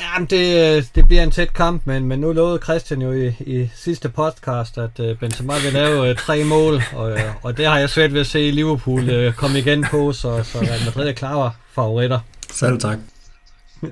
Jamen, 0.00 0.26
det, 0.26 0.90
det 0.94 1.06
bliver 1.06 1.22
en 1.22 1.30
tæt 1.30 1.52
kamp, 1.52 1.82
men, 1.84 2.04
men 2.04 2.20
nu 2.20 2.32
lovede 2.32 2.60
Christian 2.62 3.02
jo 3.02 3.12
i, 3.12 3.28
i 3.40 3.70
sidste 3.74 4.08
podcast, 4.08 4.78
at 4.78 4.98
uh, 4.98 5.18
Benzema 5.18 5.54
vil 5.64 5.72
lave 5.72 6.10
uh, 6.10 6.16
tre 6.16 6.44
mål, 6.44 6.82
og, 6.92 7.12
uh, 7.12 7.18
og 7.42 7.56
det 7.56 7.66
har 7.66 7.78
jeg 7.78 7.90
svært 7.90 8.12
ved 8.12 8.20
at 8.20 8.26
se 8.26 8.50
Liverpool 8.50 9.26
uh, 9.26 9.34
komme 9.34 9.58
igen 9.58 9.84
på, 9.90 10.12
så, 10.12 10.42
så 10.42 10.58
Real 10.58 10.84
Madrid 10.84 11.08
er 11.08 11.12
klare 11.12 11.52
favoritter. 11.74 12.20
Selv 12.50 12.80
tak. 12.80 12.98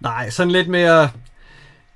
Nej, 0.00 0.30
sådan 0.30 0.50
lidt 0.50 0.68
mere... 0.68 1.10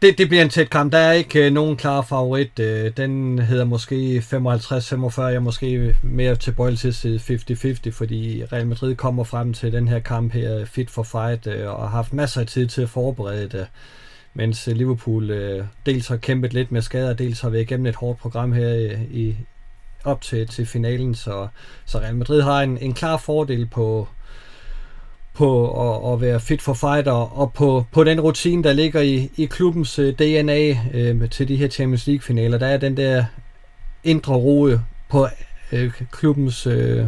Det, 0.03 0.19
det 0.19 0.29
bliver 0.29 0.43
en 0.43 0.49
tæt 0.49 0.71
kamp. 0.71 0.93
Der 0.93 0.99
er 0.99 1.13
ikke 1.13 1.47
øh, 1.47 1.53
nogen 1.53 1.77
klar 1.77 2.03
favorit. 2.03 2.59
Øh, 2.59 2.93
den 2.97 3.39
hedder 3.39 3.65
måske 3.65 4.19
55-45. 4.19 5.23
Jeg 5.23 5.35
er 5.35 5.41
måske 5.41 5.97
mere 6.03 6.37
til 6.37 6.55
at 6.59 6.95
side 6.95 7.17
50-50, 7.19 7.91
fordi 7.91 8.45
Real 8.53 8.67
Madrid 8.67 8.95
kommer 8.95 9.25
frem 9.25 9.53
til 9.53 9.73
den 9.73 9.89
her 9.89 9.99
kamp 9.99 10.33
her 10.33 10.65
fit 10.65 10.91
for 10.91 11.03
fight 11.03 11.47
øh, 11.47 11.71
og 11.71 11.81
har 11.81 11.97
haft 11.97 12.13
masser 12.13 12.41
af 12.41 12.47
tid 12.47 12.67
til 12.67 12.83
at 12.83 12.91
forberede 12.91 13.49
det. 13.49 13.67
Mens 14.35 14.69
øh, 14.69 14.77
Liverpool 14.77 15.31
øh, 15.31 15.65
dels 15.87 16.09
har 16.09 16.17
kæmpet 16.17 16.55
lidt 16.55 16.73
med 16.73 16.83
skader, 16.83 17.15
dels 17.15 17.41
har 17.41 17.49
været 17.49 17.63
igennem 17.63 17.87
et 17.87 17.97
hårdt 17.97 18.19
program 18.19 18.53
her 18.53 18.69
i, 18.69 18.93
i 19.11 19.37
op 20.05 20.21
til, 20.21 20.49
til 20.49 20.67
finalen. 20.67 21.15
Så, 21.15 21.49
så 21.87 21.99
Real 21.99 22.17
Madrid 22.17 22.43
har 22.43 22.63
en, 22.63 22.79
en 22.79 22.95
klar 22.95 23.17
fordel 23.17 23.67
på, 23.67 24.09
på 25.35 25.71
at, 25.89 26.13
at 26.13 26.21
være 26.21 26.41
fit 26.41 26.63
for 26.63 26.75
fighter 26.75 27.13
og 27.13 27.53
på, 27.53 27.85
på 27.93 28.05
den 28.05 28.21
rutine, 28.21 28.65
der 28.65 28.73
ligger 28.73 29.01
i, 29.01 29.31
i 29.37 29.45
klubbens 29.45 29.95
DNA 29.95 30.69
øh, 30.69 30.75
DNA 30.75 30.79
øh, 30.95 31.31
til 31.31 31.49
de 31.49 31.57
her 31.57 31.69
Champions 31.69 32.07
League-finaler. 32.07 32.59
Der 32.59 32.67
er 32.67 32.77
den 32.77 32.97
der 32.97 33.25
indre 34.05 34.35
ro 34.35 34.69
på 35.11 35.27
øh, 35.73 35.93
klubbens 36.13 36.67
øh, 36.67 37.07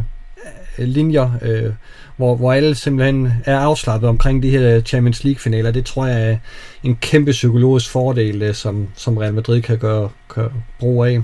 linjer, 0.77 1.31
øh, 1.41 1.73
hvor, 2.17 2.35
hvor 2.35 2.53
alle 2.53 2.75
simpelthen 2.75 3.33
er 3.45 3.59
afslappet 3.59 4.09
omkring 4.09 4.43
de 4.43 4.49
her 4.49 4.81
Champions 4.81 5.23
League-finaler. 5.23 5.71
Det 5.71 5.85
tror 5.85 6.07
jeg 6.07 6.31
er 6.31 6.37
en 6.83 6.95
kæmpe 6.95 7.31
psykologisk 7.31 7.89
fordel, 7.89 8.41
øh, 8.41 8.53
som, 8.53 8.87
som 8.95 9.17
Real 9.17 9.33
Madrid 9.33 9.61
kan 9.61 9.77
gøre, 9.77 10.09
kan 10.33 10.49
brug 10.79 11.05
af. 11.05 11.21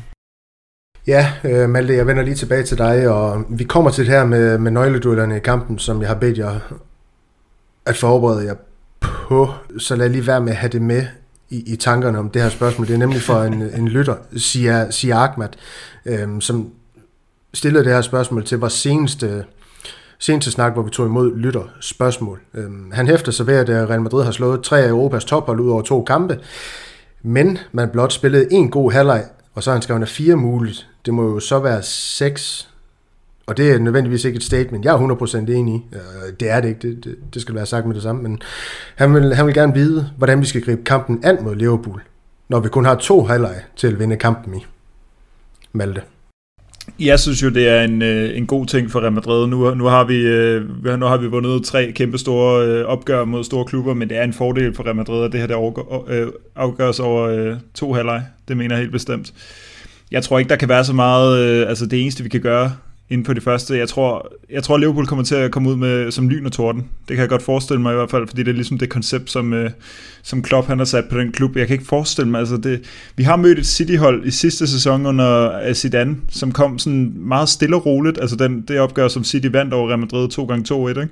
Ja, 1.08 1.34
øh, 1.44 1.70
Malte, 1.70 1.96
jeg 1.96 2.08
vender 2.08 2.24
lige 2.24 2.36
tilbage 2.36 2.64
til 2.64 2.78
dig, 2.78 3.10
og 3.10 3.46
vi 3.50 3.64
kommer 3.64 3.92
til 3.92 4.06
det 4.06 4.14
her 4.14 4.26
med, 4.26 4.58
med 4.58 4.72
nøgleduellerne 4.72 5.38
i 5.38 5.40
kampen, 5.40 5.80
som 5.80 6.02
jeg 6.02 6.08
har 6.08 6.16
bedt 6.16 6.38
jer 6.38 6.60
at 7.90 7.98
forberede 7.98 8.46
jer 8.46 8.56
på, 9.02 9.50
så 9.78 9.96
lad 9.96 10.10
lige 10.10 10.28
være 10.28 10.42
med 10.42 10.52
at 10.52 10.58
have 10.58 10.70
det 10.70 10.82
med 10.82 11.06
i, 11.50 11.74
i 11.74 11.76
tankerne 11.76 12.20
om 12.20 12.30
det 12.30 12.42
her 12.42 12.50
spørgsmål. 12.50 12.88
Det 12.88 12.94
er 12.94 12.98
nemlig 12.98 13.22
for 13.22 13.42
en, 13.42 13.54
en 13.54 13.88
lytter, 13.88 14.16
Sia, 14.38 14.92
Sia 14.92 15.16
Ahmad, 15.16 15.50
øhm, 16.06 16.42
som 16.42 16.70
stillede 17.54 17.84
det 17.84 17.94
her 17.94 18.02
spørgsmål 18.02 18.46
til 18.46 18.60
vores 18.60 18.74
seneste, 18.74 19.46
seneste 20.20 20.52
snak, 20.52 20.74
hvor 20.74 20.82
vi 20.82 20.90
tog 20.90 21.06
imod 21.06 21.38
lytter 21.38 21.64
spørgsmål. 21.82 22.40
Øhm, 22.54 22.92
han 22.92 23.08
hæfter 23.08 23.32
sig 23.32 23.48
ved, 23.48 23.56
at 23.56 23.70
øh, 23.70 23.90
Real 23.90 24.02
Madrid 24.02 24.24
har 24.24 24.32
slået 24.32 24.64
tre 24.64 24.82
af 24.82 24.90
Europas 24.90 25.26
tophold 25.26 25.60
ud 25.60 25.70
over 25.70 25.82
to 25.82 26.04
kampe, 26.04 26.40
men 27.24 27.58
man 27.72 27.90
blot 27.90 28.14
spillede 28.14 28.54
en 28.54 28.72
god 28.72 28.92
halvleg, 28.92 29.26
og 29.56 29.64
så 29.64 29.70
har 29.70 29.76
han 29.76 29.82
skrevet 29.82 30.10
fire 30.10 30.36
muligt. 30.36 30.88
Det 31.06 31.14
må 31.14 31.24
jo 31.24 31.40
så 31.40 31.60
være 31.60 31.84
seks 31.84 32.70
og 33.50 33.58
det 33.58 33.72
er 33.72 33.80
nødvendigvis 33.80 34.26
ikke 34.26 34.38
et 34.38 34.44
statement, 34.44 34.86
jeg 34.86 34.94
er 34.94 34.98
100% 34.98 35.38
enig 35.38 35.76
i. 35.76 35.96
Øh, 35.96 36.34
det 36.40 36.50
er 36.50 36.62
det 36.62 36.70
ikke, 36.70 36.82
det, 36.82 37.04
det, 37.04 37.16
det 37.34 37.42
skal 37.42 37.56
være 37.56 37.66
sagt 37.66 37.86
med 37.86 37.96
det 37.96 38.04
samme. 38.04 38.24
Men 38.24 38.40
han 38.96 39.14
vil, 39.14 39.36
han 39.36 39.46
vil 39.46 39.54
gerne 39.54 39.74
vide, 39.74 40.10
hvordan 40.18 40.42
vi 40.42 40.46
skal 40.46 40.62
gribe 40.62 40.84
kampen 40.84 41.20
an 41.24 41.38
mod 41.42 41.56
Liverpool, 41.56 42.02
når 42.50 42.60
vi 42.60 42.70
kun 42.70 42.86
har 42.86 42.96
to 42.96 43.24
halvleje 43.24 43.62
til 43.76 43.88
at 43.88 44.00
vinde 44.00 44.18
kampen 44.18 44.56
i. 44.56 44.66
Malte. 45.74 46.02
Jeg 47.00 47.20
synes 47.20 47.44
jo, 47.44 47.50
det 47.50 47.68
er 47.68 47.82
en, 47.82 48.02
øh, 48.02 48.38
en 48.38 48.48
god 48.48 48.66
ting 48.66 48.92
for 48.92 49.00
Real 49.00 49.12
Madrid. 49.12 49.48
Nu, 49.48 49.76
nu, 49.76 49.86
har 49.86 50.04
vi, 50.04 50.18
øh, 50.22 51.00
nu 51.00 51.06
har 51.06 51.18
vi 51.18 51.28
vundet 51.28 51.64
tre 51.64 51.92
kæmpe 51.92 52.18
store 52.18 52.86
opgør 52.86 53.26
mod 53.26 53.44
store 53.44 53.66
klubber, 53.66 53.94
men 53.94 54.10
det 54.10 54.18
er 54.18 54.24
en 54.24 54.34
fordel 54.34 54.76
for 54.76 54.84
Real 54.84 54.96
Madrid, 54.96 55.24
at 55.24 55.32
det 55.32 55.40
her 55.40 55.48
der 55.48 56.32
afgøres 56.56 57.00
over 57.00 57.56
to 57.74 57.94
halvleg. 57.94 58.24
Det 58.48 58.58
mener 58.58 58.76
jeg 58.76 58.80
helt 58.80 58.92
bestemt. 58.92 59.34
Jeg 60.12 60.24
tror 60.24 60.40
ikke, 60.40 60.50
der 60.50 60.56
kan 60.56 60.70
være 60.70 60.86
så 60.86 60.94
meget... 60.94 61.66
Altså 61.66 61.86
det 61.86 62.02
eneste, 62.02 62.24
vi 62.24 62.30
kan 62.30 62.42
gøre, 62.42 62.72
inden 63.10 63.26
på 63.26 63.34
det 63.34 63.44
første. 63.44 63.78
Jeg 63.78 63.90
tror, 63.90 64.32
jeg 64.50 64.64
tror 64.64 64.78
Liverpool 64.78 65.06
kommer 65.06 65.24
til 65.24 65.36
at 65.36 65.52
komme 65.52 65.70
ud 65.70 65.76
med 65.76 66.12
som 66.12 66.30
lyn 66.30 66.46
og 66.46 66.52
torden. 66.52 66.82
Det 66.82 67.16
kan 67.16 67.20
jeg 67.20 67.30
godt 67.30 67.42
forestille 67.42 67.82
mig 67.82 67.92
i 67.92 67.96
hvert 67.96 68.12
fald, 68.12 68.28
fordi 68.28 68.44
det 68.44 68.50
er 68.50 68.56
ligesom 68.56 68.78
det 68.78 68.90
koncept, 68.90 69.30
som, 69.32 69.54
øh, 69.54 69.72
som 70.24 70.44
Klopp 70.44 70.68
han 70.68 70.78
har 70.78 70.86
sat 70.86 71.06
på 71.10 71.20
den 71.20 71.32
klub. 71.32 71.56
Jeg 71.56 71.68
kan 71.68 71.74
ikke 71.74 71.86
forestille 71.86 72.32
mig, 72.32 72.40
altså 72.40 72.58
det, 72.58 72.82
vi 73.16 73.24
har 73.24 73.36
mødt 73.36 73.60
et 73.60 73.66
City-hold 73.66 74.26
i 74.26 74.32
sidste 74.32 74.68
sæson 74.68 75.06
under 75.06 75.60
øh, 75.68 75.74
Zidane, 75.74 76.18
som 76.30 76.52
kom 76.52 76.80
sådan 76.80 77.14
meget 77.16 77.50
stille 77.50 77.76
og 77.76 77.86
roligt. 77.86 78.18
Altså 78.22 78.36
den, 78.36 78.62
det 78.62 78.80
opgør, 78.80 79.08
som 79.08 79.24
City 79.24 79.48
vandt 79.52 79.74
over 79.74 79.90
Real 79.90 80.00
Madrid 80.00 80.30
2 80.30 80.46
gange 80.46 80.64
2 80.64 80.88
1 80.88 80.98
ikke? 80.98 81.10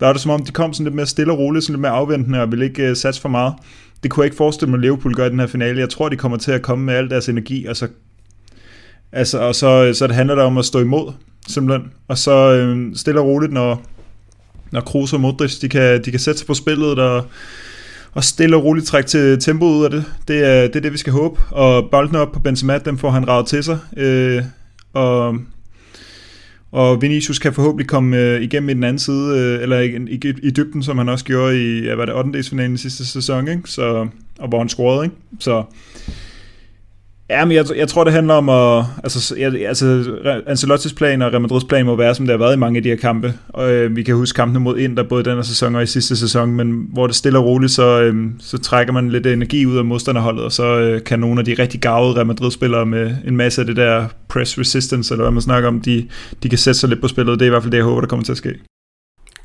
Der 0.00 0.06
er 0.06 0.12
det 0.12 0.22
som 0.22 0.30
om, 0.30 0.44
de 0.44 0.52
kom 0.52 0.72
sådan 0.72 0.84
lidt 0.84 0.94
mere 0.94 1.06
stille 1.06 1.32
og 1.32 1.38
roligt, 1.38 1.64
sådan 1.64 1.72
lidt 1.72 1.80
mere 1.80 1.92
afventende 1.92 2.42
og 2.42 2.50
ville 2.50 2.64
ikke 2.64 2.88
øh, 2.88 2.96
satse 2.96 3.20
for 3.20 3.28
meget. 3.28 3.54
Det 4.02 4.10
kunne 4.10 4.22
jeg 4.22 4.26
ikke 4.26 4.36
forestille 4.36 4.70
mig, 4.70 4.78
at 4.78 4.82
Liverpool 4.82 5.14
gør 5.14 5.26
i 5.26 5.30
den 5.30 5.40
her 5.40 5.46
finale. 5.46 5.80
Jeg 5.80 5.88
tror, 5.88 6.08
de 6.08 6.16
kommer 6.16 6.38
til 6.38 6.52
at 6.52 6.62
komme 6.62 6.84
med 6.84 6.94
al 6.94 7.10
deres 7.10 7.28
energi, 7.28 7.66
og 7.66 7.76
så 7.76 7.88
Altså, 9.14 9.38
og 9.38 9.54
så, 9.54 9.92
så 9.94 10.06
det 10.06 10.16
handler 10.16 10.34
der 10.34 10.42
om 10.42 10.58
at 10.58 10.64
stå 10.64 10.78
imod 10.78 11.12
simpelthen. 11.48 11.92
Og 12.08 12.18
så 12.18 12.52
øh, 12.52 12.96
stille 12.96 13.20
og 13.20 13.26
roligt, 13.26 13.52
når, 13.52 13.82
når 14.70 14.80
Kroos 14.80 15.12
og 15.12 15.20
Modric, 15.20 15.58
de 15.58 15.68
kan, 15.68 16.04
de 16.04 16.10
kan 16.10 16.20
sætte 16.20 16.38
sig 16.38 16.46
på 16.46 16.54
spillet, 16.54 16.98
og, 16.98 17.26
og 18.12 18.24
stille 18.24 18.56
og 18.56 18.64
roligt 18.64 18.86
trække 18.86 19.08
til 19.08 19.40
tempo 19.40 19.66
ud 19.66 19.84
af 19.84 19.90
det. 19.90 20.04
Det 20.28 20.44
er, 20.44 20.62
det 20.62 20.76
er 20.76 20.80
det, 20.80 20.92
vi 20.92 20.98
skal 20.98 21.12
håbe. 21.12 21.40
Og 21.50 21.90
bolden 21.90 22.16
op 22.16 22.32
på 22.32 22.40
Benzema, 22.40 22.78
dem 22.78 22.98
får 22.98 23.10
han 23.10 23.28
ravet 23.28 23.46
til 23.46 23.64
sig. 23.64 23.78
Øh, 23.96 24.42
og, 24.92 25.38
og 26.72 27.02
Vinicius 27.02 27.38
kan 27.38 27.52
forhåbentlig 27.52 27.88
komme 27.88 28.16
øh, 28.16 28.42
igennem 28.42 28.68
i 28.68 28.74
den 28.74 28.84
anden 28.84 28.98
side, 28.98 29.38
øh, 29.38 29.62
eller 29.62 29.80
i, 29.80 29.86
i, 29.86 30.20
i 30.42 30.50
dybden, 30.50 30.82
som 30.82 30.98
han 30.98 31.08
også 31.08 31.24
gjorde 31.24 31.62
i, 31.62 31.84
ja, 31.84 31.94
var 31.94 32.04
det 32.04 32.14
8. 32.14 32.32
delsfinalen 32.32 32.74
i 32.74 32.78
sidste 32.78 33.06
sæson, 33.06 33.48
ikke? 33.48 33.62
Så, 33.64 34.08
og 34.38 34.48
hvor 34.48 34.58
han 34.58 34.68
scorede, 34.68 35.04
ikke? 35.04 35.16
Så 35.38 35.64
Ja, 37.30 37.44
men 37.44 37.56
jeg, 37.56 37.64
jeg 37.76 37.88
tror, 37.88 38.04
det 38.04 38.12
handler 38.12 38.34
om 38.34 38.48
at... 38.48 38.84
Altså, 39.04 39.34
jeg, 39.38 39.66
altså 39.66 40.16
Ancelottis 40.46 40.92
plan 40.92 41.22
og 41.22 41.32
Real 41.32 41.40
Madrids 41.40 41.64
plan 41.64 41.86
må 41.86 41.96
være, 41.96 42.14
som 42.14 42.26
det 42.26 42.32
har 42.32 42.38
været 42.38 42.56
i 42.56 42.58
mange 42.58 42.76
af 42.76 42.82
de 42.82 42.88
her 42.88 42.96
kampe. 42.96 43.34
Og, 43.48 43.72
øh, 43.72 43.96
vi 43.96 44.02
kan 44.02 44.14
huske 44.14 44.36
kampene 44.36 44.60
mod 44.60 44.78
Inter, 44.78 45.02
både 45.02 45.24
denne 45.24 45.44
sæson 45.44 45.74
og 45.74 45.82
i 45.82 45.86
sidste 45.86 46.16
sæson, 46.16 46.50
men 46.50 46.86
hvor 46.92 47.06
det 47.06 47.16
stille 47.16 47.38
og 47.38 47.44
roligt, 47.44 47.72
så, 47.72 48.00
øh, 48.00 48.30
så 48.38 48.58
trækker 48.58 48.92
man 48.92 49.10
lidt 49.10 49.26
energi 49.26 49.66
ud 49.66 49.76
af 49.76 49.84
modstanderholdet, 49.84 50.44
og 50.44 50.52
så 50.52 50.78
øh, 50.78 51.04
kan 51.04 51.20
nogle 51.20 51.40
af 51.40 51.44
de 51.44 51.54
rigtig 51.58 51.80
gavede 51.80 52.14
Real 52.16 52.26
Madrid-spillere 52.26 52.86
med 52.86 53.16
en 53.24 53.36
masse 53.36 53.60
af 53.60 53.66
det 53.66 53.76
der 53.76 54.06
press 54.28 54.58
resistance, 54.58 55.14
eller 55.14 55.24
hvad 55.24 55.32
man 55.32 55.42
snakker 55.42 55.68
om, 55.68 55.80
de, 55.80 56.08
de 56.42 56.48
kan 56.48 56.58
sætte 56.58 56.80
sig 56.80 56.88
lidt 56.88 57.00
på 57.00 57.08
spillet. 57.08 57.38
Det 57.38 57.44
er 57.44 57.46
i 57.46 57.50
hvert 57.50 57.62
fald 57.62 57.72
det, 57.72 57.78
jeg 57.78 57.84
håber, 57.84 58.00
der 58.00 58.08
kommer 58.08 58.24
til 58.24 58.32
at 58.32 58.38
ske. 58.38 58.54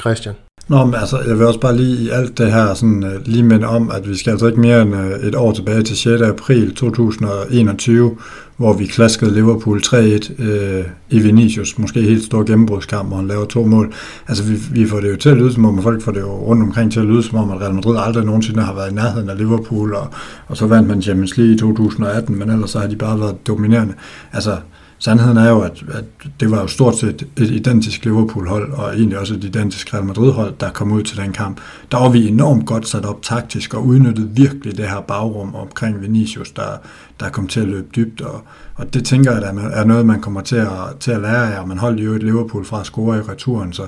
Christian. 0.01 0.35
Nå, 0.69 0.85
men 0.85 0.95
altså, 0.95 1.19
jeg 1.27 1.37
vil 1.37 1.45
også 1.45 1.59
bare 1.59 1.77
lige 1.77 1.97
i 1.97 2.09
alt 2.09 2.37
det 2.37 2.51
her 2.51 2.73
sådan, 2.73 3.03
uh, 3.03 3.09
lige 3.25 3.43
minde 3.43 3.67
om, 3.67 3.91
at 3.91 4.09
vi 4.09 4.17
skal 4.17 4.31
altså 4.31 4.47
ikke 4.47 4.59
mere 4.59 4.81
end 4.81 4.95
uh, 4.95 5.27
et 5.27 5.35
år 5.35 5.51
tilbage 5.51 5.83
til 5.83 5.97
6. 5.97 6.21
april 6.21 6.75
2021, 6.75 8.17
hvor 8.57 8.73
vi 8.73 8.85
klaskede 8.85 9.33
Liverpool 9.33 9.81
3-1 9.85 9.95
uh, 9.95 10.47
øh, 10.47 10.85
i 11.09 11.19
Vinicius, 11.19 11.77
måske 11.77 12.01
helt 12.01 12.23
stor 12.23 12.43
gennembrudskamp, 12.43 13.07
hvor 13.07 13.17
han 13.17 13.27
laver 13.27 13.45
to 13.45 13.65
mål. 13.65 13.93
Altså, 14.27 14.43
vi, 14.43 14.55
vi 14.71 14.87
får 14.87 14.99
det 14.99 15.11
jo 15.11 15.15
til 15.15 15.29
at 15.29 15.37
lyde 15.37 15.53
som 15.53 15.65
om, 15.65 15.77
og 15.77 15.83
folk 15.83 16.01
får 16.01 16.11
det 16.11 16.19
jo 16.19 16.31
rundt 16.31 16.63
omkring 16.63 16.91
til 16.91 16.99
at 16.99 17.05
lyde 17.05 17.23
som 17.23 17.37
om, 17.37 17.51
at 17.51 17.61
Real 17.61 17.73
Madrid 17.73 17.97
aldrig 17.99 18.25
nogensinde 18.25 18.61
har 18.61 18.73
været 18.73 18.91
i 18.91 18.95
nærheden 18.95 19.29
af 19.29 19.37
Liverpool, 19.37 19.93
og, 19.93 20.07
og 20.47 20.57
så 20.57 20.67
vandt 20.67 20.87
man 20.87 21.01
Champions 21.01 21.37
League 21.37 21.55
i 21.55 21.57
2018, 21.57 22.39
men 22.39 22.49
ellers 22.49 22.69
så 22.69 22.79
har 22.79 22.87
de 22.87 22.95
bare 22.95 23.19
været 23.19 23.47
dominerende. 23.47 23.93
Altså, 24.33 24.57
Sandheden 25.01 25.37
er 25.37 25.49
jo, 25.49 25.61
at, 25.61 25.83
at 25.93 26.03
det 26.39 26.51
var 26.51 26.61
jo 26.61 26.67
stort 26.67 26.97
set 26.97 27.27
et 27.37 27.51
identisk 27.51 28.05
Liverpool-hold, 28.05 28.73
og 28.73 28.95
egentlig 28.95 29.19
også 29.19 29.33
et 29.33 29.43
identisk 29.43 29.93
Real 29.93 30.05
Madrid-hold, 30.05 30.53
der 30.59 30.71
kom 30.71 30.91
ud 30.91 31.03
til 31.03 31.17
den 31.17 31.33
kamp. 31.33 31.61
Der 31.91 31.97
var 31.97 32.09
vi 32.09 32.27
enormt 32.27 32.65
godt 32.65 32.87
sat 32.87 33.05
op 33.05 33.21
taktisk, 33.21 33.73
og 33.73 33.85
udnyttede 33.85 34.29
virkelig 34.29 34.77
det 34.77 34.89
her 34.89 35.01
bagrum 35.01 35.55
omkring 35.55 36.01
Vinicius, 36.01 36.51
der, 36.51 36.77
der 37.19 37.29
kom 37.29 37.47
til 37.47 37.59
at 37.59 37.67
løbe 37.67 37.87
dybt, 37.95 38.21
og, 38.21 38.41
og 38.75 38.93
det 38.93 39.05
tænker 39.05 39.31
jeg, 39.31 39.55
er 39.73 39.83
noget, 39.83 40.05
man 40.05 40.21
kommer 40.21 40.41
til 40.41 40.55
at, 40.55 40.69
til 40.99 41.11
at 41.11 41.21
lære 41.21 41.53
af, 41.53 41.61
og 41.61 41.67
man 41.67 41.77
holdt 41.77 41.99
jo 41.99 42.13
et 42.13 42.23
Liverpool 42.23 42.65
fra 42.65 42.79
at 42.79 42.85
score 42.85 43.17
i 43.17 43.21
returen, 43.21 43.73
så, 43.73 43.83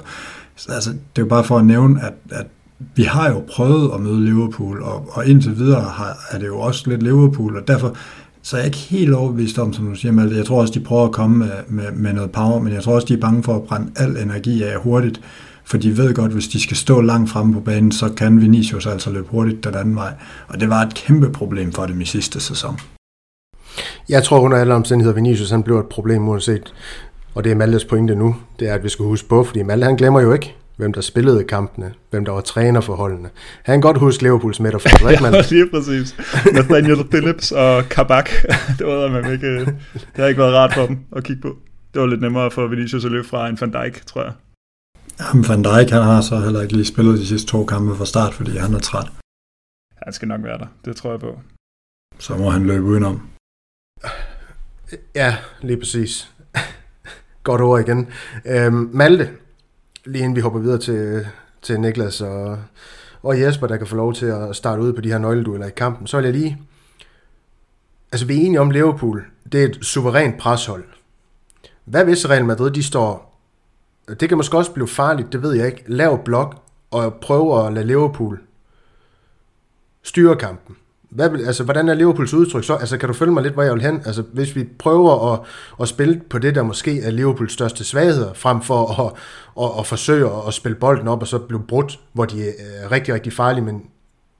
så 0.56 0.72
altså, 0.72 0.90
det 0.90 0.98
er 1.16 1.22
jo 1.22 1.26
bare 1.26 1.44
for 1.44 1.58
at 1.58 1.66
nævne, 1.66 2.04
at, 2.04 2.14
at 2.32 2.48
vi 2.96 3.04
har 3.04 3.30
jo 3.30 3.44
prøvet 3.52 3.92
at 3.94 4.02
møde 4.02 4.26
Liverpool, 4.26 4.82
og, 4.82 5.10
og 5.12 5.26
indtil 5.26 5.58
videre 5.58 5.82
har, 5.82 6.18
er 6.32 6.40
det 6.40 6.48
jo 6.48 6.60
også 6.60 6.90
lidt 6.90 7.04
Liverpool, 7.04 7.58
og 7.58 7.68
derfor 7.68 7.96
så 8.44 8.58
jeg 8.58 8.62
er 8.62 8.66
ikke 8.66 8.78
helt 8.78 9.14
overbevist 9.14 9.60
om, 9.60 9.74
som 9.74 9.90
du 9.90 9.96
siger, 9.96 10.12
Malte. 10.12 10.36
Jeg 10.36 10.46
tror 10.46 10.62
også, 10.62 10.74
de 10.74 10.80
prøver 10.80 11.06
at 11.06 11.12
komme 11.12 11.38
med, 11.38 11.52
med, 11.68 11.92
med 11.92 12.14
noget 12.14 12.32
power, 12.32 12.60
men 12.60 12.74
jeg 12.74 12.84
tror 12.84 12.96
også, 12.96 13.08
de 13.08 13.14
er 13.14 13.18
bange 13.18 13.44
for 13.44 13.56
at 13.56 13.64
brænde 13.64 13.92
al 13.96 14.18
energi 14.18 14.64
af 14.64 14.80
hurtigt, 14.80 15.22
for 15.66 15.78
de 15.78 15.98
ved 15.98 16.14
godt, 16.14 16.32
hvis 16.32 16.48
de 16.48 16.62
skal 16.62 16.78
stå 16.78 17.02
langt 17.02 17.30
fremme 17.30 17.54
på 17.54 17.60
banen, 17.60 17.92
så 17.92 18.10
kan 18.10 18.42
Vinicius 18.42 18.86
altså 18.86 19.10
løbe 19.12 19.28
hurtigt 19.30 19.64
den 19.64 19.76
anden 19.76 19.96
vej. 19.96 20.14
Og 20.48 20.60
det 20.60 20.70
var 20.70 20.82
et 20.82 20.94
kæmpe 20.94 21.32
problem 21.32 21.72
for 21.72 21.86
dem 21.86 22.02
i 22.02 22.06
sidste 22.06 22.40
sæson. 22.40 22.80
Jeg 24.10 24.24
tror 24.24 24.40
under 24.40 24.58
alle 24.58 24.74
omstændigheder, 24.74 25.16
Vinicius 25.16 25.50
han 25.50 25.64
blev 25.64 25.80
et 25.80 25.86
problem, 25.86 26.28
uanset 26.28 26.74
Og 27.36 27.44
det 27.44 27.52
er 27.52 27.56
Maltes 27.56 27.86
pointe 27.86 28.16
nu, 28.16 28.36
det 28.60 28.70
er, 28.70 28.74
at 28.74 28.84
vi 28.84 28.90
skal 28.90 29.06
huske 29.06 29.30
på, 29.30 29.44
fordi 29.44 29.64
Malte 29.64 29.86
han 29.86 29.96
glemmer 29.96 30.22
jo 30.22 30.34
ikke, 30.34 30.56
hvem 30.82 30.94
der 30.94 31.02
spillede 31.02 31.44
kampene, 31.44 31.94
hvem 32.10 32.26
der 32.26 32.32
var 32.32 32.42
træner 32.42 32.82
for 32.82 32.96
holdene. 32.96 33.30
Han 33.64 33.74
kan 33.74 33.82
godt 33.82 33.98
huske 33.98 34.24
Liverpools 34.24 34.60
midterfelt, 34.60 35.12
ikke 35.12 35.26
Ja, 35.38 35.42
lige 35.50 35.70
præcis. 35.70 36.16
Nathaniel 36.54 37.08
Phillips 37.10 37.52
og 37.52 37.84
Kabak, 37.90 38.30
det 38.78 38.88
var 38.88 39.10
man 39.10 39.32
ikke, 39.32 39.60
det 39.66 39.76
har 40.16 40.26
ikke 40.26 40.42
været 40.42 40.56
rart 40.56 40.74
for 40.74 40.86
dem 40.86 41.00
at 41.16 41.24
kigge 41.24 41.42
på. 41.42 41.58
Det 41.94 42.02
var 42.02 42.08
lidt 42.08 42.22
nemmere 42.22 42.52
for 42.52 42.68
Vinicius 42.68 43.06
at 43.06 43.12
løbe 43.12 43.28
fra 43.28 43.50
en 43.50 43.58
Van 43.62 43.72
Dijk, 43.72 44.06
tror 44.06 44.24
jeg. 44.24 44.34
Jamen, 45.20 45.48
Van 45.50 45.64
Dijk, 45.64 45.90
han 45.90 46.04
har 46.04 46.22
så 46.22 46.40
heller 46.40 46.62
ikke 46.62 46.74
lige 46.74 46.86
spillet 46.86 47.20
de 47.20 47.28
sidste 47.28 47.48
to 47.48 47.66
kampe 47.66 47.96
fra 47.96 48.06
start, 48.06 48.34
fordi 48.34 48.58
han 48.58 48.74
er 48.74 48.80
træt. 48.80 49.08
Han 50.04 50.14
skal 50.14 50.28
nok 50.28 50.44
være 50.44 50.58
der, 50.58 50.68
det 50.86 50.96
tror 50.96 51.12
jeg 51.12 51.20
på. 51.20 51.40
Så 52.20 52.38
må 52.38 52.50
han 52.50 52.66
løbe 52.66 52.84
udenom. 52.84 53.22
Ja, 55.16 55.38
lige 55.62 55.78
præcis. 55.78 56.32
Godt 57.44 57.62
ord 57.62 57.80
igen. 57.80 58.08
Øhm, 58.46 58.90
Malte, 58.94 59.30
lige 60.06 60.24
inden 60.24 60.36
vi 60.36 60.42
hopper 60.42 60.60
videre 60.60 60.78
til, 60.78 61.28
til 61.62 61.80
Niklas 61.80 62.22
og, 62.22 62.60
og 63.24 63.42
Jesper, 63.42 63.68
der 63.68 63.78
kan 63.78 63.88
få 63.88 63.96
lov 63.96 64.14
til 64.14 64.26
at 64.26 64.56
starte 64.56 64.82
ud 64.82 64.94
på 64.94 65.02
de 65.02 65.10
her 65.10 65.18
nøgledueller 65.18 65.68
i 65.68 65.72
kampen, 65.72 66.08
så 66.08 66.18
vil 66.18 66.24
jeg 66.24 66.34
lige... 66.34 66.62
Altså, 68.12 68.26
vi 68.26 68.34
er 68.38 68.46
enige 68.46 68.62
om 68.62 68.72
Liverpool. 68.72 69.26
Det 69.52 69.62
er 69.62 69.66
et 69.66 69.78
suverænt 69.82 70.38
preshold. 70.38 70.84
Hvad 71.86 72.04
hvis 72.04 72.30
Real 72.30 72.46
Madrid, 72.46 72.72
de 72.72 72.84
står... 72.84 73.40
Det 74.20 74.30
kan 74.30 74.38
måske 74.38 74.58
også 74.58 74.72
blive 74.72 74.88
farligt, 74.88 75.34
det 75.34 75.42
ved 75.42 75.54
jeg 75.54 75.66
ikke. 75.66 75.84
Lav 75.88 76.24
blok 76.24 76.64
og 76.92 77.14
prøve 77.14 77.68
at 77.68 77.74
lade 77.74 77.88
Liverpool 77.88 78.42
styre 80.04 80.36
kampen. 80.36 80.76
Hvad, 81.12 81.30
altså, 81.46 81.64
hvordan 81.64 81.90
er 81.90 81.94
Liverpools 81.94 82.34
udtryk 82.34 82.64
så? 82.64 82.76
Altså, 82.76 82.98
kan 82.98 83.08
du 83.08 83.14
følge 83.14 83.32
mig 83.32 83.44
lidt, 83.44 83.54
hvor 83.54 83.64
jeg 83.64 83.74
vil 83.74 83.82
hen? 83.82 84.02
Altså, 84.06 84.24
hvis 84.34 84.56
vi 84.56 84.64
prøver 84.80 85.34
at, 85.34 85.40
at 85.82 85.88
spille 85.88 86.22
på 86.30 86.40
det, 86.40 86.56
der 86.56 86.64
måske 86.64 87.02
er 87.02 87.12
Liverpools 87.12 87.54
største 87.54 87.84
svagheder, 87.84 88.34
frem 88.34 88.62
for 88.62 89.02
at, 89.02 89.14
at, 89.64 89.80
at 89.80 89.88
forsøge 89.88 90.30
at 90.48 90.54
spille 90.54 90.76
bolden 90.76 91.08
op 91.08 91.22
og 91.22 91.28
så 91.28 91.40
blive 91.40 91.64
brudt, 91.68 92.00
hvor 92.14 92.26
de 92.26 92.40
øh, 92.40 92.52
er 92.84 92.92
rigtig, 92.92 93.14
rigtig 93.14 93.34
farlige, 93.34 93.66
men 93.66 93.82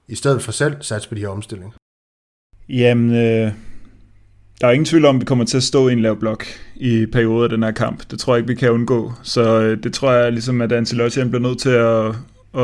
i 0.08 0.14
stedet 0.14 0.42
for 0.42 0.52
selv 0.52 0.76
satse 0.80 1.08
på 1.08 1.14
de 1.14 1.20
her 1.20 1.28
omstillinger? 1.28 1.76
Jamen, 2.68 3.10
øh, 3.10 3.52
der 4.60 4.66
er 4.68 4.70
ingen 4.70 4.84
tvivl 4.84 5.04
om, 5.04 5.16
at 5.16 5.20
vi 5.20 5.24
kommer 5.24 5.44
til 5.44 5.56
at 5.56 5.62
stå 5.62 5.88
i 5.88 5.92
en 5.92 6.02
lav 6.02 6.16
blok 6.16 6.44
i 6.76 7.06
perioder 7.06 7.44
af 7.44 7.48
den 7.48 7.62
her 7.62 7.70
kamp. 7.70 8.10
Det 8.10 8.18
tror 8.18 8.34
jeg 8.34 8.38
ikke, 8.38 8.48
vi 8.48 8.54
kan 8.54 8.70
undgå. 8.70 9.12
Så 9.22 9.60
øh, 9.62 9.82
det 9.82 9.94
tror 9.94 10.12
jeg 10.12 10.32
ligesom, 10.32 10.60
at 10.60 10.72
Ancelotti 10.72 11.24
bliver 11.24 11.42
nødt 11.42 11.58
til 11.58 11.70
at, 11.70 12.14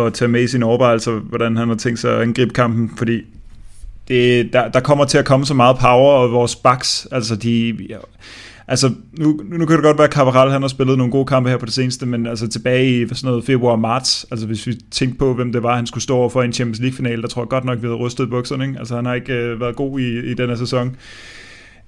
at 0.06 0.14
tage 0.14 0.28
med 0.28 0.42
i 0.42 0.46
sine 0.46 0.66
overvejelser, 0.66 1.12
hvordan 1.12 1.56
han 1.56 1.68
har 1.68 1.76
tænkt 1.76 1.98
sig 1.98 2.14
at 2.16 2.22
angribe 2.22 2.54
kampen, 2.54 2.90
fordi 2.96 3.22
det, 4.08 4.52
der, 4.52 4.68
der 4.68 4.80
kommer 4.80 5.04
til 5.04 5.18
at 5.18 5.24
komme 5.24 5.46
så 5.46 5.54
meget 5.54 5.78
power, 5.78 6.12
og 6.12 6.32
vores 6.32 6.56
backs, 6.56 7.08
altså 7.12 7.36
de... 7.36 7.76
Ja, 7.88 7.96
altså, 8.68 8.90
nu, 9.18 9.40
nu 9.48 9.66
kan 9.66 9.76
det 9.76 9.84
godt 9.84 9.98
være, 9.98 10.06
at 10.06 10.12
Cabral 10.12 10.50
han 10.50 10.62
har 10.62 10.68
spillet 10.68 10.98
nogle 10.98 11.12
gode 11.12 11.26
kampe 11.26 11.50
her 11.50 11.56
på 11.56 11.66
det 11.66 11.74
seneste, 11.74 12.06
men 12.06 12.26
altså 12.26 12.48
tilbage 12.48 13.02
i 13.02 13.08
sådan 13.08 13.28
noget 13.28 13.44
februar 13.44 13.72
og 13.72 13.78
marts, 13.78 14.26
altså 14.30 14.46
hvis 14.46 14.66
vi 14.66 14.74
tænkte 14.90 15.18
på, 15.18 15.34
hvem 15.34 15.52
det 15.52 15.62
var, 15.62 15.76
han 15.76 15.86
skulle 15.86 16.04
stå 16.04 16.16
over 16.16 16.28
for 16.28 16.42
en 16.42 16.52
Champions 16.52 16.80
League-final, 16.80 17.22
der 17.22 17.28
tror 17.28 17.42
jeg 17.42 17.48
godt 17.48 17.64
nok, 17.64 17.82
vi 17.82 17.86
havde 17.86 17.98
rystet 17.98 18.26
i 18.26 18.30
bukserne, 18.30 18.64
ikke? 18.66 18.78
Altså 18.78 18.96
han 18.96 19.06
har 19.06 19.14
ikke 19.14 19.32
øh, 19.32 19.60
været 19.60 19.76
god 19.76 20.00
i, 20.00 20.30
i 20.30 20.34
den 20.34 20.48
her 20.48 20.56
sæson. 20.56 20.96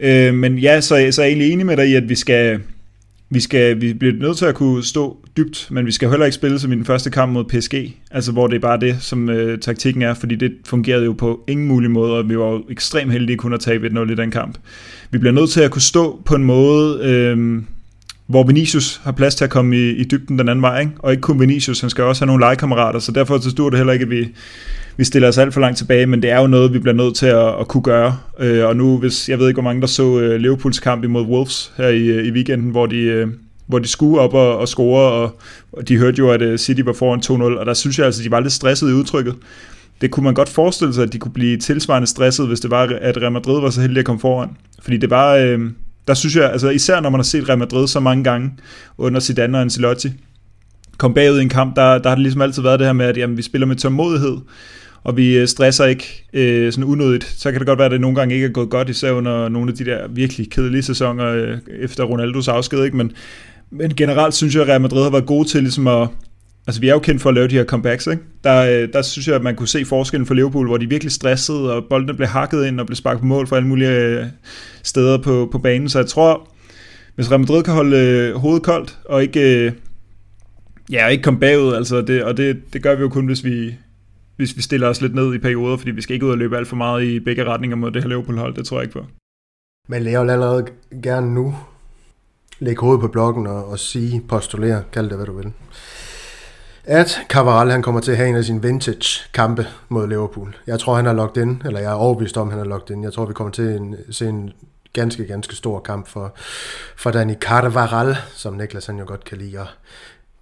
Øh, 0.01 0.34
men 0.34 0.59
ja, 0.59 0.80
så, 0.80 0.88
så 0.88 1.22
er 1.22 1.26
jeg 1.26 1.30
egentlig 1.30 1.52
enig 1.52 1.66
med 1.66 1.76
dig 1.76 1.88
i, 1.88 1.94
at 1.94 2.09
vi 2.09 2.14
skal, 2.14 2.60
vi, 3.31 3.40
skal, 3.40 3.81
vi 3.81 3.93
bliver 3.93 4.15
nødt 4.15 4.36
til 4.36 4.44
at 4.44 4.55
kunne 4.55 4.85
stå 4.85 5.16
dybt, 5.36 5.69
men 5.70 5.86
vi 5.86 5.93
skal 5.93 6.11
heller 6.11 6.27
ikke 6.27 6.35
spille 6.35 6.59
som 6.59 6.73
i 6.73 6.77
den 6.77 6.85
første 6.85 7.11
kamp 7.11 7.32
mod 7.32 7.44
PSG, 7.44 7.74
altså 8.11 8.32
hvor 8.32 8.47
det 8.47 8.57
er 8.57 8.61
bare 8.61 8.81
det, 8.81 8.97
som 9.01 9.31
øh, 9.31 9.59
taktikken 9.59 10.02
er, 10.02 10.15
fordi 10.15 10.35
det 10.35 10.52
fungerede 10.66 11.05
jo 11.05 11.12
på 11.12 11.44
ingen 11.48 11.69
mulig 11.69 11.90
måde, 11.90 12.12
og 12.12 12.28
vi 12.28 12.39
var 12.39 12.47
jo 12.51 12.65
ekstremt 12.70 13.12
heldige 13.12 13.36
kun 13.36 13.52
at 13.52 13.61
tabe 13.61 13.86
1-0 13.86 14.12
i 14.12 14.15
den 14.15 14.31
kamp. 14.31 14.59
Vi 15.11 15.19
bliver 15.19 15.32
nødt 15.32 15.51
til 15.51 15.61
at 15.61 15.70
kunne 15.70 15.82
stå 15.82 16.23
på 16.24 16.35
en 16.35 16.44
måde, 16.44 17.01
øh, 17.02 17.62
hvor 18.27 18.43
Vinicius 18.43 19.01
har 19.05 19.12
plads 19.12 19.35
til 19.35 19.44
at 19.44 19.51
komme 19.51 19.77
i, 19.77 19.90
i 19.90 20.05
dybden 20.05 20.39
den 20.39 20.48
anden 20.48 20.62
vej, 20.62 20.81
ikke? 20.81 20.93
og 20.98 21.11
ikke 21.11 21.20
kun 21.20 21.40
Vinicius, 21.40 21.81
han 21.81 21.90
skal 21.90 22.05
også 22.05 22.24
have 22.24 22.27
nogle 22.27 22.44
legekammerater, 22.44 22.98
så 22.98 23.12
derfor 23.12 23.39
så 23.39 23.69
det 23.70 23.78
heller 23.78 23.93
ikke, 23.93 24.02
at 24.02 24.11
vi, 24.11 24.28
vi 24.96 25.04
stiller 25.04 25.28
os 25.28 25.38
alt 25.38 25.54
for 25.54 25.60
langt 25.60 25.78
tilbage, 25.78 26.06
men 26.06 26.22
det 26.22 26.30
er 26.30 26.40
jo 26.40 26.46
noget, 26.46 26.72
vi 26.72 26.78
bliver 26.78 26.94
nødt 26.94 27.16
til 27.16 27.26
at, 27.26 27.60
at 27.60 27.68
kunne 27.68 27.82
gøre. 27.82 28.18
Øh, 28.38 28.66
og 28.66 28.76
nu, 28.76 28.98
hvis 28.98 29.28
jeg 29.28 29.38
ved 29.38 29.48
ikke, 29.48 29.60
hvor 29.60 29.70
mange 29.70 29.80
der 29.80 29.86
så 29.86 30.18
øh, 30.18 30.40
Liverpools 30.40 30.80
kamp 30.80 31.04
imod 31.04 31.22
Wolves 31.22 31.72
her 31.76 31.88
i, 31.88 32.06
øh, 32.06 32.26
i 32.26 32.30
weekenden, 32.30 32.70
hvor 32.70 32.86
de, 32.86 32.96
øh, 32.96 33.28
hvor 33.66 33.78
de 33.78 33.88
skulle 33.88 34.20
op 34.20 34.34
og, 34.34 34.58
og 34.58 34.68
score, 34.68 35.02
og, 35.02 35.40
og 35.72 35.88
de 35.88 35.98
hørte 35.98 36.18
jo, 36.18 36.30
at 36.30 36.42
øh, 36.42 36.58
City 36.58 36.80
var 36.84 36.92
foran 36.92 37.20
2-0, 37.54 37.58
og 37.58 37.66
der 37.66 37.74
synes 37.74 37.98
jeg 37.98 38.06
altså, 38.06 38.22
de 38.22 38.30
var 38.30 38.40
lidt 38.40 38.52
stressede 38.52 38.90
i 38.90 38.94
udtrykket. 38.94 39.34
Det 40.00 40.10
kunne 40.10 40.24
man 40.24 40.34
godt 40.34 40.48
forestille 40.48 40.94
sig, 40.94 41.02
at 41.02 41.12
de 41.12 41.18
kunne 41.18 41.32
blive 41.32 41.56
tilsvarende 41.56 42.06
stresset, 42.06 42.46
hvis 42.46 42.60
det 42.60 42.70
var, 42.70 42.92
at 43.00 43.16
Real 43.16 43.32
Madrid 43.32 43.60
var 43.60 43.70
så 43.70 43.80
heldig 43.80 43.98
at 43.98 44.04
komme 44.04 44.20
foran. 44.20 44.48
Fordi 44.82 44.96
det 44.96 45.10
var, 45.10 45.34
øh, 45.34 45.60
der 46.08 46.14
synes 46.14 46.36
jeg, 46.36 46.52
altså 46.52 46.68
især 46.68 47.00
når 47.00 47.10
man 47.10 47.18
har 47.18 47.24
set 47.24 47.48
Real 47.48 47.58
Madrid 47.58 47.88
så 47.88 48.00
mange 48.00 48.24
gange 48.24 48.52
under 48.98 49.20
Zidane 49.20 49.58
og 49.58 49.62
Ancelotti, 49.62 50.10
kom 50.98 51.14
bagud 51.14 51.38
i 51.38 51.42
en 51.42 51.48
kamp, 51.48 51.76
der, 51.76 51.98
der 51.98 52.08
har 52.08 52.16
det 52.16 52.22
ligesom 52.22 52.42
altid 52.42 52.62
været 52.62 52.78
det 52.78 52.86
her 52.86 52.92
med, 52.92 53.06
at 53.06 53.16
jamen, 53.16 53.36
vi 53.36 53.42
spiller 53.42 53.66
med 53.66 53.76
tålmodighed, 53.76 54.36
og 55.02 55.16
vi 55.16 55.39
øh, 55.39 55.48
stresser 55.48 55.85
ikke 55.85 56.24
øh, 56.32 56.72
sådan 56.72 56.85
unødigt. 56.85 57.24
Så 57.24 57.51
kan 57.51 57.60
det 57.60 57.66
godt 57.66 57.78
være, 57.78 57.86
at 57.86 57.93
det 57.93 58.01
nogle 58.01 58.16
gange 58.16 58.35
ikke 58.35 58.47
er 58.47 58.51
gået 58.51 58.70
godt, 58.70 58.89
især 58.89 59.10
under 59.10 59.48
nogle 59.48 59.70
af 59.70 59.77
de 59.77 59.85
der 59.85 60.09
virkelig 60.09 60.51
kedelige 60.51 60.82
sæsoner 60.82 61.27
øh, 61.27 61.59
efter 61.81 62.05
Ronaldos 62.05 62.48
afsked, 62.48 62.85
ikke? 62.85 62.97
Men, 62.97 63.12
men 63.70 63.94
generelt 63.94 64.35
synes 64.35 64.55
jeg, 64.55 64.62
at 64.62 64.68
Real 64.68 64.81
Madrid 64.81 65.02
har 65.02 65.10
været 65.10 65.27
gode 65.27 65.48
til 65.48 65.62
ligesom 65.62 65.86
at, 65.86 66.09
Altså, 66.66 66.81
vi 66.81 66.89
er 66.89 66.93
jo 66.93 66.98
kendt 66.98 67.22
for 67.22 67.28
at 67.28 67.35
lave 67.35 67.48
de 67.48 67.55
her 67.55 67.64
comebacks, 67.64 68.06
ikke? 68.06 68.22
Der, 68.44 68.82
øh, 68.82 68.89
der 68.93 69.02
synes 69.02 69.28
jeg, 69.28 69.36
at 69.36 69.43
man 69.43 69.56
kunne 69.56 69.68
se 69.68 69.85
forskellen 69.85 70.27
for 70.27 70.35
Liverpool, 70.35 70.66
hvor 70.66 70.77
de 70.77 70.89
virkelig 70.89 71.12
stressede, 71.12 71.74
og 71.74 71.85
boldene 71.90 72.14
blev 72.14 72.28
hakket 72.28 72.66
ind 72.66 72.81
og 72.81 72.86
blev 72.86 72.97
sparket 72.97 73.20
på 73.20 73.27
mål 73.27 73.47
fra 73.47 73.56
alle 73.56 73.68
mulige 73.68 73.90
øh, 73.90 74.27
steder 74.82 75.18
på, 75.18 75.48
på 75.52 75.59
banen. 75.59 75.89
Så 75.89 75.98
jeg 75.98 76.06
tror, 76.06 76.48
hvis 77.14 77.31
Real 77.31 77.40
Madrid 77.40 77.62
kan 77.62 77.74
holde 77.74 77.97
øh, 77.97 78.35
hovedet 78.35 78.62
koldt, 78.62 78.98
og 79.05 79.22
ikke, 79.22 79.64
øh, 79.64 79.72
ja, 80.93 81.06
ikke 81.06 81.22
komme 81.22 81.40
bagud, 81.40 81.74
altså 81.74 82.01
det, 82.01 82.24
og 82.24 82.36
det, 82.36 82.56
det 82.72 82.82
gør 82.82 82.94
vi 82.94 83.01
jo 83.01 83.09
kun, 83.09 83.27
hvis 83.27 83.44
vi, 83.44 83.74
hvis 84.40 84.56
vi 84.56 84.62
stiller 84.62 84.88
os 84.88 85.00
lidt 85.00 85.14
ned 85.14 85.34
i 85.34 85.38
perioder, 85.38 85.76
fordi 85.76 85.90
vi 85.90 86.02
skal 86.02 86.14
ikke 86.14 86.26
ud 86.26 86.30
og 86.30 86.38
løbe 86.38 86.56
alt 86.56 86.68
for 86.68 86.76
meget 86.76 87.04
i 87.04 87.20
begge 87.20 87.44
retninger 87.44 87.76
mod 87.76 87.90
det 87.90 88.02
her 88.02 88.08
Liverpool-hold, 88.08 88.54
det 88.54 88.66
tror 88.66 88.76
jeg 88.76 88.84
ikke 88.84 88.98
på. 89.00 89.06
Men 89.88 90.06
jeg 90.06 90.22
vil 90.22 90.30
allerede 90.30 90.66
gerne 91.02 91.34
nu 91.34 91.56
lægge 92.58 92.80
hovedet 92.80 93.00
på 93.00 93.08
blokken 93.08 93.46
og, 93.46 93.64
og 93.64 93.78
sige, 93.78 94.22
postulere, 94.28 94.82
kald 94.92 95.08
det 95.08 95.16
hvad 95.16 95.26
du 95.26 95.36
vil, 95.36 95.52
at 96.84 97.20
Cavaral 97.28 97.70
han 97.70 97.82
kommer 97.82 98.00
til 98.00 98.10
at 98.10 98.16
have 98.16 98.28
en 98.28 98.36
af 98.36 98.44
sine 98.44 98.62
vintage 98.62 99.30
kampe 99.34 99.66
mod 99.88 100.08
Liverpool. 100.08 100.56
Jeg 100.66 100.80
tror, 100.80 100.94
han 100.96 101.06
har 101.06 101.12
logget 101.12 101.42
ind, 101.42 101.62
eller 101.64 101.80
jeg 101.80 101.90
er 101.90 101.94
overbevist 101.94 102.36
om, 102.36 102.50
han 102.50 102.58
har 102.58 102.66
logget 102.66 102.90
ind. 102.90 103.04
Jeg 103.04 103.12
tror, 103.12 103.26
vi 103.26 103.34
kommer 103.34 103.52
til 103.52 103.62
at 104.08 104.14
se 104.14 104.28
en 104.28 104.50
ganske, 104.92 105.26
ganske 105.26 105.56
stor 105.56 105.80
kamp 105.80 106.08
for, 106.08 106.34
for 106.96 107.10
Dani 107.10 107.34
Carvaral, 107.34 108.16
som 108.34 108.54
Niklas 108.54 108.86
han 108.86 108.98
jo 108.98 109.04
godt 109.06 109.24
kan 109.24 109.38
lide. 109.38 109.60
at 109.60 109.66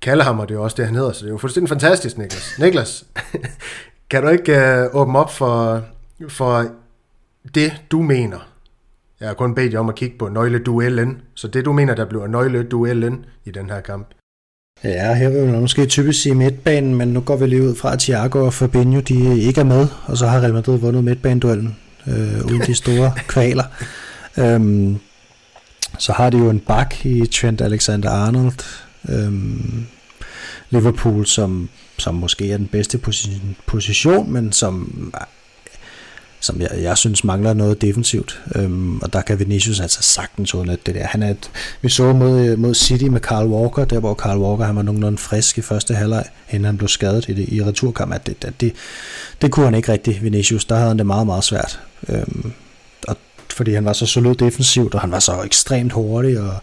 kalde 0.02 0.24
ham, 0.24 0.40
og 0.40 0.48
det 0.48 0.54
er 0.54 0.58
jo 0.58 0.64
også 0.64 0.76
det, 0.76 0.86
han 0.86 0.94
hedder, 0.94 1.12
så 1.12 1.20
det 1.20 1.26
er 1.26 1.32
jo 1.32 1.38
fuldstændig 1.38 1.68
fantastisk, 1.68 2.18
Niklas. 2.18 2.58
Niklas, 2.58 3.04
kan 4.10 4.22
du 4.22 4.28
ikke 4.28 4.52
uh, 4.52 5.01
åbne 5.01 5.18
op 5.18 5.32
for, 5.32 5.82
for 6.28 6.66
det, 7.55 7.82
du 7.90 8.02
mener? 8.02 8.39
Jeg 9.20 9.28
har 9.28 9.35
kun 9.35 9.55
bedt 9.55 9.72
jer 9.72 9.78
om 9.78 9.89
at 9.89 9.94
kigge 9.94 10.18
på 10.18 10.28
nøgleduellen, 10.28 11.20
så 11.35 11.48
det, 11.48 11.64
du 11.64 11.72
mener, 11.72 11.94
der 11.94 12.05
bliver 12.05 12.26
nøgleduellen 12.26 13.24
i 13.44 13.51
den 13.51 13.70
her 13.70 13.80
kamp. 13.80 14.06
Ja, 14.85 15.14
her 15.14 15.28
vil 15.28 15.47
man 15.47 15.60
måske 15.60 15.86
typisk 15.86 16.22
sige 16.22 16.35
midtbanen, 16.35 16.94
men 16.94 17.09
nu 17.09 17.20
går 17.20 17.36
vi 17.36 17.47
lige 17.47 17.62
ud 17.62 17.74
fra, 17.74 17.93
at 17.93 17.98
Thiago 17.98 18.47
og 18.47 18.55
Fabinho 18.55 19.01
de 19.01 19.40
ikke 19.40 19.60
er 19.60 19.64
med, 19.64 19.86
og 20.06 20.16
så 20.16 20.26
har 20.26 20.40
Real 20.40 20.55
Madrid 20.55 20.78
vundet 20.78 21.05
midtbaneduellen 21.05 21.76
øh, 22.06 22.44
uden 22.47 22.60
de 22.66 22.74
store 22.74 23.12
kvaler. 23.32 23.64
Øhm, 24.39 24.98
så 25.98 26.12
har 26.12 26.30
de 26.30 26.39
jo 26.39 26.51
en 26.51 26.60
bak 26.60 27.06
i 27.06 27.26
Trent 27.26 27.60
Alexander-Arnold, 27.60 28.52
øhm, 29.09 29.86
Liverpool, 30.70 31.26
som, 31.26 31.68
som 31.98 32.14
måske 32.14 32.52
er 32.52 32.56
den 32.56 32.66
bedste 32.66 33.00
position, 33.66 34.32
men 34.32 34.52
som 34.52 35.12
som 36.40 36.60
jeg, 36.60 36.70
jeg 36.82 36.98
synes 36.98 37.24
mangler 37.24 37.52
noget 37.52 37.80
defensivt. 37.80 38.42
Øhm, 38.54 38.98
og 38.98 39.12
der 39.12 39.22
kan 39.22 39.38
Vinicius 39.38 39.80
altså 39.80 40.02
sagtens 40.02 40.54
udnytte 40.54 40.82
det 40.86 40.94
der. 40.94 41.06
Han 41.06 41.22
er 41.22 41.30
et, 41.30 41.50
vi 41.82 41.88
så 41.88 42.12
mod, 42.12 42.56
mod 42.56 42.74
City 42.74 43.04
med 43.04 43.20
Carl 43.20 43.46
Walker, 43.46 43.84
der 43.84 44.00
hvor 44.00 44.14
Carl 44.14 44.38
Walker 44.38 44.64
han 44.64 44.76
var 44.76 44.82
nogenlunde 44.82 45.18
frisk 45.18 45.58
i 45.58 45.62
første 45.62 45.94
halvleg, 45.94 46.24
inden 46.50 46.64
han 46.64 46.76
blev 46.76 46.88
skadet 46.88 47.28
i, 47.28 47.32
det, 47.32 47.48
i 47.48 47.64
returkamp. 47.64 48.12
At 48.14 48.26
det, 48.26 48.44
at 48.44 48.60
det, 48.60 48.72
det 49.42 49.50
kunne 49.50 49.64
han 49.64 49.74
ikke 49.74 49.92
rigtig, 49.92 50.22
Vinicius. 50.22 50.64
Der 50.64 50.74
havde 50.74 50.88
han 50.88 50.98
det 50.98 51.06
meget, 51.06 51.26
meget 51.26 51.44
svært. 51.44 51.80
Øhm, 52.08 52.52
og 53.08 53.16
fordi 53.50 53.74
han 53.74 53.84
var 53.84 53.92
så 53.92 54.06
solid 54.06 54.34
defensivt, 54.34 54.94
og 54.94 55.00
han 55.00 55.10
var 55.10 55.18
så 55.18 55.42
ekstremt 55.42 55.92
hurtig 55.92 56.40
og, 56.40 56.56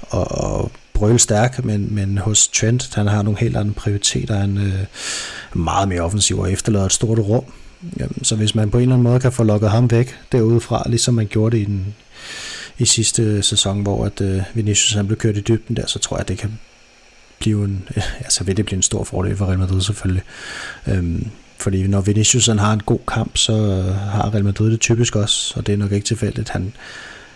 og, 0.00 0.30
og 0.30 0.70
brøl 1.02 1.18
stærk, 1.18 1.64
men, 1.64 1.94
men 1.94 2.18
hos 2.18 2.48
Trent, 2.48 2.94
han 2.94 3.06
har 3.06 3.22
nogle 3.22 3.38
helt 3.38 3.56
andre 3.56 3.74
prioriteter. 3.74 4.34
Han 4.34 4.56
er 4.56 4.64
øh, 4.64 5.60
meget 5.60 5.88
mere 5.88 6.00
offensiv 6.00 6.38
og 6.38 6.52
efterlader 6.52 6.86
et 6.86 6.92
stort 6.92 7.18
rum. 7.18 7.44
Jamen, 8.00 8.24
så 8.24 8.36
hvis 8.36 8.54
man 8.54 8.70
på 8.70 8.76
en 8.76 8.82
eller 8.82 8.94
anden 8.94 9.02
måde 9.02 9.20
kan 9.20 9.32
få 9.32 9.44
lukket 9.44 9.70
ham 9.70 9.90
væk 9.90 10.16
derudefra, 10.32 10.82
ligesom 10.86 11.14
man 11.14 11.26
gjorde 11.26 11.56
det 11.56 11.62
i, 11.62 11.64
den, 11.64 11.94
i 12.78 12.84
sidste 12.84 13.42
sæson, 13.42 13.82
hvor 13.82 14.04
at, 14.04 14.20
øh, 14.20 14.42
Vinicius 14.54 14.94
han 14.94 15.06
blev 15.06 15.18
kørt 15.18 15.36
i 15.36 15.40
dybden 15.40 15.76
der, 15.76 15.86
så 15.86 15.98
tror 15.98 16.16
jeg, 16.16 16.20
at 16.20 16.28
det 16.28 16.38
kan 16.38 16.58
blive 17.38 17.64
en, 17.64 17.88
altså 18.24 18.44
vil 18.44 18.56
det 18.56 18.64
blive 18.64 18.76
en 18.76 18.82
stor 18.82 19.04
fordel 19.04 19.36
for 19.36 19.46
Real 19.46 19.58
Madrid 19.58 19.80
selvfølgelig. 19.80 20.22
Øhm, 20.86 21.26
fordi 21.58 21.86
når 21.86 22.00
Vinicius 22.00 22.46
han 22.46 22.58
har 22.58 22.72
en 22.72 22.82
god 22.82 23.00
kamp, 23.08 23.36
så 23.36 23.52
øh, 23.52 23.94
har 23.94 24.34
Real 24.34 24.44
Madrid 24.44 24.70
det 24.70 24.80
typisk 24.80 25.16
også, 25.16 25.54
og 25.56 25.66
det 25.66 25.72
er 25.72 25.76
nok 25.76 25.92
ikke 25.92 26.06
tilfældigt. 26.06 26.48
Han, 26.48 26.72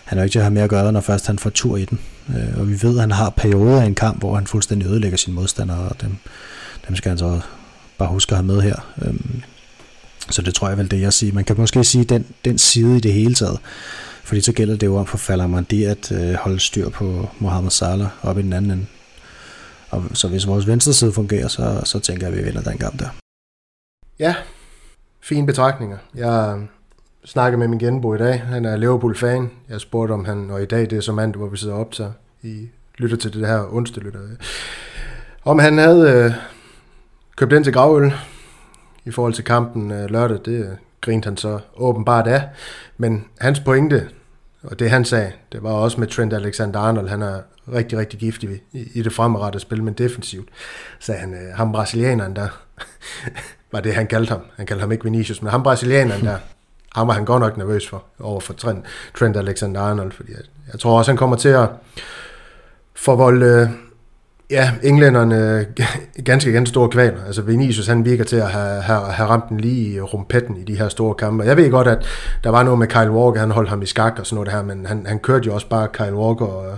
han 0.07 0.17
er 0.17 0.21
jo 0.21 0.23
ikke 0.23 0.33
til 0.33 0.39
at 0.39 0.45
have 0.45 0.53
mere 0.53 0.63
at 0.63 0.69
gøre, 0.69 0.91
når 0.91 1.01
først 1.01 1.27
han 1.27 1.39
får 1.39 1.49
tur 1.49 1.77
i 1.77 1.85
den. 1.85 1.99
Øh, 2.29 2.59
og 2.59 2.69
vi 2.69 2.81
ved, 2.81 2.95
at 2.95 3.01
han 3.01 3.11
har 3.11 3.29
perioder 3.29 3.83
i 3.83 3.85
en 3.85 3.95
kamp, 3.95 4.19
hvor 4.19 4.35
han 4.35 4.47
fuldstændig 4.47 4.87
ødelægger 4.87 5.17
sine 5.17 5.35
modstandere, 5.35 5.89
og 5.89 6.01
dem, 6.01 6.17
dem 6.87 6.95
skal 6.95 7.09
han 7.09 7.17
så 7.17 7.41
bare 7.97 8.09
huske 8.09 8.31
at 8.31 8.37
have 8.37 8.45
med 8.45 8.61
her. 8.61 8.93
Øhm, 9.01 9.41
så 10.29 10.41
det 10.41 10.55
tror 10.55 10.69
jeg 10.69 10.77
vel 10.77 10.91
det, 10.91 11.01
jeg 11.01 11.13
siger. 11.13 11.33
Man 11.33 11.43
kan 11.43 11.55
måske 11.57 11.83
sige 11.83 12.03
den, 12.03 12.25
den 12.45 12.57
side 12.57 12.97
i 12.97 12.99
det 12.99 13.13
hele 13.13 13.33
taget. 13.35 13.59
Fordi 14.23 14.41
så 14.41 14.53
gælder 14.53 14.77
det 14.77 14.87
jo 14.87 14.97
om 14.97 15.05
for 15.05 15.17
Falamandi 15.17 15.83
at 15.83 16.11
øh, 16.11 16.33
holde 16.33 16.59
styr 16.59 16.89
på 16.89 17.29
Mohamed 17.39 17.71
Salah 17.71 18.07
op 18.23 18.39
i 18.39 18.41
den 18.41 18.53
anden 18.53 18.71
ende. 18.71 18.85
Og 19.89 20.03
så 20.13 20.27
hvis 20.27 20.47
vores 20.47 20.67
venstre 20.67 20.93
side 20.93 21.13
fungerer, 21.13 21.47
så, 21.47 21.81
så 21.83 21.99
tænker 21.99 22.27
jeg, 22.27 22.33
at 22.33 22.39
vi 22.39 22.45
vinder 22.45 22.61
den 22.61 22.77
kamp 22.77 22.99
der. 22.99 23.09
Ja, 24.19 24.35
fine 25.21 25.45
betragtninger. 25.45 25.97
Jeg 26.15 26.67
snakkede 27.27 27.59
med 27.59 27.67
min 27.67 27.79
genbo 27.79 28.13
i 28.13 28.17
dag. 28.17 28.41
Han 28.41 28.65
er 28.65 28.77
Liverpool-fan. 28.77 29.51
Jeg 29.69 29.81
spurgte 29.81 30.11
om 30.11 30.25
han, 30.25 30.49
og 30.49 30.61
i 30.61 30.65
dag 30.65 30.81
det 30.81 30.93
er 30.93 31.01
så 31.01 31.11
mandag, 31.11 31.37
hvor 31.37 31.49
vi 31.49 31.57
sidder 31.57 31.75
op 31.75 31.91
til, 31.91 32.05
I 32.41 32.67
lytter 32.97 33.17
til 33.17 33.33
det 33.33 33.47
her 33.47 33.73
onsdag 33.73 34.03
lytter. 34.03 34.19
Om 35.45 35.59
han 35.59 35.77
havde 35.77 36.11
øh, 36.11 36.31
købt 37.35 37.53
ind 37.53 37.63
til 37.63 37.73
gravøl 37.73 38.13
i 39.05 39.11
forhold 39.11 39.33
til 39.33 39.43
kampen 39.43 39.91
øh, 39.91 40.09
lørdag, 40.09 40.37
det 40.45 40.65
øh, 40.65 40.71
grinte 41.01 41.27
han 41.27 41.37
så 41.37 41.59
åbenbart 41.77 42.27
af. 42.27 42.43
Men 42.97 43.25
hans 43.39 43.59
pointe, 43.59 44.09
og 44.63 44.79
det 44.79 44.89
han 44.89 45.05
sagde, 45.05 45.31
det 45.51 45.63
var 45.63 45.71
også 45.71 45.99
med 45.99 46.07
Trent 46.07 46.33
Alexander-Arnold, 46.33 47.07
han 47.07 47.21
er 47.21 47.39
rigtig, 47.73 47.97
rigtig 47.97 48.19
giftig 48.19 48.61
i, 48.71 48.91
i 48.93 49.01
det 49.01 49.13
fremadrettede 49.13 49.61
spil, 49.61 49.83
men 49.83 49.93
defensivt, 49.93 50.49
sagde 50.99 51.21
han, 51.21 51.33
øh, 51.33 51.55
ham 51.55 51.71
brasilianeren 51.71 52.35
der, 52.35 52.47
var 53.71 53.79
det 53.79 53.95
han 53.95 54.07
kaldte 54.07 54.29
ham, 54.29 54.41
han 54.55 54.65
kaldte 54.65 54.81
ham 54.81 54.91
ikke 54.91 55.03
Vinicius, 55.03 55.41
men 55.41 55.51
ham 55.51 55.63
brasilianeren 55.63 56.25
der, 56.25 56.37
ham 56.97 57.07
var 57.07 57.13
han 57.13 57.25
godt 57.25 57.41
nok 57.41 57.57
nervøs 57.57 57.87
for, 57.87 58.03
over 58.19 58.39
for 58.39 58.53
Trent, 58.53 58.85
Trent 59.19 59.37
Alexander-Arnold, 59.37 60.11
fordi 60.11 60.31
jeg, 60.31 60.41
jeg 60.71 60.79
tror 60.79 60.97
også, 60.97 61.11
han 61.11 61.17
kommer 61.17 61.35
til 61.35 61.49
at 61.49 61.69
forvolde 62.95 63.69
Ja, 64.49 64.71
englænderne 64.83 65.65
ganske, 66.25 66.51
ganske 66.51 66.69
store 66.69 66.89
kvaler. 66.89 67.25
Altså 67.25 67.41
Vinicius, 67.41 67.87
han 67.87 68.05
virker 68.05 68.23
til 68.23 68.35
at 68.35 68.49
have, 68.51 68.81
have, 68.81 69.01
have 69.01 69.29
ramt 69.29 69.49
den 69.49 69.59
lige 69.59 69.93
i 69.93 70.01
rumpetten 70.01 70.57
i 70.57 70.63
de 70.63 70.77
her 70.77 70.89
store 70.89 71.15
kampe. 71.15 71.43
Jeg 71.43 71.57
ved 71.57 71.71
godt, 71.71 71.87
at 71.87 72.05
der 72.43 72.49
var 72.49 72.63
noget 72.63 72.79
med 72.79 72.87
Kyle 72.87 73.11
Walker, 73.11 73.39
han 73.39 73.51
holdt 73.51 73.69
ham 73.69 73.81
i 73.81 73.85
skak 73.85 74.19
og 74.19 74.25
sådan 74.25 74.35
noget 74.35 74.51
her, 74.51 74.63
men 74.63 74.85
han, 74.85 75.05
han 75.05 75.19
kørte 75.19 75.45
jo 75.45 75.53
også 75.53 75.69
bare 75.69 75.87
Kyle 75.87 76.15
Walker 76.15 76.45
og, 76.45 76.77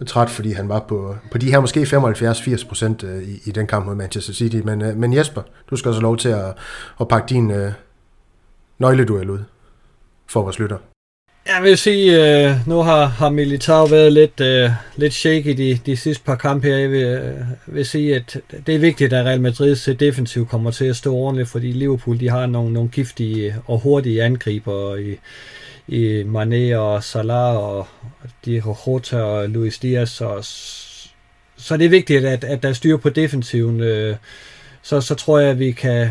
og 0.00 0.06
træt, 0.06 0.30
fordi 0.30 0.52
han 0.52 0.68
var 0.68 0.84
på, 0.88 1.16
på 1.32 1.38
de 1.38 1.50
her 1.50 1.60
måske 1.60 1.80
75-80 1.82 2.68
procent 2.68 3.04
øh, 3.04 3.22
i, 3.22 3.40
i 3.44 3.50
den 3.50 3.66
kamp 3.66 3.86
mod 3.86 3.94
Manchester 3.94 4.32
City. 4.32 4.60
Men, 4.64 4.82
øh, 4.82 4.96
men 4.96 5.14
Jesper, 5.14 5.42
du 5.70 5.76
skal 5.76 5.88
også 5.88 6.00
have 6.00 6.08
lov 6.08 6.16
til 6.16 6.28
at, 6.28 6.54
at 7.00 7.08
pakke 7.08 7.28
din 7.28 7.50
øh, 7.50 7.72
nøgleduel 8.78 9.30
ud 9.30 9.38
for 10.26 10.42
vores 10.42 10.58
lytter. 10.58 10.78
Jeg 11.46 11.62
vil 11.62 11.78
sige, 11.78 12.44
øh, 12.46 12.68
nu 12.68 12.82
har, 12.82 13.04
har 13.04 13.30
Militao 13.30 13.84
været 13.84 14.12
lidt, 14.12 14.40
øh, 14.40 14.70
lidt 14.96 15.14
shaky 15.14 15.50
de, 15.50 15.80
de 15.86 15.96
sidste 15.96 16.24
par 16.24 16.34
kampe 16.34 16.66
her. 16.66 16.76
Jeg 16.76 16.90
vil, 16.90 17.04
øh, 17.04 17.40
vil 17.66 17.86
sige, 17.86 18.16
at 18.16 18.36
det 18.66 18.74
er 18.74 18.78
vigtigt, 18.78 19.12
at 19.12 19.26
Real 19.26 19.40
Madrids 19.40 19.88
øh, 19.88 20.00
defensiv 20.00 20.46
kommer 20.46 20.70
til 20.70 20.84
at 20.84 20.96
stå 20.96 21.14
ordentligt, 21.14 21.48
fordi 21.48 21.72
Liverpool 21.72 22.20
de 22.20 22.30
har 22.30 22.46
nogle, 22.46 22.72
nogle 22.72 22.88
giftige 22.88 23.54
og 23.66 23.78
hurtige 23.78 24.22
angriber 24.22 24.96
i, 24.96 25.18
i 25.88 26.22
Mané 26.22 26.76
og 26.76 27.04
Salah 27.04 27.56
og 27.56 27.86
de 28.44 28.62
Jota 28.66 29.22
og 29.22 29.48
Luis 29.48 29.78
Diaz. 29.78 30.20
Og, 30.20 30.44
så 31.56 31.76
det 31.76 31.84
er 31.84 31.88
vigtigt, 31.88 32.24
at, 32.24 32.44
at 32.44 32.62
der 32.62 32.68
er 32.68 32.72
styr 32.72 32.96
på 32.96 33.08
defensiven. 33.08 33.80
Øh, 33.80 34.16
så, 34.82 35.00
så 35.00 35.14
tror 35.14 35.38
jeg, 35.38 35.50
at 35.50 35.58
vi 35.58 35.72
kan, 35.72 36.10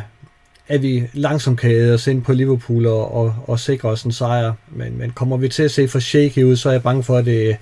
at 0.68 0.81
vi 0.81 1.10
langsomt 1.14 1.60
kan 1.60 1.72
æde 1.72 1.94
os 1.94 2.07
ind 2.07 2.23
på 2.23 2.34
Liverpool 2.34 2.85
og, 2.85 3.15
og, 3.15 3.35
og 3.48 3.60
sikre 3.60 3.90
os 3.90 4.03
en 4.03 4.11
sejr. 4.11 4.53
Men, 4.68 4.98
men 4.98 5.10
kommer 5.11 5.38
vi 5.38 5.49
til 5.49 5.64
at 5.64 5.72
se 5.72 5.88
for 5.88 5.99
shaky 5.99 6.44
ud, 6.44 6.56
så 6.56 6.69
er 6.69 6.73
jeg 6.73 6.84
bange 6.84 7.03
for, 7.03 7.18
at 7.18 7.26
det, 7.26 7.57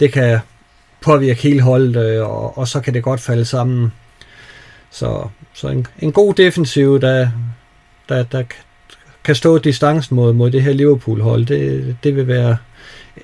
det 0.00 0.12
kan 0.12 0.38
påvirke 1.00 1.42
hele 1.42 1.60
holdet, 1.60 1.96
øh, 1.96 2.22
og, 2.22 2.58
og 2.58 2.68
så 2.68 2.80
kan 2.80 2.94
det 2.94 3.02
godt 3.02 3.20
falde 3.20 3.44
sammen. 3.44 3.92
Så, 4.90 5.28
så 5.52 5.68
en, 5.68 5.86
en 5.98 6.12
god 6.12 6.34
defensiv, 6.34 7.00
der, 7.00 7.28
der, 8.08 8.22
der 8.22 8.42
kan 9.24 9.34
stå 9.34 9.58
distancen 9.58 10.16
mod, 10.16 10.32
mod 10.32 10.50
det 10.50 10.62
her 10.62 10.72
Liverpool-hold, 10.72 11.46
det, 11.46 11.96
det 12.04 12.16
vil 12.16 12.26
være 12.26 12.56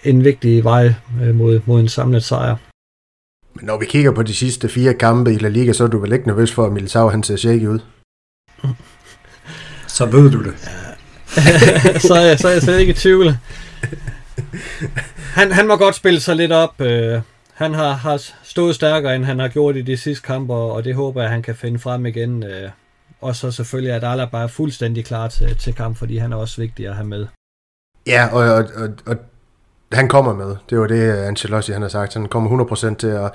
en 0.05 0.25
vigtig 0.25 0.65
vej 0.65 0.95
øh, 1.23 1.35
mod, 1.35 1.61
mod 1.67 1.81
en 1.81 1.89
samlet 1.89 2.25
sejr. 2.25 2.57
Men 3.55 3.65
når 3.65 3.79
vi 3.79 3.87
kigger 3.87 4.13
på 4.13 4.23
de 4.23 4.35
sidste 4.35 4.69
fire 4.69 4.95
kampe 4.95 5.33
i 5.33 5.39
La 5.39 5.49
Liga, 5.49 5.73
så 5.73 5.85
er 5.85 5.89
du 5.89 5.99
vel 5.99 6.13
ikke 6.13 6.27
nervøs 6.27 6.53
for, 6.53 6.67
at 6.67 6.73
Militao 6.73 7.09
han 7.09 7.23
ser 7.23 7.37
shaky 7.37 7.67
ud? 7.67 7.79
Så 9.93 10.07
ved 10.07 10.31
du 10.31 10.43
det. 10.43 10.55
så, 12.09 12.15
er 12.15 12.21
jeg, 12.21 12.39
så 12.39 12.49
er 12.49 12.53
jeg 12.53 12.63
slet 12.63 12.81
ikke 12.81 12.91
i 12.91 12.95
tvivl. 12.95 13.37
Han, 15.35 15.53
han 15.53 15.67
må 15.67 15.77
godt 15.77 15.95
spille 15.95 16.21
sig 16.21 16.37
lidt 16.37 16.53
op. 16.53 16.81
Øh, 16.81 17.21
han 17.55 17.75
har, 17.75 17.93
har 17.93 18.23
stået 18.43 18.75
stærkere, 18.75 19.17
end 19.17 19.25
han 19.25 19.39
har 19.39 19.49
gjort 19.49 19.77
i 19.77 19.83
de 19.83 19.97
sidste 19.97 20.27
kampe, 20.27 20.55
og 20.55 20.85
det 20.85 20.95
håber 20.95 21.21
jeg, 21.21 21.27
at 21.27 21.33
han 21.33 21.43
kan 21.43 21.55
finde 21.55 21.79
frem 21.79 22.07
igen. 22.07 22.43
Øh, 22.43 22.71
og 23.21 23.37
så 23.37 23.51
selvfølgelig, 23.51 23.95
at 23.95 24.05
Alaba 24.05 24.39
er 24.39 24.47
fuldstændig 24.47 25.05
klar 25.05 25.29
til, 25.29 25.57
til 25.59 25.75
kamp, 25.75 25.97
fordi 25.97 26.17
han 26.17 26.33
er 26.33 26.37
også 26.37 26.61
vigtig 26.61 26.89
at 26.89 26.95
have 26.95 27.07
med. 27.07 27.27
Ja, 28.07 28.29
og, 28.33 28.55
og, 28.55 28.65
og, 28.77 28.89
og 29.07 29.17
han 29.93 30.09
kommer 30.09 30.35
med. 30.35 30.57
Det 30.71 30.81
var 30.81 30.87
det, 30.87 31.13
Ancelotti 31.13 31.73
han 31.73 31.83
har 31.83 31.89
sagt. 31.89 32.15
Han 32.15 32.27
kommer 32.27 32.65
100% 32.93 32.97
til 32.97 33.07
at, 33.07 33.31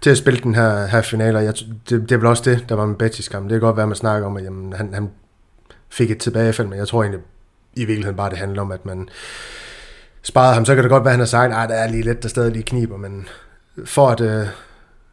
til 0.00 0.10
at 0.10 0.18
spille 0.18 0.40
den 0.40 0.54
her, 0.54 0.86
her 0.86 1.02
finale. 1.02 1.38
Jeg, 1.38 1.54
det, 1.88 2.00
det 2.00 2.12
er 2.12 2.16
vel 2.16 2.26
også 2.26 2.50
det, 2.50 2.64
der 2.68 2.74
var 2.74 2.86
med 2.86 2.96
Betis 2.96 3.28
kamp. 3.28 3.44
Det 3.44 3.50
kan 3.50 3.60
godt 3.60 3.76
være, 3.76 3.84
at 3.84 3.88
man 3.88 3.96
snakker 3.96 4.26
om, 4.26 4.36
at 4.36 4.44
jamen, 4.44 4.72
han, 4.72 4.94
han 4.94 5.10
fik 5.92 6.10
et 6.10 6.18
tilbagefald, 6.18 6.68
men 6.68 6.78
jeg 6.78 6.88
tror 6.88 7.02
egentlig 7.02 7.20
i 7.74 7.84
virkeligheden 7.84 8.16
bare, 8.16 8.30
det 8.30 8.38
handler 8.38 8.62
om, 8.62 8.72
at 8.72 8.86
man 8.86 9.08
sparede 10.22 10.54
ham. 10.54 10.64
Så 10.64 10.74
kan 10.74 10.84
det 10.84 10.90
godt 10.90 11.04
være, 11.04 11.10
at 11.10 11.14
han 11.14 11.20
har 11.20 11.26
sagt, 11.26 11.52
at 11.52 11.68
der 11.68 11.74
er 11.74 11.88
lige 11.88 12.02
lidt, 12.02 12.22
der 12.22 12.28
stadig 12.28 12.52
lige 12.52 12.62
kniber, 12.62 12.96
men 12.96 13.28
for 13.84 14.08
at, 14.08 14.20
øh, 14.20 14.46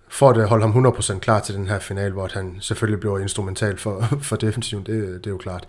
for 0.10 0.30
at 0.30 0.38
øh, 0.38 0.44
holde 0.44 0.68
ham 0.68 0.86
100% 0.86 1.20
klar 1.20 1.40
til 1.40 1.56
den 1.56 1.68
her 1.68 1.80
final, 1.80 2.12
hvor 2.12 2.30
han 2.34 2.58
selvfølgelig 2.60 3.00
bliver 3.00 3.20
instrumental 3.20 3.78
for, 3.78 4.08
for 4.30 4.36
defensiven, 4.36 4.84
det, 4.84 4.94
øh, 4.94 5.14
det 5.14 5.28
er 5.28 5.32
jo 5.32 5.38
klart. 5.38 5.68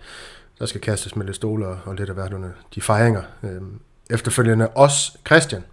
Der 0.59 0.65
skal 0.65 0.81
kastes 0.81 1.15
med 1.15 1.25
lidt 1.25 1.35
stole 1.35 1.67
og, 1.67 1.77
og 1.85 1.95
lidt 1.95 2.09
af 2.09 2.15
hvert 2.15 2.33
under 2.33 2.49
de 2.75 2.81
fejringer. 2.81 3.21
Øhm, 3.43 3.79
efterfølgende 4.09 4.67
os, 4.75 5.17
Christian. 5.25 5.63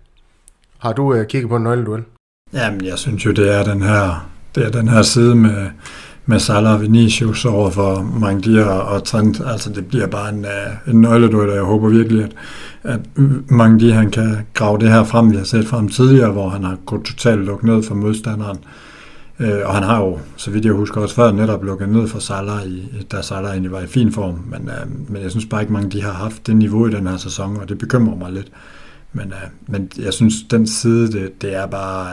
Har 0.79 0.93
du 0.93 1.25
kigget 1.29 1.49
på 1.49 1.57
en 1.57 1.63
nøgleduel? 1.63 2.05
Jamen, 2.53 2.85
jeg 2.85 2.99
synes 2.99 3.27
jo, 3.27 3.33
det 3.33 3.55
er 3.55 3.65
den 3.65 3.83
her, 3.83 4.31
det 4.55 4.67
er 4.67 4.71
den 4.71 4.89
her 4.89 5.03
side 5.03 5.35
med, 5.35 5.71
med 6.31 6.39
Salah 6.39 6.75
og 6.75 6.83
Vinicius 6.83 7.45
over 7.45 7.71
for 7.71 8.03
Mangdia 8.21 8.65
og 8.65 9.05
Trent. 9.05 9.41
Altså 9.47 9.71
det 9.71 9.87
bliver 9.87 10.07
bare 10.07 10.29
en, 10.29 10.45
øh, 10.45 10.95
en 10.95 11.01
nøgledød, 11.01 11.49
og 11.49 11.55
jeg 11.55 11.63
håber 11.63 11.89
virkelig, 11.89 12.25
at, 12.25 12.31
at 12.85 13.01
Mangdia 13.51 13.95
han 13.95 14.11
kan 14.11 14.37
grave 14.55 14.79
det 14.79 14.89
her 14.89 15.05
frem, 15.05 15.31
vi 15.31 15.37
har 15.37 15.45
set 15.45 15.67
frem 15.67 15.89
tidligere, 15.89 16.33
hvor 16.33 16.49
han 16.49 16.65
har 16.65 16.77
gået 16.87 17.05
totalt 17.05 17.45
lukket 17.45 17.67
ned 17.67 17.83
for 17.83 17.95
modstanderen. 17.95 18.59
Uh, 19.41 19.47
og 19.65 19.75
han 19.75 19.83
har 19.83 20.01
jo, 20.01 20.19
så 20.37 20.51
vidt 20.51 20.65
jeg 20.65 20.73
husker 20.73 21.01
også 21.01 21.15
før, 21.15 21.33
netop 21.33 21.65
lukket 21.65 21.89
ned 21.89 22.09
for 22.09 22.19
Salah, 22.19 22.67
i, 22.67 23.07
da 23.13 23.23
Salah 23.23 23.51
egentlig 23.51 23.73
var 23.73 23.81
i 23.81 23.87
fin 23.87 24.13
form. 24.13 24.41
Men, 24.51 24.69
øh, 24.69 25.11
men 25.11 25.23
jeg 25.23 25.31
synes 25.31 25.47
bare 25.47 25.61
ikke, 25.61 25.73
mange 25.73 25.91
de 25.91 26.03
har 26.03 26.13
haft 26.13 26.47
det 26.47 26.57
niveau 26.57 26.87
i 26.87 26.91
den 26.91 27.07
her 27.07 27.17
sæson, 27.17 27.57
og 27.57 27.69
det 27.69 27.79
bekymrer 27.79 28.17
mig 28.17 28.33
lidt. 28.33 28.49
Men, 29.13 29.25
uh, 29.27 29.73
men 29.73 29.91
jeg 29.99 30.13
synes, 30.13 30.35
den 30.51 30.67
side, 30.67 31.13
det, 31.13 31.43
det 31.43 31.57
er 31.57 31.67
bare... 31.67 32.07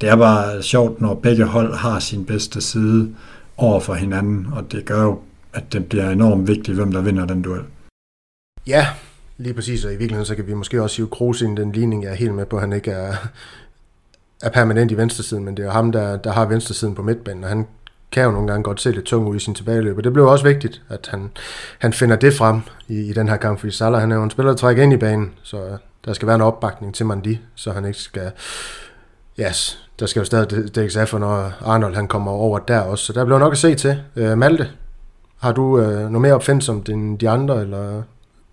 Det 0.00 0.08
er 0.08 0.16
bare 0.16 0.62
sjovt, 0.62 1.00
når 1.00 1.14
begge 1.14 1.44
hold 1.44 1.74
har 1.74 1.98
sin 1.98 2.24
bedste 2.24 2.60
side, 2.60 3.08
over 3.56 3.80
for 3.80 3.94
hinanden, 3.94 4.46
og 4.52 4.72
det 4.72 4.84
gør 4.84 5.02
jo, 5.02 5.20
at 5.52 5.72
det 5.72 5.86
bliver 5.86 6.10
enormt 6.10 6.48
vigtigt, 6.48 6.76
hvem 6.76 6.92
der 6.92 7.00
vinder 7.00 7.26
den 7.26 7.42
duel. 7.42 7.62
Ja, 8.66 8.86
lige 9.38 9.54
præcis, 9.54 9.84
og 9.84 9.92
i 9.92 9.96
virkeligheden 9.96 10.26
så 10.26 10.34
kan 10.34 10.46
vi 10.46 10.54
måske 10.54 10.82
også 10.82 10.96
hive 10.96 11.08
Kroos 11.08 11.42
ind 11.42 11.56
den 11.56 11.72
ligning, 11.72 12.02
jeg 12.02 12.10
er 12.10 12.16
helt 12.16 12.34
med 12.34 12.46
på, 12.46 12.56
at 12.56 12.62
han 12.62 12.72
ikke 12.72 12.90
er, 12.90 13.14
er 14.42 14.50
permanent 14.50 14.92
i 14.92 14.96
venstresiden, 14.96 15.44
men 15.44 15.56
det 15.56 15.62
er 15.62 15.66
jo 15.66 15.72
ham, 15.72 15.92
der, 15.92 16.16
der 16.16 16.32
har 16.32 16.46
venstresiden 16.46 16.94
på 16.94 17.02
midtbanen, 17.02 17.44
og 17.44 17.50
han 17.50 17.66
kan 18.12 18.24
jo 18.24 18.30
nogle 18.30 18.48
gange 18.48 18.62
godt 18.62 18.80
se 18.80 18.90
lidt 18.90 19.04
tung 19.04 19.26
ud 19.26 19.36
i 19.36 19.38
sin 19.38 19.54
tilbageløb, 19.54 19.96
og 19.98 20.04
det 20.04 20.12
blev 20.12 20.26
også 20.26 20.44
vigtigt, 20.44 20.82
at 20.88 21.08
han, 21.10 21.30
han 21.78 21.92
finder 21.92 22.16
det 22.16 22.34
frem 22.34 22.60
i, 22.88 22.98
i 22.98 23.12
den 23.12 23.28
her 23.28 23.36
kamp, 23.36 23.58
fordi 23.58 23.72
Salah 23.72 24.00
han 24.00 24.12
er 24.12 24.16
jo 24.16 24.22
en 24.22 24.30
spiller, 24.30 24.52
der 24.52 24.56
trækker 24.56 24.82
ind 24.82 24.92
i 24.92 24.96
banen, 24.96 25.32
så 25.42 25.76
der 26.04 26.12
skal 26.12 26.26
være 26.26 26.36
en 26.36 26.42
opbakning 26.42 26.94
til 26.94 27.06
Mandi, 27.06 27.40
så 27.54 27.72
han 27.72 27.84
ikke 27.84 27.98
skal 27.98 28.32
yes, 29.40 29.78
der 30.00 30.06
skal 30.06 30.20
jo 30.20 30.24
stadig 30.24 30.74
dækkes 30.74 30.96
af 30.96 31.08
for, 31.08 31.18
når 31.18 31.52
Arnold 31.64 31.94
han 31.94 32.08
kommer 32.08 32.32
over 32.32 32.58
der 32.58 32.80
også. 32.80 33.04
Så 33.04 33.12
der 33.12 33.24
bliver 33.24 33.38
nok 33.38 33.52
at 33.52 33.58
se 33.58 33.74
til. 33.74 34.02
Øh, 34.16 34.38
Malte, 34.38 34.68
har 35.38 35.52
du 35.52 35.80
øh, 35.80 35.98
noget 35.98 36.20
mere 36.20 36.34
opfindsomt 36.34 36.88
end 36.88 37.18
de 37.18 37.28
andre, 37.28 37.60
eller 37.60 38.02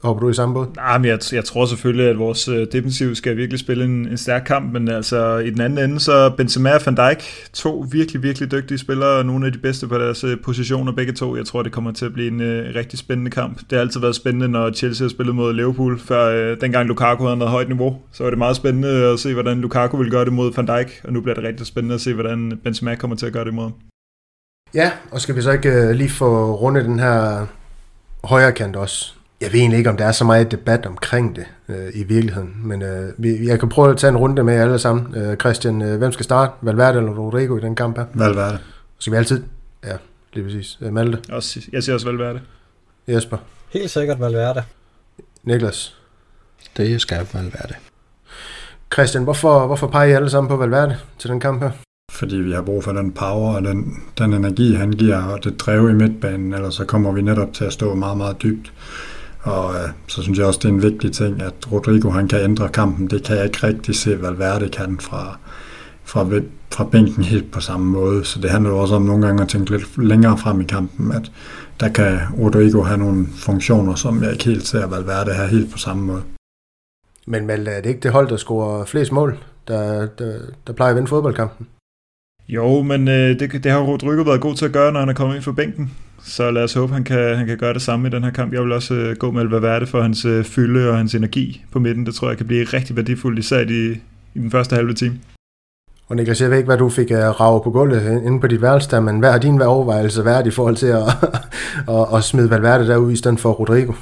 hopper 0.04 0.22
du 0.22 0.30
i 0.30 0.34
samme 0.34 0.54
båd? 0.54 0.68
Nej, 0.76 0.98
men 0.98 1.06
jeg, 1.06 1.20
jeg 1.32 1.46
tror 1.46 1.66
selvfølgelig, 1.66 2.10
at 2.10 2.20
vores 2.20 2.48
øh, 2.48 2.68
defensiv 2.72 3.16
skal 3.16 3.38
virkelig 3.38 3.60
spille 3.60 3.86
en, 3.86 4.08
en 4.08 4.18
stærk 4.18 4.44
kamp, 4.46 4.74
men 4.74 4.88
altså 4.88 5.38
i 5.38 5.50
den 5.50 5.62
anden 5.62 5.90
ende, 5.90 6.00
så 6.00 6.30
Benzema 6.38 6.74
og 6.74 6.82
Van 6.86 6.96
Dijk, 6.96 7.24
to 7.54 7.86
virkelig, 7.92 8.24
virkelig 8.24 8.52
dygtige 8.52 8.78
spillere, 8.78 9.10
og 9.10 9.26
nogle 9.26 9.46
af 9.46 9.52
de 9.52 9.58
bedste 9.58 9.88
på 9.88 9.98
deres 9.98 10.24
øh, 10.24 10.38
positioner 10.44 10.92
begge 10.92 11.14
to. 11.14 11.36
Jeg 11.36 11.46
tror, 11.46 11.64
det 11.64 11.72
kommer 11.72 11.92
til 11.92 12.06
at 12.06 12.14
blive 12.14 12.28
en 12.28 12.42
uh, 12.42 12.76
rigtig 12.76 13.00
spændende 13.00 13.32
kamp. 13.32 13.60
Det 13.60 13.72
har 13.72 13.80
altid 13.80 14.00
været 14.00 14.16
spændende, 14.16 14.48
når 14.48 14.72
Chelsea 14.72 15.06
har 15.06 15.10
spillet 15.10 15.36
mod 15.36 15.54
Liverpool, 15.54 16.00
før 16.00 16.52
uh, 16.52 16.58
dengang 16.62 16.88
Lukaku 16.88 17.24
havde 17.24 17.38
noget 17.38 17.52
højt 17.52 17.68
niveau. 17.68 17.98
Så 18.12 18.24
var 18.24 18.30
det 18.30 18.40
meget 18.40 18.56
spændende 18.56 18.90
at 18.90 19.20
se, 19.20 19.34
hvordan 19.34 19.62
Lukaku 19.62 19.98
vil 19.98 20.12
gøre 20.12 20.26
det 20.26 20.34
mod 20.34 20.54
Van 20.56 20.68
Dijk, 20.68 21.02
og 21.04 21.14
nu 21.14 21.22
bliver 21.22 21.36
det 21.36 21.44
rigtig 21.44 21.68
spændende 21.68 21.96
at 21.96 22.02
se, 22.02 22.14
hvordan 22.14 22.60
Benzema 22.64 22.96
kommer 22.96 23.16
til 23.16 23.26
at 23.26 23.34
gøre 23.34 23.46
det 23.46 23.54
mod 23.54 23.72
Ja, 24.76 24.92
og 25.12 25.22
skal 25.22 25.36
vi 25.36 25.42
så 25.42 25.52
ikke 25.52 25.70
uh, 25.70 25.90
lige 25.90 26.10
få 26.10 26.56
rundet 26.56 26.86
den 26.86 27.00
her 27.00 27.46
højre 28.24 28.52
kant 28.52 28.76
også? 28.76 29.14
Jeg 29.42 29.54
ved 29.54 29.60
egentlig 29.60 29.78
ikke, 29.78 29.90
om 29.90 29.98
der 29.98 30.06
er 30.06 30.12
så 30.12 30.26
meget 30.26 30.52
debat 30.52 30.86
omkring 30.86 31.36
det 31.36 31.46
øh, 31.70 31.90
i 31.94 32.04
virkeligheden, 32.04 32.56
men 32.64 32.82
øh, 32.82 33.14
vi, 33.18 33.48
jeg 33.48 33.60
kan 33.60 33.70
prøve 33.70 33.92
at 33.92 33.98
tage 33.98 34.10
en 34.10 34.18
runde 34.18 34.44
med 34.44 34.54
alle 34.54 34.80
sammen. 34.80 35.16
Øh, 35.16 35.38
Christian, 35.38 35.82
øh, 35.82 35.98
hvem 35.98 36.12
skal 36.12 36.24
starte? 36.24 36.54
Valverde 36.62 36.98
eller 36.98 37.12
Rodrigo 37.12 37.58
i 37.58 37.62
den 37.62 37.76
kamp 37.76 37.98
her? 37.98 38.06
Valverde. 38.14 38.58
Skal 39.00 39.14
vi 39.14 39.18
altid? 39.18 39.44
Ja, 39.84 39.98
lige 40.34 40.44
præcis. 40.46 40.78
Øh, 40.82 40.94
Malte? 40.94 41.20
Også, 41.32 41.62
jeg 41.72 41.84
siger 41.84 41.94
også 41.94 42.06
Valverde. 42.06 42.42
Jesper? 43.08 43.38
Helt 43.70 43.90
sikkert 43.90 44.20
Valverde. 44.20 44.64
Niklas? 45.44 45.96
Det 46.78 47.02
skal 47.02 47.28
Valverde. 47.34 47.74
Christian, 48.94 49.24
hvorfor, 49.24 49.66
hvorfor 49.68 49.88
peger 49.88 50.08
I 50.08 50.12
alle 50.12 50.30
sammen 50.30 50.50
på 50.50 50.56
Valverde 50.56 50.98
til 51.20 51.30
den 51.30 51.40
kamp 51.40 51.62
her? 51.62 51.72
Fordi 52.12 52.36
vi 52.36 52.52
har 52.52 52.62
brug 52.62 52.84
for 52.84 52.92
den 52.92 53.12
power 53.12 53.56
og 53.56 53.64
den, 53.64 54.04
den 54.18 54.34
energi, 54.34 54.74
han 54.74 54.92
giver, 54.92 55.24
og 55.24 55.44
det 55.44 55.60
drev 55.60 55.90
i 55.90 55.94
midtbanen, 55.94 56.54
ellers 56.54 56.76
så 56.76 56.86
kommer 56.86 57.12
vi 57.12 57.22
netop 57.22 57.54
til 57.54 57.66
at 57.66 57.74
stå 57.74 57.96
meget, 57.96 58.18
meget 58.18 58.44
dybt. 58.44 58.74
Og 59.44 59.76
øh, 59.76 59.90
så 60.08 60.22
synes 60.22 60.40
jeg 60.40 60.48
også, 60.48 60.60
det 60.64 60.70
er 60.70 60.74
en 60.74 60.82
vigtig 60.82 61.12
ting, 61.12 61.42
at 61.42 61.72
Rodrigo 61.72 62.10
han 62.10 62.28
kan 62.28 62.42
ændre 62.42 62.70
kampen. 62.70 63.10
Det 63.10 63.24
kan 63.24 63.36
jeg 63.36 63.46
ikke 63.46 63.68
rigtig 63.68 63.96
se, 63.96 64.22
Valverde 64.22 64.70
kan 64.70 65.00
fra, 65.00 65.40
fra, 66.04 66.28
fra 66.72 66.84
bænken 66.84 67.24
helt 67.24 67.52
på 67.52 67.60
samme 67.60 67.86
måde. 67.86 68.26
Så 68.26 68.40
det 68.40 68.50
handler 68.50 68.70
jo 68.70 68.78
også 68.78 68.96
om 68.96 69.02
nogle 69.02 69.26
gange 69.26 69.42
at 69.44 69.50
tænke 69.50 69.72
lidt 69.72 70.08
længere 70.08 70.38
frem 70.38 70.62
i 70.62 70.64
kampen, 70.64 71.12
at 71.12 71.32
der 71.80 71.90
kan 71.90 72.20
Rodrigo 72.40 72.82
have 72.84 72.98
nogle 72.98 73.28
funktioner, 73.36 73.96
som 73.96 74.24
jeg 74.24 74.32
ikke 74.32 74.46
helt 74.46 74.68
ser 74.68 74.88
Valverde 74.88 75.34
have 75.34 75.50
helt 75.50 75.72
på 75.72 75.78
samme 75.78 76.04
måde. 76.04 76.24
Men 77.28 77.48
Malte, 77.48 77.72
er 77.72 77.82
det 77.82 77.90
ikke 77.90 78.02
det 78.02 78.12
hold, 78.12 78.30
der 78.30 78.38
scorer 78.38 78.86
flest 78.86 79.12
mål, 79.12 79.38
der, 79.68 80.06
der, 80.06 80.40
der 80.68 80.74
plejer 80.74 80.90
at 80.90 80.96
vinde 80.96 81.08
fodboldkampen? 81.08 81.68
Jo, 82.48 82.82
men 82.82 83.08
øh, 83.08 83.40
det, 83.40 83.64
det 83.64 83.72
har 83.72 83.80
Rodrigo 83.80 84.22
været 84.22 84.42
god 84.42 84.56
til 84.56 84.66
at 84.66 84.72
gøre, 84.72 84.92
når 84.92 85.00
han 85.00 85.10
er 85.10 85.14
kommet 85.14 85.36
ind 85.36 85.44
for 85.44 85.52
bænken. 85.52 85.92
Så 86.26 86.52
lad 86.52 86.64
os 86.64 86.74
håbe, 86.74 86.94
han 86.94 87.04
kan, 87.04 87.38
han 87.38 87.48
kan 87.48 87.58
gøre 87.58 87.74
det 87.74 87.82
samme 87.82 88.08
i 88.08 88.12
den 88.12 88.24
her 88.24 88.32
kamp. 88.32 88.54
Jeg 88.54 88.62
vil 88.62 88.72
også 88.72 88.94
øh, 88.94 89.16
gå 89.16 89.32
med 89.32 89.48
Valverde 89.48 89.88
for 89.88 90.02
hans 90.02 90.26
øh, 90.26 90.46
fylde 90.46 90.90
og 90.90 90.98
hans 90.98 91.16
energi 91.16 91.66
på 91.72 91.80
midten. 91.80 92.06
Det 92.06 92.16
tror 92.16 92.28
jeg 92.28 92.38
kan 92.38 92.48
blive 92.48 92.64
rigtig 92.64 92.96
værdifuldt, 92.96 93.40
især 93.40 93.60
i, 93.60 93.92
i 94.34 94.40
den 94.40 94.52
første 94.52 94.76
halve 94.76 94.94
time. 94.94 95.20
Og 96.08 96.16
Niklas, 96.16 96.42
jeg 96.42 96.50
ved 96.50 96.58
ikke, 96.58 96.68
hvad 96.68 96.78
du 96.78 96.90
fik 96.90 97.12
uh, 97.12 97.18
rave 97.18 97.62
på 97.64 97.72
gulvet 97.72 98.22
inde 98.26 98.40
på 98.40 98.48
dit 98.48 98.62
værelse 98.62 98.90
der, 98.90 99.00
men 99.00 99.20
hvad 99.20 99.32
har 99.32 99.40
din 99.40 99.62
overvejelse 99.62 100.26
været 100.26 100.48
i 100.48 100.52
forhold 100.52 100.76
til 100.76 100.88
at, 100.88 101.04
at, 101.98 102.08
at 102.16 102.24
smide 102.24 102.50
Valverde 102.50 102.88
derude 102.88 103.14
i 103.14 103.16
stedet 103.16 103.40
for 103.40 103.52
Rodrigo? 103.52 103.94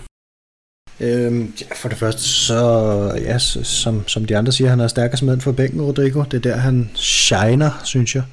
Øhm, 0.99 1.53
ja, 1.61 1.65
for 1.76 1.89
det 1.89 1.98
første, 1.98 2.22
så 2.22 2.61
ja, 3.18 3.38
som, 3.38 4.07
som 4.07 4.26
de 4.26 4.38
andre 4.38 4.52
siger, 4.52 4.69
han 4.69 4.80
er 4.80 4.88
stærkest 4.88 5.23
med 5.23 5.39
for 5.39 5.52
bænken, 5.52 5.81
Rodrigo. 5.81 6.23
Det 6.31 6.34
er 6.34 6.52
der, 6.52 6.57
han 6.57 6.89
shiner, 6.95 7.81
synes 7.84 8.15
jeg. 8.15 8.23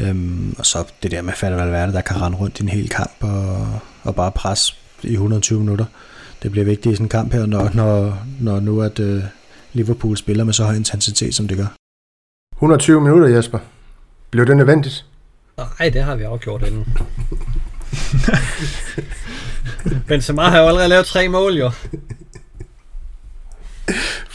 Øhm, 0.00 0.54
og 0.58 0.66
så 0.66 0.84
det 1.02 1.10
der 1.10 1.22
med 1.22 1.32
Fede 1.32 1.56
Valverde, 1.56 1.92
der 1.92 2.00
kan 2.00 2.20
rende 2.20 2.38
rundt 2.38 2.60
i 2.60 2.62
en 2.62 2.68
hel 2.68 2.88
kamp 2.88 3.12
og, 3.20 3.78
og 4.02 4.14
bare 4.14 4.32
presse 4.32 4.74
i 5.02 5.12
120 5.12 5.60
minutter. 5.60 5.84
Det 6.42 6.50
bliver 6.50 6.64
vigtigt 6.64 6.92
i 6.92 6.96
sådan 6.96 7.04
en 7.04 7.08
kamp 7.08 7.32
her, 7.32 7.46
når, 7.46 7.70
når, 7.74 8.18
når 8.40 8.60
nu 8.60 8.82
at 8.82 8.98
uh, 8.98 9.22
Liverpool 9.72 10.16
spiller 10.16 10.44
med 10.44 10.52
så 10.52 10.64
høj 10.64 10.74
intensitet, 10.74 11.34
som 11.34 11.48
det 11.48 11.56
gør. 11.56 11.66
120 12.52 13.00
minutter, 13.00 13.28
Jesper. 13.28 13.58
Blev 14.30 14.46
det 14.46 14.56
nødvendigt? 14.56 15.04
Nej, 15.56 15.88
det 15.88 16.02
har 16.02 16.16
vi 16.16 16.22
afgjort 16.22 16.62
inden. 16.62 16.86
Benzema 20.08 20.42
har 20.42 20.58
jo 20.58 20.68
allerede 20.68 20.88
lavet 20.88 21.06
tre 21.06 21.28
mål, 21.28 21.54
jo 21.54 21.70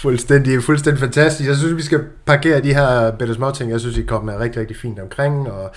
fuldstændig, 0.03 0.63
fuldstændig 0.63 0.99
fantastisk. 0.99 1.49
Jeg 1.49 1.57
synes, 1.57 1.77
vi 1.77 1.81
skal 1.81 2.03
parkere 2.25 2.61
de 2.61 2.73
her 2.73 3.11
bedre 3.11 3.33
små 3.33 3.51
ting. 3.51 3.71
Jeg 3.71 3.79
synes, 3.79 3.97
I 3.97 4.01
kom 4.01 4.25
med 4.25 4.35
rigtig, 4.35 4.61
rigtig 4.61 4.77
fint 4.77 4.99
omkring, 4.99 5.51
og 5.51 5.71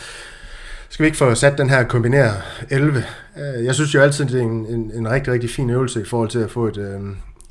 skal 0.88 1.02
vi 1.02 1.06
ikke 1.06 1.18
få 1.18 1.34
sat 1.34 1.58
den 1.58 1.70
her 1.70 1.84
kombinere 1.84 2.34
11? 2.70 3.04
Øh, 3.36 3.64
jeg 3.64 3.74
synes 3.74 3.94
jo 3.94 4.00
altid, 4.00 4.24
det 4.24 4.38
er 4.40 4.42
en, 4.42 4.66
en, 4.66 4.92
en 4.94 5.10
rigtig, 5.10 5.32
rigtig 5.32 5.50
fin 5.50 5.70
øvelse 5.70 6.00
i 6.00 6.04
forhold 6.04 6.28
til 6.28 6.38
at 6.38 6.50
få 6.50 6.66
et, 6.66 6.76
øh, 6.76 7.00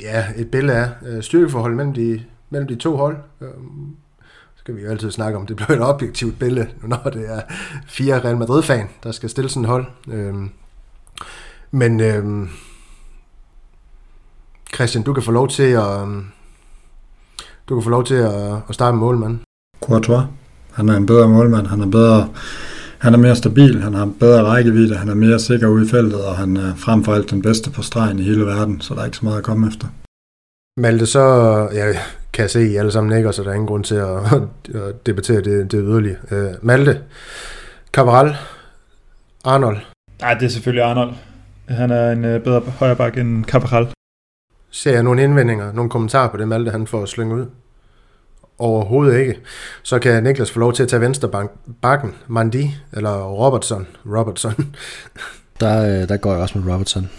ja, 0.01 0.25
et 0.35 0.51
billede 0.51 0.77
af 0.77 0.89
øh, 1.05 1.23
styrkeforhold 1.23 1.75
mellem 1.75 1.93
de, 1.93 2.23
mellem 2.49 2.67
de 2.67 2.75
to 2.75 2.95
hold. 2.95 3.17
Øh, 3.41 3.47
så 4.55 4.59
skal 4.59 4.75
vi 4.75 4.81
jo 4.81 4.89
altid 4.89 5.11
snakke 5.11 5.37
om, 5.37 5.45
det 5.45 5.55
bliver 5.55 5.71
et 5.71 5.81
objektivt 5.81 6.39
billede, 6.39 6.67
når 6.83 7.09
det 7.13 7.29
er 7.29 7.41
fire 7.87 8.19
Real 8.19 8.37
Madrid-fan, 8.37 8.89
der 9.03 9.11
skal 9.11 9.29
stille 9.29 9.49
sådan 9.49 9.63
et 9.63 9.69
hold. 9.69 9.85
Øh, 10.07 10.33
men 11.71 11.99
øh, 11.99 12.49
Christian, 14.73 15.03
du 15.03 15.13
kan 15.13 15.23
få 15.23 15.31
lov 15.31 15.47
til 15.47 15.63
at 15.63 16.07
Øh, 16.07 16.34
du 17.69 17.75
kan 17.75 17.83
få 17.83 17.89
lov 17.89 18.03
til 18.03 18.15
at, 18.15 18.53
at 18.69 18.75
starte 18.75 18.93
med 18.93 18.99
målmand. 18.99 19.39
Courtois. 19.81 20.23
Han 20.71 20.89
er 20.89 20.97
en 20.97 21.05
bedre 21.05 21.27
målmand. 21.27 21.67
Han 21.67 21.81
er 21.81 21.85
bedre 21.87 22.27
han 23.05 23.13
er 23.13 23.17
mere 23.17 23.35
stabil, 23.35 23.81
han 23.81 23.93
har 23.93 24.09
bedre 24.19 24.43
rækkevidde, 24.43 24.95
han 24.95 25.09
er 25.09 25.15
mere 25.15 25.39
sikker 25.39 25.67
ude 25.67 25.85
i 25.85 25.89
feltet, 25.89 26.25
og 26.25 26.35
han 26.37 26.57
er 26.57 26.75
frem 26.75 27.03
for 27.03 27.13
alt 27.13 27.29
den 27.29 27.41
bedste 27.41 27.71
på 27.71 27.81
stregen 27.81 28.19
i 28.19 28.23
hele 28.23 28.45
verden, 28.45 28.81
så 28.81 28.93
der 28.93 29.01
er 29.01 29.05
ikke 29.05 29.17
så 29.17 29.25
meget 29.25 29.37
at 29.37 29.43
komme 29.43 29.67
efter. 29.67 29.87
Malte, 30.77 31.05
så 31.05 31.19
ja, 31.73 31.85
kan 32.33 32.41
jeg 32.41 32.49
se, 32.49 32.59
at 32.59 32.65
I 32.65 32.75
alle 32.75 32.91
sammen 32.91 33.13
nikker, 33.13 33.31
så 33.31 33.43
der 33.43 33.49
er 33.49 33.53
ingen 33.53 33.67
grund 33.67 33.83
til 33.83 33.95
at, 33.95 34.17
at 34.87 35.05
debattere 35.05 35.41
det, 35.41 35.71
det 35.71 35.83
yderligere. 35.83 36.17
Uh, 36.31 36.65
Malte, 36.65 36.99
Cabral, 37.91 38.35
Arnold. 39.43 39.77
Nej, 40.21 40.33
det 40.33 40.45
er 40.45 40.49
selvfølgelig 40.49 40.83
Arnold. 40.83 41.13
Han 41.67 41.91
er 41.91 42.11
en 42.11 42.25
øh, 42.25 42.41
bedre 42.41 42.59
højre 42.59 42.95
bak 42.95 43.17
end 43.17 43.45
Cabral. 43.45 43.87
Ser 44.75 44.91
jeg 44.91 45.03
nogle 45.03 45.23
indvendinger, 45.23 45.71
nogle 45.71 45.89
kommentarer 45.89 46.29
på 46.29 46.37
det, 46.37 46.47
Malte 46.47 46.71
han 46.71 46.87
får 46.87 47.05
slynge 47.05 47.35
ud? 47.35 47.45
Overhovedet 48.57 49.19
ikke. 49.19 49.39
Så 49.83 49.99
kan 49.99 50.23
Niklas 50.23 50.51
få 50.51 50.59
lov 50.59 50.73
til 50.73 50.83
at 50.83 50.89
tage 50.89 51.01
venstre 51.01 51.47
bakken, 51.81 52.15
Mandi 52.27 52.75
eller 52.93 53.23
Robertson. 53.23 53.87
Robertson. 54.05 54.75
der, 55.59 56.01
øh, 56.01 56.09
der 56.09 56.17
går 56.17 56.31
jeg 56.31 56.41
også 56.41 56.57
med 56.57 56.73
Robertson. 56.73 57.09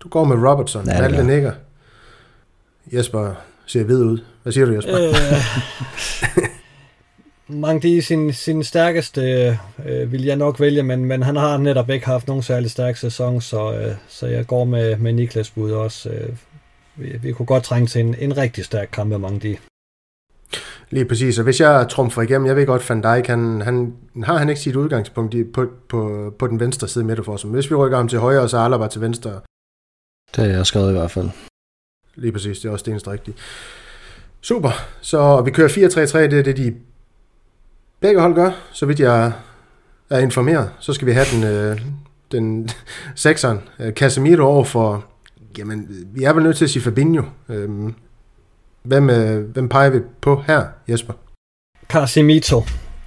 Du 0.00 0.08
går 0.08 0.24
med 0.24 0.50
Robertson. 0.50 0.86
Ja, 0.86 1.00
Malte 1.00 1.24
nikker. 1.24 1.52
Jesper 2.92 3.34
ser 3.66 3.84
hvid 3.84 4.02
ud. 4.02 4.18
Hvad 4.42 4.52
siger 4.52 4.66
du, 4.66 4.72
Jesper? 4.72 5.08
Øh, 5.08 5.14
Mangdi 7.60 8.00
sin, 8.00 8.32
sin 8.32 8.64
stærkeste 8.64 9.58
øh, 9.86 10.12
vil 10.12 10.24
jeg 10.24 10.36
nok 10.36 10.60
vælge, 10.60 10.82
men, 10.82 11.04
men 11.04 11.22
han 11.22 11.36
har 11.36 11.56
netop 11.56 11.90
ikke 11.90 12.06
haft 12.06 12.28
nogen 12.28 12.42
særlig 12.42 12.70
stærk 12.70 12.96
sæson, 12.96 13.40
så, 13.40 13.72
øh, 13.72 13.94
så 14.08 14.26
jeg 14.26 14.46
går 14.46 14.64
med, 14.64 14.96
med 14.96 15.12
Niklas 15.12 15.50
bud 15.50 15.70
også. 15.70 16.08
Øh, 16.08 16.36
vi, 16.96 17.18
vi 17.22 17.32
kunne 17.32 17.46
godt 17.46 17.62
trænge 17.64 17.86
til 17.86 18.00
en, 18.00 18.14
en 18.18 18.36
rigtig 18.36 18.64
stærk 18.64 18.88
kamp 18.92 19.12
af 19.12 19.20
Mangdi. 19.20 19.58
Lige 20.90 21.04
præcis, 21.04 21.38
og 21.38 21.44
hvis 21.44 21.60
jeg 21.60 21.86
trumfer 21.90 22.22
igennem, 22.22 22.46
jeg 22.46 22.56
ved 22.56 22.66
godt, 22.66 22.90
Van 22.90 23.02
Dijk, 23.02 23.26
han, 23.26 23.60
han, 23.60 23.96
har 24.24 24.38
han 24.38 24.48
ikke 24.48 24.60
sit 24.60 24.76
udgangspunkt 24.76 25.34
i, 25.34 25.44
på, 25.44 25.66
på, 25.88 26.32
på 26.38 26.46
den 26.46 26.60
venstre 26.60 26.88
side 26.88 27.04
midterforsvar. 27.04 27.50
Hvis 27.50 27.70
vi 27.70 27.74
rykker 27.74 27.96
ham 27.96 28.08
til 28.08 28.18
højre, 28.18 28.40
og 28.40 28.50
så 28.50 28.58
Alaba 28.58 28.88
til 28.88 29.00
venstre. 29.00 29.40
Det 30.36 30.44
er 30.44 30.48
jeg 30.48 30.66
skrevet 30.66 30.90
i 30.90 30.92
hvert 30.92 31.10
fald. 31.10 31.30
Lige 32.14 32.32
præcis, 32.32 32.58
det 32.58 32.68
er 32.68 32.72
også 32.72 32.82
det 32.82 32.90
eneste 32.90 33.10
rigtige. 33.10 33.36
Super, 34.40 34.70
så 35.00 35.40
vi 35.40 35.50
kører 35.50 35.68
4-3-3, 35.68 36.18
det 36.18 36.38
er 36.38 36.42
det, 36.42 36.56
de 36.56 36.74
begge 38.00 38.20
hold 38.20 38.34
gør, 38.34 38.50
så 38.72 38.86
vidt 38.86 39.00
jeg 39.00 39.32
er 40.10 40.18
informeret. 40.18 40.70
Så 40.80 40.92
skal 40.92 41.06
vi 41.06 41.12
have 41.12 41.26
den, 41.34 41.44
øh, 41.44 41.80
den 42.32 42.68
sekseren, 43.14 43.60
øh, 43.78 43.92
Casemiro 43.92 44.42
over 44.42 44.64
for, 44.64 45.06
jamen, 45.58 46.06
vi 46.12 46.24
er 46.24 46.32
vel 46.32 46.42
nødt 46.42 46.56
til 46.56 46.64
at 46.64 46.70
sige 46.70 46.82
Fabinho. 46.82 47.22
Øh, 47.48 47.68
hvem, 48.82 49.10
øh, 49.10 49.50
hvem 49.50 49.68
peger 49.68 49.90
vi 49.90 50.00
på 50.20 50.42
her, 50.46 50.66
Jesper? 50.88 51.12
Casemiro, 51.88 52.62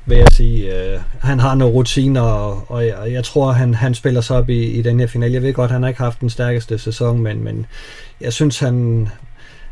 vil 0.06 0.18
jeg 0.18 0.28
sige. 0.32 0.94
Øh, 0.94 1.00
han 1.20 1.40
har 1.40 1.56
nogle 1.56 1.74
rutiner, 1.74 2.22
og, 2.22 2.64
og 2.68 2.88
jeg, 2.88 3.12
jeg 3.12 3.24
tror, 3.24 3.52
han, 3.52 3.74
han 3.74 3.94
spiller 3.94 4.22
sig 4.22 4.38
op 4.38 4.50
i, 4.50 4.64
i 4.64 4.82
den 4.82 5.00
her 5.00 5.08
finale. 5.08 5.34
Jeg 5.34 5.42
ved 5.42 5.54
godt, 5.54 5.72
han 5.72 5.82
har 5.82 5.90
ikke 5.90 6.02
haft 6.02 6.22
den 6.22 6.30
stærkeste 6.30 6.78
sæson, 6.78 7.20
men, 7.20 7.44
men 7.44 7.66
jeg 8.22 8.34
synes, 8.34 8.60
han, 8.60 9.08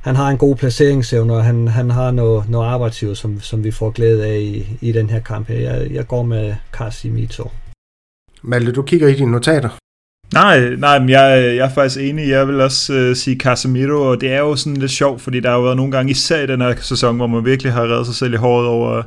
han 0.01 0.15
har 0.15 0.29
en 0.29 0.37
god 0.37 0.55
placeringsevne, 0.55 1.33
og 1.33 1.43
han, 1.43 1.67
han 1.67 1.89
har 1.89 2.11
noget, 2.11 2.49
noget 2.49 2.67
arbejdsgiver, 2.67 3.13
som, 3.13 3.39
som 3.39 3.63
vi 3.63 3.71
får 3.71 3.89
glæde 3.89 4.25
af 4.25 4.39
i, 4.39 4.77
i 4.81 4.91
den 4.91 5.09
her 5.09 5.19
kamp. 5.19 5.49
Jeg, 5.49 5.87
jeg 5.91 6.07
går 6.07 6.23
med 6.23 6.55
Casimito. 6.71 7.51
Malte, 8.41 8.71
du 8.71 8.81
kigger 8.81 9.07
i 9.07 9.13
dine 9.13 9.31
notater. 9.31 9.69
Nej, 10.33 10.75
nej, 10.75 10.99
men 10.99 11.09
jeg, 11.09 11.55
jeg 11.55 11.65
er 11.65 11.69
faktisk 11.69 11.99
enig. 12.01 12.29
Jeg 12.29 12.47
vil 12.47 12.61
også 12.61 12.93
øh, 12.93 13.15
sige 13.15 13.37
Casemiro, 13.37 14.09
og 14.09 14.21
det 14.21 14.31
er 14.31 14.39
jo 14.39 14.55
sådan 14.55 14.77
lidt 14.77 14.91
sjovt, 14.91 15.21
fordi 15.21 15.39
der 15.39 15.49
har 15.49 15.55
jo 15.55 15.63
været 15.63 15.77
nogle 15.77 15.91
gange, 15.91 16.11
især 16.11 16.41
i 16.43 16.47
den 16.47 16.61
her 16.61 16.75
sæson, 16.81 17.15
hvor 17.15 17.27
man 17.27 17.45
virkelig 17.45 17.73
har 17.73 17.83
reddet 17.83 18.05
sig 18.05 18.15
selv 18.15 18.33
i 18.33 18.37
håret 18.37 18.67
over, 18.67 19.03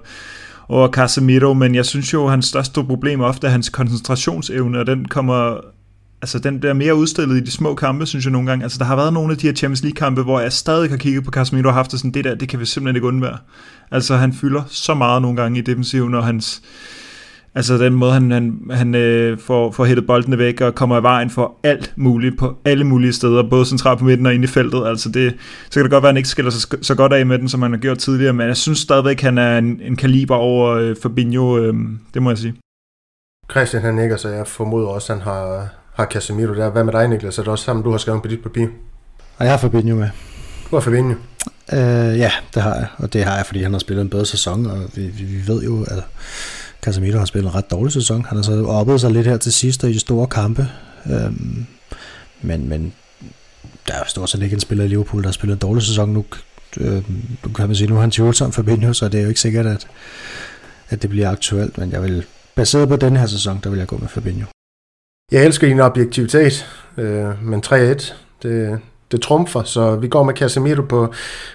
over 0.68 0.88
Casemiro, 0.88 1.54
men 1.54 1.74
jeg 1.74 1.86
synes 1.86 2.12
jo, 2.12 2.24
at 2.24 2.30
hans 2.30 2.46
største 2.46 2.84
problem 2.84 3.20
ofte 3.20 3.46
er 3.46 3.50
hans 3.50 3.68
koncentrationsevne, 3.68 4.78
og 4.78 4.86
den 4.86 5.04
kommer 5.04 5.60
altså 6.22 6.38
den 6.38 6.60
bliver 6.60 6.72
mere 6.72 6.94
udstillet 6.94 7.36
i 7.36 7.40
de 7.40 7.50
små 7.50 7.74
kampe, 7.74 8.06
synes 8.06 8.24
jeg 8.24 8.32
nogle 8.32 8.48
gange. 8.48 8.62
Altså 8.62 8.78
der 8.78 8.84
har 8.84 8.96
været 8.96 9.12
nogle 9.12 9.32
af 9.32 9.38
de 9.38 9.46
her 9.46 9.54
Champions 9.54 9.82
League 9.82 9.96
kampe, 9.96 10.22
hvor 10.22 10.40
jeg 10.40 10.52
stadig 10.52 10.90
har 10.90 10.96
kigget 10.96 11.24
på 11.24 11.30
Casemiro 11.30 11.68
og 11.68 11.74
haft 11.74 11.92
det 11.92 12.00
sådan, 12.00 12.10
det 12.10 12.24
der, 12.24 12.34
det 12.34 12.48
kan 12.48 12.60
vi 12.60 12.66
simpelthen 12.66 12.96
ikke 12.96 13.06
undvære. 13.06 13.38
Altså 13.90 14.16
han 14.16 14.32
fylder 14.32 14.62
så 14.68 14.94
meget 14.94 15.22
nogle 15.22 15.36
gange 15.36 15.58
i 15.58 15.62
defensiven, 15.62 16.14
og 16.14 16.24
hans, 16.26 16.62
altså 17.54 17.78
den 17.78 17.94
måde, 17.94 18.12
han, 18.12 18.30
han, 18.30 18.60
han 18.70 18.94
øh, 18.94 19.38
får, 19.38 19.70
får 19.70 19.84
hættet 19.84 20.06
boldene 20.06 20.38
væk 20.38 20.60
og 20.60 20.74
kommer 20.74 21.00
i 21.00 21.02
vejen 21.02 21.30
for 21.30 21.56
alt 21.64 21.92
muligt 21.96 22.38
på 22.38 22.56
alle 22.64 22.84
mulige 22.84 23.12
steder, 23.12 23.42
både 23.50 23.66
centralt 23.66 23.98
på 23.98 24.04
midten 24.04 24.26
og 24.26 24.34
inde 24.34 24.44
i 24.44 24.48
feltet. 24.48 24.86
Altså 24.86 25.08
det, 25.08 25.34
så 25.70 25.74
kan 25.74 25.82
det 25.82 25.90
godt 25.90 26.02
være, 26.02 26.08
at 26.08 26.14
han 26.14 26.16
ikke 26.16 26.28
skiller 26.28 26.50
sig 26.50 26.84
så 26.84 26.94
godt 26.94 27.12
af 27.12 27.26
med 27.26 27.38
den, 27.38 27.48
som 27.48 27.62
han 27.62 27.72
har 27.72 27.78
gjort 27.78 27.98
tidligere, 27.98 28.32
men 28.32 28.46
jeg 28.48 28.56
synes 28.56 28.78
stadigvæk, 28.78 29.20
han 29.20 29.38
er 29.38 29.58
en, 29.58 29.80
en 29.82 29.96
kaliber 29.96 30.36
over 30.36 30.70
øh, 30.70 30.96
Fabinho, 31.02 31.58
øh, 31.58 31.74
det 32.14 32.22
må 32.22 32.30
jeg 32.30 32.38
sige. 32.38 32.54
Christian 33.50 33.82
han 33.82 33.94
nikker, 33.94 34.16
så 34.16 34.28
jeg 34.28 34.46
formoder 34.46 34.88
også, 34.88 35.12
at 35.12 35.18
han 35.18 35.24
har 35.24 35.68
har 35.98 36.06
Casemiro 36.06 36.54
der. 36.54 36.70
Hvad 36.70 36.84
med 36.84 36.92
dig, 36.92 37.08
Niklas? 37.08 37.38
Er 37.38 37.42
det 37.42 37.52
også 37.52 37.64
sammen, 37.64 37.84
du 37.84 37.90
har 37.90 37.98
skrevet 37.98 38.22
på 38.22 38.28
dit 38.28 38.42
papir? 38.42 38.66
Og 39.38 39.44
jeg 39.44 39.52
har 39.52 39.58
Fabinho 39.58 39.96
med. 39.96 40.08
Du 40.70 40.76
har 40.76 40.80
Fabinho. 40.80 41.14
Øh, 41.72 42.18
ja, 42.18 42.30
det 42.54 42.62
har 42.62 42.74
jeg. 42.74 42.86
Og 42.98 43.12
det 43.12 43.24
har 43.24 43.36
jeg, 43.36 43.46
fordi 43.46 43.62
han 43.62 43.72
har 43.72 43.78
spillet 43.78 44.02
en 44.02 44.10
bedre 44.10 44.26
sæson, 44.26 44.66
og 44.66 44.78
vi, 44.94 45.02
vi, 45.02 45.24
vi 45.24 45.46
ved 45.46 45.62
jo, 45.62 45.82
at 45.82 46.04
Casemiro 46.82 47.18
har 47.18 47.24
spillet 47.24 47.50
en 47.50 47.54
ret 47.54 47.70
dårlig 47.70 47.92
sæson. 47.92 48.24
Han 48.24 48.36
har 48.36 48.42
så 48.42 48.64
oppet 48.66 49.00
sig 49.00 49.10
lidt 49.10 49.26
her 49.26 49.36
til 49.36 49.52
sidst 49.52 49.84
og 49.84 49.90
i 49.90 49.92
de 49.92 50.00
store 50.00 50.26
kampe. 50.26 50.68
Øhm, 51.12 51.66
men, 52.42 52.68
men 52.68 52.92
der 53.86 53.94
er 53.94 53.98
jo 53.98 54.04
stort 54.08 54.30
set 54.30 54.42
ikke 54.42 54.54
en 54.54 54.60
spiller 54.60 54.84
i 54.84 54.88
Liverpool, 54.88 55.22
der 55.22 55.28
har 55.28 55.32
spillet 55.32 55.54
en 55.54 55.60
dårlig 55.60 55.82
sæson 55.82 56.08
nu. 56.08 56.24
Øh, 56.76 57.02
nu 57.44 57.52
kan 57.54 57.66
man 57.66 57.76
sige, 57.76 57.88
nu 57.88 57.94
har 57.94 58.00
han 58.00 58.10
tvivlsom 58.10 58.52
Fabinho, 58.52 58.92
så 58.92 59.08
det 59.08 59.18
er 59.18 59.22
jo 59.22 59.28
ikke 59.28 59.40
sikkert, 59.40 59.66
at, 59.66 59.86
at 60.88 61.02
det 61.02 61.10
bliver 61.10 61.30
aktuelt. 61.30 61.78
Men 61.78 61.92
jeg 61.92 62.02
vil, 62.02 62.24
baseret 62.54 62.88
på 62.88 62.96
den 62.96 63.16
her 63.16 63.26
sæson, 63.26 63.60
der 63.64 63.70
vil 63.70 63.78
jeg 63.78 63.86
gå 63.88 63.96
med 63.96 64.08
Fabinho. 64.08 64.46
Jeg 65.32 65.44
elsker 65.44 65.68
din 65.68 65.80
objektivitet, 65.80 66.66
øh, 66.96 67.44
men 67.44 67.62
3-1, 67.66 68.14
det, 68.42 68.80
det 69.12 69.20
trumfer, 69.22 69.62
så 69.62 69.96
vi 69.96 70.08
går 70.08 70.22
med 70.22 70.34
Casemiro 70.34 70.82
på, 70.82 71.14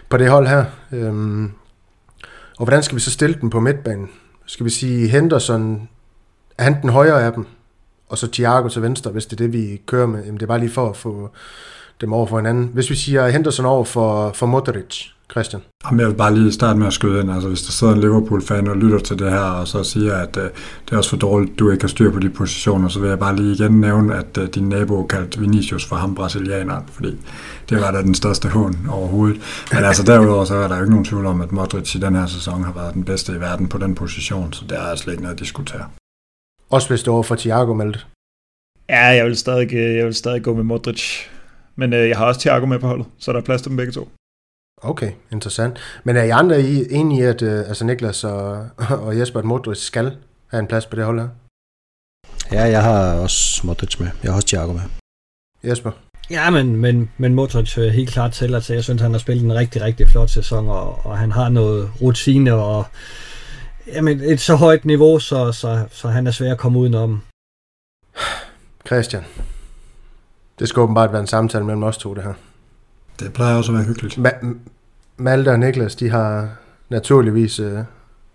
på 0.09 0.17
det 0.17 0.29
hold 0.29 0.47
her. 0.47 0.65
Øhm, 0.91 1.51
og 2.57 2.65
hvordan 2.65 2.83
skal 2.83 2.95
vi 2.95 3.01
så 3.01 3.11
stille 3.11 3.37
den 3.41 3.49
på 3.49 3.59
midtbanen? 3.59 4.09
Skal 4.45 4.65
vi 4.65 4.69
sige 4.69 5.07
Henderson, 5.07 5.89
er 6.57 6.63
han 6.63 6.81
den 6.81 6.89
højre 6.89 7.23
af 7.23 7.33
dem? 7.33 7.45
Og 8.09 8.17
så 8.17 8.31
Thiago 8.31 8.67
til 8.67 8.81
venstre, 8.81 9.11
hvis 9.11 9.25
det 9.25 9.33
er 9.33 9.43
det, 9.43 9.53
vi 9.53 9.81
kører 9.85 10.07
med. 10.07 10.19
Jamen, 10.23 10.33
det 10.33 10.43
er 10.43 10.47
bare 10.47 10.59
lige 10.59 10.71
for 10.71 10.89
at 10.89 10.97
få 10.97 11.29
dem 12.01 12.13
over 12.13 12.25
for 12.25 12.37
hinanden. 12.37 12.69
Hvis 12.73 12.89
vi 12.89 12.95
siger 12.95 13.27
Henderson 13.27 13.65
over 13.65 13.83
for, 13.83 14.31
for 14.31 14.45
Modric, 14.45 15.05
Christian? 15.33 15.61
Jamen, 15.85 15.99
jeg 15.99 16.07
vil 16.07 16.15
bare 16.15 16.35
lige 16.35 16.51
starte 16.51 16.79
med 16.79 16.87
at 16.87 16.93
skyde 16.93 17.21
ind. 17.21 17.31
Altså, 17.31 17.47
hvis 17.47 17.61
der 17.61 17.71
sidder 17.71 17.93
en 17.93 17.99
Liverpool-fan 17.99 18.67
og 18.67 18.77
lytter 18.77 18.99
til 18.99 19.19
det 19.19 19.31
her, 19.31 19.39
og 19.39 19.67
så 19.67 19.83
siger, 19.83 20.13
at 20.15 20.37
uh, 20.37 20.43
det 20.85 20.91
er 20.91 20.97
også 20.97 21.09
for 21.09 21.17
dårligt, 21.17 21.59
du 21.59 21.71
ikke 21.71 21.83
har 21.83 21.87
styr 21.87 22.11
på 22.11 22.19
de 22.19 22.29
positioner, 22.29 22.87
så 22.87 22.99
vil 22.99 23.09
jeg 23.09 23.19
bare 23.19 23.35
lige 23.35 23.53
igen 23.53 23.81
nævne, 23.81 24.15
at 24.15 24.37
uh, 24.37 24.45
din 24.45 24.69
nabo 24.69 25.03
kaldte 25.03 25.39
Vinicius 25.39 25.85
for 25.85 25.95
ham 25.95 26.15
brasilianeren, 26.15 26.83
fordi 26.87 27.17
det 27.69 27.81
var 27.81 27.91
da 27.91 28.01
den 28.01 28.15
største 28.15 28.47
hån 28.49 28.87
overhovedet. 28.89 29.41
Men 29.73 29.83
altså 29.83 30.03
derudover, 30.03 30.45
så 30.45 30.55
er 30.55 30.67
der 30.67 30.75
jo 30.75 30.81
ikke 30.81 30.91
nogen 30.91 31.05
tvivl 31.05 31.25
om, 31.25 31.41
at 31.41 31.51
Modric 31.51 31.95
i 31.95 31.99
den 31.99 32.15
her 32.15 32.25
sæson 32.25 32.63
har 32.63 32.73
været 32.73 32.93
den 32.93 33.03
bedste 33.03 33.33
i 33.33 33.39
verden 33.39 33.67
på 33.67 33.77
den 33.77 33.95
position, 33.95 34.53
så 34.53 34.65
det 34.69 34.77
er 34.77 34.95
slet 34.95 35.13
ikke 35.13 35.23
noget 35.23 35.35
at 35.35 35.39
diskutere. 35.39 35.85
Også 36.69 36.87
hvis 36.89 36.99
det 36.99 37.07
er 37.07 37.11
over 37.11 37.23
for 37.23 37.35
Thiago 37.35 37.73
meldt. 37.73 38.07
Ja, 38.89 39.05
jeg 39.05 39.25
vil 39.25 39.37
stadig, 39.37 39.73
jeg 39.73 40.05
vil 40.05 40.13
stadig 40.13 40.43
gå 40.43 40.53
med 40.53 40.63
Modric. 40.63 41.03
Men 41.75 41.93
øh, 41.93 42.09
jeg 42.09 42.17
har 42.17 42.25
også 42.25 42.39
Thiago 42.41 42.65
med 42.65 42.79
på 42.79 42.87
holdet, 42.87 43.05
så 43.17 43.31
der 43.31 43.39
er 43.39 43.43
plads 43.43 43.61
til 43.61 43.69
dem 43.69 43.77
begge 43.77 43.91
to. 43.91 44.09
Okay, 44.83 45.11
interessant. 45.31 45.79
Men 46.03 46.15
er 46.15 46.23
I 46.23 46.29
andre 46.29 46.61
I 46.61 46.93
enige 46.93 47.21
i, 47.21 47.23
at 47.23 47.41
uh, 47.41 47.49
altså 47.49 47.85
Niklas 47.85 48.23
og, 48.23 48.69
og 49.05 49.19
Jesper, 49.19 49.41
Modric 49.41 49.77
skal 49.77 50.17
have 50.47 50.59
en 50.59 50.67
plads 50.67 50.85
på 50.85 50.95
det 50.95 51.05
hold 51.05 51.19
her? 51.19 51.27
Ja, 52.51 52.63
jeg 52.63 52.83
har 52.83 53.13
også 53.13 53.67
Modric 53.67 53.99
med. 53.99 54.07
Jeg 54.23 54.31
har 54.31 54.35
også 54.35 54.47
Thiago 54.47 54.73
med. 54.73 54.81
Jesper? 55.63 55.91
Ja, 56.29 56.49
men, 56.49 56.75
men, 56.75 57.11
men 57.17 57.35
Modric 57.35 57.77
er 57.77 57.89
helt 57.89 58.09
klart 58.09 58.31
til, 58.31 58.55
at 58.55 58.69
jeg 58.69 58.83
synes, 58.83 59.01
han 59.01 59.11
har 59.11 59.19
spillet 59.19 59.43
en 59.43 59.55
rigtig, 59.55 59.81
rigtig 59.81 60.09
flot 60.09 60.29
sæson, 60.29 60.69
og, 60.69 61.05
og 61.05 61.17
han 61.17 61.31
har 61.31 61.49
noget 61.49 61.91
rutine, 62.01 62.53
og 62.53 62.85
jamen, 63.87 64.21
et 64.21 64.39
så 64.39 64.55
højt 64.55 64.85
niveau, 64.85 65.19
så, 65.19 65.51
så, 65.51 65.85
så 65.91 66.07
han 66.07 66.27
er 66.27 66.31
svær 66.31 66.51
at 66.51 66.57
komme 66.57 66.79
udenom. 66.79 67.21
Christian, 68.87 69.23
det 70.59 70.69
skal 70.69 70.79
åbenbart 70.79 71.11
være 71.11 71.21
en 71.21 71.27
samtale 71.27 71.65
mellem 71.65 71.83
os 71.83 71.97
to, 71.97 72.13
det 72.13 72.23
her. 72.23 72.33
Det 73.19 73.33
plejer 73.33 73.55
også 73.55 73.71
at 73.71 73.77
være 73.77 73.85
hyggeligt. 73.85 74.17
Ma- 74.17 74.45
Malte 75.17 75.49
og 75.49 75.59
Niklas, 75.59 75.95
de 75.95 76.09
har 76.09 76.49
naturligvis 76.89 77.59
øh, 77.59 77.79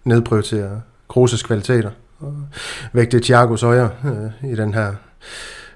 nedprioriteret 0.05 0.83
Krooses 1.09 1.43
kvaliteter 1.43 1.91
og 2.21 2.35
vægtet 2.93 3.23
Thiagos 3.23 3.63
højre 3.63 3.91
øh, 4.05 4.51
i 4.53 4.57
den 4.57 4.75
her 4.75 4.93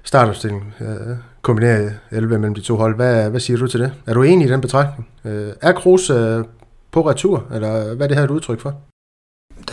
startopstilling. 0.03 0.73
Øh, 0.81 1.17
kombineret 1.41 1.93
11 2.11 2.39
mellem 2.39 2.53
de 2.53 2.61
to 2.61 2.75
hold. 2.75 2.95
Hvad, 2.95 3.29
hvad 3.29 3.39
siger 3.39 3.57
du 3.57 3.67
til 3.67 3.79
det? 3.79 3.93
Er 4.05 4.13
du 4.13 4.23
enig 4.23 4.47
i 4.47 4.51
den 4.51 4.61
betragtning? 4.61 5.07
Øh, 5.25 5.53
er 5.61 5.71
Kroos 5.71 6.09
øh, 6.09 6.43
på 6.91 7.09
retur, 7.09 7.45
eller 7.53 7.95
hvad 7.95 8.05
er 8.05 8.07
det 8.07 8.17
her 8.17 8.23
et 8.23 8.31
udtryk 8.31 8.59
for? 8.59 8.81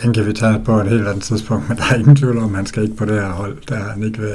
Den 0.03 0.13
kan 0.13 0.25
vi 0.25 0.33
tage 0.33 0.61
på 0.65 0.79
et 0.79 0.87
helt 0.87 1.07
andet 1.07 1.23
tidspunkt, 1.23 1.69
men 1.69 1.77
der 1.77 1.83
er 1.91 1.95
ingen 1.95 2.15
tvivl 2.15 2.37
om, 2.37 2.49
at 2.49 2.55
han 2.55 2.65
skal 2.65 2.83
ikke 2.83 2.95
på 2.95 3.05
det 3.05 3.13
her 3.13 3.31
hold. 3.31 3.57
Der 3.69 3.75
er 3.75 3.91
han 3.91 4.03
ikke, 4.03 4.19
ved, 4.21 4.33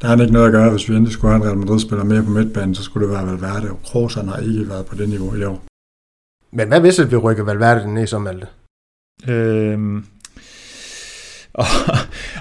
der 0.00 0.06
er 0.06 0.08
han 0.08 0.20
ikke 0.20 0.32
noget 0.32 0.46
at 0.46 0.52
gøre. 0.52 0.70
Hvis 0.70 0.88
vi 0.88 0.94
endelig 0.94 1.12
skulle 1.12 1.32
have 1.32 1.42
en 1.42 1.48
Real 1.48 1.58
Madrid-spiller 1.58 2.04
mere 2.04 2.22
på 2.22 2.30
midtbanen, 2.30 2.74
så 2.74 2.82
skulle 2.82 3.06
det 3.06 3.14
være 3.14 3.26
Valverde. 3.26 3.70
Og 3.70 3.80
Kroos 3.84 4.14
har 4.14 4.36
ikke 4.36 4.68
været 4.68 4.86
på 4.86 4.94
det 4.94 5.08
niveau 5.08 5.34
i 5.34 5.44
år. 5.44 5.62
Men 6.54 6.68
hvad 6.68 6.80
hvis 6.80 7.10
vi 7.10 7.16
rykker 7.16 7.44
Valverde 7.44 7.94
ned 7.94 8.06
som 8.06 8.22
Malte? 8.22 8.46
Øhm, 9.28 10.04
Oh, 11.58 11.66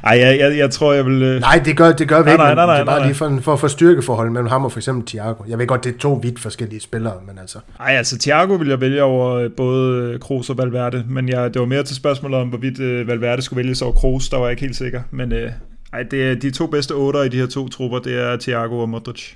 ej, 0.04 0.20
jeg, 0.20 0.40
jeg, 0.40 0.58
jeg 0.58 0.72
tror, 0.72 0.94
jeg 0.94 1.06
vil... 1.06 1.24
Øh... 1.24 1.40
Nej, 1.40 1.62
det 1.66 1.78
gør, 1.78 1.92
det 1.92 2.08
gør 2.08 2.18
vi 2.18 2.24
nej, 2.24 2.34
ikke, 2.34 2.44
nej, 2.44 2.56
nej, 2.56 2.66
nej, 2.66 2.76
det 2.76 2.82
er 2.82 2.86
bare 2.86 3.00
nej. 3.00 3.08
lige 3.08 3.16
for, 3.16 3.40
for 3.42 3.54
at 3.54 3.60
få 3.60 3.68
styrkeforhold 3.68 4.30
mellem 4.30 4.48
ham 4.48 4.66
og 4.66 4.72
for 4.72 4.80
eksempel 4.80 5.08
Thiago. 5.08 5.44
Jeg 5.48 5.60
ved 5.60 5.68
godt, 5.68 5.84
det 5.84 5.96
er 5.96 5.98
to 5.98 6.14
vidt 6.14 6.40
forskellige 6.40 6.80
spillere, 6.80 7.14
men 7.28 7.38
altså... 7.40 7.60
Ej, 7.80 7.92
altså 7.92 8.18
Thiago 8.18 8.54
vil 8.54 8.68
jeg 8.68 8.82
vælge 8.82 9.04
over 9.04 9.32
øh, 9.32 9.52
både 9.58 10.20
Kroos 10.20 10.50
og 10.50 10.58
Valverde, 10.58 11.06
men 11.10 11.30
jeg, 11.30 11.54
det 11.54 11.60
var 11.60 11.66
mere 11.66 11.84
til 11.84 11.96
spørgsmålet 11.96 12.40
om, 12.40 12.48
hvorvidt 12.48 12.80
uh, 12.80 13.08
Valverde 13.08 13.42
skulle 13.42 13.58
vælges 13.58 13.82
over 13.82 13.94
Kroos, 13.94 14.30
der 14.30 14.38
var 14.38 14.46
jeg 14.46 14.52
ikke 14.52 14.62
helt 14.62 14.76
sikker. 14.76 15.02
Men 15.12 15.32
uh, 15.32 15.50
ej, 15.94 16.04
det 16.04 16.32
er 16.32 16.36
de 16.36 16.52
to 16.52 16.68
bedste 16.68 16.92
otter 16.92 17.24
i 17.24 17.30
de 17.30 17.38
her 17.38 17.48
to 17.48 17.70
trupper, 17.70 18.00
det 18.00 18.20
er 18.20 18.38
Thiago 18.38 18.80
og 18.80 18.90
Modric. 18.90 19.34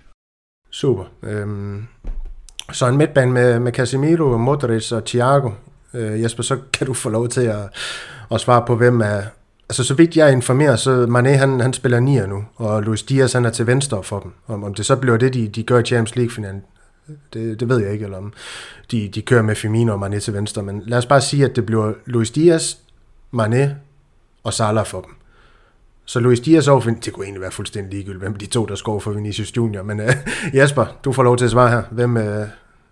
Super. 0.71 1.03
Øhm, 1.23 1.87
så 2.71 2.87
en 2.87 2.97
midtbane 2.97 3.31
med, 3.31 3.59
med 3.59 3.71
Casemiro, 3.71 4.37
Modric 4.37 4.91
og 4.91 5.05
Thiago. 5.05 5.49
Øh, 5.93 6.21
Jesper, 6.21 6.43
så 6.43 6.57
kan 6.73 6.87
du 6.87 6.93
få 6.93 7.09
lov 7.09 7.27
til 7.27 7.41
at, 7.41 7.69
at 8.31 8.41
svare 8.41 8.63
på, 8.67 8.75
hvem 8.75 9.01
er... 9.01 9.21
Altså, 9.69 9.83
så 9.83 9.93
vidt 9.93 10.17
jeg 10.17 10.31
informerer, 10.31 10.75
så 10.75 11.05
Mané, 11.05 11.29
han, 11.29 11.59
han 11.59 11.73
spiller 11.73 11.99
nier 11.99 12.25
nu, 12.25 12.45
og 12.55 12.83
Luis 12.83 13.03
Diaz, 13.03 13.33
han 13.33 13.45
er 13.45 13.49
til 13.49 13.67
venstre 13.67 14.03
for 14.03 14.19
dem. 14.19 14.31
Om, 14.47 14.63
om 14.63 14.73
det 14.73 14.85
så 14.85 14.95
bliver 14.95 15.17
det, 15.17 15.33
de, 15.33 15.47
de 15.47 15.63
gør 15.63 15.79
i 15.79 15.83
Champions 15.83 16.15
League-finalen, 16.15 16.61
det, 17.33 17.59
det 17.59 17.69
ved 17.69 17.79
jeg 17.79 17.91
ikke, 17.91 18.05
eller 18.05 18.17
om 18.17 18.33
de, 18.91 19.09
de 19.15 19.21
kører 19.21 19.41
med 19.41 19.55
Firmino 19.55 19.93
og 19.93 20.07
Mané 20.07 20.19
til 20.19 20.33
venstre. 20.33 20.63
Men 20.63 20.83
lad 20.85 20.97
os 20.97 21.05
bare 21.05 21.21
sige, 21.21 21.45
at 21.45 21.55
det 21.55 21.65
bliver 21.65 21.93
Luis 22.05 22.31
Diaz, 22.31 22.75
Mané 23.35 23.67
og 24.43 24.53
Salah 24.53 24.85
for 24.85 25.01
dem. 25.01 25.11
Så 26.07 26.19
Luis 26.19 26.39
Diaz 26.39 26.67
over, 26.67 26.81
det 26.81 27.13
kunne 27.13 27.25
egentlig 27.25 27.41
være 27.41 27.51
fuldstændig 27.51 27.93
ligegyldigt, 27.93 28.23
hvem 28.23 28.35
de 28.35 28.45
to, 28.45 28.65
der 28.65 28.75
scorer 28.75 28.99
for 28.99 29.11
Vinicius 29.11 29.57
Junior. 29.57 29.83
Men 29.83 29.99
uh, 29.99 30.05
Jesper, 30.57 30.99
du 31.05 31.11
får 31.11 31.23
lov 31.23 31.37
til 31.37 31.45
at 31.45 31.51
svare 31.51 31.69
her. 31.69 31.83
Hvem, 31.91 32.15
uh, 32.15 32.23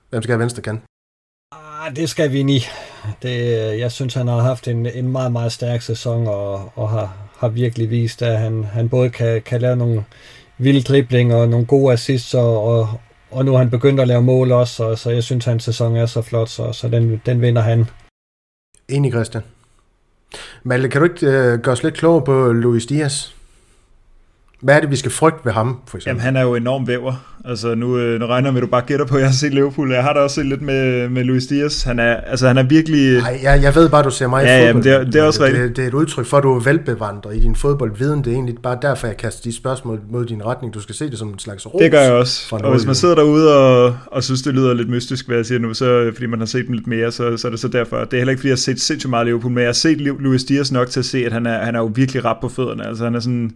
hvem 0.10 0.22
skal 0.22 0.34
have 0.34 0.40
venstre 0.40 0.62
kan? 0.62 0.82
Ah, 1.52 1.96
det 1.96 2.10
skal 2.10 2.32
vi 2.32 2.40
i. 2.40 2.64
Det, 3.22 3.80
jeg 3.80 3.92
synes, 3.92 4.14
han 4.14 4.28
har 4.28 4.42
haft 4.42 4.68
en, 4.68 4.86
en 4.86 5.12
meget, 5.12 5.32
meget 5.32 5.52
stærk 5.52 5.82
sæson, 5.82 6.28
og, 6.28 6.72
og 6.76 6.90
har, 6.90 7.14
har 7.38 7.48
virkelig 7.48 7.90
vist, 7.90 8.22
at 8.22 8.40
han, 8.40 8.64
han 8.64 8.90
både 8.90 9.10
kan, 9.10 9.42
kan 9.42 9.62
lave 9.62 9.76
nogle 9.76 10.04
vilde 10.58 10.82
driblinger 10.82 11.36
og 11.36 11.50
nogle 11.50 11.66
gode 11.66 11.94
assists, 11.94 12.34
og, 12.34 12.64
og, 12.64 12.90
og 13.32 13.46
nu 13.46 13.54
er 13.54 13.58
han 13.58 13.70
begyndt 13.70 14.00
at 14.00 14.08
lave 14.08 14.22
mål 14.22 14.52
også, 14.52 14.74
så, 14.74 14.96
så 14.96 15.10
jeg 15.10 15.24
synes, 15.24 15.46
hans 15.46 15.64
sæson 15.64 15.96
er 15.96 16.06
så 16.06 16.22
flot, 16.22 16.50
så, 16.50 16.72
så 16.72 16.90
den, 16.90 17.22
den 17.26 17.42
vinder 17.42 17.62
han. 17.62 17.86
Enig, 18.90 19.12
Christian. 19.12 19.44
Malte, 20.64 20.90
kan 20.90 21.02
du 21.02 21.06
ikke 21.06 21.28
øh, 21.28 21.60
gøre 21.60 21.72
os 21.72 21.84
lidt 21.84 21.96
klogere 21.98 22.26
på 22.26 22.52
Luis 22.52 22.86
Dias? 22.86 23.35
Hvad 24.66 24.76
er 24.76 24.80
det, 24.80 24.92
vi 24.92 24.96
skal 24.96 25.12
frygte 25.12 25.40
ved 25.46 25.52
ham, 25.52 25.78
for 25.88 25.98
eksempel? 25.98 26.10
Jamen, 26.10 26.22
han 26.22 26.36
er 26.36 26.42
jo 26.42 26.56
enorm 26.56 26.88
væver. 26.88 27.14
Altså, 27.48 27.76
nu, 27.76 27.98
øh, 27.98 28.20
nu 28.20 28.26
regner 28.26 28.48
jeg 28.48 28.54
med, 28.54 28.62
at 28.62 28.66
du 28.66 28.72
bare 28.72 28.82
gætter 28.88 29.06
på, 29.06 29.16
at 29.16 29.22
jeg 29.22 29.30
har 29.30 29.34
set 29.34 29.54
Liverpool. 29.54 29.92
Jeg 29.92 30.04
har 30.04 30.14
da 30.14 30.20
også 30.20 30.36
set 30.36 30.46
lidt 30.46 30.62
med, 30.62 31.10
med 31.10 31.24
Luis 31.24 31.46
Diaz. 31.48 31.84
Han 31.84 32.00
er, 32.00 32.16
altså, 32.16 32.48
han 32.48 32.58
er 32.58 32.64
virkelig... 32.64 33.18
Nej, 33.18 33.40
jeg, 33.44 33.62
jeg 33.64 33.76
ved 33.76 33.90
bare, 33.90 34.04
du 34.04 34.10
ser 34.10 34.28
mig 34.28 34.44
Ja, 34.46 34.58
i 34.58 34.62
ja, 34.62 34.68
fodbold. 34.72 34.74
men 34.74 34.84
det 34.84 34.92
er- 34.94 35.04
det 35.12 35.16
er 35.16 35.24
også 35.24 35.44
rigtigt. 35.44 35.64
det, 35.64 35.76
det 35.76 35.84
er 35.84 35.88
et 35.88 35.94
udtryk 35.94 36.26
for, 36.26 36.38
at 36.38 36.44
du 36.44 36.56
er 36.56 36.60
velbevandret 36.60 37.36
i 37.36 37.40
din 37.40 37.56
fodboldviden. 37.56 38.20
Det 38.24 38.28
er 38.28 38.32
egentlig 38.32 38.56
bare 38.64 38.78
derfor, 38.82 39.08
jeg 39.08 39.18
kaster 39.18 39.42
de 39.44 39.56
spørgsmål 39.56 40.00
mod 40.12 40.26
din 40.26 40.46
retning. 40.46 40.74
Du 40.74 40.82
skal 40.82 40.96
se 40.96 41.10
det 41.10 41.20
som 41.20 41.28
en 41.30 41.40
slags 41.40 41.66
ros. 41.74 41.82
Det 41.82 41.92
gør 41.92 42.02
jeg 42.02 42.12
også. 42.14 42.48
Og 42.64 42.72
hvis 42.72 42.86
man 42.86 42.96
sidder 42.96 43.16
derude 43.16 43.58
og, 43.58 43.98
og 44.08 44.24
synes, 44.24 44.42
det 44.42 44.54
lyder 44.54 44.74
lidt 44.74 44.90
mystisk, 44.90 45.28
hvad 45.28 45.38
jeg 45.38 45.46
siger 45.46 45.60
nu, 45.60 45.74
så 45.74 46.12
fordi 46.14 46.26
man 46.26 46.40
har 46.40 46.46
set 46.46 46.66
dem 46.68 46.74
lidt 46.74 46.88
mere, 46.88 47.12
så, 47.12 47.38
så 47.38 47.48
er 47.48 47.52
det 47.52 47.60
så 47.60 47.68
derfor. 47.68 47.98
Det 47.98 48.14
er 48.14 48.18
heller 48.18 48.32
ikke, 48.32 48.40
fordi 48.40 48.48
jeg 48.50 48.54
har 48.56 48.58
set 48.58 48.82
sindssygt 48.82 49.10
meget 49.10 49.26
Liverpool, 49.28 49.52
men 49.52 49.60
jeg 49.62 49.68
har 49.68 49.74
set 49.74 49.98
Lu- 49.98 50.22
Luis 50.24 50.44
Diaz 50.44 50.72
nok 50.72 50.90
til 50.90 51.00
at 51.00 51.06
se, 51.06 51.26
at 51.26 51.32
han 51.34 51.46
er, 51.46 51.66
han 51.66 51.76
er 51.76 51.80
jo 51.80 51.92
virkelig 51.96 52.26
rap 52.26 52.38
på 52.42 52.50
fødderne. 52.50 52.88
Altså, 52.88 53.04
han 53.04 53.16
er 53.16 53.20
sådan... 53.20 53.52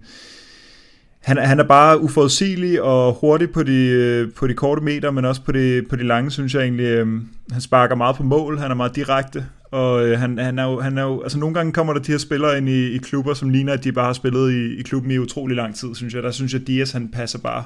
Han, 1.20 1.38
han 1.38 1.60
er 1.60 1.64
bare 1.64 2.02
uforudsigelig 2.02 2.82
og 2.82 3.14
hurtig 3.14 3.52
på 3.52 3.64
de, 3.64 3.86
øh, 3.88 4.32
på 4.32 4.48
de 4.48 4.54
korte 4.54 4.82
meter, 4.82 5.12
men 5.12 5.26
også 5.26 5.42
på 5.42 5.52
de, 5.52 5.84
på 5.90 5.96
de 5.96 6.04
lange, 6.04 6.32
synes 6.32 6.54
jeg 6.54 6.64
egentlig. 6.64 6.86
Øhm, 6.86 7.28
han 7.52 7.62
sparker 7.62 7.96
meget 7.96 8.16
på 8.16 8.24
mål, 8.24 8.58
han 8.58 8.72
er 8.72 8.76
meget 8.76 8.96
direkte, 8.96 9.46
og 9.72 10.08
øh, 10.08 10.20
han, 10.20 10.38
han, 10.38 10.60
er 10.60 10.64
jo, 10.64 10.80
han 10.80 10.98
er 10.98 11.04
jo, 11.04 11.22
altså 11.22 11.40
nogle 11.40 11.54
gange 11.54 11.74
kommer 11.74 11.94
der 11.94 12.00
de 12.00 12.12
her 12.12 12.20
spillere 12.20 12.58
ind 12.58 12.70
i, 12.70 12.88
i 12.92 12.98
klubber, 12.98 13.34
som 13.34 13.50
ligner, 13.50 13.74
at 13.74 13.84
de 13.84 13.92
bare 13.92 14.06
har 14.06 14.14
spillet 14.14 14.52
i, 14.52 14.80
i 14.80 14.82
klubben 14.82 15.12
i 15.12 15.18
utrolig 15.18 15.56
lang 15.56 15.76
tid, 15.76 15.96
synes 15.96 16.14
jeg. 16.14 16.24
Der 16.24 16.32
synes 16.32 16.54
jeg, 16.54 16.82
at 16.82 16.92
han 16.92 17.10
passer 17.10 17.40
bare 17.40 17.64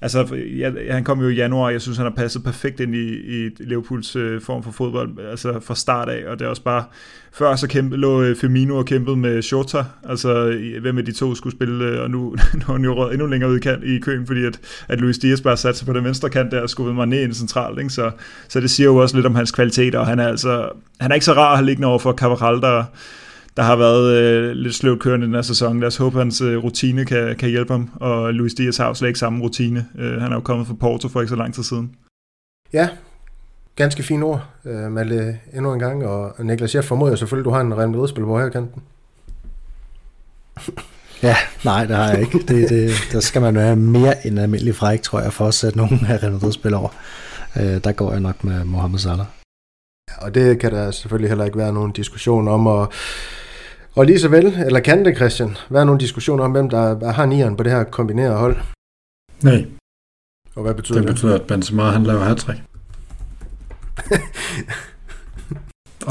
Altså, 0.00 0.34
jeg, 0.56 0.74
han 0.90 1.04
kom 1.04 1.20
jo 1.20 1.28
i 1.28 1.34
januar, 1.34 1.70
jeg 1.70 1.80
synes, 1.80 1.98
han 1.98 2.06
har 2.06 2.14
passet 2.14 2.44
perfekt 2.44 2.80
ind 2.80 2.94
i, 2.94 3.14
i 3.14 3.50
Liverpools 3.60 4.16
øh, 4.16 4.40
form 4.40 4.62
for 4.62 4.70
fodbold, 4.70 5.18
altså 5.30 5.60
fra 5.60 5.74
start 5.74 6.08
af, 6.08 6.30
og 6.30 6.38
det 6.38 6.44
er 6.44 6.48
også 6.48 6.62
bare, 6.62 6.84
før 7.32 7.56
så 7.56 7.68
kæmpe, 7.68 7.96
lå 7.96 8.22
øh, 8.22 8.36
Firmino 8.36 8.76
og 8.76 8.86
kæmpede 8.86 9.16
med 9.16 9.42
Shota, 9.42 9.84
altså 10.08 10.58
hvem 10.80 10.98
af 10.98 11.04
de 11.04 11.12
to 11.12 11.34
skulle 11.34 11.56
spille, 11.56 11.84
øh, 11.84 12.02
og 12.02 12.10
nu, 12.10 12.18
nu 12.54 12.64
er 12.68 12.72
han 12.72 12.84
jo 12.84 12.94
røget 12.94 13.12
endnu 13.12 13.26
længere 13.26 13.50
ud 13.50 13.56
i, 13.56 13.60
kant, 13.60 13.84
i 13.84 13.98
køen, 13.98 14.26
fordi 14.26 14.44
at, 14.44 14.60
at 14.88 15.00
Luis 15.00 15.18
Diaz 15.18 15.40
bare 15.40 15.56
satte 15.56 15.78
sig 15.78 15.86
på 15.86 15.92
den 15.92 16.04
venstre 16.04 16.30
kant 16.30 16.52
der 16.52 16.60
og 16.60 16.70
skubbede 16.70 16.94
mig 16.94 17.06
ned 17.06 17.22
ind 17.22 17.32
centralt, 17.32 17.78
ikke? 17.78 17.90
Så, 17.90 18.10
så 18.48 18.60
det 18.60 18.70
siger 18.70 18.86
jo 18.86 18.96
også 18.96 19.16
lidt 19.16 19.26
om 19.26 19.34
hans 19.34 19.52
kvaliteter, 19.52 19.98
og 19.98 20.06
han 20.06 20.18
er 20.18 20.28
altså, 20.28 20.68
han 21.00 21.10
er 21.10 21.14
ikke 21.14 21.26
så 21.26 21.32
rar 21.32 21.50
at 21.50 21.58
have 21.58 21.66
liggende 21.66 21.88
over 21.88 21.98
for 21.98 22.12
Cavaral, 22.12 22.60
der, 22.60 22.84
der 23.56 23.62
har 23.62 23.76
været 23.76 24.16
øh, 24.16 24.50
lidt 24.50 24.74
sløvt 24.74 25.00
kørende 25.00 25.26
den 25.26 25.34
her 25.34 25.42
sæson. 25.42 25.80
Lad 25.80 25.86
os 25.86 25.96
håbe, 25.96 26.16
at 26.16 26.24
hans 26.24 26.40
øh, 26.40 26.64
rutine 26.64 27.04
kan, 27.04 27.36
kan 27.36 27.48
hjælpe 27.48 27.72
ham, 27.72 27.90
og 27.94 28.34
Luis 28.34 28.54
Diaz 28.54 28.76
har 28.76 28.86
jo 28.86 28.94
slet 28.94 29.08
ikke 29.08 29.18
samme 29.18 29.42
rutine. 29.42 29.86
Øh, 29.98 30.20
han 30.20 30.32
er 30.32 30.36
jo 30.36 30.40
kommet 30.40 30.66
fra 30.66 30.74
Porto 30.74 31.08
for 31.08 31.20
ikke 31.20 31.28
så 31.28 31.36
lang 31.36 31.54
tid 31.54 31.62
siden. 31.62 31.94
Ja, 32.72 32.88
ganske 33.76 34.02
fine 34.02 34.24
ord, 34.24 34.46
øh, 34.64 34.92
Malte, 34.92 35.38
endnu 35.54 35.72
en 35.72 35.78
gang. 35.78 36.06
Og 36.06 36.44
Niklas, 36.44 36.74
jeg 36.74 36.84
formoder 36.84 37.16
selvfølgelig, 37.16 37.44
du 37.44 37.50
har 37.50 37.60
en 37.60 37.78
Real 37.78 37.90
Madrid-spiller 37.90 38.28
på 38.28 38.50
kanten. 38.50 38.82
Ja, 41.22 41.36
nej, 41.64 41.84
det 41.84 41.96
har 41.96 42.10
jeg 42.10 42.20
ikke. 42.20 42.38
Det, 42.38 42.68
det, 42.68 42.90
der 43.12 43.20
skal 43.20 43.42
man 43.42 43.54
være 43.54 43.76
mere 43.76 44.26
end 44.26 44.38
almindelig 44.38 44.74
fræk, 44.74 45.02
tror 45.02 45.20
jeg, 45.20 45.32
for 45.32 45.46
at 45.46 45.54
sætte 45.54 45.78
nogen 45.78 46.06
af 46.08 46.22
Real 46.22 46.32
Madrid-spillere 46.32 46.80
over. 46.80 46.90
Øh, 47.56 47.84
der 47.84 47.92
går 47.92 48.12
jeg 48.12 48.20
nok 48.20 48.44
med 48.44 48.64
Mohamed 48.64 48.98
Salah. 48.98 49.26
Ja, 50.10 50.24
og 50.24 50.34
det 50.34 50.60
kan 50.60 50.72
der 50.72 50.90
selvfølgelig 50.90 51.30
heller 51.30 51.44
ikke 51.44 51.58
være 51.58 51.72
nogen 51.72 51.92
diskussion 51.92 52.48
om. 52.48 52.66
Og, 52.66 52.92
og 53.96 54.06
lige 54.06 54.20
så 54.20 54.28
vel, 54.28 54.46
eller 54.46 54.80
kan 54.80 55.04
det, 55.04 55.16
Christian, 55.16 55.56
være 55.70 55.86
nogen 55.86 56.00
diskussion 56.00 56.40
om, 56.40 56.52
hvem 56.52 56.70
der 56.70 57.12
har 57.12 57.26
nieren 57.26 57.56
på 57.56 57.62
det 57.62 57.72
her 57.72 57.84
kombinerede 57.84 58.36
hold? 58.36 58.56
Nej. 59.42 59.66
Og 60.54 60.62
hvad 60.62 60.74
betyder 60.74 60.98
det? 60.98 61.08
Det 61.08 61.14
betyder, 61.14 61.34
at 61.34 61.46
Benzema 61.46 61.82
han 61.82 62.04
laver 62.04 62.20
hat 62.20 62.46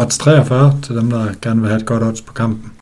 odds 0.01 0.17
43 0.17 0.81
til 0.83 0.95
dem, 0.95 1.09
der 1.09 1.33
gerne 1.41 1.61
vil 1.61 1.69
have 1.69 1.81
et 1.81 1.85
godt 1.85 2.03
odds 2.03 2.21
på 2.21 2.33
kampen. 2.33 2.73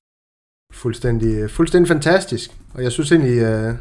Fuldstændig, 0.74 1.52
fuldstændig 1.52 1.88
fantastisk. 1.88 2.52
Og 2.74 2.84
jeg 2.84 2.92
synes 2.92 3.12
egentlig, 3.12 3.38
øh, 3.38 3.76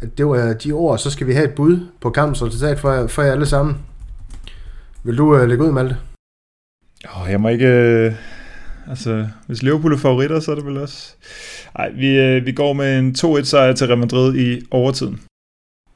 at 0.00 0.18
det 0.18 0.26
var 0.26 0.52
de 0.52 0.72
ord, 0.72 0.98
så 0.98 1.10
skal 1.10 1.26
vi 1.26 1.32
have 1.32 1.48
et 1.48 1.54
bud 1.54 1.86
på 2.00 2.10
kampens 2.10 2.42
resultat 2.42 2.78
for, 2.78 3.06
for 3.06 3.22
jer 3.22 3.32
alle 3.32 3.46
sammen. 3.46 3.76
Vil 5.02 5.18
du 5.18 5.34
uh, 5.34 5.48
lægge 5.48 5.64
ud, 5.64 5.72
Malte? 5.72 5.96
Oh, 7.04 7.30
jeg 7.30 7.40
må 7.40 7.48
ikke... 7.48 8.16
Altså, 8.88 9.28
hvis 9.46 9.62
Liverpool 9.62 9.92
er 9.92 9.98
favoritter, 9.98 10.40
så 10.40 10.50
er 10.50 10.54
det 10.54 10.66
vel 10.66 10.78
også... 10.78 11.14
Nej, 11.78 11.90
vi, 11.90 12.36
uh, 12.36 12.46
vi 12.46 12.52
går 12.52 12.72
med 12.72 12.98
en 12.98 13.14
2-1 13.18 13.44
sejr 13.44 13.72
til 13.72 13.86
Real 13.86 13.98
Madrid 13.98 14.38
i 14.38 14.66
overtiden. 14.70 15.20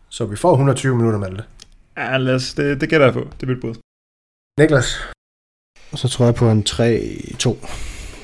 Så 0.09 0.25
vi 0.25 0.37
får 0.37 0.53
120 0.53 0.97
minutter, 0.97 1.19
Malte? 1.19 1.45
Ja, 1.97 2.17
lad 2.17 2.35
os, 2.35 2.55
det, 2.55 2.81
det 2.81 2.89
gætter 2.89 3.07
jeg 3.07 3.15
på. 3.15 3.29
Det 3.41 3.43
er 3.43 3.53
mit 3.53 3.61
bud. 3.61 3.75
Niklas? 4.61 4.99
Så 5.95 6.09
tror 6.09 6.25
jeg 6.25 6.35
på 6.35 6.51
en 6.51 6.65
3-2 6.69 6.73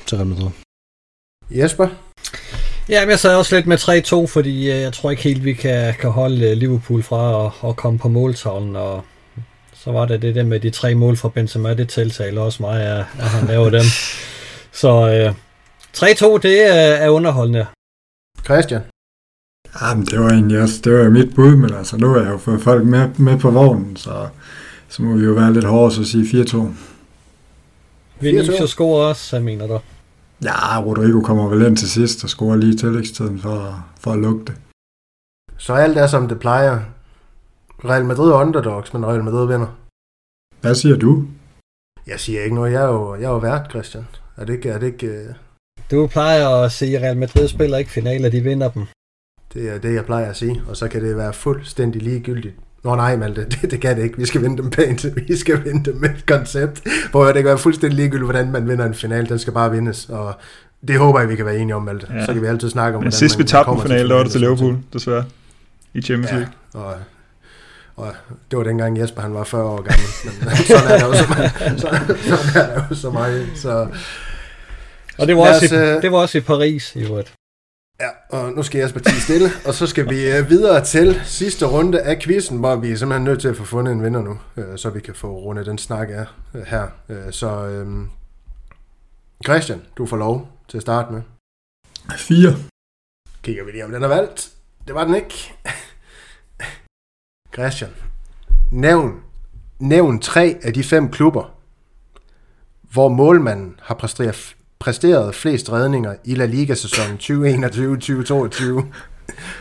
til 0.05 0.17
Real 0.17 0.27
Madrid. 0.27 0.49
Jesper? 1.49 1.87
Ja, 2.89 3.01
men 3.01 3.09
jeg 3.09 3.19
sad 3.19 3.35
også 3.35 3.55
lidt 3.55 3.67
med 3.67 3.77
3-2, 3.77 4.27
fordi 4.27 4.69
jeg 4.69 4.93
tror 4.93 5.11
ikke 5.11 5.23
helt, 5.23 5.45
vi 5.45 5.53
kan, 5.53 5.93
kan 5.93 6.09
holde 6.09 6.55
Liverpool 6.55 7.03
fra 7.03 7.45
at, 7.45 7.69
at 7.69 7.75
komme 7.75 7.99
på 7.99 8.07
måltavlen, 8.07 8.75
og 8.75 9.03
så 9.73 9.91
var 9.91 10.05
det 10.05 10.21
det 10.21 10.35
der 10.35 10.43
med 10.43 10.59
de 10.59 10.69
tre 10.69 10.95
mål 10.95 11.17
fra 11.17 11.29
Benzema, 11.29 11.73
det 11.73 11.89
tiltaler 11.89 12.41
også 12.41 12.63
mig, 12.63 12.81
at, 12.81 13.05
at 13.19 13.29
han 13.29 13.47
laver 13.47 13.69
dem. 13.69 13.81
Så 14.71 14.89
øh, 15.09 15.35
3-2, 15.97 16.37
det 16.37 16.61
er, 16.61 16.93
er 17.05 17.09
underholdende. 17.09 17.65
Christian? 18.43 18.81
Jamen, 19.81 20.05
det 20.05 20.19
var 20.19 20.29
egentlig 20.29 20.61
også, 20.61 20.81
det 20.83 20.93
var 20.93 21.09
mit 21.09 21.35
bud, 21.35 21.55
men 21.55 21.73
altså, 21.73 21.97
nu 21.97 22.07
har 22.09 22.19
jeg 22.21 22.31
jo 22.31 22.37
fået 22.37 22.61
folk 22.61 22.85
med, 22.85 23.09
med 23.15 23.39
på 23.39 23.51
vognen, 23.51 23.95
så, 23.95 24.29
så 24.89 25.03
må 25.03 25.17
vi 25.17 25.25
jo 25.25 25.31
være 25.31 25.53
lidt 25.53 25.65
hårde 25.65 25.99
og 25.99 26.05
sige 26.05 26.43
4-2. 26.43 26.67
Vinicius 28.19 28.69
scorer 28.69 29.07
også, 29.07 29.35
jeg 29.35 29.43
mener 29.43 29.67
du? 29.67 29.79
Ja, 30.43 30.81
Rodrigo 30.81 31.21
kommer 31.21 31.47
vel 31.49 31.67
ind 31.67 31.77
til 31.77 31.89
sidst 31.89 32.23
og 32.23 32.29
scorer 32.29 32.55
lige 32.55 32.77
tillægstiden 32.77 33.39
for, 33.39 33.85
for 33.99 34.11
at 34.11 34.19
lukke 34.19 34.45
det. 34.45 34.55
Så 35.57 35.73
alt 35.73 35.97
er 35.97 36.07
som 36.07 36.27
det 36.27 36.39
plejer. 36.39 36.79
Real 37.85 38.05
Madrid 38.05 38.31
er 38.31 38.35
underdogs, 38.35 38.93
men 38.93 39.05
Real 39.05 39.23
Madrid 39.23 39.47
vinder. 39.47 39.67
Hvad 40.61 40.75
siger 40.75 40.97
du? 40.97 41.27
Jeg 42.07 42.19
siger 42.19 42.43
ikke 42.43 42.55
noget. 42.55 42.71
Jeg 42.71 42.81
er 42.81 42.87
jo, 42.87 43.15
jeg 43.15 43.23
er 43.23 43.29
jo 43.29 43.37
vært, 43.37 43.69
Christian. 43.69 44.07
Er 44.41 44.45
det 44.45 44.53
ikke... 44.53 44.69
Er 44.69 44.79
det 44.79 44.87
ikke 44.87 45.07
uh... 45.07 45.35
Du 45.91 46.07
plejer 46.07 46.47
at 46.47 46.71
sige, 46.71 46.97
at 46.97 47.03
Real 47.03 47.17
Madrid 47.17 47.47
spiller 47.47 47.77
ikke 47.77 47.91
finaler, 47.91 48.29
de 48.29 48.41
vinder 48.41 48.69
dem. 48.69 48.85
Det 49.53 49.69
er 49.69 49.77
det, 49.77 49.93
jeg 49.93 50.05
plejer 50.05 50.29
at 50.29 50.35
sige. 50.35 50.61
Og 50.67 50.77
så 50.77 50.87
kan 50.87 51.03
det 51.03 51.17
være 51.17 51.33
fuldstændig 51.33 52.01
ligegyldigt. 52.01 52.55
Nå 52.83 52.95
nej, 52.95 53.15
Malte, 53.15 53.45
det, 53.51 53.71
det 53.71 53.81
kan 53.81 53.97
det 53.97 54.03
ikke. 54.03 54.17
Vi 54.17 54.25
skal 54.25 54.41
vinde 54.41 54.57
dem 54.57 54.69
pænt. 54.69 55.05
Vi 55.27 55.35
skal 55.35 55.65
vinde 55.65 55.91
dem 55.91 55.95
med 55.95 56.09
et 56.09 56.25
koncept, 56.25 56.81
hvor 57.11 57.25
det 57.25 57.35
kan 57.35 57.45
være 57.45 57.57
fuldstændig 57.57 57.97
ligegyldigt, 57.97 58.25
hvordan 58.25 58.51
man 58.51 58.69
vinder 58.69 58.85
en 58.85 58.93
final. 58.93 59.29
Den 59.29 59.39
skal 59.39 59.53
bare 59.53 59.71
vindes. 59.71 60.09
Og 60.09 60.33
det 60.87 60.97
håber 60.97 61.19
jeg, 61.19 61.29
vi 61.29 61.35
kan 61.35 61.45
være 61.45 61.57
enige 61.57 61.75
om, 61.75 61.81
Malte. 61.81 62.07
Ja. 62.13 62.25
Så 62.25 62.33
kan 62.33 62.41
vi 62.41 62.47
altid 62.47 62.69
snakke 62.69 62.97
om, 62.97 63.03
Men 63.03 63.11
sidst 63.11 63.39
vi 63.39 63.43
tabte 63.43 63.71
en 63.71 63.81
finale, 63.81 64.09
der 64.09 64.15
var 64.15 64.23
det 64.23 64.31
til 64.31 64.41
Liverpool, 64.41 64.77
desværre. 64.93 65.25
I 65.93 66.01
Champions 66.01 66.31
League. 66.31 66.49
Ja, 66.73 66.79
og 66.79 66.95
og 67.95 68.13
det 68.51 68.57
var 68.57 68.63
dengang 68.63 68.99
Jesper 68.99 69.21
han 69.21 69.33
var 69.33 69.43
40 69.43 69.63
år 69.63 69.81
gammel, 69.81 70.07
men 70.23 70.55
sådan 70.67 70.91
er 70.91 70.97
der 70.97 71.05
jo 71.05 71.13
så 71.13 71.25
meget. 71.29 71.51
Sådan, 71.57 71.77
sådan 71.77 72.61
er 72.61 72.75
der 72.75 72.83
jo 72.89 72.95
så 72.95 73.11
meget 73.11 73.47
så, 73.55 73.87
og 75.17 75.27
det 75.27 75.37
var, 75.37 75.41
også 75.41 75.65
os, 75.65 75.71
i, 75.71 75.75
øh, 75.75 76.01
det 76.01 76.11
var 76.11 76.17
også 76.17 76.37
i 76.37 76.41
Paris 76.41 76.95
i 76.95 76.99
øvrigt. 76.99 77.33
Ja, 77.99 78.37
og 78.37 78.51
nu 78.51 78.63
skal 78.63 78.81
Jesper 78.81 78.99
tige 78.99 79.21
stille, 79.21 79.49
og 79.65 79.73
så 79.73 79.87
skal 79.87 80.09
vi 80.09 80.31
øh, 80.31 80.49
videre 80.49 80.85
til 80.85 81.21
sidste 81.25 81.65
runde 81.65 82.01
af 82.01 82.19
quizzen, 82.19 82.57
hvor 82.57 82.75
vi 82.75 82.91
er 82.91 82.95
simpelthen 82.95 83.23
nødt 83.23 83.41
til 83.41 83.47
at 83.47 83.57
få 83.57 83.63
fundet 83.63 83.91
en 83.91 84.03
vinder 84.03 84.21
nu, 84.21 84.39
øh, 84.57 84.77
så 84.77 84.89
vi 84.89 84.99
kan 84.99 85.15
få 85.15 85.31
rundet 85.31 85.65
den 85.65 85.77
snak 85.77 86.09
af 86.09 86.25
her. 86.65 86.87
Så 87.31 87.65
øhm, 87.65 88.09
Christian, 89.45 89.81
du 89.97 90.05
får 90.05 90.17
lov 90.17 90.47
til 90.67 90.77
at 90.77 90.81
starte 90.81 91.13
med. 91.13 91.21
4. 92.17 92.55
Kigger 93.43 93.63
vi 93.63 93.71
lige, 93.71 93.85
om 93.85 93.91
den 93.91 94.03
er 94.03 94.07
valgt. 94.07 94.51
Det 94.87 94.95
var 94.95 95.03
den 95.03 95.15
ikke. 95.15 95.53
Christian, 97.53 97.91
nævn, 98.71 99.23
nævn 99.79 100.19
tre 100.19 100.59
af 100.63 100.73
de 100.73 100.83
fem 100.83 101.11
klubber, 101.11 101.57
hvor 102.81 103.09
målmanden 103.09 103.79
har 103.81 103.95
præsteret, 103.95 104.55
præsteret 104.81 105.35
flest 105.35 105.71
redninger 105.71 106.15
i 106.23 106.35
La 106.35 106.45
Liga-sæsonen 106.45 107.17
2021-2022. 107.17 108.85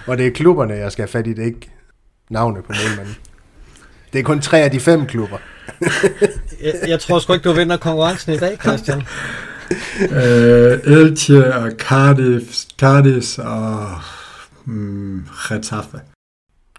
Og 0.06 0.18
det 0.18 0.26
er 0.26 0.30
klubberne, 0.30 0.74
jeg 0.74 0.92
skal 0.92 1.02
have 1.02 1.10
fat 1.10 1.26
i, 1.26 1.32
det 1.32 1.44
ikke 1.44 1.70
navnet 2.30 2.64
på 2.64 2.72
målmanden. 2.72 3.16
Det 4.12 4.18
er 4.18 4.22
kun 4.22 4.40
tre 4.40 4.58
af 4.58 4.70
de 4.70 4.80
fem 4.80 5.06
klubber. 5.06 5.38
jeg, 6.62 6.74
jeg 6.88 7.00
tror 7.00 7.18
sgu 7.18 7.32
ikke, 7.32 7.48
du 7.48 7.52
vinder 7.52 7.76
konkurrencen 7.76 8.32
i 8.32 8.36
dag, 8.36 8.58
Christian. 8.62 8.98
uh, 10.10 10.96
Elche 10.98 11.54
og 11.54 11.70
Cardiff, 11.78 12.64
Cardis 12.78 13.38
og 13.38 13.86
mm, 14.64 15.26
Getafe. 15.48 16.00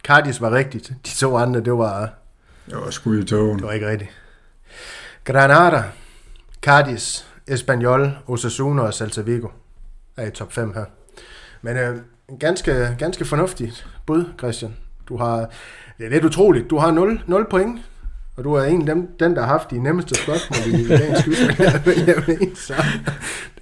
Cardis 0.03 0.41
var 0.41 0.51
rigtigt. 0.51 0.93
De 1.05 1.09
to 1.17 1.37
andre, 1.37 1.59
det 1.59 1.73
var... 1.73 2.13
Det 2.65 2.75
var 2.77 2.89
sgu 2.89 3.13
i 3.13 3.23
togen. 3.23 3.57
Det 3.57 3.65
var 3.65 3.71
ikke 3.71 3.89
rigtigt. 3.89 4.11
Granada, 5.23 5.83
Cardis, 6.61 7.25
Espanyol, 7.51 8.17
Osasuna 8.27 8.81
og 8.81 8.93
Celta 8.93 9.21
Vigo 9.21 9.47
er 10.17 10.27
i 10.27 10.31
top 10.31 10.53
5 10.53 10.73
her. 10.73 10.85
Men 11.61 11.77
øh, 11.77 11.97
ganske, 12.39 12.95
ganske 12.99 13.25
fornuftigt 13.25 13.87
bud, 14.05 14.25
Christian. 14.39 14.75
Du 15.07 15.17
har, 15.17 15.37
det 15.97 16.05
er 16.05 16.09
lidt 16.09 16.25
utroligt, 16.25 16.69
du 16.69 16.77
har 16.77 16.91
0, 16.91 17.23
0 17.27 17.47
point, 17.49 17.79
og 18.37 18.43
du 18.43 18.53
er 18.53 18.63
en 18.63 18.81
af 18.81 18.95
dem, 18.95 19.07
den, 19.19 19.35
der 19.35 19.41
har 19.41 19.47
haft 19.47 19.71
de 19.71 19.83
nemmeste 19.83 20.15
spørgsmål 20.15 20.79
i 20.79 20.87
dagens 20.87 21.23
quiz, 21.23 22.57
så 22.67 22.73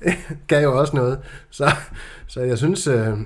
det 0.03 0.14
gav 0.48 0.64
jo 0.64 0.80
også 0.80 0.95
noget. 0.95 1.20
Så, 1.49 1.72
så 2.28 2.41
jeg 2.41 2.57
synes, 2.57 2.88
øh, 2.88 3.18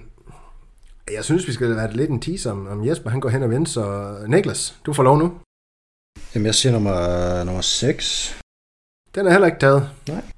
jeg 1.11 1.23
synes, 1.23 1.47
vi 1.47 1.53
skal 1.53 1.75
være 1.75 1.93
lidt 1.93 2.09
en 2.09 2.21
teaser 2.21 2.51
om, 2.51 2.67
om 2.67 2.87
Jesper, 2.87 3.09
han 3.09 3.19
går 3.19 3.29
hen 3.29 3.43
og 3.43 3.49
vinder, 3.49 3.69
så 3.69 4.15
Niklas, 4.27 4.75
du 4.85 4.93
får 4.93 5.03
lov 5.03 5.17
nu. 5.17 5.33
Jamen, 6.35 6.45
jeg 6.45 6.55
siger 6.55 6.73
nummer, 6.73 7.43
nummer 7.43 7.61
6. 7.61 8.41
Den 9.15 9.27
er 9.27 9.31
heller 9.31 9.47
ikke 9.47 9.59
taget. 9.59 9.89
Nej. 10.07 10.32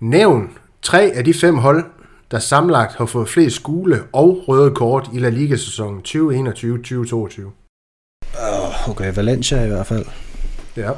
Nævn 0.00 0.58
tre 0.82 1.12
af 1.14 1.24
de 1.24 1.34
fem 1.34 1.58
hold, 1.58 1.84
der 2.30 2.38
samlet 2.38 2.76
har 2.76 3.06
fået 3.06 3.28
flest 3.28 3.62
gule 3.62 4.04
og 4.12 4.44
røde 4.48 4.74
kort 4.74 5.10
i 5.14 5.18
La 5.18 5.28
Liga-sæsonen 5.28 6.00
2021-2022. 6.08 7.42
Uh, 8.38 8.88
okay, 8.88 9.14
Valencia 9.14 9.64
i 9.64 9.68
hvert 9.68 9.86
fald. 9.86 10.06
Ja. 10.76 10.92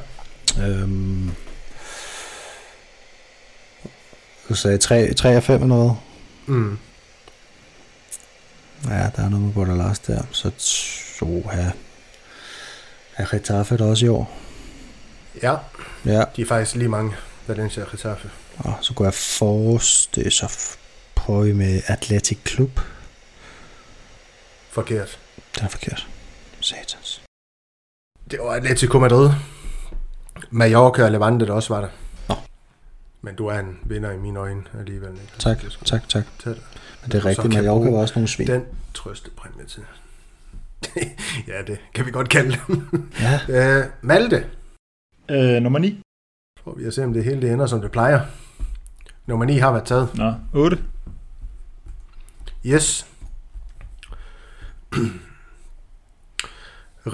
Øhm, 0.62 1.30
du 4.48 4.54
sagde 4.54 4.78
3, 4.78 5.14
3 5.14 5.28
af 5.34 5.42
5 5.42 5.54
eller 5.54 5.66
noget? 5.66 5.96
Mm. 6.46 6.78
Ja, 8.88 9.10
der 9.16 9.22
er 9.24 9.28
noget 9.28 9.44
med 9.44 9.52
Bordalas 9.52 9.98
der. 9.98 10.22
Så 10.30 10.50
to 11.18 11.48
her. 11.52 11.70
Er 13.16 13.26
Getafe 13.30 13.76
der 13.76 13.84
også 13.84 14.06
i 14.06 14.08
år? 14.08 14.38
Ja. 15.42 15.56
ja. 16.04 16.24
De 16.36 16.42
er 16.42 16.46
faktisk 16.46 16.76
lige 16.76 16.88
mange, 16.88 17.12
Valencia 17.46 17.82
og 17.82 17.90
Getafe. 17.90 18.30
Og 18.58 18.74
så 18.80 18.94
går 18.94 19.04
jeg 19.04 19.14
forrest, 19.14 20.18
så 20.30 20.76
prøver 21.14 21.44
vi 21.44 21.52
med 21.52 21.82
Athletic 21.86 22.38
Club. 22.48 22.80
Forkert. 24.70 25.18
Den 25.56 25.64
er 25.64 25.68
forkert. 25.68 26.08
Satans. 26.60 27.22
Det 28.30 28.38
var 28.38 28.52
Atletico 28.54 28.98
Madrid. 28.98 29.30
Mallorca 30.50 31.04
og 31.04 31.12
Levante, 31.12 31.46
der 31.46 31.52
også 31.52 31.74
var 31.74 31.80
der. 31.80 31.88
Nå. 32.28 32.34
Men 33.22 33.34
du 33.34 33.46
er 33.46 33.58
en 33.58 33.78
vinder 33.84 34.10
i 34.10 34.16
mine 34.18 34.38
øjne 34.38 34.62
alligevel. 34.78 35.10
Ikke? 35.10 35.32
Tak, 35.38 35.58
tak, 35.84 36.08
tak. 36.08 36.24
Tæt. 36.38 36.56
Men 37.02 37.10
det 37.10 37.14
er 37.14 37.24
rigtigt, 37.24 37.54
Mallorca 37.54 37.90
var 37.90 37.98
også 37.98 38.14
nogle 38.14 38.28
svin. 38.28 38.46
Den 38.46 38.64
trøstepræmie 38.94 39.66
til. 39.66 39.82
ja, 41.52 41.62
det 41.66 41.78
kan 41.94 42.06
vi 42.06 42.10
godt 42.10 42.28
kalde 42.28 42.56
dem. 42.66 43.10
ja. 43.20 43.40
øh, 43.80 43.86
Malte. 44.02 44.46
Øh, 45.30 45.62
nummer 45.62 45.78
9. 45.78 46.00
Får 46.64 46.74
vi 46.74 46.84
at 46.84 46.94
se, 46.94 47.04
om 47.04 47.12
det 47.12 47.24
hele 47.24 47.42
det 47.42 47.52
ender, 47.52 47.66
som 47.66 47.80
det 47.80 47.90
plejer. 47.90 48.20
Nummer 49.30 49.46
9 49.46 49.58
har 49.58 49.72
været 49.72 49.84
taget. 49.84 50.14
Nå, 50.14 50.34
8. 50.54 50.78
Yes. 52.66 53.06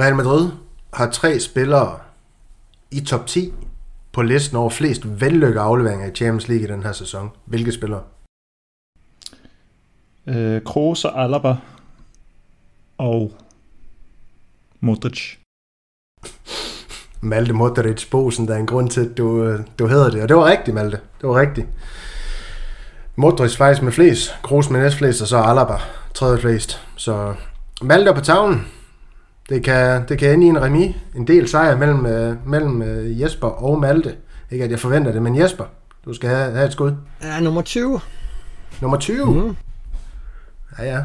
Real 0.00 0.16
Madrid 0.16 0.50
har 0.94 1.10
tre 1.10 1.40
spillere 1.40 2.00
i 2.90 3.00
top 3.00 3.26
10 3.26 3.52
på 4.12 4.22
listen 4.22 4.56
over 4.56 4.70
flest 4.70 5.20
vellykkede 5.20 5.60
afleveringer 5.60 6.06
i 6.06 6.14
Champions 6.14 6.48
League 6.48 6.68
i 6.68 6.72
den 6.72 6.82
her 6.82 6.92
sæson. 6.92 7.30
Hvilke 7.44 7.72
spillere? 7.72 8.02
Øh, 10.26 10.62
Kroos 10.62 11.04
og 11.04 11.22
Alaba. 11.22 11.56
Og 12.98 13.32
Modric. 14.80 15.36
Malte 17.26 17.52
Modric 17.52 18.10
Bosen, 18.10 18.48
der 18.48 18.54
er 18.54 18.58
en 18.58 18.66
grund 18.66 18.90
til, 18.90 19.00
at 19.00 19.18
du, 19.18 19.42
øh, 19.42 19.60
du 19.78 19.86
hedder 19.86 20.10
det. 20.10 20.22
Og 20.22 20.28
det 20.28 20.36
var 20.36 20.44
rigtigt, 20.44 20.74
Malte. 20.74 20.98
Det 21.20 21.28
var 21.28 21.40
rigtigt. 21.40 21.66
Modric 23.16 23.56
faktisk 23.56 23.82
med 23.82 23.92
flest, 23.92 24.34
Kroos 24.42 24.70
med 24.70 24.80
næst 24.80 24.96
flest, 24.96 25.22
og 25.22 25.28
så 25.28 25.38
Alaba 25.38 25.74
tredje 26.14 26.38
flest. 26.38 26.80
Så 26.96 27.34
Malte 27.82 28.14
på 28.14 28.20
tavlen. 28.20 28.66
Det 29.48 29.64
kan, 29.64 30.08
det 30.08 30.18
kan 30.18 30.32
ende 30.32 30.46
i 30.46 30.48
en 30.48 30.62
remis. 30.62 30.96
En 31.16 31.26
del 31.26 31.48
sejr 31.48 31.76
mellem, 31.76 32.06
øh, 32.06 32.48
mellem 32.48 32.82
øh, 32.82 33.20
Jesper 33.20 33.48
og 33.48 33.80
Malte. 33.80 34.14
Ikke 34.50 34.64
at 34.64 34.70
jeg 34.70 34.80
forventer 34.80 35.12
det, 35.12 35.22
men 35.22 35.38
Jesper, 35.38 35.64
du 36.04 36.14
skal 36.14 36.28
have, 36.28 36.52
have 36.52 36.66
et 36.66 36.72
skud. 36.72 36.92
Ja, 37.22 37.40
nummer 37.40 37.62
20. 37.62 38.00
Nummer 38.80 38.98
20. 38.98 39.34
Mm. 39.34 39.56
Ja, 40.78 40.84
ja. 40.84 41.02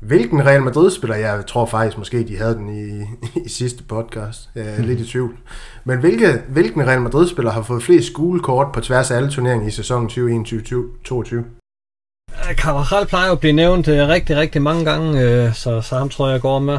Hvilken 0.00 0.46
Real 0.46 0.62
Madrid-spiller, 0.62 1.16
jeg 1.16 1.46
tror 1.46 1.66
faktisk 1.66 1.98
måske, 1.98 2.28
de 2.28 2.38
havde 2.38 2.54
den 2.54 2.68
i, 2.68 3.06
i 3.46 3.48
sidste 3.48 3.82
podcast. 3.82 4.50
Jeg 4.54 4.66
er 4.66 4.82
lidt 4.82 5.00
i 5.00 5.06
tvivl. 5.06 5.38
Men 5.84 5.98
hvilke, 5.98 6.42
hvilken 6.48 6.86
Real 6.86 7.00
Madrid-spiller 7.00 7.52
har 7.52 7.62
fået 7.62 7.82
flest 7.82 8.06
skolekort 8.06 8.72
på 8.72 8.80
tværs 8.80 9.10
af 9.10 9.16
alle 9.16 9.30
turneringer 9.30 9.68
i 9.68 9.70
sæsonen 9.70 10.08
2021-2022? 10.08 11.34
Øh, 11.34 12.56
Carvajal 12.56 13.06
plejer 13.06 13.32
at 13.32 13.40
blive 13.40 13.52
nævnt 13.52 13.88
øh, 13.88 14.08
rigtig, 14.08 14.36
rigtig 14.36 14.62
mange 14.62 14.84
gange, 14.84 15.20
øh, 15.20 15.54
så, 15.54 15.80
så 15.80 15.98
ham 15.98 16.08
tror 16.08 16.26
jeg, 16.26 16.32
jeg 16.32 16.40
går 16.40 16.58
med. 16.58 16.78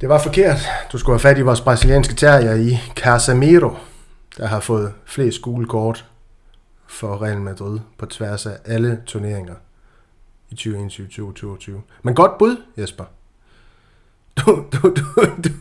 Det 0.00 0.08
var 0.08 0.18
forkert. 0.18 0.58
Du 0.92 0.98
skulle 0.98 1.14
have 1.14 1.20
fat 1.20 1.38
i 1.38 1.42
vores 1.42 1.60
brasilianske 1.60 2.14
terrier 2.14 2.54
i 2.54 2.78
Casemiro, 2.94 3.70
der 4.38 4.46
har 4.46 4.60
fået 4.60 4.92
flest 5.04 5.36
skolekort 5.36 6.04
for 6.86 7.22
Real 7.22 7.40
Madrid 7.40 7.78
på 7.98 8.06
tværs 8.06 8.46
af 8.46 8.56
alle 8.64 9.00
turneringer 9.06 9.54
i 10.50 10.54
2021-2022. 10.54 11.70
Men 12.02 12.14
godt 12.14 12.38
bud, 12.38 12.56
Jesper. 12.78 13.04
Du, 14.36 14.64
du, 14.72 14.94
du, 14.96 15.04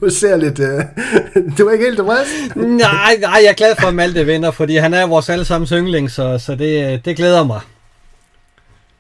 du 0.02 0.10
ser 0.10 0.36
lidt... 0.38 0.60
Uh, 0.60 1.58
du 1.58 1.68
er 1.68 1.72
ikke 1.72 1.86
helt 1.86 1.98
tilfreds? 1.98 2.56
nej, 2.56 3.18
nej, 3.22 3.40
jeg 3.44 3.50
er 3.50 3.54
glad 3.54 3.76
for, 3.80 3.88
at 3.88 3.96
Malte 3.96 4.26
vinder, 4.26 4.52
fordi 4.52 4.76
han 4.76 4.94
er 4.94 5.08
vores 5.08 5.30
allesammens 5.30 5.70
yndling, 5.70 6.12
så, 6.12 6.38
så 6.38 6.56
det, 6.56 6.94
øh, 6.94 7.06
det 7.06 7.18
glæder 7.18 7.44
mig. 7.44 7.62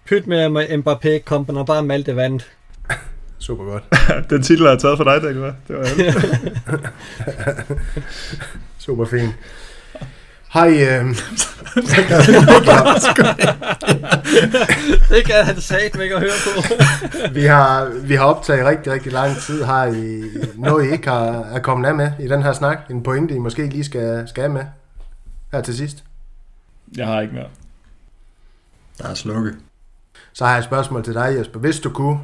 Pyt 0.05 0.27
med, 0.27 0.69
Mbappé 0.69 1.23
kom, 1.25 1.45
når 1.49 1.63
bare 1.63 1.83
Malte 1.83 2.15
vandt. 2.15 2.51
Super 3.39 3.63
godt. 3.63 3.83
Den 4.29 4.43
titel 4.43 4.65
har 4.65 4.71
jeg 4.71 4.79
taget 4.79 4.97
for 4.97 5.03
dig, 5.03 5.21
Daniel. 5.21 5.53
Det 5.67 5.75
var 5.77 5.83
alt. 5.83 6.17
Super 8.85 9.05
fint. 9.05 9.31
Hej, 10.55 10.69
øh, 10.69 11.05
det 15.09 15.25
kan 15.25 15.45
han 15.45 15.61
sagt 15.61 16.01
ikke 16.01 16.15
at 16.15 16.21
høre 16.21 16.31
på. 16.45 16.49
vi, 17.33 17.41
har, 17.45 17.89
vi 18.07 18.15
har 18.15 18.25
optaget 18.25 18.65
rigtig, 18.65 18.93
rigtig 18.93 19.11
lang 19.11 19.37
tid. 19.37 19.63
Har 19.63 19.85
I 19.85 20.23
noget, 20.55 20.87
I 20.87 20.91
ikke 20.91 21.09
har, 21.09 21.25
er 21.43 21.59
kommet 21.59 21.87
af 21.87 21.95
med 21.95 22.11
i 22.19 22.27
den 22.27 22.43
her 22.43 22.53
snak? 22.53 22.89
En 22.89 23.03
pointe, 23.03 23.35
I 23.35 23.37
måske 23.37 23.69
lige 23.69 23.83
skal, 23.83 24.27
skal 24.27 24.43
af 24.43 24.49
med 24.49 24.65
her 25.51 25.61
til 25.61 25.77
sidst? 25.77 26.03
Jeg 26.97 27.07
har 27.07 27.21
ikke 27.21 27.33
mere. 27.33 27.49
Der 28.97 29.07
er 29.09 29.13
slukket. 29.13 29.57
Så 30.33 30.45
har 30.45 30.51
jeg 30.51 30.59
et 30.59 30.65
spørgsmål 30.65 31.03
til 31.03 31.13
dig, 31.13 31.35
Jesper. 31.37 31.59
Hvis 31.59 31.79
du 31.79 31.89
kunne, 31.89 32.19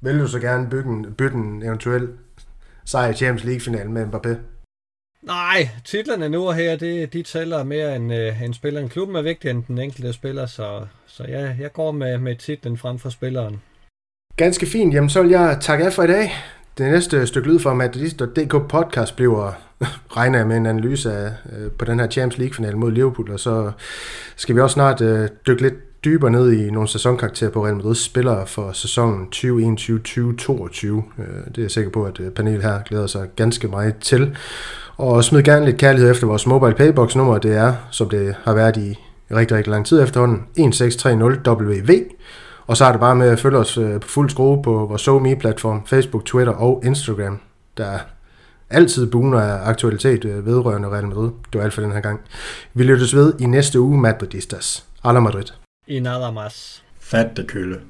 vil 0.00 0.18
du 0.18 0.28
så 0.28 0.38
gerne 0.38 0.70
bygge 0.70 0.90
en, 0.90 1.14
bytte 1.14 1.36
en 1.36 1.62
eventuel 1.62 2.08
sejr 2.84 3.08
i 3.08 3.14
Champions 3.14 3.44
League-finalen 3.44 3.92
med 3.92 4.06
Mbappé? 4.06 4.53
Nej, 5.26 5.68
titlerne 5.84 6.28
nu 6.28 6.48
og 6.48 6.54
her, 6.54 6.76
det, 6.76 7.12
de 7.12 7.22
tæller 7.22 7.64
mere 7.64 7.96
end 7.96 8.14
øh, 8.14 8.42
en 8.42 8.54
spiller. 8.54 8.80
En 8.80 8.88
klubben 8.88 9.16
er 9.16 9.22
vigtigere 9.22 9.56
end 9.56 9.64
den 9.68 9.78
enkelte 9.78 10.12
spiller, 10.12 10.46
så, 10.46 10.86
så 11.06 11.24
jeg, 11.24 11.56
jeg 11.60 11.72
går 11.72 11.92
med, 11.92 12.18
med 12.18 12.36
titlen 12.36 12.78
frem 12.78 12.98
for 12.98 13.10
spilleren. 13.10 13.60
Ganske 14.36 14.66
fint. 14.66 14.94
Jamen, 14.94 15.10
så 15.10 15.22
vil 15.22 15.30
jeg 15.30 15.58
takke 15.60 15.84
af 15.84 15.92
for 15.92 16.02
i 16.02 16.06
dag. 16.06 16.32
Det 16.78 16.92
næste 16.92 17.26
stykke 17.26 17.48
lyd 17.48 17.58
fra 17.58 17.74
Madridist.dk 17.74 18.68
podcast 18.68 19.16
bliver, 19.16 19.52
regner 20.16 20.38
jeg 20.38 20.46
med 20.46 20.56
en 20.56 20.66
analyse 20.66 21.12
af, 21.12 21.32
øh, 21.52 21.70
på 21.70 21.84
den 21.84 22.00
her 22.00 22.06
Champions 22.06 22.38
League-final 22.38 22.76
mod 22.76 22.92
Liverpool, 22.92 23.30
og 23.30 23.40
så 23.40 23.72
skal 24.36 24.54
vi 24.54 24.60
også 24.60 24.74
snart 24.74 25.00
øh, 25.00 25.28
dykke 25.46 25.62
lidt 25.62 26.04
dybere 26.04 26.30
ned 26.30 26.52
i 26.52 26.70
nogle 26.70 26.88
sæsonkarakterer 26.88 27.50
på 27.50 27.66
Real 27.66 27.76
Madrid's 27.76 28.04
spillere 28.04 28.46
for 28.46 28.72
sæsonen 28.72 29.28
2021-2022. 29.34 29.40
Øh, 29.46 29.52
det 31.46 31.58
er 31.58 31.62
jeg 31.62 31.70
sikker 31.70 31.90
på, 31.90 32.04
at 32.04 32.20
øh, 32.20 32.30
panelet 32.30 32.62
her 32.62 32.82
glæder 32.82 33.06
sig 33.06 33.28
ganske 33.36 33.68
meget 33.68 33.94
til. 34.00 34.36
Og 34.96 35.24
smid 35.24 35.42
gerne 35.42 35.64
lidt 35.64 35.78
kærlighed 35.78 36.10
efter 36.10 36.26
vores 36.26 36.46
mobile 36.46 36.74
paybox 36.74 37.16
nummer. 37.16 37.38
Det 37.38 37.56
er, 37.56 37.74
som 37.90 38.08
det 38.08 38.34
har 38.44 38.54
været 38.54 38.76
i 38.76 38.98
rigtig, 39.34 39.56
rigtig 39.56 39.70
lang 39.70 39.86
tid 39.86 40.02
efterhånden, 40.02 40.42
1630WV. 40.58 42.14
Og 42.66 42.76
så 42.76 42.84
er 42.84 42.90
det 42.90 43.00
bare 43.00 43.16
med 43.16 43.28
at 43.28 43.40
følge 43.40 43.58
os 43.58 43.78
øh, 43.78 44.00
på 44.00 44.08
fuld 44.08 44.30
skrue 44.30 44.62
på 44.62 44.86
vores 44.86 45.02
SoMe-platform, 45.02 45.86
Facebook, 45.86 46.24
Twitter 46.24 46.52
og 46.52 46.82
Instagram, 46.84 47.40
der 47.76 47.98
altid 48.70 49.06
buner 49.10 49.40
af 49.40 49.68
aktualitet 49.68 50.24
øh, 50.24 50.46
vedrørende 50.46 50.88
Real 50.88 51.06
Madrid. 51.06 51.30
Det 51.52 51.58
var 51.58 51.64
alt 51.64 51.74
for 51.74 51.82
den 51.82 51.92
her 51.92 52.00
gang. 52.00 52.20
Vi 52.74 52.84
lyttes 52.84 53.14
ved 53.14 53.32
i 53.40 53.46
næste 53.46 53.80
uge, 53.80 54.00
Madridistas. 54.00 54.84
Alla 55.04 55.20
Madrid. 55.20 55.44
I 55.86 56.00
nada 56.00 56.30
más. 56.30 56.82
Fat 57.00 57.36
det 57.36 57.46
kølle. 57.46 57.80